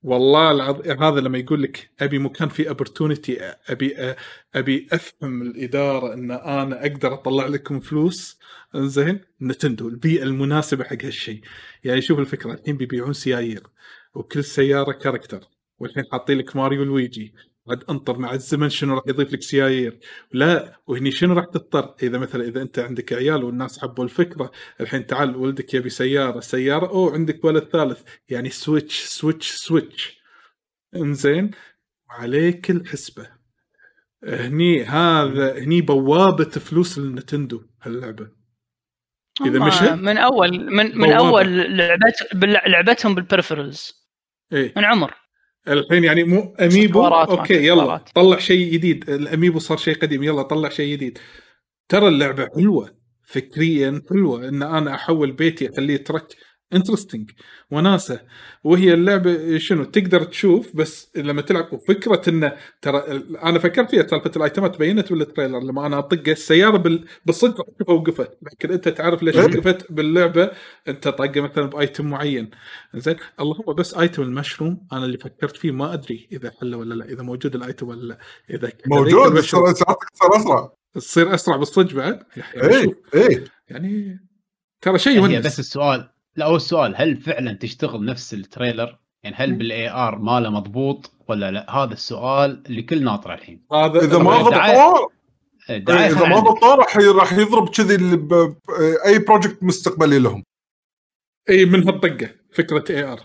والله 0.03 0.51
العظيم 0.51 1.03
هذا 1.03 1.21
لما 1.21 1.39
يقول 1.39 1.63
لك 1.63 1.91
أبي 2.01 2.19
مكان 2.19 2.49
فيه 2.49 2.69
opportunity 2.69 3.41
أبي 3.69 4.15
أبي 4.55 4.89
أفهم 4.93 5.43
الإدارة 5.43 6.15
إن 6.15 6.31
أنا 6.31 6.81
أقدر 6.87 7.15
أطلع 7.15 7.47
لكم 7.47 7.81
فلوس. 7.81 8.39
زين 8.77 9.21
Nintendo 9.43 9.89
البيئة 9.89 10.23
المناسبة 10.23 10.85
حق 10.85 11.05
هالشيء. 11.05 11.41
يعني 11.85 12.01
شوف 12.01 12.19
الفكرة 12.19 12.53
الحين 12.53 12.77
بيبيعون 12.77 13.13
سيايير 13.13 13.63
وكل 14.15 14.45
سيارة 14.45 14.93
character 14.93 15.41
والحين 15.79 16.05
حاطين 16.13 16.39
لك 16.39 16.57
Mario 16.57 16.85
Luigi 16.85 17.35
عاد 17.69 17.85
انطر 17.91 18.19
مع 18.19 18.33
الزمن 18.33 18.69
شنو 18.69 18.95
راح 18.95 19.03
يضيف 19.07 19.33
لك 19.33 19.43
سيايير. 19.43 19.99
لا 20.33 20.81
وهني 20.87 21.11
شنو 21.11 21.35
راح 21.35 21.45
تضطر؟ 21.45 21.95
إذا 22.03 22.19
مثلا 22.19 22.45
إذا 22.45 22.63
أنت 22.63 22.79
عندك 22.79 23.13
عيال 23.13 23.45
والناس 23.45 23.79
حبوا 23.79 24.05
الفكرة 24.05 24.51
الحين 24.81 25.07
تعال 25.07 25.37
ولدك 25.37 25.75
يبي 25.75 25.91
سيارة 25.91 26.41
سيارة 26.41 26.87
أو 26.87 27.11
عندك 27.11 27.45
ولد 27.45 27.65
ثالث. 27.65 28.03
يعني 28.29 28.51
Switch 28.51 29.05
Switch 29.05 29.51
Switch 29.51 30.21
إنزين؟ 30.97 31.51
عليك 32.11 32.71
الحسبة. 32.71 33.29
هني 34.25 34.85
هذا 34.85 35.59
هني 35.59 35.81
بوابة 35.81 36.45
فلوس 36.45 36.99
للنتندو 36.99 37.63
هاللعبة. 37.83 38.29
إذا 39.47 39.59
مش 39.59 39.83
من 39.83 40.19
أول 40.19 40.71
من 40.71 40.99
من 40.99 41.13
أول 41.13 41.77
لعبت 41.77 42.29
لعبتهم 42.45 43.15
بال 43.15 43.29
peripherals 43.29 44.07
إيه. 44.53 44.73
من 44.77 44.85
عمر. 44.85 45.15
الحين 45.69 46.05
يعني 46.05 46.25
مو 46.25 46.55
أميبو؟ 46.61 47.07
أوكي 47.07 47.67
يلا 47.67 47.97
طلع 48.15 48.39
شيء 48.39 48.73
جديد. 48.73 49.11
الأميبو 49.11 49.59
صار 49.59 49.77
شيء 49.79 49.95
قديم 49.95 50.23
يلا 50.23 50.43
طلع 50.43 50.69
شيء 50.69 50.93
جديد. 50.93 51.19
ترى 51.89 52.09
اللعبة 52.09 52.49
حلوة 52.57 52.97
فكريا 53.23 54.03
حلوة 54.11 54.49
إن 54.49 54.63
أنا 54.63 54.95
أحول 54.95 55.33
بيتي 55.33 55.71
أخليه 55.71 55.97
track. 55.97 56.27
interesting 56.73 57.31
وناسة. 57.71 58.21
وهي 58.65 58.95
اللعبة 58.95 59.59
شنو؟ 59.59 59.85
تقدر 59.85 60.25
تشوف 60.25 60.77
بس 60.77 61.11
لما 61.17 61.43
تلعب 61.43 61.73
وفكره 61.73 62.23
انه 62.29 62.57
ترى 62.83 62.99
أنا 63.43 63.59
فكرت 63.59 63.91
فيها 63.91 64.07
سالفة 64.07 64.31
الأيتمات 64.37 64.79
بينت 64.79 65.13
بال 65.13 65.23
trailer 65.23 65.61
لما 65.61 65.87
أنا 65.87 65.99
اطق 65.99 66.29
السيارة 66.29 67.01
بالصدق 67.27 67.67
اوقفها 67.89 67.95
وقفت 67.95 68.39
لكن 68.43 68.73
أنت 68.73 68.89
تعرف 68.89 69.23
ليش 69.23 69.37
وقفت 69.37 69.93
باللعبة؟ 69.93 70.51
أنت 70.89 71.09
طقه 71.09 71.41
مثلا 71.41 71.67
ب 71.67 71.75
item 71.75 72.11
معين. 72.11 72.51
زين 72.95 73.17
اللهم 73.41 73.75
بس 73.75 73.95
item 73.95 74.23
ال 74.23 74.30
mushroom 74.30 74.87
أنا 74.93 75.05
اللي 75.05 75.19
فكرت 75.19 75.57
فيه 75.57 75.71
ما 75.71 75.95
أدري 75.95 76.29
إذا 76.33 76.53
حله 76.61 76.77
ولا 76.77 76.95
لا 76.95 77.05
إذا 77.05 77.23
موجود 77.23 77.55
ال 77.55 77.61
item 77.61 77.89
ولا 77.89 78.03
لا. 78.03 78.19
إذا 78.51 78.73
موجود 78.87 79.33
بس 79.33 79.45
ساعتك 79.45 80.11
تصير 80.15 80.37
أسرع. 80.37 80.73
تصير 80.95 81.35
أسرع 81.35 81.57
بالصدق 81.57 81.95
بعد؟ 81.95 82.23
يعني 82.37 82.75
اي 82.75 82.95
اي 83.15 83.45
يعني 83.69 84.21
ترى 84.81 84.99
شيء 84.99 85.27
هي 85.27 85.41
بس 85.41 85.59
السؤال 85.59 86.16
لا 86.37 86.47
هو 86.47 86.57
السؤال 86.57 86.95
هل 86.97 87.17
فعلا 87.17 87.53
تشتغل 87.53 88.05
نفس 88.05 88.35
ال 88.35 88.42
trailer؟ 88.42 88.99
يعني 89.23 89.37
هل 89.37 89.53
بال 89.53 89.91
AR 89.91 90.19
ماله 90.19 90.51
مضبوط 90.51 91.13
ولا 91.29 91.51
لا؟ 91.51 91.71
هذا 91.71 91.93
السؤال 91.93 92.63
اللي 92.67 92.83
كل 92.83 93.05
ناطره 93.05 93.35
الحين. 93.35 93.67
هذا 93.73 94.01
إذا 94.01 94.19
ما 94.19 94.43
ضبطوه 94.43 95.11
إذا 95.71 96.29
ما 96.29 96.39
ضبطوه 96.39 96.75
راح 96.75 96.97
راح 96.97 97.33
يضرب 97.33 97.69
كذي 97.69 98.19
أي 99.07 99.19
project 99.19 99.63
مستقبلي 99.63 100.19
لهم. 100.19 100.43
اي 101.51 101.65
من 101.65 101.89
هالطقة 101.89 102.31
فكرة 102.53 102.85
AR. 102.91 103.21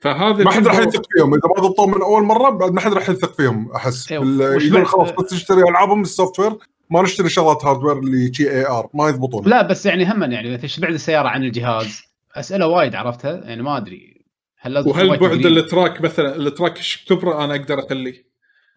فهذا 0.00 0.44
ما 0.44 0.50
حد 0.50 0.66
راح 0.66 0.78
يثق 0.78 1.02
فيهم 1.12 1.34
إذا 1.34 1.48
ما 1.56 1.62
ضبطوه 1.62 1.86
من 1.86 2.02
أول 2.02 2.22
مرة 2.22 2.50
بعد 2.50 2.72
ما 2.72 2.80
حد 2.80 2.92
راح 2.92 3.08
يثق 3.08 3.32
فيهم 3.34 3.72
أحس 3.72 4.10
يقول 4.10 4.86
خلاص 4.86 5.10
بس 5.10 5.30
تشتري 5.30 5.62
ألعابهم 5.62 6.02
ال 6.02 6.40
software 6.40 6.56
ما 6.90 7.02
نشتري 7.02 7.28
شغلات 7.28 7.64
hardware 7.64 7.98
اللي 7.98 8.34
شي 8.34 8.50
AR 8.50 8.88
ما 8.94 9.08
يضبطون 9.08 9.48
لا 9.48 9.62
بس 9.62 9.86
يعني 9.86 10.12
هم 10.12 10.22
يعني 10.22 10.54
إذا 10.54 10.68
بعد 10.78 10.92
السياره 10.92 11.28
عن 11.28 11.44
الجهاز 11.44 12.13
أسئلة 12.34 12.66
وايد 12.66 12.94
عرفتها 12.94 13.44
يعني 13.44 13.62
ما 13.62 13.76
أدري 13.76 14.24
هل 14.58 14.78
وهل 14.78 15.18
بعد 15.18 15.46
ال 15.46 15.55
track 15.55 16.00
مثلا 16.00 16.36
ال 16.36 16.43
track 16.43 16.78
كبره 17.08 17.44
أنا 17.44 17.54
أقدر 17.54 17.86
أخليه؟ 17.86 18.34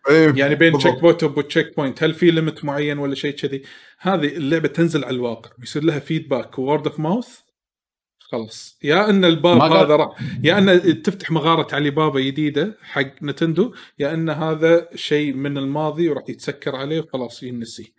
أيه 0.09 0.33
يعني 0.35 0.55
بين 0.55 0.77
checkpoint 0.77 1.75
و 1.77 1.80
checkpoint 1.80 2.03
هل 2.03 2.13
في 2.13 2.31
limit 2.31 2.65
معين 2.65 2.97
ولا 2.97 3.15
شيء 3.15 3.35
كذي؟ 3.35 3.63
هذه 3.99 4.27
اللعبة 4.27 4.67
تنزل 4.67 5.05
على 5.05 5.15
الواقع 5.15 5.49
يصير 5.63 5.83
لها 5.83 5.99
feedback 5.99 6.59
و 6.59 6.65
word 6.65 6.87
of 6.87 6.99
mouth 6.99 7.39
خلاص. 8.19 8.79
يا 8.83 9.09
إن 9.09 9.25
الباب 9.25 9.61
هذا 9.61 9.95
راح 9.95 10.17
يا 10.43 10.57
إن 10.57 11.01
تفتح 11.01 11.31
مغارة 11.31 11.75
علي 11.75 11.89
بابا 11.89 12.19
جديدة 12.19 12.77
حق 12.81 13.23
نتندو 13.23 13.73
يا 13.99 14.13
إن 14.13 14.29
هذا 14.29 14.89
شيء 14.95 15.33
من 15.33 15.57
الماضي 15.57 16.09
وراح 16.09 16.23
يتسكر 16.29 16.75
عليه 16.75 16.99
وخلاص 16.99 17.43
ينسي 17.43 17.93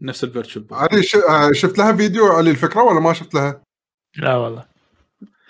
نفس 0.00 0.24
ال 0.24 0.29
virtual 0.29 0.66
علي 0.70 1.02
شفت 1.52 1.78
لها 1.78 1.92
فيديو 1.92 2.26
علي 2.26 2.50
الفكرة 2.50 2.82
ولا 2.82 3.00
ما 3.00 3.12
شفت 3.12 3.34
لها؟ 3.34 3.62
لا 4.16 4.36
والله. 4.36 4.77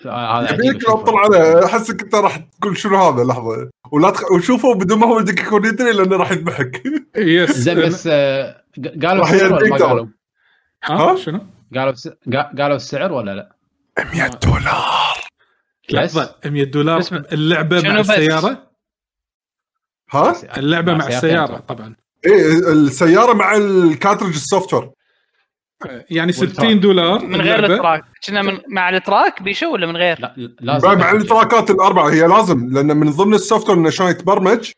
يبيك 0.05 0.81
تطلع 0.81 1.19
عليه 1.19 1.65
احسك 1.65 2.01
أنت 2.01 2.15
راح 2.15 2.37
تقول 2.37 2.77
شنو 2.77 2.97
هذا 2.97 3.23
لحظة. 3.23 3.69
ولا 3.91 4.09
تخ... 4.09 4.31
وشوفه 4.31 4.75
بدون 4.75 4.99
ما 4.99 5.07
هو 5.07 5.15
ولدك 5.15 5.39
يكون 5.39 5.65
يدري 5.65 5.91
لأنه 5.91 6.15
راح 6.15 6.31
يذبحك 6.31 6.81
yes. 7.15 7.51
زين 7.51 7.79
بس 7.79 8.07
آه، 8.11 8.63
قالوا 9.05 9.23
السعر 9.23 9.53
ولا 9.53 9.69
ما 9.69 9.77
قالوا؟ 9.77 10.07
ها؟ 10.83 11.15
شنو؟ 11.15 11.39
قالوا 11.75 11.93
قالوا 12.57 12.75
السعر 12.75 13.11
ولا 13.11 13.35
لا؟ 13.35 13.55
100 14.13 14.27
دولار. 14.27 15.17
لحظه 15.91 16.35
100 16.45 16.63
دولار 16.63 17.01
اللعبة 17.33 17.81
مع 17.81 17.99
السيارة؟ 17.99 18.69
ها؟ 20.11 20.35
اللعبة 20.57 20.93
مع 20.93 21.07
السيارة 21.07 21.57
طبعا. 21.57 21.95
إيه 22.25 22.71
السيارة 22.71 23.33
مع 23.33 23.55
ال 23.55 23.62
cartridge 23.62 24.22
ال 24.22 24.29
software. 24.29 24.89
يعني 26.09 26.31
60 26.31 26.79
دولار 26.79 27.25
من 27.25 27.41
غير 27.41 27.65
الاتراك 27.65 28.03
كنا 28.27 28.41
من 28.41 28.59
مع 28.67 28.89
الاتراك 28.89 29.43
بيشو 29.43 29.73
ولا 29.73 29.87
من 29.87 29.97
غير؟ 29.97 30.19
لا 30.19 30.51
لازم. 30.61 30.99
مع 30.99 31.11
الاتراكات 31.11 31.71
الأربعة. 31.71 32.09
هي 32.09 32.27
لازم 32.27 32.69
لأن 32.69 32.97
من 32.97 33.11
ضمن 33.11 33.33
السوفت 33.33 33.69
وير 33.69 33.77
إنه 33.77 33.89
شلون 33.89 34.09
يتبرمج 34.09 34.71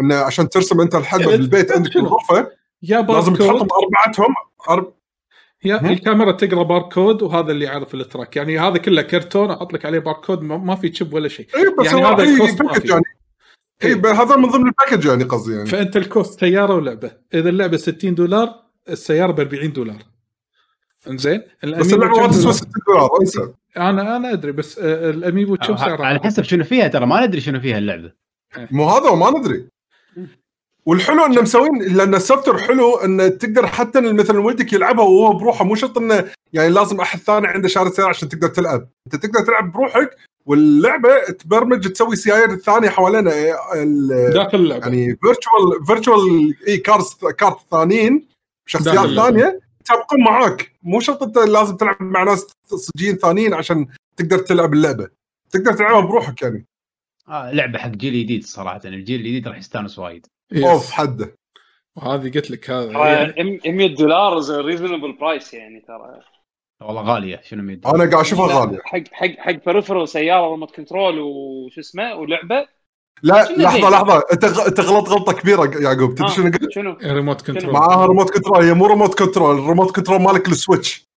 إنه 0.00 0.14
عشان 0.14 0.48
ترسم 0.48 0.80
أنت 0.80 0.94
الحدث 0.94 1.26
بالبيت 1.26 1.72
عندك 1.72 1.94
بالغرفة 1.94 2.50
يا 2.82 3.02
لازم 3.02 3.34
تحطهم 3.34 3.68
أربعتهم. 3.82 4.34
أرب... 4.70 4.92
يا 5.64 5.90
الكاميرا 5.90 6.32
تقرأ 6.32 6.62
باركود 6.62 7.22
وهذا 7.22 7.50
اللي 7.50 7.64
يعرف 7.64 7.94
الاتراك 7.94 8.36
يعني 8.36 8.58
هذا 8.58 8.78
كله 8.78 9.02
كرتون 9.02 9.50
أحط 9.50 9.72
لك 9.72 9.86
عليه 9.86 9.98
باركود 9.98 10.42
ما 10.42 10.76
في 10.76 10.94
شيب 10.94 11.12
ولا 11.12 11.28
شيء. 11.28 11.46
اي 11.56 11.74
بس 11.78 11.86
يعني 11.86 12.04
هذا 12.04 12.22
الكوست 12.22 12.84
يعني. 12.84 13.04
اي 13.84 13.92
هذا 14.12 14.36
من 14.36 14.48
ضمن 14.48 14.66
الباكج 14.66 15.06
يعني 15.06 15.24
قصدي 15.24 15.54
يعني. 15.54 15.66
فأنت 15.66 15.96
الكوست 15.96 16.40
سيارة 16.40 16.74
ولعبة. 16.74 17.12
إذا 17.34 17.48
اللعبة 17.48 17.76
60 17.76 18.14
دولار 18.14 18.54
السيارة 18.88 19.32
ب 19.32 19.40
40 19.40 19.72
دولار. 19.72 20.02
إنزين؟ 21.08 21.42
بس 21.64 21.92
اللعبة 21.92 22.20
ما 22.20 22.28
تسوى 22.28 22.52
60 22.52 22.72
دولار 22.86 23.10
انسى 23.20 23.48
أنا 23.76 24.16
أنا 24.16 24.32
أدري 24.32 24.52
بس 24.52 24.78
آه، 24.78 25.10
الأميبو 25.10 25.56
كم 25.56 25.76
سعره 25.76 26.04
على 26.04 26.18
حسب 26.18 26.42
شنو 26.42 26.64
فيها 26.64 26.88
ترى 26.88 27.06
ما 27.06 27.26
ندري 27.26 27.40
شنو 27.40 27.60
فيها 27.60 27.78
اللعبة. 27.78 28.12
مو 28.70 28.88
هذا 28.88 29.08
وما 29.10 29.30
ندري. 29.30 29.66
والحلو 30.86 31.26
انه 31.26 31.42
مسوين 31.42 31.82
لأن 31.82 32.14
السوفت 32.14 32.50
حلو 32.50 32.96
انه 32.96 33.28
تقدر 33.28 33.66
حتى 33.66 34.00
مثلا 34.00 34.40
ولدك 34.40 34.72
يلعبها 34.72 35.04
وهو 35.04 35.32
بروحه 35.32 35.64
مو 35.64 35.74
شرط 35.74 35.98
إنه 35.98 36.24
يعني 36.52 36.68
لازم 36.68 37.00
أحد 37.00 37.18
ثاني 37.18 37.46
عنده 37.46 37.68
شارع 37.68 37.90
سياره 37.90 38.08
عشان 38.08 38.28
تقدر 38.28 38.48
تلعب. 38.48 38.88
أنت 39.06 39.26
تقدر 39.26 39.46
تلعب 39.46 39.72
بروحك 39.72 40.16
واللعبة 40.46 41.18
تبرمج 41.38 41.88
تسوي 41.88 42.16
سيايير 42.16 42.50
الثانية 42.50 42.88
حوالينا 42.88 43.30
داخل 44.30 44.58
اللعبة. 44.58 44.86
يعني 44.86 45.16
virtual 45.22 45.86
virtual 45.86 46.54
AI 46.68 46.76
cars 46.76 47.16
kart 47.38 47.56
ثانيين 47.70 48.28
شخصيات 48.66 49.06
ثانية. 49.06 49.67
يتسابقون 49.90 50.20
معاك. 50.24 50.72
مو 50.82 51.00
شرط 51.00 51.22
أنت 51.22 51.38
لازم 51.38 51.76
تلعب 51.76 52.02
مع 52.02 52.22
ناس 52.22 52.46
صجيين 52.66 53.16
ثانيين 53.16 53.54
عشان 53.54 53.86
تقدر 54.16 54.38
تلعب 54.38 54.72
اللعبة. 54.72 55.08
تقدر 55.50 55.72
تلعبها 55.72 56.00
بروحك 56.00 56.42
يعني. 56.42 56.66
آه 57.28 57.52
لعبة 57.52 57.78
حق 57.78 57.88
جيل 57.88 58.12
جديد 58.12 58.44
صراحة. 58.44 58.80
الجيل 58.84 59.20
الجديد 59.20 59.48
راح 59.48 59.58
يستانس 59.58 59.98
وايد. 59.98 60.26
أوف 60.56 60.90
حده 60.90 61.34
وهذه 61.96 62.30
قلت 62.30 62.50
لك 62.50 62.70
هذا. 62.70 62.92
يعني 62.92 63.60
100 63.66 63.94
دولار 63.94 64.32
reasonable 64.64 65.12
price 65.12 65.54
يعني 65.54 65.80
ترى. 65.80 66.20
والله 66.80 67.02
غالية 67.02 67.40
شنو 67.44 67.62
ميد 67.62 67.86
أنا 67.86 67.98
قاعد 67.98 68.14
أشوفها 68.14 68.60
غالية. 68.60 68.78
حق 68.84 69.02
حق 69.12 69.34
حق 69.38 69.64
peripheral 69.66 70.08
سيارة 70.08 70.50
remote 70.50 70.76
control 70.76 71.18
وش 71.18 71.78
اسمه 71.78 72.14
ولعبة 72.14 72.66
لا 73.22 73.48
لحظة؟ 73.56 73.90
لحظة. 73.90 74.22
أنت 74.32 74.44
أنت 74.44 74.80
غلط 74.80 75.08
غلطة 75.08 75.32
كبيرة. 75.32 75.80
يعقوب 75.80 76.14
تدري 76.14 76.28
آه، 76.28 76.30
شنو؟ 76.30 76.44
قلت؟ 76.44 76.72
شنو؟ 76.72 76.96
remote 77.02 77.46
control 77.46 77.72
معاها 77.72 78.06
remote 78.06 78.30
control 78.30 78.64
هي 78.64 78.74
مو 78.74 78.86
remote 78.86 79.18
control 79.18 79.58
ال 79.58 79.63
remote 79.63 79.96
control 79.96 80.20
مالك 80.20 80.48
السويتش. 80.48 81.08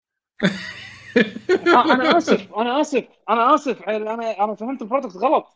آه 1.67 1.93
أنا 1.93 2.19
آسف. 2.19 2.47
أنا 2.57 2.81
آسف. 2.81 3.05
أنا 3.31 3.55
آسف. 3.55 3.83
أنا 3.83 4.45
أنا 4.45 4.55
فهمت 4.55 4.83
ال 4.83 4.87
product 4.87 5.17
غلط. 5.17 5.47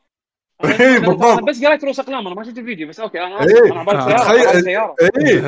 إيه، 0.65 0.99
أنا- 0.99 1.01
بالضبط. 1.01 1.25
أنا 1.25 1.41
بس 1.41 1.65
قريت 1.65 1.85
رؤوس 1.85 2.01
أقلام. 2.01 2.27
أنا 2.27 2.35
ما 2.35 2.45
شفت 2.45 2.59
الفيديو 2.59 2.89
بس 2.89 3.01
أوكي. 3.01 3.21
أنا 3.21 3.41
آسف. 3.45 3.55
إيه. 3.65 3.73
أنا 3.73 3.81
عبالي. 3.81 4.63
سيارة 4.63 4.95
اي. 5.17 5.39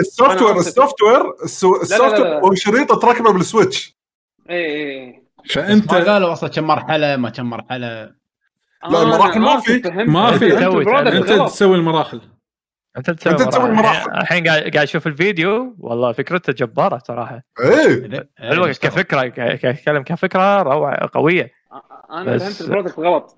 السوفت 0.00 0.42
وير. 0.42 0.58
ال 0.58 0.63
software 0.63 1.02
ال 1.02 1.34
soft. 1.42 2.00
ware 2.00 2.38
هو 2.38 2.54
شريطة 2.54 2.98
تركبه 2.98 3.32
بالسويتش. 3.32 3.96
اي 4.50 4.56
اي 4.56 5.22
فأنت 5.50 5.92
ما 5.94 6.12
قالوا 6.12 6.32
أصلا 6.32 6.50
كم 6.50 6.64
مرحلة 6.64 7.16
ما 7.16 7.30
كم 7.30 7.50
مرحلة. 7.50 8.19
لا، 8.88 9.02
المراحل 9.02 9.40
ما 9.40 9.60
في. 9.60 9.82
ما 10.06 10.38
في. 10.38 10.52
أنت 11.18 11.32
تسوي 11.46 11.76
المراحل 11.76 12.20
أنت 12.96 13.10
تسوي 13.10 13.32
أنت 13.32 13.42
تسوي 13.42 13.62
مراحل. 13.62 13.70
المراحل. 13.70 14.10
الحين 14.20 14.48
قاعد 14.48 14.60
قاعد 14.62 14.76
أشوف 14.76 15.06
الفيديو 15.06 15.76
والله 15.78 16.12
فكرته 16.12 16.52
جبارة 16.52 17.02
صراحة. 17.06 17.42
إيه. 17.60 18.28
حلوة 18.38 18.66
إيه، 18.66 18.72
كفكرة 18.72 19.32
اتكلم 19.70 20.02
كفكرة 20.02 20.62
روعة 20.62 21.10
قوية. 21.14 21.50
أنا 22.10 22.34
بس- 22.34 22.42
فهمت 22.42 22.60
البرودكت 22.60 22.98
غلط. 22.98 23.36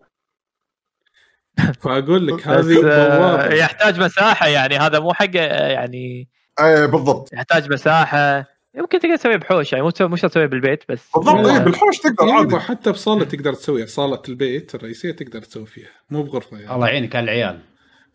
فأقول 1.80 2.26
لك 2.26 2.48
هذه 2.48 2.80
آه، 2.86 3.18
بوابه 3.18 3.54
يحتاج 3.54 4.00
مساحة 4.00 4.46
يعني 4.46 4.76
هذا 4.78 5.00
مو 5.00 5.12
حق 5.12 5.30
آه، 5.36 5.68
يعني 5.72 6.28
إيه 6.60 6.86
بالضبط. 6.86 7.32
يحتاج 7.32 7.72
مساحة. 7.72 8.51
يمكن 8.74 8.98
تقدر 9.00 9.16
تسويه 9.16 9.36
بحوش 9.36 9.72
يعني 9.72 9.84
مو 9.84 9.90
تسوي- 9.90 10.08
مو 10.08 10.16
شرط 10.16 10.30
تسويه 10.30 10.46
بالبيت 10.46 10.84
بس 10.88 11.08
بالضبط 11.16 11.34
لا. 11.46 11.52
إيه 11.52 11.58
بالحوش 11.58 11.98
تقدر 11.98 12.30
عادي. 12.32 12.58
حتى 12.58 12.92
بصالة 12.92 13.24
تقدر 13.24 13.54
تسويها 13.54 13.86
صالة 13.86 14.22
البيت 14.28 14.74
الرئيسية 14.74 15.10
تقدر 15.12 15.42
تسوي 15.42 15.66
فيها 15.66 15.88
مو 16.10 16.22
بغرفة 16.22 16.58
يعني. 16.58 16.74
الله 16.74 16.88
يعينك 16.88 17.16
على 17.16 17.24
العيال. 17.24 17.60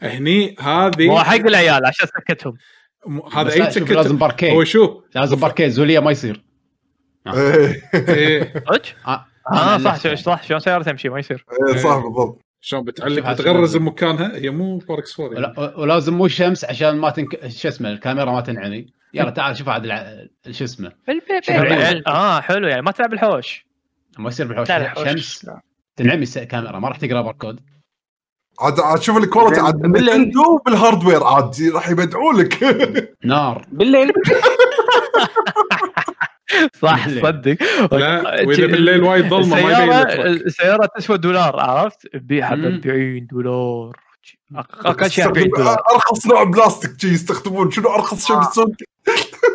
هني 0.01 0.55
هذه 0.59 1.07
مو 1.07 1.19
حق 1.19 1.35
العيال 1.35 1.85
عشان 1.85 2.07
سكتهم. 2.07 2.53
هذا 3.33 3.53
أي 3.53 3.71
سكت 3.71 3.91
لازم 3.91 4.11
هو 4.11 4.17
باركيه 4.17 4.63
شوف 4.63 4.91
لازم 5.15 5.35
باركيه 5.39 5.67
زولية 5.67 5.99
ما 5.99 6.11
يصير. 6.11 6.43
إيه. 7.27 7.81
إيه 7.93 8.53
صدق؟ 8.69 8.81
آه، 9.07 9.25
آه 9.51 9.75
أنا 9.75 9.77
صح. 9.83 10.13
صح 10.15 10.43
شلون 10.43 10.59
سيارة 10.59 10.83
تمشي 10.83 11.09
ما 11.09 11.19
يصير. 11.19 11.45
إيه، 11.73 11.77
صح 11.77 11.97
بالضبط. 11.97 12.41
شلون 12.61 12.83
بتعلق 12.83 13.31
بتغرز 13.31 13.77
بمكانها؟ 13.77 14.35
هي 14.37 14.49
مو 14.49 14.79
four 14.79 15.11
x 15.11 15.19
4 15.19 15.33
يعني. 15.33 15.53
ولا- 15.57 15.77
ولازم 15.79 16.13
مو 16.13 16.27
شمس 16.27 16.65
عشان 16.65 16.95
ما 16.97 17.09
تنك 17.09 17.47
شو 17.47 17.67
اسمه 17.67 17.89
الكاميرا 17.89 18.31
ما 18.31 18.41
تنعني. 18.41 18.93
يلا 19.13 19.29
تعال 19.29 19.57
شوف 19.57 19.69
هذا 19.69 19.83
الع- 19.85 20.27
شو 20.51 20.63
اسمه. 20.63 20.91
آه 22.07 22.39
حلو 22.41 22.67
يعني 22.67 22.81
ما 22.81 22.91
تلعب 22.91 23.13
الحوش 23.13 23.65
ما 24.19 24.27
يصير 24.29 24.47
بالحوش. 24.47 24.67
شمس 25.09 25.49
تنعمي 25.95 26.25
الكاميرا 26.37 26.79
ما 26.79 26.87
راح 26.89 26.97
تقرا 26.97 27.21
باركود 27.21 27.59
عاد 28.61 28.79
عاد 28.79 29.01
شوف 29.01 29.17
ال 29.17 29.23
quality 29.23 29.61
عاد 29.61 29.75
بالليل. 29.75 30.21
نتندو 30.21 30.57
بال 30.65 30.77
hardware 30.77 31.23
عاد 31.23 31.55
راح 31.73 31.89
يبدعوا 31.89 32.33
لك 32.33 32.63
نار 33.25 33.65
بالليل 33.71 34.11
صح 36.81 37.05
بالليل. 37.07 37.23
صدق 37.23 37.57
لا 37.97 38.21
وإذا 38.45 38.65
بالليل 38.67 39.03
وايد 39.03 39.27
ظلمة 39.29 39.61
ما 39.63 39.83
يبين. 39.83 39.91
السيارة 40.45 40.89
تسوى 40.97 41.17
دولار 41.17 41.59
عرفت؟ 41.59 42.07
تبيعها 42.07 42.55
ب 42.55 42.59
مم. 42.59 42.81
40 42.85 43.27
دولار 43.27 43.97
أقل 44.85 45.11
شيء 45.11 45.25
40 45.25 45.45
يستخدم 45.45 45.63
دولار 45.63 45.77
أرخص 45.93 46.27
نوع 46.27 46.43
بلاستيك 46.43 47.01
شي 47.01 47.07
يستخدمون 47.07 47.71
شنو 47.71 47.89
أرخص 47.95 48.27
شيء 48.27 48.35
آه. 48.35 48.39
بالسوق 48.39 48.69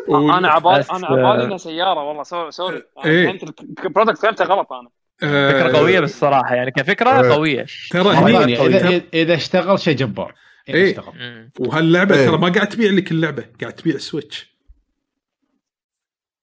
أنا 0.09 0.49
عبالي 0.49 0.85
أنا 0.93 1.07
عبالي 1.07 1.45
إنها 1.45 1.57
سيارة 1.57 2.09
والله 2.09 2.23
sorry 2.23 2.51
sorry. 2.53 2.83
إيه. 3.05 3.27
فهمت 3.27 3.61
ال 3.85 3.89
product 3.89 4.19
فهمته 4.19 4.45
غلط 4.45 4.73
أنا. 4.73 4.89
آه، 5.23 5.51
فكرة 5.53 5.79
قوية 5.79 6.01
بس 6.01 6.21
صراحة 6.21 6.55
يعني 6.55 6.71
كفكرة 6.71 7.11
آه. 7.11 7.33
قوية. 7.35 7.67
ترى 7.91 8.09
هني 8.15 8.57
ترى- 8.57 8.61
اذا 8.61 9.03
اذا 9.15 9.35
اشتغل 9.35 9.79
شيء 9.79 9.97
جبار. 9.97 10.35
إذا 10.69 10.77
إيه. 10.79 10.91
اشتغل. 10.91 11.49
وهاللعبة 11.61 12.17
إيه. 12.17 12.27
ترى 12.27 12.39
ما 12.39 12.49
قاعد 12.53 12.69
تبيع 12.69 12.91
لك 12.91 13.11
اللعبة 13.13 13.45
قاعد 13.61 13.73
تبيع 13.73 13.99
سويتش 13.99 14.53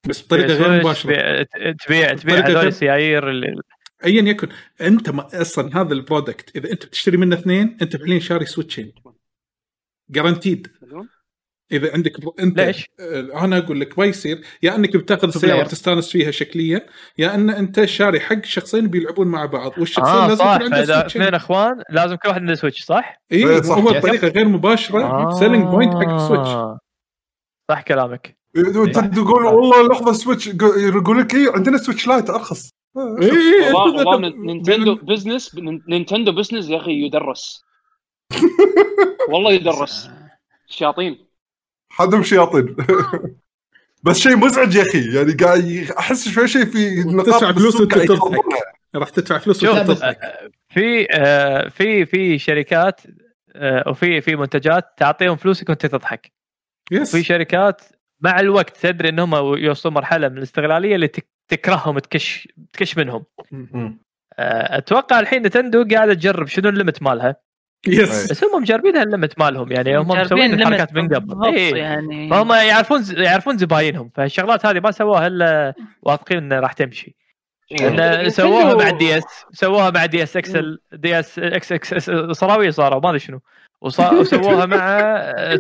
بس 0.08 0.26
بطريقة 0.26 0.54
غير 0.54 0.80
مباشرة. 0.82 1.44
تبيع 1.86 2.14
تبيع 2.14 2.48
هذول 2.48 2.68
السيايير 2.68 3.30
اللي- 3.30 3.62
ايا 4.06 4.22
يكن. 4.22 4.48
أنت 4.82 5.10
ما 5.10 5.28
أصلا 5.42 5.82
هذا 5.82 5.94
ال 5.94 6.02
product 6.02 6.56
إذا 6.56 6.72
أنت 6.72 6.86
بتشتري 6.86 7.18
منه 7.18 7.36
اثنين 7.36 7.78
أنت 7.82 7.96
فعليا 7.98 8.20
شاري 8.20 8.46
سويتشين 8.46 8.94
guaranteed 10.10 10.68
إذا 11.72 11.94
عندك. 11.94 12.14
أنت 12.40 12.60
ليش؟ 12.60 12.90
آه، 13.00 13.44
أنا 13.46 13.58
أقول 13.58 13.80
لك 13.82 14.00
ما 14.00 14.06
يصير 14.06 14.42
يا 14.64 14.76
أنك 14.76 14.98
بتاخذ 14.98 15.28
السياره. 15.28 15.64
تستانس 15.64 16.12
فيها 16.12 16.32
شكليا 16.32 16.86
يا 17.18 17.36
أن 17.36 17.50
أنت 17.50 17.86
شاري 17.86 18.20
حق 18.20 18.46
شخصين 18.46 18.88
بيلعبون 18.88 19.28
مع 19.28 19.46
بعض 19.46 19.72
والشخصين 19.78 20.16
آه 20.16 20.28
لازم 20.28 20.44
يكون 20.44 20.64
عنده 20.64 20.70
فاذا 20.70 20.94
سويتشين 20.94 21.22
اثنين 21.22 21.36
إخوان 21.36 21.84
لازم 21.90 22.16
كل 22.16 22.30
واحد 22.30 22.42
عنده 22.42 22.56
سويتش 22.56 22.84
صح؟ 22.84 23.22
اي 23.32 23.38
إيه،. 23.38 23.46
هو 23.46 23.90
yes. 23.90 23.98
بطريقة 23.98 24.28
غير 24.28 24.48
مباشرة 24.48 25.04
آه. 25.04 25.40
selling 25.40 25.68
point 25.68 25.94
حق 25.94 26.14
السويتش 26.14 26.80
صح 27.70 27.82
كلامك 27.82 28.38
انت 28.58 29.00
تقول 29.00 29.46
والله 29.46 29.88
لحظة 29.88 30.14
سويتش 30.14 30.48
يقول 30.48 31.20
لك 31.20 31.36
إيه 31.36 31.52
عندنا 31.52 31.78
سويتش 31.78 32.08
لايت 32.08 32.30
أرخص 32.30 32.70
آه، 32.98 33.18
اي 33.22 33.32
اي 33.32 34.32
نينتندو 34.46 34.96
business 34.96 35.56
نينتندو 35.90 36.32
business 36.32 36.70
يا 36.70 36.78
أخي 36.78 36.92
يدرس 36.92 37.64
والله 39.32 39.52
يدرس 39.52 40.10
شياطين 40.68 41.29
حدهم 41.90 42.24
شياطين 42.24 42.76
بس 44.04 44.18
شيء 44.20 44.38
مزعج 44.38 44.76
يا 44.76 44.82
أخي 44.82 45.16
يعني 45.18 45.34
قاعد 45.34 45.88
أحس 46.00 46.30
شوي 46.30 46.48
شيء 46.48 46.66
في 46.66 47.04
نقاط 47.04 47.26
تدفع 47.26 47.52
فلوس. 47.52 47.76
راح 48.96 49.10
تدفع 49.10 49.38
فلوس 49.38 49.60
تضحك. 49.60 50.18
في 50.70 51.08
آه، 51.12 51.68
في 51.68 52.06
في 52.06 52.40
شركات 52.40 53.02
آه، 53.56 53.84
وفي 53.90 54.22
في 54.22 54.36
منتجات 54.36 54.86
تعطيهم 54.98 55.36
فلوسك 55.36 55.70
وانت 55.70 55.86
تضحك 55.86 56.32
يس 56.92 57.16
في 57.16 57.24
شركات 57.24 57.82
مع 58.22 58.40
الوقت 58.40 58.78
تدري 58.78 59.10
انهم 59.10 59.58
يوصلون 59.58 59.94
مرحلة 59.96 60.30
من 60.30 60.38
الاستغلالية 60.38 60.96
اللي 60.96 61.08
تك- 61.08 61.30
تكرههم 61.48 62.00
تكش 62.00 62.48
تكش 62.74 62.98
منهم. 62.98 63.26
آه، 63.54 64.78
أتوقع 64.78 65.20
الحين 65.20 65.42
نتندو 65.42 65.86
قاعدة 65.92 66.14
تجرب 66.14 66.48
شنو 66.48 66.70
ال 66.70 66.75
limit 66.75 67.02
مالها 67.04 67.36
يس 67.88 68.32
بس 68.32 68.44
هم 68.44 68.62
مجربين 68.62 68.98
ال 68.98 69.05
limit 69.05 69.40
مالهم 69.40 69.72
يعني 69.72 69.98
هم 69.98 70.08
مسوين 70.08 70.54
الحركات 70.54 70.94
من 70.94 71.08
قبل. 71.08 71.56
إيه. 71.56 71.76
يعني. 71.76 72.30
فهم 72.30 72.52
يعرفون 72.54 73.04
يعرفون 73.18 73.58
زباينهم 73.58 74.12
فالشغلات 74.16 74.66
هذه 74.66 74.80
ما 74.80 74.92
سووها 74.92 75.28
إلا 75.28 75.74
واثقين 76.04 76.38
انها 76.38 76.60
راح 76.60 76.74
تمشي. 76.74 77.16
لأن 77.82 78.30
سووها 78.30 78.76
مع 78.76 78.88
ال 78.90 79.18
DS 79.18 79.24
سووها 79.52 79.90
مع 79.90 80.06
DS 80.06 80.38
XL 80.38 80.80
DS 80.94 81.40
إكس 81.40 81.72
إكس 81.72 81.96
صراوي 82.32 82.72
صاروا 82.72 83.02
ما 83.02 83.10
أدري 83.10 83.20
شنو. 83.20 83.40
وصا- 83.82 84.14
وسووها 84.14 84.66
مع 84.66 85.14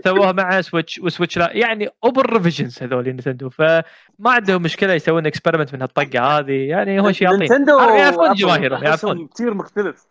سووها 0.06 0.32
مع 0.32 0.62
Switch 0.62 1.00
و 1.00 1.05
Switch 1.05 1.38
لا 1.38 1.52
يعني 1.54 1.90
over 2.04 2.34
revisions 2.34 2.84
هذول 2.84 3.10
نتندو 3.10 3.50
فما 3.50 3.84
عندهم 4.26 4.62
مشكلة 4.62 4.94
يسوون 4.94 5.26
experiment 5.26 5.74
من 5.74 5.82
هالطقة 5.82 6.20
هذه 6.40 6.52
يعني 6.70 7.00
هو 7.02 7.12
شياطين 7.12 7.40
نينتندو 7.40 7.80
يعرفون 7.80 8.24
وأبل 8.28 8.36
جماهيرهم 8.36 8.84
يعرفون. 8.84 9.28
كثير 9.28 9.54
مختلف. 9.54 10.06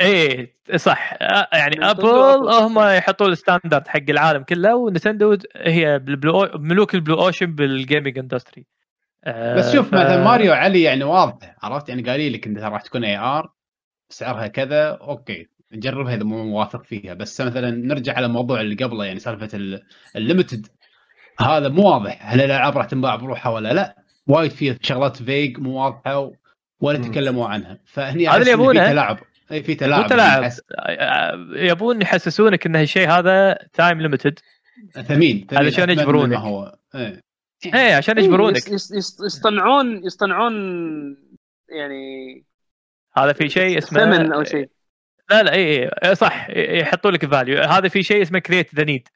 إيه 0.00 0.54
صح. 0.76 1.12
يعني 1.52 1.90
أبل. 1.90 2.06
هم 2.50 2.78
يحطون 2.78 3.32
ال 3.32 3.38
standard 3.38 3.88
حق 3.88 4.00
العالم 4.08 4.42
كله 4.42 4.74
ونتندو 4.76 5.36
هي 5.56 5.98
بال 5.98 6.15
blue 6.15 6.50
ملوك 6.54 6.94
ال 6.94 6.98
blue 6.98 7.14
ocean 7.14 7.54
بال 7.54 7.70
gaming 7.70 8.18
industry 8.18 8.66
بس 9.26 9.72
شوف 9.72 9.86
مثلا 9.94 10.24
ماريو 10.24 10.52
علي 10.52 10.82
يعني 10.82 11.04
واضح 11.04 11.56
عرفت؟ 11.62 11.88
يعني 11.88 12.02
قايلين 12.02 12.32
لك 12.32 12.46
انها 12.46 12.68
راح 12.68 12.82
تكون 12.82 13.04
AR 13.04 13.52
سعرها 14.08 14.46
كذا 14.46 14.88
okay 14.90 15.48
نجربها 15.72 16.14
إذا 16.14 16.24
مو 16.24 16.58
واثق 16.58 16.84
فيها. 16.84 17.14
بس 17.14 17.40
مثلا 17.40 17.70
نرجع 17.70 18.16
على 18.16 18.26
الموضوع 18.26 18.60
اللي 18.60 18.84
قبله 18.84 19.04
يعني 19.04 19.18
سالفة 19.18 19.48
ال- 19.54 19.82
ال 20.16 20.22
limited. 20.22 20.66
هذا 21.40 21.68
مو 21.68 21.82
واضح 21.82 22.32
هل 22.32 22.40
الألعاب 22.40 22.78
راح 22.78 22.86
تنباع 22.86 23.16
بروحها 23.16 23.52
ولا 23.52 23.72
لا؟ 23.72 23.96
وايد 24.26 24.50
في 24.50 24.78
شغلات 24.82 25.16
vague 25.22 25.58
مو 25.58 25.84
واضحة 25.84 26.32
ولا. 26.80 26.98
تكلموا 26.98 27.48
عنها. 27.48 27.78
فهني 27.84 28.28
هذا 28.28 28.36
اللي 28.36 28.50
يبونه. 28.50 28.90
تلاعب 28.90 29.18
أي 29.52 29.62
في 29.62 29.72
مو 29.72 29.78
تلاعب 29.78 30.06
تلاعب 30.06 30.42
أحس 30.42 30.60
يبون 31.54 32.02
يحسسونك 32.02 32.66
إن 32.66 32.76
هالشيء 32.76 33.08
هذا 33.08 33.58
time 33.72 34.00
limited 34.00 34.38
ثمين 34.92 35.06
ثمين 35.08 35.46
علشان 35.52 35.90
يجبرونك. 35.90 36.36
هو. 36.36 36.76
إيه. 36.94 37.20
إيه 37.74 37.94
عشان 37.94 38.18
يجبرونك. 38.18 38.68
يس- 38.68 39.20
يصطنعون 39.24 40.04
يصطنعون 40.04 40.52
يعني 41.68 42.44
هذا 43.16 43.32
في 43.32 43.48
شيء 43.48 43.78
اسمه 43.78 44.00
ثمن 44.00 44.32
أو 44.32 44.44
شيء. 44.44 44.68
لا 45.30 45.42
لا 45.42 45.52
اي 45.52 45.88
اي 45.88 46.14
صح 46.14 46.50
يحطوا 46.50 47.10
لك 47.10 47.26
value 47.26 47.62
هذا 47.62 47.88
في 47.88 48.02
شيء 48.02 48.22
اسمه 48.22 48.38
create 48.38 48.74
the 48.74 48.84
need 48.84 49.08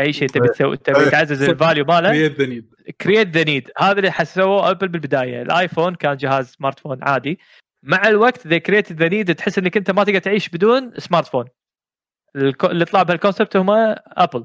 أي 0.00 0.12
شيء 0.12 0.28
تبي 0.28 0.48
تسوي 0.48 0.76
تبي 0.76 1.00
إيه. 1.00 1.08
تعزز. 1.08 1.42
ال 1.42 1.49
value 1.49 1.84
ماله؟ 1.84 2.10
create 2.10 2.40
the 2.40 2.46
need 2.46 2.74
create 3.00 3.28
the 3.28 3.44
need 3.44 3.70
هذا 3.78 3.98
اللي 3.98 4.10
حسوه 4.10 4.70
ابل 4.70 4.88
بالبداية. 4.88 5.42
الآيفون 5.42 5.94
كان 5.94 6.16
جهاز 6.16 6.46
smartphone 6.50 6.98
عادي. 7.02 7.38
مع 7.82 8.08
الوقت 8.08 8.46
the 8.46 8.58
create 8.58 8.92
the 8.92 9.08
need 9.08 9.34
تحس 9.34 9.58
إنك 9.58 9.76
أنت 9.76 9.90
ما 9.90 10.04
تقدر 10.04 10.18
تعيش 10.18 10.48
بدون 10.48 10.92
smartphone 10.98 11.44
اللي 12.64 12.84
طلع 12.84 13.02
بهال 13.02 13.18
concept 13.18 13.56
هم 13.56 13.70
ابل 13.70 14.44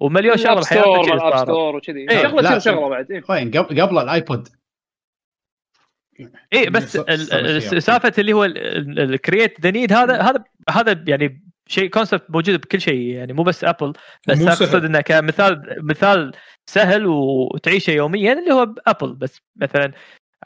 ومليون 0.00 0.36
شغلة 0.36 0.60
بحياتك 0.60 1.12
ال 1.12 1.18
App 1.18 1.36
Store 1.36 1.76
وكذي. 1.76 2.10
إيه، 2.10 2.22
شغلة 2.22 2.42
تصير 2.42 2.74
شغلة 2.74 2.88
بعد؟ 2.88 3.12
إيه. 3.12 3.82
قبل 3.82 3.98
الآيبود. 3.98 4.48
اي 6.52 6.70
بس 6.70 6.96
سالفة 7.78 8.12
اللي 8.18 8.32
هو 8.32 8.44
ال 8.44 8.61
create 8.61 9.60
the 9.60 9.70
need 9.70 9.92
هذا 9.92 10.22
هذا 10.22 10.44
هذا 10.70 11.04
يعني 11.08 11.44
شيء 11.66 11.90
concept 11.90 12.30
موجود 12.30 12.60
بكل 12.60 12.80
شيء 12.80 13.00
يعني 13.00 13.32
مو 13.32 13.42
بس 13.42 13.64
ابل 13.64 13.92
بس 14.28 14.40
أقصد 14.42 14.84
إنه 14.84 15.00
كمثال 15.00 15.78
مثال 15.86 16.32
سهل 16.66 17.06
وتعيشه 17.06 17.90
يوميا 17.90 18.32
اللي 18.32 18.52
هو 18.52 18.74
ابل 18.86 19.14
بس 19.14 19.40
مثلا 19.56 19.92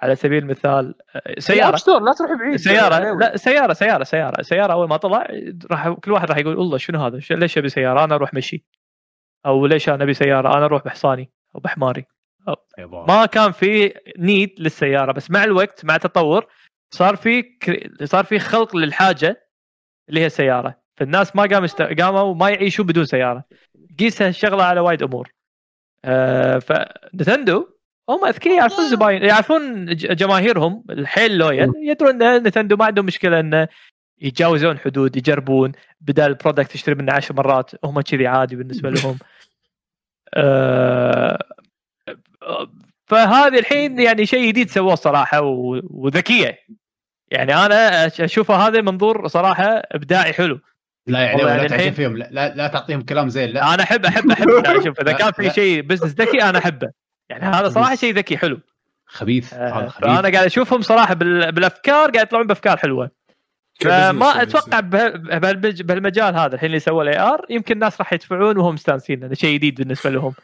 على 0.02 0.16
سبيل 0.16 0.42
المثال 0.42 0.94
سيارة. 1.38 1.76
ستور 1.76 2.02
لا 2.02 2.12
تروح 2.12 2.30
بعيد. 2.38 2.56
سيارة 2.56 3.18
لا 3.18 3.36
سيارة 3.36 3.72
سيارة 3.72 4.04
سيارة 4.04 4.42
سيارة 4.42 4.72
أول 4.72 4.88
ما 4.88 4.96
طلع 4.96 5.26
راح 5.70 5.88
كل 5.88 6.12
واحد 6.12 6.30
راح 6.30 6.38
يقول 6.38 6.56
والله 6.56 6.78
شنو 6.78 7.04
هذا؟ 7.04 7.20
ليش 7.30 7.58
أبي 7.58 7.68
سيارة؟ 7.68 8.04
أنا 8.04 8.14
أروح 8.14 8.34
مشي. 8.34 8.64
أو 9.46 9.66
ليش 9.66 9.88
أنا 9.88 10.04
أبي 10.04 10.14
سيارة؟ 10.14 10.56
أنا 10.56 10.64
أروح 10.64 10.84
بحصاني 10.84 11.30
أو 11.54 11.60
بحماري. 11.60 12.06
أو 12.48 12.56
ما 13.08 13.26
كان 13.26 13.52
في 13.52 13.94
need 14.18 14.54
للسيارة 14.58 15.12
بس 15.12 15.30
مع 15.30 15.44
الوقت 15.44 15.84
مع 15.84 15.96
التطور 15.96 16.46
صار 16.90 17.16
في 17.16 17.44
صار 18.04 18.24
في 18.24 18.38
خلق 18.38 18.76
للحاجة 18.76 19.48
اللي 20.08 20.20
هي 20.20 20.26
السيارة. 20.26 20.84
فالناس 20.96 21.36
ما 21.36 21.42
قام 21.42 21.64
است... 21.64 21.82
قاموا 21.82 22.34
ما 22.34 22.50
يعيشوا 22.50 22.84
بدون 22.84 23.04
سيارة. 23.04 23.44
قيس 23.98 24.22
هالشغلة 24.22 24.64
على 24.64 24.80
وايد 24.80 25.02
أمور. 25.02 25.34
آه 26.04 26.58
فنتندو 26.58 27.73
هم 28.08 28.24
أذكياء 28.24 28.56
يعرفون 28.56 28.84
الزباين 28.84 29.22
يعرفون 29.22 29.86
جماهيرهم 29.96 30.84
الحيل 30.90 31.38
loyal 31.38 31.72
يدرون 31.76 32.22
إن 32.22 32.42
نتندو 32.42 32.76
ما 32.76 32.84
عندهم 32.84 33.06
مشكلة 33.06 33.40
انه 33.40 33.68
يتجاوزون 34.20 34.78
حدود 34.78 35.16
يجربون 35.16 35.72
بدل 36.00 36.26
ال 36.26 36.32
product 36.32 36.72
تشتري 36.72 36.94
منه 36.94 37.12
عشر 37.12 37.34
مرات 37.34 37.70
هم 37.84 38.00
كذي 38.00 38.26
عادي 38.26 38.56
بالنسبة 38.56 38.90
لهم. 38.90 39.18
آه 40.34 41.38
فهذه 43.06 43.58
الحين 43.58 44.00
يعني 44.00 44.26
شيء 44.26 44.48
جديد 44.48 44.70
سووه 44.70 44.94
صراحة 44.94 45.40
وذكية. 45.90 46.58
يعني 47.30 47.54
أنا 47.54 48.06
أشوفه 48.06 48.54
هذا 48.54 48.80
منظور 48.80 49.28
صراحة 49.28 49.82
إبداعي 49.92 50.32
حلو. 50.32 50.60
لا 51.06 51.20
يعني 51.20 51.42
لا 51.42 51.66
الحين 51.66 51.92
فيهم 51.92 52.16
لا, 52.16 52.28
لا, 52.30 52.54
لا 52.54 52.66
تعطيهم 52.66 53.02
كلام 53.02 53.28
زين 53.28 53.50
لا. 53.50 53.74
أنا 53.74 53.82
احب 53.82 54.06
احب 54.06 54.30
أحب 54.30 54.48
أشوف 54.80 55.00
إذا 55.00 55.12
كان 55.12 55.32
في 55.32 55.50
شيء 55.50 55.82
business 55.82 56.12
ذكي 56.12 56.42
أنا 56.42 56.58
أحبه. 56.58 57.03
يعني 57.30 57.44
هذا 57.44 57.68
صراحة 57.68 57.94
شيء 57.94 58.14
ذكي 58.14 58.36
حلو. 58.36 58.60
خبيث. 59.06 59.54
آه 59.54 59.68
هذا 59.68 59.88
خبيث. 59.88 60.10
أنا 60.10 60.32
قاعد 60.32 60.46
أشوفهم 60.46 60.82
صراحة 60.82 61.14
بالأفكار 61.14 62.10
قاعد 62.10 62.26
يطلعون 62.26 62.46
بأفكار 62.46 62.76
حلوة. 62.76 63.10
فما 63.80 64.42
أتوقع 64.42 64.80
بهالمجال 64.80 66.36
هذا 66.36 66.54
الحين 66.54 66.66
اللي 66.66 66.78
سوى 66.78 67.02
ال 67.02 67.18
AR 67.18 67.46
يمكن 67.50 67.74
الناس 67.74 68.00
راح 68.00 68.12
يدفعون 68.12 68.58
وهم 68.58 68.74
مستانسين 68.74 69.24
هذا 69.24 69.34
شيء 69.34 69.54
جديد 69.54 69.74
بالنسبة 69.74 70.10
لهم. 70.10 70.34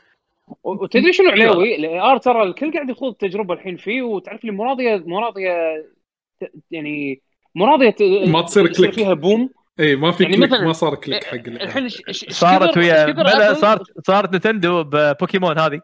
وتدري 0.65 1.13
شنو 1.13 1.31
عليوي؟ 1.31 1.77
ال 1.77 2.01
AR 2.01 2.19
ترى 2.19 2.43
الكل 2.43 2.73
قاعد 2.73 2.91
يخوض 2.91 3.11
التجربة 3.11 3.55
الحين 3.55 3.77
فيه 3.77 4.03
وتعرف 4.03 4.45
لي 4.45 4.51
مو 4.51 4.65
راضيه 4.65 4.97
مو 4.97 5.19
راضيه 5.19 5.85
يعني 6.71 7.23
مو 7.55 7.67
راضيه 7.67 7.95
ما 8.27 8.43
تصير 8.43 8.73
click 8.73 8.93
فيها 8.93 9.15
boom 9.15 9.51
إي 9.81 9.97
ما 9.97 10.13
في 10.13 10.23
يعني 10.23 10.37
click 10.37 10.53
ما 10.53 10.73
صار 10.73 10.95
click 10.95 11.25
حق 11.25 11.35
الحين 11.35 11.89
صارت 12.29 12.77
ويا 12.77 13.53
صارت 13.53 14.07
صارت 14.07 14.35
نتندو 14.35 14.85
ببوكيمون 14.85 15.59
هذه. 15.59 15.81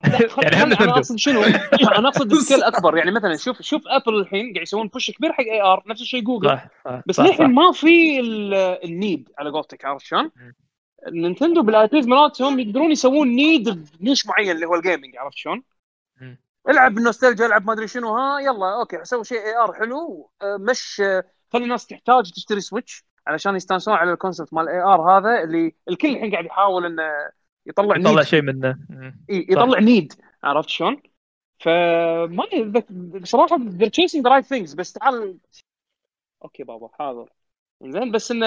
يعني 0.42 0.62
هم 0.62 0.72
أنا 0.72 0.92
أقصد 0.92 1.16
شنو؟ 1.16 1.42
أنا 1.98 2.08
أقصد 2.08 2.28
ب 2.34 2.39
scale 2.39 2.62
أكبر. 2.62 2.96
يعني 2.96 3.10
مثلا 3.10 3.36
شوف 3.36 3.62
شوف 3.62 3.82
ابل 3.86 4.14
الحين 4.14 4.52
قاعد 4.52 4.62
يسوون 4.62 4.88
push 4.88 5.10
كبير 5.10 5.32
حق 5.32 5.44
AR 5.44 5.82
نفس 5.86 6.00
الشيء 6.02 6.22
جوجل 6.22 6.48
صح 6.48 6.68
صح 6.84 7.02
بس 7.06 7.20
للحين 7.20 7.54
ما 7.54 7.72
في 7.72 8.20
ال 8.84 8.93
need 8.93 9.28
على 9.38 9.50
قولتك 9.50 9.84
عرفت 9.84 10.06
شلون؟ 10.06 10.30
نينتندو 11.08 11.62
بال 11.62 11.80
IPs 11.80 12.06
مالتهم 12.06 12.58
يقدرون 12.58 12.90
يسوون 12.90 13.28
need 13.28 13.88
ب 14.00 14.04
niche 14.04 14.26
معين 14.26 14.50
اللي 14.50 14.66
هو 14.66 14.74
ال 14.74 14.80
gaming 14.80 15.16
عرفت 15.16 15.36
شلون؟ 15.36 15.62
العب 16.68 16.94
بالنوستالجيا 16.94 17.46
العب 17.46 17.66
ما 17.66 17.72
أدري 17.72 17.88
شنو 17.88 18.16
ها 18.16 18.40
يلا 18.40 18.74
okay 18.80 19.02
أسوي 19.02 19.24
شيء 19.24 19.38
AR 19.38 19.72
حلو 19.72 20.30
أه، 20.42 20.56
مش 20.56 21.02
خلي 21.52 21.64
الناس 21.64 21.86
تحتاج 21.86 22.30
تشتري 22.32 22.60
Switch 22.60 23.04
علشان 23.26 23.56
يستانسون 23.56 23.94
على 23.94 24.12
ال 24.12 24.17
concept 24.17 24.54
مال 24.54 24.62
ال 24.62 24.80
AR 24.80 25.00
هذا 25.00 25.42
اللي 25.42 25.74
الكل 25.88 26.08
الحين 26.08 26.32
قاعد 26.32 26.44
يحاول 26.44 26.86
إنه 26.86 27.02
يطلع 27.66 27.96
يطلع 27.96 28.22
شيء 28.22 28.42
منه. 28.42 28.78
إيه 29.30 29.52
يطلع 29.52 29.80
need. 29.80 30.12
عرفت 30.42 30.68
شلون؟ 30.68 31.02
فما 31.60 32.46
بصراحة 33.20 33.56
they're 33.56 33.90
chasing 33.90 34.22
the 34.22 34.30
right 34.30 34.46
things 34.46 34.76
بس 34.76 34.92
تعال 34.92 35.38
okay 36.44 36.64
بابا 36.64 36.88
حاضر. 36.88 37.30
زين 37.82 38.12
بس 38.12 38.30
إنه 38.30 38.46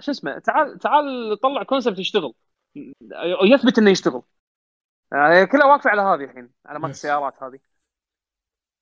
شو 0.00 0.10
اسمه 0.10 0.38
تعال 0.38 0.78
تعال 0.78 1.38
طلع 1.42 1.62
concept 1.62 1.98
يشتغل. 1.98 2.34
يثبت 3.42 3.78
إنه 3.78 3.90
يشتغل. 3.90 4.22
يعني 5.12 5.46
كلها 5.46 5.66
واقفة 5.66 5.90
على 5.90 6.02
هذه 6.02 6.30
الحين 6.30 6.50
على 6.66 6.78
مال 6.78 6.90
السيارات 6.90 7.42
هذه. 7.42 7.58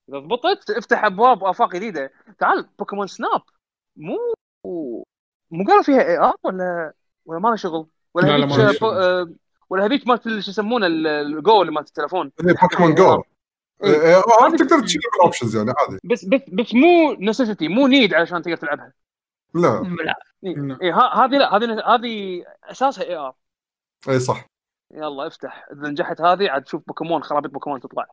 إذا 0.08 0.18
ضبطت 0.18 0.70
افتح 0.70 1.04
أبواب 1.04 1.42
وآفاق 1.42 1.72
جديدة. 1.72 2.12
تعال 2.38 2.68
بوكيمون 2.78 3.06
سناب 3.06 3.42
مو 3.96 4.34
مو 5.50 5.64
قالوا 5.66 5.82
فيها 5.82 6.02
AR 6.02 6.34
ولا 6.42 6.92
ولا 7.24 7.38
ما 7.38 7.48
له 7.48 7.56
شغل؟ 7.56 7.86
ولا 8.16 8.38
لا 8.38 8.46
هذيك 8.46 8.82
آه، 8.82 9.30
ولا 9.70 9.84
هذيك 9.84 10.06
مالت 10.06 10.22
شو 10.22 10.50
يسمونه 10.50 10.86
الجو 10.86 11.62
اللي 11.62 11.72
مالت 11.72 11.88
التليفون 11.88 12.32
بوكيمون 12.62 12.94
جو 12.94 13.22
تقدر 13.80 14.80
تشيل 14.80 15.00
ال 15.16 15.21
options 15.21 15.56
يعني 15.56 15.72
عادي. 15.78 16.00
بس 16.04 16.24
بس 16.24 16.40
بس 16.52 16.74
مو 16.74 17.12
necessity 17.20 17.68
مو 17.68 17.86
need 17.86 18.14
علشان 18.14 18.42
تقدر 18.42 18.56
تلعبها. 18.56 18.92
لا. 19.54 19.96
لا. 20.04 20.14
اي 20.82 20.92
هذه 20.92 21.38
لا 21.38 21.56
هذه 21.56 21.94
هذه 21.94 22.44
أساسها 22.64 23.04
AR 23.04 23.34
اي 24.08 24.20
صح. 24.20 24.46
يلا 24.94 25.26
افتح. 25.26 25.66
إذا 25.72 25.88
نجحت 25.88 26.20
هذه 26.20 26.50
عاد 26.50 26.62
تشوف 26.62 26.82
بوكيمون 26.86 27.22
خرابيط 27.22 27.50
بوكيمون 27.50 27.80
تطلع. 27.80 28.06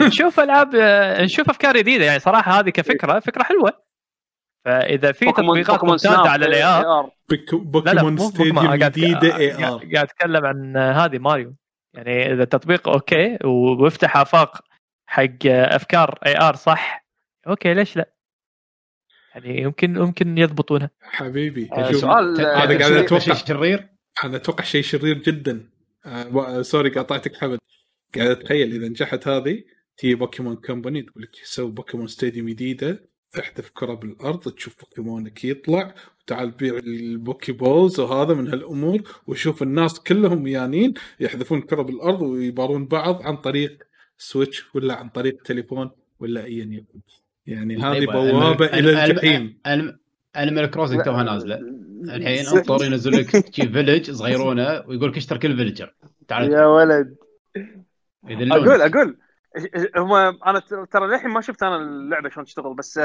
نشوف 0.00 0.40
ألعاب 0.40 0.76
نشوف 1.20 1.50
أفكار 1.50 1.76
جديدة 1.76 2.04
يعني 2.04 2.18
صراحة 2.18 2.52
هذه 2.52 2.70
كفكرة 2.70 3.20
فكرة 3.20 3.42
حلوة. 3.42 3.85
فإذا 4.66 5.12
في 5.12 5.32
تطبيقات 5.32 5.84
ممتازة 5.84 6.28
على 6.28 6.46
ال 6.46 6.62
AR 6.62 7.10
بوكيمون 7.52 8.18
ستاديوم 8.18 8.74
جديدة 8.74 9.36
AR 9.36 9.78
قاعد 9.94 9.96
أتكلم 9.96 10.46
عن 10.46 10.76
هذه 10.76 11.18
ماريو. 11.18 11.54
يعني 11.94 12.32
إذا 12.32 12.42
التطبيق 12.42 12.88
okay 12.88 13.38
ويفتح 13.44 14.16
آفاق 14.16 14.60
حق 15.06 15.46
أفكار 15.46 16.18
AR 16.26 16.56
صح 16.56 17.06
okay 17.48 17.74
ليش 17.74 17.96
لا؟ 17.96 18.14
يعني 19.34 19.62
يمكن 19.62 19.96
يمكن 19.96 20.38
يضبطونها. 20.38 20.90
حبيبي. 21.02 21.68
آه 21.72 21.92
سؤال 21.92 22.40
هذا 22.40 22.78
قاعد 22.78 22.92
أتوقع. 22.92 23.34
شرير؟ 23.34 23.88
أنا 24.24 24.36
أتوقع 24.36 24.64
شيء 24.64 24.82
شرير 24.82 25.18
جدا. 25.18 25.68
آه 26.06 26.62
sorry 26.62 26.90
قاطعتك 26.90 27.36
حمد. 27.36 27.58
قاعد 28.16 28.28
أتخيل 28.28 28.74
إذا 28.74 28.88
نجحت 28.88 29.28
هذه 29.28 29.62
تي 29.96 30.14
Pokémon 30.14 30.56
Company 30.56 31.02
تقول 31.02 31.22
لك 31.22 31.34
سوي 31.44 31.70
Pokémon 31.70 32.06
Stadium 32.06 32.48
جديدة. 32.48 33.15
احذف 33.38 33.70
كرة 33.74 33.94
بالأرض 33.94 34.52
تشوف 34.52 34.80
بوكيمونك 34.80 35.44
يطلع 35.44 35.94
وتعال 36.20 36.50
بيع 36.50 36.76
ال 36.76 36.91
Poké 36.91 37.52
Balls 37.52 38.00
وهذا 38.00 38.34
من 38.34 38.48
هالأمور 38.48 39.02
وشوف 39.26 39.62
الناس 39.62 40.00
كلهم 40.00 40.46
يانين 40.46 40.94
يحذفون 41.20 41.60
كرة 41.60 41.82
بالأرض 41.82 42.22
ويبارون 42.22 42.86
بعض 42.86 43.22
عن 43.22 43.36
طريق 43.36 43.82
Switch 44.18 44.74
ولا 44.74 44.94
عن 44.94 45.08
طريق 45.08 45.42
تليفون 45.42 45.90
ولا 46.20 46.44
ايا 46.44 46.64
يكن. 46.64 47.00
يعني 47.46 47.76
هذه 47.76 47.98
طيب، 47.98 48.10
بوابة 48.10 48.66
إلى 48.66 49.04
الجحيم. 49.04 49.58
Animal 50.36 50.66
Crossing 50.66 51.02
توها 51.02 51.22
نازلة. 51.22 51.60
الحين 52.04 52.46
انطر 52.46 52.84
ينزل 52.84 53.12
لك 53.12 53.54
village 53.54 54.10
صغيرونة 54.10 54.82
ويقول 54.86 55.10
لك 55.10 55.16
اشترك 55.16 55.46
ال 55.46 55.51
villager 55.51 55.94
تعال. 56.28 56.52
يا 56.52 56.66
ولد. 56.66 57.16
أقول 58.24 58.80
أقول. 58.82 59.16
هم 59.96 60.12
أنا 60.14 60.60
ترى 60.90 61.06
للحين 61.06 61.30
ما 61.30 61.40
شفت 61.40 61.62
أنا 61.62 61.76
اللعبة 61.76 62.28
شلون 62.28 62.46
تشتغل 62.46 62.74
بس 62.74 63.00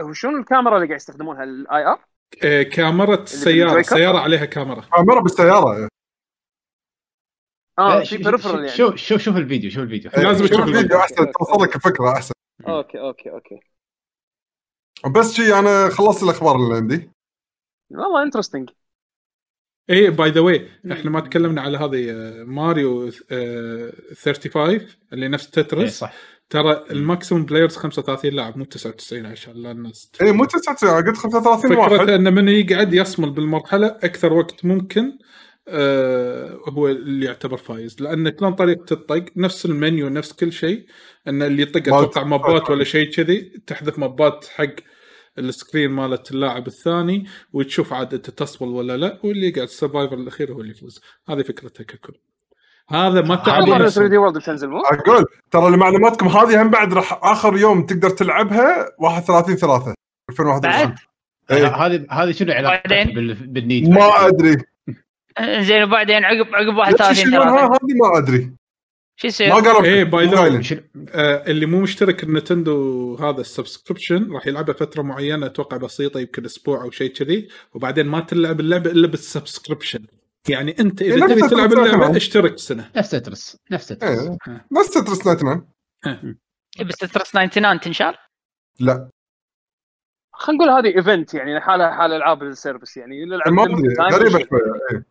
هو 0.00 0.12
شنو 0.12 0.38
الكاميرا 0.38 0.76
اللي 0.76 0.86
قاعد 0.86 1.00
يستخدمونها؟ 1.00 1.44
ال 1.44 1.86
AR؟ 1.86 2.04
إيه، 2.44 2.62
كاميرا 2.62 3.22
السياره 3.22 3.82
سيارة 3.82 4.18
عليها 4.18 4.44
كاميرا. 4.44 4.80
كاميرا 4.80 5.20
بالسيارة 5.20 5.88
آه 7.78 8.02
في 8.02 8.18
peripheral 8.18 8.54
يعني. 8.54 8.68
شوف 8.68 8.96
شوف 8.96 9.20
شوف 9.22 9.36
الفيديو 9.36 9.70
شوف 9.70 9.82
الفيديو. 9.82 10.10
لازم 10.16 10.46
تشوف 10.46 10.68
الفيديو. 10.68 10.98
أحسن 10.98 11.32
توصل 11.32 11.62
لك 11.62 11.76
الفكرة 11.76 12.12
أحسن. 12.12 12.34
okay 12.68 13.00
okay 13.00 13.30
okay. 13.30 13.60
بس 15.16 15.32
شي 15.32 15.58
أنا 15.58 15.88
خلصت 15.88 16.22
الأخبار 16.22 16.56
اللي 16.56 16.76
عندي. 16.76 17.10
والله 17.90 18.22
interesting 18.22 18.70
إيه 19.90 20.10
by 20.10 20.30
the 20.30 20.40
way 20.40 20.68
إحنا 20.92 21.10
ما 21.10 21.20
تكلمنا 21.20 21.60
على 21.62 21.78
هذه 21.78 22.10
آه، 22.10 22.44
ماريو 22.44 23.10
35 23.10 24.74
آه، 24.74 24.86
اللي 25.12 25.28
نفس 25.28 25.50
Tetris. 25.50 25.80
إيه 25.80 25.88
صح. 25.88 26.14
ترى 26.50 26.84
ال 26.90 26.97
maximum 26.97 27.44
players 27.44 27.76
35 27.76 28.32
لاعب 28.32 28.58
مو 28.58 28.64
99 28.64 29.26
عشان 29.26 29.52
لا 29.54 29.70
الناس 29.70 30.12
اي 30.22 30.32
مو 30.32 30.44
99 30.44 31.04
قلت 31.06 31.16
35 31.16 31.76
واحد. 31.76 31.96
فكرة 31.96 32.16
انه 32.16 32.30
من 32.30 32.48
يقعد 32.48 32.94
يصمل 32.94 33.30
بالمرحلة 33.30 33.86
أكثر 33.86 34.32
وقت 34.32 34.64
ممكن 34.64 35.18
آه 35.68 36.58
هو 36.68 36.88
اللي 36.88 37.26
يعتبر 37.26 37.56
فايز. 37.56 37.96
لأن 38.00 38.28
كلون 38.28 38.52
طريقة 38.52 38.92
الطق 38.92 39.24
نفس 39.36 39.66
المنيو 39.66 40.08
نفس 40.08 40.32
كل 40.32 40.52
شيء 40.52 40.86
إن 41.28 41.42
اللي 41.42 41.62
يطق 41.62 41.94
أتوقع 41.94 42.24
مابات 42.24 42.70
ولا 42.70 42.84
شيء 42.84 43.10
كذي 43.10 43.40
تحذف 43.66 43.98
مابات 43.98 44.46
حق 44.54 44.74
السكرين 45.38 45.90
مالت 45.90 46.30
اللاعب 46.30 46.66
الثاني 46.66 47.26
وتشوف 47.52 47.92
عاد 47.92 48.14
أنت 48.14 48.30
تصبل 48.30 48.68
ولا 48.68 48.96
لا 48.96 49.18
واللي 49.24 49.48
يقعد 49.48 49.62
السرفايفر 49.62 50.14
الأخير 50.14 50.52
هو 50.52 50.60
اللي 50.60 50.70
يفوز. 50.70 51.00
هذه 51.28 51.42
فكرتها 51.42 51.84
ككل. 51.84 52.14
هذا 52.88 53.20
ما 53.20 53.36
تعب 53.36 53.64
3 53.64 54.06
دي 54.08 54.16
وورلد 54.16 54.38
بتنزل 54.38 54.68
مو؟ 54.68 54.80
أقول 54.80 55.24
ترى 55.50 55.70
لمعلوماتكم 55.70 56.28
هذه 56.28 56.62
هم 56.62 56.70
بعد 56.70 56.94
راح 56.94 57.18
آخر 57.22 57.56
يوم 57.56 57.86
تقدر 57.86 58.10
تلعبها 58.10 58.86
31 58.98 59.56
3 59.56 59.94
2021 60.30 60.94
إيه. 61.50 61.66
هذه 61.66 62.06
هذه 62.10 62.32
شنو 62.32 62.52
علاقتها 62.52 63.04
بالنيد؟ 63.32 63.88
ما 63.88 64.26
أدري. 64.26 64.56
زين 65.66 65.82
وبعدين 65.82 66.24
عقب 66.24 66.54
عقب 66.54 66.76
31 66.76 67.30
3 67.30 67.64
هذه 67.64 67.94
ما 68.02 68.18
أدري. 68.18 68.52
شو 69.16 69.26
يصير؟ 69.26 69.48
ما 69.48 69.54
قرب 69.54 69.84
إيه 69.84 70.04
باي 70.04 70.26
ذا 70.26 70.62
آه 71.14 71.50
اللي 71.50 71.66
مو 71.66 71.80
مشترك 71.80 72.22
النتندو 72.22 73.14
هذا 73.14 73.40
ال 73.40 73.47
subscription 73.47 74.32
راح 74.32 74.46
يلعبها 74.46 74.74
فترة 74.74 75.02
معينة 75.02 75.46
أتوقع 75.46 75.76
بسيطة 75.76 76.20
يمكن 76.20 76.44
أسبوع 76.44 76.82
أو 76.82 76.90
شيء 76.90 77.12
كذي 77.12 77.48
وبعدين 77.74 78.06
ما 78.06 78.20
تلعب 78.20 78.60
اللعبة 78.60 78.90
إلا 78.90 79.06
بال 79.06 79.20
subscription 79.20 80.06
يعني 80.48 80.76
أنت 80.80 81.02
إذا 81.02 81.26
تبي 81.26 81.48
تلعب 81.48 81.72
اللعبة 81.72 82.16
اشترك 82.16 82.58
سنه 82.58 82.90
نفس 82.96 83.10
Tetris 83.10 83.56
نفس 83.70 83.86
Tetris 83.86 84.18
إيه. 84.18 84.66
نفس 84.72 84.90
Tetris 84.90 85.18
99 85.18 85.66
بس 86.80 86.96
Tetris 86.96 87.30
99 87.30 87.80
تنشال؟ 87.80 88.14
لا. 88.80 89.10
خلينا 90.32 90.64
نقول 90.64 90.76
هذه 90.76 90.96
event 90.96 91.34
يعني 91.34 91.60
حالها 91.60 91.90
حال 91.90 92.12
ألعاب 92.12 92.42
ال 92.42 92.49
service 92.49 92.96
يعني 92.96 93.24
أدري 93.24 93.94
غريبة 94.12 94.38
شوية. 94.38 95.04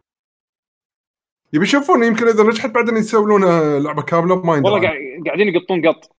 يبي 1.53 1.65
يشوفون 1.65 2.03
يمكن 2.03 2.27
إذا 2.27 2.43
نجحت 2.43 2.69
بعدين 2.69 2.97
يسوون 2.97 3.43
لعبة 3.83 4.01
كاملة 4.01 4.45
ما 4.45 4.55
يندرى. 4.55 4.73
والله 4.73 4.89
قاعدين 5.25 5.47
يقطون 5.47 5.88
قط. 5.88 6.11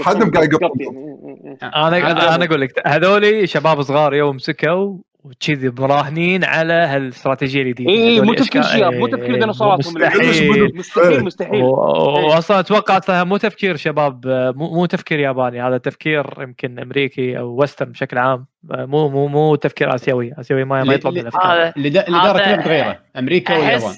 حدهم 0.00 0.30
قاعد 0.30 0.52
يقط 0.52 0.72
يعني 0.80 1.58
أنا 1.62 2.34
أنا 2.34 2.44
أقول 2.44 2.60
لك 2.60 2.86
هذولي 2.86 3.46
شباب 3.46 3.82
صغار 3.82 4.14
يوم 4.14 4.36
مسكوا 4.36 4.98
وكذي 5.24 5.72
مراهنين 5.78 6.44
على 6.44 6.72
هالاستراتيجية 6.72 7.62
الجديدة. 7.62 7.90
اي 7.90 8.20
مو 8.26 8.34
تفكير 8.34 8.62
شباب 8.62 8.92
مو 8.92 9.06
تفكير 9.06 9.34
ديناصوراتهم 9.34 9.94
مستحيل. 9.94 10.76
مستحيل 10.76 11.24
مستحيل. 11.24 11.62
واصلا 11.62 12.60
أتوقع 12.60 13.24
مو 13.24 13.36
تفكير 13.36 13.76
شباب 13.76 14.26
مو 14.56 14.86
تفكير 14.86 15.18
ياباني 15.18 15.62
هذا 15.62 15.78
تفكير 15.78 16.26
يمكن 16.40 16.78
أمريكي 16.78 17.38
أو 17.38 17.62
وسترن 17.62 17.92
بشكل 17.92 18.18
عام. 18.18 18.46
مو 18.64 19.08
مو 19.08 19.26
مو 19.26 19.54
تفكير 19.54 19.94
آسيوي 19.94 20.32
آسيوي 20.40 20.64
ما, 20.64 20.84
ما 20.84 20.94
يطلب 20.94 21.14
من 21.14 21.20
الأفكار. 21.20 21.72
اللي 21.76 21.90
دار 21.90 22.04
كلها 22.04 22.56
بتغيره 22.56 22.98
أمريكا 23.16 23.58
واليابان 23.58 23.94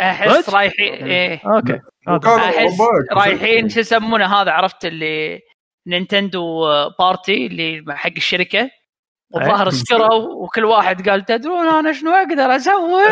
أحس 0.00 0.50
رايحين 0.50 0.94
إيه. 0.94 1.40
أوكي 1.46 1.80
أحس 2.08 2.80
رايحين 3.12 3.68
شو 3.68 3.80
يسمونه 3.80 4.34
هذا 4.34 4.50
عرفت 4.50 4.84
اللي 4.84 5.40
نينتندو 5.86 6.66
بارتي 6.98 7.46
اللي 7.46 7.84
حق 7.96 8.10
الشركة. 8.16 8.70
والظاهر 9.30 9.68
اشتروا 9.68 10.44
وكل 10.44 10.64
واحد 10.64 11.08
قال 11.08 11.24
تدرون 11.24 11.68
أنا 11.68 11.92
شنو 11.92 12.10
أقدر 12.10 12.56
أسوي؟ 12.56 13.02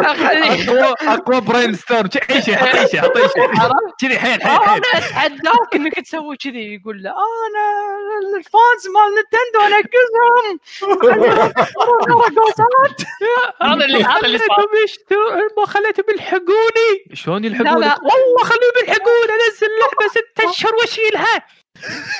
اقوى 0.00 0.94
أقوى 1.00 1.40
brainstorm 1.40 2.08
اي 2.30 2.42
شيء 2.42 2.56
حط 2.56 2.90
شيء 2.90 3.00
حط 3.00 3.18
شيء 3.18 3.46
كذي 4.00 4.18
حيل 4.18 4.42
حيل 4.42 4.60
حيل. 4.60 4.68
أنا 4.68 4.88
أتحداك 4.94 5.74
إنك 5.74 6.00
تسوي 6.00 6.36
كذي. 6.36 6.74
يقول 6.74 7.02
له 7.02 7.10
أنا 7.10 7.64
ال 8.36 8.46
fans 8.46 8.86
مال 8.94 9.14
نتندو 9.18 9.60
انقذهم 9.76 10.58
هذا 13.62 13.84
اللي 13.84 14.04
هذا 14.04 14.26
اللي 14.26 14.38
صار. 14.38 14.46
ما 15.58 15.66
خليتهم 15.66 16.04
يلحقوني 16.08 17.04
شلون 17.14 17.44
يلحقوني؟ 17.44 17.70
والله 17.72 18.44
خليهم 18.44 18.72
يلحقوني 18.82 19.32
أنزل 19.48 19.68
لعبه 19.80 20.08
ست 20.10 20.40
أشهر 20.40 20.74
وأشيلها. 20.74 21.42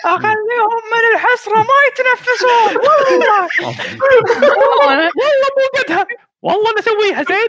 أخليهم 0.05 0.81
من 0.93 1.15
الحسرة 1.15 1.57
ما 1.59 1.79
يتنفسون. 1.89 2.77
والله. 2.77 3.49
والله. 3.67 5.05
مو 5.05 5.81
قدها. 5.83 6.07
والله 6.43 6.73
بسويها 6.79 7.23
زين. 7.23 7.49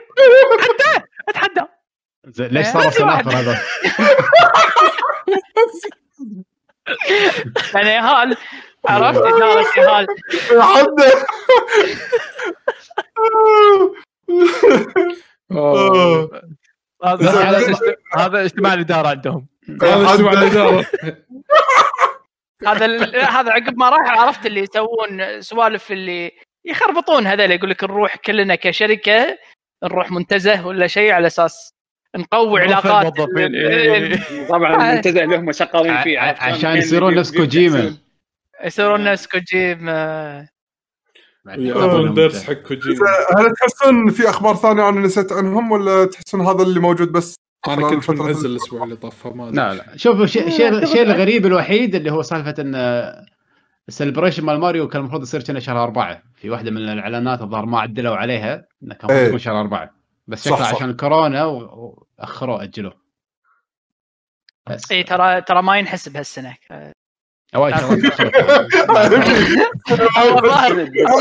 أتحدى. 0.54 1.06
أتحدى. 1.30 1.62
ليش 2.40 2.68
صار 2.68 2.90
سنافر 2.90 3.32
هذا؟ 3.40 3.62
يعني 7.74 7.90
هال 7.90 8.38
عرفت؟ 8.90 9.22
اداره 9.22 9.66
هال 9.72 10.08
هذا 17.04 17.76
هذا 18.18 18.42
اجتماع 18.44 18.74
الإدارة 18.74 19.08
عندهم. 19.08 19.48
هذا 19.82 20.14
اجتماع 20.14 20.34
الإدارة. 20.34 20.86
هذا 22.66 22.86
هذا 23.40 23.52
عقب 23.52 23.78
ما 23.78 23.90
راح 23.90 24.20
عرفت 24.20 24.46
اللي 24.46 24.60
يسوون 24.60 25.42
سوالف 25.42 25.92
اللي 25.92 26.32
يخربطون 26.66 27.28
هذول 27.28 27.52
يقول 27.52 27.70
لك 27.70 27.84
نروح 27.84 28.16
كلنا 28.16 28.56
كشركة 28.56 29.38
نروح 29.84 30.12
منتزه 30.12 30.68
ولا 30.68 30.88
شيء 30.88 31.12
على 31.12 31.28
أساس 31.28 31.74
نقوي 32.16 32.62
علاقات 32.62 33.14
طبعا 34.50 34.76
المنتزه 34.90 35.24
اللي 35.24 35.38
هم 35.38 35.52
شغالين 35.52 36.02
فيه 36.04 36.20
عشان 36.20 36.78
يصيرون 36.78 37.16
نفس 37.16 37.38
كوجيما. 37.38 37.98
يصيرون 38.64 39.04
نفس 39.04 39.28
كوجيما. 39.28 40.48
درس 42.16 42.44
حق 42.44 42.54
كوجيما. 42.54 43.08
هل 43.38 43.54
تحسون 43.54 44.10
في 44.10 44.30
أخبار 44.30 44.56
ثانية 44.56 44.90
أنا 44.90 45.02
نسيت 45.02 45.32
عنهم 45.32 45.72
ولا 45.72 46.06
تحسون 46.06 46.42
هذا 46.42 46.64
اللي 46.64 46.80
موجود 46.80 47.12
بس؟ 47.12 47.36
أنا 47.70 47.90
كنت 47.90 48.10
منزل 48.10 48.52
الأسبوع 48.52 48.84
اللي 48.84 48.96
طاف 48.96 49.28
ما 49.28 49.52
لا 49.52 49.74
لا. 49.74 49.98
شوف 49.98 50.22
الشيء 50.22 50.48
الشيء 50.48 51.02
الغريب 51.02 51.46
الوحيد 51.46 51.96
اللي 51.96 52.12
هو 52.12 52.22
سالفة 52.22 52.56
إن 52.60 52.76
ال 53.88 53.92
celebration 53.92 54.46
مال 54.46 54.60
ماريو 54.60 54.88
كان 54.88 55.02
المفروض 55.02 55.22
يصير 55.22 55.44
كنا 55.44 55.60
شهر 55.60 55.84
أربعة. 55.84 56.24
في 56.36 56.50
واحدة 56.50 56.72
من 56.72 56.90
الإعلانات 56.90 57.42
الظاهر 57.42 57.66
ما 57.66 57.80
عدلوا 57.80 58.16
عليها 58.16 58.66
إنه 58.84 58.96
كان 58.96 59.10
المفروض 59.10 59.28
يكون 59.28 59.40
شهر 59.40 59.60
أربعة. 59.62 59.94
بس 60.28 60.50
شكله 60.50 60.66
عشان 60.66 60.90
الكورونا 60.90 61.46
واخروه 61.46 62.64
أجلوه. 62.64 62.94
بس. 64.70 64.92
اي 64.92 65.04
ترى 65.04 65.42
ترى 65.42 65.62
ما 65.62 65.78
ينحسب 65.78 66.18
هالسنه 66.18 66.56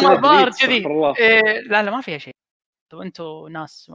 الظاهر 0.05 0.51
كذي. 0.51 0.81
لا 1.67 1.83
لا 1.83 1.91
ما 1.91 2.01
فيها 2.01 2.19
شيء. 2.19 2.35
أنتم 3.03 3.49
ناس 3.51 3.93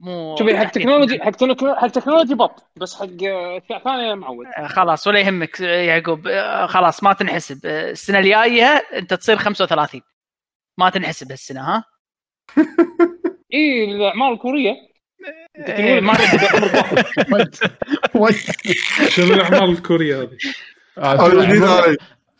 مو 0.00 0.36
شوفي 0.38 0.58
حق 0.58 0.70
تكنولوجي 0.70 1.20
حق 1.20 1.44
حق 1.76 1.86
تكنولوجي 1.88 2.34
بط 2.34 2.70
بس 2.76 2.94
حق 2.94 3.22
اشياء 3.22 3.82
ثانية 3.84 4.14
معود 4.14 4.46
آه، 4.46 4.66
خلاص 4.66 5.06
ولا 5.06 5.20
يهمك 5.20 5.60
يعقوب. 5.60 6.26
آه، 6.26 6.66
خلاص 6.66 7.02
ما 7.02 7.12
تنحسب. 7.12 7.66
آه، 7.66 7.90
السنة 7.90 8.18
الجايه 8.18 8.82
انت 8.94 9.14
تصير 9.14 9.36
35 9.36 10.00
ما 10.78 10.90
تنحسب 10.90 11.30
هالسنة 11.30 11.60
ها؟ 11.60 11.84
اي 13.54 13.84
الاعمال 13.84 14.32
الكوريه 14.32 14.74
ما 16.00 16.14
شنو 19.08 19.34
الأعمال 19.34 19.70
الكورية 19.70 20.22
هذه؟ 20.22 20.36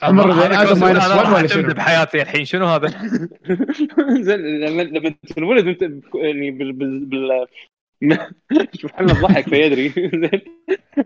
عمر 0.03 0.33
آدم 0.63 0.81
ماينس 0.81 1.11
1 1.11 1.33
ولا 1.33 1.47
شنو؟ 1.47 1.75
بحياتي 1.75 2.23
الحين. 2.23 2.45
شنو 2.45 2.67
هذا؟ 2.67 2.89
زين 4.21 4.61
لما 4.61 4.83
لما 4.83 5.15
تنولد 5.37 5.67
انت 5.67 5.83
يعني 6.15 6.51
بال 6.51 6.73
بال 6.73 7.47
شوف 8.81 8.93
حنا 8.93 9.13
الضحك 9.13 9.49
فيدري. 9.49 9.89
زين. 9.89 10.41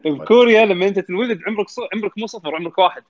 بكوريا 0.04 0.64
لما 0.64 0.88
أنت 0.88 0.98
تنولد 0.98 1.40
عمرك 1.46 1.66
عمرك 1.94 2.18
مو 2.18 2.26
صفر 2.26 2.54
عمرك 2.54 2.78
واحد. 2.78 3.02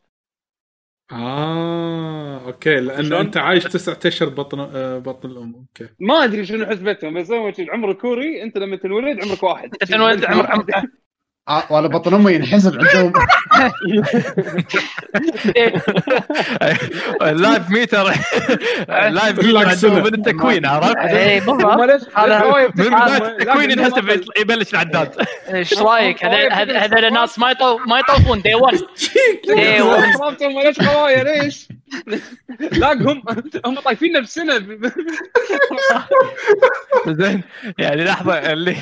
آه 1.13 2.47
okay 2.47 2.81
لأن 2.81 3.13
أنت 3.13 3.37
عايش 3.37 3.65
تسعة 3.65 3.99
أشهر 4.07 4.29
بطن 4.29 4.61
آه، 4.61 4.99
بطن 4.99 5.31
الأم. 5.31 5.55
okay. 5.55 5.89
ما 6.01 6.25
أدري 6.25 6.47
شنو 6.47 6.67
حسبتهم 6.67 7.15
بس 7.21 7.31
هو 7.31 7.49
العمر 7.59 7.91
الكوري 7.91 8.43
أنت 8.43 8.59
لما 8.59 8.77
تنولد 8.77 9.25
عمرك 9.25 9.43
واحد. 9.43 9.71
تنولد 9.71 10.25
عمرك 10.25 10.67
آه، 11.49 11.63
ولا 11.71 11.89
بطن 11.89 12.15
امه 12.15 12.31
ينحسب 12.31 12.79
عندهم. 12.81 13.13
ال 17.23 17.32
life 17.32 17.71
meter 17.71 18.13
ال 18.91 19.00
life 19.00 19.39
meter 19.45 19.69
عندهم. 19.69 20.03
من 20.03 20.15
التكوين 20.15 20.67
عرفت؟ 20.73 20.97
اي 20.97 21.41
بالضبط. 21.41 21.65
من 22.77 22.91
بداية 22.91 23.27
التكوين 23.29 23.71
ينحسب 23.71 24.23
يبلش 24.39 24.73
العداد. 24.75 25.15
إيش 25.55 25.79
رأيك؟ 25.79 26.25
هذول 26.25 27.05
الناس 27.05 27.39
ما 27.39 27.55
ما 27.87 27.99
يطوفون. 27.99 28.41
دي 28.43 28.55
1 28.55 28.79
دي 29.57 29.83
1 29.83 30.37
ليش 30.43 30.79
قوايا 30.89 31.25
ليش؟ 31.25 31.69
لا 32.81 32.93
هم 32.93 33.23
هم 33.67 33.81
طايفين 33.81 34.13
نفسنا. 34.13 34.67
زين 37.09 37.43
يعني 37.79 38.05
لحظة 38.05 38.35
اللي 38.53 38.77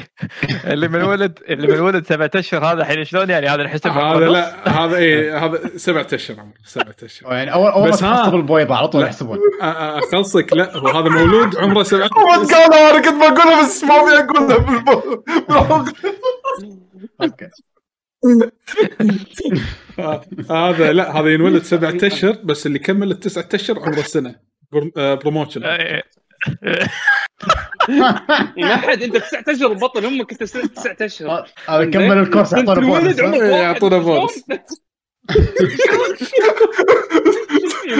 اللي 0.64 0.88
من 0.88 1.02
ولد 1.02 1.38
اللي 1.48 1.66
من 1.66 1.80
ولد 1.80 2.06
سبعة 2.06 2.30
أشهر 2.34 2.57
هذا 2.64 2.80
الحين 2.80 3.04
شلون 3.04 3.30
يعني؟ 3.30 3.48
هذا 3.48 3.62
الحسب 3.62 3.86
هذا 3.90 4.28
لا 4.28 4.68
هذا 4.68 4.96
اي 4.96 5.30
هذا 5.42 5.76
سبعة 5.76 6.06
أشهر 6.12 6.40
عمره 6.40 6.54
سبعة 6.64 6.96
أشهر. 7.02 7.32
يعني 7.32 7.52
اول 7.52 7.70
أول 7.70 7.90
بس 7.90 8.02
ما 8.02 8.34
البويضه 8.34 8.74
على 8.74 8.88
طول 8.88 9.02
يحسبون. 9.02 9.38
أخلصك 9.62 10.52
لا 10.52 10.76
هو 10.76 10.88
هذا 10.88 11.08
مولود 11.08 11.56
عمره 11.56 11.82
سبعة 11.82 12.08
قال 12.54 12.74
أنا 12.74 13.00
كنت 13.00 13.14
بقولها 13.14 13.62
بس 13.62 13.84
ما 13.84 13.94
أبي 13.94 14.18
أقولها 14.18 15.94
okay. 17.20 17.48
آه، 19.98 20.24
هذا 20.50 20.92
لا 20.92 21.20
هذا 21.20 21.28
ينولد 21.28 21.62
سبعة 21.62 21.96
أشهر 22.02 22.36
بس 22.44 22.66
اللي 22.66 22.78
كمل 22.78 23.10
التسعة 23.10 23.48
أشهر 23.54 23.78
عمره 23.78 24.02
سنة. 24.02 24.48
promotion 24.96 25.62
إيه. 26.64 26.88
ما 28.56 28.76
حد 28.76 29.02
أنت 29.02 29.16
تسعة 29.16 29.44
أشهر 29.48 29.72
بطن 29.72 30.06
أمك 30.06 30.32
انت 30.32 30.42
تسعة 30.42 30.96
أشهر 31.00 31.48
هذا 31.68 31.90
كمل 31.90 32.18
الكورس 32.18 32.54
أعطونا 32.54 32.80
بونس 32.80 33.20
إيه، 33.20 33.28
واحد. 33.28 33.62
يعطونا 33.62 33.98
بونس. 33.98 34.44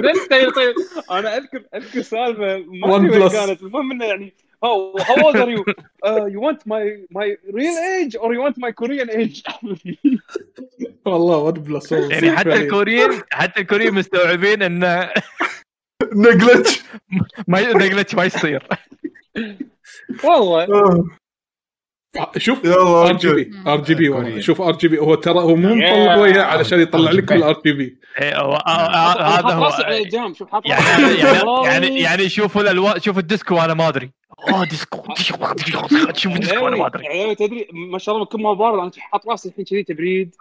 بس 0.05 0.27
طيب 0.31 0.51
طيب 0.51 0.75
أنا 1.11 1.37
أذكر 1.37 1.63
أذكر 1.75 2.03
سالفة 2.03 2.59
ما. 2.59 3.29
كانت 3.29 3.63
المهم 3.63 3.93
إنه 3.93 4.05
يعني 4.05 4.35
how 4.65 4.93
how 4.99 5.17
old 5.27 5.37
are 5.37 5.51
you? 5.51 5.65
Uh, 6.09 6.27
you 6.27 6.41
want 6.41 6.61
my 6.65 6.85
my 7.11 7.27
real 7.51 7.77
age 7.95 8.15
or 8.23 8.33
you 8.33 8.41
want 8.41 8.57
my 8.59 8.71
Korean 8.73 9.11
age? 9.11 9.43
والله 11.07 11.37
ون 11.37 11.53
بلس 11.53 11.93
والله 11.93 12.15
يعني 12.15 12.37
حتى 12.37 12.53
الكوريين 12.55 13.11
حتى 13.33 13.61
الكوريين 13.61 13.95
مستوعبين 13.95 14.63
انه 14.63 15.13
نقلتش 16.15 16.83
ما 17.49 17.61
نقلتش 17.73 18.15
ما 18.15 18.25
يصير. 18.25 18.67
والله. 20.25 20.67
شوف 22.37 22.65
يلا 22.65 23.09
ار 23.09 23.13
جي 23.17 23.33
بي 23.33 23.51
ار 23.67 23.81
جي 23.81 23.95
بي. 23.95 24.43
شوف 24.43 24.61
ار 24.61 24.77
جي 24.77 24.89
بي 24.89 24.99
هو 24.99 25.15
ترى 25.15 25.39
هو 25.39 25.57
مو 25.57 25.75
مطلع. 25.75 26.17
وجهه 26.17 26.43
علشان 26.43 26.81
يطلع 26.81 27.11
لك 27.11 27.33
الار 27.33 27.63
جي 27.67 27.73
بي 27.73 27.99
إيه، 28.21 28.35
آه، 28.37 28.57
آه، 28.57 29.39
هذا 29.39 29.55
هو. 29.55 30.33
شوف 30.33 30.51
حاط 30.51 30.63
يعني 30.67 31.05
راسي 31.05 31.19
يعني 31.21 31.65
يعني 31.65 32.01
يعني 32.01 32.29
شوفوا 32.29 32.63
الالوان 32.63 33.01
شوفوا 33.01 33.21
الديسكو 33.21 33.55
وأنا 33.55 33.75
ما 33.75 33.89
أدري. 33.89 34.11
أوه 34.49 34.65
ديسكو 34.65 35.15
شوف 35.15 36.33
الديسكو 36.33 36.65
وأنا 36.65 36.77
ما 36.77 36.87
أدري. 36.87 37.07
عيالي 37.07 37.35
تدري 37.35 37.69
ما 37.93 37.99
شاء 37.99 38.15
الله 38.15 38.27
كل 38.27 38.43
ما 38.43 38.53
بارد 38.53 38.79
أنا 38.79 38.91
حاط 38.99 39.29
راسي 39.29 39.49
الحين 39.49 39.65
كذي 39.65 39.83
تبريد. 39.83 40.35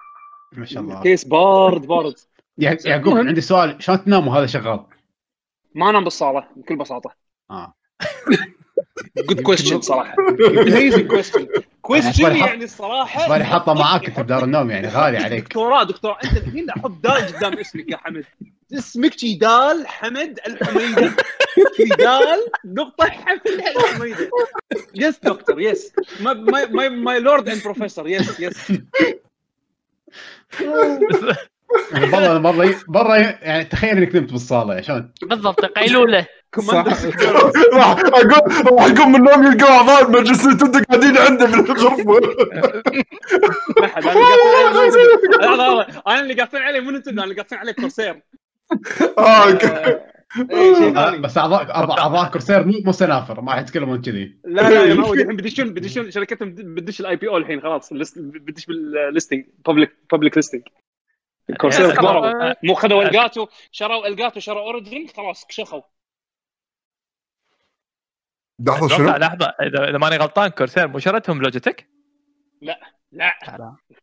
ما 0.53 0.65
شاء 0.65 0.83
الله. 0.83 1.01
case 1.03 1.23
بارد 1.23 1.81
بارد. 1.87 2.13
يع- 2.57 2.77
يعقوب 2.85 3.17
عندي 3.17 3.41
سؤال. 3.41 3.75
شلون 3.79 4.03
تنام 4.05 4.27
وهذا 4.27 4.45
شغال؟ 4.45 4.79
ما 5.77 5.89
انام 5.89 6.03
بالصالة 6.03 6.47
بكل 6.55 6.75
بساطة. 6.75 7.15
آه. 7.51 7.73
good 9.17 9.41
question 9.41 9.81
صراحة. 9.81 10.15
amazing 10.41 11.07
question 11.07 11.47
question 11.81 12.35
يعني 12.35 12.63
الصراحه 12.63 13.29
بالي 13.29 13.43
حاطه 13.45 13.73
معاك 13.73 14.05
انت 14.05 14.19
بدار 14.19 14.43
النوم 14.43 14.71
يعني 14.71 14.87
غالي 14.87 15.17
عليك. 15.17 15.43
دكتوراه 15.43 15.83
دكتوراه 15.83 16.17
أنت 16.23 16.37
الحين 16.37 16.69
أحط 16.69 16.91
دال 16.91 17.11
قدام 17.35 17.59
اسمك 17.59 17.89
يا 17.91 17.97
حمد. 17.97 18.25
اسمك 18.73 19.19
شي 19.19 19.35
دال 19.35 19.87
حمد 19.87 20.39
الحميدي 20.47 21.11
شي 21.77 21.83
دال 21.83 22.47
نقطة 22.65 23.05
حمد 23.09 23.47
الحميدي 23.47 24.29
yes 24.95 25.19
دكتور 25.19 25.61
yes 25.61 25.93
my 26.21 26.89
my 26.89 27.19
lord 27.19 27.49
and 27.49 27.63
professor 27.63 28.07
yes 28.07 28.39
yes 28.39 28.71
برا 32.11 32.37
برا 32.37 32.73
برا 32.87 33.15
يعني 33.15 33.63
تخيل 33.63 33.97
انك 33.97 34.15
نمت 34.15 34.31
بالصالة 34.31 34.81
شلون؟ 34.81 35.11
بالضبط 35.23 35.65
قيلولة. 35.65 36.27
راح 37.73 37.99
أقول 37.99 38.31
راح 38.71 38.85
يقوم 38.85 39.11
من 39.11 39.15
النوم 39.15 39.51
يلقى 39.51 39.71
أعضاء 39.71 40.05
المجلس 40.05 40.45
اللي 40.45 40.53
أنتم 40.53 40.81
قاعدين 40.83 41.17
عنده 41.17 41.47
ما 43.81 43.87
حد 43.87 44.03
أنا 46.07 46.19
اللي 46.19 46.33
قافلين 46.33 46.63
عليه 46.63 46.79
مو 46.79 46.89
أنتم. 46.89 47.11
أنا 47.11 47.23
اللي 47.23 47.35
قافلين 47.35 47.61
عليه 47.61 47.71
كورسير. 47.71 48.21
آه 49.17 49.51
أوكي. 49.51 49.67
آه، 49.67 50.01
إيه، 50.51 50.97
آه، 50.97 51.17
بس 51.17 51.37
اعضاء 51.37 51.75
أعضاء 51.75 52.31
Corsair 52.31 52.65
مو 52.65 52.73
مو 52.85 52.91
سنافر 52.91 53.41
ما 53.41 53.51
راح 53.51 53.61
يتكلمون 53.61 54.01
كذي. 54.01 54.37
لا 54.45 54.61
لا 54.61 54.83
يا 54.83 54.93
الحين 54.93 55.35
بيدشون 55.35 55.73
بيدشون 55.73 56.11
شركتهم 56.11 56.55
بتدش 56.57 57.01
ال 57.01 57.15
IPO 57.15 57.37
الحين 57.37 57.61
خلاص 57.61 57.93
بتدش 58.17 58.65
بال 58.65 58.83
listing 58.83 59.45
public 59.65 59.91
public 60.11 60.37
listing 60.37 60.61
Corsair 61.61 61.95
خلاص. 61.95 61.97
كبروا 61.97 62.53
مو 62.63 62.73
خذوا 62.73 63.03
Elgato 63.03 63.47
شروا 63.71 64.07
Elgato 64.07 64.39
شروا 64.39 64.61
Origin 64.61 65.07
خلاص 65.07 65.45
كشخوا 65.45 65.81
لحظة 68.59 68.87
شنو؟ 68.87 69.09
لحظة 69.09 69.45
اذا 69.45 69.89
إذا 69.89 69.97
ماني 69.97 70.17
غلطان 70.17 70.49
Corsair 70.49 70.87
مو 70.87 70.99
شرتهم 70.99 71.41
Logitech؟ 71.41 71.89
لا 72.61 73.39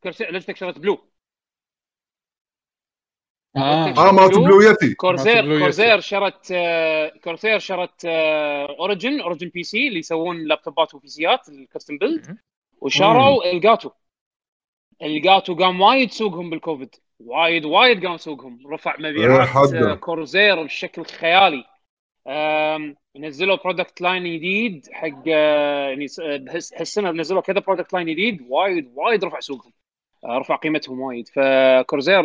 Corsair 0.03 0.31
ليش 0.31 0.45
شرت 0.55 0.79
Blue. 0.79 1.11
آه. 3.57 3.89
آه 3.89 4.13
مالت 4.13 4.35
Blue. 4.35 4.61
Yeti 4.61 4.89
ما 4.89 4.95
Corsair 4.95 5.59
Corsair 5.59 6.01
شرت 6.01 6.49
آه، 6.53 7.09
Corsair 7.25 7.59
شرت 7.59 8.05
آه، 8.05 8.77
Origin 8.79 9.21
Origin 9.21 9.49
PC 9.49 9.89
اللي 9.89 9.99
يسوون 9.99 10.45
لابتوبات 10.45 10.95
وبيسيات 10.95 11.49
ال 11.49 11.56
custom 11.56 11.99
build. 11.99 12.39
وشروا 12.81 13.53
Elgato 13.53 13.91
Elgato 15.03 15.55
قام 15.55 15.81
وايد 15.81 16.11
سوقهم 16.11 16.51
بالكوفيد. 16.51 16.95
وايد 17.21 17.65
وايد 17.65 18.07
قام 18.07 18.17
سوقهم 18.17 18.59
رفع 18.73 18.97
مبيعات. 18.99 19.49
آه، 19.93 19.95
Corsair 19.95 20.63
بشكل 20.63 21.05
خيالي. 21.05 21.65
نزلوا 23.17 23.57
product 23.57 24.01
line 24.01 24.37
جديد 24.37 24.89
حق 24.93 25.23
آه، 25.29 25.89
يعني 25.89 26.07
آه، 26.23 26.45
هالس- 26.51 26.75
هالسنة 26.75 27.11
نزلوا 27.11 27.41
كذا 27.41 27.61
product 27.61 27.93
line 27.93 28.07
جديد 28.07 28.47
وايد 28.49 28.93
وايد 28.95 29.25
رفع 29.25 29.41
سوقهم. 29.41 29.73
رفع 30.27 30.57
قيمتهم 30.57 31.01
وايد. 31.01 31.29
ف 31.29 31.41
Corsair 31.41 32.25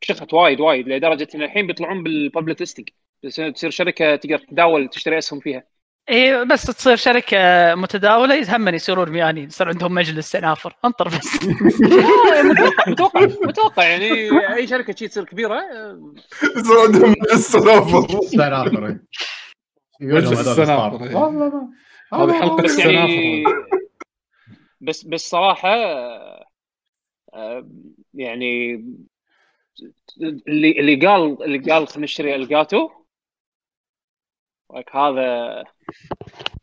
كشخت 0.00 0.34
وايد 0.34 0.60
وايد 0.60 0.88
لدرجة 0.88 1.28
إن 1.34 1.42
الحين 1.42 1.66
بيطلعون 1.66 2.02
بال 2.02 2.16
public 2.16 2.60
listing 2.60 2.88
تصير 3.22 3.70
شركة 3.70 4.16
تقدر 4.16 4.38
تداول 4.38 4.88
تشتري 4.88 5.18
أسهم 5.18 5.40
فيها. 5.40 5.75
اي 6.10 6.44
بس 6.44 6.62
تصير 6.62 6.96
شركة 6.96 7.38
متداولة 7.74 8.34
يهمن 8.34 8.74
يصيرون 8.74 9.10
ميانين 9.10 9.46
يصير 9.46 9.68
عندهم 9.68 9.94
مجلس 9.94 10.32
سنافر 10.32 10.76
انطر 10.84 11.08
بس 11.08 11.44
متوقع 11.44 12.42
متوقع 12.90 13.20
متوقع 13.20 13.84
يعني 13.84 14.30
أي 14.54 14.66
شركة 14.66 14.94
شي 14.94 15.08
تصير 15.08 15.24
كبيرة 15.24 15.60
يصير 16.56 16.80
عندهم 16.86 17.14
السنافر 17.32 18.20
سنافر 18.20 18.86
إيه. 18.86 19.00
مجلس 20.00 20.48
السنافر،. 20.48 21.04
إيه. 21.04 21.14
والله 21.14 21.48
ما- 22.12 22.24
هذه 22.24 22.40
حلقة 22.40 22.62
بس 22.62 22.70
السنافر 22.70 23.44
بس 24.80 25.04
بس 25.04 25.30
صراحة 25.30 25.74
آه، 27.34 27.68
يعني 28.14 28.74
اللي 30.48 30.80
اللي 30.80 31.06
قال 31.06 31.42
اللي 31.42 31.58
قال 31.58 31.88
خلينا 31.88 32.04
نشتري 32.04 32.34
Elgato 32.34 32.90
هذا 34.92 35.64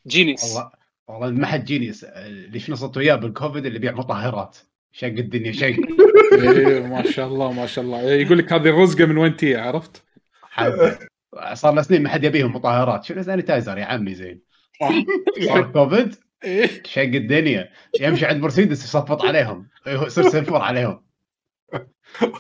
genius. 0.07 0.43
والله 0.43 0.72
والله 1.08 1.30
ما 1.30 1.48
حد 1.48 1.66
genius 1.65 2.03
اللي 2.03 2.60
شنو 2.60 2.76
صرت 2.76 2.98
وياه 2.98 3.16
بالكوفيد 3.16 3.66
اللي 3.66 3.77
يبيع 3.77 3.92
مطهرات 3.92 4.58
شق 4.92 5.08
الدنيا 5.08 5.52
شق 5.52 5.66
إيه 6.34 6.80
ما 6.88 7.11
شاء 7.11 7.27
الله 7.27 7.52
ما 7.52 7.66
شاء 7.66 7.85
الله. 7.85 8.02
إيه، 8.02 8.26
يقول 8.26 8.38
لك 8.38 8.53
هذه 8.53 8.69
الرزقة 8.69 9.06
من 9.06 9.18
وين 9.18 9.35
تي 9.35 9.56
عرفت؟ 9.56 10.03
صار 11.53 11.74
له 11.74 11.82
سنين 11.82 12.03
ما 12.03 12.10
حد 12.10 12.24
يبيهم 12.24 12.56
مطهرات 12.56 13.03
شنو 13.03 13.24
sanitizer 13.23 13.77
يا 13.77 13.85
عمي 13.85 14.14
زين؟ 14.16 14.42
صار 15.48 15.72
كوفيد؟ 15.72 16.16
إيه. 16.43 16.84
شق 16.85 17.02
الدنيا. 17.02 17.69
يمشي 18.02 18.26
عند 18.26 18.42
مرسيدس 18.42 18.84
يصفط 18.84 19.22
عليهم. 19.26 19.68
يصير 19.88 20.30
سنفر 20.30 20.56
عليهم. 20.56 21.03
إن 21.74 22.32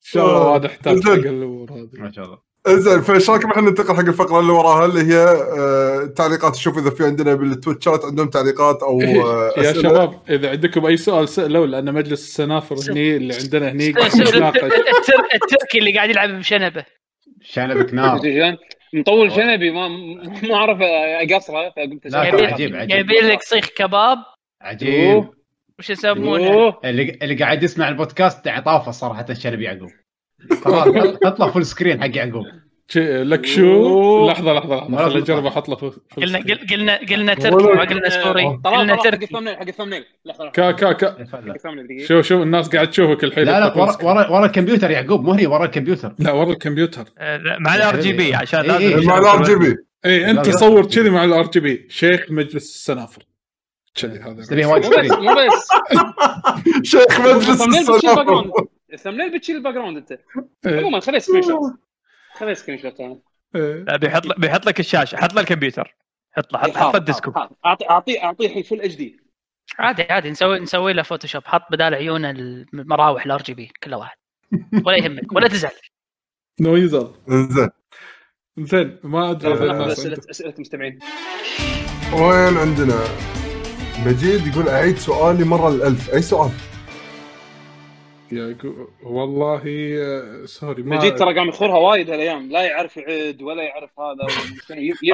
شاء 0.00 0.26
الله. 0.26 0.56
الأمور 1.16 1.72
هذه. 1.72 1.90
ما 1.92 2.12
شاء 2.12 2.24
الله. 2.24 2.51
زين 2.68 3.00
فايش 3.00 3.30
رايكم 3.30 3.50
إحنا 3.50 3.62
ننتقل 3.62 3.94
حق 3.96 4.00
الفقرة 4.00 4.40
اللي 4.40 4.52
وراها 4.52 4.86
اللي 4.86 5.14
هي 5.14 5.24
آه، 5.58 6.04
تعليقات 6.16 6.52
نشوف 6.52 6.78
إذا 6.78 6.90
في 6.90 7.04
عندنا 7.04 7.34
بالتويتشات 7.34 8.04
عندهم 8.04 8.28
تعليقات 8.30 8.82
أو 8.82 9.00
آه، 9.00 9.52
يا 9.56 9.70
أسئلة. 9.70 9.82
شباب 9.82 10.20
إذا 10.30 10.50
عندكم 10.50 10.86
أي 10.86 10.96
سؤال 10.96 11.28
سالوا 11.28 11.66
لأن 11.66 11.94
مجلس 11.94 12.28
السنافر 12.28 12.92
هني 12.92 13.16
اللي 13.16 13.34
عندنا 13.34 13.70
هني 13.70 13.88
التركي 15.34 15.78
اللي 15.78 15.94
قاعد 15.94 16.10
يلعب 16.10 16.30
بشنبة 16.30 16.84
شنبك 17.40 17.94
نار؟ 17.94 18.20
مطول 18.94 19.32
شنبي 19.32 19.70
ما 19.70 19.88
ما 20.48 20.54
أعرف 20.54 20.78
أقصره 20.82 21.70
فقمت. 21.70 22.14
عجيب، 22.14 22.44
عجيب. 22.44 22.88
جايبين 22.88 23.24
لك 23.24 23.42
سيخ 23.42 23.68
كباب 23.76 24.18
عجيب 24.60 25.24
وش 25.78 25.90
يسمونه. 25.90 26.74
اللي 26.84 27.18
اللي 27.22 27.34
قاعد 27.34 27.62
يسمع 27.62 27.88
البودكاست 27.88 28.48
طافه 28.64 28.90
صراحة 28.90 29.34
شنب 29.34 29.60
يعقوب 29.60 29.90
خلاص 30.64 30.88
حط- 30.88 31.24
حط 31.26 31.40
له 31.40 31.50
full 31.50 31.66
screen 31.66 32.02
حق 32.02 32.16
يعقوب 32.16 32.44
لك 32.96 33.46
شو. 33.46 34.26
لحظة 34.26 34.52
لحظة 34.52 34.76
لحظة. 34.76 34.96
خليني 35.08 35.18
اجرب. 35.22 35.46
أحط 35.46 35.68
له 35.68 35.76
قلنا 36.16 36.38
قلنا 36.70 36.96
قلنا 37.10 37.34
تركي 37.34 37.66
ما 37.72 37.84
قلنا 37.84 38.08
سوري. 38.08 38.60
قلنا 38.64 38.96
تركي. 38.96 39.24
ال 39.24 39.27
thumbnail 39.27 39.56
حق 39.56 39.62
ال 39.68 39.71
thumbnail. 39.71 40.04
لحظة 40.24 40.44
لحظة. 40.44 40.50
كا 40.52 40.70
كا 40.72 40.92
كا. 40.92 41.26
حق 41.32 41.38
ال 41.38 41.43
thumbnail 41.43 41.86
دقيقة. 41.86 42.06
شو 42.06 42.22
شو 42.22 42.42
الناس 42.42 42.68
قاعد 42.68 42.90
تشوفك 42.90 43.24
الحين. 43.24 43.44
لا 43.44 43.60
لا 43.60 43.76
ورا. 43.78 43.96
ورا 44.02 44.30
ورا 44.30 44.46
الكمبيوتر 44.46 44.90
يعقوب 44.90 45.24
مو 45.24 45.32
هني 45.32 45.46
ورا 45.46 45.64
الكمبيوتر. 45.64 46.14
لا 46.18 46.32
ورا 46.32 46.50
الكمبيوتر. 46.50 47.04
لا، 47.18 47.58
مع 47.60 47.74
ال 47.74 48.00
RGB 48.00 48.34
عشان 48.34 48.60
إيه، 48.60 48.66
لازم 48.88 48.98
إيه. 48.98 49.06
مع 49.06 49.18
ال 49.18 49.42
RGB 49.44 49.76
اي 50.06 50.30
أنت. 50.30 50.50
صور 50.50 50.86
كذي 50.86 51.10
مع 51.10 51.24
ال 51.24 51.46
RGB 51.46 51.86
شيخ 51.90 52.26
مجلس 52.30 52.54
السنافر. 52.74 53.22
كذي 53.94 54.18
هذا. 54.18 54.66
مو 54.66 55.34
بس 55.34 55.68
شيخ 56.90 57.20
مجلس 57.20 57.48
السنافر. 57.48 58.52
ال 58.92 58.97
thumbnail 58.97 59.38
بتشيل 59.38 59.56
ال 59.56 59.74
background 59.74 59.96
انت. 59.96 60.18
إيه. 60.66 60.78
عموما 60.78 61.00
خليه 61.00 61.18
screenshot 61.18 61.72
خليه 62.34 62.54
سكرين 62.54 62.78
شوت 62.78 63.00
أنا. 63.00 63.18
لا، 63.54 63.96
بيحط 63.96 64.26
لك- 64.26 64.40
بيحط 64.40 64.66
لك 64.66 64.80
الشاشة 64.80 65.16
حط 65.16 65.32
له 65.34 65.40
الكمبيوتر. 65.40 65.96
حط 66.32 66.52
له 66.52 66.58
حط, 66.58 66.70
حط 66.70 66.92
له 66.94 66.98
الديسكو. 66.98 67.32
اعطي 67.66 67.88
اعطيه 67.90 68.24
أعطيه 68.24 68.46
الحين 68.46 68.62
full 68.62 68.80
HD 68.80 69.20
عادي 69.78 70.02
عادي. 70.02 70.30
نسوي 70.30 70.58
نسوي 70.58 70.92
له 70.92 71.02
Photoshop 71.02 71.42
حط 71.44 71.62
بدال 71.70 71.94
عيونه 71.94 72.30
المراوح 72.30 73.26
ال 73.26 73.42
RGB 73.42 73.72
كل 73.82 73.94
واحد. 73.94 74.16
ولا 74.86 74.96
يهمك 74.96 75.32
ولا 75.32 75.48
تزعل. 75.48 75.72
نو 76.60 76.76
يزعل. 76.76 77.12
انزين 77.28 77.68
زين 78.58 78.98
ما 79.04 79.30
أدري 79.30 79.92
اسئله 79.92 80.18
أسئلة 80.30 80.54
مستمعين. 80.58 80.98
وين 82.12 82.56
عندنا؟ 82.56 83.04
مجيد 84.06 84.46
يقول 84.46 84.68
أعيد 84.68 84.96
سؤالي 84.98 85.44
مرة 85.44 85.68
الالف 85.68 86.14
أي 86.14 86.22
سؤال؟ 86.22 86.50
يقول 88.32 88.88
والله 89.02 89.62
آه، 89.98 90.44
sorry 90.46 90.82
ما 90.82 90.96
مجيد 90.96 91.16
ترى 91.16 91.38
قام 91.38 91.48
يخورها 91.48 91.78
وايد 91.78 92.10
هالايام. 92.10 92.48
لا 92.52 92.62
يعرف 92.62 92.96
يعد 92.96 93.42
ولا 93.42 93.62
يعرف 93.62 94.00
هذا 94.00 94.26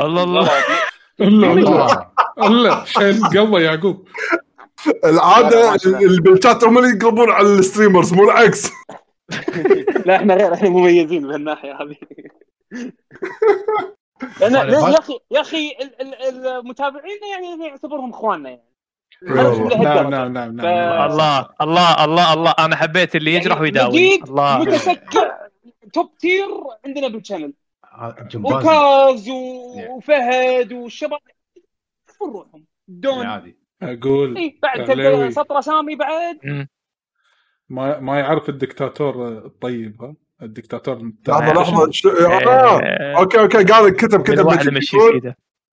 الله 0.01 0.23
الله. 0.23 0.51
الا 1.21 1.53
الا 1.53 2.11
الا 2.39 2.85
شايل 2.85 3.23
قلبه 3.25 3.61
يعقوب. 3.61 4.09
العادة 5.05 5.75
اللي 5.85 6.21
بالشات 6.21 6.65
هم 6.65 6.79
اللي 6.79 6.89
يقلبون 6.89 7.31
على 7.31 7.47
الستريمرز 7.47 8.15
مو 8.15 8.25
العكس. 8.25 8.71
لا 10.07 10.17
إحنا 10.17 10.35
غير 10.35 10.55
إحنا 10.55 10.69
مميزين 10.69 11.29
بهالناحية 11.29 11.73
هذه. 11.83 11.97
يا 14.43 14.99
أخي 14.99 15.19
يا 15.31 15.41
أخي 15.41 15.71
ال- 15.81 16.01
ال- 16.01 16.47
المتابعين 16.47 17.19
يعني 17.33 17.67
يعتبرهم 17.67 18.11
إخواننا 18.11 18.49
يعني. 18.51 18.68
نعم 19.23 20.11
نعم 20.11 20.33
نعم 20.33 20.57
نعم 20.57 21.11
الله 21.11 21.49
الله 21.61 22.05
الله 22.05 22.33
الله. 22.33 22.55
أنا 22.59 22.77
حبيت 22.77 23.17
اللي 23.17 23.35
يجرح 23.35 23.53
يعني 23.53 23.63
ويداوي. 23.63 24.15
الله. 24.15 24.59
متسكع 24.59 25.39
top 25.93 26.17
tier 26.19 26.49
عندنا 26.87 27.09
بال 27.09 27.18
channel. 27.18 27.53
جمباز 28.31 28.65
وكاز 28.65 29.29
وفهد 29.89 30.73
والشباب. 30.73 31.19
روحهم. 32.23 32.65
دون. 32.89 33.27
عادي. 33.27 33.59
أقول 33.83 34.37
إيه 34.37 34.59
بعد 34.63 35.31
سطر 35.31 35.59
أسامي 35.59 35.97
بعد. 35.97 36.67
ما 37.69 38.01
ما 38.01 38.19
يعرف 38.19 38.49
الدكتاتور 38.49 39.29
الطيب 39.29 40.03
ها؟ 40.03 40.15
الدكتاتور 40.43 41.13
لحظة. 41.29 41.87
لحظه. 41.87 42.27
آه. 42.27 42.81
آه، 42.81 43.19
okay 43.19 43.41
okay 43.41 43.65
قال 43.65 43.97
كتب 43.97 44.23
كتب 44.23 44.49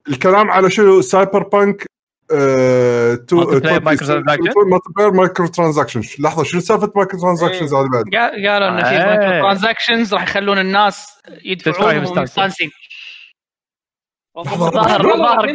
الكلام 0.07 0.51
على 0.51 0.69
شنو؟ 0.69 1.01
Cyberpunk 1.02 1.94
آه،؟ 2.32 3.18
multiplayer 3.32 5.11
microtransaction 5.11 6.02
لحظة 6.20 6.44
شنو 6.44 6.62
سالفة 6.62 6.92
microtransactions 6.95 7.74
هذه 7.74 7.88
بعد؟ 7.94 8.04
قال- 8.16 8.48
قالوا 8.48 8.70
انه 8.70 8.84
في 8.84 8.95
آه. 8.95 9.06
مايكرو 9.06 9.42
transactions 9.42 10.14
راح 10.14 10.24
يخلون 10.24 10.60
الناس 10.60 11.08
يدفعون 11.45 12.00
مستانسين. 12.02 12.72
الظاهر 14.38 15.14
الظاهر 15.14 15.54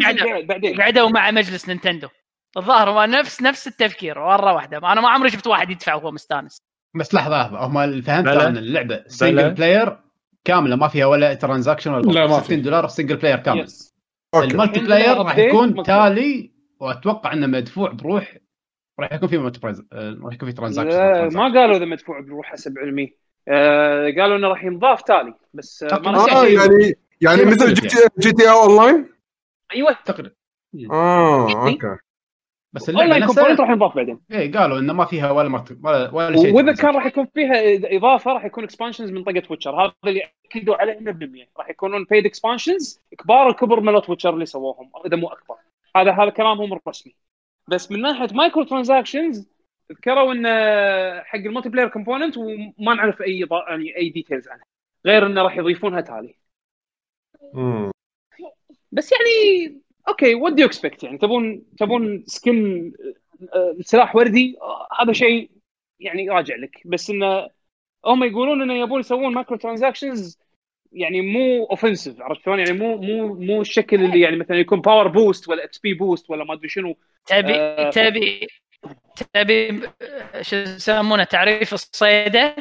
قعدوا 0.81 1.09
مع 1.09 1.31
مجلس 1.31 1.69
Nintendo 1.69 2.09
الظاهر 2.57 2.91
هو 2.91 3.05
نفس 3.05 3.43
نفس 3.43 3.67
التفكير 3.67 4.19
مرة 4.19 4.53
واحدة 4.53 4.79
أنا 4.79 5.01
ما 5.01 5.09
عمري 5.09 5.31
شفت 5.31 5.47
واحد 5.47 5.71
يدفع 5.71 5.95
وهو 5.95 6.11
مستانس 6.11 6.63
بس 6.95 7.15
لحظة 7.15 7.43
لحظة 7.43 7.59
هم 7.67 7.79
اللي 7.79 8.03
فهمته 8.03 8.31
بلى. 8.35 8.47
ان 8.47 8.57
اللعبة. 8.57 9.05
single 9.07 9.51
player 9.51 9.99
كاملة 10.45 10.77
ما 10.77 10.89
فيها 10.89 11.07
ولا 11.07 11.35
transaction 11.35 11.95
ولا 11.95 12.13
لا، 12.13 12.27
ما 12.27 12.39
في. 12.41 12.45
60 12.45 12.63
دولار 12.63 12.89
single 12.89 13.17
player 13.17 13.39
كامل 13.39 13.67
ال 14.35 14.40
multi 14.40 14.63
الحين 14.63 14.85
player 14.85 15.17
راح 15.19 15.39
يكون. 15.39 15.83
تالي 15.83 16.53
وأتوقع 16.81 17.33
إنه 17.33 17.47
مدفوع 17.47 17.93
بروح 17.93 18.37
راح 19.01 19.13
يكون 19.13 19.29
في 19.29 19.37
آه، 19.93 20.19
راح 20.25 20.35
يكون 20.35 20.49
في 20.49 20.55
transaction 20.55 21.37
ما 21.37 21.43
قالوا 21.43 21.77
إذا 21.77 21.85
مدفوع 21.85 22.21
بروح 22.21 22.47
حسب 22.47 22.79
علمي. 22.79 23.15
آه 23.49 24.15
قالوا 24.19 24.37
إنه 24.37 24.49
راح 24.49 24.65
ينضاف 24.65 25.03
تالي 25.03 25.35
بس 25.55 25.83
آه، 25.83 25.99
ما 25.99 26.27
شيء. 26.29 26.59
يعني 26.59 26.95
يعني 27.21 27.45
مثل 27.45 27.75
جي 27.75 27.89
تي 27.89 27.97
جي 28.19 28.33
تي 28.33 28.43
اي 28.43 28.51
اون 28.51 28.77
لاين؟ 28.77 29.09
أيوه. 29.75 29.97
تقريبا. 30.05 30.35
آه 30.91 31.69
okay. 31.69 31.97
بس 32.73 32.89
اللعبة 32.89 33.05
online 33.05 33.27
component 33.27 33.61
راح 33.61 33.71
ينضاف 33.71 33.97
بعدين. 33.97 34.21
إيه 34.33 34.53
قالوا 34.53 34.79
إنه 34.79 34.93
ما 34.93 35.05
فيها 35.05 35.31
ولا 35.31 35.49
مرت... 35.49 35.79
ولا 35.83 36.15
ولا 36.15 36.37
شيء 36.37 36.55
وإذا 36.55 36.73
كان 36.73 36.95
راح 36.95 37.07
يكون 37.07 37.27
فيها 37.35 37.53
إضافة 37.97 38.33
راح 38.33 38.45
يكون 38.45 38.65
expansions 38.65 39.11
من 39.11 39.25
طقة 39.25 39.43
Witcher 39.51 39.85
هذا 39.85 39.93
اللي 40.07 40.23
أكدوا 40.45 40.77
عليه 40.77 40.99
100% 40.99 41.59
راح 41.59 41.71
يكونون 41.71 42.05
بيد 42.11 42.27
expansions 42.27 43.01
كبار 43.19 43.49
الكبر 43.49 43.81
مالت 43.81 44.11
Witcher 44.11 44.35
اللي 44.35 44.47
سووهم 44.47 44.91
إذا 45.07 45.17
مو 45.17 45.29
أكبر. 45.29 45.57
هذا 45.97 46.13
هذا 46.13 46.31
كلامهم 46.31 46.73
الرسمي 46.73 47.15
بس 47.69 47.93
من 47.93 48.01
ناحية 48.01 48.29
microtransactions 48.35 49.49
ذكروا 49.93 50.33
إن 50.33 50.47
حق 51.25 51.39
ال 51.39 51.69
multiplayer 51.69 51.89
component 51.89 52.37
وما 52.37 52.95
نعرف 52.95 53.23
أي 53.23 53.47
يعني 53.69 53.97
أي 53.97 54.09
details 54.11 54.49
عنها 54.49 54.65
غير 55.07 55.27
إنه 55.27 55.43
راح 55.43 55.57
يضيفونها 55.57 56.01
تالي 56.01 56.35
مم. 57.55 57.91
بس 58.93 59.13
يعني 59.13 59.81
okay 60.09 60.35
what 60.35 60.53
do 60.53 60.65
expect 60.65 61.03
يعني؟ 61.05 61.19
تبون 61.19 61.65
تبون 61.79 62.25
skin 62.27 62.93
آه، 63.55 63.77
سلاح 63.81 64.17
وردي؟ 64.17 64.57
آه، 64.63 64.89
هذا 65.03 65.13
شيء 65.13 65.51
يعني 66.01 66.31
راجع 66.31 66.57
لك. 66.57 66.83
بس 66.87 67.11
إنه 67.11 67.49
هم 68.07 68.25
يقولون 68.25 68.63
إنه 68.63 68.75
يبون 68.75 69.01
يسوون 69.01 69.35
microtransactions 69.35 70.39
يعني 70.93 71.21
مو 71.21 71.65
offensive 71.65 72.21
عرفت 72.21 72.43
شلون؟ 72.45 72.59
يعني 72.59 72.73
مو 72.73 72.97
مو 72.97 73.35
مو 73.35 73.61
الشكل 73.61 74.05
اللي 74.05 74.21
يعني 74.21 74.37
مثلا 74.37 74.57
يكون 74.57 74.81
power 74.81 75.09
boost 75.09 75.49
ولا 75.49 75.65
XP 75.65 75.95
boost 75.95 76.31
ولا 76.31 76.45
ما 76.45 76.55
أدري 76.55 76.69
شنو. 76.69 76.97
تبي 77.27 77.55
آه. 77.55 77.91
تبي 77.91 78.47
تبي 79.35 79.81
شو 80.41 80.57
يسمونه 80.57 81.25
تعريف 81.25 81.73
الصيدة. 81.75 82.57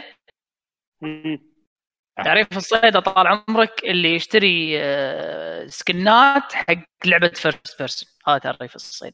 تعريف 2.25 2.57
الصيدة 2.57 2.99
طال 2.99 3.27
عمرك 3.27 3.83
اللي 3.83 4.15
يشتري 4.15 4.79
آه، 4.79 5.65
skin 5.67 6.36
ات 6.36 6.53
حق 6.53 6.83
لعبة 7.05 7.27
first 7.27 7.79
person 7.79 8.09
هذا 8.27 8.37
تعريف 8.37 8.75
الصيد 8.75 9.13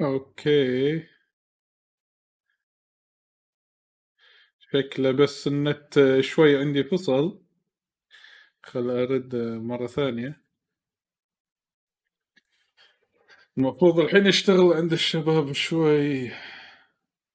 okay. 0.00 1.17
شكله 4.72 5.10
بس 5.10 5.46
النت 5.46 6.16
شوي 6.20 6.58
عندي 6.58 6.84
فصل. 6.84 7.40
خل 8.62 8.90
أرد 8.90 9.36
مرة 9.62 9.86
ثانية. 9.86 10.42
المفروض 13.58 14.00
الحين 14.00 14.26
يشتغل 14.26 14.72
عند 14.72 14.92
الشباب 14.92 15.52
شوي. 15.52 16.30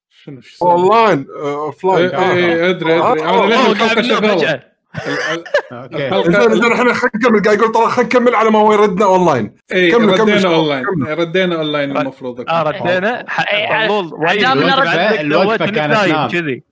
شنو 0.09 0.41
شو 0.41 0.55
يسوي؟ 0.55 0.71
أونلاين 0.71 1.27
اوف 1.29 1.85
لاين 1.85 2.09
إيه 2.15 2.69
أدري 2.69 2.93
أدري. 2.93 2.93
آه، 3.23 3.45
أنا 3.45 3.73
شغالة 3.73 4.35
فجأة. 4.35 4.73
أوكي. 5.73 6.31
زين 6.31 6.53
زين 6.61 6.71
إحنا 6.71 6.93
خلينا 6.93 7.11
نكمل 7.15 7.41
قاعد 7.43 7.57
يقول 7.59 7.71
ترى 7.71 7.87
خلينا 7.89 8.07
نكمل 8.09 8.35
على 8.35 8.51
ما 8.51 8.59
هو 8.59 8.73
يردنا 8.73 9.05
أونلاين. 9.05 9.55
اي 9.71 9.91
كمل- 9.91 10.05
كمل 10.17 10.19
ردينا 10.19 10.39
شباب، 10.39 10.53
أونلاين. 10.53 10.85
كمل. 10.85 11.17
ردينا 11.19 11.55
أونلاين 11.55 11.97
المفروض. 11.97 12.49
آه 12.49 12.63
ردينا. 12.63 13.25
ح- 13.29 13.53
إيه، 13.53 13.87
طلول 13.87 14.13
وايد 14.13 14.43
عدامنا 14.43 14.75
الوقفة- 14.75 15.13
رد- 15.13 15.19
الوقفة 15.19 15.65
إنك 15.65 15.75
كانت 15.75 15.93
نايم. 15.93 16.27
كذي 16.27 16.63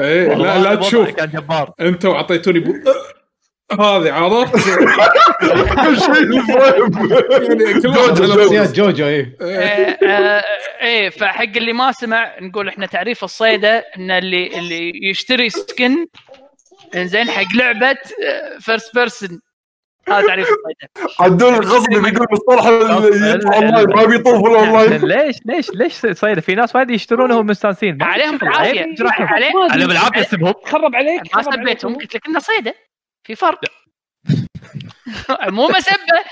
إيه 0.00 0.34
لا 0.34 0.58
لا 0.58 0.74
تشوف. 0.74 1.10
كان 1.10 1.28
جبار. 1.28 1.72
أنتوا 1.80 2.14
اعطيتوني 2.14 2.58
بو... 2.60 2.74
هذه 3.72 4.12
عرفت 4.12 4.52
كل 4.54 6.00
شيء 6.00 6.12
المهم 6.18 7.12
يعني 7.60 7.72
جوجو، 7.80 8.14
جوجو. 8.14 8.42
شخصيات 8.42 8.72
جوجو 8.72 9.06
إيه. 9.06 9.36
آه، 9.42 9.46
آه، 10.06 10.44
إيه 10.82 11.08
فحق 11.10 11.42
اللي 11.56 11.72
ما 11.72 11.92
سمع 11.92 12.38
نقول 12.40 12.68
إحنا 12.68 12.86
تعريف 12.86 13.24
الصيدة 13.24 13.84
إن 13.96 14.10
اللي 14.10 14.58
اللي 14.58 14.92
يشتري 15.10 15.50
سكن 15.50 16.06
إنزين 16.94 17.30
حق 17.30 17.56
لعبة 17.56 17.96
فيرست 18.60 18.94
بيرسون 18.94 19.40
هذا 20.18 20.26
تعريف 20.26 20.46
الصيده 20.48 21.14
عدول 21.20 21.54
الغصب 21.54 21.88
بيقول 21.90 22.26
مصطلح 22.32 22.66
اونلاين 22.66 23.86
ما 23.96 24.04
بيطوف 24.04 24.46
الاونلاين 24.46 25.04
ليش 25.04 25.36
ليش 25.46 25.70
ليش 25.74 26.06
صيدة 26.18 26.40
في 26.40 26.54
ناس 26.54 26.76
وايد 26.76 26.90
يشترونهم 26.90 27.46
مستانسين. 27.46 27.96
ما 27.96 28.06
عليهم 28.06 28.38
بالعافيه 28.38 28.80
عيب 28.80 28.88
يجرحهم. 28.88 29.26
عليه 29.26 29.50
أنا 29.72 29.86
بالعافيه 29.86 30.20
اسبهم 30.20 30.54
خرب 30.64 30.94
عليك. 30.96 31.36
ما. 31.36 31.42
سبيتهم 31.42 31.94
قلت 31.94 32.14
لك 32.14 32.26
انه 32.28 32.38
صيدة. 32.38 32.74
في 33.26 33.34
فرق. 33.34 33.60
مو 35.48 35.68
مسبة. 35.68 36.24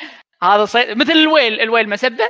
هذا 0.43 0.65
صيد 0.65 0.97
مثل 0.99 1.13
ال 1.13 1.61
whale. 1.61 1.75
ال 1.75 1.77
whale 1.77 1.89
مسبة. 1.89 2.29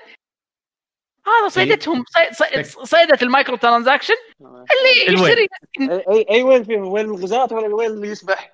هذا 1.26 1.48
صيدتهم. 1.48 2.04
صي- 2.08 2.62
صي- 2.62 2.84
صيدة 2.84 3.18
ال 3.22 3.56
microtransaction. 3.56 4.14
اللي 4.40 5.08
ال 5.08 5.11
whale. 5.11 5.30
يشتري. 5.30 5.48
أي 6.10 6.26
أي 6.30 6.42
وين 6.42 6.64
فيهم؟ 6.64 6.86
وين 6.88 7.04
الغزاة 7.04 7.48
ولا 7.52 7.66
الوين 7.66 7.90
اللي 7.90 8.08
يسبح؟ 8.08 8.52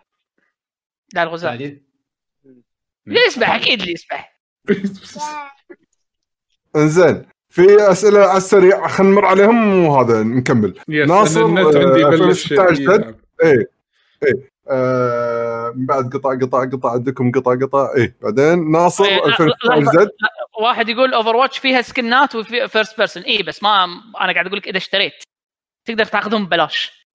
لا 1.15 1.23
الغزاة. 1.23 1.59
اللي 3.09 3.21
يسبح 3.27 3.55
أكيد 3.55 3.81
اللي 3.81 3.93
يسبح 3.93 4.35
إنزين 6.77 7.27
في 7.49 7.91
أسئلة 7.91 8.21
على 8.21 8.37
السريع 8.37 8.89
خلينا 8.89 9.13
نمر 9.13 9.25
عليهم 9.25 9.85
وهذا 9.85 10.23
نكمل. 10.23 10.79
ناصر، 10.89 11.47
النت 11.47 11.77
عندي 11.77 12.05
بلش 12.05 12.53
2016 12.53 12.81
يتعب. 12.83 13.15
إيه 13.43 13.69
آه 14.71 15.73
من 15.77 15.87
بعد 15.87 16.17
قطع 16.17 16.39
قطع 16.39 16.65
قطع 16.65 16.93
عندكم 16.93 17.33
قطع 17.33 17.55
قطع. 17.55 17.93
إيه 17.97 18.15
بعدين 18.23 18.71
ناصر 18.71 19.05
إيه، 19.05 19.17
لا- 19.17 19.27
2016 19.27 19.81
لا- 19.81 20.03
زد. 20.05 20.11
واحد 20.61 20.89
يقول 20.89 21.15
اوفر 21.15 21.37
واتش 21.37 21.59
فيها 21.59 21.83
skin 21.83 22.24
ات 22.24 22.35
وفي 22.35 22.69
first 22.69 22.97
person 22.99 23.23
اي 23.23 23.43
بس 23.43 23.63
ما 23.63 23.85
أنا 24.21 24.33
قاعد 24.33 24.47
أقول 24.47 24.59
لك 24.59 24.69
إذا 24.69 24.77
اشتريت 24.77 25.13
تقدر 25.85 26.05
تاخذهم 26.05 26.47
ببلاش. 26.47 27.07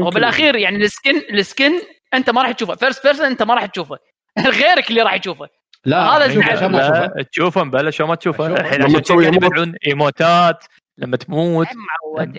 وبالأخير 0.00 0.56
يعني 0.56 0.76
ال 0.76 0.84
skin 0.84 1.16
ال 1.16 1.27
skin 1.27 1.72
أنت 2.14 2.30
ما 2.30 2.42
راح 2.42 2.52
تشوفه. 2.52 2.74
first 2.74 3.02
person 3.06 3.26
أنت 3.26 3.42
ما 3.42 3.54
راح 3.54 3.66
تشوفه. 3.66 3.98
غيرك 4.60 4.90
اللي 4.90 5.02
راح 5.02 5.14
يشوفه 5.14 5.48
لا 5.84 6.02
هذا 6.16 6.34
شوف 6.34 6.44
تعب. 6.44 6.56
عشان 6.56 6.72
ما 8.06 8.14
تشوفه. 8.14 8.46
الحين 8.46 8.78
لما 8.78 8.84
عشان 8.88 9.02
تسوي 9.02 9.24
كذا. 9.30 9.34
يبيعون 9.46 9.74
emote 9.86 10.51
ات 10.51 10.64
لما 10.98 11.16
تموت 11.16 11.66
معود 11.66 12.38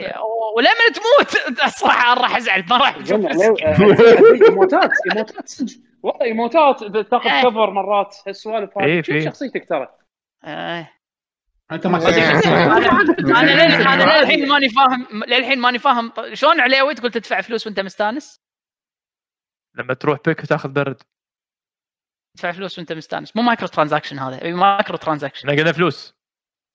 ولما 0.58 0.86
تموت 0.94 1.36
الصراحه 1.66 2.14
راح 2.14 2.36
أزعل 2.36 2.66
ما 2.69 2.78
راح 2.78 2.95
أشوف 2.95 3.26
آه، 3.26 3.56
emote 4.48 4.84
ات 4.84 4.91
emote 5.11 5.41
ات 5.41 5.48
صدق 5.50 5.72
والله 6.03 6.22
emote 6.25 6.74
ات 6.74 6.83
تاخذ 6.84 7.30
إيه. 7.30 7.42
cover 7.41 7.69
مرات 7.72 8.16
هالسوالف 8.28 8.78
إيه، 8.80 8.86
هذه 9.00 9.02
شوف 9.02 9.16
في. 9.16 9.22
شخصيتك 9.22 9.69
ترى. 9.69 9.88
أنت 11.72 11.88
ما 11.88 11.98
أنا. 11.98 12.40
أنا 13.40 13.52
لل- 13.52 13.88
أنا 13.88 14.19
للحين 14.22 14.48
ماني 14.48 14.69
فاهم 14.69 15.08
للحين 15.28 15.60
ماني 15.60 15.80
فاهم 15.80 16.11
شلون 16.34 16.60
عليوي 16.60 16.94
تقول 16.95 17.11
تدفع 17.11 17.42
فلوس 17.42 17.68
وأنت 17.68 17.80
مستانس؟ 17.80 18.42
لما 19.76 19.94
تروح 19.94 20.19
بيك 20.26 20.40
وتاخذ 20.44 20.69
برد 20.69 21.02
تدفع 22.40 22.51
فلوس 22.51 22.77
وانت 22.77 22.93
مستانس. 22.93 23.35
مو 23.35 23.42
microtransaction 23.41 24.19
هذا. 24.19 24.42
أي 24.42 24.53
microtransaction. 24.53 25.49
إحنا 25.50 25.61
قلنا 25.61 25.72
فلوس. 25.72 26.16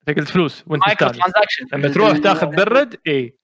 انت 0.09 0.18
قلت 0.18 0.28
فلوس 0.28 0.65
وانت 0.67 0.83
مايكرو 0.86 1.09
مستانس 1.09 1.33
ترانزاكشن. 1.33 1.67
لما 1.73 1.89
تروح 1.89 2.18
تاخذ 2.18 2.47
برد 2.47 2.97
اي 3.07 3.39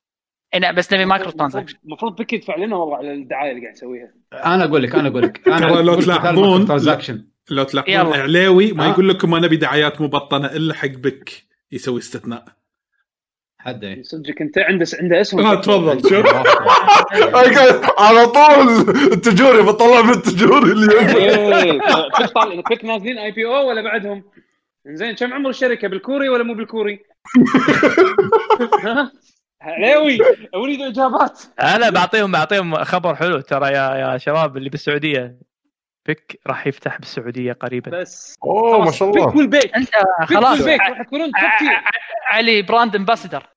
إيه، 0.55 0.61
لا 0.61 0.73
بس 0.73 0.93
نبي 0.93 1.05
مايكرو 1.05 1.31
ترانزاكشن. 1.31 1.79
المفروض 1.85 2.17
بك 2.17 2.33
يدفع 2.33 2.57
لنا 2.57 2.77
والله 2.77 2.97
على 2.97 3.13
الدعاية 3.13 3.51
اللي 3.51 3.63
قاعد 3.63 3.73
نسويها. 3.75 4.13
أنا 4.33 4.65
أقول 4.65 4.83
لك 4.83 4.95
أنا 4.95 5.09
أقول 5.09 5.23
لك. 5.23 5.49
أنا 5.49 5.67
لو 5.67 6.01
تلاحظون- 6.01 6.67
ترانزاكشن. 6.67 7.27
لو 7.51 7.65
تلاحظون. 7.65 8.15
اعلاوي 8.19 8.73
ما 8.73 8.87
آه. 8.87 8.91
يقول 8.91 9.09
لكم 9.09 9.35
أنا 9.35 9.47
ابي 9.47 9.57
دعايات 9.57 10.01
مبطنة 10.01 10.47
إلا 10.47 10.75
حق 10.75 10.89
بك 10.89 11.31
يسوي 11.73 11.99
استثناء. 11.99 12.45
حد 13.65 13.85
إيه. 13.85 14.03
صدقك 14.03 14.43
انت 14.43 14.59
عنده 14.59 14.87
عنده 15.01 15.21
اسهم 15.21 15.47
آه 15.47 15.55
تفضل 15.55 16.01
شوف 16.11 16.27
على 18.05 18.27
طول 18.27 18.69
التجوري 19.13 19.63
بطلع 19.63 20.03
من 20.03 20.11
التجوري 20.11 20.73
اللي 20.73 20.93
إيه 20.93 21.79
بك 22.19 22.33
طالع 22.33 22.61
بك 22.71 22.85
نازلين 22.85 23.19
اي 23.19 23.31
بي 23.31 23.47
أو 23.47 23.69
ولا 23.69 23.83
بعدهم؟ 23.83 24.25
زين 24.87 25.15
كم 25.15 25.33
عمر 25.33 25.51
الشركة 25.51 25.89
بالكوري 25.89 26.29
ولا 26.29 26.45
مو 26.45 26.55
بالكوري؟ 26.55 26.99
ها؟ 28.85 29.13
عليوي 29.63 30.19
أريد 30.55 30.83
إجابات 30.83 31.41
أنا 31.61 31.91
بعطيهم 31.91 32.33
بعطيهم 32.33 32.85
خبر 32.85 33.15
حلو 33.15 33.41
ترى 33.41 33.67
يا 33.67 33.95
يا 33.95 34.19
شباب 34.19 34.57
اللي 34.57 34.71
بالسعودية 34.71 35.39
بيك 36.07 36.41
راح 36.47 36.67
يفتح 36.67 36.99
بالسعوديه 36.99 37.53
قريبا 37.53 38.01
بس 38.01 38.37
اوه 38.45 38.85
ما 38.85 38.91
شاء 38.91 39.11
بك 39.11 39.17
الله 39.17 39.37
والبيك 39.37 39.75
انت 39.77 39.89
بك 40.21 40.29
خلاص 40.29 40.59
والبيك 40.61 40.81
ع- 40.81 40.89
راح 40.89 41.07
ع- 41.63 41.83
علي 42.37 42.63
براند 42.63 42.97
امباسدر 42.97 43.41
آه، 43.41 43.51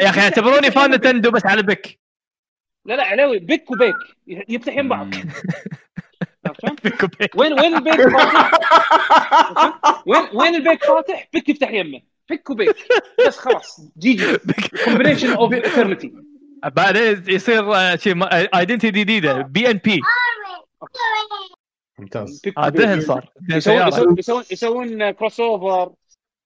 يا 0.00 0.08
أخي 0.10 0.20
اعتبروني 0.20 0.70
فان 0.70 0.90
نتندو 0.90 1.30
بس 1.30 1.46
على 1.46 1.62
بيك 1.62 2.00
لا 2.84 2.94
لا 2.94 3.04
علاوي 3.04 3.38
بك 3.38 3.70
وبيك 3.70 3.96
يفتح 4.48 4.76
يم 4.76 4.88
بعض؟ 4.88 5.10
بيك 6.84 7.02
وبيك 7.02 7.36
وين 7.36 7.60
وين 7.60 7.76
البيك 7.76 8.00
فاتح؟ 8.08 8.50
وين 10.06 10.28
وين 10.34 10.54
البيك 10.54 10.84
فاتح؟ 10.84 11.28
بك 11.34 11.48
يفتح 11.48 11.70
يمه 11.70 12.00
بك 12.30 12.50
وبيك 12.50 12.76
بس 13.26 13.38
خلاص 13.38 13.80
جي 13.98 14.12
جي 14.14 14.36
كومبينيشن 14.84 15.32
اوف 15.32 15.52
ايترنتي 15.52 16.12
بعدين 16.64 17.24
يصير 17.28 17.96
شيء 17.96 18.24
ايدنتي 18.58 18.90
جديده 18.90 19.42
بي 19.42 19.70
ان 19.70 19.76
بي 19.76 20.00
ممتاز. 21.98 22.42
دهن 22.56 23.00
صار. 23.00 23.32
يسوون 23.48 24.44
يسوون 24.50 25.10
كروس 25.10 25.40
اوفر 25.40 25.94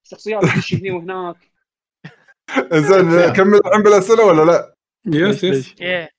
شخصيات 0.04 0.42
تمشي 0.54 0.76
هني 0.76 0.90
وهناك. 0.90 1.36
زين 2.72 3.32
كمل 3.32 3.60
الحين 3.66 3.82
بالاسئله 3.82 4.24
ولا 4.24 4.44
لا؟ 4.52 4.74
yes 5.06 5.44
yes 5.44 5.74
إيه. 5.80 6.10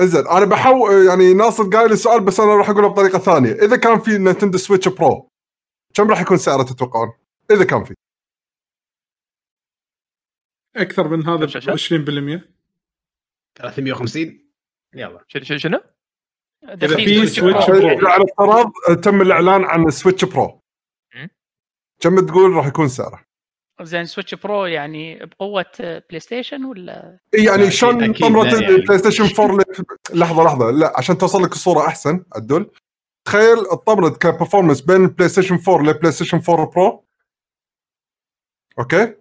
زين 0.00 0.26
أنا 0.26 0.44
بحاول 0.44 1.06
يعني 1.06 1.34
ناصر 1.34 1.64
قايل 1.64 1.92
السؤال 1.92 2.20
بس 2.20 2.40
أنا 2.40 2.54
راح 2.54 2.70
أقوله 2.70 2.88
بطريقة 2.88 3.18
ثانية. 3.18 3.52
إذا 3.52 3.76
كان 3.76 4.00
في 4.00 4.18
نينتندو 4.18 4.58
سويتش 4.58 4.88
برو 4.88 5.28
كم 5.94 6.10
راح 6.10 6.20
يكون 6.20 6.36
سعره 6.36 6.62
تتوقعون؟ 6.62 7.12
إذا 7.50 7.64
كان 7.64 7.84
في. 7.84 7.94
أكثر 10.76 11.08
من 11.08 11.26
هذا 11.26 11.44
ب 11.44 11.48
20% 11.48 12.61
350 13.54 14.52
يلا 14.94 15.24
شنو- 15.28 15.42
شنو 15.44 15.58
شنو؟ 15.58 15.80
إذا 16.68 16.96
في 16.96 17.26
سويتش 17.26 17.70
برو. 17.70 18.08
على 18.08 18.24
افتراض 18.24 18.72
تم 19.02 19.20
الإعلان 19.22 19.64
عن 19.64 19.86
السويتش 19.86 20.24
برو. 20.24 20.62
كم 22.00 22.26
تقول 22.26 22.50
راح 22.52 22.66
يكون 22.66 22.88
سعره؟ 22.88 23.24
زين 23.82 24.04
سويتش 24.04 24.34
برو 24.34 24.66
يعني 24.66 25.26
بقوة 25.26 25.64
بلاي 25.80 26.20
ستيشن 26.20 26.64
ولا 26.64 27.18
يعني 27.34 27.70
شلون 27.70 28.12
طمرة 28.12 28.42
لا 28.44 28.60
يعني. 28.60 28.66
البلاي 28.74 28.98
ستيشن 28.98 29.42
4 29.42 29.56
ل- 29.56 30.18
لحظة 30.20 30.44
لحظة 30.44 30.70
لا 30.70 30.92
عشان 30.98 31.18
توصل 31.18 31.42
لك 31.42 31.52
الصورة 31.52 31.86
أحسن 31.86 32.24
عدول 32.36 32.70
تخيل 33.26 33.58
الطمرة 33.72 34.08
ك 34.08 34.14
performance 34.14 34.80
بين 34.80 35.04
البلاي 35.04 35.28
ستيشن 35.28 35.58
4 35.68 35.82
للبلاي 35.86 36.12
ستيشن 36.12 36.40
4 36.48 36.66
برو 36.70 37.04
أوكي؟ 38.78 39.14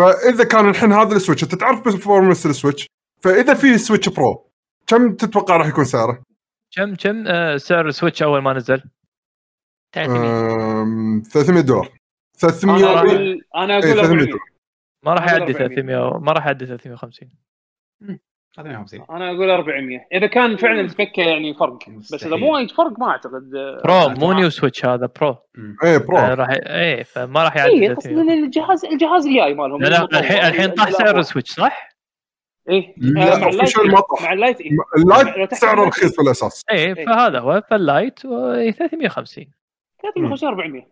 إيه. 0.00 0.06
فإذا 0.06 0.44
كان 0.44 0.68
الحين 0.68 0.92
هذا 0.92 1.16
السويتش 1.16 1.42
أنت 1.44 1.54
تعرف 1.54 1.84
performance 1.84 2.46
السويتش 2.46 2.86
فإذا 3.22 3.54
في 3.54 3.78
سويتش 3.78 4.08
برو 4.08 4.50
كم 4.86 5.14
تتوقع 5.14 5.56
راح 5.56 5.66
يكون 5.66 5.84
سعره؟ 5.84 6.22
كم 6.76 6.94
كم 6.94 7.26
آه، 7.26 7.56
سعر 7.56 7.86
ال 7.88 7.93
Switch 7.93 8.22
أول 8.22 8.42
ما 8.42 8.52
نزل؟ 8.52 8.82
300 9.92 10.82
أم، 10.82 11.22
300 11.32 11.60
دولار 11.62 11.92
300 12.38 12.76
أنا 12.76 12.98
أقول 12.98 13.40
أنا 13.56 13.74
إيه، 13.74 13.78
أقول 13.78 13.94
300 13.94 14.02
400 14.04 14.24
دولار 14.26 14.40
ما 15.02 15.14
راح 15.14 15.26
يعدي 15.32 15.52
400. 15.52 15.68
300 15.68 16.18
ما 16.18 16.32
راح 16.32 16.46
يعدي 16.46 16.66
350 16.66 17.30
350 18.56 19.06
أنا 19.10 19.30
أقول 19.30 19.50
400 19.50 20.06
إذا 20.12 20.26
كان 20.26 20.56
فعلا 20.56 20.88
تفكه 20.88 21.20
يعني 21.22 21.54
فرق. 21.54 21.78
بس 22.12 22.24
إذا. 22.24 22.36
مو 22.36 22.54
وايد 22.54 22.70
فرق 22.70 22.98
ما 22.98 23.10
أعتقد. 23.10 23.50
Pro 23.84 24.08
مو 24.08 24.32
new 24.32 24.50
Switch 24.50 24.84
هذا 24.86 25.08
Pro. 25.20 25.36
إيه 25.84 25.98
Pro. 25.98 26.18
آه، 26.18 26.34
راح 26.34 26.48
إيه 26.50 27.02
فما 27.02 27.44
راح 27.44 27.56
يعدي 27.56 27.72
اي 27.72 27.88
قصدي 27.94 28.14
300 28.14 28.22
إن 28.38 28.44
الجهاز 28.44 28.84
الجهاز 28.84 29.26
الجاي 29.26 29.54
مالهم. 29.54 29.82
لا. 29.82 30.02
الحين 30.04 30.38
الحين 30.38 30.70
طاح 30.70 30.90
سعر 30.90 31.18
ال 31.18 31.23
Switch 31.23 31.50
صح؟ 31.52 31.88
إيه. 32.68 32.94
لا، 32.96 33.38
مع 33.38 33.48
ال 33.48 33.52
Lite 33.52 33.70
official 33.70 33.86
ما 33.86 34.00
طاح. 34.00 34.22
مع 34.22 34.32
ال 34.32 34.38
Lite 34.38 34.60
إيه. 34.60 34.70
ال 34.96 35.08
Lite 35.08 35.54
سعره 35.54 35.84
رخيص 35.88 36.16
بالأساس. 36.16 36.62
إيه 36.70 36.94
فهذا 37.06 37.38
هو 37.40 37.62
فال 37.70 37.88
Lite 37.88 38.24
و- 38.24 38.70
350 38.70 39.50
350 40.02 40.48
400 40.48 40.82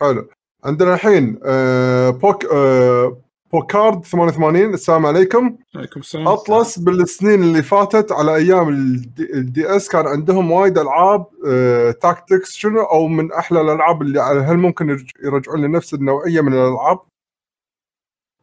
حلو. 0.00 0.28
عندنا 0.64 0.94
الحين 0.94 1.40
آه 1.46 2.10
بوك 2.10 2.44
آه 2.44 3.23
بوكارد 3.58 4.04
88 4.04 4.74
السلام 4.74 5.06
عليكم. 5.06 5.58
عليكم 5.76 6.00
السلام. 6.00 6.28
Atlus 6.28 6.78
بالسنين 6.78 7.42
اللي 7.42 7.62
فاتت 7.62 8.12
على 8.12 8.34
أيام 8.36 8.68
ال 8.68 8.89
D, 8.89 9.32
ال 9.34 9.76
DS 9.76 9.88
كان 9.88 10.06
عندهم 10.06 10.50
وايد 10.50 10.78
ألعاب 10.78 11.26
آه 11.46 11.90
tactics 11.90 12.52
شنو؟ 12.52 12.82
أو 12.82 13.06
من 13.08 13.32
أحلى 13.32 13.60
الألعاب 13.60 14.02
اللي 14.02 14.18
على- 14.20 14.50
هل 14.50 14.56
ممكن 14.56 14.88
يرج- 14.90 15.24
يرجعون 15.24 15.60
لنفس 15.64 15.94
النوعية 15.94 16.40
من 16.40 16.52
الألعاب؟ 16.52 16.98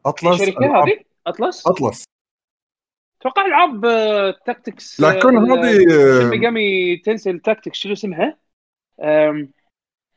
Atlus. 0.05 0.41
الشركة 0.41 0.65
هذه؟ 0.83 0.99
Atlus؟ 1.27 1.67
Atlus. 1.67 2.03
أتوقع 3.21 3.45
ألعاب 3.45 3.85
آه، 3.85 4.35
tactics 4.45 5.01
لكن 5.01 5.37
هذه 5.37 5.77
آه، 5.93 6.29
Megami 6.29 6.97
Tensei 6.97 7.39
tactics 7.39 7.77
شنو 7.77 7.93
اسمها؟ 7.93 8.37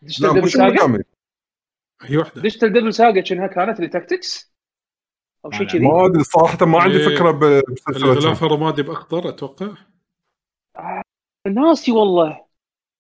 Digital 0.02 0.34
Devil 0.34 0.48
شنو 0.50 0.68
Saga. 0.76 1.02
هي 2.02 2.16
واحدة. 2.16 2.42
Digital 2.42 2.72
Devil 2.72 2.94
Saga 2.94 3.20
كانت 3.46 3.76
اللي 3.78 3.88
tactics 3.90 4.53
أو 5.44 5.50
شيء 5.50 5.66
كذي. 5.66 5.78
ما 5.78 6.06
أدري 6.06 6.24
صراحة 6.24 6.66
ما 6.66 6.80
عندي 6.80 6.96
إيه، 6.98 7.16
فكرة 7.16 7.30
بسلسلة 7.30 8.12
الغلاف 8.12 8.44
الرمادي 8.44 8.82
باخضر 8.82 9.28
أتوقع. 9.28 9.68
ناسي 11.46 11.92
والله. 11.92 12.44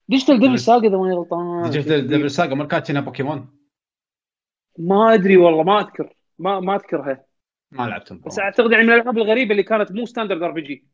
Digital 0.08 0.40
Devil 0.40 0.58
Saga 0.58 0.88
إذا 0.88 0.96
ماني 0.96 1.14
غلطان 1.14 1.62
Digital 1.70 2.06
Devil 2.08 2.30
Saga 2.30 2.54
ما 2.54 2.64
كانت 2.64 2.90
هنا 2.90 3.00
بوكيمون. 3.00 3.58
ما 4.78 5.14
أدري 5.14 5.36
والله 5.36 5.62
ما 5.62 5.80
أذكر. 5.80 6.16
ما 6.38 6.60
ما 6.60 6.74
أذكرها. 6.74 7.24
ما 7.72 7.82
لعبتهم 7.82 8.20
بس 8.26 8.38
أعتقد 8.38 8.72
يعني 8.72 8.84
من 8.86 8.92
الألعاب 8.92 9.18
الغريبة 9.18 9.50
اللي 9.50 9.62
كانت 9.62 9.92
مو 9.92 10.06
standard 10.06 10.42
RPG 10.42 10.86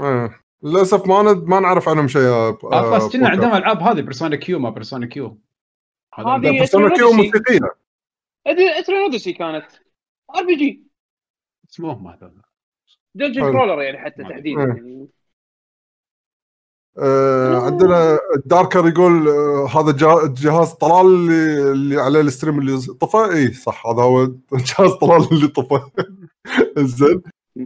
آه. 0.00 0.34
للأسف 0.62 1.06
ما 1.06 1.22
ند... 1.22 1.44
ما 1.44 1.60
نعرف 1.60 1.88
عنهم 1.88 2.08
شيء 2.08 2.22
ب- 2.22 2.24
آه، 2.26 2.96
Atlus 2.96 3.12
كنا. 3.16 3.28
عندهم 3.28 3.54
ألعاب 3.54 3.78
هذه 3.82 4.00
Persona 4.00 4.36
Q 4.36 4.58
ما 4.58 4.70
Persona 4.70 5.06
Q 5.06 5.38
هذه- 6.14 6.62
بس 6.62 6.74
أنا 6.74 6.88
Q. 6.88 7.12
موسيقية. 7.12 7.58
Etrian 8.46 8.98
Odyssey 9.02 9.32
كانت. 9.32 9.66
RPG 10.36 10.85
اسمهم 11.70 12.08
هذول 12.08 12.42
dungeon. 13.14 13.40
crawler 13.52 13.82
يعني 13.82 13.98
حتى 13.98 14.22
تحديدا 14.22 14.62
أدري. 14.62 14.74
يعني. 14.80 15.08
آه 16.98 17.56
عندنا 17.66 18.18
داركر 18.46 18.88
يقول 18.88 19.28
آه 19.28 19.66
هذا 19.68 19.92
جا- 19.92 20.34
جهاز 20.36 20.72
طلال 20.72 21.06
اللي, 21.06 21.72
اللي 21.72 22.00
عليه 22.00 22.20
ال 22.20 22.25
stream 22.25 22.58
اللي 22.58 22.76
طفى. 23.00 23.16
اي 23.18 23.52
صح 23.52 23.86
هذا 23.86 24.02
هو 24.02 24.26
جهاز 24.68 24.90
طلال 25.00 25.28
اللي 25.32 25.48
طفى. 25.48 25.90
زين. 26.98 27.22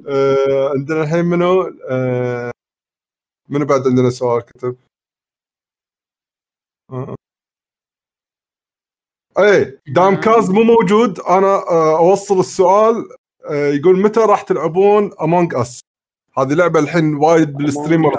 آه 0.08 0.68
عندنا 0.70 1.02
الحين 1.02 1.24
منو؟ 1.24 1.62
آه 1.90 2.50
منو 3.48 3.66
بعد 3.66 3.80
عندنا 3.86 4.10
سؤال 4.10 4.42
كتب؟ 4.42 4.76
آه. 6.90 7.14
اي 9.38 9.78
دام 9.88 10.14
كاز 10.20 10.50
مو 10.50 10.62
موجود 10.62 11.20
أنا 11.20 11.46
آه 11.70 11.98
أوصل 11.98 12.40
السؤال. 12.40 12.94
آه 12.96 13.16
يقول 13.50 14.00
متى 14.00 14.20
راح 14.20 14.42
تلعبون 14.42 15.10
Among 15.22 15.54
Us 15.54 15.80
هذه 16.38 16.52
لعبة 16.52 16.80
الحين 16.80 17.14
وايد 17.14 17.52
بال 17.52 17.64
streamer 17.64 18.12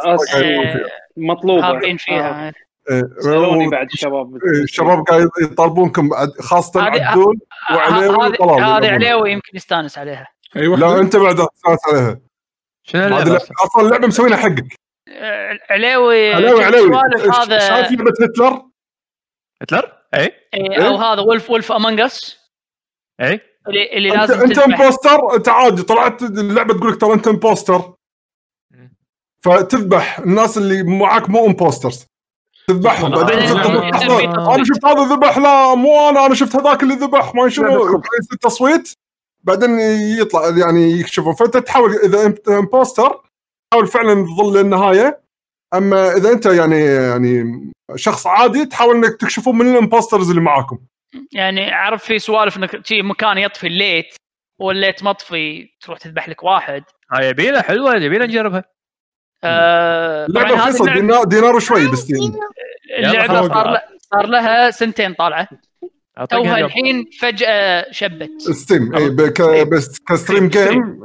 مطلوبة. 1.18 1.62
حابين 1.62 1.98
فيها. 1.98 2.54
سالوني 3.20 3.70
بعد 3.70 3.88
الشباب. 3.94 4.36
الشباب 4.64 5.04
قاعد 5.04 5.30
يطالبون 5.42 5.92
خاصة 6.40 6.82
عدول 6.82 7.40
وعليوي 7.72 8.28
هذه 8.62 8.92
عليوي 8.92 9.32
يمكن 9.32 9.50
يستانس 9.54 9.98
عليها. 9.98 10.28
أيوه. 10.56 10.78
لا 10.78 11.00
أنت 11.00 11.16
بعد 11.16 11.36
تستانس 11.36 11.80
عليها. 11.88 12.20
شنو 12.84 13.06
اللعبة 13.06 13.36
أصلا؟ 13.36 13.86
اللعبة 13.86 14.08
مسوينها 14.08 14.38
حقك. 14.38 14.76
عليوي 15.70 16.34
عليوي 16.34 16.64
عليوي. 16.64 16.96
هذا؟ 17.42 17.60
شايف 17.60 17.92
لعبة 17.92 18.14
هتلر؟ 18.22 18.62
هتلر؟ 19.62 19.92
اي 20.14 20.34
اي 20.54 20.88
أو 20.88 20.96
هذا 20.96 21.22
Wolf 21.22 21.50
Wolf 21.50 21.72
Among 21.72 22.00
Us 22.00 22.40
اي 23.22 23.51
اللي, 23.68 23.98
اللي 23.98 24.10
لازم 24.10 24.42
أنت 24.42 24.58
امبوستر 24.58 25.36
أنت 25.36 25.50
عادي 25.50 25.84
طلعت 25.84 26.22
اللعبة 26.24 26.74
تقول 26.74 26.92
لك 26.92 27.02
ترى 27.02 27.14
أنت 27.14 27.28
impostor 27.28 27.94
فتذبح 29.44 30.20
الناس 30.20 30.58
اللي 30.58 30.84
معاك 30.84 31.30
مو 31.30 31.46
impostors 31.46 32.06
تذبحهم. 32.68 33.12
بعدين 33.12 33.40
أنا 33.40 34.64
شفت 34.64 34.86
هذا 34.86 35.16
ذبح 35.16 35.38
لا 35.38 35.76
مو 35.76 36.10
أنا 36.10 36.26
أنا 36.26 36.36
شفت 36.36 36.56
هذاك 36.56 36.84
اللي 36.84 36.94
ذبح. 36.94 37.36
ما 37.36 37.50
شنو. 37.50 38.02
التصويت 38.34 38.94
بعدين 39.44 39.80
يطلع 40.20 40.58
يعني 40.58 40.92
يكشفون. 40.92 41.36
فأنت 41.36 41.58
تحاول 41.58 41.96
إذا 41.96 42.26
انت 42.26 42.50
impostor 42.50 43.22
تحاول 43.72 43.88
فعلا 43.88 44.26
تظل 44.26 44.58
للنهايه 44.58 45.22
أما 45.74 46.16
إذا 46.16 46.32
أنت 46.32 46.46
يعني 46.46 46.80
يعني 46.86 47.72
شخص 47.96 48.28
عادي 48.28 48.66
تحاول 48.66 48.96
إنك 48.96 49.22
تكشفون 49.22 49.58
من 49.58 49.72
ال 49.72 49.77
impostors 49.77 50.30
اللي 50.30 50.42
معاكم. 50.42 50.80
يعني 51.32 51.72
عارف 51.72 52.04
في 52.04 52.20
سوالف 52.20 52.58
إنك 52.58 52.86
شي 52.88 53.02
مكان 53.02 53.38
يطفي 53.38 53.68
ال 53.68 53.76
light 53.76 54.16
وال 54.60 54.72
light 54.72 55.04
مطفي 55.04 55.70
تروح 55.82 56.00
تذبح 56.00 56.30
لك 56.30 56.44
واحد. 56.44 56.84
هاي 57.12 57.30
يبينا 57.30 57.62
حلوة 57.62 57.96
يبينا 57.96 58.26
نجربها. 58.26 58.64
آه 59.44 60.28
لعبه 60.30 60.54
رخيصة 60.54 60.94
دينار, 60.94 61.24
دينار 61.24 61.56
وشوي 61.56 61.88
ب 61.88 61.96
Steam 61.96 62.40
اللعبة 62.98 63.48
صار, 63.48 63.80
صار 63.98 64.26
لها 64.26 64.72
سنتين 64.72 65.14
طالعة. 65.14 65.48
توها 66.30 66.58
الحين 66.58 67.10
فجأة 67.20 67.92
شبت. 67.92 68.42
Steam. 68.42 68.96
أي 68.96 69.66
بس 69.66 70.00
ك 70.10 70.15
stream 70.15 70.48
game 70.48 71.00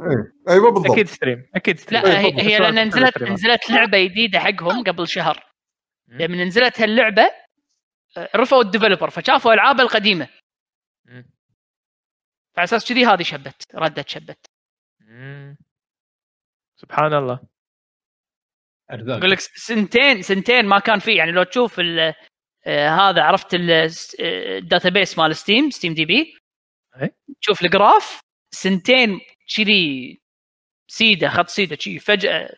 أيوه 0.49 0.71
بالضبط. 0.71 0.91
أكيد 0.91 1.07
stream 1.07 1.45
أكيد 1.55 1.79
ستريم. 1.79 2.01
لا 2.01 2.19
هي, 2.19 2.33
هي 2.41 2.59
لأن 2.59 2.87
نزلت 2.87 3.23
نزلت 3.23 3.69
لعبة 3.69 4.03
جديدة 4.03 4.39
حقهم 4.39 4.83
قبل 4.83 5.07
شهر. 5.07 5.43
لما 6.07 6.43
نزلت 6.43 6.81
هاللعبة 6.81 7.29
عرفوا 8.17 8.61
ال 8.61 8.66
developer 8.66 9.09
فشافوا 9.09 9.53
العابه 9.53 9.83
القديمة. 9.83 10.29
على 12.57 12.63
أساس 12.63 12.89
كذي 12.89 13.05
هذه 13.05 13.23
شبت 13.23 13.75
ردت 13.75 14.09
شبت. 14.09 14.45
سبحان 16.75 17.13
الله. 17.13 17.39
أقول 18.89 19.31
لك 19.31 19.39
سنتين 19.39 20.21
سنتين 20.21 20.65
ما 20.65 20.79
كان 20.79 20.99
في 20.99 21.15
يعني 21.15 21.31
لو 21.31 21.43
تشوف 21.43 21.79
آه 21.79 22.89
هذا 22.89 23.21
عرفت 23.23 23.47
ال 24.19 24.30
database 24.30 25.17
مال 25.17 25.35
Steam 25.35 25.69
SteamDB 25.69 26.37
تشوف 27.41 27.61
ال 27.61 27.71
graph 27.71 28.21
سنتين 28.51 29.19
كذي 29.55 30.21
سيدة 30.87 31.29
خط 31.29 31.47
سيدة 31.47 31.75
شي 31.79 31.99
فجأة 31.99 32.49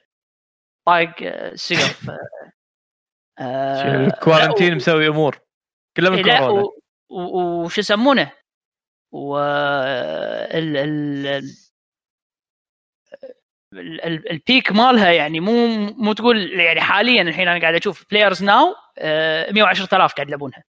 طايق 0.86 1.16
سقف 1.56 2.10
آه 3.40 4.10
quarantine 4.10 4.76
مسوي 4.76 5.08
أمور. 5.08 5.40
كلها 5.98 6.10
من 6.10 6.24
كورونا. 6.24 6.70
وش 7.10 7.78
يسمونه؟ 7.78 8.32
و 9.12 9.38
ال 9.38 10.78
ال 10.78 11.52
ال 14.32 14.40
peak 14.40 14.72
مالها 14.72 15.12
يعني 15.12 15.40
مو 15.40 15.68
مو 15.78 16.14
تقول 16.14 16.60
يعني 16.60 16.82
حاليا 16.82 17.22
الحين 17.22 17.48
أنا 17.48 17.62
قاعد 17.62 17.76
أشوف 17.76 18.06
players 18.12 18.44
now 18.44 18.76
110000 19.52 20.14
قاعد 20.14 20.28
يلعبونها. 20.28 20.64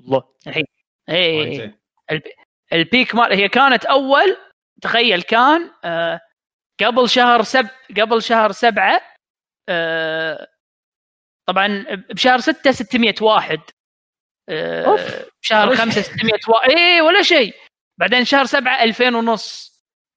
الله 0.00 0.22
الحين. 0.46 0.64
اي 1.08 1.74
ال 2.72 2.80
peak 2.80 3.14
مال 3.14 3.32
هي 3.32 3.48
كانت 3.48 3.84
أول 3.84 4.36
تخيل 4.82 5.22
كان 5.22 5.70
آه 5.84 6.20
قبل 6.80 7.08
شهر 7.08 7.42
سب 7.42 7.68
قبل 7.96 8.22
شهر 8.22 8.52
سبعة 8.52 9.00
آه 9.68 10.48
طبعا 11.48 11.84
بشهر 12.10 12.38
ستة 12.38 12.72
600 12.72 13.14
واحد. 13.20 13.60
آه 14.48 14.96
بشهر 15.42 15.76
خمسة 15.76 16.02
600 16.02 16.32
واحد. 16.48 16.70
اي 16.70 17.00
ولا 17.00 17.22
شيء. 17.22 17.54
بعدين 18.00 18.24
شهر 18.24 18.44
سبعة 18.44 18.82
2000 18.82 19.16
ونص. 19.16 19.72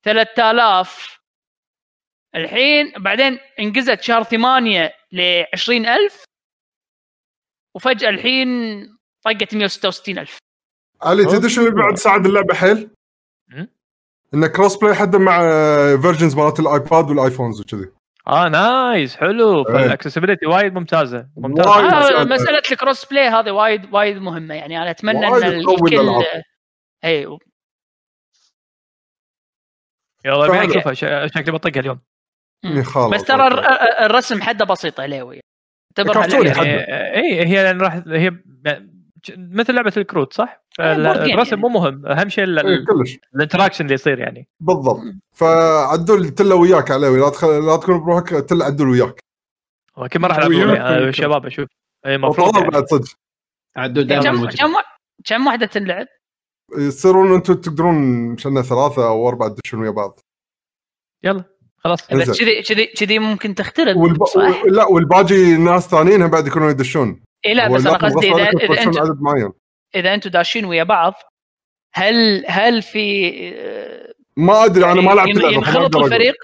3000 0.06 1.20
الحين 2.36 2.92
بعدين 2.98 3.40
انقزت 3.60 4.02
شهر 4.02 4.24
ثمانية 4.24 4.94
ل 5.12 5.44
20000 5.54 6.24
وفجأة 7.76 8.10
الحين 8.10 8.48
طقت 9.26 9.56
166000 9.56 10.38
علي 11.02 11.26
تدري 11.26 11.50
شنو 11.50 11.66
اللي 11.68 11.76
بعد 11.84 11.96
ساعد 11.96 12.26
اللعبة 12.26 12.54
حيل؟ 12.54 12.90
انه 14.34 14.48
cross-play 14.48 14.96
حتى 14.96 15.18
مع 15.18 15.40
versions 16.02 16.36
مالت 16.36 16.60
ال 16.60 16.70
iPad 16.70 17.10
وال 17.10 17.21
iPhones 17.21 17.62
وكذي. 17.62 17.92
آه 18.28 18.50
nice 18.50 19.16
حلو. 19.16 19.64
فال 19.64 19.75
accessibility 19.75 20.46
وايد 20.46 20.74
ممتازة. 20.74 21.28
ممتازة. 21.38 22.22
آه 22.22 22.24
مسألة 22.24 22.62
ال 22.72 23.06
cross-play 23.06 23.28
هذه 23.28 23.52
وايد 23.52 23.94
وايد 23.94 24.18
مهمة. 24.18 24.56
يعني 24.56 24.78
أنا 24.78 24.90
أتمنى 24.90 25.28
إن 25.28 25.44
الكل 25.44 26.24
اي 27.06 27.38
يلا 30.26 30.48
بينا 30.48 30.66
نشوفها 30.66 30.94
شكلي 31.28 31.52
بطقها 31.52 31.80
اليوم. 31.80 32.00
بس 33.12 33.24
ترى 33.24 33.48
الرسم 34.06 34.42
حده 34.42 34.66
بسيط 34.66 35.00
عليوي 35.00 35.40
اعتبرها 36.00 36.26
اي 37.16 37.46
هي 37.46 37.64
لأن 37.64 37.82
راح 37.82 38.02
هي 38.08 38.32
مثل 39.38 39.76
لعبة 39.76 39.94
الكروت 39.98 40.34
صح؟ 40.34 40.65
الرسم 40.80 41.60
مو 41.60 41.68
مهم. 41.68 42.06
أهم 42.06 42.30
شيء 42.30 42.44
ال 42.44 42.55
interaction 42.55 43.84
اللي 43.84 43.94
يصير 43.94 44.20
يعني. 44.20 44.48
بالضبط. 44.60 45.02
فعدول 45.34 46.30
تلا 46.30 46.56
وياك 46.56 46.92
عليوي 46.92 47.20
لا 47.20 47.30
تخل... 47.30 47.66
لا 47.66 47.78
تكون 47.78 48.00
بروحك 48.00 48.30
تلا 48.30 48.66
عدول 48.66 48.90
وياك. 48.90 49.20
كل 50.14 50.20
مرة 50.20 50.48
العب 50.48 51.12
شباب 51.12 51.46
أشوف. 51.46 51.70
اي 52.06 52.16
المفروض 52.16 52.58
يعني. 52.58 52.70
بعد 52.70 52.88
صدق. 52.88 53.08
عدول 53.76 54.08
دائما 54.08 54.50
كم 54.50 54.74
كم 55.26 55.48
واحدة 55.48 55.66
تنلعب؟ 55.66 56.08
يصيرون 56.78 57.34
أنتم 57.34 57.54
تقدرون 57.54 57.96
مشان 58.30 58.62
ثلاثة 58.62 59.08
أو 59.08 59.30
أربعة 59.30 59.50
تدشون 59.50 59.80
ويا 59.80 59.92
بعض. 59.92 60.20
يلا 61.24 61.44
خلاص. 61.78 62.14
بس 62.14 62.40
كذي 62.42 62.62
كذي 62.62 62.86
كذي 62.86 63.20
ممكن 63.20 63.56
تختلف 63.56 63.98
والب... 63.98 64.26
صح؟ 64.26 64.64
لا 64.66 64.86
والباقي 64.86 65.58
ناس 65.58 65.88
ثانيين 65.88 66.28
بعد 66.28 66.48
يكونون 66.48 66.70
يدشون. 66.70 67.24
اي 67.46 67.54
لا 67.54 67.72
بس 67.72 67.86
أنا 67.86 67.98
قصدي 67.98 68.32
اذا 68.32 68.46
عدد 69.02 69.22
معين. 69.22 69.52
إذا 69.96 70.14
أنتم 70.14 70.30
داشين 70.30 70.66
ويا 70.66 70.84
بعض 70.84 71.14
هل 71.94 72.46
هل 72.48 72.82
في 72.82 73.32
ما 74.38 74.66
أدري 74.66 74.92
أنا 74.92 75.02
ما 75.02 75.12
لعبت 75.12 75.30
اللعبة 75.30 75.56
ينخلط 75.56 75.96
الفريق؟ 75.96 76.36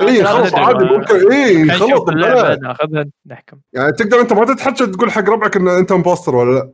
اي 0.00 0.24
خلاص 0.24 0.54
عادي 0.54 0.84
ممكن 0.84 1.32
اي 1.32 1.54
ينخلط 1.54 2.10
ناخذها 2.10 3.06
نحكم. 3.26 3.60
يعني 3.72 3.92
تقدر 3.92 4.20
أنت 4.20 4.32
ما 4.32 4.44
تتحكى 4.44 4.86
تقول 4.86 5.10
حق 5.10 5.28
ربعك 5.28 5.56
ان 5.56 5.68
أنت 5.68 5.92
impostor 5.92 6.34
ولا 6.34 6.58
لا. 6.58 6.72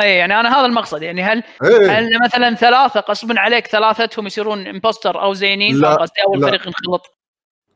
اي 0.00 0.16
يعني 0.16 0.40
أنا 0.40 0.58
هذا 0.58 0.66
المقصد 0.66 1.02
يعني 1.02 1.22
هل 1.22 1.42
إيه. 1.64 1.98
هل 1.98 2.10
مثلا 2.24 2.54
ثلاثة 2.54 3.04
غصبا 3.08 3.40
عليك 3.40 3.66
ثلاثتهم 3.66 4.26
يصيرون 4.26 4.66
impostor 4.66 5.22
أو 5.22 5.34
زينين 5.34 5.76
لا 5.76 5.94
قصدي 5.94 6.22
اول 6.26 6.40
لا. 6.40 6.46
فريق 6.46 6.66
ينخلط؟ 6.66 7.18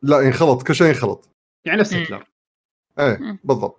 لا 0.01 0.19
ينخلط 0.19 0.63
كل 0.63 0.75
شيء 0.75 0.87
ينخلط. 0.87 1.29
يعني 1.65 1.79
نفس 1.79 1.93
هتلر 1.93 2.23
إيه 2.99 3.39
بالضبط. 3.43 3.78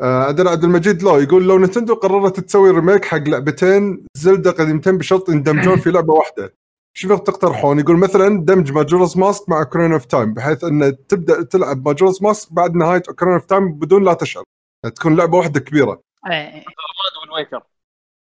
آه، 0.00 0.24
عندنا 0.24 0.50
عبد 0.50 0.64
المجيد 0.64 1.02
لو 1.02 1.18
يقول 1.18 1.48
لو 1.48 1.58
Nintendo 1.58 1.94
قررت 1.94 2.40
تسوي 2.40 2.70
remake 2.70 3.04
حق 3.04 3.28
لعبتين 3.28 4.06
Zelda 4.14 4.50
قديمتين 4.50 4.98
بشرط 4.98 5.28
يندمجون 5.28 5.76
في 5.76 5.90
لعبة 5.94 6.14
واحدة 6.14 6.54
شنو 6.96 7.16
تقترحون؟ 7.16 7.78
يقول 7.78 7.96
مثلا 7.96 8.44
دمج 8.44 8.72
Majora's 8.72 9.16
Mask 9.16 9.48
مع 9.48 9.58
Ocarina 9.58 9.92
of 9.92 10.04
Time 10.04 10.34
بحيث 10.34 10.64
إن 10.64 11.06
تبدأ 11.08 11.42
تلعب 11.42 11.88
Majora's 11.88 12.22
Mask 12.22 12.52
بعد 12.52 12.74
نهاية 12.74 13.02
Ocarina 13.08 13.32
of 13.32 13.44
Time 13.44 13.72
بدون 13.72 14.04
لا 14.04 14.14
تشعر 14.14 14.44
تكون 14.96 15.16
لعبة 15.16 15.38
واحدة 15.38 15.60
كبيرة. 15.60 16.00
إيه 16.30 16.64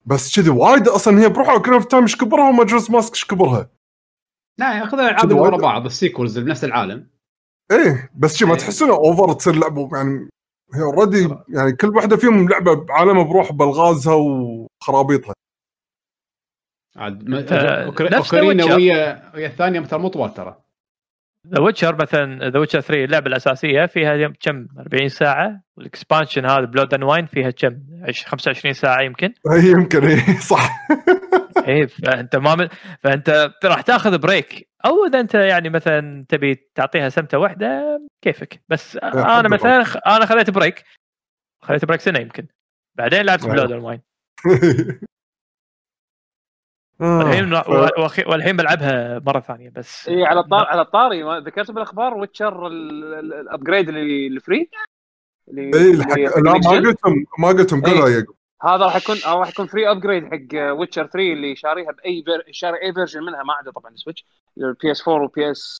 بس 0.05 0.35
كذي 0.35 0.49
وايد 0.49 0.87
أصلا 0.87 1.19
هي 1.19 1.29
بروحها 1.29 1.53
Ocarina 1.53 1.73
of 1.73 1.85
Time 1.85 2.03
إيش 2.03 2.15
كبرها 2.15 2.49
و 2.49 2.54
Majora's 2.54 2.89
Mask 2.91 3.13
إيش 3.13 3.25
كبرها؟ 3.25 3.69
لا 4.59 4.77
ياخذ 4.77 4.99
الالعاب 4.99 5.31
ورا 5.31 5.57
بعض 5.57 5.85
ال 5.85 5.92
sequels 5.92 6.39
بنفس 6.39 6.63
العالم. 6.63 7.07
إيه 7.71 8.11
بس 8.15 8.35
شي 8.35 8.45
ما 8.45 8.55
تحسونه 8.55 8.93
over 8.93 9.33
تصير 9.33 9.55
لعبة 9.55 9.89
يعني 9.93 10.29
هي 10.75 10.81
already 10.81 11.35
يعني 11.49 11.71
كل 11.71 11.87
واحدة 11.95 12.17
فيهم 12.17 12.49
لعبة 12.49 12.73
بعالمها 12.73 13.23
بروح 13.23 13.51
بألغازها 13.51 14.13
وخرابيطها. 14.13 15.33
عاد 16.95 17.33
أوكرينا 18.13 18.75
ويا 18.75 19.31
ويا 19.35 19.47
الثانية 19.47 19.79
ترى 19.79 19.99
مو 19.99 20.07
طوال 20.07 20.33
ترى. 20.33 20.66
The 21.53 21.61
Witcher 21.61 21.95
مثلا 21.95 22.49
The 22.49 22.59
Witcher 22.59 22.79
3 22.79 23.03
اللعبة 23.03 23.27
الأساسية 23.27 23.85
فيها 23.85 24.33
كم؟ 24.41 24.67
40 24.79 25.09
ساعة؟ 25.09 25.61
وال 25.77 25.90
expansion 25.90 26.45
هذا 26.45 26.65
Blood 26.65 26.93
and 26.93 27.03
Wine 27.03 27.25
فيها 27.25 27.49
كم؟ 27.49 27.79
25 28.25 28.73
ساعة 28.73 29.01
يمكن؟ 29.01 29.27
أي 29.53 29.67
يمكن 29.71 30.03
إي 30.03 30.17
صح. 30.37 30.87
إي 31.67 31.87
فأنت 31.87 32.35
ما 32.35 32.55
من... 32.55 32.67
فأنت 33.03 33.51
راح 33.65 33.81
تأخذ 33.81 34.17
break 34.17 34.69
أو 34.85 35.05
إذا 35.05 35.19
أنت 35.19 35.35
يعني 35.35 35.69
مثلا 35.69 36.25
تبي 36.29 36.69
تعطيها 36.75 37.09
سمتة 37.09 37.37
واحدة 37.37 37.99
كيفك؟ 38.21 38.61
بس 38.69 38.97
أنا 38.97 39.49
مثلا. 39.49 39.83
أنا 40.07 40.25
خذيت 40.25 40.49
break 40.49 40.83
خذيت 41.63 41.85
break 41.85 42.01
سنة 42.01 42.19
يمكن. 42.19 42.47
بعدين 42.97 43.21
لعبت. 43.21 43.45
Blood 43.45 43.71
and 43.73 43.85
Wine 43.85 44.01
آه، 44.45 44.99
والحين 47.01 47.55
ف- 47.61 48.27
والحين 48.27 48.57
بلعبها 48.57 49.19
مرة 49.25 49.39
ثانية 49.39 49.69
بس. 49.69 50.09
إي 50.09 50.23
على 50.25 50.39
الطار 50.39 50.65
على 50.65 50.81
الطاري 50.81 51.23
ذكرت 51.39 51.71
بالأخبار 51.71 52.13
Witcher 52.13 52.67
ال 52.67 52.82
upgrade 52.83 53.89
اللي 53.89 54.27
ال 54.27 54.36
free 54.36 54.69
اللي 55.49 55.61
إي 55.79 55.91
الحق 55.91 56.17
لا 56.17 56.53
ما. 56.53 56.69
قلتهم 56.69 57.25
ما 57.39 57.47
قلتهم. 57.47 57.81
قولها 57.81 58.09
يا 58.09 58.13
يعقوب. 58.19 58.35
هذا 58.63 58.85
راح 58.85 58.95
يكون 58.95 59.15
راح 59.25 59.49
يكون 59.49 59.67
free 59.67 59.91
upgrade 59.91 60.25
حق 60.25 60.71
Witcher 60.73 61.03
3 61.07 61.19
اللي 61.33 61.55
شاريها 61.55 61.91
بأي 61.91 62.21
بير... 62.21 62.43
شاري 62.51 62.81
أي 62.81 62.93
version 62.93 63.23
منها 63.23 63.43
ما 63.43 63.53
عدا 63.53 63.71
طبعا 63.71 63.91
Switch 63.95 64.25
ال 64.57 64.91
PS 64.91 65.07
4 65.07 65.23
و 65.23 65.51
PS 65.51 65.77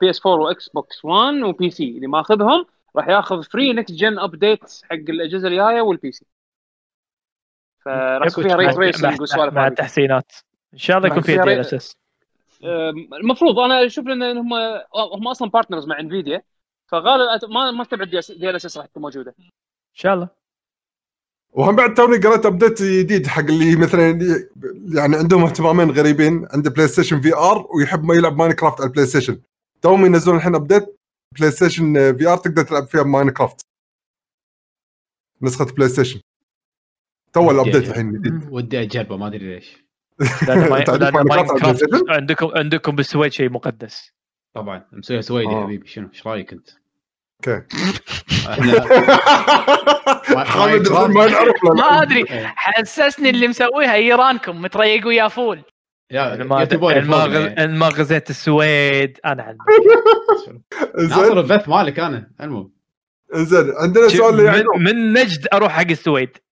PS 0.00 0.26
4 0.26 0.40
و 0.44 0.68
Xbox 0.68 1.04
1 1.04 1.34
و 1.34 1.70
PC 1.70 1.88
اللي 1.90 2.06
ماخذهم 2.06 2.66
راح 2.96 3.08
ياخذ 3.08 3.42
free 3.42 3.72
next 3.72 3.92
gen 3.94 4.18
update 4.18 4.60
حق 4.90 4.92
الأجهزة 5.08 5.48
الجاية 5.48 5.80
وال 5.80 6.12
PC 6.12 6.26
فراح 7.86 8.26
يكون 8.28 8.44
فيها 8.44 8.56
ray 8.56 8.66
مع- 8.66 8.72
tracing 8.72 9.38
مع- 9.52 9.66
التحسينات. 9.66 10.32
إن 10.72 10.78
شاء 10.78 10.96
الله 10.96 11.08
يكون 11.08 11.22
فيها 11.22 11.44
D 11.44 11.50
ري- 11.50 11.60
SS. 11.60 11.96
أم، 12.64 13.14
المفروض 13.14 13.58
أنا 13.58 13.86
أشوف 13.86 14.06
لأن 14.06 14.36
هم 14.38 14.52
هم 15.14 15.28
أصلا 15.28 15.50
partners 15.50 15.86
مع 15.86 16.00
Nvidia 16.00 16.42
فغالبا 16.86 17.46
ما 17.48 17.70
ما 17.70 17.82
أستبعد 17.82 18.08
DLSS 18.10 18.76
راح 18.78 18.86
تكون 18.86 19.02
موجودة. 19.02 19.34
إن 19.40 19.44
شاء 19.94 20.14
الله. 20.14 20.28
وهم 21.52 21.76
بعد 21.76 21.94
توني 21.94 22.16
قريت 22.16 22.46
update 22.46 22.82
جديد 22.82 23.26
حق 23.26 23.42
اللي 23.42 23.76
مثلا 23.76 24.10
يعني 24.94 25.16
عندهم 25.16 25.44
اهتمامين 25.44 25.90
غريبين 25.90 26.46
عنده 26.50 26.70
PlayStation 26.70 27.20
VR 27.20 27.66
ويحب 27.76 28.04
ما 28.04 28.14
يلعب 28.14 28.36
Minecraft 28.38 28.80
على 28.80 28.88
ال 28.88 29.06
PlayStation 29.06 29.40
توهم 29.82 30.04
ينزلون 30.06 30.36
الحين 30.36 30.54
update 30.54 30.96
PlayStation 31.38 32.16
VR 32.16 32.36
تقدر 32.36 32.62
تلعب 32.62 32.84
فيها 32.86 33.02
Minecraft 33.02 33.60
نسخة 35.42 35.64
PlayStation 35.64 36.20
تو 37.36 37.50
ال 37.50 37.55
update 37.55 37.88
الحين 37.88 38.12
جديد. 38.12 38.48
ودي 38.50 38.82
أجربه 38.82 39.16
ما 39.16 39.26
أدري 39.26 39.54
ليش؟ 39.54 39.86
عندكم 42.08 42.50
عندكم 42.56 42.96
بالسويد 42.96 43.32
شيء 43.32 43.50
مقدس. 43.50 44.12
طبعا. 44.54 44.84
مسويها 44.92 45.20
سويدي 45.20 45.52
آه. 45.52 45.64
حبيبي. 45.64 45.86
شنو؟ 45.86 46.08
إيش 46.08 46.26
رأيك 46.26 46.52
أنت؟ 46.52 46.68
أوكي. 47.48 47.62
خالد 50.44 50.88
ما 50.92 51.26
نعرف. 51.26 51.64
ما 51.64 52.02
أدري. 52.02 52.20
إيه. 52.30 52.54
حسسني 52.56 53.30
اللي 53.30 53.48
مسويها. 53.48 53.94
إيرانكم. 53.94 54.62
متريق 54.62 55.06
ويا 55.06 55.28
فول. 55.28 55.62
يا 56.10 56.22
يعني. 56.22 57.84
غزيت 57.84 58.30
السويد 58.30 59.18
أنا 59.24 59.42
عندي. 59.42 59.58
زين. 61.14 61.38
البث 61.38 61.68
مالك 61.68 61.98
أنا. 61.98 62.30
المهم. 62.40 62.72
زين 63.34 63.72
عندنا 63.82 64.08
سؤال 64.08 64.64
من 64.78 65.12
نجد 65.12 65.48
أروح 65.52 65.72
حق 65.72 65.90
السويد. 65.90 66.45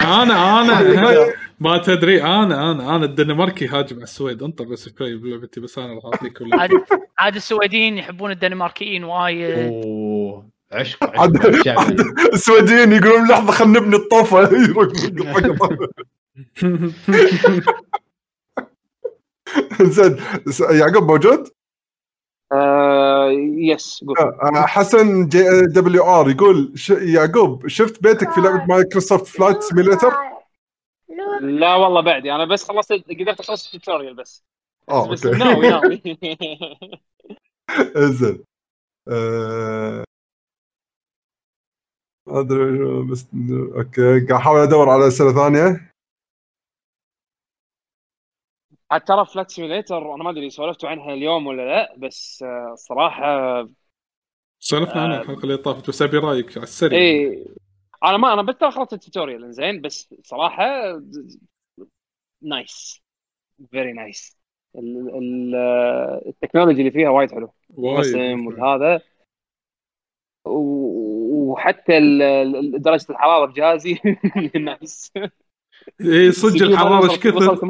أنا 0.00 0.60
أنا 0.60 1.32
ما 1.60 1.78
تدري 1.78 2.22
أنا 2.22 2.70
أنا 2.70 2.96
أنا 2.96 3.04
الدنماركي 3.04 3.66
هاجم 3.66 3.96
على 3.96 4.04
السويد. 4.04 4.42
انطر 4.42 4.64
بس 4.64 4.88
شوي 4.98 5.16
بلعبتي 5.16 5.60
بس 5.60 5.78
أنا 5.78 5.94
راح 5.94 6.04
أعطيك 6.04 6.38
عاد 6.52 6.70
عاد 7.18 7.36
السويديين 7.36 7.98
يحبون 7.98 8.30
الدنماركيين 8.30 9.04
وايد. 9.04 9.58
أوه 9.58 10.46
عشق 10.72 11.20
السويديين 12.32 12.92
يقولون 12.92 13.28
لحظة 13.28 13.52
خلينا 13.52 13.80
نبني 13.80 13.96
الطوفة. 13.96 14.50
زين 19.82 20.16
يعقوب 20.70 21.10
موجود؟ 21.10 21.48
آه 22.52 23.30
yes 23.58 24.04
قول 24.06 24.18
آه، 24.18 24.66
حسن 24.66 25.28
GWR 25.28 26.30
يقول 26.30 26.72
ش... 26.74 26.90
يعقوب 26.90 27.68
شفت 27.68 28.02
بيتك 28.02 28.30
في 28.30 28.40
لعبة 28.40 28.64
Microsoft 28.64 29.26
Flight 29.26 29.62
Simulator؟ 29.62 30.12
لا 31.40 31.74
والله 31.74 32.00
بعدي 32.00 32.32
أنا 32.32 32.44
بس 32.44 32.68
خلصت 32.68 32.92
قدرت 32.92 33.40
أخلص 33.40 33.74
ال 33.74 33.78
tutorial 33.78 34.14
بس. 34.14 34.44
آه 34.88 35.10
بس 35.10 35.26
okay. 35.26 35.38
ناوي 35.38 35.68
ناوي 35.68 36.02
زين 38.18 38.44
آه، 39.08 40.04
ما 42.26 42.40
ادري 42.40 43.02
بس 43.10 43.26
okay 43.76 44.26
قاعد 44.26 44.32
أحاول 44.32 44.60
أدور 44.60 44.88
على 44.88 45.08
أسئلة 45.08 45.32
ثانية. 45.32 45.89
عاد 48.90 49.00
ترى 49.04 49.26
Flight 49.26 49.50
Simulator 49.50 50.14
أنا 50.14 50.24
ما 50.24 50.30
أدري 50.30 50.50
سولفتوا 50.50 50.88
عنها 50.88 51.14
اليوم 51.14 51.46
ولا 51.46 51.62
لا 51.62 51.94
بس 51.98 52.42
آه، 52.42 52.72
الصراحه 52.72 53.24
سولفنا 54.60 55.02
عنها 55.02 55.22
الحلقة 55.22 55.42
اللي 55.42 55.56
طافت 55.56 55.88
بس 55.88 56.02
أبي 56.02 56.18
رأيك 56.18 56.56
على 56.56 56.64
السريع. 56.64 56.98
اي 56.98 57.44
أنا 58.04 58.16
ما 58.16 58.32
أنا 58.32 58.42
بس 58.42 58.54
خلصت 58.64 58.92
ال 58.92 58.99
tutorial 58.99 59.52
زين 59.54 59.80
بس 59.80 60.14
صراحة 60.24 60.64
nice 62.42 63.02
very 63.70 63.92
nice 63.92 64.38
ال 66.26 66.31
technology 66.31 66.80
اللي 66.80 66.90
فيها 66.90 67.08
وايد 67.10 67.30
حلو. 67.32 67.52
الرسم 67.70 68.18
وايد 68.18 68.46
والهذا. 68.46 69.00
و- 70.44 71.52
وحتى 71.52 71.92
درجة 72.78 73.06
الحرارة 73.10 73.46
بجهازي 73.46 73.98
nice 74.64 75.12
اي 76.00 76.32
صدق 76.32 76.62
الحرارة 76.66 77.04
إيش 77.04 77.18
كثر؟ 77.18 77.66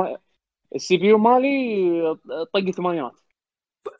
ال 0.74 0.96
CPU 0.96 1.18
مالي 1.18 2.16
طق 2.54 2.70
ثمانينات 2.70 3.12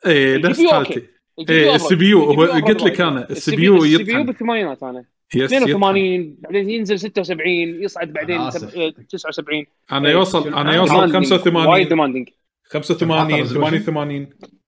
اي 0.07 0.37
نفس 0.37 0.65
حالتي. 0.65 1.07
اي 1.49 1.75
ال 1.75 1.95
CPU 1.95 2.31
قلت 2.31 2.83
لك. 2.83 3.01
أنا 3.01 3.21
ال 3.23 3.27
C 3.27 3.31
ال 3.33 3.55
CPU 3.55 3.63
ال 3.63 4.03
CPU 4.03 4.23
بالثمانينات 4.23 4.83
أنا 4.83 5.05
yes 5.35 5.51
يطحن 5.51 5.63
82 5.63 6.35
بعدين 6.39 6.69
ينزل 6.69 6.99
76 6.99 7.47
يصعد 7.83 8.13
بعدين 8.13 8.35
أنا 8.35 8.47
آسف. 8.47 8.73
تب- 8.73 9.07
79 9.09 9.65
أنا 9.91 10.07
إيه. 10.07 10.13
يوصل 10.13 10.43
شنو؟ 10.43 10.57
أنا 10.57 10.75
يوصل 10.75 10.95
وايد 10.95 11.11
85 11.11 11.87
demanding 11.87 12.29
85 12.63 13.45
resolution. 13.45 13.47
88 13.53 14.21
والله. 14.21 14.60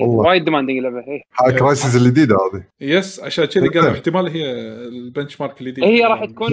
وايد 0.00 0.44
demanding 0.44 0.76
اللعبه 0.76 0.98
إيه. 1.08 1.22
هاي 1.40 1.52
Crysis 1.52 1.96
الجديده 1.96 2.36
هذه. 2.36 2.64
yes 2.80 3.20
عشان 3.20 3.44
كذي 3.44 3.68
قالوا 3.68 3.92
احتمال 3.92 4.28
هي 4.28 4.52
ال 4.88 5.40
benchmark 5.40 5.60
الجديد 5.60 5.84
هي 5.84 6.00
راح 6.04 6.24
تكون 6.24 6.50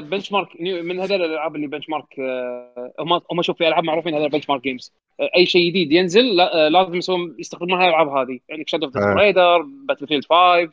benchmark 0.00 0.48
من 0.60 1.00
هذول 1.00 1.22
الألعاب 1.22 1.56
اللي 1.56 1.66
benchmark 1.66 2.20
آه، 2.20 2.92
هم 3.00 3.12
هم 3.12 3.42
شوف 3.42 3.58
في 3.58 3.68
ألعاب 3.68 3.84
معروفين 3.84 4.14
هذول 4.14 4.28
benchmark 4.28 4.62
games 4.62 4.92
أي 5.36 5.46
شيء 5.46 5.68
جديد 5.70 5.92
ينزل 5.92 6.40
آه، 6.40 6.68
لازم 6.68 6.94
يسوون 6.94 7.36
يستخدمون 7.38 7.78
هاي 7.80 7.88
الألعاب 7.88 8.08
هذه. 8.08 8.38
يعني 8.48 8.64
Shadow 8.66 8.86
of 8.86 8.96
آه. 8.96 9.14
Raider 9.14 9.62
Battlefield 9.88 10.24
5 10.24 10.70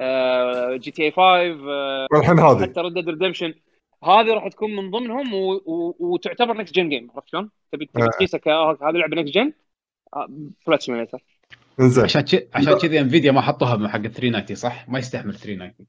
آه، 0.00 0.76
GTA 0.76 1.10
5 1.10 1.22
آه، 1.22 2.06
والحين 2.12 2.38
هذه. 2.38 2.62
حتى 2.62 2.80
Red 2.80 2.94
Dead 2.94 3.08
Redemption 3.08 3.54
هذه 4.04 4.34
راح 4.34 4.48
تكون 4.48 4.76
من 4.76 4.90
ضمنهم 4.90 5.34
و... 5.34 5.52
و... 5.66 5.96
وتعتبر 6.00 6.56
next 6.56 6.74
gen 6.74 6.88
game 6.88 7.10
عرفت 7.14 7.28
شلون؟ 7.28 7.50
تبي 7.72 7.86
تبي 7.86 8.02
آه. 8.02 8.06
تقيسها 8.06 8.38
ك- 8.38 8.48
هذه 8.82 8.92
لعبة 8.96 9.16
next 9.16 9.34
gen 9.34 9.52
Flight 10.66 10.82
Simulator 10.82 11.18
انزين. 11.80 12.04
عشان 12.04 12.20
كذي 12.20 12.48
عشان 12.54 12.78
كذي 12.78 13.00
Nvidia 13.00 13.32
ما 13.32 13.40
حطوها 13.40 13.76
من 13.76 13.88
حق 13.88 13.98
390 14.06 14.56
صح؟ 14.56 14.88
ما 14.88 14.98
يستحمل 14.98 15.34
390 15.34 15.86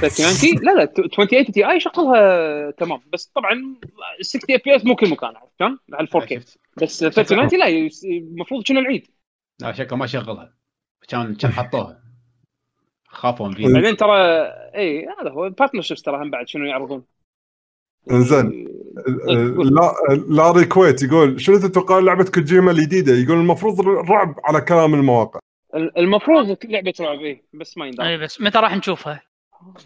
3090 0.00 0.64
لا 0.64 0.70
لا 0.70 0.82
2080 0.82 1.44
Ti 1.44 1.80
شغلها 1.80 2.70
تمام. 2.70 3.00
بس 3.12 3.26
طبعا 3.26 3.74
60 4.20 4.54
FPS 4.56 4.84
مو 4.84 4.94
كل 4.96 5.10
مكان 5.10 5.36
عرفت 5.36 5.52
شلون؟ 5.58 5.78
على 5.92 6.08
4 6.14 6.26
K؟ 6.28 6.36
بس 6.82 6.98
3090 7.00 7.60
لا 7.60 7.66
يس- 7.66 8.04
المفروض 8.04 8.62
كنا 8.68 8.80
العيد؟ 8.80 9.06
لا 9.60 9.72
شكله 9.72 9.98
ما 9.98 10.06
شغلها. 10.06 10.54
كان 11.08 11.34
كان 11.34 11.50
حطوها. 11.52 12.02
خافوا 13.08 13.46
Nvidia 13.46 13.74
بعدين 13.74 13.96
ترى 13.96 14.16
اي 14.76 15.06
هذا 15.20 15.30
هو 15.30 15.50
partnerships 15.50 16.02
ترى 16.02 16.16
هم 16.22 16.30
بعد 16.30 16.48
شنو 16.48 16.64
يعرضون؟ 16.64 17.04
انزين. 18.10 18.50
إيه،. 18.50 18.85
لا 19.56 19.94
لاري 20.28 20.64
كويت 20.64 21.02
يقول 21.02 21.40
شنو 21.40 21.58
تتوقع 21.58 21.98
لعبة 21.98 22.24
كوجيما 22.24 22.70
الجديدة؟ 22.70 23.12
يقول 23.12 23.36
المفروض 23.36 23.80
رعب 24.10 24.34
على 24.44 24.60
كلام 24.60 24.94
المواقع 24.94 25.40
المفروض 25.74 26.56
لعبة 26.64 26.94
رعب 27.00 27.18
اي 27.18 27.44
بس 27.54 27.78
ما 27.78 27.86
يندرى 27.86 28.08
اي 28.08 28.18
بس 28.18 28.40
متى 28.40 28.58
راح 28.58 28.76
نشوفها؟ 28.76 29.22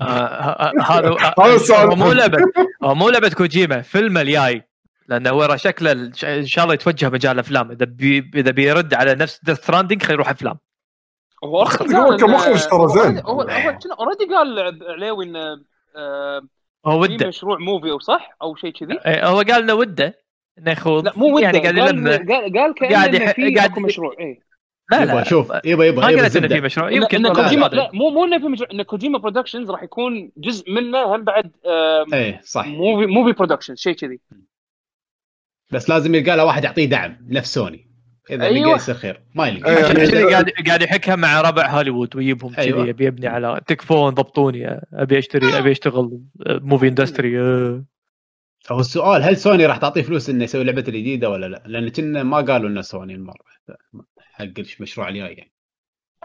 آه، 0.01 0.05
ه- 0.05 0.73
ه- 0.81 1.35
هذا 1.45 1.77
هذا 1.77 1.95
مو 1.95 2.13
لعبة 2.13 2.39
هو 2.83 2.95
مو 2.95 3.09
لعبة 3.09 3.29
كوجيما 3.29 3.83
فيلم 3.83 4.19
الجاي 4.19 4.63
لأنه 5.09 5.31
هو 5.31 5.57
شكله 5.57 5.93
إن 6.25 6.47
شاء 6.47 6.65
الله 6.65 6.75
يتوجه 6.75 7.11
مجال 7.11 7.33
الافلام 7.33 7.71
إذا 7.71 7.85
بي 7.85 8.31
إذا 8.35 8.51
بيرد 8.51 8.95
على 8.95 9.15
نفس 9.15 9.41
Death 9.45 9.59
Stranding 9.59 10.03
خليه 10.03 10.15
يروح 10.15 10.29
أفلام 10.29 10.59
هو 11.45 11.65
كمخرج 12.17 12.69
ترى 12.69 12.89
زين. 12.89 13.19
هو 13.19 13.43
already 14.01 14.25
قال 14.35 14.79
عليوي 14.89 15.25
انه 15.25 15.41
آه، 15.97 16.43
هو 16.87 17.03
في 17.07 17.13
وده. 17.15 17.27
مشروع 17.29 17.59
movie 17.59 17.91
أو 17.91 17.99
صح؟ 17.99 18.37
أو 18.43 18.55
شيء 18.57 18.71
كذي؟ 18.73 18.99
إيه، 19.07 19.27
هو 19.29 19.37
قال 19.37 19.51
انه 19.63 19.75
وده. 19.75 20.19
إنه 20.59 20.71
يخوض 20.71 21.05
لا 21.05 21.13
مو 21.17 21.37
وده. 21.37 21.45
يعني 21.45 21.59
قال 21.59 21.79
يلمع 21.79 22.11
قال 22.17 22.29
قال 22.59 22.75
كأنه 22.75 22.91
قاعد 22.97 23.15
إنه 23.15 23.25
يح- 23.25 23.35
في 23.35 23.55
قاعد- 23.55 23.79
مشروع 23.79 24.15
اي 24.21 24.41
لا 24.91 25.03
يبا 25.03 25.13
لا. 25.13 25.25
شوف 25.25 25.53
يبا 25.65 25.85
يبا 25.85 26.03
ما 26.03 26.11
يبا 26.11 26.23
قلت 26.23 26.37
انه 26.37 26.49
في. 26.49 26.61
مشروع. 26.61 26.91
يمكن 26.91 27.33
كوجيما. 27.33 27.67
لا 27.67 27.91
مو 27.93 28.11
مو 28.11 28.25
إنه 28.25 28.39
في 28.39 28.45
مشروع. 28.49 28.69
إن 28.73 28.83
Kojima 28.83 29.19
Productions 29.19 29.71
راح 29.71 29.83
يكون 29.83 30.33
جزء 30.37 30.73
منه 30.73 31.15
هم 31.17 31.25
بعد 31.25 31.51
إيه 32.13 32.41
صح. 32.45 32.67
movie 32.67 33.07
movie 33.07 33.33
production 33.33 33.77
شيء 33.77 33.95
كذي. 33.95 34.21
بس 35.73 35.89
لازم 35.91 36.15
يلقى 36.15 36.37
له 36.37 36.45
واحد 36.45 36.65
يعطيه 36.65 36.85
دعم 36.87 37.17
نفس 37.29 37.55
سوني. 37.55 37.90
إذا 38.31 38.45
أيوة. 38.45 38.69
لقى 38.69 38.77
يصير 38.77 38.95
خير 38.95 39.21
ما 39.35 39.49
يلقى 39.49 39.71
أيوة. 39.71 39.81
يعني 39.81 40.33
قاعد 40.33 40.51
قاعد 40.67 40.83
يحكها 40.83 41.17
مع 41.17 41.41
ربع 41.41 41.71
هوليوود 41.71 42.17
ويجيبهم 42.17 42.55
كذي 42.55 42.65
أيوة. 42.65 42.91
ابي 42.91 43.09
ابني 43.09 43.27
على 43.27 43.61
تكفون 43.67 44.15
ضبطوني 44.15 44.81
أبي 44.93 45.19
اشتري 45.19 45.59
أبي 45.59 45.73
أشتغل 45.73 46.21
movie 46.47 46.89
industry 46.89 47.39
هو 48.73 48.81
السؤال 48.81 49.23
هل 49.23 49.37
سوني 49.37 49.67
راح 49.67 49.77
تعطيه 49.77 50.03
فلوس 50.03 50.31
إنه 50.31 50.45
يسوي 50.45 50.65
لعبة 50.65 50.85
الجديدة 50.89 51.31
ولا 51.31 51.47
لا؟ 51.47 51.63
لأن 51.67 51.89
كنا 51.89 52.23
ما 52.23 52.41
قالوا 52.41 52.69
لنا 52.69 52.83
سوني 52.83 53.15
المرة 53.15 53.45
حق 54.19 54.45
المشروع 54.59 55.09
الجاي 55.09 55.35
يعني. 55.35 55.53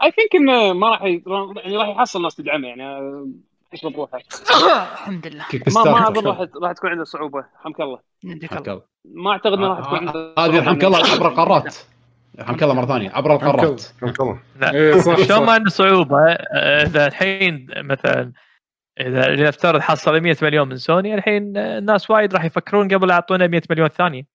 اي 0.02 0.10
ثينك 0.10 0.34
إنه 0.34 0.72
ما 0.72 0.90
راح 0.90 1.02
يعني 1.02 1.76
راح 1.76 1.88
يحصل 1.88 2.22
ناس 2.22 2.36
تدعمه 2.36 2.68
يعني 2.68 2.82
يشرب 3.72 3.96
روحه 3.96 4.18
الحمد 4.92 5.26
لله. 5.26 5.44
ما 5.74 5.84
ما 5.84 6.08
أظن 6.08 6.26
راح 6.26 6.38
راح 6.62 6.72
تكون 6.72 6.90
عنده 6.90 7.04
صعوبة 7.04 7.44
حمك 7.64 7.80
الله. 7.80 7.98
حمك 8.50 8.68
الله. 8.68 8.82
ما 9.04 9.30
أعتقد 9.30 9.52
إنه 9.52 9.66
راح 9.66 9.80
تكون 9.80 9.98
عنده 9.98 10.34
هذه 10.38 10.58
رحمك 10.58 10.84
الله 10.84 10.98
عبر 10.98 11.28
القارات. 11.28 11.76
رحمك 12.38 12.62
الله 12.62 12.74
مرة 12.74 12.86
ثانية 12.86 13.10
عبر 13.10 13.34
القارات. 13.34 13.82
حمك 14.00 14.20
الله. 14.20 14.40
إيه، 14.62 15.24
شلون 15.24 15.46
ما 15.46 15.52
عنده 15.52 15.70
صعوبة 15.70 16.18
إذا 16.82 17.06
الحين 17.06 17.66
مثلا 17.76 18.32
إذا 19.00 19.28
لنفترض 19.28 19.80
حصل 19.80 20.20
100 20.20 20.36
مليون 20.42 20.68
من 20.68 20.76
سوني 20.76 21.14
الحين 21.14 21.56
الناس 21.56 22.10
وايد 22.10 22.34
راح 22.34 22.44
يفكرون 22.44 22.94
قبل 22.94 23.10
يعطونا 23.10 23.46
100 23.46 23.62
مليون 23.70 23.88
ثانية. 23.88 24.35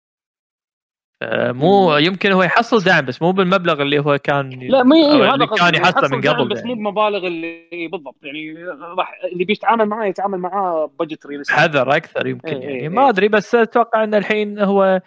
مو 1.22 1.96
يمكن 1.96 2.32
هو 2.32 2.42
يحصل 2.42 2.82
دعم 2.82 3.04
بس 3.04 3.22
مو 3.22 3.32
بالمبلغ 3.32 3.82
اللي 3.82 3.98
هو 3.98 4.18
كان 4.18 4.50
لا 4.50 4.82
مو 4.82 4.94
إيه 4.94 5.34
هذا 5.34 5.46
كان 5.46 5.74
يحصل 5.74 6.16
من 6.16 6.28
قبل. 6.28 6.48
بس 6.48 6.64
مو. 6.64 6.74
بمبالغ 6.74 7.26
اللي 7.26 7.88
بالضبط. 7.92 8.16
يعني 8.22 8.64
راح 8.98 9.14
اللي 9.32 9.44
بيتعامل 9.44 9.86
معاه 9.86 10.06
يتعامل 10.06 10.38
معاه 10.38 10.90
بجت 11.00 11.50
حذر 11.50 11.96
أكثر 11.96 12.26
يمكن 12.26 12.56
إيه 12.56 12.62
يعني. 12.62 12.80
إيه 12.80 12.88
ما 12.88 13.08
أدري 13.08 13.28
بس 13.28 13.54
أتوقع 13.54 14.04
إن 14.04 14.14
الحين 14.14 14.58
هو 14.58 15.00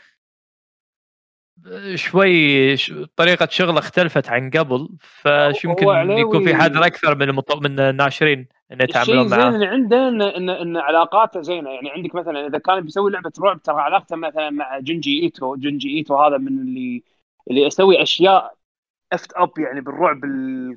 شوي 1.96 2.76
طريقة 3.16 3.48
شغله 3.52 3.80
اختلفت 3.80 4.30
عن 4.30 4.50
قبل 4.50 4.90
فش 5.00 5.66
يمكن 5.66 5.88
يكون 6.10 6.44
في 6.44 6.56
حذر 6.56 6.86
أكثر 6.86 7.16
من. 7.16 7.36
من 7.62 7.80
الناشرين. 7.80 8.48
ان 8.74 8.82
يتعاملون 8.82 9.30
معاه 9.30 9.38
الشيء 9.38 9.48
الزين 9.48 9.56
اللي 9.56 9.68
عنده 9.68 10.08
ان 10.08 10.22
ان, 10.22 10.50
إن 10.50 10.78
علاقاته 10.78 11.42
زينة 11.42 11.70
يعني 11.70 11.92
عندك 11.92 12.16
مثلا 12.16 12.48
إذا 12.48 12.58
كان 12.58 12.82
بيسوي 12.82 13.12
لعبة 13.12 13.32
رعب 13.40 13.62
ترى 13.62 13.82
علاقته 13.82 14.16
مثلا 14.16 14.50
مع 14.50 14.80
جنجي 14.80 15.24
إيتو 15.24 15.56
جنجي 15.56 15.98
إيتو 15.98 16.16
هذا 16.16 16.38
من 16.38 16.62
اللي 16.62 17.04
اللي 17.50 17.62
يسوي 17.62 18.02
أشياء 18.02 18.54
fucked 19.14 19.34
up 19.36 19.52
يعني 19.58 19.82
بالرعب 19.82 20.26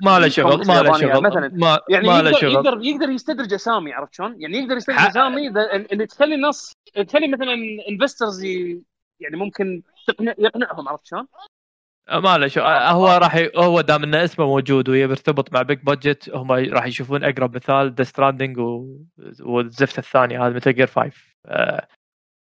ما 0.02 0.18
له 0.18 0.28
شغل 0.28 0.66
ما 0.66 0.83
له 0.83 0.99
شغل 0.99 1.23
مثلا 1.23 1.50
ما 1.55 1.81
يعني 1.89 2.08
ما 2.08 2.18
يقدر, 2.18 2.33
شغل. 2.33 2.52
يقدر 2.52 2.78
يقدر 2.83 3.08
يستدرج 3.08 3.55
أسامي 3.55 3.92
عرفت 3.92 4.15
شلون؟ 4.15 4.41
يعني 4.41 4.58
يقدر 4.58 4.76
يستدرج 4.76 4.99
أسامي 4.99 5.49
اللي 5.92 6.07
تخلي 6.07 6.34
الناس 6.34 6.73
تخلي 7.08 7.28
مثلا 7.28 7.55
investors 7.88 8.44
يعني 9.20 9.36
ممكن 9.36 9.83
يقنعهم 10.39 10.89
عرفت 10.89 11.07
شلون؟ 11.07 11.26
ما 12.12 12.38
له 12.38 12.48
شو. 12.48 12.60
هو 12.60 13.08
راح 13.08 13.36
ي... 13.36 13.50
هو 13.56 13.80
دام 13.80 14.02
ان 14.02 14.14
اسمه 14.14 14.46
موجود 14.46 14.88
ويرتبط 14.88 15.52
مع 15.52 15.62
big 15.62 15.78
budget 15.82 16.30
هم 16.30 16.52
راح 16.52 16.86
يشوفون 16.86 17.24
أقرب 17.24 17.56
مثال 17.56 17.94
Death 17.94 18.05
Stranding 18.05 18.58
و... 18.58 18.96
والزفت 19.40 19.98
الثاني 19.98 20.38
هذا 20.38 20.54
Metal 20.55 20.74
Gear 20.74 20.86
5 20.86 21.12
آه... 21.46 21.88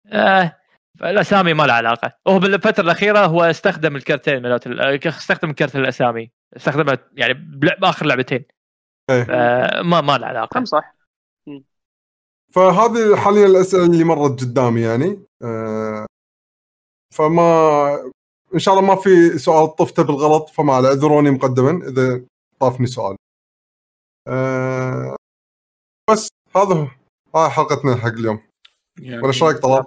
آه... 0.06 0.56
الأسامي 1.02 1.54
ما 1.54 1.62
لها 1.62 1.74
علاقة. 1.74 2.12
هو 2.28 2.38
بالفترة 2.38 2.84
الأخيرة 2.84 3.18
هو 3.18 3.42
استخدم 3.42 3.96
الكرتين 3.96 4.42
مالت 4.42 5.06
استخدم 5.06 5.52
كرت 5.52 5.76
الأسامي. 5.76 6.30
استخدمها 6.56 6.98
يعني 7.12 7.34
بآخر 7.80 8.06
لعبتين. 8.06 8.44
إيه. 9.10 9.24
ما 9.82 10.00
ما 10.00 10.18
لها 10.18 10.28
علاقة. 10.28 10.64
صح. 10.64 10.94
فهذه 12.52 13.16
حاليا 13.16 13.46
الأسئلة 13.46 13.84
اللي 13.84 14.04
مرت 14.04 14.40
قدامي 14.40 14.80
يعني. 14.80 15.24
آه 15.42 16.06
فما 17.14 18.12
إن 18.54 18.58
شاء 18.58 18.74
الله 18.74 18.86
ما 18.86 18.96
في 18.96 19.38
سؤال 19.38 19.76
طفته 19.76 20.02
بالغلط 20.02 20.48
فما 20.48 20.72
اعذروني 20.72 21.30
مقدما 21.30 21.88
إذا 21.88 22.22
طافني 22.60 22.86
سؤال. 22.86 23.16
أه 24.28 25.16
بس 26.10 26.28
هذا 26.56 26.74
هو. 26.74 26.86
هاي 27.34 27.50
حلقتنا 27.50 27.96
حق 27.96 28.06
اليوم. 28.08 28.40
يعني 28.98 29.18
ولا 29.18 29.28
إيش 29.28 29.42
رأيك 29.42 29.58
طلال؟ 29.58 29.84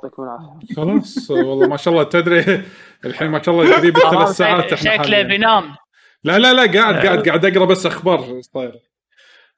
خلاص 0.76 1.32
والله 1.32 1.68
ما 1.68 1.78
شاء 1.78 1.94
الله. 1.94 2.04
تدري 2.04 2.66
الحين 3.06 3.32
ما 3.32 3.44
شاء 3.44 3.56
الله 3.56 3.76
قريب 3.76 3.98
ثلاث 4.00 4.30
ساعات 4.30 4.74
شكله 4.74 5.22
بينام 5.22 5.76
لا 6.24 6.40
لا 6.40 6.54
لا 6.54 6.82
قاعد 6.82 7.06
قاعد 7.06 7.28
قاعد 7.28 7.46
أقرأ 7.46 7.66
بس 7.66 7.86
أخبار 7.86 8.42
طيب 8.54 8.74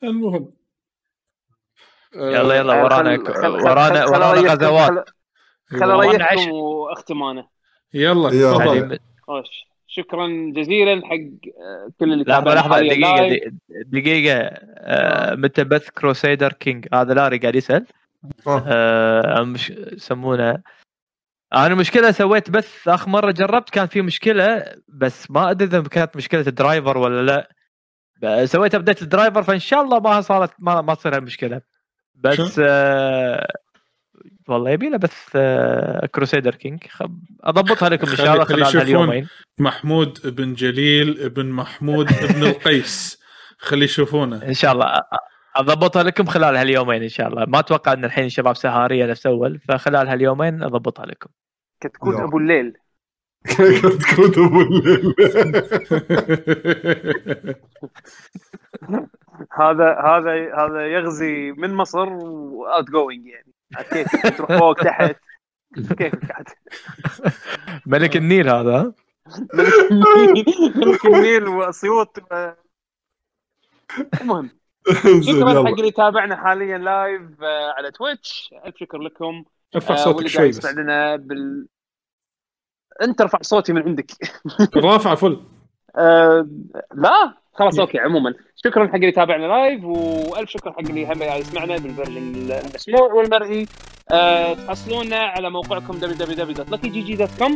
المهم 0.04 0.54
يلا 2.16 2.56
يلا 2.56 2.84
ورانا 2.84 3.20
ورانا 3.46 4.06
ورانا 4.06 4.54
غزوات. 4.54 5.10
خل 5.70 5.92
اريحكم 5.92 6.52
واختم 6.52 7.24
أنا 7.24 7.48
يلا 7.94 8.30
تفضل. 8.30 9.00
شكرا 9.88 10.28
جزيلا 10.56 11.02
حق 11.06 11.16
آه، 11.62 11.92
كل 12.00 12.14
اللي 12.14 12.24
لحظة 12.28 12.54
لحظة 12.54 12.80
دقيقة 12.80 13.52
دقيقة. 13.70 14.38
آه 14.38 15.36
متى 15.36 15.64
بث 15.64 15.90
Crusader 15.90 16.54
Kings 16.54 16.88
هذا 16.94 17.14
لاري 17.14 17.38
قاعد 17.38 17.56
يسأل. 17.56 17.86
آه. 18.48 19.44
مش 19.44 19.70
يسمونه. 19.70 20.62
أنا 21.54 21.68
المشكلة 21.68 22.12
سويت 22.12 22.50
بث 22.50 22.88
آخر 22.88 23.10
مرة 23.10 23.32
جربت 23.32 23.70
كان 23.70 23.88
في 23.88 24.02
مشكلة 24.02 24.66
بس 24.88 25.32
ما 25.32 25.52
أدري 25.52 25.68
إذا 25.68 25.82
كانت 25.82 26.18
مشكلة 26.18 26.42
ال 26.48 26.55
driver 26.55 26.98
ولا 26.98 27.48
لا. 28.22 28.46
سويت 28.46 28.76
update 28.76 29.02
ال 29.02 29.08
driver 29.08 29.44
فإن 29.44 29.60
شاء 29.60 29.82
الله 29.82 30.00
ما 30.00 30.22
صارت 30.22 30.52
ما, 30.60 30.82
ما 30.82 30.94
تصير 30.94 31.18
المشكلة 31.18 31.62
بس 32.16 32.62
آه 32.64 33.48
والله 34.48 34.72
يبي 34.72 34.90
له 34.90 34.98
بث 34.98 35.38
Crusader 36.16 36.56
Kings 36.56 36.84
أضبطها 37.44 37.90
لكم 37.90 38.10
إن 38.10 38.16
شاء 38.16 38.34
الله 38.34 38.46
خلال 38.46 38.82
اليومين 38.82 39.28
محمود 39.60 40.36
بن 40.36 40.54
جليل 40.54 41.30
بن 41.30 41.46
محمود 41.46 42.06
بن 42.06 42.44
القيس. 42.50 43.26
خلي 43.58 43.86
يشوفونه. 43.86 44.44
إن 44.44 44.54
شاء 44.54 44.72
الله 44.72 45.02
أضبطها 45.56 46.04
لكم 46.04 46.26
خلال 46.26 46.56
هاليومين 46.56 47.04
إن 47.04 47.10
شاء 47.10 47.28
الله. 47.28 47.46
ما 47.46 47.60
أتوقع 47.60 47.94
إن 47.94 48.06
الحين 48.06 48.26
الشباب 48.26 48.56
سهارية 48.56 49.06
نفس 49.06 49.28
اول 49.28 49.60
فخلال 49.60 50.08
هاليومين 50.08 50.64
أضبطها 50.64 51.06
لكم. 51.06 51.30
كتكوت 51.82 52.16
أبو 52.16 52.38
الليل. 52.38 52.74
كتكوت 53.46 54.38
أبو 54.38 54.62
الليل. 54.62 55.14
هذا 59.60 60.02
هذا 60.06 60.56
هذا 60.58 60.88
يغزي 60.88 61.52
من 61.52 61.74
مصر 61.74 62.10
واوت 62.10 62.90
جوينج 62.90 63.28
يعني. 63.28 63.55
كيف 63.82 64.38
تروح 64.38 64.58
فوق 64.60 64.74
تحت؟ 64.74 65.16
كيفك 65.76 66.32
عاد 66.32 66.46
ملك 67.86 68.18
النيل 68.18 68.50
هذا 68.50 68.94
ملك 69.54 69.92
النيل 69.92 70.46
ملك 70.76 71.06
النيل 71.06 71.48
وأسيوط. 71.48 72.18
المهم 74.22 74.50
شكرا 75.28 75.64
حق 75.64 75.70
اللي 75.72 75.88
يتابعنا 75.88 76.36
حاليا 76.36 76.78
live 76.78 77.22
آه، 77.44 77.72
على 77.78 77.92
Twitch 77.92 78.54
الف 78.66 78.76
شكر 78.78 78.98
لكم. 78.98 79.44
ارفع 79.76 79.94
آه، 79.94 79.98
صوتك 79.98 80.28
شوي 80.28 80.50
بس. 80.50 80.66
لنا 80.66 81.16
بال 81.16 81.68
أنت 83.02 83.22
ارفع 83.22 83.40
صوتي 83.42 83.74
من 83.74 83.82
عندك. 83.84 84.12
رافع 84.76 85.16
فل. 85.16 85.42
آه 85.96 86.48
لا 86.94 87.34
خلاص 87.54 87.80
okay 87.80 88.00
عموما. 88.00 88.34
شكرا 88.66 88.88
حق 88.88 88.96
اللي 88.96 89.12
تابعنا 89.12 89.46
live 89.46 89.84
وألف 89.84 90.50
شكر 90.50 90.72
حق 90.72 90.80
اللي 90.80 91.06
هم 91.06 91.24
يسمعنا 91.24 91.78
بال 91.78 91.87
version 91.87 92.18
المسموع 92.52 93.14
والمرئي. 93.14 93.68
أه 94.12 94.54
تحصلونا 94.54 95.18
على 95.18 95.50
موقعكم 95.50 96.00
www.luckygg.com 96.00 97.52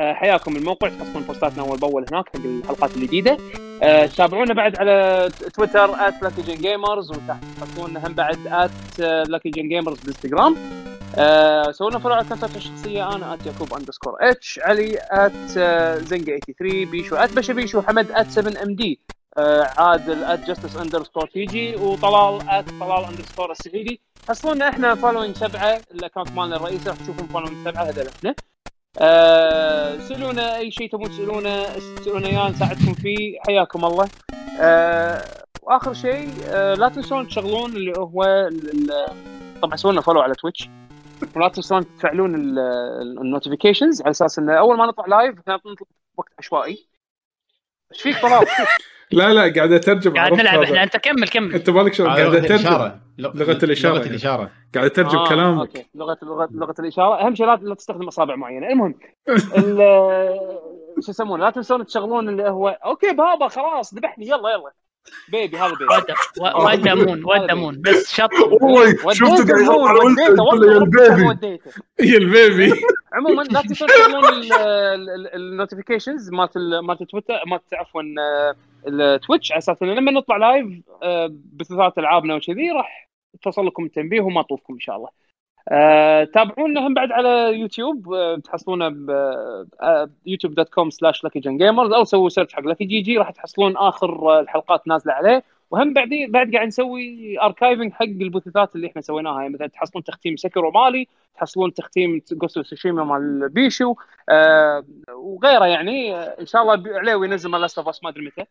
أه 0.00 0.12
حياكم 0.12 0.56
الموقع 0.56 0.88
تحصلون 0.88 1.22
بوستاتنا 1.22 1.62
أول 1.62 1.78
بأول 1.78 2.06
هناك 2.12 2.28
حق 2.28 2.44
الحلقات 2.44 2.96
الجديدة. 2.96 3.38
أه 3.82 4.06
تابعونا 4.06 4.54
بعد 4.54 4.78
على 4.78 5.28
تويتر 5.54 5.92
@luckygengamers 5.92 7.10
وتحصلونا 7.10 8.06
هم 8.06 8.12
بعد 8.12 8.36
@luckygengamers 9.28 10.00
بالإنستغرام. 10.00 10.56
سوونا 11.70 11.98
follow 11.98 12.14
على 12.14 12.26
اكونتات 12.26 12.56
الشخصية 12.56 13.16
أنا 13.16 13.34
at 13.34 13.46
يعقوب 13.46 13.74
underscore 13.74 14.16
H 14.20 14.60
علي 14.62 14.98
at 15.10 15.32
زنقة 16.02 16.38
83 16.38 16.84
بيشو 16.84 17.16
at 17.16 17.32
بشبيشو 17.32 17.82
حمد 17.82 18.10
at 18.12 18.30
7 18.30 18.62
MD 18.62 19.00
آه، 19.10 19.17
عادل 19.78 20.24
at 20.24 20.40
justice 20.40 20.76
underscore 20.76 21.26
TG 21.26 21.76
وطلال 21.76 22.48
at 22.48 22.64
طلال 22.80 23.04
underscore 23.04 23.50
السعيدي. 23.50 24.00
حصلونا 24.28 24.68
إحنا 24.68 24.94
following 24.94 25.36
سبعة 25.36 25.80
ال 25.90 25.95
account 25.95 26.30
مالنا 26.32 26.56
الرئيسي 26.56 26.88
راح 26.88 26.96
تشوفون 26.96 27.26
following 27.26 27.68
سبعة 27.68 27.82
هذول 27.84 28.06
إحنا 28.06 28.34
أه 28.98 29.98
سألونا 29.98 30.56
أي 30.56 30.70
شيء 30.70 30.90
تبون 30.90 31.08
تسألونه 31.08 31.62
تسألونا 31.96 32.26
اياه 32.26 32.50
نساعدكم 32.50 32.94
فيه 32.94 33.38
حياكم 33.46 33.84
الله. 33.84 34.08
أه 34.60 35.24
وآخر 35.62 35.92
شيء 35.94 36.28
لا 36.52 36.88
تنسون 36.88 37.28
تشغلون 37.28 37.76
اللي 37.76 37.92
هو 37.98 38.48
طبعا 39.62 39.76
سووا 39.76 40.00
follow 40.00 40.20
على 40.20 40.34
Twitch 40.34 40.68
ولا 41.36 41.48
تنسون 41.48 41.96
تفعلون 41.96 42.34
ال 42.34 42.46
notifications 42.46 44.02
على 44.02 44.10
أساس 44.10 44.38
انه 44.38 44.52
أول 44.58 44.76
ما 44.76 44.86
نطلع 44.86 45.06
live 45.06 45.38
نطلع 45.38 45.74
وقت 46.16 46.32
عشوائي. 46.38 46.88
إيش 47.92 48.02
فيك 48.02 48.22
طلال؟ 48.22 48.46
لا 49.12 49.34
لا 49.34 49.52
قاعد 49.56 49.72
أترجم 49.72 50.14
قاعد 50.14 50.32
نلعب. 50.32 50.62
إحنا 50.62 50.82
أنت 50.82 50.96
كمل 50.96 51.28
كمل. 51.28 51.54
أنت 51.54 51.70
مالك 51.70 51.94
شغل؟ 51.94 52.06
قاعد 52.06 52.20
لغة 52.20 52.38
أترجم. 52.38 52.54
الإشارة. 52.54 53.00
لغة 53.18 53.58
الإشارة. 53.64 53.98
لغة 53.98 54.06
الإشارة. 54.06 54.50
قاعد 54.74 54.86
أترجم 54.86 55.18
آه، 55.18 55.28
كلامك. 55.28 55.86
لغة 55.94 56.18
لغة 56.22 56.48
لغة 56.52 56.74
الإشارة. 56.78 57.26
أهم 57.26 57.34
شيء 57.34 57.46
لا 57.46 57.74
تستخدم 57.74 58.06
أصابع 58.08 58.36
معينة. 58.36 58.66
المهم 58.68 58.94
ال- 59.58 60.38
شو 61.00 61.10
يسمونه؟ 61.10 61.44
لا 61.44 61.50
تنسون 61.50 61.86
تشغلون 61.86 62.28
اللي 62.28 62.48
هو 62.50 62.68
okay 62.68 63.12
بابا 63.12 63.48
خلاص 63.48 63.94
ذبحني 63.94 64.26
يلا 64.28 64.50
يلا. 64.50 64.72
baby 65.28 65.56
هذا 65.56 65.72
baby. 65.74 66.14
ودمون 66.64 67.24
ودمون 67.24 67.80
بس 67.80 68.14
شط. 68.14 68.30
والله 68.62 69.12
شفته 69.12 69.32
وديته 69.32 69.84
قاعد 69.84 69.88
على 69.88 69.98
ولده 69.98 70.22
يقول 70.22 70.60
له 70.60 70.72
يا 70.72 70.78
ال 70.78 71.01
baby. 71.01 72.16
ال 72.16 72.27
baby. 72.27 72.80
عموما 73.12 73.42
لا 73.42 73.62
تنسون 73.62 73.88
تشغلون 73.88 74.24
ال 75.34 75.41
notifications 75.41 76.30
مالت 76.30 76.56
ال- 76.56 76.80
مالت 76.86 77.02
تويتر 77.02 77.34
مالت 77.46 77.74
عفوا 77.74 78.02
آه، 78.02 78.54
ال 78.88 78.97
Twitch 78.97 79.52
على 79.52 79.58
أساس 79.58 79.82
انه 79.82 79.94
لما 79.94 80.12
نطلع 80.12 80.36
live 80.36 80.66
آه، 81.02 81.30
بثلاث 81.52 81.98
ألعابنا 81.98 82.34
وكذي 82.34 82.70
راح 82.70 83.08
توصل 83.42 83.66
لكم 83.66 83.84
التنبيه 83.84 84.20
وما 84.20 84.42
تطوفكم 84.42 84.74
إن 84.74 84.80
شاء 84.80 84.96
الله. 84.96 85.08
آه، 85.70 86.24
تابعونا 86.24 86.86
هم 86.86 86.94
بعد 86.94 87.12
على 87.12 87.28
يوتيوب 87.60 88.12
آه، 88.12 88.36
تحصلونه 88.36 88.88
ب 88.88 89.10
YouTube 90.26 90.54
dot 90.54 90.68
com 90.68 90.90
slash 90.90 91.24
Lucky 91.24 91.40
Gen 91.40 91.56
Gamers 91.58 91.92
أو 91.92 92.04
سووا 92.04 92.28
search 92.28 92.54
حق 92.54 92.60
Lucky 92.62 92.84
GG 92.84 93.18
راح 93.18 93.30
تحصلون 93.30 93.76
آخر 93.76 94.38
آه، 94.38 94.40
الحلقات 94.40 94.88
نازلة 94.88 95.12
عليه. 95.12 95.44
وهم 95.70 95.92
بعدين 95.92 96.30
بعد 96.32 96.52
قاعد 96.54 96.66
نسوي 96.66 97.40
archiving 97.40 97.92
حق 97.92 98.02
البثوثات 98.04 98.76
اللي 98.76 98.86
إحنا 98.86 99.02
سويناها. 99.02 99.40
يعني 99.42 99.54
مثلا 99.54 99.66
تحصلون 99.66 100.04
تختيم 100.04 100.36
Sekiro 100.36 100.70
مالي 100.70 101.06
تحصلون 101.34 101.74
تختيم 101.74 102.20
Ghost 102.32 102.62
of 102.62 102.70
Tsushima 102.70 103.04
مال 103.04 103.48
بيشو 103.48 103.94
آه 104.28 104.84
وغيره 105.12 105.66
يعني. 105.66 106.14
آه، 106.16 106.40
إن 106.40 106.46
شاء 106.46 106.62
الله 106.62 106.74
بي- 106.74 106.96
عليوي 106.96 107.26
ينزل 107.26 107.50
مال 107.50 107.60
Last 107.60 107.80
ما 107.80 108.08
أدري 108.10 108.26
متى. 108.26 108.44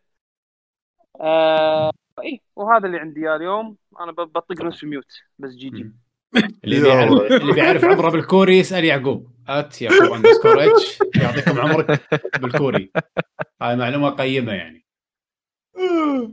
آه 1.20 1.90
اي 2.22 2.40
وهذا 2.56 2.86
اللي 2.86 2.98
عندي 2.98 3.34
اليوم. 3.36 3.76
أنا 4.00 4.12
بطق 4.12 4.62
نص 4.62 4.84
mute 4.84 5.12
بس 5.38 5.50
GG. 5.54 5.92
اللي 6.64 6.80
بيعرف. 6.80 7.12
اللي 7.12 7.52
بيعرف 7.52 7.84
عمره 7.84 8.10
بالكوري 8.10 8.58
يسأل 8.58 8.84
يعقوب. 8.84 9.30
at 9.48 9.82
يعقوب 9.82 10.12
underscore 10.12 10.64
H 10.64 10.98
يعطيكم 11.16 11.60
عمرك 11.60 12.00
بالكوري. 12.40 12.90
هاي 13.62 13.76
معلومة 13.76 14.10
قيمة 14.10 14.52
يعني. 14.52 14.86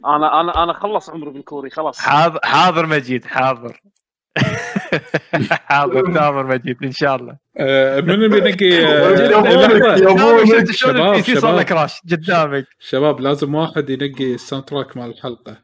أنا 0.05 0.41
أنا 0.41 0.63
أنا 0.63 0.73
خلص 0.73 1.09
عمري 1.09 1.29
بالكوري 1.31 1.69
خلاص. 1.69 1.99
حاضر 1.99 2.39
حاضر 2.43 2.85
مجيد 2.85 3.25
حاضر. 3.25 3.81
حاضر 5.51 6.13
تامر 6.13 6.45
مجيد 6.45 6.77
إن 6.83 6.91
شاء 6.91 7.15
الله. 7.15 7.37
آه، 7.57 7.99
من 7.99 8.27
بينقي 8.27 8.85
آه، 8.85 9.15
شباب، 10.71 11.09
ال 11.13 11.21
PC 11.21 11.35
صار 11.35 11.51
له 11.51 11.61
شباب. 11.61 11.61
كراش 11.61 12.01
قدامك. 12.11 12.67
شباب 12.79 13.19
لازم 13.19 13.55
واحد 13.55 13.89
ينقي 13.89 14.33
ال 14.33 14.65
soundtrack 14.65 14.97
مال 14.97 15.09
الحلقة. 15.09 15.57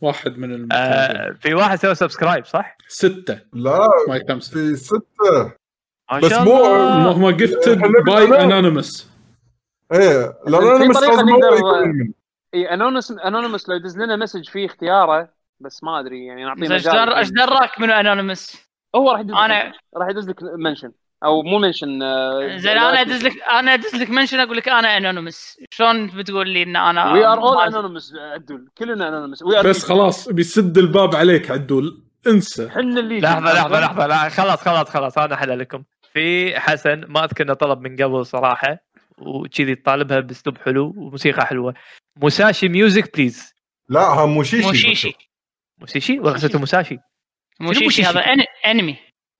واحد 0.00 0.38
من 0.38 0.72
آه، 0.72 1.36
في 1.40 1.54
واحد 1.54 1.78
سوى 1.78 1.94
subscribe 1.94 2.44
صح؟ 2.44 2.76
ستة. 2.94 3.40
لا 3.52 3.88
ما 4.08 4.20
خمسة 4.28 4.52
في 4.52 4.76
ستة. 4.76 5.52
بس 6.22 6.32
مو-. 6.32 6.64
هم 7.12 7.30
gifted 7.30 7.78
by. 8.06 8.42
anonymous 8.44 9.10
إيه 9.92 10.20
لا 10.20 10.32
في 10.44 10.50
لا 10.50 10.58
أنا 10.58 10.76
طريقة 10.78 10.88
مستوعب 10.88 11.26
نقدر- 11.28 12.12
إي 12.54 12.74
anonymous 12.74 13.10
anonymous 13.10 13.68
لو 13.68 13.76
يدز 13.76 13.98
لنا 13.98 14.16
message 14.16 14.48
فيه 14.48 14.66
اختياره 14.66 15.28
بس 15.60 15.84
ما 15.84 16.00
أدري 16.00 16.26
يعني 16.26 16.44
نعطيه 16.44 16.60
مجال 16.62 16.82
در- 16.82 17.16
إيش 17.18 17.30
دراك 17.30 17.80
منو 17.80 17.92
anonymous؟ 17.92 18.62
هو 18.94 19.10
راح 19.10 19.20
يدز 19.20 19.32
أنا- 19.34 19.36
لك 19.50 19.72
راح 19.96 20.08
يدز 20.08 20.28
لك 20.28 20.42
mention 20.42 20.92
أو 21.24 21.42
مو 21.42 21.58
mention 21.58 21.88
زين 22.58 22.70
أنا 22.78 23.00
أدز 23.00 23.24
لك 23.24 23.42
أنا 23.42 23.74
أدز 23.74 23.94
لك 23.96 24.10
mention 24.10 24.40
أقول 24.40 24.56
لك 24.56 24.68
أنا 24.68 24.96
anonymous 24.96 25.58
شلون 25.70 26.06
بتقول 26.06 26.48
لي 26.48 26.62
إن 26.62 26.76
أنا 26.76 27.12
we 27.12 27.26
are 27.26 27.38
all 27.42 27.62
anonymous 27.74 28.12
عدول. 28.14 28.68
كلنا 28.78 29.08
anonymous 29.08 29.42
بس 29.64 29.84
خلاص 29.84 30.28
بيسد 30.28 30.78
الباب 30.78 31.14
عليك 31.16 31.50
عدول. 31.50 32.02
انسى. 32.26 32.70
حنا 32.70 33.00
اللي 33.00 33.20
لحظة 33.20 33.52
لحظة 33.54 33.80
لحظة. 33.80 34.06
لا 34.06 34.28
خلاص 34.28 34.60
خلاص 34.60 34.88
خلاص 34.90 35.18
أنا 35.18 35.34
احل 35.34 35.58
لكم. 35.58 35.82
في 36.12 36.60
حسن 36.60 37.04
ما 37.08 37.24
أذكر 37.24 37.44
إنه 37.44 37.54
طلب 37.54 37.80
من 37.80 37.96
قبل 37.96 38.26
صراحة 38.26 38.78
وكذي 39.18 39.74
طالبها 39.74 40.20
بأسلوب 40.20 40.58
حلو 40.58 40.94
وموسيقى 40.96 41.46
حلوة. 41.46 41.74
موساشي 42.16 42.68
music 42.68 43.16
please 43.16 43.54
لا 43.88 44.00
ها 44.00 44.26
موشيشي. 44.26 44.66
موشيشي. 44.66 45.12
موسيشي 45.78 46.18
ولا 46.18 46.30
غسلته 46.32 46.58
موساشي؟ 46.58 46.98
موشيشي 47.60 47.84
موشيشي؟ 47.84 48.08
هذا 48.08 48.20
أنمي. 48.66 48.96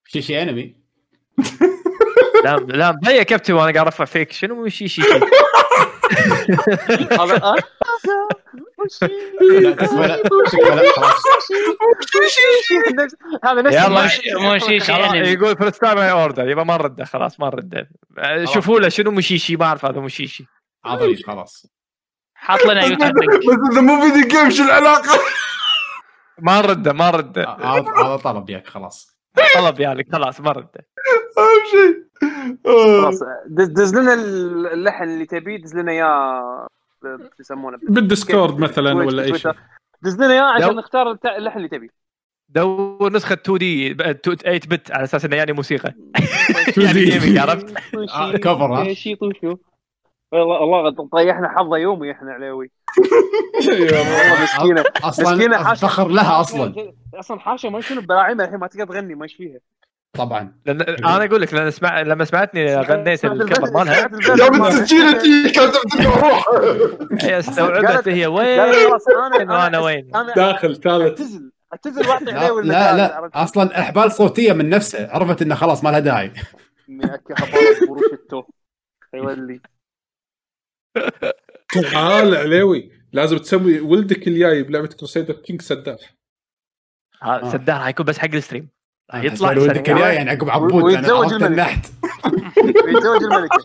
شيشي 0.07 0.41
أنمي. 0.41 0.75
لا 2.43 2.55
لا 2.55 2.91
مضيق 2.91 3.21
كابتن 3.23 3.53
وأنا 3.53 3.73
قاعد 3.73 3.85
أرفع 3.85 4.05
فيك. 4.05 4.31
شنو 4.31 4.55
موشيشي؟ 4.55 5.01
يلا. 13.73 14.01
موشيشي 14.53 14.91
يقول 15.33 15.57
first 15.57 15.81
time 15.81 15.97
order 15.97 16.49
يبقى 16.49 16.65
ما 16.65 16.77
نرده 16.77 17.05
خلاص 17.05 17.39
ما 17.39 17.47
نرده 17.47 17.89
شوفوا 18.53 18.79
له 18.79 18.89
شنو 18.89 19.11
موشيشي 19.11 19.55
ما 19.55 19.65
اعرف 19.65 19.85
هذا 19.85 19.99
موشيشي 19.99 20.45
عظيم 20.85 21.15
خلاص 21.27 21.65
حاط 22.35 22.65
لنا 22.65 22.83
يوتيوب 22.83 23.11
بس 23.11 23.71
اذا 23.71 23.81
مو 23.81 24.01
video 24.01 24.27
game 24.27 24.49
شو 24.51 24.63
العلاقه؟ 24.63 25.19
ما 26.39 26.61
نرده 26.61 26.93
ما 26.93 27.11
نرده 27.11 27.49
هذا 27.49 28.15
طلب 28.17 28.49
ياك 28.49 28.67
خلاص 28.67 29.17
طلب 29.55 29.79
يعني 29.79 30.07
خلاص 30.13 30.41
ما 30.41 30.49
نرده 30.49 30.87
أهم 31.37 31.63
شيء. 31.71 32.03
آه. 32.65 33.01
خلاص 33.01 33.19
دز 33.47 33.67
دز 33.67 33.95
لنا 33.95 34.13
اللحن 34.73 35.03
اللي 35.03 35.25
تبيه 35.25 35.57
دز 35.57 35.75
لنا 35.75 35.91
اياه 35.91 36.67
يسمونه 37.39 37.77
بال 37.83 38.00
Discord 38.00 38.59
مثلا 38.59 38.93
ولا 38.93 39.23
اي. 39.23 39.39
شيء 39.39 39.51
دز 40.01 40.15
لنا 40.15 40.33
اياه 40.33 40.43
عشان 40.43 40.75
نختار 40.75 41.17
اللحن 41.25 41.57
اللي 41.57 41.69
تبيه. 41.69 41.89
دور 42.49 43.13
نسخة 43.13 43.33
2D 43.33 43.93
8 43.93 44.59
bit 44.67 44.91
على 44.91 45.03
أساس 45.03 45.25
إنه 45.25 45.35
يعني 45.35 45.53
موسيقى. 45.53 45.93
2D. 46.19 46.77
يعني 46.85 47.05
جيمنج 47.05 47.37
عرفت؟ 47.37 47.73
آه، 48.15 48.31
كفر 48.31 48.73
ها؟ 48.73 48.85
إيش 48.85 49.07
يطوشوا 49.07 49.55
والله 50.31 51.07
طيحنا 51.11 51.49
حظه 51.49 51.77
يومي 51.77 52.11
إحنا 52.11 52.31
عليوي. 52.33 52.71
والله 53.67 54.43
مسكينة 54.43 54.83
أصلا 55.03 55.33
مسكينة 55.33 55.57
حاشة 55.57 55.71
افتخر 55.71 56.07
لها 56.07 56.41
أصلا. 56.41 56.93
أصلا 57.15 57.39
حاشا 57.39 57.67
ما 57.67 57.81
شنو 57.81 58.01
ببراعيمها 58.01 58.45
الحين 58.45 58.59
ما 58.59 58.67
تقدر 58.67 58.85
تغني 58.85 59.15
ما 59.15 59.23
إيش 59.23 59.33
فيها. 59.33 59.59
طبعا. 60.17 60.55
لأن 60.65 60.81
أنا 60.81 61.25
أقول 61.25 61.41
لك 61.41 61.53
لأن 61.53 61.67
اسمع 61.67 62.01
لما 62.01 62.25
سمعتني 62.25 62.75
غنيت 62.75 63.25
الكفر 63.25 63.71
مالها. 63.71 63.97
يا 64.39 64.49
بنت 64.49 64.65
السكينه 64.67 65.21
تي 65.21 65.51
كانت 65.51 65.75
تبدأ 65.75 66.09
روح 66.09 66.45
هي 67.23 67.39
استوعبت 67.39 68.07
هي 68.07 68.27
وين؟ 68.27 68.59
أنا 69.51 69.79
وين؟ 69.79 70.11
داخل 70.35 70.75
ثالث 70.75 71.21
أعتزل. 71.21 71.51
أعتزل 71.73 72.07
واعطي 72.07 72.25
لا 72.25 72.39
عليوي 72.39 72.63
لا, 72.63 72.97
لا؟ 72.97 73.29
أصلا 73.33 73.79
إحبال 73.79 74.11
صوتية 74.11 74.53
من 74.53 74.69
نفسها 74.69 75.11
عرفت 75.13 75.41
إنه 75.41 75.55
خلاص 75.55 75.83
ما 75.83 75.89
لها 75.89 75.99
داعي. 75.99 76.33
يولي 79.13 79.61
تعال 81.91 82.35
عليوي. 82.35 82.91
لازم 83.13 83.37
تسوي 83.37 83.79
ولدك 83.79 84.27
الجاي 84.27 84.63
بلعبة 84.63 84.87
Crusader 84.87 85.33
Kings 85.33 85.61
سداح. 85.61 85.99
ها، 87.21 87.51
سداح 87.51 87.83
حيكون 87.83 88.05
بس 88.05 88.17
حق 88.17 88.33
ال 88.33 88.38
stream. 88.38 88.69
يطلع 89.13 89.51
يطلع 89.51 89.63
ولدك 89.63 89.87
يعني 89.87 90.29
عقب 90.29 90.49
عبود 90.49 90.73
ويتزوج. 90.83 91.43
النحت 91.43 91.85
يتزوج 92.87 93.23
الملكة. 93.23 93.57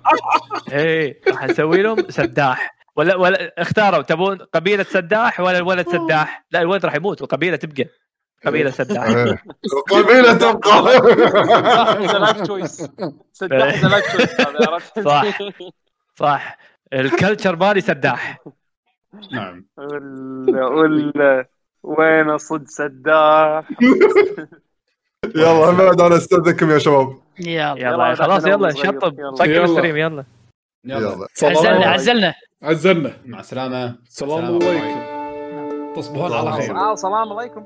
إيه 0.73 1.21
راح 1.29 1.45
نسوي 1.45 1.83
لهم 1.83 2.11
سداح. 2.11 2.79
ولا 2.97 3.17
ولا 3.17 3.53
اختاروا 3.59 4.03
تبون 4.03 4.39
قبيلة 4.39 4.83
سداح 4.83 5.41
ولا 5.41 5.59
الولد 5.59 5.89
سداح؟ 5.89 6.45
لا 6.51 6.61
الولد 6.61 6.87
راح 6.87 6.95
يموت 6.95 7.21
والقبيلة 7.23 7.57
تبقى. 7.57 7.85
قبيلة 8.47 8.71
سداح. 8.71 9.05
إيه. 9.07 9.43
القبيله 9.91 10.33
تبقى. 10.33 10.93
choice 12.43 12.89
سداح 13.33 13.81
choice؟ 13.81 15.05
صح. 15.05 15.25
صح. 16.17 16.59
ال 16.93 17.01
culture 17.01 17.57
مالي 17.57 17.81
سداح. 17.81 18.39
نعم. 19.33 19.67
ولا 19.77 20.67
ولا 20.67 21.47
وين 21.83 22.39
صد 22.39 22.65
سداح؟ 22.69 23.69
يلا 25.27 25.71
بعد 25.71 26.01
أنا 26.01 26.17
استاذنكم 26.17 26.71
يا 26.71 26.79
شباب. 26.79 27.17
يلا 27.41 27.75
يلا 27.79 28.15
خلاص 28.15 28.47
يلا. 28.47 28.71
شطب. 28.71 29.19
يلا. 29.19 29.35
سكر 29.37 29.51
يلا. 29.51 29.65
ال 29.65 29.69
stream 29.69 29.97
يلا. 29.97 30.25
يلا. 30.85 31.27
عزلنا 31.43 31.87
عزلنا. 31.87 32.35
عزلنا. 32.63 33.13
مع 33.27 33.41
السلامة. 33.41 33.99
السلام 34.07 34.59
عليكم. 34.63 35.95
تصبحون 35.97 36.33
على 36.33 36.53
خير. 36.53 36.77
آه، 36.77 36.93
السلام 36.93 37.33
عليكم. 37.33 37.65